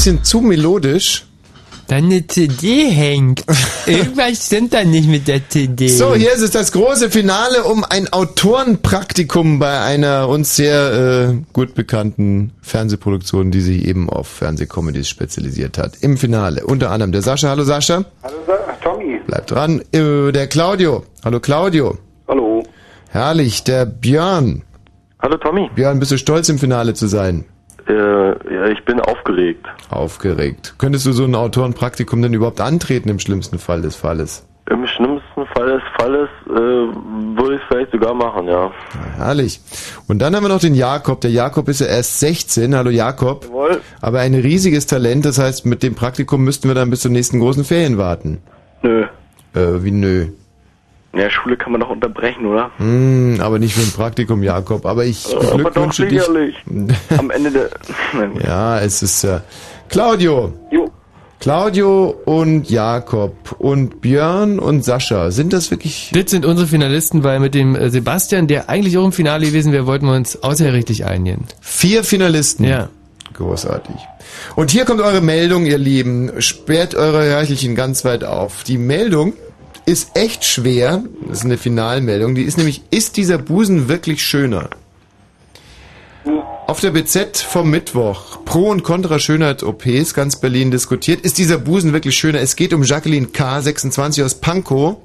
bisschen 0.07 0.23
zu 0.23 0.41
melodisch. 0.41 1.27
Deine 1.89 2.25
CD 2.29 2.91
hängt. 2.91 3.45
Irgendwas 3.87 4.47
stimmt 4.47 4.73
da 4.73 4.85
nicht 4.85 5.09
mit 5.09 5.27
der 5.27 5.49
CD. 5.49 5.89
So, 5.89 6.15
hier 6.15 6.33
ist 6.33 6.43
es 6.43 6.53
das 6.53 6.71
große 6.71 7.11
Finale 7.11 7.65
um 7.65 7.85
ein 7.85 8.13
Autorenpraktikum 8.13 9.59
bei 9.59 9.81
einer 9.81 10.29
uns 10.29 10.55
sehr 10.55 11.33
äh, 11.33 11.35
gut 11.53 11.75
bekannten 11.75 12.53
Fernsehproduktion, 12.63 13.51
die 13.51 13.61
sich 13.61 13.85
eben 13.85 14.09
auf 14.09 14.29
Fernsehcomedies 14.29 15.09
spezialisiert 15.09 15.77
hat. 15.77 15.97
Im 16.03 16.17
Finale 16.17 16.65
unter 16.65 16.93
anderem 16.93 17.11
der 17.11 17.23
Sascha. 17.23 17.49
Hallo 17.49 17.65
Sascha. 17.65 18.05
Hallo 18.23 18.37
Tommy. 18.85 19.21
Bleibt 19.27 19.51
dran. 19.51 19.83
Äh, 19.91 20.31
der 20.31 20.47
Claudio. 20.47 21.05
Hallo 21.25 21.41
Claudio. 21.41 21.99
Hallo. 22.29 22.63
Herrlich. 23.11 23.65
Der 23.65 23.87
Björn. 23.87 24.63
Hallo 25.21 25.37
Tommy. 25.37 25.69
Björn, 25.75 25.99
bist 25.99 26.13
du 26.13 26.19
stolz 26.19 26.49
im 26.49 26.61
Finale 26.61 26.95
zu 26.95 27.09
sein? 27.09 27.45
Äh, 27.89 27.95
ja, 27.95 28.67
ich 28.67 28.85
bin 28.85 29.01
aufgeregt. 29.01 29.67
Aufgeregt. 29.91 30.75
Könntest 30.79 31.07
du 31.07 31.13
so 31.13 31.25
ein 31.25 31.35
Autorenpraktikum 31.35 32.21
denn 32.21 32.35
überhaupt 32.35 32.61
antreten 32.61 33.09
im 33.09 33.19
schlimmsten 33.19 33.59
Fall 33.59 33.83
des 33.83 33.95
Falles? 33.95 34.47
Im 34.69 34.85
schlimmsten 34.89 35.47
Fall 35.55 35.75
des 35.75 35.83
Falles 35.97 36.29
äh, 36.49 36.51
würde 36.51 37.55
ich 37.55 37.61
es 37.61 37.67
vielleicht 37.69 37.93
sogar 37.93 38.15
machen, 38.15 38.49
ja. 38.49 38.73
Herrlich. 39.17 39.61
Und 40.09 40.19
dann 40.21 40.35
haben 40.35 40.43
wir 40.43 40.49
noch 40.49 40.59
den 40.59 40.75
Jakob. 40.75 41.21
Der 41.21 41.31
Jakob 41.31 41.69
ist 41.69 41.81
ja 41.81 41.87
erst 41.87 42.19
16. 42.19 42.75
Hallo 42.75 42.91
Jakob. 42.91 43.45
Jawohl. 43.45 43.81
Aber 44.01 44.19
ein 44.19 44.35
riesiges 44.35 44.87
Talent. 44.87 45.25
Das 45.25 45.39
heißt, 45.39 45.67
mit 45.67 45.85
dem 45.85 45.95
Praktikum 45.95 46.43
müssten 46.43 46.67
wir 46.67 46.75
dann 46.75 46.91
bis 46.91 47.03
zur 47.03 47.13
nächsten 47.13 47.39
großen 47.39 47.63
Ferien 47.63 47.97
warten. 47.97 48.43
Nö. 48.83 49.05
Äh, 49.55 49.85
wie 49.85 49.93
nö? 49.93 50.27
Ja, 51.17 51.31
Schule 51.31 51.57
kann 51.57 51.73
man 51.73 51.81
doch 51.81 51.89
unterbrechen, 51.91 52.47
oder? 52.47 52.71
Hm, 52.79 53.39
aber 53.41 53.59
nicht 53.59 53.75
für 53.75 53.81
ein 53.83 53.93
Praktikum, 53.93 54.43
Jakob. 54.43 54.85
Aber 54.87 55.05
ich 55.05 55.33
Äh, 55.33 55.37
aber 55.37 55.45
doch 55.47 55.57
beglückwünsche 55.57 56.07
dich. 56.07 56.21
sicherlich. 56.21 56.57
Am 57.19 57.31
Ende 57.31 57.51
der... 57.51 57.71
Ja, 58.47 58.81
es 58.81 59.03
ist 59.03 59.25
äh, 59.25 59.41
Claudio. 59.89 60.53
Jo. 60.71 60.91
Claudio 61.41 62.15
und 62.25 62.69
Jakob 62.71 63.55
und 63.59 64.01
Björn 64.01 64.59
und 64.59 64.85
Sascha. 64.85 65.31
Sind 65.31 65.53
das 65.53 65.71
wirklich... 65.71 66.11
Das 66.15 66.31
sind 66.31 66.45
unsere 66.47 66.67
Finalisten, 66.67 67.25
weil 67.25 67.41
mit 67.41 67.55
dem 67.55 67.77
äh, 67.77 67.91
Sebastian, 67.91 68.47
der 68.47 68.69
eigentlich 68.69 68.97
auch 68.99 69.05
im 69.05 69.13
Finale 69.13 69.47
gewesen 69.47 69.73
wäre, 69.73 69.87
wollten 69.87 70.07
wir 70.07 70.15
uns 70.15 70.43
außergerichtlich 70.43 71.05
einigen. 71.05 71.47
Vier 71.61 72.05
Finalisten? 72.05 72.65
Ja. 72.65 72.89
Großartig. 73.35 73.95
Und 74.55 74.71
hier 74.71 74.85
kommt 74.87 75.01
eure 75.03 75.21
Meldung, 75.21 75.67
ihr 75.67 75.79
Lieben. 75.79 76.31
Sperrt 76.41 76.95
eure 76.95 77.25
Hörchelchen 77.25 77.75
ganz 77.75 78.05
weit 78.05 78.25
auf. 78.25 78.65
Die 78.65 78.79
Meldung 78.79 79.35
ist 79.87 80.11
echt 80.15 80.45
schwer. 80.45 81.05
Das 81.27 81.39
ist 81.39 81.45
eine 81.45 81.57
Finalmeldung. 81.57 82.35
Die 82.35 82.43
ist 82.43 82.59
nämlich, 82.59 82.83
ist 82.91 83.17
dieser 83.17 83.39
Busen 83.39 83.89
wirklich 83.89 84.23
schöner? 84.23 84.69
Auf 86.67 86.81
der 86.81 86.91
BZ 86.91 87.39
vom 87.39 87.71
Mittwoch. 87.71 88.45
Pro 88.45 88.71
und 88.71 88.83
Contra 88.83 89.21
Schönheit-OPs, 89.21 90.15
ganz 90.15 90.41
Berlin 90.41 90.73
diskutiert. 90.73 91.21
Ist 91.21 91.39
dieser 91.39 91.59
Busen 91.59 91.93
wirklich 91.93 92.17
schöner? 92.17 92.41
Es 92.41 92.57
geht 92.57 92.75
um 92.75 92.83
Jacqueline 92.83 93.29
K., 93.29 93.63
26 93.63 94.25
aus 94.25 94.35
Pankow. 94.35 94.97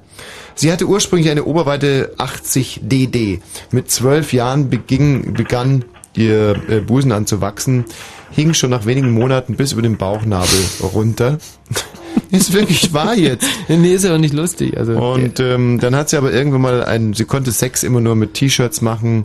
Sie 0.56 0.72
hatte 0.72 0.86
ursprünglich 0.86 1.30
eine 1.30 1.44
Oberweite 1.44 2.14
80 2.18 2.80
DD. 2.82 3.40
Mit 3.70 3.90
zwölf 3.92 4.32
Jahren 4.32 4.68
beging, 4.68 5.34
begann 5.34 5.84
ihr 6.16 6.60
äh, 6.68 6.80
Busen 6.80 7.12
an 7.12 7.26
zu 7.26 7.40
wachsen, 7.40 7.84
hing 8.32 8.52
schon 8.54 8.70
nach 8.70 8.84
wenigen 8.84 9.12
Monaten 9.12 9.56
bis 9.56 9.72
über 9.72 9.82
den 9.82 9.96
Bauchnabel 9.96 10.60
runter. 10.82 11.38
ist 12.30 12.52
wirklich 12.52 12.92
wahr 12.92 13.14
jetzt. 13.14 13.46
nee, 13.68 13.94
ist 13.94 14.04
ja 14.04 14.14
auch 14.14 14.18
nicht 14.18 14.34
lustig. 14.34 14.76
Also, 14.76 14.92
Und 14.92 15.40
ähm, 15.40 15.78
dann 15.80 15.94
hat 15.96 16.10
sie 16.10 16.16
aber 16.16 16.32
irgendwann 16.32 16.60
mal 16.62 16.84
ein, 16.84 17.14
sie 17.14 17.24
konnte 17.24 17.52
Sex 17.52 17.82
immer 17.82 18.00
nur 18.00 18.14
mit 18.14 18.34
T-Shirts 18.34 18.80
machen. 18.80 19.24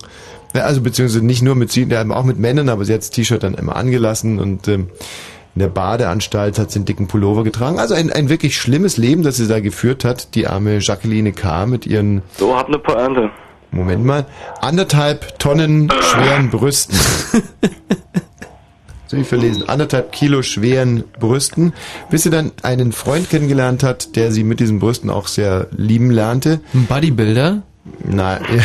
Ja, 0.55 0.63
Also 0.63 0.81
beziehungsweise 0.81 1.25
nicht 1.25 1.41
nur 1.41 1.55
mit 1.55 1.71
sie, 1.71 1.83
ja, 1.83 2.07
auch 2.09 2.23
mit 2.23 2.39
Männern, 2.39 2.69
aber 2.69 2.85
sie 2.85 2.93
hat 2.93 3.01
das 3.01 3.09
T-Shirt 3.09 3.43
dann 3.43 3.53
immer 3.53 3.75
angelassen 3.75 4.39
und 4.39 4.67
ähm, 4.67 4.87
in 5.55 5.61
der 5.61 5.69
Badeanstalt 5.69 6.59
hat 6.59 6.69
sie 6.71 6.77
einen 6.77 6.85
dicken 6.85 7.07
Pullover 7.07 7.43
getragen. 7.43 7.79
Also 7.79 7.95
ein, 7.95 8.11
ein 8.11 8.29
wirklich 8.29 8.55
schlimmes 8.57 8.97
Leben, 8.97 9.23
das 9.23 9.37
sie 9.37 9.47
da 9.47 9.59
geführt 9.59 10.05
hat, 10.05 10.35
die 10.35 10.45
arme 10.45 10.77
Jacqueline 10.79 11.31
K. 11.31 11.65
mit 11.65 11.87
ihren, 11.87 12.21
So, 12.37 12.55
hab 12.55 12.69
ne 12.69 12.77
Pointe. 12.77 13.31
Moment 13.71 14.05
mal, 14.05 14.25
anderthalb 14.61 15.39
Tonnen 15.39 15.91
schweren 16.01 16.49
Brüsten. 16.51 16.97
So 19.07 19.17
ich 19.17 19.27
verlesen. 19.27 19.67
Anderthalb 19.67 20.11
Kilo 20.11 20.41
schweren 20.41 21.03
Brüsten, 21.19 21.73
bis 22.09 22.23
sie 22.23 22.29
dann 22.29 22.51
einen 22.61 22.91
Freund 22.91 23.29
kennengelernt 23.29 23.83
hat, 23.83 24.15
der 24.15 24.31
sie 24.31 24.43
mit 24.43 24.59
diesen 24.59 24.79
Brüsten 24.79 25.09
auch 25.09 25.27
sehr 25.27 25.67
lieben 25.71 26.11
lernte. 26.11 26.59
Ein 26.73 26.85
Bodybuilder? 26.87 27.61
Nein, 28.05 28.41
ja. 28.55 28.63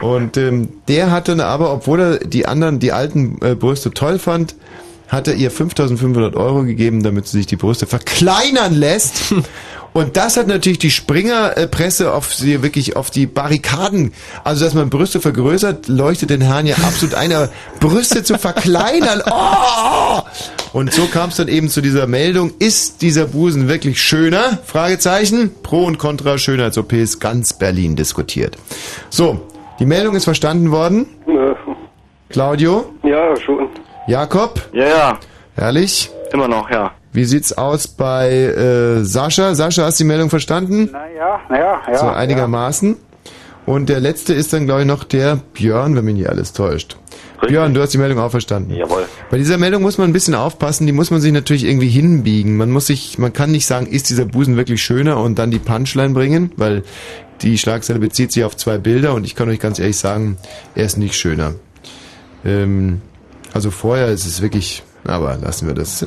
Und 0.00 0.36
ähm, 0.36 0.68
der 0.88 1.10
hat 1.10 1.28
dann 1.28 1.40
aber, 1.40 1.72
obwohl 1.72 2.00
er 2.00 2.18
die 2.18 2.46
anderen, 2.46 2.78
die 2.78 2.92
alten 2.92 3.38
äh, 3.42 3.54
Brüste 3.54 3.90
toll 3.90 4.18
fand, 4.18 4.54
hat 5.08 5.28
er 5.28 5.34
ihr 5.34 5.50
5500 5.50 6.34
Euro 6.34 6.64
gegeben, 6.64 7.02
damit 7.02 7.26
sie 7.26 7.38
sich 7.38 7.46
die 7.46 7.56
Brüste 7.56 7.86
verkleinern 7.86 8.74
lässt. 8.74 9.34
Und 9.96 10.18
das 10.18 10.36
hat 10.36 10.46
natürlich 10.46 10.78
die 10.78 10.90
Springerpresse 10.90 12.12
auf 12.12 12.34
sie 12.34 12.62
wirklich 12.62 12.96
auf 12.96 13.10
die 13.10 13.26
Barrikaden. 13.26 14.12
Also, 14.44 14.66
dass 14.66 14.74
man 14.74 14.90
Brüste 14.90 15.22
vergrößert, 15.22 15.88
leuchtet 15.88 16.28
den 16.28 16.42
Herrn 16.42 16.66
ja 16.66 16.74
absolut 16.86 17.14
ein, 17.14 17.32
aber 17.32 17.48
Brüste 17.80 18.22
zu 18.22 18.36
verkleinern. 18.36 19.22
Oh! 19.24 20.20
Und 20.74 20.92
so 20.92 21.06
kam 21.06 21.30
es 21.30 21.36
dann 21.36 21.48
eben 21.48 21.70
zu 21.70 21.80
dieser 21.80 22.06
Meldung. 22.06 22.52
Ist 22.58 23.00
dieser 23.00 23.24
Busen 23.24 23.68
wirklich 23.68 23.98
schöner? 24.02 24.58
Fragezeichen. 24.66 25.54
Pro 25.62 25.84
und 25.84 25.96
Contra 25.96 26.36
Schönheits-OPs 26.36 27.18
ganz 27.18 27.54
Berlin 27.54 27.96
diskutiert. 27.96 28.58
So, 29.08 29.46
die 29.78 29.86
Meldung 29.86 30.14
ist 30.14 30.24
verstanden 30.24 30.72
worden. 30.72 31.06
Claudio? 32.28 32.92
Ja, 33.02 33.34
schon. 33.40 33.70
Jakob? 34.06 34.60
Ja, 34.74 34.88
ja. 34.88 35.18
Herrlich. 35.54 36.10
Immer 36.34 36.48
noch, 36.48 36.68
ja. 36.68 36.92
Wie 37.16 37.24
sieht's 37.24 37.54
aus 37.54 37.88
bei 37.88 38.28
äh, 38.30 39.02
Sascha? 39.02 39.54
Sascha, 39.54 39.84
hast 39.84 39.98
du 39.98 40.04
die 40.04 40.08
Meldung 40.08 40.28
verstanden? 40.28 40.90
Naja, 40.92 41.40
naja, 41.48 41.82
ja. 41.90 41.98
so 41.98 42.08
einigermaßen. 42.08 42.94
Und 43.64 43.88
der 43.88 44.00
letzte 44.00 44.34
ist 44.34 44.52
dann, 44.52 44.66
glaube 44.66 44.82
ich, 44.82 44.86
noch 44.86 45.02
der 45.02 45.36
Björn, 45.54 45.96
wenn 45.96 46.04
mich 46.04 46.16
nicht 46.16 46.28
alles 46.28 46.52
täuscht. 46.52 46.98
Björn, 47.40 47.72
du 47.72 47.80
hast 47.80 47.94
die 47.94 47.98
Meldung 47.98 48.18
auch 48.18 48.30
verstanden. 48.30 48.74
Jawohl. 48.74 49.06
Bei 49.30 49.38
dieser 49.38 49.56
Meldung 49.56 49.80
muss 49.80 49.96
man 49.96 50.10
ein 50.10 50.12
bisschen 50.12 50.34
aufpassen, 50.34 50.86
die 50.86 50.92
muss 50.92 51.10
man 51.10 51.22
sich 51.22 51.32
natürlich 51.32 51.64
irgendwie 51.64 51.88
hinbiegen. 51.88 52.58
Man 52.58 52.70
muss 52.70 52.88
sich, 52.88 53.16
man 53.16 53.32
kann 53.32 53.50
nicht 53.50 53.64
sagen, 53.64 53.86
ist 53.86 54.10
dieser 54.10 54.26
Busen 54.26 54.58
wirklich 54.58 54.82
schöner 54.82 55.18
und 55.18 55.38
dann 55.38 55.50
die 55.50 55.58
Punchline 55.58 56.12
bringen, 56.12 56.52
weil 56.56 56.82
die 57.40 57.56
Schlagzeile 57.56 57.98
bezieht 57.98 58.30
sich 58.30 58.44
auf 58.44 58.58
zwei 58.58 58.76
Bilder 58.76 59.14
und 59.14 59.24
ich 59.24 59.34
kann 59.34 59.48
euch 59.48 59.58
ganz 59.58 59.78
ehrlich 59.78 59.96
sagen, 59.96 60.36
er 60.74 60.84
ist 60.84 60.98
nicht 60.98 61.14
schöner. 61.14 61.54
Ähm, 62.44 63.00
also 63.54 63.70
vorher 63.70 64.08
ist 64.08 64.26
es 64.26 64.42
wirklich, 64.42 64.82
aber 65.08 65.36
lassen 65.36 65.66
wir 65.66 65.74
das, 65.74 66.04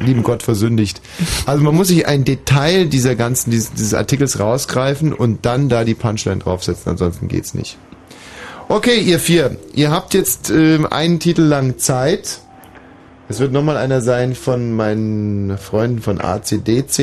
lieben 0.00 0.22
Gott 0.22 0.42
versündigt. 0.42 1.00
Also 1.46 1.62
man 1.62 1.74
muss 1.74 1.88
sich 1.88 2.06
ein 2.06 2.24
Detail 2.24 2.86
dieser 2.86 3.14
ganzen, 3.14 3.50
dieses, 3.50 3.72
dieses 3.72 3.94
Artikels 3.94 4.40
rausgreifen 4.40 5.12
und 5.12 5.44
dann 5.46 5.68
da 5.68 5.84
die 5.84 5.94
Punchline 5.94 6.38
draufsetzen, 6.38 6.92
ansonsten 6.92 7.28
geht's 7.28 7.54
nicht. 7.54 7.78
Okay, 8.68 8.98
ihr 8.98 9.18
vier, 9.18 9.56
ihr 9.72 9.90
habt 9.90 10.12
jetzt 10.12 10.50
ähm, 10.50 10.86
einen 10.86 11.20
Titel 11.20 11.42
lang 11.42 11.78
Zeit. 11.78 12.40
Es 13.30 13.40
wird 13.40 13.52
nochmal 13.52 13.76
einer 13.76 14.00
sein 14.00 14.34
von 14.34 14.72
meinen 14.74 15.56
Freunden 15.56 16.00
von 16.00 16.20
ACDC. 16.20 16.98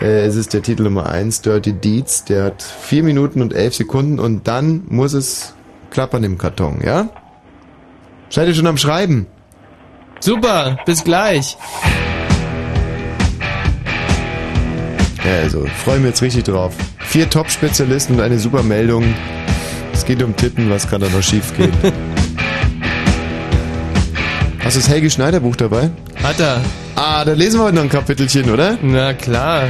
Äh, 0.00 0.26
es 0.26 0.36
ist 0.36 0.54
der 0.54 0.62
Titel 0.62 0.84
Nummer 0.84 1.08
1, 1.08 1.42
Dirty 1.42 1.72
Deeds. 1.72 2.24
Der 2.24 2.44
hat 2.44 2.62
vier 2.62 3.02
Minuten 3.02 3.42
und 3.42 3.52
elf 3.52 3.74
Sekunden 3.74 4.20
und 4.20 4.46
dann 4.46 4.82
muss 4.88 5.12
es 5.12 5.54
klappern 5.90 6.24
im 6.24 6.38
Karton, 6.38 6.80
ja? 6.84 7.08
Seid 8.28 8.48
ihr 8.48 8.54
schon 8.54 8.66
am 8.66 8.76
Schreiben? 8.76 9.26
Super, 10.20 10.78
bis 10.86 11.04
gleich. 11.04 11.56
Ja, 15.24 15.32
also, 15.42 15.66
freue 15.84 15.98
mich 15.98 16.08
jetzt 16.08 16.22
richtig 16.22 16.44
drauf. 16.44 16.72
Vier 17.00 17.28
Top-Spezialisten 17.28 18.14
und 18.16 18.20
eine 18.22 18.38
super 18.38 18.62
Meldung. 18.62 19.04
Es 19.92 20.04
geht 20.04 20.22
um 20.22 20.34
Titten, 20.36 20.70
was 20.70 20.88
kann 20.88 21.00
da 21.00 21.08
noch 21.08 21.22
schief 21.22 21.56
gehen? 21.56 21.72
Hast 24.62 24.76
du 24.76 24.80
das 24.80 24.88
Helge 24.88 25.10
Schneider 25.10 25.40
Buch 25.40 25.56
dabei? 25.56 25.90
Hat 26.22 26.40
er. 26.40 26.60
Ah, 26.96 27.24
da 27.24 27.32
lesen 27.34 27.60
wir 27.60 27.64
heute 27.64 27.76
noch 27.76 27.82
ein 27.82 27.88
Kapitelchen, 27.88 28.50
oder? 28.50 28.76
Na 28.82 29.12
klar. 29.14 29.68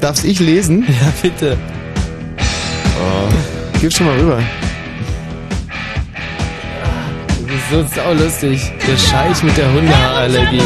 Darf's 0.00 0.24
ich 0.24 0.40
lesen? 0.40 0.84
Ja, 0.88 1.12
bitte. 1.22 1.56
Oh, 3.00 3.28
gib 3.80 3.92
schon 3.92 4.06
mal 4.06 4.18
rüber. 4.18 4.42
Das 7.52 7.60
ist 7.60 7.94
so 7.94 8.00
saulustig. 8.02 8.72
Der 8.88 8.96
Scheich 8.96 9.42
mit 9.42 9.54
der 9.58 9.70
Hundehaarallergie. 9.70 10.62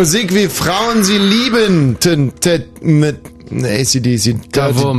Musik 0.00 0.34
wie 0.34 0.48
Frauen 0.48 1.04
sie 1.04 1.18
lieben. 1.18 1.98
Mit 2.80 3.18
ACDC. 3.52 4.50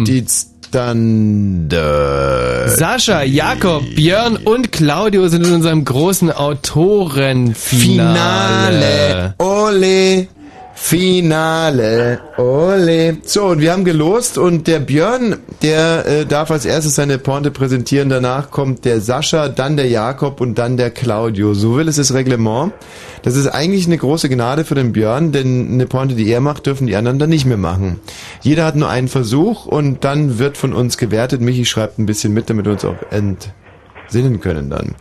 Deeds 0.05 0.51
Thunder. 0.71 2.67
Sascha, 2.67 3.23
Jakob, 3.23 3.83
Björn 3.95 4.37
und 4.37 4.71
Claudio 4.71 5.27
sind 5.27 5.47
in 5.47 5.53
unserem 5.53 5.85
großen 5.85 6.31
Autorenfinale. 6.31 7.55
Finale. 7.55 9.33
Ole. 9.39 10.27
Finale. 10.75 12.21
Ole. 12.51 13.17
So, 13.23 13.45
und 13.45 13.61
wir 13.61 13.71
haben 13.71 13.85
gelost 13.85 14.37
und 14.37 14.67
der 14.67 14.79
Björn, 14.79 15.37
der 15.61 16.05
äh, 16.05 16.25
darf 16.25 16.51
als 16.51 16.65
erstes 16.65 16.95
seine 16.95 17.17
Pointe 17.17 17.49
präsentieren. 17.49 18.09
Danach 18.09 18.51
kommt 18.51 18.83
der 18.83 18.99
Sascha, 18.99 19.47
dann 19.47 19.77
der 19.77 19.87
Jakob 19.87 20.41
und 20.41 20.55
dann 20.57 20.75
der 20.75 20.89
Claudio. 20.89 21.53
So 21.53 21.77
will 21.77 21.87
es 21.87 21.95
das 21.95 22.13
Reglement. 22.13 22.73
Das 23.21 23.37
ist 23.37 23.47
eigentlich 23.47 23.85
eine 23.85 23.97
große 23.97 24.27
Gnade 24.27 24.65
für 24.65 24.75
den 24.75 24.91
Björn, 24.91 25.31
denn 25.31 25.71
eine 25.71 25.85
Pointe, 25.85 26.15
die 26.15 26.29
er 26.29 26.41
macht, 26.41 26.65
dürfen 26.65 26.87
die 26.87 26.95
anderen 26.97 27.19
dann 27.19 27.29
nicht 27.29 27.45
mehr 27.45 27.55
machen. 27.55 28.01
Jeder 28.41 28.65
hat 28.65 28.75
nur 28.75 28.89
einen 28.89 29.07
Versuch 29.07 29.65
und 29.65 30.03
dann 30.03 30.37
wird 30.37 30.57
von 30.57 30.73
uns 30.73 30.97
gewertet. 30.97 31.39
Michi 31.39 31.63
schreibt 31.63 31.99
ein 31.99 32.05
bisschen 32.05 32.33
mit, 32.33 32.49
damit 32.49 32.65
wir 32.65 32.73
uns 32.73 32.83
auch 32.83 32.97
entsinnen 33.11 34.41
können 34.41 34.69
dann. 34.69 34.95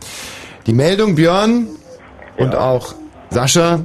Die 0.67 0.73
Meldung, 0.73 1.15
Björn 1.15 1.67
und 2.37 2.55
auch 2.55 2.95
Sascha, 3.29 3.81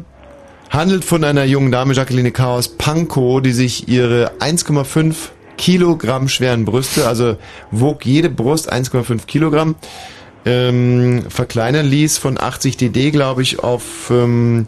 handelt 0.71 1.05
von 1.05 1.25
einer 1.25 1.45
jungen 1.45 1.73
Dame, 1.73 1.95
Jacqueline 1.95 2.33
Chaos 2.33 2.69
Pankow, 2.69 3.41
die 3.41 3.53
sich 3.53 3.89
ihre 3.89 4.33
1,5 4.41 5.15
Kilogramm 5.57 6.29
schweren 6.29 6.65
Brüste, 6.65 7.07
also 7.07 7.37
wog 7.71 8.05
jede 8.05 8.29
Brust 8.29 8.73
1,5 8.73 9.27
Kilogramm, 9.27 9.75
ähm, 10.45 11.25
verkleinern 11.29 11.87
ließ 11.87 12.19
von 12.19 12.39
80 12.39 12.77
DD, 12.77 13.11
glaube 13.11 13.43
ich, 13.43 13.61
auf, 13.61 14.11
ähm, 14.11 14.67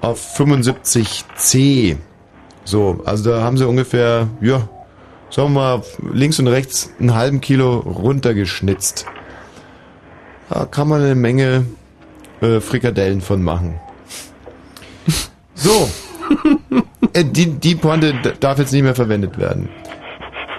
auf 0.00 0.20
75 0.36 1.24
C. 1.36 1.96
So, 2.64 3.00
also 3.04 3.30
da 3.30 3.42
haben 3.42 3.58
sie 3.58 3.66
ungefähr, 3.66 4.28
ja, 4.40 4.68
sagen 5.30 5.52
wir 5.52 5.60
mal, 5.60 5.82
links 6.12 6.38
und 6.38 6.48
rechts 6.48 6.90
einen 7.00 7.14
halben 7.14 7.40
Kilo 7.40 7.78
runtergeschnitzt. 7.78 9.06
Da 10.48 10.66
kann 10.66 10.88
man 10.88 11.02
eine 11.02 11.14
Menge 11.14 11.66
äh, 12.40 12.60
Frikadellen 12.60 13.20
von 13.20 13.42
machen. 13.42 13.80
So. 15.54 15.88
äh, 17.12 17.24
die, 17.24 17.46
die 17.46 17.74
Pointe 17.74 18.14
darf 18.40 18.58
jetzt 18.58 18.72
nicht 18.72 18.82
mehr 18.82 18.94
verwendet 18.94 19.38
werden. 19.38 19.68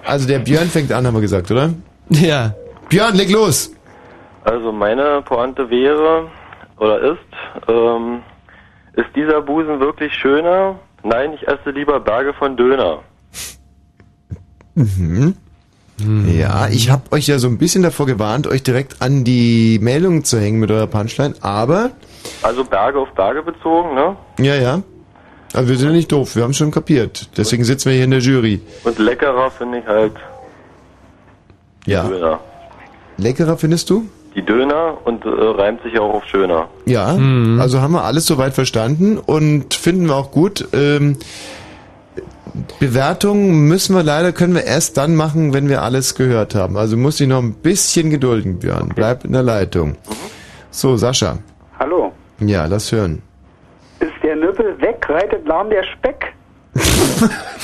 Also 0.06 0.28
der 0.28 0.40
Björn 0.40 0.68
fängt 0.68 0.92
an, 0.92 1.06
haben 1.06 1.16
wir 1.16 1.22
gesagt, 1.22 1.50
oder? 1.52 1.74
Ja. 2.10 2.54
Björn, 2.90 3.16
leg 3.16 3.32
los! 3.32 3.72
Also 4.44 4.72
meine 4.72 5.24
Pointe 5.24 5.70
wäre 5.70 6.30
oder 6.78 7.00
ist, 7.00 7.68
ähm, 7.68 8.22
ist 8.94 9.08
dieser 9.16 9.42
Busen 9.42 9.80
wirklich 9.80 10.14
schöner? 10.14 10.80
Nein, 11.04 11.34
ich 11.34 11.48
esse 11.48 11.72
lieber 11.72 12.00
Berge 12.00 12.34
von 12.34 12.56
Döner. 12.56 13.00
Mhm. 14.76 15.36
Ja, 16.28 16.68
ich 16.68 16.92
habe 16.92 17.12
euch 17.12 17.28
ja 17.28 17.40
so 17.40 17.48
ein 17.48 17.58
bisschen 17.58 17.82
davor 17.82 18.06
gewarnt, 18.06 18.48
euch 18.48 18.64
direkt 18.64 19.02
an 19.02 19.24
die 19.24 19.80
Meldung 19.82 20.26
zu 20.26 20.40
hängen 20.40 20.60
mit 20.60 20.70
eurer 20.70 20.88
Punchline, 20.88 21.36
aber 21.40 21.92
Also 22.42 22.64
Berge 22.64 23.00
auf 23.00 23.10
Berge 23.12 23.42
bezogen, 23.44 23.96
ne? 23.96 24.16
ja, 24.40 24.56
ja. 24.56 24.82
Aber 25.54 25.70
wir 25.70 25.78
sind 25.78 25.90
ja 25.90 25.96
nicht 25.96 26.12
doof, 26.12 26.36
wir 26.36 26.44
haben 26.44 26.54
schon 26.54 26.70
kapiert. 26.72 27.30
Deswegen 27.38 27.64
sitzen 27.64 27.90
wir 27.90 27.96
hier 27.96 28.04
in 28.04 28.12
der 28.12 28.20
Jury. 28.20 28.60
Und 28.84 29.00
leckerer 29.00 29.50
finde 29.52 29.80
ich 29.80 29.86
halt 29.86 30.14
Ja. 31.86 32.04
Döner. 32.04 32.40
Leckerer 33.18 33.58
findest 33.58 33.90
du? 33.90 34.06
Die 34.36 34.42
Döner 34.42 34.98
und 35.06 35.24
äh, 35.24 35.30
reimt 35.30 35.82
sich 35.84 35.98
auch 35.98 36.14
auf 36.16 36.26
schöner. 36.26 36.68
Ja, 36.86 37.18
also 37.58 37.80
haben 37.80 37.94
wir 37.94 38.04
alles 38.04 38.26
soweit 38.26 38.54
verstanden 38.54 39.18
und 39.18 39.74
finden 39.74 40.08
wir 40.08 40.16
auch 40.16 40.32
gut. 40.32 40.68
Ähm, 40.74 41.18
Bewertungen 42.80 43.68
müssen 43.68 43.96
wir 43.96 44.04
leider, 44.04 44.32
können 44.34 44.54
wir 44.56 44.64
erst 44.66 44.98
dann 44.98 45.16
machen, 45.16 45.54
wenn 45.54 45.70
wir 45.70 45.84
alles 45.84 46.16
gehört 46.16 46.54
haben. 46.56 46.76
Also 46.76 46.98
muss 46.98 47.20
ich 47.22 47.28
noch 47.28 47.42
ein 47.42 47.54
bisschen 47.54 48.10
gedulden, 48.10 48.60
Björn. 48.60 48.92
Bleib 48.94 49.24
in 49.24 49.32
der 49.34 49.44
Leitung. 49.44 49.96
So, 50.72 50.98
Sascha. 50.98 51.38
Hallo. 51.80 52.12
Ja, 52.40 52.66
lass 52.66 52.92
hören. 52.92 53.22
Ist 54.00 54.12
der 54.24 54.36
Nüppel 54.36 54.80
weg, 54.82 55.06
reitet 55.08 55.48
lahm 55.48 55.70
der 55.70 55.84
Speck. 55.84 56.34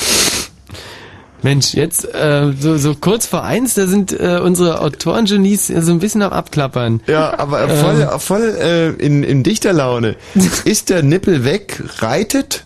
Mensch, 1.43 1.74
jetzt 1.74 2.06
äh, 2.14 2.51
so, 2.58 2.77
so 2.77 2.93
kurz 2.93 3.25
vor 3.25 3.43
eins, 3.43 3.74
da 3.74 3.88
sind 3.88 4.11
äh, 4.17 4.40
unsere 4.43 4.80
Autoren-Genies 4.82 5.67
so 5.67 5.91
ein 5.91 6.00
bisschen 6.00 6.22
am 6.22 6.32
Abklappern. 6.32 7.01
Ja, 7.08 7.38
aber 7.40 7.67
voll, 7.67 8.19
voll 8.19 8.56
äh, 8.61 8.90
in, 8.90 9.24
in 9.24 9.41
dichter 9.41 9.74
Laune. 9.74 10.16
Ist 10.66 10.91
der 10.91 11.01
Nippel 11.01 11.43
weg, 11.43 11.82
reitet? 11.98 12.66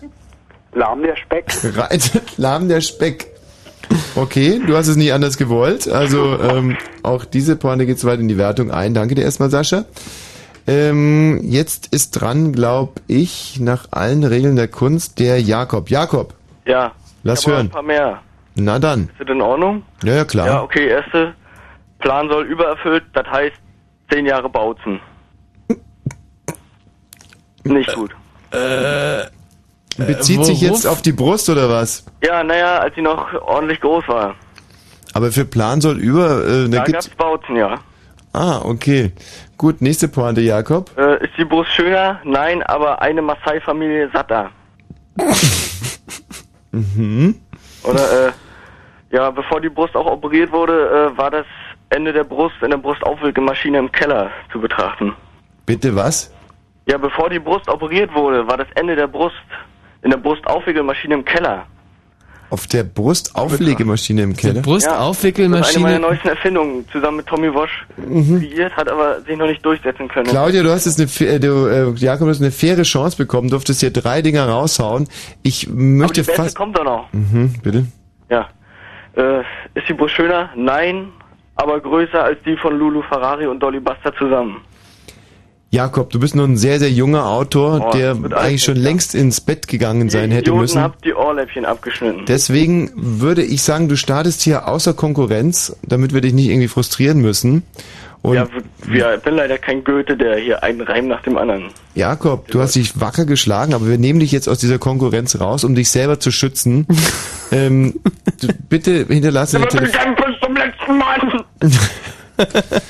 Lahm 0.74 1.02
der 1.02 1.16
Speck. 1.16 1.46
Reitet, 1.74 2.36
lahm 2.36 2.68
der 2.68 2.82
Speck. 2.82 3.28
Okay, 4.14 4.60
du 4.66 4.76
hast 4.76 4.88
es 4.88 4.96
nicht 4.96 5.12
anders 5.12 5.38
gewollt. 5.38 5.88
Also 5.88 6.38
ähm, 6.38 6.76
auch 7.02 7.24
diese 7.24 7.56
Pointe 7.56 7.86
geht 7.86 8.04
weit 8.04 8.20
in 8.20 8.28
die 8.28 8.36
Wertung 8.36 8.70
ein. 8.70 8.92
Danke 8.92 9.14
dir 9.14 9.22
erstmal, 9.22 9.48
Sascha. 9.48 9.86
Ähm, 10.66 11.40
jetzt 11.44 11.88
ist 11.94 12.10
dran, 12.20 12.52
glaub 12.52 13.00
ich, 13.06 13.60
nach 13.60 13.86
allen 13.92 14.24
Regeln 14.24 14.56
der 14.56 14.68
Kunst, 14.68 15.18
der 15.20 15.40
Jakob. 15.40 15.90
Jakob, 15.90 16.34
Ja. 16.64 16.92
Lass 17.22 17.46
hören. 17.46 17.66
Ein 17.66 17.70
paar 17.70 17.82
mehr. 17.82 18.20
na 18.54 18.78
dann. 18.78 19.08
Ist 19.08 19.20
das 19.20 19.28
in 19.28 19.40
Ordnung? 19.42 19.82
Ja, 20.04 20.14
ja, 20.14 20.24
klar. 20.24 20.46
Ja, 20.46 20.62
okay, 20.62 20.86
erste. 20.88 21.34
Plan 21.98 22.28
soll 22.28 22.44
übererfüllt, 22.46 23.04
das 23.14 23.26
heißt 23.26 23.56
zehn 24.12 24.26
Jahre 24.26 24.48
Bautzen. 24.48 25.00
Nicht 27.64 27.92
gut. 27.94 28.12
Äh, 28.52 29.24
Bezieht 29.96 30.44
sich 30.44 30.60
jetzt 30.60 30.86
auf 30.86 31.02
die 31.02 31.12
Brust 31.12 31.48
oder 31.48 31.68
was? 31.68 32.04
Ja, 32.22 32.44
naja, 32.44 32.78
als 32.78 32.94
sie 32.94 33.02
noch 33.02 33.32
ordentlich 33.42 33.80
groß 33.80 34.06
war. 34.08 34.34
Aber 35.14 35.32
für 35.32 35.44
Plan 35.44 35.80
soll 35.80 35.98
über, 35.98 36.44
äh, 36.46 36.68
da 36.68 36.78
Da 36.78 36.84
gibt's. 36.84 37.06
gab's 37.06 37.16
Bautzen, 37.16 37.56
ja. 37.56 37.74
Ah, 38.32 38.60
okay. 38.62 39.12
Gut, 39.58 39.80
nächste 39.80 40.08
Pointe, 40.08 40.42
Jakob. 40.42 40.90
Äh, 40.98 41.24
ist 41.24 41.32
die 41.38 41.44
Brust 41.44 41.70
schöner? 41.70 42.20
Nein, 42.24 42.62
aber 42.62 43.00
eine 43.00 43.22
Maasai-Familie 43.22 44.10
satter. 44.12 44.50
Mhm. 46.72 47.34
Oder, 47.84 48.28
äh, 48.28 48.32
ja, 49.10 49.30
bevor 49.30 49.60
die 49.62 49.70
Brust 49.70 49.96
auch 49.96 50.04
operiert 50.04 50.52
wurde, 50.52 51.10
äh, 51.14 51.16
war 51.16 51.30
das 51.30 51.46
Ende 51.88 52.12
der 52.12 52.24
Brust 52.24 52.56
in 52.60 52.70
der 52.70 52.76
Brustaufwickelmaschine 52.76 53.78
im 53.78 53.90
Keller 53.90 54.30
zu 54.52 54.60
betrachten. 54.60 55.14
Bitte 55.64 55.94
was? 55.96 56.30
Ja, 56.86 56.98
bevor 56.98 57.30
die 57.30 57.38
Brust 57.38 57.68
operiert 57.68 58.12
wurde, 58.14 58.46
war 58.46 58.58
das 58.58 58.68
Ende 58.74 58.94
der 58.94 59.06
Brust 59.06 59.36
in 60.02 60.10
der 60.10 60.18
Brustaufwickelmaschine 60.18 61.14
im 61.14 61.24
Keller. 61.24 61.66
Auf 62.48 62.66
der 62.68 62.84
Brustauflegemaschine 62.84 64.22
im 64.22 64.36
Keller? 64.36 64.62
Das 64.62 64.76
ist 64.76 64.86
eine 64.88 64.96
meiner 65.82 65.98
neuesten 65.98 66.28
Erfindungen, 66.28 66.88
zusammen 66.92 67.16
mit 67.18 67.26
Tommy 67.26 67.52
Walsh 67.52 67.86
Mhm. 67.96 68.38
kreiert, 68.40 68.76
hat 68.76 68.88
aber 68.88 69.20
sich 69.22 69.36
noch 69.36 69.46
nicht 69.48 69.64
durchsetzen 69.64 70.06
können. 70.08 70.26
Claudia, 70.28 70.62
du 70.62 70.70
hast 70.70 70.86
jetzt 70.86 71.00
eine, 71.20 71.28
äh, 71.30 71.40
du, 71.40 71.66
äh, 71.66 71.90
Jakob, 71.96 72.26
du 72.26 72.30
hast 72.30 72.40
eine 72.40 72.52
faire 72.52 72.82
Chance 72.84 73.16
bekommen, 73.16 73.50
durftest 73.50 73.80
hier 73.80 73.90
drei 73.92 74.22
Dinger 74.22 74.48
raushauen. 74.48 75.08
Ich 75.42 75.66
aber 75.68 75.76
möchte 75.76 76.20
die 76.20 76.26
beste 76.26 76.42
fast. 76.42 76.56
kommt 76.56 76.78
doch 76.78 76.84
noch. 76.84 77.08
Mhm, 77.12 77.54
bitte. 77.62 77.86
Ja. 78.30 78.48
Äh, 79.16 79.40
ist 79.74 79.88
die 79.88 79.94
Brust 79.94 80.14
schöner? 80.14 80.50
Nein, 80.54 81.08
aber 81.56 81.80
größer 81.80 82.22
als 82.22 82.38
die 82.46 82.56
von 82.56 82.78
Lulu 82.78 83.02
Ferrari 83.02 83.46
und 83.46 83.60
Dolly 83.60 83.80
Buster 83.80 84.14
zusammen. 84.16 84.60
Jakob, 85.76 86.08
du 86.10 86.18
bist 86.18 86.34
nur 86.34 86.46
ein 86.46 86.56
sehr, 86.56 86.78
sehr 86.78 86.90
junger 86.90 87.26
Autor, 87.26 87.88
Oh, 87.88 87.90
der 87.96 88.16
eigentlich 88.34 88.64
schon 88.64 88.76
längst 88.76 89.14
ins 89.14 89.42
Bett 89.42 89.68
gegangen 89.68 90.08
sein 90.08 90.30
hätte 90.30 90.44
Idioten 90.44 90.60
müssen. 90.62 90.80
habt 90.80 91.04
die 91.04 91.12
Ohrläppchen 91.12 91.66
abgeschnitten. 91.66 92.24
Deswegen 92.26 92.90
würde 92.94 93.42
ich 93.42 93.62
sagen, 93.62 93.88
du 93.88 93.96
startest 93.96 94.40
hier 94.40 94.68
außer 94.68 94.94
Konkurrenz, 94.94 95.76
damit 95.86 96.14
wir 96.14 96.22
dich 96.22 96.32
nicht 96.32 96.48
irgendwie 96.48 96.68
frustrieren 96.68 97.20
müssen. 97.20 97.62
Und 98.22 98.36
ja, 98.36 98.48
wir, 98.86 99.14
ich 99.16 99.20
bin 99.22 99.34
leider 99.34 99.58
kein 99.58 99.84
Goethe, 99.84 100.16
der 100.16 100.38
hier 100.38 100.62
einen 100.62 100.80
Reim 100.80 101.08
nach 101.08 101.22
dem 101.22 101.36
anderen. 101.36 101.66
Jakob, 101.94 102.48
du 102.48 102.60
hast 102.60 102.74
dich 102.74 102.98
wacker 102.98 103.26
geschlagen, 103.26 103.74
aber 103.74 103.86
wir 103.86 103.98
nehmen 103.98 104.18
dich 104.20 104.32
jetzt 104.32 104.48
aus 104.48 104.58
dieser 104.58 104.78
Konkurrenz 104.78 105.38
raus, 105.38 105.62
um 105.62 105.74
dich 105.74 105.90
selber 105.90 106.18
zu 106.18 106.30
schützen. 106.32 106.86
ähm, 107.52 108.00
du, 108.40 108.48
bitte 108.68 109.04
hinterlasse 109.08 109.58
eine 109.58 109.68
Telefon. 109.68 110.16
bis 110.16 110.40
zum 110.40 110.56
letzten 110.56 110.98
Mal. 110.98 111.44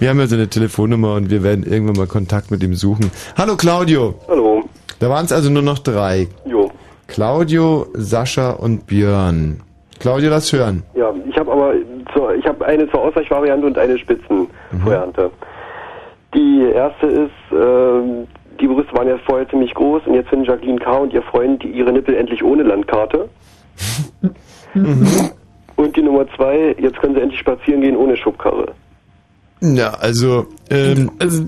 Wir 0.00 0.08
haben 0.08 0.18
ja 0.18 0.26
so 0.26 0.34
eine 0.34 0.48
Telefonnummer 0.48 1.14
und 1.16 1.28
wir 1.28 1.42
werden 1.42 1.62
irgendwann 1.62 1.96
mal 1.96 2.06
Kontakt 2.06 2.50
mit 2.50 2.62
ihm 2.62 2.74
suchen. 2.74 3.10
Hallo 3.36 3.54
Claudio. 3.56 4.14
Hallo. 4.28 4.64
Da 4.98 5.10
waren 5.10 5.26
es 5.26 5.32
also 5.32 5.50
nur 5.50 5.60
noch 5.60 5.78
drei. 5.78 6.26
Jo. 6.46 6.70
Claudio, 7.06 7.86
Sascha 7.92 8.52
und 8.52 8.86
Björn. 8.86 9.60
Claudio, 9.98 10.30
lass 10.30 10.50
hören. 10.54 10.84
Ja, 10.94 11.12
ich 11.28 11.36
habe 11.36 11.52
aber 11.52 11.74
zur, 12.14 12.34
ich 12.34 12.46
habe 12.46 12.64
eine 12.64 12.90
zur 12.90 13.02
Ausweichvariante 13.02 13.66
und 13.66 13.76
eine 13.76 13.98
Spitzenvariante. 13.98 15.30
Die 16.34 16.62
erste 16.74 17.06
ist, 17.06 17.30
ähm, 17.52 18.26
die 18.58 18.68
Brüste 18.68 18.94
waren 18.94 19.08
ja 19.08 19.18
vorher 19.26 19.46
ziemlich 19.50 19.74
groß 19.74 20.04
und 20.06 20.14
jetzt 20.14 20.30
finden 20.30 20.46
Jacqueline 20.46 20.78
K. 20.78 20.96
und 20.96 21.12
ihr 21.12 21.22
Freund 21.24 21.62
ihre 21.62 21.92
Nippel 21.92 22.14
endlich 22.14 22.42
ohne 22.42 22.62
Landkarte. 22.62 23.28
Und 25.76 25.96
die 25.96 26.02
Nummer 26.02 26.26
zwei, 26.36 26.76
jetzt 26.78 27.00
können 27.00 27.14
sie 27.14 27.22
endlich 27.22 27.40
spazieren 27.40 27.80
gehen 27.80 27.96
ohne 27.96 28.14
Schubkarre. 28.14 28.74
Ja, 29.60 29.90
also, 29.90 30.46
ähm, 30.70 31.10
also, 31.18 31.44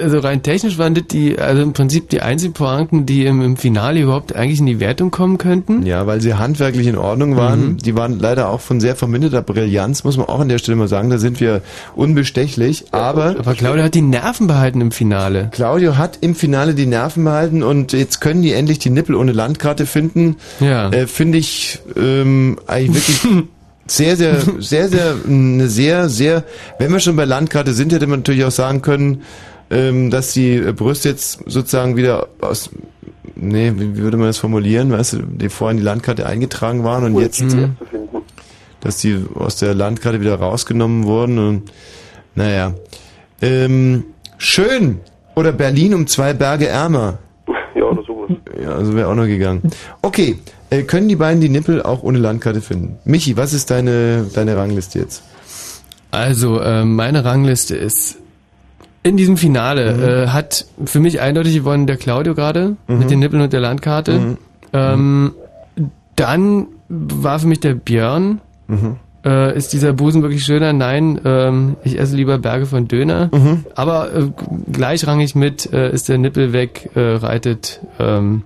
also 0.00 0.18
rein 0.20 0.42
technisch 0.42 0.78
waren 0.78 0.94
das 0.94 1.06
die, 1.06 1.38
also 1.38 1.62
im 1.62 1.74
Prinzip 1.74 2.08
die 2.08 2.22
einzigen 2.22 2.54
Pointen, 2.54 3.04
die 3.04 3.26
im, 3.26 3.42
im 3.42 3.56
Finale 3.56 4.00
überhaupt 4.00 4.34
eigentlich 4.34 4.60
in 4.60 4.66
die 4.66 4.80
Wertung 4.80 5.10
kommen 5.10 5.36
könnten. 5.36 5.84
Ja, 5.84 6.06
weil 6.06 6.20
sie 6.20 6.34
handwerklich 6.34 6.86
in 6.86 6.96
Ordnung 6.96 7.36
waren. 7.36 7.72
Mhm. 7.72 7.76
Die 7.78 7.94
waren 7.94 8.18
leider 8.18 8.48
auch 8.48 8.60
von 8.60 8.80
sehr 8.80 8.96
verminderter 8.96 9.42
Brillanz, 9.42 10.04
muss 10.04 10.16
man 10.16 10.26
auch 10.26 10.40
an 10.40 10.48
der 10.48 10.58
Stelle 10.58 10.76
mal 10.76 10.88
sagen. 10.88 11.10
Da 11.10 11.18
sind 11.18 11.40
wir 11.40 11.60
unbestechlich. 11.94 12.86
Aber, 12.92 13.36
Aber 13.38 13.54
Claudio 13.54 13.84
hat 13.84 13.94
die 13.94 14.02
Nerven 14.02 14.46
behalten 14.46 14.80
im 14.80 14.90
Finale. 14.90 15.50
Claudio 15.52 15.98
hat 15.98 16.18
im 16.22 16.34
Finale 16.34 16.74
die 16.74 16.86
Nerven 16.86 17.24
behalten 17.24 17.62
und 17.62 17.92
jetzt 17.92 18.20
können 18.20 18.42
die 18.42 18.52
endlich 18.52 18.78
die 18.78 18.90
Nippel 18.90 19.14
ohne 19.14 19.32
Landkarte 19.32 19.86
finden. 19.86 20.36
Ja. 20.60 20.90
Äh, 20.90 21.06
Finde 21.06 21.38
ich 21.38 21.80
ähm, 21.96 22.58
eigentlich 22.66 22.96
wirklich 22.96 23.44
sehr, 23.86 24.16
sehr, 24.16 24.36
sehr, 24.58 24.88
sehr, 24.88 25.14
eine 25.26 25.68
sehr, 25.68 26.08
sehr, 26.08 26.44
wenn 26.78 26.92
wir 26.92 27.00
schon 27.00 27.16
bei 27.16 27.24
Landkarte 27.24 27.72
sind, 27.72 27.92
hätte 27.92 28.06
man 28.06 28.20
natürlich 28.20 28.44
auch 28.44 28.50
sagen 28.50 28.82
können, 28.82 29.22
ähm, 29.70 30.10
dass 30.10 30.32
die 30.32 30.58
Brüste 30.72 31.08
jetzt 31.10 31.40
sozusagen 31.46 31.96
wieder 31.96 32.28
aus, 32.40 32.70
nee, 33.34 33.72
wie 33.76 33.96
würde 33.96 34.16
man 34.16 34.26
das 34.28 34.38
formulieren, 34.38 34.90
weißt 34.92 35.12
du, 35.14 35.18
die 35.22 35.48
vorher 35.48 35.72
in 35.72 35.78
die 35.78 35.82
Landkarte 35.84 36.26
eingetragen 36.26 36.84
waren 36.84 37.04
und 37.04 37.20
jetzt, 37.20 37.42
Mhm. 37.42 37.76
dass 38.80 38.98
die 38.98 39.24
aus 39.34 39.56
der 39.56 39.74
Landkarte 39.74 40.20
wieder 40.20 40.36
rausgenommen 40.36 41.04
wurden 41.04 41.38
und, 41.38 41.62
naja, 42.34 42.74
ähm, 43.42 44.04
schön! 44.38 45.00
Oder 45.34 45.52
Berlin 45.52 45.92
um 45.94 46.06
zwei 46.06 46.32
Berge 46.32 46.66
ärmer. 46.68 47.18
Ja, 47.74 47.84
oder 47.84 48.02
sowas. 48.04 48.30
Ja, 48.62 48.70
also 48.70 48.94
wäre 48.94 49.08
auch 49.08 49.14
noch 49.14 49.26
gegangen. 49.26 49.62
Okay, 50.00 50.38
äh, 50.70 50.82
können 50.82 51.08
die 51.08 51.16
beiden 51.16 51.40
die 51.40 51.48
Nippel 51.48 51.82
auch 51.82 52.02
ohne 52.02 52.18
Landkarte 52.18 52.60
finden? 52.60 52.96
Michi, 53.04 53.36
was 53.36 53.52
ist 53.52 53.70
deine, 53.70 54.26
deine 54.34 54.56
Rangliste 54.56 54.98
jetzt? 55.00 55.22
Also, 56.10 56.60
äh, 56.60 56.84
meine 56.84 57.24
Rangliste 57.24 57.76
ist 57.76 58.18
in 59.02 59.16
diesem 59.16 59.36
Finale 59.36 60.24
äh, 60.24 60.28
hat 60.28 60.66
für 60.84 60.98
mich 60.98 61.20
eindeutig 61.20 61.54
gewonnen 61.54 61.86
der 61.86 61.96
Claudio 61.96 62.34
gerade 62.34 62.76
Mhm. 62.88 62.98
mit 62.98 63.10
den 63.10 63.20
Nippeln 63.20 63.42
und 63.42 63.52
der 63.52 63.60
Landkarte. 63.60 64.18
Mhm. 64.18 64.38
Ähm, 64.72 65.32
dann 66.16 66.66
war 66.88 67.38
für 67.38 67.46
mich 67.46 67.60
der 67.60 67.74
Björn. 67.74 68.40
Mhm. 68.66 68.96
Äh, 69.24 69.56
ist 69.56 69.72
dieser 69.72 69.92
Busen 69.92 70.22
wirklich 70.22 70.44
schöner? 70.44 70.72
Nein, 70.72 71.20
ähm, 71.24 71.76
ich 71.84 71.98
esse 71.98 72.16
lieber 72.16 72.38
Berge 72.38 72.66
von 72.66 72.88
Döner. 72.88 73.28
Mhm. 73.32 73.64
Aber 73.74 74.12
äh, 74.14 74.22
gleichrangig 74.72 75.34
mit 75.34 75.72
äh, 75.72 75.90
ist 75.92 76.08
der 76.08 76.18
Nippel 76.18 76.52
weg, 76.52 76.90
äh, 76.94 77.00
reitet 77.00 77.80
ähm, 78.00 78.42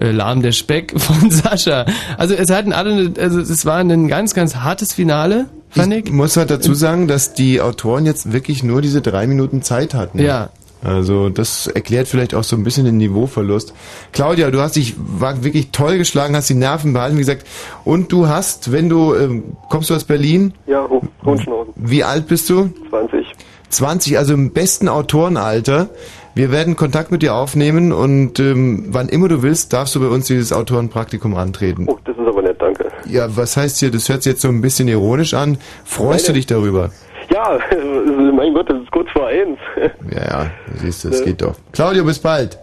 äh, 0.00 0.10
lahm 0.10 0.42
der 0.42 0.52
Speck 0.52 0.94
von 1.00 1.30
Sascha. 1.30 1.86
Also 2.16 2.34
es 2.34 2.50
hatten 2.50 2.72
alle, 2.72 2.90
eine, 2.92 3.12
also 3.20 3.40
es 3.40 3.64
war 3.66 3.76
ein 3.78 4.08
ganz, 4.08 4.34
ganz 4.34 4.56
hartes 4.56 4.92
Finale, 4.92 5.46
fand 5.70 5.92
ich. 5.94 6.06
Ich 6.06 6.12
muss 6.12 6.36
halt 6.36 6.50
dazu 6.50 6.74
sagen, 6.74 7.08
dass 7.08 7.34
die 7.34 7.60
Autoren 7.60 8.06
jetzt 8.06 8.32
wirklich 8.32 8.62
nur 8.62 8.82
diese 8.82 9.00
drei 9.02 9.26
Minuten 9.26 9.62
Zeit 9.62 9.94
hatten. 9.94 10.18
Ja. 10.20 10.50
Also 10.80 11.28
das 11.28 11.66
erklärt 11.66 12.06
vielleicht 12.06 12.34
auch 12.36 12.44
so 12.44 12.54
ein 12.54 12.62
bisschen 12.62 12.84
den 12.84 12.98
Niveauverlust. 12.98 13.74
Claudia, 14.12 14.48
du 14.52 14.60
hast 14.60 14.76
dich 14.76 14.94
war 14.96 15.42
wirklich 15.42 15.70
toll 15.72 15.98
geschlagen, 15.98 16.36
hast 16.36 16.48
die 16.48 16.54
Nerven 16.54 16.92
behalten, 16.92 17.16
wie 17.16 17.20
gesagt. 17.22 17.44
Und 17.84 18.12
du 18.12 18.28
hast, 18.28 18.70
wenn 18.70 18.88
du, 18.88 19.12
ähm, 19.16 19.56
kommst 19.70 19.90
du 19.90 19.94
aus 19.96 20.04
Berlin? 20.04 20.54
Ja, 20.68 20.86
Ho- 20.88 21.02
Hohenschnauzen. 21.24 21.72
Wie 21.74 22.04
alt 22.04 22.28
bist 22.28 22.48
du? 22.48 22.70
20. 22.90 23.26
20, 23.70 24.18
also 24.18 24.34
im 24.34 24.52
besten 24.52 24.88
Autorenalter. 24.88 25.88
Wir 26.34 26.52
werden 26.52 26.76
Kontakt 26.76 27.10
mit 27.10 27.22
dir 27.22 27.34
aufnehmen 27.34 27.92
und 27.92 28.38
ähm, 28.38 28.86
wann 28.88 29.08
immer 29.08 29.28
du 29.28 29.42
willst, 29.42 29.72
darfst 29.72 29.94
du 29.94 30.00
bei 30.00 30.06
uns 30.06 30.26
dieses 30.26 30.52
Autorenpraktikum 30.52 31.36
antreten. 31.36 31.86
Oh, 31.88 31.98
das 32.04 32.16
ist 32.16 32.26
aber 32.26 32.42
nett, 32.42 32.60
danke. 32.60 32.90
Ja, 33.06 33.36
was 33.36 33.56
heißt 33.56 33.78
hier, 33.78 33.90
das 33.90 34.08
hört 34.08 34.22
sich 34.22 34.32
jetzt 34.32 34.42
so 34.42 34.48
ein 34.48 34.60
bisschen 34.60 34.88
ironisch 34.88 35.34
an. 35.34 35.58
Freust 35.84 36.28
du 36.28 36.32
dich 36.32 36.46
darüber? 36.46 36.90
Ja, 37.30 37.58
mein 38.32 38.54
Gott, 38.54 38.70
das 38.70 38.80
ist 38.82 38.90
kurz 38.90 39.10
vor 39.10 39.26
eins. 39.26 39.58
Ja, 40.10 40.24
ja, 40.24 40.50
siehst 40.76 41.04
du, 41.04 41.10
das 41.10 41.24
geht 41.24 41.42
doch. 41.42 41.54
Claudio, 41.72 42.04
bis 42.04 42.18
bald. 42.18 42.58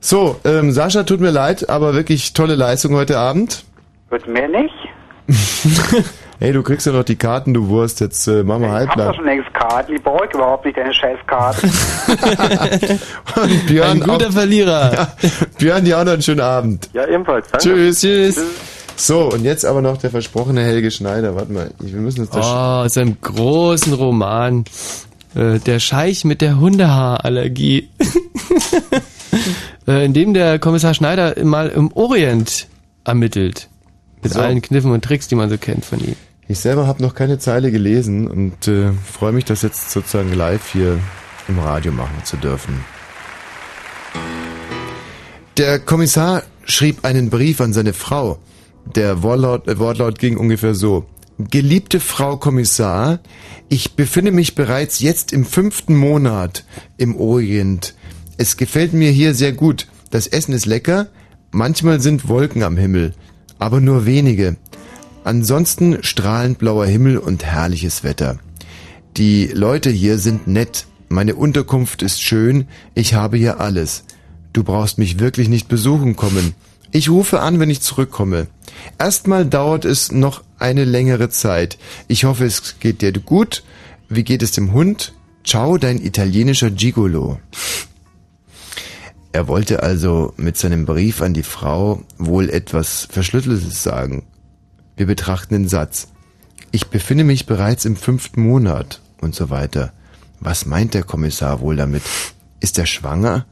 So, 0.00 0.36
ähm, 0.44 0.72
Sascha, 0.72 1.04
tut 1.04 1.20
mir 1.20 1.30
leid, 1.30 1.68
aber 1.68 1.94
wirklich 1.94 2.32
tolle 2.32 2.54
Leistung 2.54 2.94
heute 2.94 3.18
Abend. 3.18 3.64
Wird 4.10 4.26
mehr 4.28 4.48
nicht? 4.48 4.74
Hey, 6.40 6.52
du 6.52 6.62
kriegst 6.62 6.86
ja 6.86 6.92
noch 6.92 7.04
die 7.04 7.16
Karten, 7.16 7.54
du 7.54 7.68
Wurst, 7.68 8.00
jetzt 8.00 8.26
äh, 8.26 8.42
machen 8.42 8.62
wir 8.62 8.82
Ich 8.82 8.88
hab 8.88 8.96
doch 8.96 9.14
schon 9.14 9.24
längst 9.24 9.52
Karten. 9.54 9.94
Ich 9.94 10.02
brauche 10.02 10.24
überhaupt 10.32 10.64
nicht 10.64 10.76
deine 10.76 10.92
scheiß 10.92 11.18
Karten. 11.26 11.70
Und 13.40 13.66
Björn 13.66 13.90
Ein 13.90 14.00
guter 14.00 14.28
auch, 14.28 14.32
Verlierer. 14.32 14.92
Ja, 14.94 15.08
Björn, 15.58 15.84
dir 15.84 15.98
auch 15.98 16.04
noch 16.04 16.12
einen 16.12 16.22
schönen 16.22 16.40
Abend. 16.40 16.90
Ja, 16.92 17.06
ebenfalls. 17.06 17.48
Danke. 17.50 17.68
Tschüss. 17.68 18.00
Tschüss. 18.00 18.40
So, 18.96 19.30
und 19.30 19.44
jetzt 19.44 19.64
aber 19.64 19.80
noch 19.80 19.96
der 19.96 20.10
versprochene 20.10 20.62
Helge 20.62 20.90
Schneider. 20.90 21.34
Warte 21.34 21.52
mal, 21.52 21.70
wir 21.80 22.00
müssen 22.00 22.20
uns 22.20 22.30
das... 22.30 22.46
Oh, 22.46 22.84
aus 22.84 22.96
einem 22.98 23.16
großen 23.20 23.92
Roman. 23.92 24.64
Äh, 25.34 25.58
der 25.60 25.78
Scheich 25.80 26.24
mit 26.24 26.40
der 26.40 26.60
Hundehaarallergie. 26.60 27.88
äh, 29.88 30.04
in 30.04 30.14
dem 30.14 30.34
der 30.34 30.58
Kommissar 30.58 30.94
Schneider 30.94 31.34
mal 31.44 31.68
im 31.68 31.92
Orient 31.92 32.68
ermittelt. 33.04 33.68
Mit 34.24 34.32
So. 34.32 34.40
allen 34.40 34.60
Kniffen 34.62 34.90
und 34.90 35.04
Tricks, 35.04 35.28
die 35.28 35.34
man 35.36 35.48
so 35.50 35.58
kennt 35.58 35.84
von 35.84 36.00
ihm. 36.00 36.16
Ich 36.48 36.58
selber 36.58 36.86
habe 36.86 37.02
noch 37.02 37.14
keine 37.14 37.38
Zeile 37.38 37.70
gelesen 37.70 38.26
und 38.26 38.68
äh, 38.68 38.90
freue 39.10 39.32
mich, 39.32 39.44
das 39.44 39.62
jetzt 39.62 39.90
sozusagen 39.90 40.32
live 40.34 40.72
hier 40.72 40.98
im 41.48 41.58
Radio 41.58 41.92
machen 41.92 42.22
zu 42.24 42.36
dürfen. 42.36 42.84
Der 45.56 45.78
Kommissar 45.78 46.42
schrieb 46.64 47.04
einen 47.04 47.30
Brief 47.30 47.60
an 47.60 47.72
seine 47.72 47.92
Frau. 47.92 48.38
Der 48.94 49.22
Wortlaut, 49.22 49.68
äh, 49.68 49.78
Wortlaut 49.78 50.18
ging 50.18 50.36
ungefähr 50.36 50.74
so. 50.74 51.06
Geliebte 51.38 51.98
Frau 52.00 52.36
Kommissar, 52.36 53.20
ich 53.68 53.94
befinde 53.96 54.30
mich 54.30 54.54
bereits 54.54 55.00
jetzt 55.00 55.32
im 55.32 55.44
fünften 55.44 55.96
Monat 55.96 56.64
im 56.96 57.16
Orient. 57.16 57.94
Es 58.36 58.56
gefällt 58.56 58.92
mir 58.92 59.10
hier 59.10 59.34
sehr 59.34 59.52
gut. 59.52 59.86
Das 60.10 60.26
Essen 60.26 60.52
ist 60.52 60.66
lecker. 60.66 61.08
Manchmal 61.50 62.00
sind 62.00 62.28
Wolken 62.28 62.62
am 62.62 62.76
Himmel, 62.76 63.14
aber 63.64 63.80
nur 63.80 64.04
wenige. 64.04 64.56
Ansonsten 65.24 66.02
strahlend 66.02 66.58
blauer 66.58 66.84
Himmel 66.84 67.16
und 67.16 67.46
herrliches 67.46 68.04
Wetter. 68.04 68.38
Die 69.16 69.46
Leute 69.46 69.88
hier 69.88 70.18
sind 70.18 70.46
nett. 70.46 70.84
Meine 71.08 71.34
Unterkunft 71.34 72.02
ist 72.02 72.20
schön. 72.20 72.68
Ich 72.94 73.14
habe 73.14 73.38
hier 73.38 73.60
alles. 73.60 74.04
Du 74.52 74.64
brauchst 74.64 74.98
mich 74.98 75.18
wirklich 75.18 75.48
nicht 75.48 75.66
besuchen 75.66 76.14
kommen. 76.14 76.54
Ich 76.92 77.08
rufe 77.08 77.40
an, 77.40 77.58
wenn 77.58 77.70
ich 77.70 77.80
zurückkomme. 77.80 78.48
Erstmal 78.98 79.46
dauert 79.46 79.86
es 79.86 80.12
noch 80.12 80.44
eine 80.58 80.84
längere 80.84 81.30
Zeit. 81.30 81.78
Ich 82.06 82.24
hoffe, 82.24 82.44
es 82.44 82.78
geht 82.80 83.00
dir 83.00 83.12
gut. 83.12 83.64
Wie 84.10 84.24
geht 84.24 84.42
es 84.42 84.52
dem 84.52 84.74
Hund? 84.74 85.14
Ciao, 85.42 85.78
dein 85.78 86.04
italienischer 86.04 86.70
Gigolo. 86.70 87.38
Er 89.34 89.48
wollte 89.48 89.82
also 89.82 90.32
mit 90.36 90.56
seinem 90.56 90.86
Brief 90.86 91.20
an 91.20 91.34
die 91.34 91.42
Frau 91.42 92.04
wohl 92.18 92.48
etwas 92.48 93.08
Verschlüsseltes 93.10 93.82
sagen. 93.82 94.22
Wir 94.96 95.06
betrachten 95.06 95.54
den 95.54 95.68
Satz. 95.68 96.06
Ich 96.70 96.86
befinde 96.86 97.24
mich 97.24 97.44
bereits 97.44 97.84
im 97.84 97.96
fünften 97.96 98.42
Monat 98.42 99.00
und 99.20 99.34
so 99.34 99.50
weiter. 99.50 99.92
Was 100.38 100.66
meint 100.66 100.94
der 100.94 101.02
Kommissar 101.02 101.60
wohl 101.60 101.74
damit? 101.74 102.04
Ist 102.60 102.78
er 102.78 102.86
schwanger? 102.86 103.44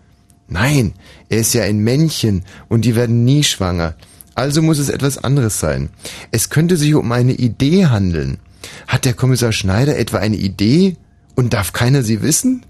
Nein, 0.47 0.93
er 1.28 1.39
ist 1.39 1.52
ja 1.52 1.65
ein 1.65 1.81
Männchen 1.81 2.44
und 2.69 2.85
die 2.85 2.94
werden 2.94 3.25
nie 3.25 3.43
schwanger. 3.43 3.97
Also 4.36 4.62
muss 4.62 4.78
es 4.78 4.89
etwas 4.89 5.19
anderes 5.19 5.59
sein. 5.59 5.91
Es 6.31 6.49
könnte 6.49 6.77
sich 6.77 6.94
um 6.94 7.11
eine 7.11 7.33
Idee 7.33 7.86
handeln. 7.86 8.39
Hat 8.86 9.05
der 9.05 9.15
Kommissar 9.15 9.51
Schneider 9.51 9.99
etwa 9.99 10.19
eine 10.19 10.36
Idee 10.36 10.97
und 11.35 11.55
darf 11.55 11.73
keiner 11.73 12.05
sie 12.05 12.23
wissen? 12.23 12.65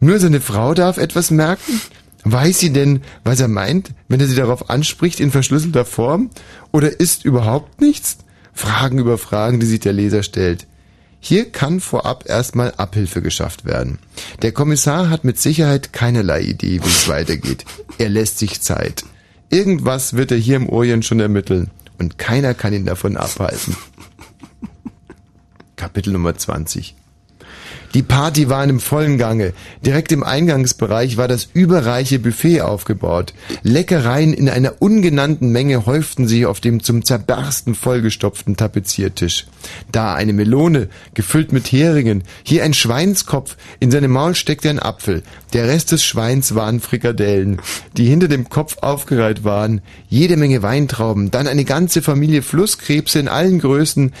Nur 0.00 0.18
seine 0.18 0.40
Frau 0.40 0.72
darf 0.72 0.96
etwas 0.96 1.30
merken? 1.30 1.82
Weiß 2.28 2.58
sie 2.58 2.72
denn, 2.72 3.02
was 3.22 3.38
er 3.38 3.46
meint, 3.46 3.92
wenn 4.08 4.18
er 4.18 4.26
sie 4.26 4.34
darauf 4.34 4.68
anspricht 4.68 5.20
in 5.20 5.30
verschlüsselter 5.30 5.84
Form? 5.84 6.30
Oder 6.72 6.98
ist 6.98 7.24
überhaupt 7.24 7.80
nichts? 7.80 8.18
Fragen 8.52 8.98
über 8.98 9.16
Fragen, 9.16 9.60
die 9.60 9.66
sich 9.66 9.78
der 9.78 9.92
Leser 9.92 10.24
stellt. 10.24 10.66
Hier 11.20 11.52
kann 11.52 11.78
vorab 11.78 12.28
erstmal 12.28 12.72
Abhilfe 12.72 13.22
geschafft 13.22 13.64
werden. 13.64 14.00
Der 14.42 14.50
Kommissar 14.50 15.08
hat 15.08 15.22
mit 15.22 15.38
Sicherheit 15.38 15.92
keinerlei 15.92 16.42
Idee, 16.42 16.80
wie 16.82 16.88
es 16.88 17.06
weitergeht. 17.06 17.64
Er 17.98 18.08
lässt 18.08 18.40
sich 18.40 18.60
Zeit. 18.60 19.04
Irgendwas 19.48 20.14
wird 20.14 20.32
er 20.32 20.36
hier 20.36 20.56
im 20.56 20.68
Orient 20.68 21.04
schon 21.04 21.20
ermitteln. 21.20 21.70
Und 21.96 22.18
keiner 22.18 22.54
kann 22.54 22.72
ihn 22.72 22.86
davon 22.86 23.16
abhalten. 23.16 23.76
Kapitel 25.76 26.12
Nummer 26.12 26.36
20. 26.36 26.96
Die 27.94 28.02
Party 28.02 28.48
war 28.48 28.62
in 28.62 28.70
einem 28.70 28.80
vollen 28.80 29.18
Gange. 29.18 29.52
Direkt 29.84 30.12
im 30.12 30.22
Eingangsbereich 30.22 31.16
war 31.16 31.28
das 31.28 31.48
überreiche 31.52 32.18
Buffet 32.18 32.62
aufgebaut. 32.62 33.34
Leckereien 33.62 34.32
in 34.32 34.48
einer 34.48 34.74
ungenannten 34.80 35.50
Menge 35.50 35.86
häuften 35.86 36.28
sich 36.28 36.46
auf 36.46 36.60
dem 36.60 36.82
zum 36.82 37.04
Zerbersten 37.04 37.74
vollgestopften 37.74 38.56
Tapeziertisch. 38.56 39.46
Da 39.92 40.14
eine 40.14 40.32
Melone, 40.32 40.88
gefüllt 41.14 41.52
mit 41.52 41.70
Heringen, 41.72 42.24
hier 42.42 42.64
ein 42.64 42.74
Schweinskopf, 42.74 43.56
in 43.80 43.90
seinem 43.90 44.12
Maul 44.12 44.34
steckte 44.34 44.70
ein 44.70 44.78
Apfel. 44.78 45.22
Der 45.52 45.68
Rest 45.68 45.92
des 45.92 46.04
Schweins 46.04 46.54
waren 46.54 46.80
Frikadellen, 46.80 47.60
die 47.96 48.06
hinter 48.06 48.28
dem 48.28 48.48
Kopf 48.48 48.78
aufgereiht 48.82 49.44
waren, 49.44 49.80
jede 50.08 50.36
Menge 50.36 50.62
Weintrauben, 50.62 51.30
dann 51.30 51.46
eine 51.46 51.64
ganze 51.64 52.02
Familie 52.02 52.42
Flusskrebse 52.42 53.18
in 53.18 53.28
allen 53.28 53.58
Größen, 53.58 54.12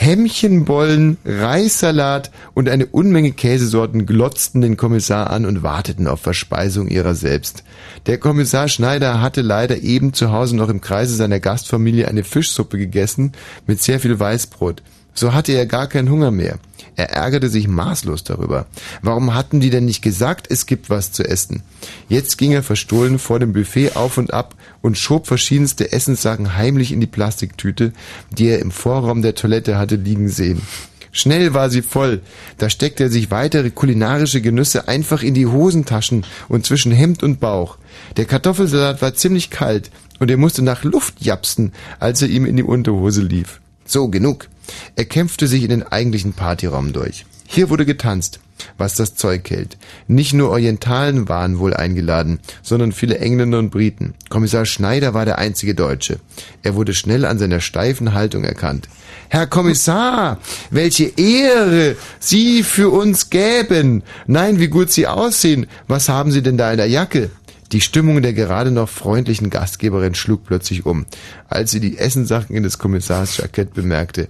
Hämmchenbollen, 0.00 1.18
Reissalat 1.26 2.30
und 2.54 2.70
eine 2.70 2.86
Unmenge 2.86 3.32
Käsesorten 3.32 4.06
glotzten 4.06 4.62
den 4.62 4.78
Kommissar 4.78 5.28
an 5.28 5.44
und 5.44 5.62
warteten 5.62 6.06
auf 6.06 6.20
Verspeisung 6.20 6.88
ihrer 6.88 7.14
selbst. 7.14 7.64
Der 8.06 8.16
Kommissar 8.16 8.68
Schneider 8.68 9.20
hatte 9.20 9.42
leider 9.42 9.82
eben 9.82 10.14
zu 10.14 10.32
Hause 10.32 10.56
noch 10.56 10.70
im 10.70 10.80
Kreise 10.80 11.14
seiner 11.16 11.38
Gastfamilie 11.38 12.08
eine 12.08 12.24
Fischsuppe 12.24 12.78
gegessen 12.78 13.32
mit 13.66 13.82
sehr 13.82 14.00
viel 14.00 14.18
Weißbrot. 14.18 14.82
So 15.14 15.34
hatte 15.34 15.52
er 15.52 15.66
gar 15.66 15.86
keinen 15.86 16.10
Hunger 16.10 16.30
mehr. 16.30 16.58
Er 16.96 17.10
ärgerte 17.10 17.48
sich 17.48 17.68
maßlos 17.68 18.24
darüber. 18.24 18.66
Warum 19.02 19.34
hatten 19.34 19.60
die 19.60 19.70
denn 19.70 19.84
nicht 19.84 20.02
gesagt, 20.02 20.46
es 20.50 20.66
gibt 20.66 20.90
was 20.90 21.12
zu 21.12 21.24
essen? 21.24 21.62
Jetzt 22.08 22.36
ging 22.36 22.52
er 22.52 22.62
verstohlen 22.62 23.18
vor 23.18 23.38
dem 23.38 23.52
Buffet 23.52 23.96
auf 23.96 24.18
und 24.18 24.32
ab 24.34 24.54
und 24.82 24.98
schob 24.98 25.26
verschiedenste 25.26 25.92
Essenssachen 25.92 26.56
heimlich 26.56 26.92
in 26.92 27.00
die 27.00 27.06
Plastiktüte, 27.06 27.92
die 28.30 28.48
er 28.48 28.58
im 28.58 28.70
Vorraum 28.70 29.22
der 29.22 29.34
Toilette 29.34 29.78
hatte 29.78 29.96
liegen 29.96 30.28
sehen. 30.28 30.62
Schnell 31.12 31.54
war 31.54 31.70
sie 31.70 31.82
voll. 31.82 32.20
Da 32.58 32.70
steckte 32.70 33.04
er 33.04 33.10
sich 33.10 33.30
weitere 33.30 33.70
kulinarische 33.70 34.40
Genüsse 34.40 34.86
einfach 34.86 35.22
in 35.22 35.34
die 35.34 35.46
Hosentaschen 35.46 36.24
und 36.48 36.66
zwischen 36.66 36.92
Hemd 36.92 37.22
und 37.22 37.40
Bauch. 37.40 37.78
Der 38.16 38.26
Kartoffelsalat 38.26 39.02
war 39.02 39.14
ziemlich 39.14 39.50
kalt 39.50 39.90
und 40.20 40.30
er 40.30 40.36
musste 40.36 40.62
nach 40.62 40.84
Luft 40.84 41.20
japsen, 41.20 41.72
als 41.98 42.22
er 42.22 42.28
ihm 42.28 42.46
in 42.46 42.56
die 42.56 42.62
Unterhose 42.62 43.22
lief. 43.22 43.60
So, 43.84 44.08
genug. 44.08 44.48
Er 44.96 45.04
kämpfte 45.04 45.46
sich 45.46 45.62
in 45.62 45.70
den 45.70 45.82
eigentlichen 45.82 46.32
Partyraum 46.32 46.92
durch. 46.92 47.24
Hier 47.46 47.68
wurde 47.68 47.84
getanzt, 47.84 48.38
was 48.78 48.94
das 48.94 49.16
Zeug 49.16 49.50
hält. 49.50 49.76
Nicht 50.06 50.34
nur 50.34 50.50
Orientalen 50.50 51.28
waren 51.28 51.58
wohl 51.58 51.74
eingeladen, 51.74 52.38
sondern 52.62 52.92
viele 52.92 53.18
Engländer 53.18 53.58
und 53.58 53.70
Briten. 53.70 54.14
Kommissar 54.28 54.66
Schneider 54.66 55.14
war 55.14 55.24
der 55.24 55.38
einzige 55.38 55.74
Deutsche. 55.74 56.20
Er 56.62 56.76
wurde 56.76 56.94
schnell 56.94 57.24
an 57.24 57.40
seiner 57.40 57.60
steifen 57.60 58.14
Haltung 58.14 58.44
erkannt. 58.44 58.88
Herr 59.28 59.48
Kommissar, 59.48 60.38
welche 60.70 61.06
Ehre 61.16 61.96
Sie 62.20 62.62
für 62.62 62.90
uns 62.90 63.30
gäben. 63.30 64.04
Nein, 64.26 64.60
wie 64.60 64.68
gut 64.68 64.90
Sie 64.90 65.06
aussehen. 65.06 65.66
Was 65.88 66.08
haben 66.08 66.30
Sie 66.30 66.42
denn 66.42 66.56
da 66.56 66.70
in 66.70 66.76
der 66.76 66.88
Jacke? 66.88 67.30
Die 67.72 67.80
Stimmung 67.80 68.20
der 68.20 68.32
gerade 68.32 68.72
noch 68.72 68.88
freundlichen 68.88 69.48
Gastgeberin 69.48 70.14
schlug 70.16 70.44
plötzlich 70.44 70.86
um, 70.86 71.06
als 71.48 71.70
sie 71.70 71.78
die 71.78 71.98
Essensachen 71.98 72.56
in 72.56 72.64
des 72.64 72.78
Kommissars 72.78 73.36
Jackett 73.36 73.74
bemerkte. 73.74 74.28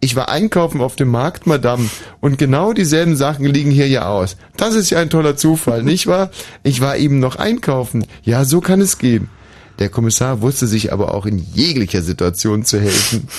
Ich 0.00 0.16
war 0.16 0.28
einkaufen 0.28 0.82
auf 0.82 0.96
dem 0.96 1.08
Markt, 1.08 1.46
Madame, 1.46 1.88
und 2.20 2.36
genau 2.36 2.74
dieselben 2.74 3.16
Sachen 3.16 3.46
liegen 3.46 3.70
hier 3.70 3.88
ja 3.88 4.06
aus. 4.06 4.36
Das 4.58 4.74
ist 4.74 4.90
ja 4.90 4.98
ein 4.98 5.08
toller 5.08 5.34
Zufall, 5.34 5.82
nicht 5.84 6.06
wahr? 6.06 6.30
Ich 6.62 6.82
war 6.82 6.98
eben 6.98 7.20
noch 7.20 7.36
einkaufen. 7.36 8.04
Ja, 8.22 8.44
so 8.44 8.60
kann 8.60 8.82
es 8.82 8.98
gehen. 8.98 9.30
Der 9.78 9.88
Kommissar 9.88 10.42
wusste 10.42 10.66
sich 10.66 10.92
aber 10.92 11.14
auch 11.14 11.24
in 11.24 11.38
jeglicher 11.38 12.02
Situation 12.02 12.64
zu 12.64 12.78
helfen. 12.80 13.28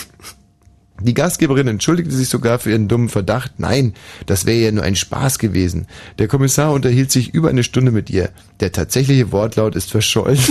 Die 1.02 1.14
Gastgeberin 1.14 1.68
entschuldigte 1.68 2.16
sich 2.16 2.30
sogar 2.30 2.58
für 2.58 2.72
ihren 2.72 2.88
dummen 2.88 3.10
Verdacht. 3.10 3.54
Nein, 3.58 3.94
das 4.26 4.46
wäre 4.46 4.60
ja 4.60 4.72
nur 4.72 4.84
ein 4.84 4.96
Spaß 4.96 5.40
gewesen. 5.40 5.88
Der 6.20 6.30
Kommissar 6.30 6.72
unterhielt 6.72 7.12
sich 7.12 7.34
über 7.34 7.50
eine 7.50 7.64
Stunde 7.64 7.92
mit 7.92 8.10
ihr. 8.10 8.30
Der 8.62 8.72
tatsächliche 8.72 9.32
Wortlaut 9.34 9.76
ist 9.76 9.92
verschollen. 9.92 10.40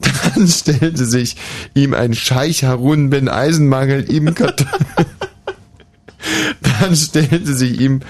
Dann 0.00 0.48
stellte 0.48 1.04
sich 1.04 1.36
ihm 1.74 1.94
ein 1.94 2.14
Scheich 2.14 2.64
Harun 2.64 3.10
Ben 3.10 3.28
Eisenmangel 3.28 4.10
ihm 4.10 4.34
Karton 4.34 4.66
Dann 6.80 6.96
stellte 6.96 7.54
sich 7.54 7.80
ihm 7.80 8.00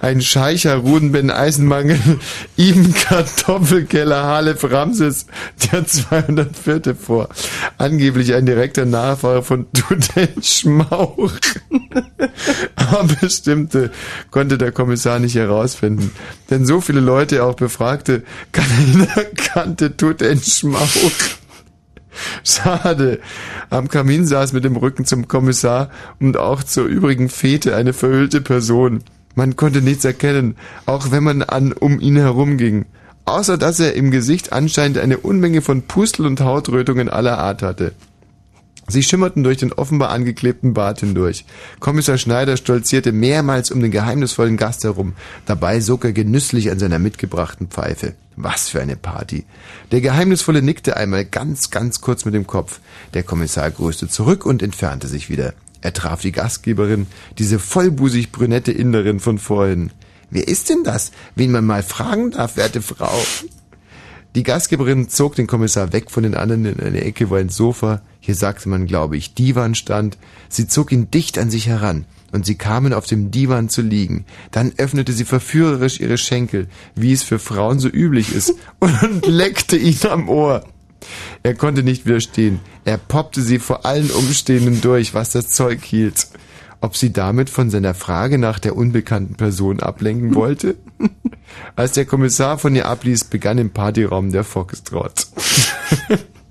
ein 0.00 0.20
Scheich 0.20 0.66
Harun 0.66 1.12
Ben 1.12 1.30
Eisenmangel 1.30 1.98
ihm 2.56 2.94
Kartoffelkeller 2.94 4.24
Halef 4.24 4.64
Ramses 4.70 5.26
der 5.72 5.86
204. 5.86 6.94
vor. 6.94 7.28
Angeblich 7.78 8.34
ein 8.34 8.46
direkter 8.46 8.84
Nachfahre 8.84 9.42
von 9.42 9.66
Tutenschmauch. 9.72 11.32
Aber 12.76 13.04
bestimmte 13.20 13.90
konnte 14.30 14.58
der 14.58 14.72
Kommissar 14.72 15.18
nicht 15.18 15.34
herausfinden. 15.34 16.12
Denn 16.50 16.66
so 16.66 16.80
viele 16.80 17.00
Leute 17.00 17.36
er 17.36 17.46
auch 17.46 17.54
befragte, 17.54 18.22
keiner 18.52 19.24
kannte 19.36 19.96
Tutenschmauch. 19.96 20.88
Schade. 22.44 23.20
Am 23.70 23.88
Kamin 23.88 24.26
saß 24.26 24.52
mit 24.52 24.64
dem 24.64 24.76
Rücken 24.76 25.04
zum 25.04 25.28
Kommissar 25.28 25.90
und 26.20 26.36
auch 26.36 26.62
zur 26.62 26.86
übrigen 26.86 27.28
Fete 27.28 27.76
eine 27.76 27.92
verhüllte 27.92 28.40
Person. 28.40 29.02
Man 29.34 29.56
konnte 29.56 29.80
nichts 29.80 30.04
erkennen, 30.04 30.56
auch 30.86 31.10
wenn 31.10 31.24
man 31.24 31.42
an 31.42 31.72
um 31.72 32.00
ihn 32.00 32.16
herumging. 32.16 32.86
Außer 33.24 33.56
dass 33.56 33.80
er 33.80 33.94
im 33.94 34.10
Gesicht 34.10 34.52
anscheinend 34.52 34.98
eine 34.98 35.18
Unmenge 35.18 35.62
von 35.62 35.82
Pustel- 35.82 36.26
und 36.26 36.40
Hautrötungen 36.40 37.08
aller 37.08 37.38
Art 37.38 37.62
hatte. 37.62 37.92
Sie 38.88 39.02
schimmerten 39.02 39.44
durch 39.44 39.58
den 39.58 39.72
offenbar 39.72 40.10
angeklebten 40.10 40.74
Bart 40.74 41.00
hindurch. 41.00 41.44
Kommissar 41.78 42.18
Schneider 42.18 42.56
stolzierte 42.56 43.12
mehrmals 43.12 43.70
um 43.70 43.80
den 43.80 43.92
geheimnisvollen 43.92 44.56
Gast 44.56 44.82
herum. 44.84 45.14
Dabei 45.46 45.80
sog 45.80 46.04
er 46.04 46.12
genüsslich 46.12 46.70
an 46.70 46.80
seiner 46.80 46.98
mitgebrachten 46.98 47.68
Pfeife. 47.68 48.14
Was 48.36 48.68
für 48.68 48.80
eine 48.80 48.96
Party. 48.96 49.44
Der 49.90 50.00
Geheimnisvolle 50.00 50.62
nickte 50.62 50.96
einmal 50.96 51.24
ganz, 51.24 51.70
ganz 51.70 52.00
kurz 52.00 52.24
mit 52.24 52.34
dem 52.34 52.46
Kopf. 52.46 52.80
Der 53.14 53.22
Kommissar 53.22 53.70
grüßte 53.70 54.08
zurück 54.08 54.46
und 54.46 54.62
entfernte 54.62 55.06
sich 55.06 55.28
wieder. 55.28 55.54
Er 55.82 55.92
traf 55.92 56.20
die 56.20 56.32
Gastgeberin, 56.32 57.06
diese 57.38 57.58
vollbusig 57.58 58.32
brünette 58.32 58.72
Inderin 58.72 59.20
von 59.20 59.38
vorhin. 59.38 59.90
Wer 60.30 60.48
ist 60.48 60.70
denn 60.70 60.84
das? 60.84 61.12
Wen 61.34 61.52
man 61.52 61.66
mal 61.66 61.82
fragen 61.82 62.30
darf, 62.30 62.56
werte 62.56 62.80
Frau. 62.80 63.20
Die 64.34 64.44
Gastgeberin 64.44 65.10
zog 65.10 65.34
den 65.34 65.46
Kommissar 65.46 65.92
weg 65.92 66.10
von 66.10 66.22
den 66.22 66.34
anderen 66.34 66.64
in 66.64 66.80
eine 66.80 67.02
Ecke, 67.02 67.28
wo 67.28 67.34
ein 67.34 67.50
Sofa, 67.50 68.00
hier 68.20 68.34
sagte 68.34 68.68
man, 68.68 68.86
glaube 68.86 69.18
ich, 69.18 69.34
Divan 69.34 69.74
stand. 69.74 70.16
Sie 70.48 70.68
zog 70.68 70.90
ihn 70.90 71.10
dicht 71.10 71.36
an 71.36 71.50
sich 71.50 71.66
heran 71.66 72.06
und 72.32 72.44
sie 72.46 72.56
kamen 72.56 72.92
auf 72.92 73.06
dem 73.06 73.30
Divan 73.30 73.68
zu 73.68 73.82
liegen. 73.82 74.24
Dann 74.50 74.72
öffnete 74.78 75.12
sie 75.12 75.24
verführerisch 75.24 76.00
ihre 76.00 76.18
Schenkel, 76.18 76.66
wie 76.94 77.12
es 77.12 77.22
für 77.22 77.38
Frauen 77.38 77.78
so 77.78 77.88
üblich 77.88 78.34
ist, 78.34 78.54
und 78.80 79.26
leckte 79.26 79.76
ihn 79.76 79.98
am 80.10 80.28
Ohr. 80.28 80.64
Er 81.42 81.54
konnte 81.54 81.82
nicht 81.82 82.06
widerstehen. 82.06 82.60
Er 82.84 82.96
poppte 82.96 83.42
sie 83.42 83.58
vor 83.58 83.84
allen 83.84 84.10
Umstehenden 84.10 84.80
durch, 84.80 85.14
was 85.14 85.30
das 85.30 85.48
Zeug 85.48 85.84
hielt. 85.84 86.28
Ob 86.80 86.96
sie 86.96 87.12
damit 87.12 87.48
von 87.48 87.70
seiner 87.70 87.94
Frage 87.94 88.38
nach 88.38 88.58
der 88.58 88.76
unbekannten 88.76 89.34
Person 89.34 89.80
ablenken 89.80 90.34
wollte? 90.34 90.76
Als 91.76 91.92
der 91.92 92.06
Kommissar 92.06 92.58
von 92.58 92.74
ihr 92.74 92.86
abließ, 92.86 93.24
begann 93.24 93.58
im 93.58 93.70
Partyraum 93.70 94.32
der 94.32 94.44
Foxtrot. 94.44 95.26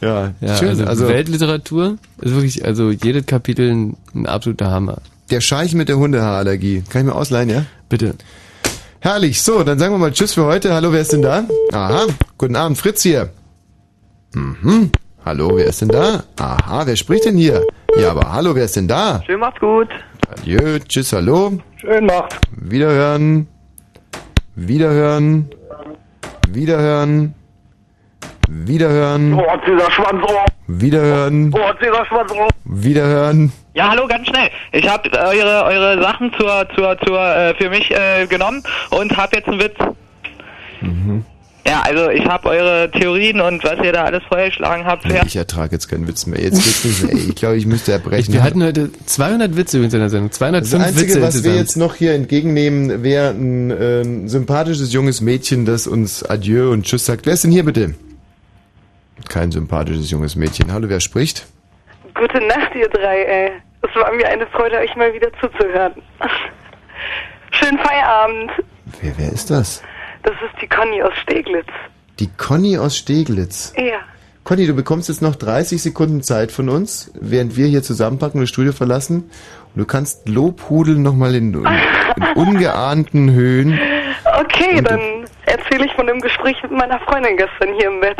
ja, 0.00 0.32
Ja, 0.40 0.56
schön. 0.56 0.68
also, 0.70 0.84
Also, 0.86 1.08
Weltliteratur 1.08 1.98
ist 2.20 2.34
wirklich, 2.34 2.64
also 2.64 2.90
jedes 2.90 3.26
Kapitel 3.26 3.70
ein, 3.70 3.96
ein 4.14 4.26
absoluter 4.26 4.70
Hammer. 4.70 4.98
der 5.30 5.40
Scheich 5.40 5.74
mit 5.74 5.88
der 5.88 5.96
Hundehaarallergie. 5.98 6.82
Kann 6.88 7.02
ich 7.02 7.06
mir 7.06 7.14
ausleihen, 7.14 7.48
ja? 7.50 7.64
Bitte. 7.88 8.14
Herrlich. 9.00 9.42
So, 9.42 9.62
dann 9.62 9.78
sagen 9.78 9.92
wir 9.94 9.98
mal 9.98 10.12
Tschüss 10.12 10.34
für 10.34 10.44
heute. 10.44 10.72
Hallo, 10.74 10.92
wer 10.92 11.00
ist 11.00 11.12
denn 11.12 11.22
da? 11.22 11.44
Aha. 11.72 12.06
Guten 12.38 12.56
Abend, 12.56 12.78
Fritz 12.78 13.02
hier. 13.02 13.30
Mhm. 14.34 14.90
Hallo, 15.24 15.50
wer 15.56 15.66
ist 15.66 15.80
denn 15.80 15.88
da? 15.88 16.22
Aha, 16.36 16.86
wer 16.86 16.94
spricht 16.96 17.24
denn 17.24 17.36
hier? 17.36 17.62
Ja, 17.98 18.10
aber 18.12 18.32
hallo, 18.32 18.54
wer 18.54 18.64
ist 18.64 18.76
denn 18.76 18.86
da? 18.88 19.22
Schön, 19.26 19.40
macht's 19.40 19.58
gut. 19.60 19.88
Adieu, 20.28 20.78
tschüss, 20.88 21.12
hallo. 21.12 21.58
Schön 21.76 22.06
macht. 22.06 22.36
Wiederhören. 22.56 23.46
Wiederhören. 24.54 25.48
Wiederhören. 26.48 27.34
Wiederhören. 28.48 29.34
Oh, 29.34 29.44
dieser 29.66 29.90
Schwanz, 29.90 30.22
oh, 30.26 30.32
Wiederhören. 30.68 31.52
oh, 31.54 31.72
dieser 31.80 32.04
Schwanz, 32.06 32.32
oh. 32.32 32.48
Wiederhören. 32.64 33.52
Ja, 33.74 33.90
hallo, 33.90 34.06
ganz 34.06 34.26
schnell. 34.28 34.50
Ich 34.72 34.88
habe 34.88 35.10
eure 35.12 35.64
eure 35.64 36.02
Sachen 36.02 36.32
zur 36.38 36.66
zur 36.74 36.96
zur 37.04 37.20
äh, 37.20 37.54
für 37.54 37.68
mich 37.70 37.90
äh, 37.90 38.26
genommen 38.26 38.62
und 38.90 39.16
habe 39.16 39.36
jetzt 39.36 39.48
einen 39.48 39.60
Witz. 39.60 39.74
Mhm. 40.80 41.24
Ja, 41.66 41.82
also 41.82 42.10
ich 42.10 42.24
habe 42.24 42.48
eure 42.48 42.88
Theorien 42.92 43.40
und 43.40 43.64
was 43.64 43.84
ihr 43.84 43.92
da 43.92 44.04
alles 44.04 44.22
vorgeschlagen 44.28 44.84
habt. 44.86 45.04
Ja. 45.10 45.22
Ich 45.26 45.34
ertrage 45.34 45.72
jetzt 45.72 45.88
keinen 45.88 46.06
Witz 46.06 46.24
mehr. 46.26 46.40
Jetzt 46.40 46.62
geht's 46.62 46.84
nicht 46.84 47.02
mehr. 47.12 47.14
Ich 47.28 47.34
glaube, 47.34 47.56
ich 47.56 47.66
müsste 47.66 47.90
erbrechen. 47.90 48.32
Wir 48.32 48.44
hatten 48.44 48.62
heute 48.62 48.90
200 49.06 49.56
Witze 49.56 49.78
übrigens 49.78 49.94
in 49.94 50.00
der 50.00 50.08
Sendung. 50.10 50.30
205 50.30 50.70
Das 50.70 50.80
Einzige, 50.80 51.08
Witze 51.08 51.22
was 51.22 51.34
wir 51.34 51.38
insgesamt. 51.38 51.58
jetzt 51.58 51.76
noch 51.76 51.94
hier 51.96 52.14
entgegennehmen, 52.14 53.02
wäre 53.02 53.30
ein 53.30 53.72
ähm, 53.72 54.28
sympathisches 54.28 54.92
junges 54.92 55.20
Mädchen, 55.20 55.64
das 55.66 55.88
uns 55.88 56.22
Adieu 56.22 56.70
und 56.70 56.84
Tschüss 56.86 57.04
sagt. 57.04 57.26
Wer 57.26 57.32
ist 57.32 57.42
denn 57.42 57.50
hier 57.50 57.64
bitte? 57.64 57.94
Kein 59.28 59.50
sympathisches 59.50 60.10
junges 60.10 60.36
Mädchen. 60.36 60.72
Hallo, 60.72 60.88
wer 60.88 61.00
spricht? 61.00 61.46
Gute 62.14 62.38
Nacht, 62.46 62.74
ihr 62.74 62.88
drei, 62.88 63.22
ey. 63.24 63.52
Es 63.82 63.94
war 63.94 64.12
mir 64.12 64.26
eine 64.28 64.46
Freude, 64.46 64.78
euch 64.78 64.94
mal 64.96 65.12
wieder 65.12 65.28
zuzuhören. 65.40 65.92
Schönen 67.52 67.78
Feierabend. 67.78 68.50
Wer, 69.02 69.12
wer 69.18 69.32
ist 69.32 69.50
das? 69.50 69.82
Das 70.22 70.32
ist 70.34 70.60
die 70.62 70.66
Conny 70.66 71.02
aus 71.02 71.12
Steglitz. 71.22 71.68
Die 72.18 72.28
Conny 72.36 72.78
aus 72.78 72.96
Steglitz. 72.96 73.72
Ja. 73.76 73.98
Conny, 74.44 74.66
du 74.66 74.74
bekommst 74.74 75.08
jetzt 75.08 75.22
noch 75.22 75.34
30 75.34 75.82
Sekunden 75.82 76.22
Zeit 76.22 76.52
von 76.52 76.68
uns, 76.68 77.10
während 77.20 77.56
wir 77.56 77.66
hier 77.66 77.82
zusammenpacken 77.82 78.38
und 78.38 78.44
das 78.44 78.50
Studio 78.50 78.72
verlassen. 78.72 79.30
Und 79.74 79.80
du 79.80 79.84
kannst 79.84 80.28
Lobhudeln 80.28 81.02
nochmal 81.02 81.34
in, 81.34 81.52
in 81.52 81.66
ungeahnten 82.36 83.30
Höhen. 83.32 83.78
Okay, 84.40 84.78
Und- 84.78 84.90
dann 84.90 85.00
erzähle 85.46 85.86
ich 85.86 85.92
von 85.94 86.06
dem 86.06 86.20
Gespräch 86.20 86.56
mit 86.62 86.72
meiner 86.72 86.98
Freundin 87.00 87.36
gestern 87.36 87.74
hier 87.78 87.88
im 87.88 88.00
Bett. 88.00 88.18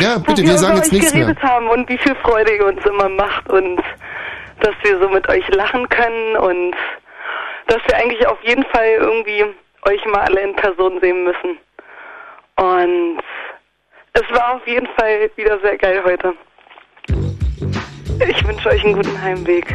Ja, 0.00 0.18
bitte, 0.18 0.42
wir 0.42 0.50
wir 0.50 0.58
sagen 0.58 0.76
jetzt 0.76 0.86
euch 0.86 0.92
nichts 0.92 1.14
mehr. 1.14 1.24
geredet 1.24 1.42
haben 1.42 1.68
und 1.68 1.88
wie 1.88 1.98
viel 1.98 2.14
Freude 2.16 2.54
ihr 2.54 2.66
uns 2.66 2.84
immer 2.84 3.08
macht 3.08 3.48
und 3.48 3.80
dass 4.60 4.74
wir 4.82 4.98
so 5.00 5.08
mit 5.08 5.28
euch 5.28 5.46
lachen 5.48 5.88
können 5.88 6.36
und 6.36 6.74
dass 7.66 7.78
wir 7.86 7.96
eigentlich 7.96 8.26
auf 8.26 8.38
jeden 8.42 8.64
Fall 8.66 8.88
irgendwie 8.98 9.44
euch 9.82 10.04
mal 10.06 10.20
alle 10.20 10.40
in 10.40 10.54
Person 10.56 11.00
sehen 11.00 11.24
müssen. 11.24 11.58
Und 12.56 13.20
es 14.14 14.22
war 14.30 14.56
auf 14.56 14.66
jeden 14.66 14.88
Fall 14.98 15.30
wieder 15.36 15.58
sehr 15.60 15.76
geil 15.78 16.02
heute. 16.04 16.34
Ich 18.26 18.46
wünsche 18.46 18.68
euch 18.68 18.84
einen 18.84 18.94
guten 18.94 19.22
Heimweg. 19.22 19.74